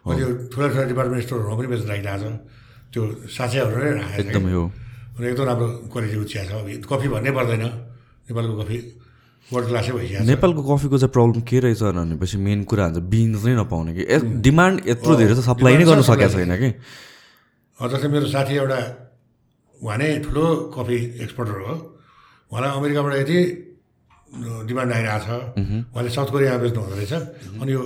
अहिले 0.00 0.20
यो 0.24 0.28
ठुला 0.48 0.66
ठुला 0.72 0.84
डिपार्टमेन्ट 0.88 1.22
स्टोरहरूमा 1.28 1.54
पनि 1.60 1.68
बेच्न 1.76 1.86
राखिरहेको 1.92 2.24
छ। 2.24 2.40
त्यो 2.88 3.02
साँचेहरू 3.36 3.76
नै 3.76 3.90
राखेको 4.00 4.32
एकदम 4.32 4.44
यो 4.48 4.62
अनि 5.20 5.26
एकदम 5.28 5.44
राम्रो 5.44 5.66
क्वालिटीको 5.92 6.24
चिया 6.24 6.42
छ। 6.48 6.52
कफी 6.88 7.08
भन्नै 7.12 7.32
पर्दैन। 7.36 7.64
नेपालको 8.32 8.54
कफी 8.64 8.76
वर्ल्ड 9.52 9.66
क्लासै 9.68 9.92
भइसकेको 9.92 10.24
छ 10.24 10.28
नेपालको 10.30 10.60
कफीको 10.68 10.96
चाहिँ 11.00 11.12
प्रब्लम 11.16 11.40
के 11.48 11.58
रहेछ 11.64 11.82
भनेपछि 11.82 12.36
मेन 12.46 12.60
कुरा 12.70 12.84
हुन्छ 12.86 12.98
बिन्स 13.12 13.40
नै 13.46 13.54
नपाउने 13.60 13.92
कि। 13.96 14.02
डिमान्ड 14.46 14.76
यत्रो 14.88 15.12
धेरै 15.20 15.34
छ 15.34 15.40
सप्लाई 15.48 15.74
नै 15.80 15.84
गर्नु 15.90 16.04
सकेको 16.06 16.32
छैन 16.36 16.54
कि। 16.60 16.70
जस्तै 17.80 18.08
मेरो 18.14 18.26
साथी 18.30 18.54
एउटा 18.62 18.80
उहाँ 19.80 19.96
नै 19.98 20.08
ठुलो 20.24 20.44
कफी 20.76 20.98
एक्सपोर्टर 21.24 21.56
हो। 21.66 21.74
उहाँलाई 22.52 22.70
अमेरिकाबाट 22.78 23.14
यति 23.24 23.38
डिमान्ड 24.70 24.90
आइरहेको 24.94 25.24
छ 25.26 25.30
उहाँले 25.90 26.10
साउथ 26.14 26.28
कोरियामा 26.30 26.58
बेच्नु 26.62 26.80
हुँदो 26.80 26.96
रहेछ। 27.00 27.12
अनि 27.58 27.70
यो 27.72 27.82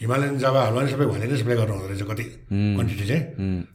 हिमालयन 0.00 0.38
जाभाहरूमा 0.40 0.80
नि 0.80 0.88
सबै 0.92 1.04
नै 1.04 1.36
सप्लाई 1.36 1.56
गर्नु 1.60 1.74
हुँदो 1.76 1.88
रहेछ 1.92 2.02
कति 2.08 2.24
क्वान्टिटी 2.48 3.04
चाहिँ। 3.10 3.24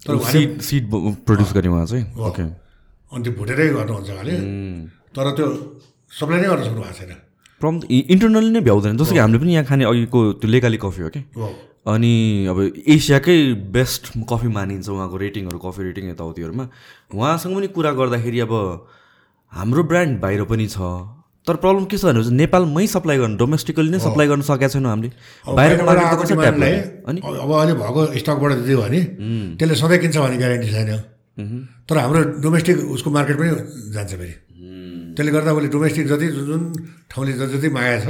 तर 0.05 0.13
सिड 0.31 0.51
सिड 0.65 0.83
प्रड्युस 1.27 1.51
गर्ने 1.53 1.69
उहाँ 1.69 1.85
चाहिँ? 1.91 2.05
ओके 2.17 2.43
अनि 3.11 3.21
त्यो 3.21 3.33
भुटेरै 3.37 3.67
गर्नुहुन्छ 3.77 4.09
उहाँले। 4.09 4.35
तर 5.13 5.25
त्यो 5.37 5.47
सप्लाई 6.19 6.39
नै 6.41 6.47
गर्न 6.47 6.63
सक्नु 6.67 6.81
भएको 6.81 6.95
छैन। 6.99 7.11
प्रब्लम 7.61 7.77
इन्टरनली 7.87 8.51
नै 8.51 8.61
भ्याउँदैन। 8.61 8.97
जस्तो 8.97 9.13
कि 9.13 9.19
हामीले 9.19 9.39
पनि 9.39 9.53
यहाँ 9.53 9.65
खाने 9.65 9.83
अघिको 9.85 10.19
त्यो 10.41 10.47
लेकाली 10.49 10.77
कफी 10.81 11.01
हो 11.01 11.09
कि? 11.09 11.21
अनि 11.81 12.13
अब 12.51 12.57
एसियाकै 12.87 13.37
बेस्ट 13.71 14.03
कफी 14.29 14.47
मानिन्छ 14.53 14.89
उहाँको 14.89 15.17
रेटिङहरू 15.17 15.57
कफी 15.57 15.81
रेटिङ 15.83 16.09
यताउतिहरूमा। 16.13 16.65
उहाँसँग 17.15 17.55
पनि 17.55 17.67
कुरा 17.73 17.91
गर्दाखेरि 17.97 18.39
अब 18.45 18.53
हाम्रो 19.51 19.83
ब्रान्ड 19.83 20.19
बाहिर 20.21 20.43
पनि 20.51 20.67
छ। 20.67 20.77
तर 21.47 21.55
प्रब्लम 21.57 21.85
के 21.89 21.97
छ 21.97 22.05
भने 22.05 22.21
नेपालमै 22.37 22.85
सप्लाई 22.85 23.17
गर्नु 23.17 23.37
डोमेस्टिकली 23.37 23.89
नै 23.89 23.99
सप्लाई 23.99 24.27
गर्न 24.29 24.41
सकेका 24.45 24.67
छैनौँ 24.77 24.89
हामीले। 24.93 25.09
अब 25.49 25.55
बाहिरको 25.57 26.35
गर्ने? 26.37 26.71
अनि? 27.09 27.19
अहिले 27.25 27.73
भएको 27.81 28.01
स्टकबाट 28.21 28.51
दियो 28.61 28.77
भने 28.77 28.99
त्यसले 29.57 29.75
सधैँ 29.81 29.99
किन्छ 30.05 30.17
भन्ने 30.17 30.37
ग्यारेन्टी 30.37 30.69
छैन। 30.69 30.91
तर 31.89 31.97
हाम्रो 31.97 32.45
डोमेस्टिक 32.45 32.77
उसको 32.93 33.09
मार्केट 33.09 33.35
पनि 33.41 33.49
जान्छ 33.89 34.11
फेरि। 34.21 34.35
त्यसले 35.15 35.31
गर्दा 35.35 35.51
उसले 35.57 35.69
डोमेस्टिक 35.75 36.05
जति 36.11 36.27
जुन 36.35 36.45
जुन 36.49 36.61
ठाउँले 37.11 37.31
जति 37.39 37.51
जति 37.57 37.69
मागेको 37.75 38.01
छ 38.01 38.07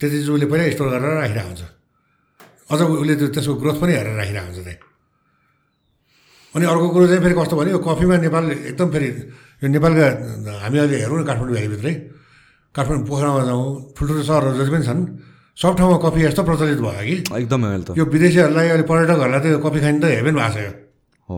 त्यति 0.00 0.16
चाहिँ 0.20 0.34
उसले 0.34 0.46
पहिला 0.50 0.64
स्टोर 0.74 0.88
गरेर 0.94 1.12
राखिरहेको 1.20 1.48
हुन्छ 1.50 1.62
अझ 2.70 2.80
उसले 2.80 3.14
त्यो 3.20 3.28
त्यसको 3.34 3.54
ग्रोथ 3.62 3.76
पनि 3.82 3.92
हेरेर 3.98 4.16
राखिरहेको 4.20 4.46
हुन्छ 4.48 4.60
त्यहाँ। 4.66 4.78
अनि 6.54 6.64
अर्को 6.66 6.86
कुरो 6.94 7.06
चाहिँ 7.06 7.22
फेरि 7.22 7.34
कस्तो 7.38 7.54
भने 7.60 7.70
यो 7.70 7.78
कफीमा 7.78 8.16
नेपाल 8.26 8.44
एकदम 8.74 8.88
फेरि 8.90 9.08
यो 9.62 9.66
नेपालका 9.70 10.06
हामी 10.64 10.76
अहिले 10.82 10.96
हेरौँ 11.02 11.18
न 11.20 11.22
काठमाडौँ 11.28 11.54
भ्यालीभित्रै। 11.54 11.94
काठमाडौँ 12.74 13.04
पोखरामा 13.06 13.42
जाउँ 13.50 13.64
ठुल्ठुलो 13.94 14.22
सहरहरू 14.24 14.56
जति 14.58 14.70
पनि 14.74 14.84
छन् 14.88 15.02
सब 15.60 15.72
ठाउँमा 15.78 15.98
कफी 16.00 16.20
यस्तो 16.24 16.42
प्रचलित 16.48 16.80
भयो 16.80 17.02
कि। 17.06 17.16
एकदमै 17.38 17.66
अहिले 17.70 17.84
त। 17.84 17.88
यो 17.98 18.04
विदेशीहरूलाई 18.08 18.66
अहिले 18.72 18.84
पर्यटकहरूलाई 18.88 19.40
त 19.40 19.46
यो 19.52 19.58
कफी 19.60 19.78
खाने 19.84 19.98
त 20.00 20.04
हेभेन 20.10 20.34
भएको 20.40 20.54
छ 20.54 20.58
यो। 20.64 20.72
हो। 21.28 21.36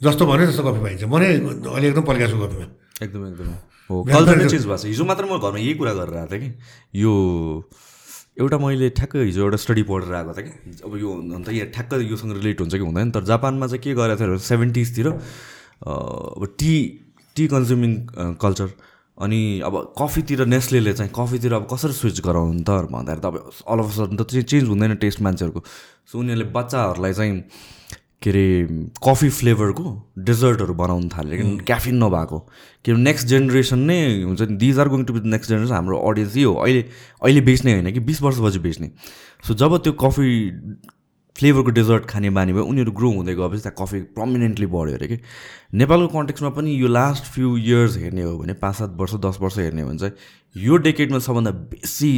जस्तो 0.00 0.22
भन्यो 0.28 0.44
जस्तो 0.50 0.62
कफी 0.68 0.80
पाइन्छ। 0.84 1.02
म 1.08 1.14
नै 1.18 1.28
अहिले 1.40 1.86
एकदम 1.90 2.04
पल्काएको 2.04 2.30
छु 2.30 2.38
कफीमा। 2.44 2.66
एकदम 3.00 3.22
एकदमै। 3.30 3.56
हो 3.90 4.02
कल्चर 4.06 4.48
चेन्ज 4.48 4.64
भएको 4.66 4.76
छ। 4.78 4.84
हिजो 4.86 5.04
मात्र 5.04 5.24
म 5.26 5.38
घरमा 5.42 5.58
यही 5.58 5.74
कुरा 5.74 5.92
गरेर 5.98 6.16
आएको 6.16 6.30
थिएँ 6.30 6.40
कि। 6.40 6.50
यो 6.94 7.12
एउटा 8.40 8.58
मैले 8.58 8.88
ठ्याक्कै 8.94 9.24
हिजो 9.26 9.40
एउटा 9.42 9.58
स्टडी 9.58 9.82
पढेर 9.90 10.14
आएको 10.14 10.32
थिएँ 10.38 10.46
कि। 10.46 10.82
अब 10.86 10.92
यो 10.96 11.08
हुन 11.10 11.42
त 11.42 11.48
यहाँ 11.50 11.68
ठ्याक्क 11.74 11.92
योसँग 12.06 12.32
रिलेट 12.38 12.60
हुन्छ 12.60 12.74
कि 12.74 12.84
हुँदैन। 12.86 13.10
तर 13.10 13.24
जापानमा 13.26 13.66
चाहिँ 13.66 13.82
के 13.82 13.94
गरेको 13.98 14.22
थियो 14.22 14.38
सेभेन्टिजतिर 14.38 15.06
अब 15.10 16.42
टी 16.58 16.72
टी 17.36 17.46
कन्ज्युमिङ 17.50 17.92
कल्चर। 18.38 18.70
अनि 19.18 19.60
अब 19.60 19.74
कफीतिर 19.98 20.46
नेस्लेले 20.48 20.92
चाहिँ 20.96 21.12
कफीतिर 21.12 21.52
अब 21.52 21.66
कसरी 21.68 21.92
स्विच 21.92 22.20
गराउनु 22.24 22.62
त 22.64 22.88
भन्दाखेरि 22.88 23.20
त 23.20 23.26
अब 23.28 23.36
अल 23.68 23.78
अफ 23.84 23.90
सडन 23.92 24.16
त 24.16 24.22
चेन्ज 24.32 24.68
हुँदैन 24.68 24.94
टेस्ट 24.96 25.20
मान्छेहरूको। 25.20 25.60
सो 26.08 26.18
उनीहरूले 26.18 26.48
बच्चाहरूलाई 26.56 27.12
चाहिँ 27.12 27.34
के 28.22 28.30
अरे 28.30 28.44
कफी 29.04 29.28
फ्लेभरको 29.30 29.86
डेजर्टहरू 30.18 30.74
बनाउनु 30.74 31.08
थाल्यो 31.08 31.36
कि 31.42 31.64
क्याफिन 31.64 31.96
नभएको। 32.04 32.38
किनभने 32.84 33.02
नेक्स्ट 33.04 33.26
जेनेरेसन 33.26 33.78
नै 33.88 33.98
हुन्छ 34.22 34.40
नि 34.42 34.56
these 34.56 34.78
are 34.78 34.88
going 34.88 35.04
to 35.04 35.12
be 35.12 35.20
next 35.24 35.50
generation 35.50 35.74
हाम्रो 35.74 35.98
अडियन्स 35.98 36.36
यही 36.36 36.44
हो। 36.44 36.54
अहिले 36.54 36.82
अहिले 37.22 37.40
बेच्ने 37.40 37.72
होइन 37.72 37.92
कि 37.92 38.00
बिस 38.00 38.22
वर्षपछि 38.22 38.58
बेच्ने। 38.60 38.90
सो 39.46 39.54
जब 39.54 39.76
त्यो 39.82 39.92
कफी 40.04 40.28
फ्लेभरको 41.36 41.70
डेजर्ट 41.70 42.04
खाने 42.06 42.30
बानी 42.36 42.52
भयो 42.52 42.64
उनीहरू 42.64 42.92
ग्रो 42.92 43.10
हुँदै 43.10 43.34
गएपछि 43.34 43.62
त्यहाँ 43.62 43.76
कफी 43.78 44.00
प्रमिनेन्टली 44.12 44.66
बढ्यो 44.66 44.94
अरे 44.94 45.06
कि। 45.08 45.18
नेपालको 45.74 46.08
कन्टेक्समा 46.12 46.48
पनि 46.52 46.74
यो 46.76 46.88
लास्ट 46.88 47.24
फ्यु 47.32 47.56
इयर्स 47.56 47.96
हेर्ने 47.96 48.22
हो 48.22 48.36
भने 48.38 48.52
पाँच 48.60 48.74
सात 48.76 48.96
वर्ष 49.00 49.14
दस 49.24 49.38
वर्ष 49.40 49.58
हेर्ने 49.58 49.82
हो 49.82 49.88
भने 49.88 49.98
चाहिँ 49.98 50.64
यो 50.64 50.76
डेकेडमा 50.76 51.18
सबभन्दा 51.18 51.50
बेसी 51.72 52.10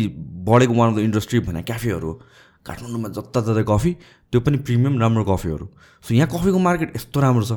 बढेको 0.49 0.75
वान 0.75 0.91
अफ 0.91 0.97
द 0.97 1.01
इन्डस्ट्री 1.01 1.41
भने 1.47 1.63
क्याफेहरू 1.63 2.09
हो। 2.09 2.21
काठमाडौँमा 2.67 3.09
जताततै 3.09 3.65
कफी 3.69 3.97
त्यो 4.33 4.41
पनि 4.41 4.57
प्रिमियम 4.65 4.99
राम्रो 5.01 5.25
कफीहरू। 5.25 5.67
सो 6.05 6.15
यहाँ 6.15 6.29
कफीको 6.33 6.59
मार्केट 6.59 6.97
यस्तो 6.97 7.21
राम्रो 7.21 7.45
छ। 7.45 7.53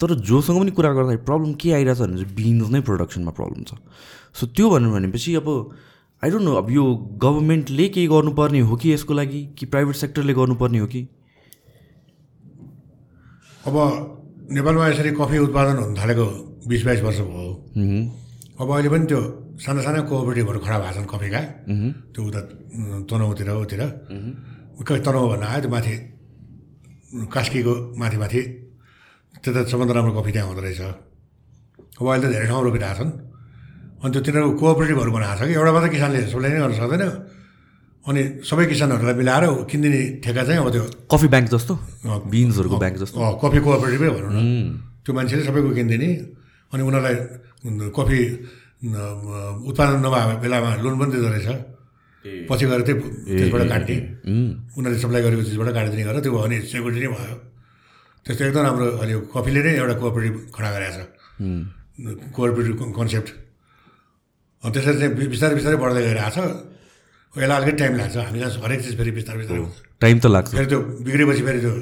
तर 0.00 0.14
जोसँग 0.20 0.58
पनि 0.60 0.70
कुरा 0.72 0.90
गर्दाखेरि 0.92 1.24
प्रब्लम 1.24 1.52
के 1.60 1.72
आइरहेछ 1.72 1.98
भने 2.00 2.16
चाहिँ 2.16 2.34
बिन्स 2.34 2.68
नै 2.72 2.80
प्रोडक्सनमा 2.80 3.32
प्रब्लम 3.36 3.62
छ। 3.64 3.76
सो 4.32 4.46
त्यो 4.56 4.66
भन्नु 4.70 4.88
भनेपछि 4.92 5.34
अब 5.40 5.48
आई 6.22 6.30
डोन्ट 6.30 6.44
नो 6.44 6.52
अब 6.56 6.70
यो 6.72 6.84
गभर्मेन्टले 7.20 7.88
केही 7.92 8.06
गर्नुपर्ने 8.08 8.60
हो 8.60 8.76
कि 8.76 8.92
यसको 8.92 9.14
लागि? 9.14 9.40
कि 9.58 9.66
प्राइभेट 9.68 9.96
सेक्टरले 9.96 10.32
गर्नुपर्ने 10.34 10.78
हो 10.78 10.86
कि? 10.88 11.00
अब 13.68 13.74
नेपालमा 14.56 14.88
यसरी 14.88 15.10
कफी 15.20 15.38
उत्पादन 15.44 15.76
हुन 15.76 15.94
थालेको 15.96 16.24
बिस 16.68 16.82
बाइस 16.84 17.00
वर्ष 17.02 17.18
भयो। 17.20 17.52
अब 18.60 18.68
अहिले 18.72 18.88
पनि 18.88 19.04
त्यो 19.06 19.20
साना 19.60 19.80
साना 19.82 20.00
कोअपरेटिभहरू 20.08 20.58
खडा 20.64 20.78
भएको 20.80 20.92
छन् 20.96 21.08
कफीका। 21.12 21.40
त्यो 22.12 22.20
उता 22.24 22.40
तनहुँतिर 23.04 23.50
उतिर। 23.64 23.82
कहीँ 24.78 25.00
तनहुँ 25.00 25.28
भन्न 25.30 25.44
आयो 25.44 25.60
त्यो 25.60 25.70
माथि 25.70 25.94
कास्कीको 27.26 27.74
माथि 27.94 28.16
माथि 28.18 28.40
त्यता 29.34 29.60
सबभन्दा 29.64 29.92
राम्रो 29.94 30.12
कफी 30.14 30.32
त्यहाँ 30.32 30.48
हुँदो 30.48 30.62
रहेछ 30.62 30.80
अब 31.96 32.04
अहिले 32.04 32.20
त 32.20 32.30
धेरै 32.30 32.46
ठाउँ 32.46 32.62
रोपिरहेको 32.62 32.94
छन् 32.94 33.12
अनि 33.96 34.10
त्यो 34.12 34.20
तिनीहरूको 34.22 34.52
कोअपरेटिभहरू 34.54 35.10
बनाएको 35.10 35.38
छ 35.38 35.42
कि 35.42 35.54
एउटा 35.54 35.72
मात्रै 35.72 35.90
किसानले 35.90 36.18
सबलाई 36.28 36.50
नै 36.50 36.60
गर्न 36.60 36.74
सक्दैन 36.76 37.04
अनि 38.04 38.22
सबै 38.42 38.64
किसानहरूलाई 38.66 39.16
मिलाएर 39.16 39.44
किनिदिने 39.64 40.00
ठेका 40.20 40.42
चाहिँ 40.44 40.60
अब 40.60 40.68
त्यो 40.70 40.84
कफी 41.08 41.26
ब्याङ्क 41.26 41.48
जस्तो 41.50 41.72
बिन्सहरूको 42.26 42.76
ब्याङ्क 42.76 42.96
जस्तो 43.00 43.16
कफी 43.38 43.58
कोअपरेटिभै 43.64 44.10
भनौँ 44.12 44.30
न 44.30 44.40
त्यो 45.00 45.12
मान्छेले 45.16 45.42
सबैको 45.42 45.70
किनिदिने 45.72 46.08
अनि 46.72 46.82
उनीहरूलाई 46.82 47.16
कफी 47.90 48.20
उत्पादन 49.64 49.98
नभएको 49.98 50.34
बेलामा 50.38 50.70
लोन 50.76 50.94
पनि 50.98 51.10
दिँदो 51.12 51.28
रहेछ 51.28 51.48
पछि 52.48 52.64
गएर 52.70 52.82
त्यही 52.86 52.98
त्यसबाट 53.38 53.62
काट्ने 53.72 53.96
उनीहरूले 54.76 54.98
सप्लाई 55.02 55.22
गरेको 55.26 55.42
चिजबाट 55.48 55.70
काटिदिने 55.76 56.04
गरेर 56.08 56.20
त्यो 56.24 56.32
भयो 56.32 56.42
भने 56.46 56.56
सेक्युरिटी 56.72 57.00
नै 57.06 57.10
भयो। 57.16 57.36
त्यस्तो 58.26 58.42
एकदम 58.46 58.62
राम्रो 58.66 58.86
अहिले 59.00 59.14
कफीले 59.34 59.60
नै 59.66 59.72
एउटा 59.82 59.94
कोअपरेटिभ 60.02 60.34
खडा 60.54 60.68
गरेको 60.74 60.92
छ। 60.96 61.00
Cooperative 62.34 62.74
concept. 62.98 63.28
अनि 64.62 64.72
त्यसरी 64.74 64.96
चाहिँ 65.00 65.12
बिस्तारै 65.32 65.54
बिस्तारै 65.58 65.78
बढ्दै 65.82 66.02
गइरहेको 66.06 66.32
छ 66.34 66.38
यसलाई 67.36 67.56
अलिकति 67.60 67.76
टाइम 67.82 67.92
लाग्छ। 68.00 68.16
हामीलाई 68.16 68.50
हरेक 68.64 68.80
चिज 68.84 68.94
फेरि 68.98 69.10
बिस्तारै 69.18 69.38
बिस्तारै 69.44 69.60
हुन्छ। 69.60 69.76
टाइम 70.02 70.16
त 70.18 70.26
लाग्छ। 70.34 70.48
फेरि 70.56 70.68
त्यो 70.72 70.80
बिग्रेपछि 71.06 71.42
फेरि 71.46 71.60
त्यो 71.64 71.72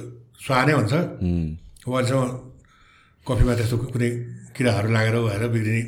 स्वाहा 0.45 0.63
नै 0.67 0.75
हुन्छ। 0.79 0.93
अब 1.87 1.93
अहिलेसम्म 1.95 2.23
कफीमा 3.25 3.53
त्यस्तो 3.59 3.77
कुनै 3.95 4.11
किराहरू 4.55 4.89
लागेर 4.97 5.17
भएर 5.25 5.43
बिग्रिने 5.55 5.83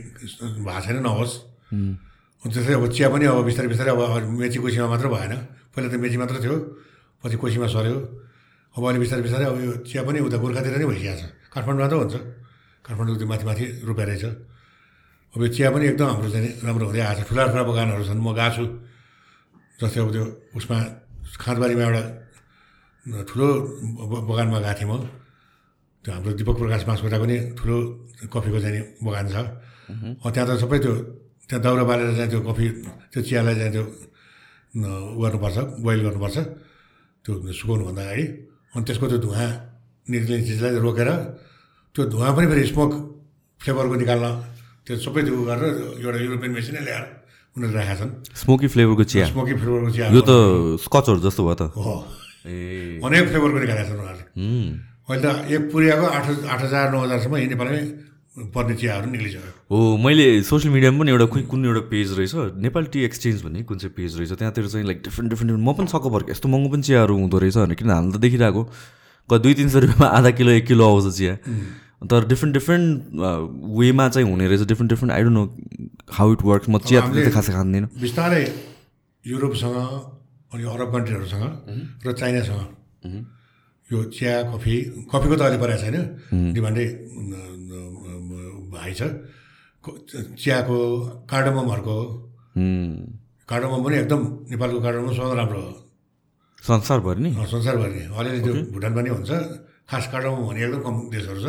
भएको 0.65 0.81
छैन 0.87 0.97
नहोस्। 1.03 1.33
त्यसै 2.53 2.73
अब 2.79 2.85
चिया 2.95 3.09
पनि 3.13 3.25
अब 3.31 3.39
बिस्तारै 3.49 3.69
बिस्तारै 3.73 3.91
अब 3.97 4.03
मेची 4.41 4.59
कोसीमा 4.65 4.87
मात्र 4.93 5.07
भएन। 5.09 5.35
पहिला 5.73 5.89
त 5.93 5.95
मेची 6.01 6.17
मात्र 6.21 6.37
थियो 6.45 6.57
पछि 7.21 7.37
कोसीमा 7.43 7.67
सर्यो 7.75 7.97
अब 8.77 8.83
अहिले 8.85 8.99
बिस्तारै 9.03 9.23
बिस्तारै 9.27 9.47
अब 9.51 9.57
यो 9.67 9.73
चिया 9.89 10.01
पनि 10.07 10.19
उता 10.27 10.37
गोर्खातिर 10.37 10.73
नै 10.77 10.87
भइसकेको 10.91 11.17
छ। 11.17 11.25
काठमाडौँमा 11.53 11.89
त 11.89 11.95
हुन्छ। 11.97 12.15
काठमाडौँ 12.85 13.17
त्यो 13.17 13.27
माथि 13.33 13.45
माथि 13.49 13.65
रोपेर 13.89 14.07
रहेछ। 14.13 14.25
अब 15.35 15.41
यो 15.43 15.49
चिया 15.57 15.69
पनि 15.73 15.85
एकदम 15.97 16.09
हाम्रो 16.13 16.29
चाहिँ 16.29 16.51
राम्रो 16.65 16.85
हुँदै 16.87 17.03
आएको 17.09 17.23
छ। 17.25 17.29
ठुला 17.29 17.43
ठुला 17.51 17.65
बगानहरू 17.65 18.05
छन्। 18.05 18.21
म 18.21 18.29
गएको 18.37 18.53
छु। 18.57 18.65
जस्तै 19.81 20.01
अब 20.05 20.09
त्यो 20.13 20.25
उसमा 20.57 20.77
खाँदबारीमा 21.41 21.83
एउटा 21.89 22.03
ठुलो 23.29 23.47
बगानमा 24.29 24.59
गएको 24.61 24.77
थिएँ 24.77 24.91
म। 24.93 24.95
त्यो 26.05 26.11
हाम्रो 26.15 26.31
दिपक 26.39 26.57
प्रकाश 26.61 26.83
बाँसकोटाको 26.89 27.27
नि 27.27 27.37
ठुलो 27.59 27.77
कफीको 28.29 28.59
चाहिँ 28.61 28.83
बगान 29.03 29.27
छ। 29.33 29.37
त्यहाँ 30.21 30.47
त 30.47 30.51
सबै 30.61 30.79
त्यो 30.85 30.93
त्यहाँ 31.47 31.63
दाउरा 31.63 31.85
बालेर 31.91 32.11
चाहिँ 32.19 32.31
त्यो 32.31 32.41
कफी 32.49 32.67
त्यो 33.13 33.21
चियालाई 33.23 33.55
चाहिँ 33.61 33.73
त्यो 33.75 33.85
गर्नुपर्छ 35.23 35.57
बोइल 35.85 36.01
गर्नुपर्छ। 36.07 36.37
त्यो 37.25 37.33
सुकाउनुभन्दा 37.59 38.03
अगाडि। 38.03 38.25
अनि 38.75 38.85
त्यसको 38.87 39.07
त्यो 39.11 39.19
धुवा 39.25 39.45
निक्लिने 40.11 40.43
चिजलाई 40.47 40.71
रोकेर 40.87 41.11
त्यो 41.95 42.03
धुवा 42.13 42.29
पनि 42.37 42.47
फेरि 42.51 42.65
स्मोक 42.71 42.93
फ्लेभरको 43.61 43.95
निकाल्न 44.03 44.27
त्यो 44.87 44.95
सबै 45.07 45.21
त्यो 45.27 45.35
गरेर 45.49 45.75
एउटा 46.03 46.19
युरोपियन 46.27 46.53
मेसिनै 46.55 46.83
ल्याएर 46.87 47.05
उनीहरूले 47.57 47.79
राखेका 47.79 47.97
छन्। 48.01 48.11
स्मोकी 48.43 48.67
फ्लेभरको 48.75 49.05
चिया। 49.11 49.25
स्मोकी 49.33 49.55
फ्लेभरको 49.59 49.91
चिया। 49.97 50.07
यो 50.15 50.21
त 50.29 50.31
स्कचहरू 50.85 51.21
जस्तो 51.27 51.43
भयो 51.47 51.57
त। 51.57 51.63
हो। 51.73 51.95
ए। 52.47 53.01
अनेक 53.01 53.25
फ्लेभरको 53.31 53.59
निकालेका 53.65 53.85
छन् 53.89 54.01
उनीहरूले 54.03 54.25
अहिले 55.09 55.23
त 55.23 55.27
एक 55.55 55.63
पुरियाको 55.73 56.07
आठ 56.07 56.27
आठ 56.53 56.61
हजार 56.67 56.85
नौ 56.93 56.99
हजारसम्म 57.07 57.35
नेपालमै 57.55 57.83
पर्ने 58.37 58.75
चियाहरू 58.77 59.11
निक्लिसक्यो 59.11 59.53
हो 59.71 59.97
मैले 60.05 60.25
सोसियल 60.45 60.73
मिडियामा 60.75 60.99
पनि 61.01 61.11
एउटा 61.11 61.27
कुन 61.33 61.43
कुन 61.53 61.65
एउटा 61.67 61.81
पेज 61.91 62.13
रहेछ 62.19 62.35
नेपाल 62.65 62.85
टी 62.93 63.05
एक्सचेन्ज 63.05 63.43
भन्ने 63.45 63.63
कुन 63.71 63.79
चाहिँ 63.79 63.95
पेज 63.97 64.17
रहेछ 64.19 64.33
त्यहाँतिर 64.33 64.67
चाहिँ 64.69 64.87
लाइक 64.87 65.03
डिफ्रेन्ट 65.05 65.31
डिफ्रेन्ट 65.33 65.53
म 65.59 65.73
पनि 65.73 65.89
सक्क 65.89 66.07
परेको 66.13 66.31
यस्तो 66.31 66.49
महँगो 66.49 66.69
पनि 66.73 66.83
चियाहरू 66.89 67.17
हुँदो 67.17 67.39
रहेछ 67.39 67.57
भनेर 67.57 67.75
किन 67.81 67.91
हामी 67.91 68.13
त 68.13 68.21
देखिरहेको 68.25 68.63
क 69.29 69.39
दुई 69.41 69.55
तिन 69.55 69.69
सय 69.69 69.81
रुपियाँमा 69.81 70.09
आधा 70.19 70.31
किलो 70.37 70.51
एक 70.53 70.67
किलो 70.67 70.85
आउँछ 70.89 71.17
चिया। 71.17 71.35
तर 72.11 72.27
डिफ्रेन्ट 72.29 72.53
डिफ्रेन्ट 72.55 72.89
वेमा 73.79 74.09
चाहिँ 74.09 74.29
हुने 74.31 74.47
रहेछ 74.49 74.69
different 74.69 74.91
different 74.93 75.13
I 75.13 75.23
don't 75.23 75.37
know 75.37 75.45
how 76.13 76.33
it 76.33 76.43
works 76.45 76.69
म 76.69 76.79
चिया 76.79 77.01
खासै 77.33 77.53
खाँदैन 77.53 77.89
बिस्तारै 78.05 78.45
युरोपसँग 79.25 79.77
अनि 80.53 80.63
अरब 80.75 80.93
कन्ट्रीहरूसँग 80.93 81.45
र 82.07 82.13
चाइनासँग 82.13 83.25
यो 83.91 84.03
चिया 84.13 84.35
कफी 84.53 84.77
कफीको 85.11 85.37
त 85.37 85.41
अहिले 85.41 85.59
परेको 85.63 85.81
छैन। 85.83 85.97
डिमान्डै 86.55 86.87
हाई 88.77 88.95
छ। 88.95 89.03
चियाको 90.19 91.07
कार्डममहरूको 91.31 92.03
उम्, 92.57 92.97
कार्डमम 93.49 93.85
पनि 93.85 93.97
एकदम 93.97 94.39
नेपालको 94.51 94.81
कार्डमम 94.81 95.15
सबभन्दा 95.15 95.35
राम्रो 95.35 95.61
हो। 95.61 95.93
संसारभरि 96.63 97.23
नि? 97.23 97.33
संसारभरि 97.33 97.93
अलिअलि 97.93 98.41
त्यो 98.41 98.55
भुटान 98.55 98.95
पनि 98.95 99.11
हुन्छ। 99.11 99.31
खास 99.91 100.09
कार्डमम 100.13 100.37
भने 100.37 100.65
एकदम 100.65 100.83
कम 100.83 101.11
देशहरू 101.11 101.41
छ। 101.41 101.47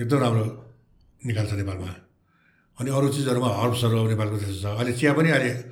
एकदम 0.00 0.18
राम्रो 0.18 0.74
निकाल्छ 1.26 1.52
नेपालमा। 1.52 1.96
अनि 2.80 2.90
अरू 2.90 3.08
चिजहरूमा 3.08 3.48
हर्ब्सहरू 3.48 3.98
अब 3.98 4.08
नेपालको 4.08 4.38
त्यस्तो 4.38 4.62
छ। 4.62 4.64
अहिले 4.64 4.92
चिया 4.92 5.12
पनि 5.12 5.30
अहिले 5.30 5.64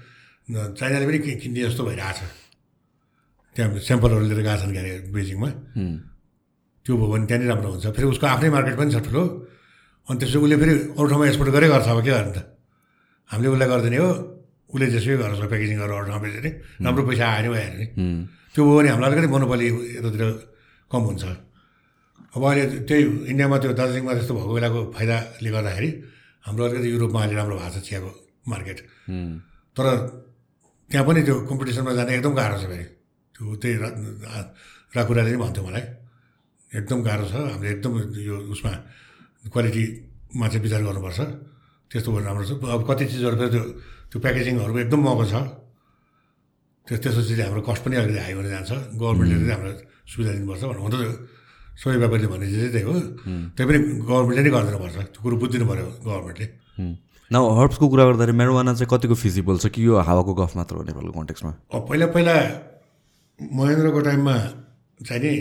न- 0.50 0.74
चाइनाले 0.78 1.06
पनि 1.06 1.18
कि- 1.18 1.40
किन्ने 1.40 1.60
जस्तो 1.60 1.84
भइरहेको 1.84 2.18
छ। 2.18 2.30
त्यहाँ 3.56 3.78
स्याम्पलहरू 3.78 4.20
लिएर 4.20 4.42
गएको 4.42 4.62
छन् 4.62 4.72
के 4.72 4.78
अरे 4.78 4.98
बेजिङमा। 4.98 5.48
त्यो 6.86 6.96
भयो 6.96 7.06
भने 7.06 7.26
त्यहाँनिर 7.26 7.52
राम्रो 7.52 7.70
हुन्छ। 7.70 7.86
फेरि 7.86 8.08
उसको 8.08 8.26
आफ्नै 8.26 8.50
मार्केट 8.50 8.76
पनि 8.78 8.92
छ 8.92 8.96
ठुलो। 8.96 9.48
अनि 10.08 10.16
त्यसपछि 10.18 10.38
उसले 10.38 10.56
फेरि 10.62 10.74
अरू 10.98 11.06
ठाउँमा 11.10 11.24
एक्सपोर्ट 11.30 11.50
गरे 11.56 11.66
गर्छ 11.72 11.88
अब 11.88 11.98
के 12.02 12.10
गर्ने 12.10 12.32
त? 12.36 12.38
हामीले 13.30 13.48
उसलाई 13.54 13.68
गरिदिने 13.72 13.98
हो। 14.02 14.08
उसले 14.72 14.86
जेसुकै 14.94 15.16
गर्छ 15.22 15.40
प्याकेजिङ 15.52 15.76
गरेर 15.78 15.94
अरू 15.94 16.06
ठाउँमा 16.10 16.22
बेच्ने। 16.24 16.50
राम्रो 16.84 17.02
पैसा 17.08 17.24
आयो 17.38 17.50
भने 17.52 17.68
नि 17.76 17.86
उम्, 17.92 18.20
त्यो 18.52 18.60
भयो 18.66 18.74
भने 18.78 18.88
हामीलाई 18.92 19.08
अलिकति 19.12 19.28
मोनोपली 19.32 19.66
यतातिर 20.00 20.22
कम 20.90 21.02
हुन्छ। 21.08 21.24
अब 22.32 22.42
अहिले 22.42 22.64
त्यही 22.88 23.02
इन्डियामा 23.30 23.56
त्यो 23.62 23.72
दार्जिलिङमा 23.78 24.12
त्यस्तो 24.16 24.32
भएको 24.36 24.52
बेलाको 24.56 24.80
फाइदाले 24.96 25.50
गर्दाखेरि 25.52 25.90
हाम्रो 26.44 26.62
अलिकति 26.66 26.88
युरोपमा 26.94 27.18
अहिले 27.22 27.36
राम्रो 27.40 27.56
भएको 27.60 27.70
छ 27.72 27.78
चियाको 27.86 28.10
मार्केट। 28.48 28.78
तर 29.76 29.86
त्यहाँ 30.90 31.04
पनि 31.06 31.20
त्यो 31.26 31.34
कम्पिटिसनमा 31.48 31.92
जाने 31.96 32.10
एकदम 32.16 32.32
गाह्रो 32.40 32.56
छ 32.60 32.64
फेरि। 32.72 32.86
त्यो 33.34 33.44
त्यही 33.60 33.76
राकुराले 34.96 35.30
पनि 35.30 35.38
भन्थ्यो 35.44 35.62
मलाई। 35.68 35.84
एकदम 36.72 36.98
गाह्रो 37.06 37.24
छ। 37.28 37.34
हामीले 37.52 37.70
एकदम 37.76 37.92
यो 38.28 38.36
उसमा 38.52 38.72
क्वालिटीमा 39.50 40.46
चाहिँ 40.48 40.62
विचार 40.62 40.82
गर्नुपर्छ। 40.86 41.20
त्यस्तो 41.90 42.08
भयो 42.12 42.22
राम्रो 42.22 42.44
छ। 42.46 42.52
अब 42.62 42.82
कति 42.88 43.04
चिजहरू 43.10 43.36
फेरि 43.36 43.50
त्यो 43.50 43.62
त्यो 44.10 44.18
प्याकेजिङहरू 44.22 44.72
एकदम 44.86 45.00
महँगो 45.02 45.24
छ। 45.26 45.34
त्यो 46.86 46.96
त्यसो 47.02 47.20
चाहिँ 47.22 47.42
हाम्रो 47.46 47.62
कस्ट 47.66 47.82
पनि 47.84 47.94
अलिकति 47.96 48.20
हाई 48.22 48.32
हुन 48.38 48.46
जान्छ। 48.48 48.70
गभर्मेन्टले 49.00 49.38
चाहिँ 49.42 49.54
हाम्रो 49.54 49.72
सुविधा 50.12 50.30
दिनुपर्छ 50.36 50.62
भन्नु 50.70 50.82
हुन 50.82 50.92
त 50.92 51.02
सबै 51.72 51.96
व्यापारीले 52.02 52.28
भन्ने 52.32 52.46
चिज 52.52 52.58
चाहिँ 52.60 52.72
त्यही 52.72 52.86
हो। 52.86 52.94
त्यही 53.56 53.66
पनि 53.68 53.78
गभर्मेन्टले 54.08 54.42
नै 54.42 54.50
गरिदिनुपर्छ। 54.52 54.96
त्यो 55.12 55.20
कुरो 55.24 55.34
बुझिदिनु 55.40 55.66
पऱ्यो 55.70 55.86
गभर्मेन्टले। 56.06 56.46
न 57.32 57.34
हर्ब्सको 57.58 57.84
कुरा 57.88 58.04
गर्दाखेरि 58.12 58.36
मेरोवाना 58.36 58.72
चाहिँ 58.76 58.90
कतिको 58.92 59.14
फिजिबल 59.16 59.56
छ? 59.56 59.72
कि 59.72 59.80
यो 59.80 59.92
हावाको 59.96 60.32
गफ 60.36 60.52
मात्र 60.56 60.74
हो 60.76 60.82
नेपालको 60.84 61.12
कन्टेक्समा 61.16 61.52
अब 61.72 61.82
पहिला 61.88 62.06
पहिला 62.12 62.34
महेन्द्रको 63.40 64.00
टाइममा 64.04 64.36
चाहिँ 65.00 65.20
नि 65.22 65.32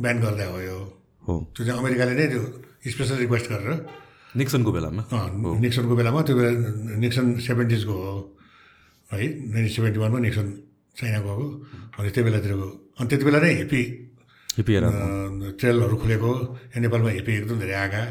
ब्यान 0.00 0.16
गर्दा 0.24 0.44
हो 0.52 0.58
यो 0.64 0.78
हो। 1.28 1.34
त्यो 1.52 1.62
चाहिँ 1.68 1.78
अमेरिकाले 1.80 2.14
नै 2.16 2.26
त्यो 2.32 2.42
स्पेसल 2.84 3.16
रिक्वेस्ट 3.24 3.46
गरेर 3.52 3.72
निक्सनको 4.36 4.70
बेलामा? 4.76 5.02
निक्सनको 5.64 5.94
बेलामा 5.96 6.20
त्यो 6.26 6.34
बेला 6.36 6.50
निक्सन 7.00 7.24
सेभेन्टिजको 7.46 7.94
हो। 7.94 8.12
है 9.12 9.26
नाइन्टिन 9.52 9.72
सेभेन्टी 9.76 9.98
वानमा 10.02 10.18
निक्सन 10.26 10.46
चाइना 10.98 11.18
गएको। 11.24 11.46
अनि 11.98 12.10
त्यो 12.14 12.22
बेलातिरको 12.28 12.66
अनि 12.98 13.06
त्यति 13.08 13.24
बेला 13.24 13.38
नै 13.44 13.52
हेप्पी 13.60 13.82
हिपिएर 14.58 14.82
अँ, 14.84 14.92
ट्रेलहरू 15.58 15.96
खुलेको 16.02 16.30
नेपालमा 16.82 17.10
हेप्पी 17.18 17.32
एकदम 17.34 17.56
धेरै 17.62 17.74
आएका 17.74 18.02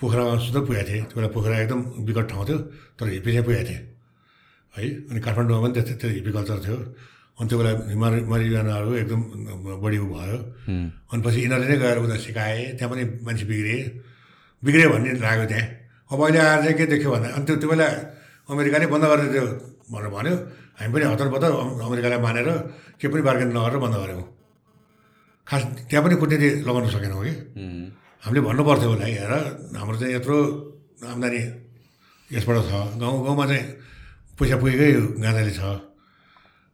पोखरामा 0.00 0.32
सुधा 0.44 0.60
पुगेको 0.64 0.88
थिएँ। 0.88 1.02
त्यो 1.08 1.16
बेला 1.18 1.28
पोखरा 1.34 1.56
एकदम 1.64 1.80
विकट 2.08 2.26
ठाउँ 2.30 2.44
थियो 2.48 2.58
तर 2.96 3.06
हेप्पी 3.16 3.30
चाहिँ 3.32 3.44
पुगेको 3.44 3.64
थिएँ। 3.68 3.82
है 4.74 4.84
अनि 5.10 5.20
काठमाडौँमा 5.20 5.60
पनि 5.60 5.72
त्यस्तै 5.76 5.94
त्यो 6.00 6.08
हिप्पी 6.16 6.32
कल्चर 6.36 6.58
थियो। 6.64 6.76
अनि 7.40 7.48
त्यो 7.48 7.56
बेला 7.58 7.70
हिमाल 7.92 8.14
मरिजानाहरू 8.30 8.90
एकदम 9.02 9.20
बढी 9.82 9.98
भयो। 10.12 10.36
अनि 11.12 11.20
पछि 11.24 11.38
यिनीहरूले 11.40 11.68
नै 11.72 11.76
गएर 11.82 11.98
उता 12.04 12.16
सिकाए 12.24 12.76
त्यहाँ 12.76 12.88
पनि 12.92 13.02
मान्छे 13.24 13.44
बिग्रिए। 13.50 13.80
बिग्रियो 14.62 14.88
भन्ने 14.92 15.10
लाग्यो 15.24 15.46
त्यहाँ। 15.50 15.66
अब 16.12 16.18
अहिले 16.20 16.38
आएर 16.38 16.60
चाहिँ 16.62 16.76
के 16.78 16.84
देख्यो 16.92 17.08
भन्दा 17.14 17.28
अनि 17.36 17.44
त्यो 17.48 17.54
त्यो 17.60 17.68
बेला 17.72 17.86
अमेरिकाले 18.52 18.86
बन्द 18.92 19.04
गरिदियो 19.10 19.44
भनेर 19.92 20.10
भन्यो। 20.16 20.34
हामी 20.78 20.90
पनि 20.94 21.04
हतार 21.12 21.28
पतार 21.34 21.50
अम- 21.64 21.80
अमेरिकालाई 21.88 22.20
मानेर 22.26 22.48
के 23.00 23.06
पनि 23.08 23.22
बार्गेन 23.26 23.48
नगरेर 23.56 23.78
बन्द 23.84 23.96
गऱ्यौँ। 24.04 24.24
खास 25.48 25.62
त्यहाँ 25.88 26.02
पनि 26.04 26.14
कुटनीति 26.20 26.48
लगाउन 26.68 26.84
सकेनौँ 26.94 27.20
कि? 27.24 27.32
हामीले 28.22 28.40
भन्नु 28.46 28.62
पर्थ्यो 28.68 28.88
होला 28.92 29.06
हेर 29.16 29.32
हाम्रो 29.80 29.96
चाहिँ 30.00 30.14
यत्रो 30.14 30.36
आम्दानी 31.08 31.40
यसबाट 32.30 32.56
छ। 32.68 32.72
गाउँ 33.00 33.16
गाउँमा 33.24 33.44
चाहिँ 33.50 33.64
पैसा 34.36 34.56
पुगेकै 34.60 34.88
गाँजाले 35.24 35.52
छ। 35.58 35.62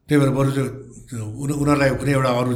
त्यही 0.06 0.18
भएर 0.20 0.30
बरु 0.38 0.50
त्यो 0.54 1.18
उनी- 1.42 1.58
उनीहरूलाई 1.62 1.90
कुनै 2.00 2.12
एउटा 2.18 2.30
अरू 2.40 2.52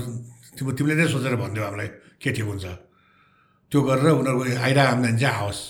तिम्रो 0.57 0.73
तिमीले 0.79 0.95
नै 0.99 1.07
सोचेर 1.13 1.35
भनिदियो 1.41 1.65
हामीलाई 1.67 1.89
के 2.23 2.31
ठिक 2.37 2.47
हुन्छ। 2.51 2.67
त्यो 3.71 3.79
गरेर 3.87 4.07
उनीहरूको 4.21 4.43
आइरहेको 4.67 4.91
आम्दानी 4.95 5.19
चाहिँ 5.23 5.37
आओस्। 5.43 5.61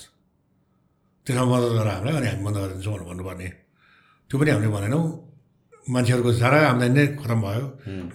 त्यसमा 1.25 1.45
मद्दत 1.51 1.73
गर 1.79 1.89
हामीलाई 1.95 2.15
अनि 2.21 2.27
हामी 2.31 2.43
बन्द 2.47 2.57
गरिदिन्छौँ 2.63 2.93
भनेर 2.95 3.07
भन्नुपर्ने। 3.11 3.49
त्यो 4.29 4.37
पनि 4.41 4.51
हामीले 4.51 4.71
भनेनौँ। 4.77 5.05
मान्छेहरूको 5.93 6.31
सारा 6.41 6.59
आम्दानी 6.73 6.93
नै 6.97 7.05
खतम 7.21 7.41
भयो। 7.45 7.65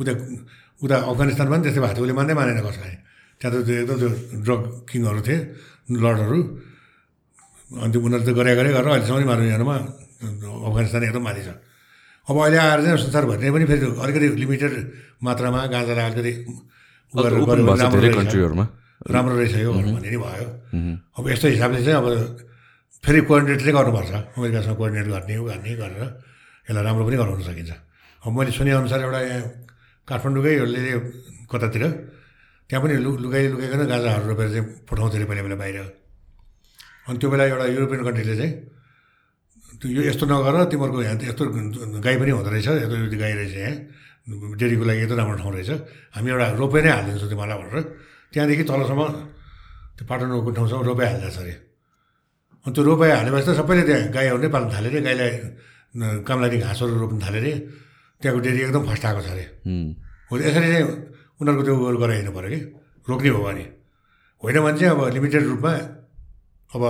उता 0.02 0.12
उता 0.84 0.96
अफगानिस्तानमा 1.10 1.54
पनि 1.56 1.64
त्यस्तै 1.66 1.82
भएको 1.82 1.96
थियो। 1.96 2.04
उसले 2.06 2.16
मान्दै 2.20 2.34
मानेन 2.40 2.60
कसैलाई। 2.66 2.96
त्यहाँ 3.40 3.52
त 3.52 3.56
त्यो 3.66 3.76
एकदम 3.82 3.98
त्यो 4.02 4.10
ड्रग 4.46 4.62
किङहरू 4.90 5.22
थिए 5.28 5.38
लर्डहरू। 6.06 6.40
अनि 7.82 7.92
त्यो 7.94 8.00
उनीहरू 8.06 8.24
त 8.26 8.30
गरे 8.38 8.52
गरे 8.60 8.70
गरेर 8.76 8.90
अहिलेसम्म 8.94 9.20
नि 9.22 9.26
मारुनीहरूमा 9.32 9.76
अफगानिस्तान 10.68 11.02
एकदम 11.10 11.24
माथि 11.28 11.42
छ। 11.46 11.50
अब 12.30 12.36
अहिले 12.42 12.58
आएर 12.58 12.80
चाहिँ 12.86 12.98
संसारभरि 13.06 13.42
नै 13.46 13.52
पनि 13.56 13.66
फेरि 13.70 13.86
अलिकति 14.04 14.28
लिमिटेड 14.42 14.74
मात्रामा 15.24 15.60
गाँजालाई 15.74 16.06
अलिकति 16.10 16.32
राम्रो 19.06 19.36
रहेछ। 19.38 19.56
यो 19.56 19.72
भन्ने 19.74 20.10
नि 20.10 20.18
भयो। 20.18 20.48
अब 21.18 21.24
यस्तो 21.30 21.48
हिसाबले 21.54 21.80
चाहिँ 21.86 21.98
अब 22.02 22.08
फेरि 23.04 23.20
कोअर्डिनेट 23.30 23.60
चाहिँ 23.62 23.76
गर्नुपर्छ। 23.78 24.12
अमेरिकासँग 24.38 24.76
कोअर्डिनेट 24.80 25.08
गर्ने 25.14 25.36
गर्ने 25.46 25.72
गरेर 25.78 26.04
यसलाई 26.66 26.84
राम्रो 26.84 27.04
पनि 27.06 27.18
गराउन 27.22 27.42
सकिन्छ। 27.46 27.72
अब 28.26 28.32
मैले 28.34 28.52
सुनेअनुसार 28.58 29.02
एउटा 29.06 29.20
यहाँ 29.22 29.42
काठमाडौँकै 30.08 30.54
कतातिर 31.52 31.84
त्यहाँ 32.70 32.82
पनि 32.84 32.94
लु 33.06 33.12
लुकाइ 33.22 33.44
लुकाइकन 33.54 33.82
गाजाहरू 33.86 34.26
रोपेर 34.34 34.48
चाहिँ 34.50 34.66
पठाउँथ्यो 34.90 35.18
अरे 35.22 35.26
पहिला 35.30 35.42
पहिला 35.46 35.58
बाहिर। 35.62 35.78
अनि 37.06 37.18
त्यो 37.22 37.28
बेला 37.30 37.44
एउटा 37.46 37.66
युरोपियन 37.76 38.02
कन्ट्रीले 38.08 38.36
चाहिँ 38.42 38.54
यो 39.84 40.02
यस्तो 40.10 40.26
नगर 40.26 40.56
तिमीहरूको 40.72 41.02
यहाँ 41.04 41.18
यस्तो 41.30 41.44
गाई 42.00 42.16
पनि 42.20 42.32
हुँदो 42.32 42.50
रहेछ 42.50 42.68
यस्तो 42.86 43.18
गाई 43.20 43.34
रहेछ 43.40 43.56
यहाँ। 43.56 43.76
डेरीको 44.60 44.84
लागि 44.90 45.02
यस्तो 45.04 45.16
राम्रो 45.20 45.38
ठाउँ 45.42 45.54
रहेछ। 45.56 45.72
हामी 46.16 46.30
एउटा 46.32 46.46
रोपे 46.62 46.80
नै 46.82 46.90
हालिदिन्छौँ 46.96 47.30
तिमीलाई 47.30 47.58
भनेर। 47.62 47.84
त्यहाँदेखि 48.32 48.64
तलसम्म 48.70 49.02
त्यो 49.96 50.04
पाटनको 50.10 50.50
ठाउँसम्म 50.58 50.82
रोपाइ 50.90 51.08
हाल्दैछ 51.12 51.38
अरे। 51.44 51.54
अनि 52.66 52.74
त्यो 52.76 52.84
रोपाइ 52.90 53.10
हालेपछि 53.20 53.46
त 53.46 53.50
सबैले 53.60 53.84
त्यहाँ 53.86 54.10
गाईहरू 54.16 54.38
नै 54.42 54.50
पाल्न 54.56 54.68
थाले 54.74 54.88
अरे 54.90 55.00
गाईलाई 55.08 55.32
कामलानी 56.28 56.58
घाँसहरू 56.66 56.94
रोप्न 57.04 57.18
थाले 57.26 57.38
अरे। 57.40 57.54
त्यहाँको 58.22 58.40
डेरी 58.46 58.60
एकदम 58.66 58.84
फस्टाएको 58.90 59.22
छ 59.22 59.30
अरे। 59.36 59.46
हो। 60.30 60.34
यसरी 60.40 60.68
चाहिँ 60.72 60.86
उनीहरूको 61.40 61.64
त्यो 61.68 61.74
उयो 61.76 61.98
गराइदिनु 62.02 62.32
पऱ्यो 62.36 62.50
कि। 62.50 62.60
रोक्ने 63.08 63.30
हो 63.30 63.40
भने। 63.46 63.66
होइन 64.42 64.58
भने 64.66 64.78
चाहिँ 64.80 64.92
अब 64.96 65.02
लिमिटेड 65.16 65.44
रूपमा 65.52 65.72
अब 66.74 66.84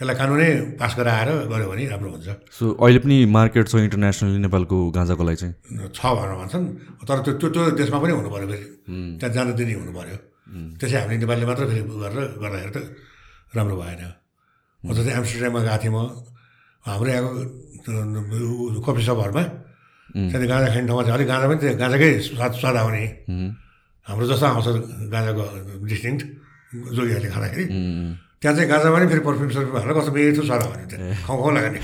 यसलाई 0.00 0.16
कानुनै 0.16 0.48
पास 0.80 0.92
गराएर 0.96 1.28
गऱ्यो 1.52 1.66
भने 1.68 1.84
राम्रो 1.92 2.10
हुन्छ। 2.16 2.28
सो 2.56 2.64
अहिले 2.80 2.98
पनि 3.04 3.16
मार्केट 3.36 3.66
छ 3.68 3.74
इन्टरनेसनली 3.84 4.40
नेपालको 4.48 4.76
गाँजाको 4.96 5.22
लागि 5.28 5.38
चाहिँ? 5.44 5.54
छ 5.92 6.00
भनेर 6.16 6.34
भन्छन् 6.40 6.64
तर 7.04 7.18
त्यो 7.20 7.32
त्यो 7.36 7.48
त्यो 7.52 7.62
देशमा 7.76 7.98
पनि 8.00 8.12
हुनु 8.16 8.30
पऱ्यो 8.32 8.46
फेरि 8.48 8.64
त्यहाँ 9.20 9.32
जान 9.36 9.46
दिने 9.60 9.72
हुनु 9.76 9.92
पऱ्यो 9.92 10.16
त्यसै 10.80 10.96
हामीले 11.04 11.20
नेपालीले 11.20 11.46
मात्र 11.46 11.64
फेरि 11.68 11.82
गरेर 11.84 12.26
गर्दाखेरि 12.40 12.72
त 12.72 12.78
राम्रो 13.54 13.76
भएन। 13.76 14.02
म 14.82 14.88
जस्तै 14.96 15.12
एम्स्टरड्याममा 15.20 15.60
गएको 15.68 15.78
थिएँ 15.84 15.92
म। 15.92 15.98
हाम्रो 16.80 17.10
यहाँको 17.12 18.80
कफी 18.80 19.02
सपहरूमा। 19.04 19.44
त्यहाँदेखि 20.16 20.48
गाँजा 20.48 20.68
खाने 20.72 20.86
ठाउँमा 20.88 21.02
चाहिँ 21.04 21.16
अलिक 21.20 21.28
गाँजा 21.28 21.46
पनि 21.50 21.58
त्यो 21.60 21.76
गाँजाकै 21.76 22.10
स्वाद 22.24 22.52
स्वाद 22.56 22.76
आउने। 22.80 23.04
हाम्रो 24.08 24.24
जस्तो 24.32 24.46
आउँछ 24.48 24.66
गाँजाको 25.12 25.44
डिस्टिङ्क्ट 25.92 26.22
जोगीहरूले 26.96 27.30
खाँदाखेरि। 27.36 27.66
त्यहाँ 28.40 28.56
चाहिँ 28.56 28.68
गाँजामा 28.70 28.96
पनि 28.96 29.06
फेरि 29.08 29.20
पर्फ्युम 29.20 29.50
सर्फ्युम 29.52 29.76
हालेर 29.76 29.94
कस्तो 30.00 30.12
मिठो 30.16 30.42
स्वाद 30.48 30.62
आउने 30.64 30.84
त्यहाँ 30.88 31.12
खाउँ 31.28 31.38
खाउँ 31.40 31.52
लाग्ने। 31.54 31.80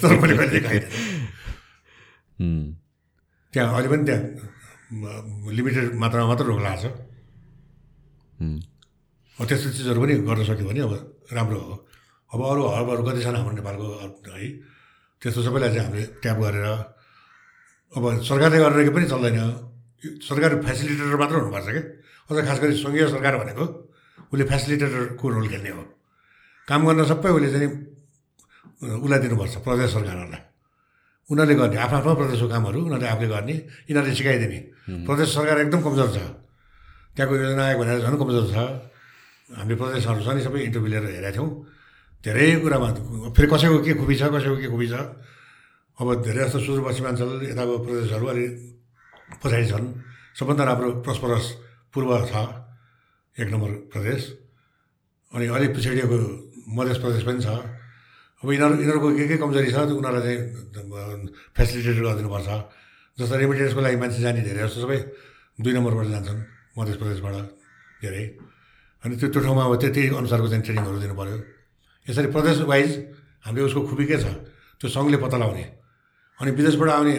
तर 0.00 0.12
मैले 0.24 0.34
कहिले 0.40 0.88
त्यहाँ 3.52 3.68
अहिले 3.76 3.88
पनि 3.92 4.04
त्यहाँ 4.08 4.22
लिमिटेड 5.52 5.86
मात्रामा 6.00 6.26
मात्र 6.32 6.44
रोग 6.48 6.60
लाग्छ 6.64 6.84
अब 9.36 9.44
त्यस्तो 9.44 9.68
चिजहरू 9.76 10.00
पनि 10.00 10.12
गर्न 10.24 10.42
सक्यो 10.48 10.64
भने 10.64 10.80
अब 10.88 10.92
राम्रो 11.36 11.58
हो। 11.60 11.74
अब 12.32 12.40
अरू 12.48 12.62
हर्बहरू 12.72 13.02
कति 13.04 13.20
छन् 13.22 13.36
हाम्रो 13.36 13.54
नेपालको 13.60 13.84
है 14.32 14.48
त्यस्तो 15.22 15.40
सबैलाई 15.44 15.70
चाहिँ 15.76 15.84
हामीले 15.86 16.04
ट्याप 16.24 16.38
गरेर 16.40 16.66
अब 17.92 18.04
सरकारले 18.24 18.58
गरेर 18.64 18.90
पनि 18.96 19.06
चल्दैन। 19.12 19.38
सरकार 20.24 20.50
फेसिलिटेटर 20.64 21.16
मात्र 21.20 21.36
हुनुपर्छ 21.36 21.68
क्या 21.68 21.84
अझ 22.32 22.36
खास 22.48 22.58
गरी 22.64 22.74
सङ्घीय 22.80 23.06
सरकार 23.12 23.36
भनेको। 23.44 23.87
उसले 24.32 24.44
फेसिलिटेटरको 24.50 25.24
रोल 25.28 25.46
खेल्ने 25.48 25.70
हो। 25.76 25.82
काम 26.68 26.80
गर्न 26.86 27.00
सबै 27.08 27.30
उसले 27.30 27.48
चाहिँ 27.52 27.70
उसलाई 28.78 29.20
दिनुपर्छ 29.24 29.54
प्रदेश 29.66 29.88
सरकारहरूलाई। 29.96 30.42
उनीहरूले 31.28 31.54
गर्ने 31.60 31.76
आफ्नो 31.76 31.96
आफ्नो 31.98 32.14
प्रदेशको 32.20 32.48
कामहरू 32.48 32.78
उनीहरूले 32.88 33.08
आफूले 33.08 33.28
गर्ने 33.28 33.54
यिनीहरूले 33.88 34.14
सिकाइदिने। 34.16 34.58
प्रदेश 35.04 35.28
सरकार 35.34 35.56
एकदम 35.64 35.80
कमजोर 35.84 36.08
छ। 36.14 36.18
त्यहाँको 37.16 37.34
योजना 37.36 37.62
आयोग 37.68 37.80
भनेर 37.80 37.98
झन् 38.00 38.16
कमजोर 38.22 38.46
छ। 38.48 38.56
हामीले 39.48 39.76
प्रदेशहरू 39.80 40.20
छ 40.24 40.28
नि 40.36 40.40
सबै 40.46 40.58
इन्टरभ्यू 40.68 40.88
लिएर 40.92 41.04
हेरेका 41.08 41.30
थियौँ। 41.36 41.50
धेरै 42.24 42.46
कुरामा 42.62 42.88
फेरि 43.36 43.46
कसैको 43.48 43.76
के 43.84 43.92
खुबी 44.00 44.14
छ 44.16 44.22
कसैको 44.32 44.56
के 44.62 44.68
खुबी 44.72 44.86
छ। 44.88 44.94
अब 45.98 46.08
धेरै 46.22 46.40
जस्तो 46.46 46.58
सुदूरपश्चिमाञ्चल 46.64 47.30
यताको 47.50 47.74
प्रदेशहरू 47.84 48.26
अलिक 48.32 48.52
पछाडि 49.42 49.66
छन्। 49.68 49.86
सबभन्दा 50.38 50.64
राम्रो 50.64 50.88
प्रस्परस 51.04 51.44
पूर्व 51.92 52.10
छ। 52.30 52.34
एक 53.38 53.48
नम्बर 53.54 53.70
प्रदेश। 53.94 54.20
अनि 55.30 55.46
अलिक 55.46 55.70
पछाडिको 55.70 56.16
मध्य 56.74 56.94
प्रदेश 56.98 57.22
पनि 57.22 57.38
छ। 57.38 57.48
अब 58.42 58.50
यिनीहरू 58.50 58.74
यिनीहरूको 58.82 59.08
के 59.14 59.24
के 59.30 59.36
कमजोरी 59.38 59.70
छ 59.70 59.78
उनीहरूलाई 59.94 60.34
चाहिँ 60.74 61.54
फेसिलिटेट 61.54 61.98
गरिदिनुपर्छ। 62.02 62.48
जस्तो 63.18 63.34
रेमिटेन्सको 63.38 63.80
लागि 63.86 63.96
मान्छे 64.02 64.20
जाने 64.26 64.40
धेरै 64.42 64.60
जस्तो 64.66 64.80
सबै 64.82 64.98
दुई 65.62 65.72
नम्बरबाट 65.74 66.06
जान्छन् 66.14 66.40
मध्य 66.78 66.92
प्रदेशबाट 66.98 67.34
धेरै। 68.02 68.24
अनि 69.06 69.14
त्यो 69.22 69.28
त्यो 69.30 69.40
ठाउँमा 69.46 69.62
अब 69.70 69.74
त्यति 69.82 70.02
अनुसारको 70.18 70.46
चाहिँ 70.50 70.62
ट्रेनिङहरू 70.66 70.98
दिनु 70.98 71.14
पऱ्यो 71.14 71.36
यसरी 72.06 72.28
प्रदेश 72.34 72.56
वाइज 72.66 72.90
हामीले 73.46 73.64
उसको 73.70 73.80
खुबी 73.86 74.04
के 74.10 74.16
छ 74.18 74.26
त्यो 74.82 74.86
सङ्घले 74.90 75.18
पत्ता 75.22 75.38
लगाउने। 75.38 75.64
अनि 76.42 76.50
विदेशबाट 76.58 76.90
आउने 76.90 77.14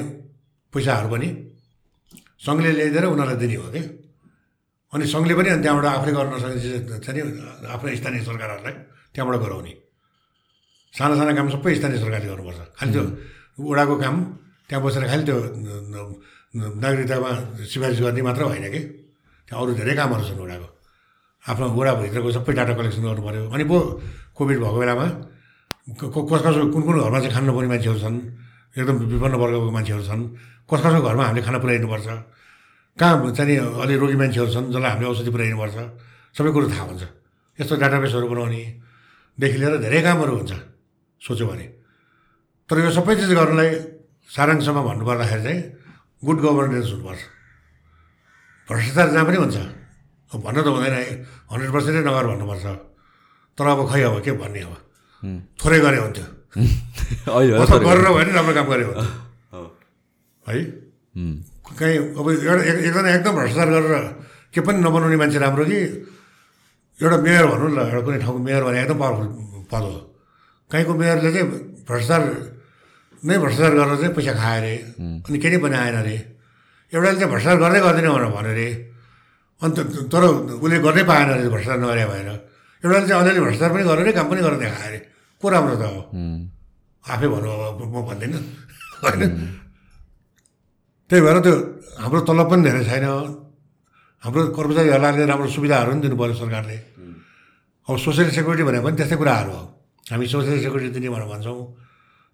पैसाहरू 0.74 1.08
पनि 1.16 1.30
सङ्घले 2.44 2.72
ल्याइदिएर 2.76 3.06
उनीहरूलाई 3.08 3.40
दिने 3.40 3.56
हो 3.56 3.68
कि? 3.72 3.82
अनि 4.94 5.06
सङ्घले 5.14 5.34
पनि 5.38 5.50
अनि 5.54 5.62
त्यहाँबाट 5.64 5.86
आफूले 5.86 6.12
गर्न 6.18 6.30
नसक्ने 6.34 6.60
चिज 6.64 6.74
छ 7.06 7.08
नि 7.14 7.22
आफ्नो 7.74 7.88
स्थानीय 8.00 8.22
सरकारहरूलाई 8.26 8.76
त्यहाँबाट 9.14 9.36
गराउने। 9.44 9.74
साना 10.94 11.14
साना 11.20 11.32
काम 11.38 11.48
सबै 11.54 11.72
स्थानीय 11.78 12.00
सरकारले 12.04 12.28
गर्नुपर्छ। 12.32 12.60
खालि 12.78 12.92
त्यो 12.94 13.04
वडाको 13.70 13.96
काम 14.04 14.16
त्यहाँ 14.68 14.82
बसेर 14.86 15.04
खालि 15.12 15.24
त्यो 15.30 15.38
नागरिकतामा 16.84 17.30
सिफारिस 17.70 18.00
गर्ने 18.02 18.22
मात्र 18.28 18.42
होइन 18.50 18.66
कि? 18.74 18.82
त्यहाँ 19.48 19.62
अरू 19.62 19.72
धेरै 19.78 19.94
कामहरू 20.00 20.24
छन् 20.26 20.42
वडाको। 20.42 20.68
आफ्नो 21.46 21.66
वडाभित्रको 21.78 22.30
सबै 22.38 22.52
डाटा 22.58 22.74
कलेक्सन 22.80 23.02
गर्नु 23.06 23.22
पऱ्यो 23.28 23.44
अनि 23.54 23.64
पो 23.70 23.78
कोभिड 24.38 24.58
भएको 24.60 24.80
बेलामा 24.82 25.06
कस 26.02 26.42
कसो 26.46 26.62
कुन 26.74 26.82
कुन 26.86 26.96
घरमा 27.02 27.20
चाहिँ 27.24 27.34
खान 27.34 27.44
नपाउने 27.50 27.70
मान्छेहरू 27.74 28.00
छन् 28.04 28.18
एकदम 28.78 28.96
विपन्न 29.14 29.36
वर्गको 29.42 29.70
मान्छेहरू 29.78 30.04
छन् 30.10 30.24
कस 30.70 30.80
कसको 30.84 31.02
घरमा 31.02 31.24
हामीले 31.30 31.42
खाना 31.46 31.58
पुर्याइनुपर्छ 31.64 32.08
कहाँ 33.00 33.32
चाहिँ 33.32 33.58
अलि 33.80 33.96
रोगी 33.96 34.16
मान्छेहरू 34.20 34.52
छन् 34.52 34.68
जसलाई 34.76 34.92
हामीले 34.92 35.08
औषधि 35.08 35.32
पुर्याइनुपर्छ 35.32 35.78
सबै 36.36 36.52
कुरो 36.52 36.68
थाहा 36.68 36.84
हुन्छ। 36.84 37.04
यस्तो 37.60 37.76
डाटाबेसहरू 37.80 38.28
बनाउनेदेखि 38.28 39.58
लिएर 39.62 39.76
धेरै 39.80 40.00
कामहरू 40.04 40.34
हुन्छ 40.36 40.52
सोच्यो 41.22 41.46
भने। 41.48 41.66
तर 42.70 42.76
यो 42.84 42.92
सबै 42.92 43.14
चिज 43.16 43.32
गर्नलाई 43.40 43.70
सारांशमा 44.30 44.82
भन्नुपर्दाखेरि 44.84 45.44
चाहिँ 45.44 45.60
गुड 46.24 46.38
गभर्नेन्स 46.44 46.88
हुनुपर्छ। 46.92 47.22
भ्रष्टाचार 48.68 49.08
जहाँ 49.16 49.26
पनि 49.26 49.38
हुन्छ। 49.44 49.58
भन्न 50.30 50.58
त 50.62 50.68
हुँदैन 50.68 50.96
हन्ड्रेड 51.50 51.72
पर्सेन्टै 51.74 52.04
नगर 52.04 52.26
भन्नुपर्छ। 52.30 52.66
तर 53.58 53.66
अब 53.66 53.80
खै 53.90 54.02
अब 54.06 54.16
के 54.22 54.32
भन्ने 54.38 54.62
अब? 54.68 54.74
थोरै 55.56 55.80
गरे 55.80 55.98
हुन्थ्यो। 56.04 56.28
गरेर 57.88 58.04
भयो 58.04 58.14
भने 58.14 58.32
राम्रो 58.36 58.54
काम 58.54 58.68
गरे 58.70 58.84
हुन्थ्यो। 58.84 59.08
हो। 59.54 59.64
कहीँ 61.78 61.98
अब 62.18 62.28
एउटा 62.30 62.64
एक- 62.70 62.82
एकजना 62.88 63.10
एकदम 63.16 63.34
भ्रष्टाचार 63.40 63.70
गरेर 63.70 64.06
के 64.54 64.60
पनि 64.66 64.78
नबनाउने 64.82 65.18
मान्छे 65.22 65.40
राम्रो 65.40 65.66
कि? 65.70 65.80
एउटा 67.00 67.18
मेयर 67.26 67.46
भनौँ 67.52 67.70
न 67.70 67.74
ल 67.76 67.80
एउटा 67.90 68.02
कुनै 68.06 68.20
ठाउँको 68.24 68.40
मेयर 68.48 68.62
भने 68.66 68.78
एकदम 68.84 68.98
पावरफुल 69.00 69.28
पद 69.72 69.84
हो 69.86 69.94
कहीँको 70.72 70.94
मेयरले 71.00 71.30
चाहिँ 71.34 71.48
भ्रष्टाचार 71.88 72.22
नै 73.24 73.36
भ्रष्टाचार 73.44 73.72
गरेर 73.80 73.96
चाहिँ 74.02 74.14
पैसा 74.18 74.34
खायो 74.40 74.58
अरे 74.60 74.74
अनि 75.28 75.38
केही 75.44 75.58
पनि 75.64 75.76
आएन 75.80 75.96
अरे। 76.04 76.16
एउटाले 76.94 77.16
चाहिँ 77.20 77.32
भ्रष्टाचार 77.34 77.58
गर्दै 77.64 77.80
गर्दैन 77.86 78.08
भनेर 78.10 78.30
भन्यो 78.36 78.52
अरे। 78.52 78.68
अन्त 79.62 79.78
तर 80.12 80.24
उसले 80.60 80.78
गर्नै 80.86 81.04
पाएन 81.10 81.28
अरे 81.34 81.50
भ्रष्टाचार 81.54 81.80
नगरे 81.84 82.06
भएर 82.12 82.28
एउटाले 82.84 83.06
चाहिँ 83.08 83.20
अलिअलि 83.22 83.40
भ्रष्टाचार 83.46 83.70
पनि 83.76 83.84
गरेर 83.90 84.08
काम 84.18 84.26
पनि 84.32 84.42
गरेर 84.46 84.58
देखायो 84.64 84.88
अरे। 84.90 85.00
को 85.44 85.46
राम्रो 85.54 85.76
त 85.80 85.84
हो? 85.94 86.00
आफै 87.06 87.28
भनौँ 87.32 87.54
अब 87.70 87.80
म 87.88 87.96
भन्दिनँ। 88.10 88.40
होइन 89.04 89.22
त्यही 91.10 91.22
भएर 91.26 91.38
त्यो 91.42 91.54
हाम्रो 92.00 92.20
तलब 92.30 92.48
पनि 92.50 92.62
धेरै 92.70 92.84
छैन। 92.86 93.06
हाम्रो 94.24 94.42
कर्मचारीहरूलाई 94.54 95.26
राम्रो 95.26 95.48
सुविधाहरू 95.58 95.90
पनि 95.92 96.02
दिनु 96.06 96.16
पऱ्यो 96.22 96.36
सरकारले। 96.38 96.78
अब 97.90 97.96
सोसियल 97.98 98.30
सेक्युरिटी 98.30 98.64
भनेको 98.70 98.86
पनि 98.86 98.96
त्यस्तै 99.00 99.18
कुराहरू 99.18 99.52
हो। 99.58 99.64
हामी 100.14 100.26
सोसियल 100.30 100.58
सेक्युरिटी 100.62 100.90
दिने 100.96 101.10
भनेर 101.10 101.28
भन्छौँ। 101.34 101.60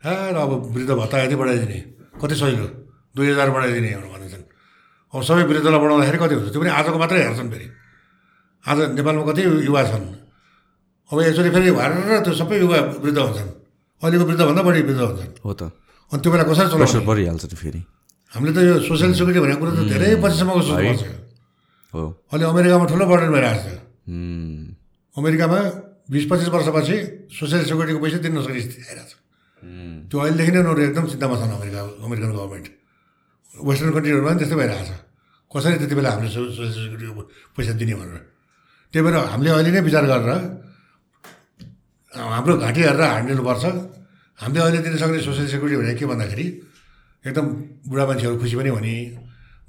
ए 0.04 0.12
ल 0.34 0.38
अब 0.44 0.52
वृद्ध 0.76 0.92
भत्ता 0.92 1.16
यति 1.24 1.36
बढाइदिने 1.40 1.80
कति 2.20 2.36
सजिलो? 2.36 2.68
दुई 3.16 3.26
हजार 3.32 3.48
बढाइदिने 3.56 3.90
भनेर 3.96 4.12
भन्छन्। 4.12 4.44
अब 5.14 5.22
सबै 5.24 5.44
वृद्धलाई 5.48 5.80
बढाउँदाखेरि 5.80 6.18
कति 6.20 6.34
हुन्छ? 6.36 6.52
त्यो 6.52 6.60
पनि 6.60 6.72
आजको 6.76 6.98
मात्रै 7.00 7.20
हेर्छन् 7.24 7.50
फेरि। 7.56 7.68
आज 8.66 8.78
नेपालमा 9.00 9.24
कति 9.32 9.42
युवा 9.72 9.82
छन्? 9.88 10.06
अब 11.10 11.18
यसरी 11.24 11.50
फेरि 11.56 11.72
भएर 11.80 11.92
त्यो 12.28 12.34
सबै 12.36 12.56
युवा 12.60 12.78
वृद्ध 13.00 13.20
हुन्छन्। 13.24 13.50
अहिलेको 14.04 14.26
वृद्धभन्दा 14.30 14.62
बढी 14.68 14.82
वृद्ध 14.84 15.02
हुन्छन्। 15.08 15.32
हो 15.46 15.52
त। 15.56 15.62
अनि 16.12 16.20
त्यो 16.20 16.30
बेला 16.34 16.44
कसरी 16.44 16.68
चलाउने? 16.76 17.06
परिहाल्छ 17.08 17.56
फेरि। 17.56 17.82
हामीले 18.36 18.52
त 18.52 18.60
यो 18.68 18.76
सोसियल 18.84 19.12
सेक्युरिटी 19.16 19.40
भनेको 19.40 19.60
कुरो 19.64 19.72
त 19.72 19.82
धेरै 19.92 20.10
पछिसम्मको 20.20 20.62
सोच्नुपर्छ 20.68 21.04
हो 21.94 22.02
अहिले 22.32 22.46
अमेरिकामा 22.52 22.86
ठुलो 22.92 23.06
बर्डन 23.08 23.30
भइरहेको 23.36 23.62
छ 23.64 23.80
अमेरिकामा 25.16 25.60
बिस 26.12 26.24
पच्चिस 26.30 26.50
वर्षपछि 26.56 26.96
सोसियल 27.32 27.62
सेक्युरिटीको 27.70 28.00
पैसा 28.04 28.18
दिन 28.26 28.32
नसक्ने 28.36 28.62
स्थिति 28.68 28.84
आइरहेको 28.92 29.08
छ 29.10 29.14
त्यो 30.12 30.18
अहिलेदेखि 30.20 30.52
नै 30.52 30.60
उनीहरू 30.62 30.82
एकदम 30.90 31.06
चिन्तामा 31.12 31.36
छन् 31.40 31.54
अमेरिका 31.58 31.80
अमेरिकन 32.06 32.32
गभर्मेन्ट 32.36 32.68
वेस्टर्न 33.52 33.92
कन्ट्रीहरूमा 33.96 34.30
पनि 34.30 34.40
त्यस्तै 34.42 34.58
भइरहेको 34.62 34.86
छ 34.90 34.94
कसरी 35.52 35.78
त्यति 35.82 35.96
बेला 35.96 36.10
हामीले 36.14 36.30
सोसियल 36.36 36.72
सेक्युरिटीको 36.76 37.22
पैसा 37.56 37.74
दिने 37.80 37.96
भनेर 37.96 38.20
त्यही 38.94 39.04
भएर 39.06 39.16
हामीले 39.32 39.50
अहिले 39.56 39.72
नै 39.72 39.82
विचार 39.88 40.04
गरेर 40.12 40.32
हाम्रो 42.14 42.54
घाँटी 42.64 42.82
हेरेर 42.84 43.04
हानिदिनुपर्छ 43.16 43.64
हामीले 44.40 44.62
अहिले 44.66 44.80
दिन 44.84 44.94
सक्ने 45.00 45.20
सोसियल 45.24 45.48
सेक्युरिटी 45.54 45.78
भनेको 45.80 46.00
के 46.00 46.06
भन्दाखेरि 46.12 46.46
एकदम 47.26 47.46
बुढा 47.90 48.06
मान्छेहरू 48.06 48.36
खुसी 48.42 48.56
पनि 48.56 48.70
हुने 48.70 48.96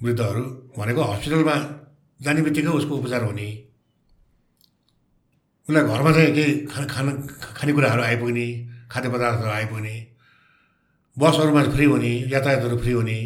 वृद्धहरू 0.03 0.43
भनेको 0.79 1.03
हस्पिटलमा 1.11 1.57
जाने 2.21 2.41
बित्तिकै 2.47 2.73
उसको 2.81 2.93
उपचार 3.01 3.23
हुने। 3.25 3.49
उसलाई 5.67 5.83
घरमा 5.83 6.11
चाहिँ 6.17 6.33
केही 6.37 6.53
खाना 6.71 6.87
खाना 6.87 7.11
खानेकुराहरू 7.59 8.03
आइपुग्ने 8.03 8.47
खाद्य 8.93 9.09
पदार्थहरू 9.09 9.51
आइपुग्ने 9.51 9.95
बसहरूमा 11.17 11.63
फ्री 11.75 11.85
हुने 11.93 12.13
यातायातहरू 12.33 12.77
फ्री 12.85 12.93
हुने 12.93 13.19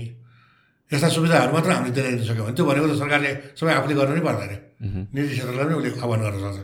यस्ता 0.90 1.08
सुविधाहरू 1.14 1.52
मात्र 1.54 1.70
हामीले 1.70 1.94
दिलाइदिन 1.94 2.24
सक्यौँ। 2.26 2.46
भने 2.46 2.54
त्यो 2.56 2.64
भनेको 2.70 2.86
त 2.90 2.94
सरकारले 3.02 3.30
सबै 3.58 3.72
आफूले 3.78 3.94
गर्नु 3.98 4.14
नै 4.14 4.22
पर्दैन। 4.26 4.52
निजी 5.14 5.32
क्षेत्रलाई 5.34 5.64
पनि 5.66 5.74
उसले 5.78 5.90
आह्वान 6.02 6.20
गर्न 6.24 6.38
सक्छ। 6.40 6.58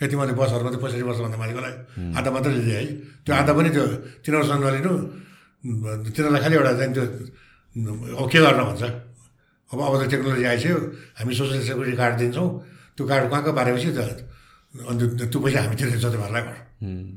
यति 0.00 0.14
मैले 0.18 0.32
बसहरूमा 0.40 0.70
चाहिँ 0.72 0.82
पैँसठी 0.82 1.04
वर्षभन्दा 1.08 1.38
माथिकोलाई 1.42 1.74
आधा 2.18 2.30
मात्रै 2.34 2.52
लिँदै 2.58 2.74
है। 2.74 2.84
त्यो 3.24 3.32
आधा 3.40 3.52
पनि 3.56 3.68
त्यो 3.76 3.84
तिनीहरूसँग 4.24 4.64
नलिनु 4.66 4.92
तिनीहरूलाई 5.64 6.40
खालि 6.44 6.54
एउटा 6.60 6.72
चाहिँ 6.78 6.92
त्यो 6.94 7.04
अब 8.20 8.26
के 8.28 8.38
गर्न 8.44 8.60
भन्छ? 8.68 8.82
अब 9.72 9.78
अब 9.80 9.94
त 9.96 10.02
टेक्नोलोजी 10.12 10.44
आइसक्यो 10.44 10.76
हामी 11.18 11.32
सोसियल 11.34 11.62
सेक्युरिटी 11.64 11.96
कार्ड 11.96 12.14
दिन्छौँ 12.20 12.48
त्यो 12.96 13.04
कार्ड 13.08 13.24
कहाँ 13.30 13.42
कहाँ 13.42 13.56
पारेपछि 13.58 13.90
त 13.96 14.00
अन्त 14.74 15.30
त्यो 15.32 15.38
पैसा 15.40 15.58
हामी 15.64 15.74
तिर्दैछ 15.80 16.04
तिमीहरूलाई 16.04 16.42
भनेर 16.44 16.60
उम्। 16.84 17.10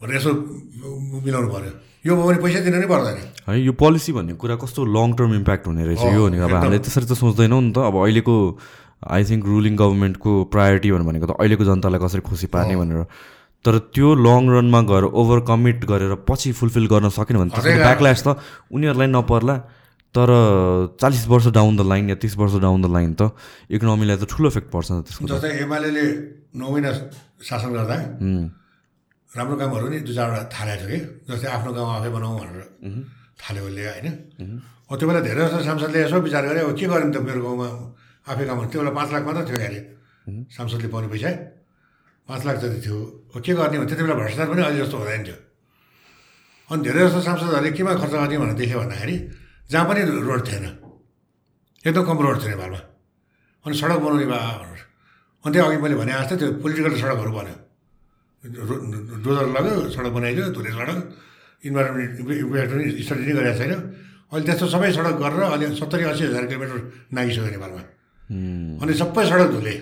भनेर 0.00 0.16
यसो 0.16 0.30
मिलाउनु 1.26 1.48
पऱ्यो 1.52 1.72
यो 2.06 2.12
भयो 2.16 2.26
भने 2.26 2.38
पैसा 2.42 2.58
दिनु 2.64 2.78
नै 2.78 2.88
पर्दैन। 2.88 3.18
है 3.48 3.60
यो 3.60 3.72
पोलिसी 3.74 4.10
भन्ने 4.16 4.32
कुरा 4.40 4.56
कस्तो 4.62 4.80
लङ 4.96 5.08
टर्म 5.18 5.32
इम्प्याक्ट 5.42 5.66
हुने 5.66 5.84
रहेछ 5.86 5.98
हो, 5.98 6.10
यो 6.14 6.22
भनेको 6.24 6.44
अब। 6.46 6.54
हामीले 6.54 6.78
त्यसरी 6.78 7.06
त 7.10 7.14
सोच्दैनौँ 7.18 7.60
नि 7.62 7.72
त। 7.74 7.78
अब 7.84 7.94
अहिलेको 7.98 8.34
आई 8.98 9.22
थिङ्क 9.28 9.42
रुलिङ 9.44 9.74
गभर्मेन्टको 9.76 10.30
प्रायोरिटी 10.54 10.88
भनेको 10.90 11.26
त 11.26 11.32
अहिलेको 11.36 11.64
जनतालाई 11.68 12.00
कसरी 12.00 12.22
खुसी 12.22 12.46
पार्ने 12.54 12.74
भनेर। 12.78 12.98
तर 13.64 13.74
त्यो 13.94 14.08
लङ 14.26 14.42
रनमा 14.54 14.80
गएर 14.90 15.04
ओभर 15.20 15.38
कमिट 15.50 15.84
गरेर 15.90 16.12
पछि 16.28 16.52
फुलफिल 16.58 16.86
गर्न 16.92 17.08
सकेन 17.18 17.36
भने 17.38 17.50
त्यसको 17.54 17.74
ब्याकल्यास 17.84 18.20
त 18.26 18.28
उनीहरूलाई 18.70 19.08
नपर्ला। 19.16 19.56
तर 20.14 20.28
चालिस 21.00 21.24
वर्ष 21.28 21.46
डाउन 21.52 21.76
द 21.76 21.84
लाइन 21.84 22.04
या 22.10 22.16
तिस 22.16 22.34
वर्ष 22.40 22.54
डाउन 22.64 22.80
द 22.82 22.86
लाइन 22.96 23.12
त 23.20 23.28
इकोनोमीलाई 23.68 24.16
त 24.16 24.24
ठुलो 24.24 24.48
इफेक्ट 24.48 24.68
पर्छ 24.72 24.88
नि 24.90 25.02
त्यसको 25.04 25.26
जस्तै 25.28 25.50
एमाले 25.68 25.90
नौ 26.56 26.66
महिना 26.72 26.90
शासन 27.44 27.70
गर्दा 27.76 27.96
राम्रो 29.36 29.56
कामहरू 29.60 29.86
नि 29.92 29.98
दुई 30.08 30.14
चारवटा 30.16 30.42
थालेको 30.48 30.86
थियो 30.88 30.88
कि? 30.88 30.98
जस्तै 31.28 31.48
आफ्नो 31.52 31.70
गाउँ 31.76 31.90
आफै 32.00 32.10
बनाऊ 32.16 32.32
भनेर 32.40 32.64
थाल्यो 33.36 33.62
उसले 33.68 33.82
होइन? 33.84 34.08
हो 34.88 34.92
त्यो 34.96 35.06
बेला 35.08 35.20
धेरै 35.28 35.40
जस्तो 35.44 35.60
सांसदले 35.68 35.98
यसो 36.08 36.16
विचार 36.24 36.42
गरे 36.48 36.60
अब 36.64 36.72
के 36.72 36.86
गर्ने 36.88 37.12
त 37.12 37.20
मेरो 37.20 37.40
गाउँमा? 37.44 37.68
आफै 38.32 38.44
काम 38.48 38.58
त्यो 38.72 38.80
बेला 38.80 38.92
पाँच 38.96 39.08
लाख 39.12 39.22
मात्र 39.28 39.44
थियो 39.44 39.58
अरे 39.60 39.80
सांसदले 40.56 40.88
पाउने 40.88 41.08
पैसा। 41.12 41.30
पाँच 42.28 42.40
लाख 42.48 42.56
जति 42.64 42.80
थियो 42.80 42.96
हो 42.96 43.04
के 43.34 43.52
गर्ने 43.52 43.78
भने 43.78 43.86
त्यति 43.86 44.02
बेला 44.02 44.14
भ्रष्टाचार 44.14 44.46
पनि 44.48 44.62
अहिले 44.62 44.78
जस्तो 44.84 44.96
हुँदैन 44.98 45.22
थियो 45.24 45.38
अनि 46.70 46.80
धेरै 46.84 47.00
जस्तो 47.06 47.20
सांसदहरूले 47.20 47.70
केमा 47.76 47.92
खर्च 48.00 48.12
गर्ने 48.12 48.36
भनेर 48.38 48.56
देख्यो 48.60 48.78
भन्दाखेरि 48.80 49.16
जहाँ 49.70 49.84
पनि 49.88 50.00
रोड 50.28 50.40
थिएन 50.48 50.64
एकदम 51.84 52.04
कम 52.08 52.18
रोड 52.24 52.36
थियो 52.40 52.50
नेपालमा 52.52 52.80
अनि 53.64 53.74
सडक 53.76 53.98
बनाउने 54.04 54.26
भए 54.32 54.40
भनेर 54.58 54.80
अनि 55.44 55.52
त्यो 55.52 55.64
अघि 55.64 55.78
मैले 55.82 55.96
भने 56.00 56.12
जस्तै 56.12 56.36
त्यो 56.40 56.48
पोलिटिकल 56.62 56.92
सडकहरू 57.02 57.32
बन्यो 57.36 57.56
डोजर 59.24 59.46
लाग्यो 59.54 59.74
सडक 59.92 60.12
बनाइदियो 60.16 60.44
धुले 60.56 60.70
सडक 60.78 60.98
इन्भाइरोमेन्ट 61.64 62.12
इम्प्याक्ट 62.20 62.70
पनि 62.72 62.84
स्टडी 63.04 63.22
नै 63.26 63.32
गरेको 63.38 63.58
छैन 63.60 63.72
अहिले 64.30 64.44
त्यस्तो 64.46 64.66
सबै 64.74 64.90
सडक 64.96 65.14
गरेर 65.22 65.42
अहिले 65.44 65.66
सत्तरी 65.80 66.04
असी 66.12 66.22
हजार 66.28 66.44
किलोमिटर 66.48 66.78
नागिसक्यो 67.16 67.50
नेपालमा 67.56 67.82
अनि 68.82 68.92
सबै 69.00 69.24
सडक 69.30 69.48
धुले 69.56 69.74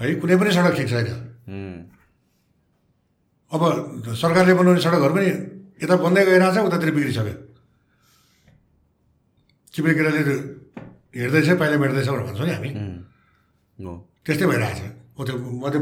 है 0.00 0.14
कुनै 0.22 0.36
पनि 0.40 0.50
सडक 0.56 0.74
ठिक 0.78 0.88
छैन 0.92 1.06
अब 3.52 3.62
सरकारले 4.12 4.52
बनाउने 4.60 4.80
सडकहरू 4.84 5.14
पनि 5.16 5.28
यता 5.82 5.94
बन्दै 6.04 6.22
गइरहेछ 6.28 6.56
उतातिर 6.68 6.90
बिग्रिसक्यो। 6.96 7.34
चिप्रे 9.74 9.92
हेर्दैछ 11.16 11.48
पहिला 11.60 11.76
मेट्दैछ 11.80 12.08
भनेर 12.08 12.24
भन्छौँ 12.28 12.46
नि 12.46 12.52
हामी। 12.52 12.70
त्यस्तै 14.24 14.46
भइरहेछ। 14.52 14.80
हो 15.16 15.20
त्यो 15.26 15.34
मध्य 15.62 15.78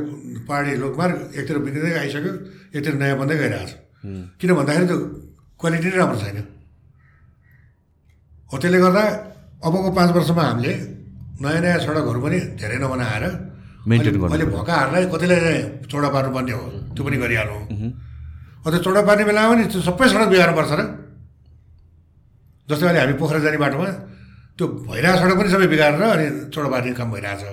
पहाडी 0.49 0.71
लोकमार्ग 0.83 1.17
एकतिर 1.39 1.57
बिग्रिँदै 1.67 1.93
आइसक्यो 2.03 2.33
एकतिर 2.77 2.95
नयाँ 3.03 3.17
बन्दै 3.21 3.37
गइरहेछ। 3.43 3.71
किन 4.39 4.51
भन्दाखेरि 4.59 4.87
त्यो 4.87 4.99
क्वालिटी 5.61 5.89
नै 5.91 5.97
राम्रो 6.01 6.19
छैन। 6.23 6.39
हो 8.51 8.55
त्यसले 8.63 8.79
गर्दा 8.85 9.03
अबको 9.67 9.89
पाँच 9.99 10.11
वर्षमा 10.17 10.43
हामीले 10.49 10.73
नयाँ 11.43 11.61
नयाँ 11.65 11.79
सडकहरू 11.83 12.21
पनि 12.25 12.39
धेरै 12.61 12.79
नबनाएर 12.79 13.25
मेन्टेन 13.87 14.15
गर्नु 14.19 14.33
मैले 14.35 14.47
भएकाहरूलाई 14.51 15.05
कतिलाई 15.15 15.87
चौडा 15.91 16.09
पार्नुपर्ने 16.15 16.53
हो। 16.59 16.65
त्यो 16.95 17.03
पनि 17.07 17.17
गरिहाल्नु 17.23 17.57
हो 18.63 18.69
त्यो 18.71 18.81
चौडा 18.83 19.01
पार्ने 19.07 19.25
बेलामा 19.31 19.47
पनि 19.55 19.63
त्यो 19.71 19.81
सबै 19.87 20.07
सडक 20.11 20.29
बिगार्नुपर्छ 20.35 20.73
र। 20.75 20.83
जस्तै 22.67 22.85
अहिले 22.87 23.01
हामी 23.01 23.15
पोखरा 23.21 23.39
जाने 23.47 23.59
बाटोमा 23.63 23.89
त्यो 24.59 24.65
भइरहेको 24.91 25.19
सडक 25.23 25.37
पनि 25.39 25.49
सबै 25.55 25.67
बिगारेर 25.71 26.03
अनि 26.03 26.27
चौडा 26.51 26.69
पार्ने 26.75 26.91
काम 26.99 27.09
भइरहेछ। 27.15 27.45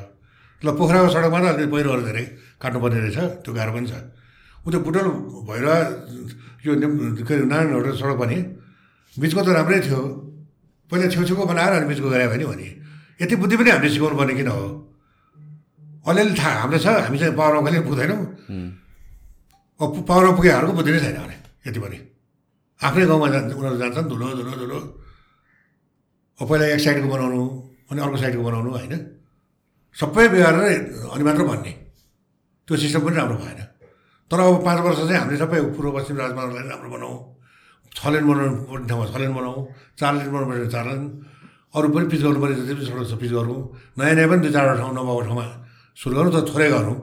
ल 0.64 0.68
पोखराको 0.80 1.10
सडकमा 1.14 1.40
त 1.44 1.46
अलिकति 1.54 1.70
पहिरोहरू 1.70 2.02
धेरै 2.08 2.26
काट्नुपर्ने 2.62 3.00
रहेछ 3.04 3.20
त्यो 3.44 3.52
गाह्रो 3.54 3.72
पनि 3.78 3.88
छ। 3.92 3.94
ऊ 4.66 4.68
त्यो 4.72 4.80
बुटल 4.80 5.06
भइरह 5.50 5.76
यो 6.66 6.72
के 7.28 7.34
अरे 7.36 7.46
नारायणहरू 7.52 7.94
सडक 8.00 8.18
पनि 8.18 8.38
बिचको 9.20 9.42
त 9.44 9.48
राम्रै 9.54 9.80
थियो। 9.86 10.02
पहिला 10.90 11.06
छेउछेउको 11.14 11.44
बनाएर 11.46 11.72
अनि 11.78 11.86
बिचको 11.92 12.08
गरे 12.10 12.26
भने 12.32 12.46
भने 12.48 12.68
यति 13.22 13.36
बुद्धि 13.38 13.56
पनि 13.60 13.70
हामीले 13.70 13.90
सिकाउनु 13.94 14.16
पर्ने 14.18 14.34
किन 14.40 14.48
हो? 14.48 14.83
अलिअलि 16.06 16.34
थाहा 16.40 16.54
हामीलाई 16.62 16.82
छ 16.84 16.88
हामी 17.06 17.18
चाहिँ 17.20 17.36
पावरमा 17.40 17.62
कहिले 17.66 17.82
पुग्दैनौँ। 17.88 18.20
अब 19.80 19.90
पावरमा 20.10 20.32
पुगेहरूको 20.38 20.74
बुद्धि 20.78 20.92
नै 20.92 21.00
छैन 21.00 21.18
भने 21.24 21.36
यति 21.68 21.80
पनि। 21.80 21.98
आफ्नै 22.80 23.06
गाउँमा 23.10 23.28
जान्छ 23.34 23.52
उनीहरू 23.56 23.78
जान्छन् 23.82 24.08
धुलो 24.12 24.26
धुलो 24.40 24.54
धुलो। 24.62 24.80
अब 26.40 26.46
पहिला 26.50 26.66
एक 26.76 26.82
साइडको 26.84 27.08
बनाउनु 27.08 27.42
अनि 27.92 28.00
अर्को 28.04 28.18
साइडको 28.20 28.44
बनाउनु 28.44 28.70
होइन? 28.76 28.94
सबै 29.98 30.26
बिगारेर 30.34 30.82
अनि 31.14 31.24
मात्र 31.24 31.44
भन्ने। 31.48 31.72
त्यो 32.68 32.74
सिस्टम 32.84 33.02
पनि 33.06 33.16
राम्रो 33.16 33.38
भएन। 33.44 33.60
तर 34.32 34.40
अब 34.40 34.56
पाँच 34.66 34.80
वर्ष 34.84 35.00
चाहिँ 35.08 35.20
हामीले 35.24 35.38
सबै 35.40 35.60
पूर्व 35.78 35.90
पश्चिम 35.96 36.16
राजमार्गलाई 36.20 36.64
राम्रो 36.68 36.90
बनाऊ 36.96 37.14
छ 37.92 38.02
लेन 38.12 38.24
बनाउनु 38.28 38.56
पर्ने 38.68 38.86
ठाउँमा 38.90 39.06
छ 39.08 39.16
लेन 39.22 39.34
बनाऊ 39.40 39.58
चार 40.00 40.12
लेन 40.20 40.30
बनाउनु 40.34 40.48
पर्ने 40.52 40.68
चार 40.74 40.86
लेन। 40.90 41.04
अरू 41.76 41.88
पनि 41.94 42.06
पिच 42.12 42.22
गर्नुपर्ने 42.26 42.56
जति 42.60 42.74
पनि 42.76 42.86
सडक 42.86 43.08
छ 43.08 43.14
पिच 43.22 43.32
गरौँ। 43.38 43.60
नयाँ 43.98 44.16
नयाँ 44.18 44.30
पनि 44.30 44.42
दुई 44.44 44.52
चारवटा 44.52 44.76
ठाउँ 44.82 44.94
नभएको 44.98 45.22
ठाउँमा 45.28 45.46
सुरु 45.98 46.14
गरौँ 46.16 46.32
त 46.32 46.38
थोरै 46.46 46.70
गरौँ 46.70 46.96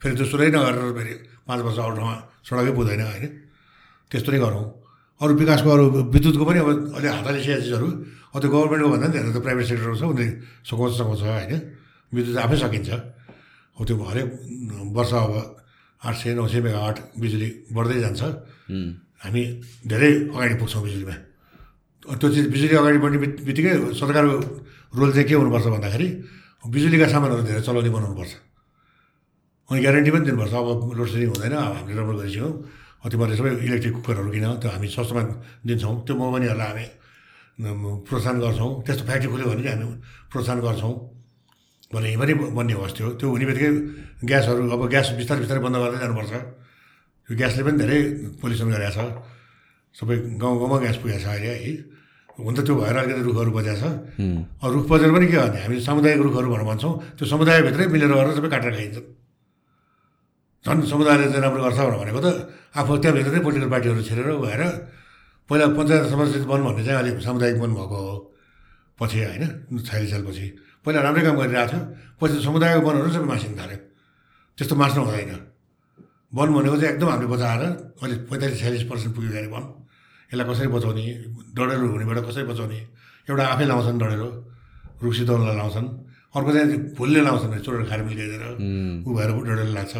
फेरि 0.00 0.14
त्यो 0.16 0.26
सुरै 0.26 0.48
नगरेर 0.50 0.92
फेरि 0.92 1.12
पाँच 1.44 1.60
वर्ष 1.60 1.78
अरू 1.78 1.94
ठाउँमा 1.94 2.16
सडकै 2.42 2.72
पुग्दैन 2.72 3.02
होइन 3.02 3.24
त्यस्तो 4.10 4.30
नै 4.32 4.38
गरौँ 4.40 4.64
अरू 5.20 5.32
विकासको 5.34 5.68
अरू 5.68 5.84
विद्युतको 6.08 6.44
पनि 6.44 6.58
अब 6.58 6.68
अहिले 6.94 7.08
हात 7.10 7.26
हालिसकेका 7.26 7.60
चिजहरू 7.60 7.88
अब 8.28 8.38
त्यो 8.38 8.48
गभर्मेन्टको 8.48 8.88
भन्दा 8.88 9.06
पनि 9.06 9.14
धेरै 9.14 9.30
त 9.30 9.38
प्राइभेट 9.40 9.64
सेक्टरको 9.66 9.94
छ 9.94 10.02
उनीहरूले 10.04 10.26
सघाउँछ 10.64 10.92
सघाउँछ 10.94 11.20
होइन 11.22 11.52
विद्युत 12.12 12.36
आफै 12.38 12.56
सकिन्छ 12.58 12.88
हो 13.76 13.82
त्यो 13.84 13.94
हरेक 14.00 14.28
वर्ष 14.90 15.12
अब 15.14 15.32
आठ 16.02 16.14
सय 16.16 16.30
नौ 16.34 16.44
सय 16.46 16.60
मेगावाट 16.60 16.96
बिजुली 17.16 17.48
बढ्दै 17.70 17.98
जान्छ 18.00 18.20
हामी 19.18 19.42
धेरै 19.84 20.12
अगाडि 20.30 20.54
पुग्छौँ 20.56 20.82
बिजुलीमा 20.82 21.16
त्यो 22.12 22.26
चिज 22.28 22.46
बिजुली 22.48 22.74
अगाडि 22.76 22.98
बढ्ने 22.98 23.18
बित्तिकै 23.44 23.72
सरकारको 23.92 24.36
रोल 24.94 25.10
चाहिँ 25.12 25.26
के 25.28 25.34
हुनुपर्छ 25.34 25.66
भन्दाखेरि 25.66 26.08
बिजुलीका 26.64 27.06
सामानहरू 27.14 27.42
धेरै 27.46 27.62
चलाउने 27.62 27.90
बनाउनुपर्छ। 27.94 28.32
अनि 29.70 29.78
ग्यारेन्टी 29.84 30.10
पनि 30.10 30.24
दिनुपर्छ। 30.26 30.54
अब 30.58 30.80
लोड 30.98 31.08
सेडिङ 31.12 31.28
हुँदैन 31.32 31.54
अब 31.54 31.72
हामीले 31.78 31.96
राम्रो 31.98 32.16
गरिसक्यौँ। 32.18 32.52
तिमीहरूले 32.98 33.36
सबै 33.38 33.50
इलेक्ट्रिक 33.62 33.94
कुकरहरू 33.94 34.30
किन? 34.34 34.46
त्यो 34.58 34.68
हामी 34.74 34.86
सस्तोमा 34.90 35.22
दिन्छौँ। 35.64 35.94
त्यो 36.06 36.14
मोबाइलहरूलाई 36.18 36.66
हामी 36.66 36.86
प्रोत्साहन 38.06 38.36
गर्छौँ। 38.42 38.70
त्यस्तो 38.84 39.04
फ्याक्ट्री 39.06 39.28
खोल्यो 39.32 39.46
भने 39.48 39.62
हामी 39.70 39.86
प्रोत्साहन 40.30 40.58
गर्छौँ। 40.66 40.94
भने 41.94 42.08
पनि 42.20 42.32
बन्ने 42.58 42.74
होस् 42.74 42.94
त्यो। 42.98 43.06
त्यो 43.16 43.26
हुने 43.32 43.44
बित्तिकै 43.48 43.70
ग्यासहरू 44.28 44.60
अब 44.68 44.82
ग्यास 44.92 45.06
बिस्तारै 45.14 45.40
बिस्तारै 45.46 45.60
बन्द 45.62 45.76
गर्दै 45.78 45.98
जानुपर्छ। 46.04 46.32
यो 47.28 47.32
ग्यासले 47.38 47.62
पनि 47.64 47.76
धेरै 47.80 47.98
पोल्युसन 48.42 48.68
गरेको 48.74 48.92
छ 48.92 48.98
सबै 49.96 50.16
गाउँ 50.42 50.56
गाउँमा 50.60 50.76
ग्यास 50.84 50.96
पुगेको 51.00 51.22
छ 51.22 51.26
अहिले 51.32 51.48
है। 51.48 51.72
हुन 52.38 52.54
त 52.54 52.60
त्यो 52.62 52.74
भएर 52.78 52.96
अलिकति 52.96 53.22
रुखहरू 53.26 53.50
बजाएको 53.50 53.82
छ? 53.82 53.84
रुख 54.62 54.84
बजेर 54.86 55.10
पनि 55.10 55.26
के 55.26 55.36
गर्ने? 55.42 55.58
हामी 55.58 55.76
सामुदायिक 55.82 56.20
रुखहरू 56.22 56.48
भनेर 56.54 56.66
भन्छौँ। 56.70 56.92
त्यो 57.18 57.24
समुदायभित्रै 57.26 57.86
मिलेर 57.90 58.12
गरेर 58.14 58.34
सबै 58.38 58.48
काटेर 58.54 58.72
खाइन्छ। 58.78 58.98
झन् 60.64 60.80
समुदायले 60.86 61.24
चाहिँ 61.34 61.42
राम्रो 61.42 61.62
गर्छ 61.66 61.78
भनेको 61.98 62.20
त 62.22 62.28
आफू 62.78 62.92
त्यहाँभित्र 63.02 63.32
नै 63.34 63.40
पोलिटिकल 63.42 63.70
पार्टीहरू 63.74 64.02
छिरेर 64.06 64.28
भएर 64.38 64.62
पहिला 65.50 65.66
पञ्चायत 65.74 66.04
समस्या 66.12 66.46
वन 66.46 66.60
भन्ने 66.66 66.82
चाहिँ 66.86 66.98
अलिक 67.02 67.16
सामुदायिक 67.26 67.56
वन 67.58 67.70
भएको 67.74 67.96
हो। 68.06 68.14
पछि 68.98 69.18
होइन 69.24 69.44
छयालिस 69.82 70.10
सालपछि 70.12 70.46
पहिला 70.84 71.00
राम्रै 71.02 71.22
काम 71.26 71.34
गरिरहेको 71.40 71.70
थियो। 71.72 71.80
पछि 72.20 72.36
समुदायको 72.46 72.80
वनहरू 72.86 73.10
सबै 73.16 73.26
मासिन 73.32 73.52
थाल्यो। 73.58 73.78
त्यस्तो 74.58 74.74
मास्नु 74.78 75.00
हुँदैन। 75.08 75.30
वन 76.36 76.48
भनेको 76.54 76.76
चाहिँ 76.76 76.92
एकदम 76.92 77.08
हामीले 77.08 77.28
बचाएर 77.34 77.62
अहिले 77.98 78.16
पैँतालिस 78.28 78.58
छयालिस 78.60 78.84
पर्सेन्ट 78.90 79.12
पुग्यो 79.16 79.30
अरे 79.38 79.48
वन 79.54 79.64
यसलाई 80.30 80.46
कसरी 80.48 80.68
बचाउने 80.76 81.04
डढेलो 81.56 81.86
हुनेबाट 81.92 82.18
कसरी 82.28 82.44
बचाउने 82.52 82.78
एउटा 83.28 83.44
आफै 83.54 83.64
लाउँछन् 83.70 83.98
डढेलो 84.02 84.28
रुख 85.02 85.12
सितौनलाई 85.18 85.56
लाउँछन् 85.56 85.88
अर्को 86.36 86.50
चाहिँ 86.52 86.78
फुलले 86.96 87.20
लाउँछन् 87.28 87.52
चोरेर 87.64 87.82
खाएर 87.88 88.02
मिलाइदिएर 88.08 88.44
ऊ 89.08 89.10
भएर 89.16 89.30
डढेलो 89.48 89.72
लाग्छ। 89.78 89.94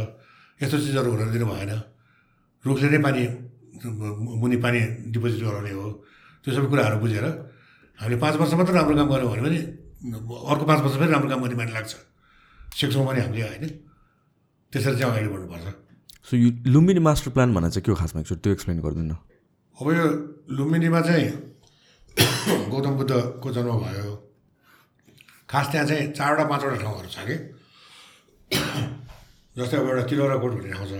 यस्तो 0.60 0.76
चिजहरू 0.84 1.08
हुन 1.12 1.30
दिनु 1.32 1.46
भएन। 1.46 1.72
रुखले 2.64 2.88
नै 2.90 3.00
पानी 3.06 3.22
मुनि 4.42 4.56
पानी 4.64 4.80
डिपोजिट 5.14 5.40
गराउने 5.46 5.72
हो। 5.78 5.86
त्यो 6.44 6.50
सबै 6.54 6.68
कुराहरू 6.72 6.98
बुझेर 6.98 7.24
हामीले 7.98 8.18
पाँच 8.20 8.34
वर्ष 8.40 8.52
मात्र 8.58 8.72
राम्रो 8.74 8.94
काम 8.98 9.08
गऱ्यौँ 9.08 9.30
भने 9.32 9.42
पनि 9.46 9.58
अर्को 10.50 10.64
पाँच 10.68 10.80
वर्ष 10.82 10.94
फेरि 10.98 11.12
राम्रो 11.12 11.28
काम 11.30 11.40
गर्ने 11.42 11.56
मान्छे 11.56 11.74
लाग्छ। 11.78 11.94
सिक्छौँ 12.78 13.06
पनि 13.06 13.20
हामीले 13.24 13.42
होइन। 13.48 13.64
त्यसरी 14.72 14.96
चाहिँ 14.98 15.12
अगाडि 15.12 15.28
बढ्नुपर्छ। 15.32 15.66
सो 16.28 16.36
यो 16.36 16.48
लुम्बिनी 16.74 17.00
मास्टर 17.00 17.30
प्लान 17.34 17.54
भनेर 17.54 17.70
चाहिँ 17.70 17.84
के 17.86 17.90
हो 17.92 17.96
खासमा? 17.96 18.20
एकचोटि 18.20 18.40
त्यो 18.42 18.52
एक्सप्लेन 18.52 18.78
गरिदिनु 18.84 19.16
अब 19.78 19.90
यो 19.90 20.04
लुम्बिनीमा 20.50 21.00
चाहिँ 21.00 21.26
गौतम 22.68 22.94
बुद्धको 22.96 23.50
जन्म 23.52 23.78
भयो 23.78 24.14
खास 25.48 25.66
त्यहाँ 25.70 25.86
चाहिँ 25.86 26.12
चारवटा 26.12 26.44
पाँचवटा 26.44 26.76
ठाउँहरू 26.78 27.08
छ 27.08 27.18
कि 27.22 27.36
जस्तै 29.56 29.76
अब 29.76 29.86
एउटा 29.86 30.02
तिलौरा 30.04 30.36
कोट 30.36 30.52
भन्ने 30.52 30.72
ठाउँ 30.72 30.88
छ 30.88 30.94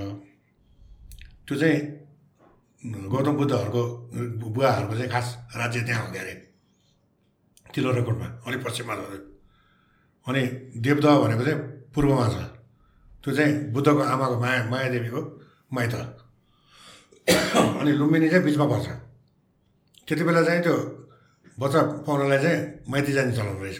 त्यो 1.44 1.56
चाहिँ 1.56 1.78
गौतम 3.08 3.34
बुद्धहरूको 3.36 3.82
बुवाहरूको 4.46 4.94
चाहिँ 4.94 5.10
खास 5.10 5.26
राज्य 5.56 5.80
त्यहाँ 5.82 6.02
हो 6.04 6.14
अरे 6.14 6.34
तिलौरा 7.66 8.02
कोटमा 8.02 8.26
अलिक 8.46 8.60
पश्चिममा 8.62 8.94
छ 8.94 9.18
अनि 10.26 10.42
देवदह 10.78 11.18
भनेको 11.18 11.44
चाहिँ 11.44 11.58
पूर्वमा 11.90 12.28
छ 12.28 12.46
त्यो 13.24 13.34
चाहिँ 13.34 13.52
बुद्धको 13.72 14.00
आमाको 14.06 14.40
माया 14.40 14.64
मायादेवीको 14.70 15.22
माइत 15.72 15.94
अनि 17.28 17.92
लुम्बिनी 17.92 18.28
चाहिँ 18.28 18.44
बिचमा 18.44 18.66
पर्छ। 18.72 18.88
त्यति 20.08 20.22
बेला 20.24 20.42
चाहिँ 20.48 20.62
त्यो 20.62 20.76
बच्चा 21.60 21.80
पाउनलाई 22.06 22.38
चाहिँ 22.44 22.58
माइती 22.90 23.12
जाने 23.12 23.32
चलाउनु 23.36 23.62
रहेछ। 23.64 23.78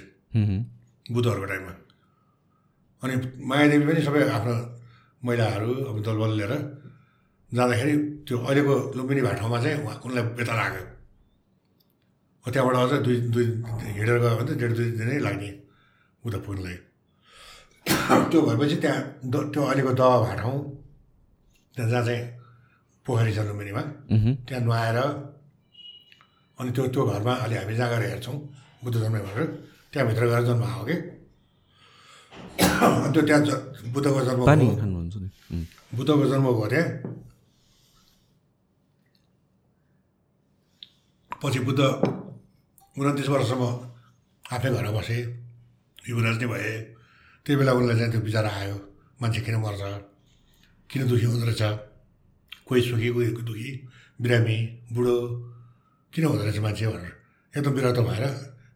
बुद्धहरूको 1.07 1.47
टाइममा। 1.51 1.73
अनि 3.03 3.15
मायादेवी 3.49 3.85
पनि 3.89 4.01
सबै 4.07 4.23
आफ्नो 4.37 4.55
महिलाहरू 5.25 5.71
अब 5.89 5.97
दलबल 6.07 6.31
लिएर 6.39 6.53
जाँदाखेरि 7.53 7.95
त्यो 8.29 8.37
अहिलेको 8.45 8.75
लुम्बिनी 8.97 9.21
भए 9.25 9.35
ठाउँमा 9.41 9.59
चाहिँ 9.63 9.77
उहाँ 9.83 9.97
उनलाई 10.05 10.25
बेता 10.37 10.55
लाग्यो। 10.61 10.85
हो 12.45 12.49
त्यहाँबाट 12.53 12.77
अझ 12.77 12.93
दुई 13.07 13.17
दुई 13.35 13.47
हिँडेर 13.97 14.19
गयो 14.19 14.37
भने 14.37 14.47
त 14.49 14.59
डेढ 14.61 14.73
दुई 14.77 14.89
दिनै 15.01 15.19
लाग्ने 15.27 15.51
उता 16.27 16.39
पुग्नलाई 16.45 16.77
त्यो 18.31 18.39
भएपछि 18.47 18.77
त्यहाँ 18.85 19.01
त्यो 19.53 19.63
अहिलेको 19.65 19.93
दह 20.01 20.13
भए 20.25 20.37
ठाउँ 20.41 20.59
त्यहाँ 21.77 21.91
जहाँ 21.91 22.05
चाहिँ 22.05 22.23
पोखरी 23.09 23.33
छ 23.37 23.39
लुम्बिनीमा 23.49 23.83
त्यहाँ 24.47 24.63
नुहाएर 24.69 24.99
अनि 26.59 26.71
त्यो 26.77 26.85
त्यो 26.95 27.03
घरमा 27.11 27.33
अहिले 27.43 27.57
हामी 27.59 27.75
जहाँ 27.79 27.89
गएर 27.93 28.03
हेर्छौँ 28.13 28.37
बुद्ध 28.85 28.97
जन्मे 29.03 29.21
भनेर 29.27 29.47
त्यहाँभित्र 29.93 30.25
गएर 30.31 30.43
जन्म 30.49 30.63
आयो 30.69 30.85
कि? 30.89 30.97
त्यो 33.13 33.23
त्यहाँ 33.29 33.41
ज- 33.49 33.61
बुद्धको 33.95 34.21
जन्म. 34.29 34.43
बुद्धको 35.97 36.25
जन्म 36.31 36.45
भयो 36.53 36.67
त्यहाँ। 36.73 36.87
पछि 41.43 41.59
बुद्ध 41.67 41.81
उन्तिस 42.99 43.29
वर्षसम्म 43.33 43.65
आफ्नै 44.45 44.71
घरमा 44.77 44.91
बसे 44.99 45.17
युवराज 46.09 46.37
नै 46.43 46.47
भए। 46.53 46.71
त्यही 47.47 47.57
बेला 47.59 47.73
उनलाई 47.79 47.97
चाहिँ 47.99 48.11
त्यो 48.13 48.21
विचार 48.29 48.45
आयो 48.59 48.77
मान्छे 49.21 49.41
किन 49.47 49.57
मर्छ 49.65 49.83
किन 50.91 51.01
दुःखी 51.09 51.27
हुँदो 51.31 51.47
रहेछ। 51.49 51.63
कोही 52.69 52.83
सुखी 52.83 53.09
कोही 53.09 53.29
दुःखी 53.49 53.89
बिरामी 54.21 54.59
बुढो 54.93 55.17
किन 56.13 56.25
हुँदो 56.25 56.43
रहेछ 56.45 56.59
मान्छे 56.59 56.87
भनेर। 56.87 57.15
एकदम 57.57 57.73
विरक्त 57.73 58.01
भएर 58.01 58.25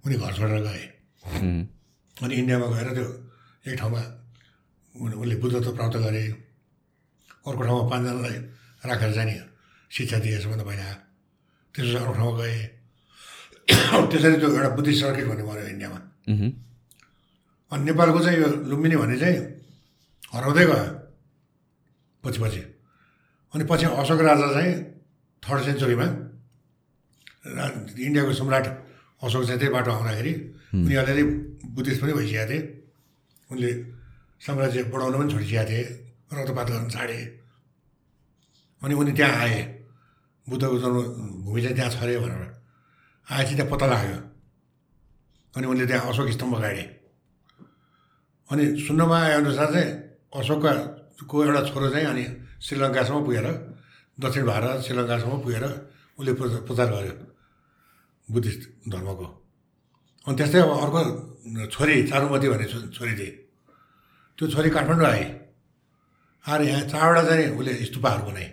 उनी 0.07 0.17
घर 0.17 0.33
छोडेर 0.33 0.63
गए. 0.63 0.85
अनि 2.23 2.35
इन्डियामा 2.35 2.67
गएर 2.67 2.89
त्यो 2.97 3.09
एक 3.69 3.79
ठाउँमा 3.79 4.03
उनले 4.95 5.37
बुद्धत्व 5.37 5.71
प्राप्त 5.77 5.97
गरे। 5.97 6.25
अर्को 7.47 7.63
ठाउँमा 7.63 7.91
पाँचजनालाई 7.91 8.37
राखेर 8.89 9.15
चाहिँ 9.15 9.29
नि 9.29 9.37
शिक्षा 9.91 10.19
दिए 10.19 10.41
सबभन्दा 10.41 10.65
पहिला। 10.65 10.93
त्यसपछि 11.75 11.97
अर्को 11.97 12.13
ठाउँमा 12.13 12.39
गए। 12.41 12.57
त्यसरी 14.11 14.37
त्यो 14.41 14.49
एउटा 14.57 14.69
बुद्धिस्ट 14.77 15.01
सर्किट 15.05 15.27
भन्ने 15.27 15.45
भयो 15.45 15.67
इन्डियामा. 15.69 15.99
अनि 17.73 17.85
नेपालको 17.85 18.21
चाहिँ 18.25 18.39
यो 18.39 18.49
लुम्बिनी 18.71 18.97
भन्ने 18.97 19.19
चाहिँ 19.19 19.39
हराउँदै 20.35 20.65
गयो। 20.67 20.85
पछि 22.25 22.41
पछि। 22.43 22.72
अनि 23.55 23.65
पछि 23.65 23.87
अशोक 23.87 24.21
राजा 24.21 24.53
चाहिँ 24.53 24.75
थर्ड 25.43 25.65
सेन्चुरीमा 25.65 26.05
रा- 27.47 27.99
इन्डियाको 27.99 28.33
सम्राट 28.33 28.67
अशोक 29.23 29.45
चाहिँ 29.45 29.59
त्यही 29.59 29.75
बाटो 29.75 29.91
आउँदाखेरि 29.91 30.55
उनी 30.75 30.95
अलिअलि 30.95 31.23
बुद्धिस्ट 31.67 32.03
पनि 32.03 32.13
भइसकेका 32.13 32.51
थिए। 32.51 32.83
उनले 33.51 33.85
साम्राज्य 34.47 34.83
बढाउन 34.83 35.19
पनि 35.19 35.33
छोडिसकेका 35.33 35.65
थिए 35.65 36.15
रक्तपात 36.33 36.71
गर्न 36.71 36.89
छाडे। 36.91 37.39
अनि 38.83 38.95
उनी 38.95 39.13
त्यहाँ 39.13 39.33
आए। 39.33 39.85
बुद्धको 40.49 40.79
जन्म 40.79 41.03
भूमि 41.45 41.63
चाहिँ 41.63 41.77
त्यहाँ 41.77 41.91
छरे 41.91 42.19
भनेर 42.19 42.63
आएपछि 43.31 43.55
त्यहाँ 43.55 43.71
पत्ता 43.71 43.87
लाग्यो। 43.87 44.17
अनि 45.57 45.67
उनले 45.67 45.87
त्यहाँ 45.87 46.09
अशोक 46.09 46.31
स्तम्भ 46.31 46.61
गाडे। 46.61 46.83
अनि 48.53 48.81
सुन्नमा 48.81 49.19
आएअनुसार 49.23 49.73
चाहिँ 49.73 49.93
अशोकका 50.41 50.73
को 51.27 51.45
एउटा 51.45 51.69
छोरो 51.69 51.91
चाहिँ 51.91 52.07
अनि 52.07 52.23
श्रीलङ्कासम्म 52.63 53.19
पुगेर 53.27 53.47
दक्षिण 54.19 54.45
भारत 54.47 54.81
श्रीलङ्कासम्म 54.85 55.35
पुगेर 55.45 55.65
उसले 56.19 56.33
प्रचार 56.69 56.89
गर्यो 56.95 57.15
बुद्धिस्ट 58.29 58.63
धर्मको। 58.93 59.27
अनि 60.27 60.35
त्यस्तै 60.39 60.61
अब 60.63 60.71
अर्को 60.85 61.01
छोरी 61.75 61.95
चारुमती 62.11 62.47
भन्ने 62.49 62.67
छोरी 62.97 63.13
थिए। 63.19 63.31
त्यो 64.39 64.45
छोरी 64.55 64.71
काठमाडौँ 64.71 65.07
आए। 65.07 65.25
आएर 66.45 66.61
यहाँ 66.63 66.83
चारवटा 66.93 67.23
चाहिँ 67.29 67.47
उसले 67.59 67.73
स्तुपाहरू 67.91 68.23
बनाए। 68.31 68.49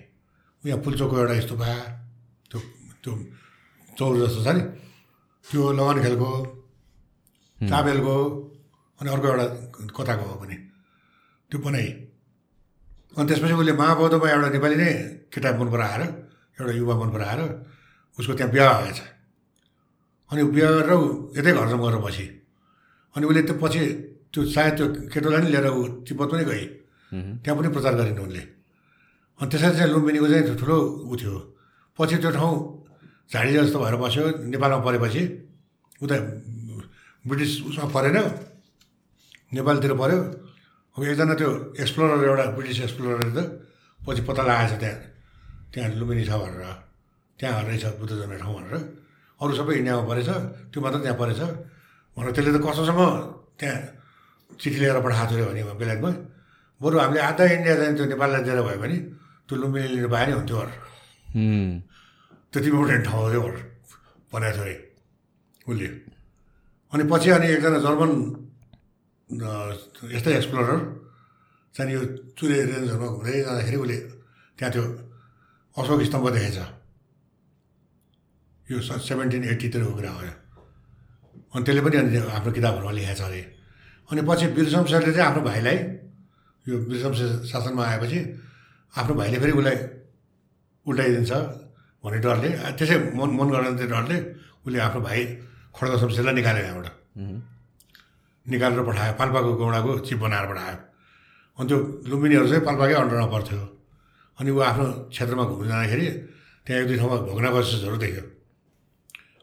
यहाँ 0.63 0.79
पुल्चोकको 0.83 1.15
एउटा 1.19 1.35
स्तुपा 1.45 1.69
त्यो 2.49 2.59
त्यो 3.03 3.11
चौर 3.97 4.11
जस्तो 4.25 4.41
छ 4.45 4.47
नि 4.57 4.61
त्यो 5.45 5.61
लगन 5.77 5.97
खेलको 6.03 6.29
चाबेलको 7.59 8.15
अनि 8.99 9.09
अर्को 9.13 9.27
एउटा 9.27 9.45
कताको 9.97 10.23
हो 10.25 10.35
पनि 10.41 10.55
त्यो 11.51 11.57
बनाए। 11.61 11.87
अनि 13.19 13.27
त्यसपछि 13.27 13.53
उसले 13.59 13.73
महाबौद्धमा 13.75 14.27
एउटा 14.31 14.49
नेपाली 14.55 14.75
नै 14.79 14.91
केटा 15.27 15.49
मन 15.59 15.67
पराएर 15.75 16.01
एउटा 16.59 16.73
युवा 16.79 16.95
मन 17.01 17.09
पराएर 17.11 17.39
उसको 18.19 18.33
त्यहाँ 18.39 18.51
बिहा 18.55 18.67
भएछ। 18.79 18.99
अनि 20.31 20.41
बिहा 20.55 20.69
गरेर 20.71 20.93
ऊ 20.95 21.03
यतै 21.35 21.51
घरसम्म 21.51 21.83
गएर 21.83 21.97
बसी 21.99 22.25
अनि 23.15 23.23
उसले 23.27 23.41
त्यो 23.43 23.55
पछि 23.59 23.81
त्यो 24.31 24.39
सायद 24.55 24.73
त्यो 24.77 24.85
केटोलाई 25.11 25.41
नि 25.43 25.49
लिएर 25.51 25.67
ऊ 25.67 25.81
तिब्बत 26.07 26.27
पनि 26.31 26.43
गए 26.47 26.63
त्यहाँ 27.43 27.55
पनि 27.59 27.67
प्रचार 27.75 27.93
गरिन् 27.99 28.23
उनले। 28.23 28.43
अनि 29.39 29.47
त्यसरी 29.51 29.75
चाहिँ 29.77 29.91
लुम्बिनीको 29.93 30.27
चाहिँ 30.31 30.55
ठुलो 30.61 30.77
ऊ 31.11 31.13
थियो। 31.19 31.35
पछि 31.99 32.15
त्यो 32.23 32.31
ठाउँ 32.37 32.55
झाडी 33.31 33.51
जस्तो 33.53 33.77
भएर 33.83 33.95
बस्यो 33.99 34.23
नेपालमा 34.47 34.79
परेपछि 34.87 35.21
उता 36.03 36.15
ब्रिटिस 37.27 37.51
उसमा 37.67 37.85
परेन 37.95 38.17
नेपालतिर 39.57 39.93
पऱ्यो। 40.01 40.19
एकजना 41.05 41.33
त्यो 41.39 41.49
एक्सप्लोरर 41.79 42.23
एउटा 42.29 42.45
ब्रिटिस 42.57 42.79
एक्सप्लोररले 42.87 43.31
त 43.35 43.39
पछि 43.99 44.21
पत्ता 44.27 44.43
लगाएछ 44.43 44.73
त्यहाँ। 44.81 44.97
त्यहाँ 45.73 45.89
लुम्बिनी 45.99 46.23
छ 46.25 46.31
भनेर 46.41 46.63
त्यहाँ 47.39 47.63
रहेछ 47.67 47.85
बुद्ध 47.99 48.13
जन्मे 48.19 48.37
ठाउँ 48.43 48.55
भनेर। 48.57 48.75
अरू 49.39 49.51
सबै 49.59 49.73
इन्डियामा 49.79 50.03
परेछ 50.09 50.29
त्यो 50.71 50.79
मात्र 50.83 50.99
त्यहाँ 51.03 51.17
परेछ। 51.21 51.41
भनेर 52.17 52.31
त्यसले 52.35 52.51
त 52.55 52.59
कस्तोसम्म 52.65 53.01
त्यहाँ 53.59 53.77
चिठी 54.59 54.77
लिएर 54.81 54.97
पठाएको 55.05 55.33
थियो 55.35 55.45
भने 55.49 55.61
बेलायतमा। 55.79 56.11
बरु 56.81 56.95
हामीले 56.99 57.21
आधा 57.29 57.43
इन्डिया 57.43 57.75
चाहिँ 57.79 57.95
त्यो 57.95 58.05
नेपाललाई 58.11 58.41
दिएर 58.43 58.59
भयो 58.67 58.79
भने 58.83 58.97
त्यो 59.47 59.55
लुम्बिनी 59.61 59.87
लिनु 59.93 60.09
पाए 60.09 60.25
नि 60.27 60.33
हुन्थ्यो 60.39 60.57
अरू 60.63 60.73
उम्. 61.37 61.71
त्यति 62.51 62.67
इम्पोर्टेन्ट 62.69 63.03
ठाउँ 63.07 63.23
अरू 63.29 63.39
बनाएको 64.33 64.57
थियो 64.57 64.63
अरे। 64.63 64.75
उसले। 65.69 65.87
अनि 66.93 67.03
पछि 67.11 67.29
अनि 67.29 67.45
एकजना 67.53 67.79
जर्मन 67.85 68.11
यस्तै 69.29 70.31
एक्सप्लोरर 70.33 70.79
चाहिँ 71.75 71.93
यो 71.93 72.01
चुरे 72.33 72.57
रेन्जहरूमा 72.65 73.07
घुम्दै 73.13 73.33
जाँदाखेरि 73.39 73.77
उसले 73.77 73.97
त्यहाँ 74.57 74.71
त्यो 74.73 74.83
अशोक 75.77 76.01
स्तम्भ 76.01 76.25
देखेछ 76.33 76.57
यो 78.67 78.77
सेभेन्टिन 78.81 79.43
एट्टीतिरको 79.53 79.91
कुरा 79.93 80.11
हो 80.11 80.21
अनि 81.53 81.63
त्यसले 81.65 81.81
पनि 81.85 81.95
अनि 81.99 82.17
आफ्नो 82.27 82.51
किताबहरूमा 82.57 82.91
लेखेको 82.91 83.15
छ 83.15 83.21
अरे 83.21 83.41
अनि 84.09 84.21
पछि 84.25 84.45
वीर 84.57 84.67
शमशेरले 84.73 85.11
चाहिँ 85.13 85.29
आफ्नो 85.29 85.41
भाइलाई 85.45 85.77
यो 86.65 86.75
शमशेर 86.97 87.29
शासनमा 87.45 87.83
आएपछि 87.85 88.19
आफ्नो 88.93 89.13
भाइले 89.15 89.37
फेरि 89.41 89.53
उसलाई 89.53 89.77
उल्टाइदिन्छ 90.85 91.31
भन्ने 92.03 92.19
डरले 92.25 92.49
त्यसै 92.75 92.97
मन 93.13 93.29
मन 93.37 93.47
गर्न 93.53 93.67
डरले 93.77 94.17
उसले 94.65 94.79
आफ्नो 94.79 94.99
भाइ 95.01 95.19
खड्ग 95.77 95.93
शमशेरलाई 96.01 96.33
निकाल्यो 96.33 96.65
यहाँबाट 96.65 97.58
निकालेर 98.51 98.81
पठायो 98.89 99.13
पाल्पाको 99.19 99.49
गौडाको 99.61 99.91
चिप 100.07 100.19
बनाएर 100.23 100.45
पठायो। 100.51 100.77
अनि 101.57 101.67
त्यो 101.69 101.77
लुम्बिनीहरू 102.09 102.47
चाहिँ 102.49 102.63
पाल्पाकै 102.67 102.95
अन्डरमा 103.01 103.27
पर्थ्यो 103.35 103.61
अनि 104.39 104.49
ऊ 104.51 104.59
आफ्नो 104.69 104.85
क्षेत्रमा 105.13 105.43
घुम्न 105.49 105.67
जाँदाखेरि 105.69 106.05
त्यहाँ 106.65 106.81
एक 106.81 106.87
दुई 106.87 106.97
ठाउँमा 106.99 107.17
भग्नावशेषहरू 107.29 107.97
देख्यो। 108.03 108.23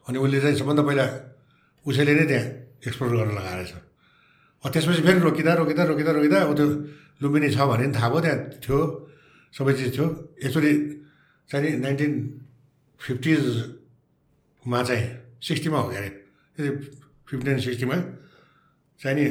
अनि 0.06 0.16
उसले 0.24 0.38
चाहिँ 0.40 0.56
सबभन्दा 0.56 0.82
पहिला 0.88 1.06
उसैले 1.86 2.12
नै 2.18 2.24
त्यहाँ 2.30 2.46
एक्सप्लोर 2.86 3.10
गर्न 3.16 3.32
लगाएर 3.38 3.60
छ 3.70 3.74
अब 4.64 4.68
त्यसपछि 4.72 5.02
फेरि 5.06 5.20
रोकिँदा 5.26 5.52
रोकिँदा 5.60 5.82
रोकिँदा 5.90 6.10
रोकिँदा 6.16 6.38
अब 6.46 6.50
त्यो 6.56 6.66
लुम्बिनी 7.22 7.48
छ 7.54 7.58
भने 7.70 7.86
नि 7.86 7.94
थाहा 7.94 8.08
भयो 8.10 8.20
त्यहाँ 8.24 8.38
थियो 8.64 8.78
सबै 9.54 9.72
चिज 9.78 9.88
थियो। 9.96 10.06
एक्चुली 10.46 10.72
चाहिँ 11.50 11.70
नाइन्टिन 11.84 12.12
फिफ्टिजमा 13.00 14.78
चाहिँ 14.88 15.04
सिक्सटीमा 15.46 15.78
हो 15.78 15.88
क्या 15.90 16.00
अरे 16.00 16.70
फिफ्टिन 17.28 17.58
सिक्सटीमा 17.66 17.96
चाहिँ 19.00 19.16
नि 19.16 19.24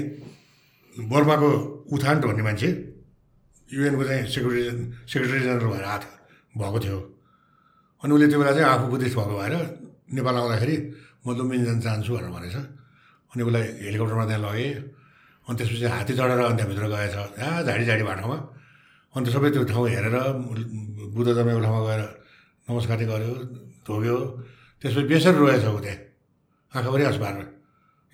बर्माको 0.96 1.50
उथान्ट 1.96 2.22
भन्ने 2.26 2.44
मान्छे 2.48 2.70
युएनको 3.70 4.04
चाहिँ 4.06 4.24
सेक्रेटरी 4.34 4.62
सेक्रेटरी 5.12 5.40
जेनरल 5.46 5.68
भएर 5.74 5.84
आएको 5.84 6.06
थियो 6.06 6.62
भएको 6.62 6.80
थियो। 6.86 7.00
अनि 8.04 8.12
उसले 8.14 8.28
त्यो 8.30 8.40
बेला 8.40 8.52
चाहिँ 8.56 8.68
आफू 8.70 8.86
बुद्धिस्ट 8.94 9.16
भएको 9.18 9.36
भएर 9.40 9.54
नेपाल 10.16 10.36
आउँदाखेरि 10.36 10.76
म 11.26 11.28
लुम्बिनी 11.38 11.64
जान 11.66 11.80
चाहन्छु 11.82 12.12
भनेर 12.14 12.30
भनेछ। 12.36 12.56
अनि 13.34 13.42
उसलाई 13.44 13.64
हेलिकप्टरमा 13.86 14.26
त्यहाँ 14.30 14.42
लगेँ। 14.46 14.74
अनि 15.48 15.56
त्यसपछि 15.58 15.86
हात्ती 15.94 16.14
चढेर 16.14 16.40
अनि 16.46 16.56
त्यहाँभित्र 16.58 16.86
गएछ। 16.94 17.16
आ 17.42 17.48
झाडी 17.66 17.86
झाडी 17.90 18.04
बाटोमा 18.06 18.38
अन्त 19.16 19.28
सबै 19.34 19.50
त्यो 19.50 19.64
ठाउँ 19.66 19.88
हेरेर 19.90 20.16
बुद्ध 21.16 21.30
जमेको 21.34 21.62
ठाउँमा 21.66 21.82
गएर 21.90 22.02
नमस्कार 22.70 22.98
गऱ्यो 23.12 23.34
धोग्यो 23.88 24.18
त्यसपछि 24.82 25.08
बेसरी 25.10 25.38
रोएछ 25.42 25.66
ऊ 25.66 25.80
त्यहाँ। 25.82 26.00
आँखाभरि 26.74 27.04
हाँस 27.04 27.18
पारेर 27.18 27.46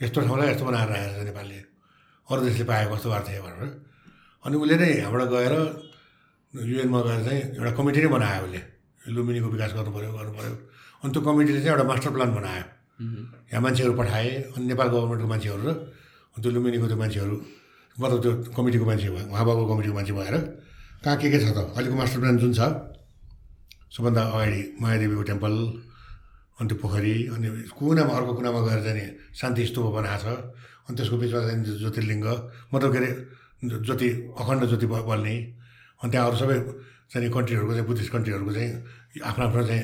यस्तो 0.01 0.19
ठाउँलाई 0.27 0.47
यस्तो 0.51 0.65
बनाएर 0.65 0.87
राखेको 0.89 1.21
छ 1.21 1.25
नेपालले 1.29 1.59
अरू 2.27 2.39
देशले 2.41 2.65
पाए 2.69 2.83
कस्तो 2.91 3.07
भएको 3.09 3.25
थियो 3.27 3.41
भनेर। 3.45 3.69
अनि 4.45 4.55
उसले 4.57 4.75
नै 4.81 4.89
यहाँबाट 5.01 5.23
गएर 5.33 5.53
युएनमा 6.53 6.99
गएर 7.07 7.19
चाहिँ 7.25 7.41
एउटा 7.57 7.71
कमिटी 7.77 7.99
नै 8.01 8.09
बनायो 8.15 8.41
उसले। 8.45 8.61
लुम्बिनीको 9.13 9.47
विकास 9.53 9.71
गर्नु 9.77 9.91
पऱ्यो 9.95 10.11
गर्नु 10.17 10.31
पऱ्यो 10.37 10.53
अनि 11.01 11.09
त्यो 11.13 11.21
कमिटीले 11.21 11.59
चाहिँ 11.61 11.73
एउटा 11.73 11.85
मास्टर 11.91 12.11
प्लान 12.15 12.29
बनायो। 12.37 12.65
यहाँ 13.51 13.61
मान्छेहरू 13.65 13.93
पठाए 13.99 14.29
अनि 14.57 14.65
नेपाल 14.71 14.87
गभर्मेन्टको 14.93 15.27
मान्छेहरू 15.33 15.63
र 15.65 15.71
त्यो 16.41 16.49
लुम्बिनीको 16.55 16.87
त्यो 16.91 16.97
मान्छेहरू 17.01 17.35
मतलब 17.97 18.19
त्यो 18.23 18.31
कमिटीको 18.57 18.85
मान्छे 18.89 19.07
भयो 19.09 19.25
उहाँ 19.33 19.45
बाबु 19.45 19.61
कमिटीको 19.69 19.95
मान्छे 19.97 20.13
भएर 20.17 20.35
कहाँ 21.03 21.17
के 21.17 21.27
के 21.33 21.37
छ 21.41 21.45
त? 21.53 21.57
अहिलेको 21.75 21.95
मास्टर 21.97 22.19
प्लान 22.21 22.37
जुन 22.41 22.53
छ 22.57 22.61
सबभन्दा 23.91 24.21
अगाडि 24.21 24.61
मायादेवीको 24.81 25.23
टेम्पल 25.29 25.53
अनि 26.61 26.69
त्यो 26.69 26.77
पोखरी 26.77 27.15
अनि 27.33 27.47
कुनामा 27.73 28.13
अर्को 28.13 28.33
कुनामा 28.37 28.59
गएर 28.69 28.79
चाहिँ 28.85 29.33
शान्ति 29.33 29.65
स्तूप 29.65 29.85
बनाएको 29.97 30.21
छ। 30.21 30.25
अनि 30.85 30.93
त्यसको 30.97 31.15
बिचमा 31.17 31.39
चाहिँ 31.41 31.57
ज्योतिर्लिङ्ग 31.81 32.25
मतलब 32.73 32.89
के 32.93 32.97
अरे 33.01 33.09
ज्योति 33.81 34.09
अखण्ड 34.37 34.61
ज्योति 34.69 34.87
बल्ने। 35.09 35.35
अनि 36.01 36.09
त्यहाँ 36.11 36.27
अरू 36.29 36.37
सबै 36.37 36.55
चाहिँ 37.09 37.29
कन्ट्रीहरूको 37.33 37.73
चाहिँ 37.73 37.87
बुद्धिस्ट 37.89 38.11
कन्ट्रीहरूको 38.13 38.51
चाहिँ 38.53 38.69
आफ्नो 39.25 39.43
आफ्नो 39.49 39.63
चाहिँ 39.69 39.83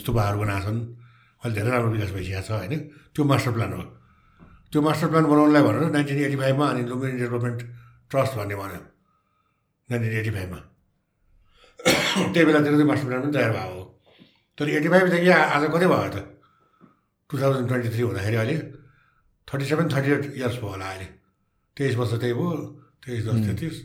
स्तूपहरू 0.00 0.36
बनाएको 0.40 0.64
छन्। 0.64 0.80
अहिले 1.44 1.54
धेरै 1.54 1.70
राम्रो 1.70 1.90
विकास 1.92 2.10
भइसकेको 2.16 2.42
छ 2.48 2.50
होइन? 2.50 2.72
त्यो 3.12 3.22
मास्टर 3.28 3.52
प्लान 3.52 3.72
हो। 3.76 3.82
त्यो 4.72 4.80
मास्टर 4.82 5.08
प्लान 5.12 5.24
बनाउनलाई 5.28 5.62
भनेर 5.68 5.84
नाइन्टिन 5.92 6.18
एटी 6.24 6.36
फाइभमा 6.40 6.66
अनि 6.72 6.82
लुम्बिनी 6.88 7.16
डेभलपमेन्ट 7.20 7.60
ट्रस्ट 8.10 8.32
भन्ने 8.40 8.56
भन्यो। 8.56 8.80
नाइन्टिन 9.88 10.12
एटी 10.20 10.30
फाइभमा। 10.36 10.58
त्यही 12.32 12.44
बेलातिर 12.48 12.72
चाहिँ 12.72 12.88
मास्टर 12.88 13.06
प्लान 13.08 13.20
पनि 13.22 13.32
तयार 13.36 13.52
भएको 13.52 13.74
हो। 13.76 13.83
तर 14.58 14.68
एटी 14.70 14.88
फाइभदेखि 14.88 15.28
आज 15.28 15.62
कति 15.74 15.86
भयो 15.86 16.08
त? 16.14 16.16
टु 17.30 17.34
थाउजन्ड 17.40 17.68
ट्वेन्टी 17.68 17.88
थ्री 17.90 18.02
हुँदाखेरि 18.02 18.36
अहिले 18.36 18.56
thirty 19.48 19.64
seven 19.66 19.88
thirty 19.94 20.10
eight 20.12 20.24
years 20.38 20.56
भयो 20.62 20.68
होला 20.70 20.86
अहिले। 20.90 21.06
तेइस 21.76 21.94
वर्ष 21.96 22.12
त्यही 22.22 22.34
भयो 22.38 22.50
तेइस 23.02 23.24
दस 23.26 23.38
तेत्तिस। 23.46 23.76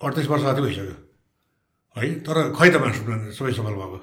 अडतिस 0.00 0.26
वर्ष 0.26 0.42
जति 0.42 0.60
भइसक्यो। 0.62 0.96
है 1.96 2.06
तर 2.26 2.36
खै 2.58 2.68
त 2.70 2.76
प्लान 2.82 3.30
सबै 3.32 3.52
सफल 3.54 3.74
भएको? 3.80 3.98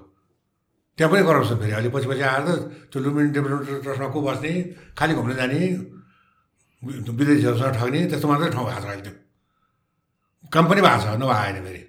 त्यहाँ 0.97 1.09
पनि 1.11 1.21
करप्सन 1.27 1.57
फेरि। 1.59 1.71
अहिले 1.71 1.89
पछि 1.89 2.07
पछि 2.07 2.23
आएर 2.23 2.47
त्यो 2.91 2.99
लुम्बिनी 3.03 3.29
डेभलपमेन्ट 3.35 3.83
ट्रस्टमा 3.83 4.07
को 4.07 4.19
बस्ने 4.21 4.51
खालि 4.97 5.13
घुम्न 5.19 5.31
जाने 5.35 5.59
विदेशीहरूसँग 6.83 7.73
ठग्ने 7.75 7.99
त्यस्तो 8.09 8.27
मात्रै 8.27 8.49
ठाउँ 8.55 8.65
भएको 8.65 8.81
छ 8.81 8.85
अहिले 8.87 9.03
त्यो। 9.03 9.13
काम 10.53 10.63
पनि 10.69 10.81
भएको 10.81 11.01
छ 11.03 11.05
नभए 11.19 11.35
आएन 11.43 11.57
फेरि। 11.65 11.81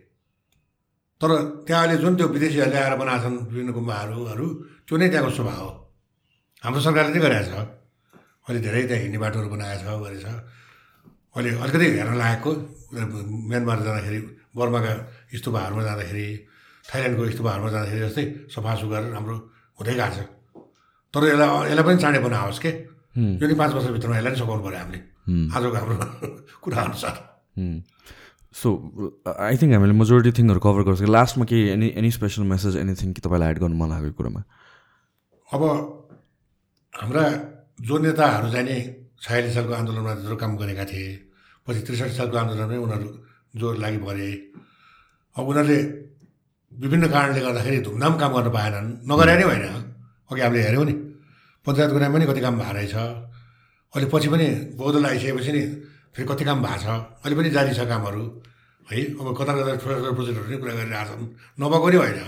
तर 1.25 1.65
त्यहाँ 1.65 1.83
अहिले 1.89 1.97
जुन 2.05 2.13
त्यो 2.21 2.27
विदेशीहरूले 2.37 2.79
आएर 2.85 2.95
बनाएको 3.01 3.23
छन् 3.25 3.37
विभिन्न 3.49 3.73
गुम्बाहरूहरू 3.73 4.47
त्यो 4.85 4.95
नै 5.01 5.09
त्यहाँको 5.09 5.31
स्वभाव 5.33 5.65
हो। 5.65 5.71
हाम्रो 6.65 6.81
सरकारले 6.85 7.13
नै 7.17 7.21
गरेको 7.25 7.49
छ। 7.49 7.53
अहिले 8.45 8.61
धेरै 8.61 8.83
त्यहाँ 8.85 9.03
हिँड्ने 9.09 9.19
बाटोहरू 9.25 9.49
बनाएको 9.57 9.81
छ 9.81 9.97
गरेछ 10.05 10.27
अहिले 11.33 11.51
अलिकति 11.65 11.87
हेर्न 11.97 12.15
लायकको 12.21 12.51
म्यानमार 13.49 13.79
जाँदाखेरि 13.89 14.21
बर्माका 14.53 14.93
स्तुपाहरूमा 15.41 15.83
जाँदाखेरि 15.89 16.27
थाइल्यान्डको 16.93 17.23
स्तुपाहरूमा 17.35 17.71
जाँदाखेरि 17.73 18.01
जस्तै 18.05 18.25
सफा 18.53 18.73
सुग्घर 18.85 19.03
राम्रो 19.17 19.37
हुँदै 19.81 19.95
गएको 19.97 20.13
छ। 20.13 20.19
तर 21.15 21.21
यसलाई 21.25 21.73
यसलाई 21.73 21.85
पनि 21.89 21.99
चाँडै 22.05 22.21
बनाओस् 22.21 22.61
के? 22.61 22.71
यो 23.41 23.47
नि 23.49 23.55
पाँच 23.57 23.71
वर्षभित्रमा 23.75 24.17
यसलाई 24.21 24.33
नि 24.35 24.39
सघाउनु 24.45 24.63
पऱ्यो 24.67 24.79
हामीले। 24.85 25.01
आजको 25.57 25.77
हाम्रो 25.81 25.97
कुरा 26.63 26.79
अनुसार। 26.85 27.17
सो 28.55 28.69
आई 29.27 29.57
थिङ्क 29.61 29.73
हामीले 29.75 29.95
मेजोरिटी 29.99 30.33
थिङहरू 30.39 30.61
कभर 30.63 30.83
गर्छ. 30.89 31.03
लास्टमा 31.17 31.45
केही 31.51 31.63
any 31.75 31.89
any 31.99 32.11
special 32.17 32.43
message 32.53 32.77
anything 32.79 33.13
कि 33.13 33.21
तपाईँलाई 33.27 33.51
एड 33.51 33.59
गर्नु 33.63 33.77
मन 33.77 33.89
लागेको 33.91 34.07
यो 34.07 34.17
कुरामा? 34.19 34.41
अब 35.51 35.63
हाम्रा 36.93 37.25
जो 37.83 37.95
नेताहरू 37.99 38.49
नि 38.55 38.79
छयालिस 39.25 39.55
सालको 39.55 39.73
आन्दोलनमा 39.75 40.13
जो 40.29 40.37
काम 40.37 40.53
गरेका 40.63 40.85
थिए 40.87 41.11
पछि 41.67 41.81
त्रिसठी 41.87 42.15
सालको 42.15 42.37
आन्दोलनमै 42.39 42.79
उनीहरू 42.85 43.09
जो 43.59 43.67
लागि 43.83 43.99
परे 44.07 44.29
अब 45.37 45.45
उनीहरूले 45.51 45.79
विभिन्न 46.73 47.05
कारणले 47.15 47.41
गर्दाखेरि 47.47 47.79
धुमधाम 47.87 48.15
काम 48.23 48.31
गर्न 48.37 48.51
पाएनन्। 48.57 48.89
नगरे 49.11 49.35
नै 49.35 49.45
होइन 49.51 49.65
अघि 50.31 50.41
हामीले 50.45 50.63
हेऱ्यौँ 50.67 50.87
नि 50.87 50.95
पञ्चायत 51.67 51.91
गुनामा 51.91 52.15
पनि 52.15 52.27
कति 52.31 52.41
काम 52.47 52.55
भएको 52.61 52.73
रहेछ 52.79 52.95
अहिले 52.95 54.07
पछि 54.15 54.29
पनि 54.29 54.47
बौद्धल 54.79 55.05
आइसकेपछि 55.07 55.53
नि 55.57 55.63
फेरि 56.15 56.27
कति 56.29 56.45
काम 56.45 56.59
भएको 56.63 56.79
छ? 56.79 56.87
अहिले 57.23 57.35
पनि 57.37 57.51
जारी 57.51 57.75
छ 57.75 57.81
कामहरू। 57.91 58.23
है 58.87 58.99
अब 59.19 59.27
कता 59.39 59.53
कता 59.57 59.73
ठुला 59.83 59.95
ठुला 59.99 60.13
प्रोजेक्टहरू 60.15 60.49
नै 60.51 60.57
कुरा 60.63 60.73
गरिरहेको 60.79 61.15
छन्। 61.15 61.27
नभएको 61.61 61.89
नि 61.91 61.97
होइन 61.97 62.21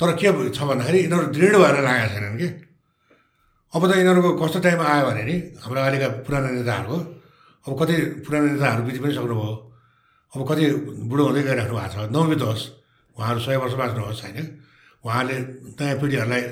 तर 0.00 0.10
के 0.20 0.28
छ 0.50 0.58
भन्दाखेरि 0.68 0.98
यिनीहरू 0.98 1.26
दृढ 1.34 1.54
भएर 1.62 1.76
लागेका 1.86 2.08
छैनन् 2.12 2.38
कि? 2.40 2.48
अब 3.72 3.82
त 3.88 3.90
यिनीहरूको 3.96 4.30
कस्तो 4.40 4.58
टाइम 4.60 4.80
आयो 4.82 5.04
भने 5.08 5.22
नि 5.24 5.36
हाम्रो 5.62 5.80
अहिलेका 5.80 6.08
पुराना 6.26 6.48
नेताहरूको 6.58 6.96
अब 7.66 7.72
कति 7.80 7.94
पुराना 8.26 8.46
नेताहरू 8.52 8.82
बिति 8.86 8.98
पनि 9.00 9.12
सक्नुभयो। 9.14 9.52
अब 10.32 10.40
कति 10.50 10.64
बुढो 11.08 11.22
हुँदै 11.24 11.42
गइराख्नु 11.48 11.74
भएको 11.78 11.92
छ। 11.94 12.10
नौबितोस् 12.14 12.64
उहाँहरू 13.16 13.40
सय 13.46 13.56
वर्ष 13.62 13.74
बाँच्नुहोस् 13.80 14.22
होइन? 14.24 14.38
उहाँले 15.04 15.36
नयाँ 15.78 15.96
पिँढीहरूलाई 16.00 16.42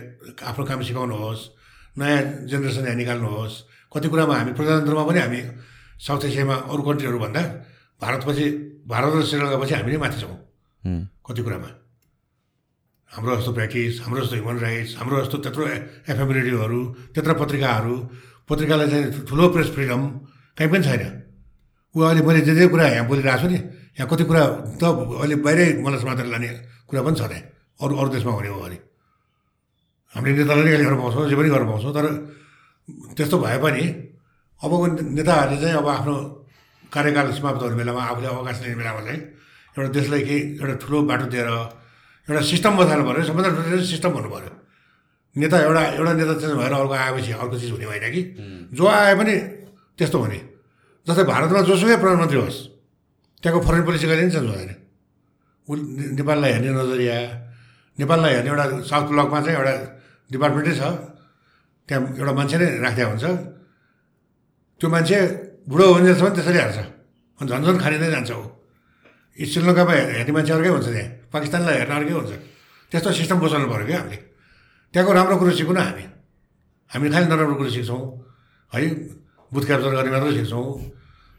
आफ्नो 0.48 0.62
काम 0.64 0.80
सिकाउनुहोस् 0.86 1.42
नयाँ 1.98 2.20
जेनेरेसन 2.48 2.84
यहाँ 2.86 2.96
निकाल्नुहोस् 3.02 3.54
कति 3.92 4.06
कुरामा 4.08 4.34
हामी 4.38 4.52
प्रजातन्त्रमा 4.54 5.04
पनि 5.08 5.20
हामी 5.20 5.40
साउथ 6.02 6.22
एसियामा 6.28 6.54
अरू 6.72 6.82
कन्ट्रीहरूभन्दा 6.82 7.42
भारतपछि 8.02 8.46
भारत 8.90 9.12
र 9.14 9.22
श्रीलङ्कापछि 9.22 9.74
हामी 9.74 9.90
नै 9.92 9.98
माथि 10.02 10.18
छौँ। 10.22 10.36
कति 11.26 11.42
कुरामा? 11.46 11.70
हाम्रो 13.10 13.36
जस्तो 13.38 13.52
प्र्याक्टिस 13.54 13.94
हाम्रो 14.02 14.20
जस्तो 14.24 14.36
ह्युमन 14.36 14.58
राइट्स 14.58 14.90
हाम्रो 14.98 15.14
जस्तो 15.22 15.36
त्यत्रो 15.44 15.62
एफएम 16.10 16.30
रेडियोहरू 16.38 16.80
त्यत्रो 17.14 17.34
पत्रिकाहरू 17.38 17.94
पत्रिकालाई 18.50 18.88
चाहिँ 18.90 19.04
ठुलो 19.28 19.44
प्रेस 19.54 19.68
फ्रिडम 19.74 20.02
कहीँ 20.58 20.70
पनि 20.72 20.82
छैन। 20.82 21.02
ऊ 21.94 21.98
अहिले 22.02 22.22
मैले 22.26 22.40
जे 22.50 22.54
जे 22.58 22.66
कुरा 22.72 22.84
यहाँ 22.88 23.06
बोलिरहेको 23.06 23.38
छु 23.42 23.48
नि 23.52 23.58
यहाँ 24.00 24.08
कति 24.10 24.24
कुरा 24.26 24.42
त 24.80 24.82
अहिले 24.82 25.36
बाहिरै 25.44 25.66
मलाई 25.84 26.00
समातेर 26.02 26.26
लाने 26.32 26.48
कुरा 26.88 27.00
पनि 27.06 27.14
छ 27.14 27.22
त्यहाँ। 27.30 27.44
अरू 27.82 27.92
अरू 28.00 28.08
देशमा 28.10 28.32
हुने 28.32 28.48
हो 28.48 28.58
भने 28.58 28.78
हामीले 30.14 30.34
नेतालाई 30.34 30.64
नै 30.66 30.70
गाली 30.72 30.84
गर्न 30.88 30.98
पाउँछौँ 30.98 31.28
जे 31.30 31.36
पनि 31.38 31.48
गर्न 31.54 31.66
पाउँछौँ 31.70 31.92
तर 31.94 32.06
त्यस्तो 33.16 33.36
भए 33.38 33.58
पनि 33.64 33.84
अबको 34.62 34.86
नेताहरूले 35.18 35.56
चाहिँ 35.62 35.76
अब 35.82 35.88
आफ्नो 35.88 36.14
कार्यकाल 36.94 37.26
समाप्त 37.34 37.62
हुने 37.62 37.76
बेलामा 37.80 38.02
आफूले 38.10 38.28
अवकाश 38.30 38.58
लिने 38.62 38.76
बेलामा 38.80 39.00
चाहिँ 39.06 39.20
एउटा 39.74 39.90
देशलाई 39.96 40.22
केही 40.28 40.40
एउटा 40.62 40.74
ठुलो 40.82 40.96
बाटो 41.10 41.26
दिएर 41.34 41.48
एउटा 42.28 42.42
सिस्टम 42.52 42.72
बसाल्नु 42.78 43.04
पऱ्यो। 43.08 43.22
सबभन्दा 43.26 43.50
ठुलो 43.50 43.62
चाहिँ 43.62 43.86
सिस्टम 43.92 44.10
हुनु 44.16 44.28
पऱ्यो। 44.34 44.52
नेता 45.36 45.56
एउटा 45.66 45.82
एउटा 45.98 46.12
नेता 46.12 46.34
चेन्ज 46.40 46.54
भएर 46.60 46.72
अर्को 46.78 46.94
आएपछि 46.94 47.32
अर्को 47.42 47.56
चिज 47.58 47.70
हुने 47.74 47.86
होइन 47.90 48.06
कि। 48.14 48.22
जो 48.76 48.84
आए 48.86 49.14
पनि 49.18 49.34
त्यस्तो 49.98 50.18
हुने। 50.22 50.40
जस्तै 51.06 51.24
भारतमा 51.32 51.60
जोसुकै 51.66 51.96
प्रधानमन्त्री 51.98 52.38
होस् 52.38 52.60
त्यहाँको 53.42 53.60
फरेन 53.66 53.82
पोलिसी 53.82 54.06
कहिले 54.06 54.22
पनि 54.22 54.30
चेन्ज 54.30 54.46
हुँदैन 54.46 54.70
उ 55.68 55.72
नेपाललाई 56.18 56.50
हेर्ने 56.52 56.70
नजरिया 56.70 57.16
नेपाललाई 57.98 58.32
हेर्ने 58.34 58.50
एउटा 58.52 58.64
साउथ 58.90 59.04
ब्लकमा 59.10 59.38
चाहिँ 59.42 59.56
एउटा 59.58 59.74
डिपार्टमेन्टै 60.30 60.74
छ। 60.78 60.82
त्यहाँ 61.88 62.00
एउटा 62.20 62.32
मान्छे 62.38 62.56
नै 62.62 62.68
राख्दा 62.84 63.04
हुन्छ। 63.10 63.24
त्यो 64.82 64.90
मान्छे 64.90 65.18
बुढो 65.70 65.84
हुन्जेलसम्म 65.94 66.34
त्यसरी 66.34 66.58
हेर्छ 66.58 66.78
अनि 67.38 67.46
झन् 67.46 67.62
झन् 67.70 67.78
खाने 67.78 67.96
नै 68.02 68.08
जान्छ 68.10 68.30
ऊ। 68.34 68.42
यी 69.38 69.46
श्रीलङ्कामा 69.46 69.92
हेर्ने 69.94 70.32
मान्छे 70.34 70.52
अर्कै 70.58 70.70
हुन्छ 70.74 70.88
त्यहाँ। 70.90 71.30
पाकिस्तानलाई 71.30 71.76
हेर्न 71.86 71.92
अर्कै 72.02 72.14
हुन्छ। 72.18 72.32
त्यस्तो 72.90 73.10
सिस्टम 73.14 73.38
बसाल्नु 73.46 73.70
पऱ्यो 73.70 73.86
क्या 73.86 73.98
हामीले। 74.02 74.18
त्यहाँको 74.90 75.12
राम्रो 75.14 75.36
कुरो 75.38 75.52
सिकौँ 75.54 75.74
न 75.78 75.80
हामी। 75.86 76.04
हामी 76.90 77.06
खालि 77.14 77.26
नराम्रो 77.30 77.54
कुरो 77.62 77.70
सिक्छौँ। 77.78 78.02
है 78.74 78.80
बुथ 79.54 79.64
क्याप्चर 79.70 79.90
गर्ने 79.94 80.10
मात्रै 80.18 80.32
सिक्छौँ। 80.42 80.66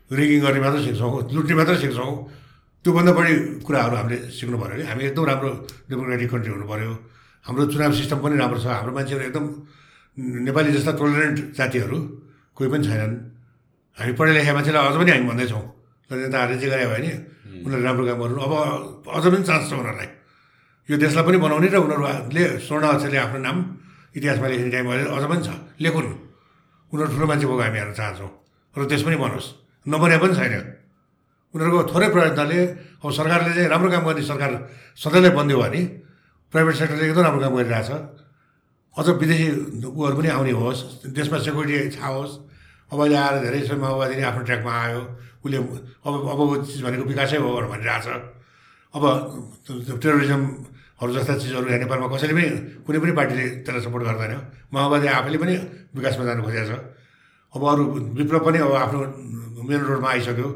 रिगिङ 0.07 0.39
गर्ने 0.39 0.59
मात्रै 0.63 0.81
सिक्छौँ। 0.87 1.11
लुट्ने 1.35 1.55
मात्रै 1.59 1.77
सिक्छौँ। 1.83 2.11
त्योभन्दा 2.79 3.11
बढी 3.11 3.33
कुराहरू 3.67 3.95
हामीले 3.99 4.17
सिक्नु 4.39 4.55
पऱ्यो 4.55 4.75
कि। 4.79 4.83
हामी 4.87 5.03
एकदम 5.11 5.23
राम्रो 5.27 5.49
डेमोक्रेटिक 5.91 6.29
कन्ट्री 6.31 6.51
हुनु 6.55 6.65
पऱ्यो। 6.71 6.91
हाम्रो 7.43 7.63
चुनाव 7.75 7.91
सिस्टम 7.91 8.17
पनि 8.23 8.35
राम्रो 8.39 8.59
छ। 8.63 8.71
हाम्रो 8.71 8.91
मान्छेहरू 8.95 9.23
एकदम 9.27 9.45
नेपाली 10.47 10.69
जस्ता 10.79 10.91
टोलरेन्ट 10.95 11.37
जातिहरू 11.59 11.97
कोही 12.55 12.69
पनि 12.71 12.87
छैनन्। 12.87 13.32
हामी 13.97 14.13
पढे 14.13 14.31
लेखा 14.33 14.53
मान्छेलाई 14.53 14.83
अझ 14.83 14.95
पनि 14.97 15.11
हामी 15.11 15.27
भन्दैछौँ 15.29 15.63
तर 16.09 16.15
नेताहरूले 16.17 16.57
चाहिँ 16.59 16.71
गरे 16.71 16.85
भयो 16.87 16.99
नि 16.99 17.11
उनीहरूले 17.61 17.85
राम्रो 17.85 18.03
काम 18.05 18.17
गर्नु 18.21 18.39
अब 18.41 18.53
अझ 19.07 19.23
पनि 19.25 19.43
चान्स 19.43 19.63
छ 19.69 19.73
उनीहरूलाई 19.73 20.09
यो 20.89 20.95
देशलाई 20.97 21.23
पनि 21.23 21.37
बनाउने 21.37 21.67
र 21.67 21.77
उनीहरूले 21.77 22.43
स्वर्ण 22.59 22.83
अक्षरले 22.89 23.17
आफ्नो 23.19 23.39
नाम 23.39 23.57
इतिहासमा 24.15 24.47
लेख्ने 24.49 24.69
टाइम 24.71 24.85
अहिले 24.89 25.05
अझ 25.09 25.23
पनि 25.23 25.41
छ 25.41 25.49
लेखुन् 25.79 26.09
उनीहरू 26.91 27.11
ठुलो 27.13 27.25
मान्छे 27.25 27.45
भएको 27.45 27.61
हामी 27.61 27.77
हेर्न 27.77 27.93
चाहन्छौँ 27.93 28.31
र 28.75 28.79
देश 28.85 29.01
पनि 29.03 29.15
बनोस् 29.15 29.47
नबने 29.85 30.17
पनि 30.17 30.33
छैन 30.33 30.53
उनीहरूको 31.53 31.79
थोरै 31.87 32.07
प्रयत्नले 32.09 32.59
अब 32.97 33.09
सरकारले 33.11 33.51
चाहिँ 33.53 33.69
राम्रो 33.69 33.89
काम 33.91 34.03
गर्ने 34.05 34.23
सरकार 34.23 34.51
सधैँलाई 34.97 35.31
बनिदियो 35.31 35.57
भने 35.59 35.81
प्राइभेट 36.53 36.75
सेक्टरले 36.75 37.05
एकदम 37.07 37.23
राम्रो 37.23 37.41
काम 37.41 37.53
गरिरहेछ 37.55 37.89
अझ 38.95 39.07
विदेशी 39.15 39.47
उहरू 39.87 40.15
पनि 40.17 40.29
आउने 40.31 40.53
होस् 40.53 40.81
देशमा 41.11 41.37
सेक्युरिटी 41.39 41.89
छाओस् 41.95 42.33
अब 42.93 42.99
अहिले 43.01 43.17
आएर 43.17 43.35
धेरै 43.43 43.59
जस्तो 43.65 43.75
माओवादी 43.81 44.15
नै 44.21 44.23
आफ्नो 44.29 44.41
ट्र्याकमा 44.47 44.73
आयो। 44.85 45.01
उसले 45.43 45.57
अब 46.05 46.13
अबको 46.33 46.53
चिज 46.69 46.81
भनेको 46.85 47.03
विकासै 47.09 47.37
हो 47.41 47.49
भनेर 47.49 47.67
भनिरहेछ। 47.73 48.07
अब 48.93 49.03
टेरोरिजमहरू 50.03 51.11
जस्ता 51.17 51.33
चिजहरू 51.41 51.65
यहाँ 51.67 51.81
नेपालमा 51.83 52.07
कसैले 52.13 52.33
पनि 52.37 52.47
कुनै 52.85 52.99
पनि 53.03 53.11
पार्टीले 53.17 53.45
त्यसलाई 53.65 53.81
सपोर्ट 53.81 54.03
गर्दैन। 54.07 54.33
माओवादी 54.73 55.07
आफैले 55.09 55.37
पनि 55.41 55.53
विकासमा 55.97 56.23
जानु 56.29 56.41
खोजेको 56.45 56.69
छ 56.69 56.73
अब 57.53 57.61
अरू 57.69 57.83
विप्लव 58.17 58.41
पनि 58.45 58.57
अब 58.65 58.71
आफ्नो 58.83 58.99
मेन 59.67 59.81
रोडमा 59.89 60.09
आइसक्यो। 60.13 60.47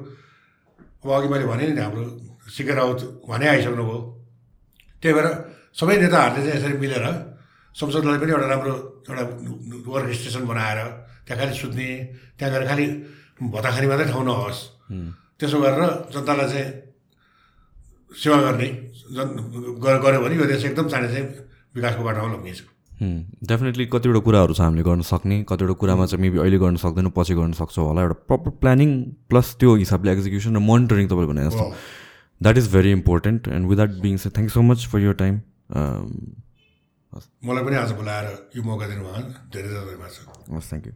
अब 1.03 1.09
अघि 1.17 1.27
मैले 1.33 1.45
भने 1.51 1.63
नि 1.73 1.81
हाम्रो 1.81 2.03
सिके 2.53 2.73
राउत 2.77 3.01
भने 3.29 3.45
आइसक्नुभयो। 3.53 3.97
त्यही 5.01 5.13
भएर 5.17 5.27
सबै 5.77 5.95
नेताहरूले 6.01 6.41
चाहिँ 6.45 6.57
यसरी 6.57 6.77
मिलेर 6.81 7.05
संसदलाई 7.75 8.17
पनि 8.21 8.31
एउटा 8.33 8.47
राम्रो 8.53 8.73
एउटा 9.09 9.23
वर्क 9.93 10.09
स्टेसन 10.17 10.43
बनाएर 10.49 10.79
त्यहाँ 11.27 11.37
खालि 11.43 11.53
सुत्ने 11.59 11.87
त्यहाँ 12.39 12.49
गएर 12.53 12.63
खालि 12.67 12.85
भत्ता 13.53 13.69
खाने 13.75 13.87
मात्रै 13.91 14.07
ठाउँ 14.11 14.23
नहोस्। 14.25 14.59
त्यसो 15.39 15.57
गरेर 15.61 15.81
जनतालाई 16.13 16.47
चाहिँ 16.53 16.69
सेवा 18.11 18.37
गर्ने 18.41 18.67
जन 19.15 19.27
गर- 19.83 20.01
गऱ्यो 20.03 20.19
भने 20.23 20.35
यो 20.39 20.45
देश 20.47 20.65
एकदम 20.65 20.87
चाँडै 20.87 21.07
चाहिँ 21.13 21.25
विकासको 21.75 22.03
बाटोमा 22.07 22.29
लगिन्छ 22.33 22.61
डेफिनेटली 22.97 23.85
कतिवटा 23.93 24.19
कुराहरू 24.25 24.53
छ 24.57 24.61
हामीले 24.65 24.83
गर्न 24.89 25.01
सक्ने 25.05 25.35
कतिवटा 25.49 25.73
कुरामा 25.81 26.05
चाहिँ 26.09 26.21
मेबी 26.23 26.37
अहिले 26.41 26.57
गर्न 26.57 26.75
सक्दैनौँ 26.81 27.11
पछि 27.13 27.33
गर्न 27.37 27.53
सक्छौँ 27.61 27.85
होला। 27.87 28.01
एउटा 28.01 28.15
प्रपर 28.25 28.49
प्लानिङ 28.57 28.89
प्लस 29.29 29.47
त्यो 29.61 29.75
हिसाबले 29.85 30.11
एक्जिक्युसन 30.17 30.55
र 30.57 30.59
मोनिटरिङ 30.65 31.05
तपाईँले 31.07 31.29
भने 31.29 31.43
जस्तो। 31.45 31.65
That 32.41 32.57
is 32.57 32.67
very 32.73 32.91
important 32.97 33.47
and 33.53 33.69
with 33.69 33.75
that 33.77 33.91
being 34.01 34.17
said 34.17 34.29
thank 34.33 34.49
so 34.49 34.61
much 34.65 34.87
for 34.89 34.99
your 35.05 35.13
time 35.21 35.35
मलाई 37.45 37.63
पनि 37.63 37.75
आज 37.75 37.91
बोलाएर 38.01 38.25
यो 38.57 38.61
मौका 38.65 38.85
दिनुभयो। 38.87 39.21
धेरै 39.53 39.67
धेरै 39.69 39.85
धन्यवाद 39.85 40.11
छ 40.11 40.19
हस् 40.57 40.69
थ्याङ्क 40.69 40.85
यू 40.87 40.93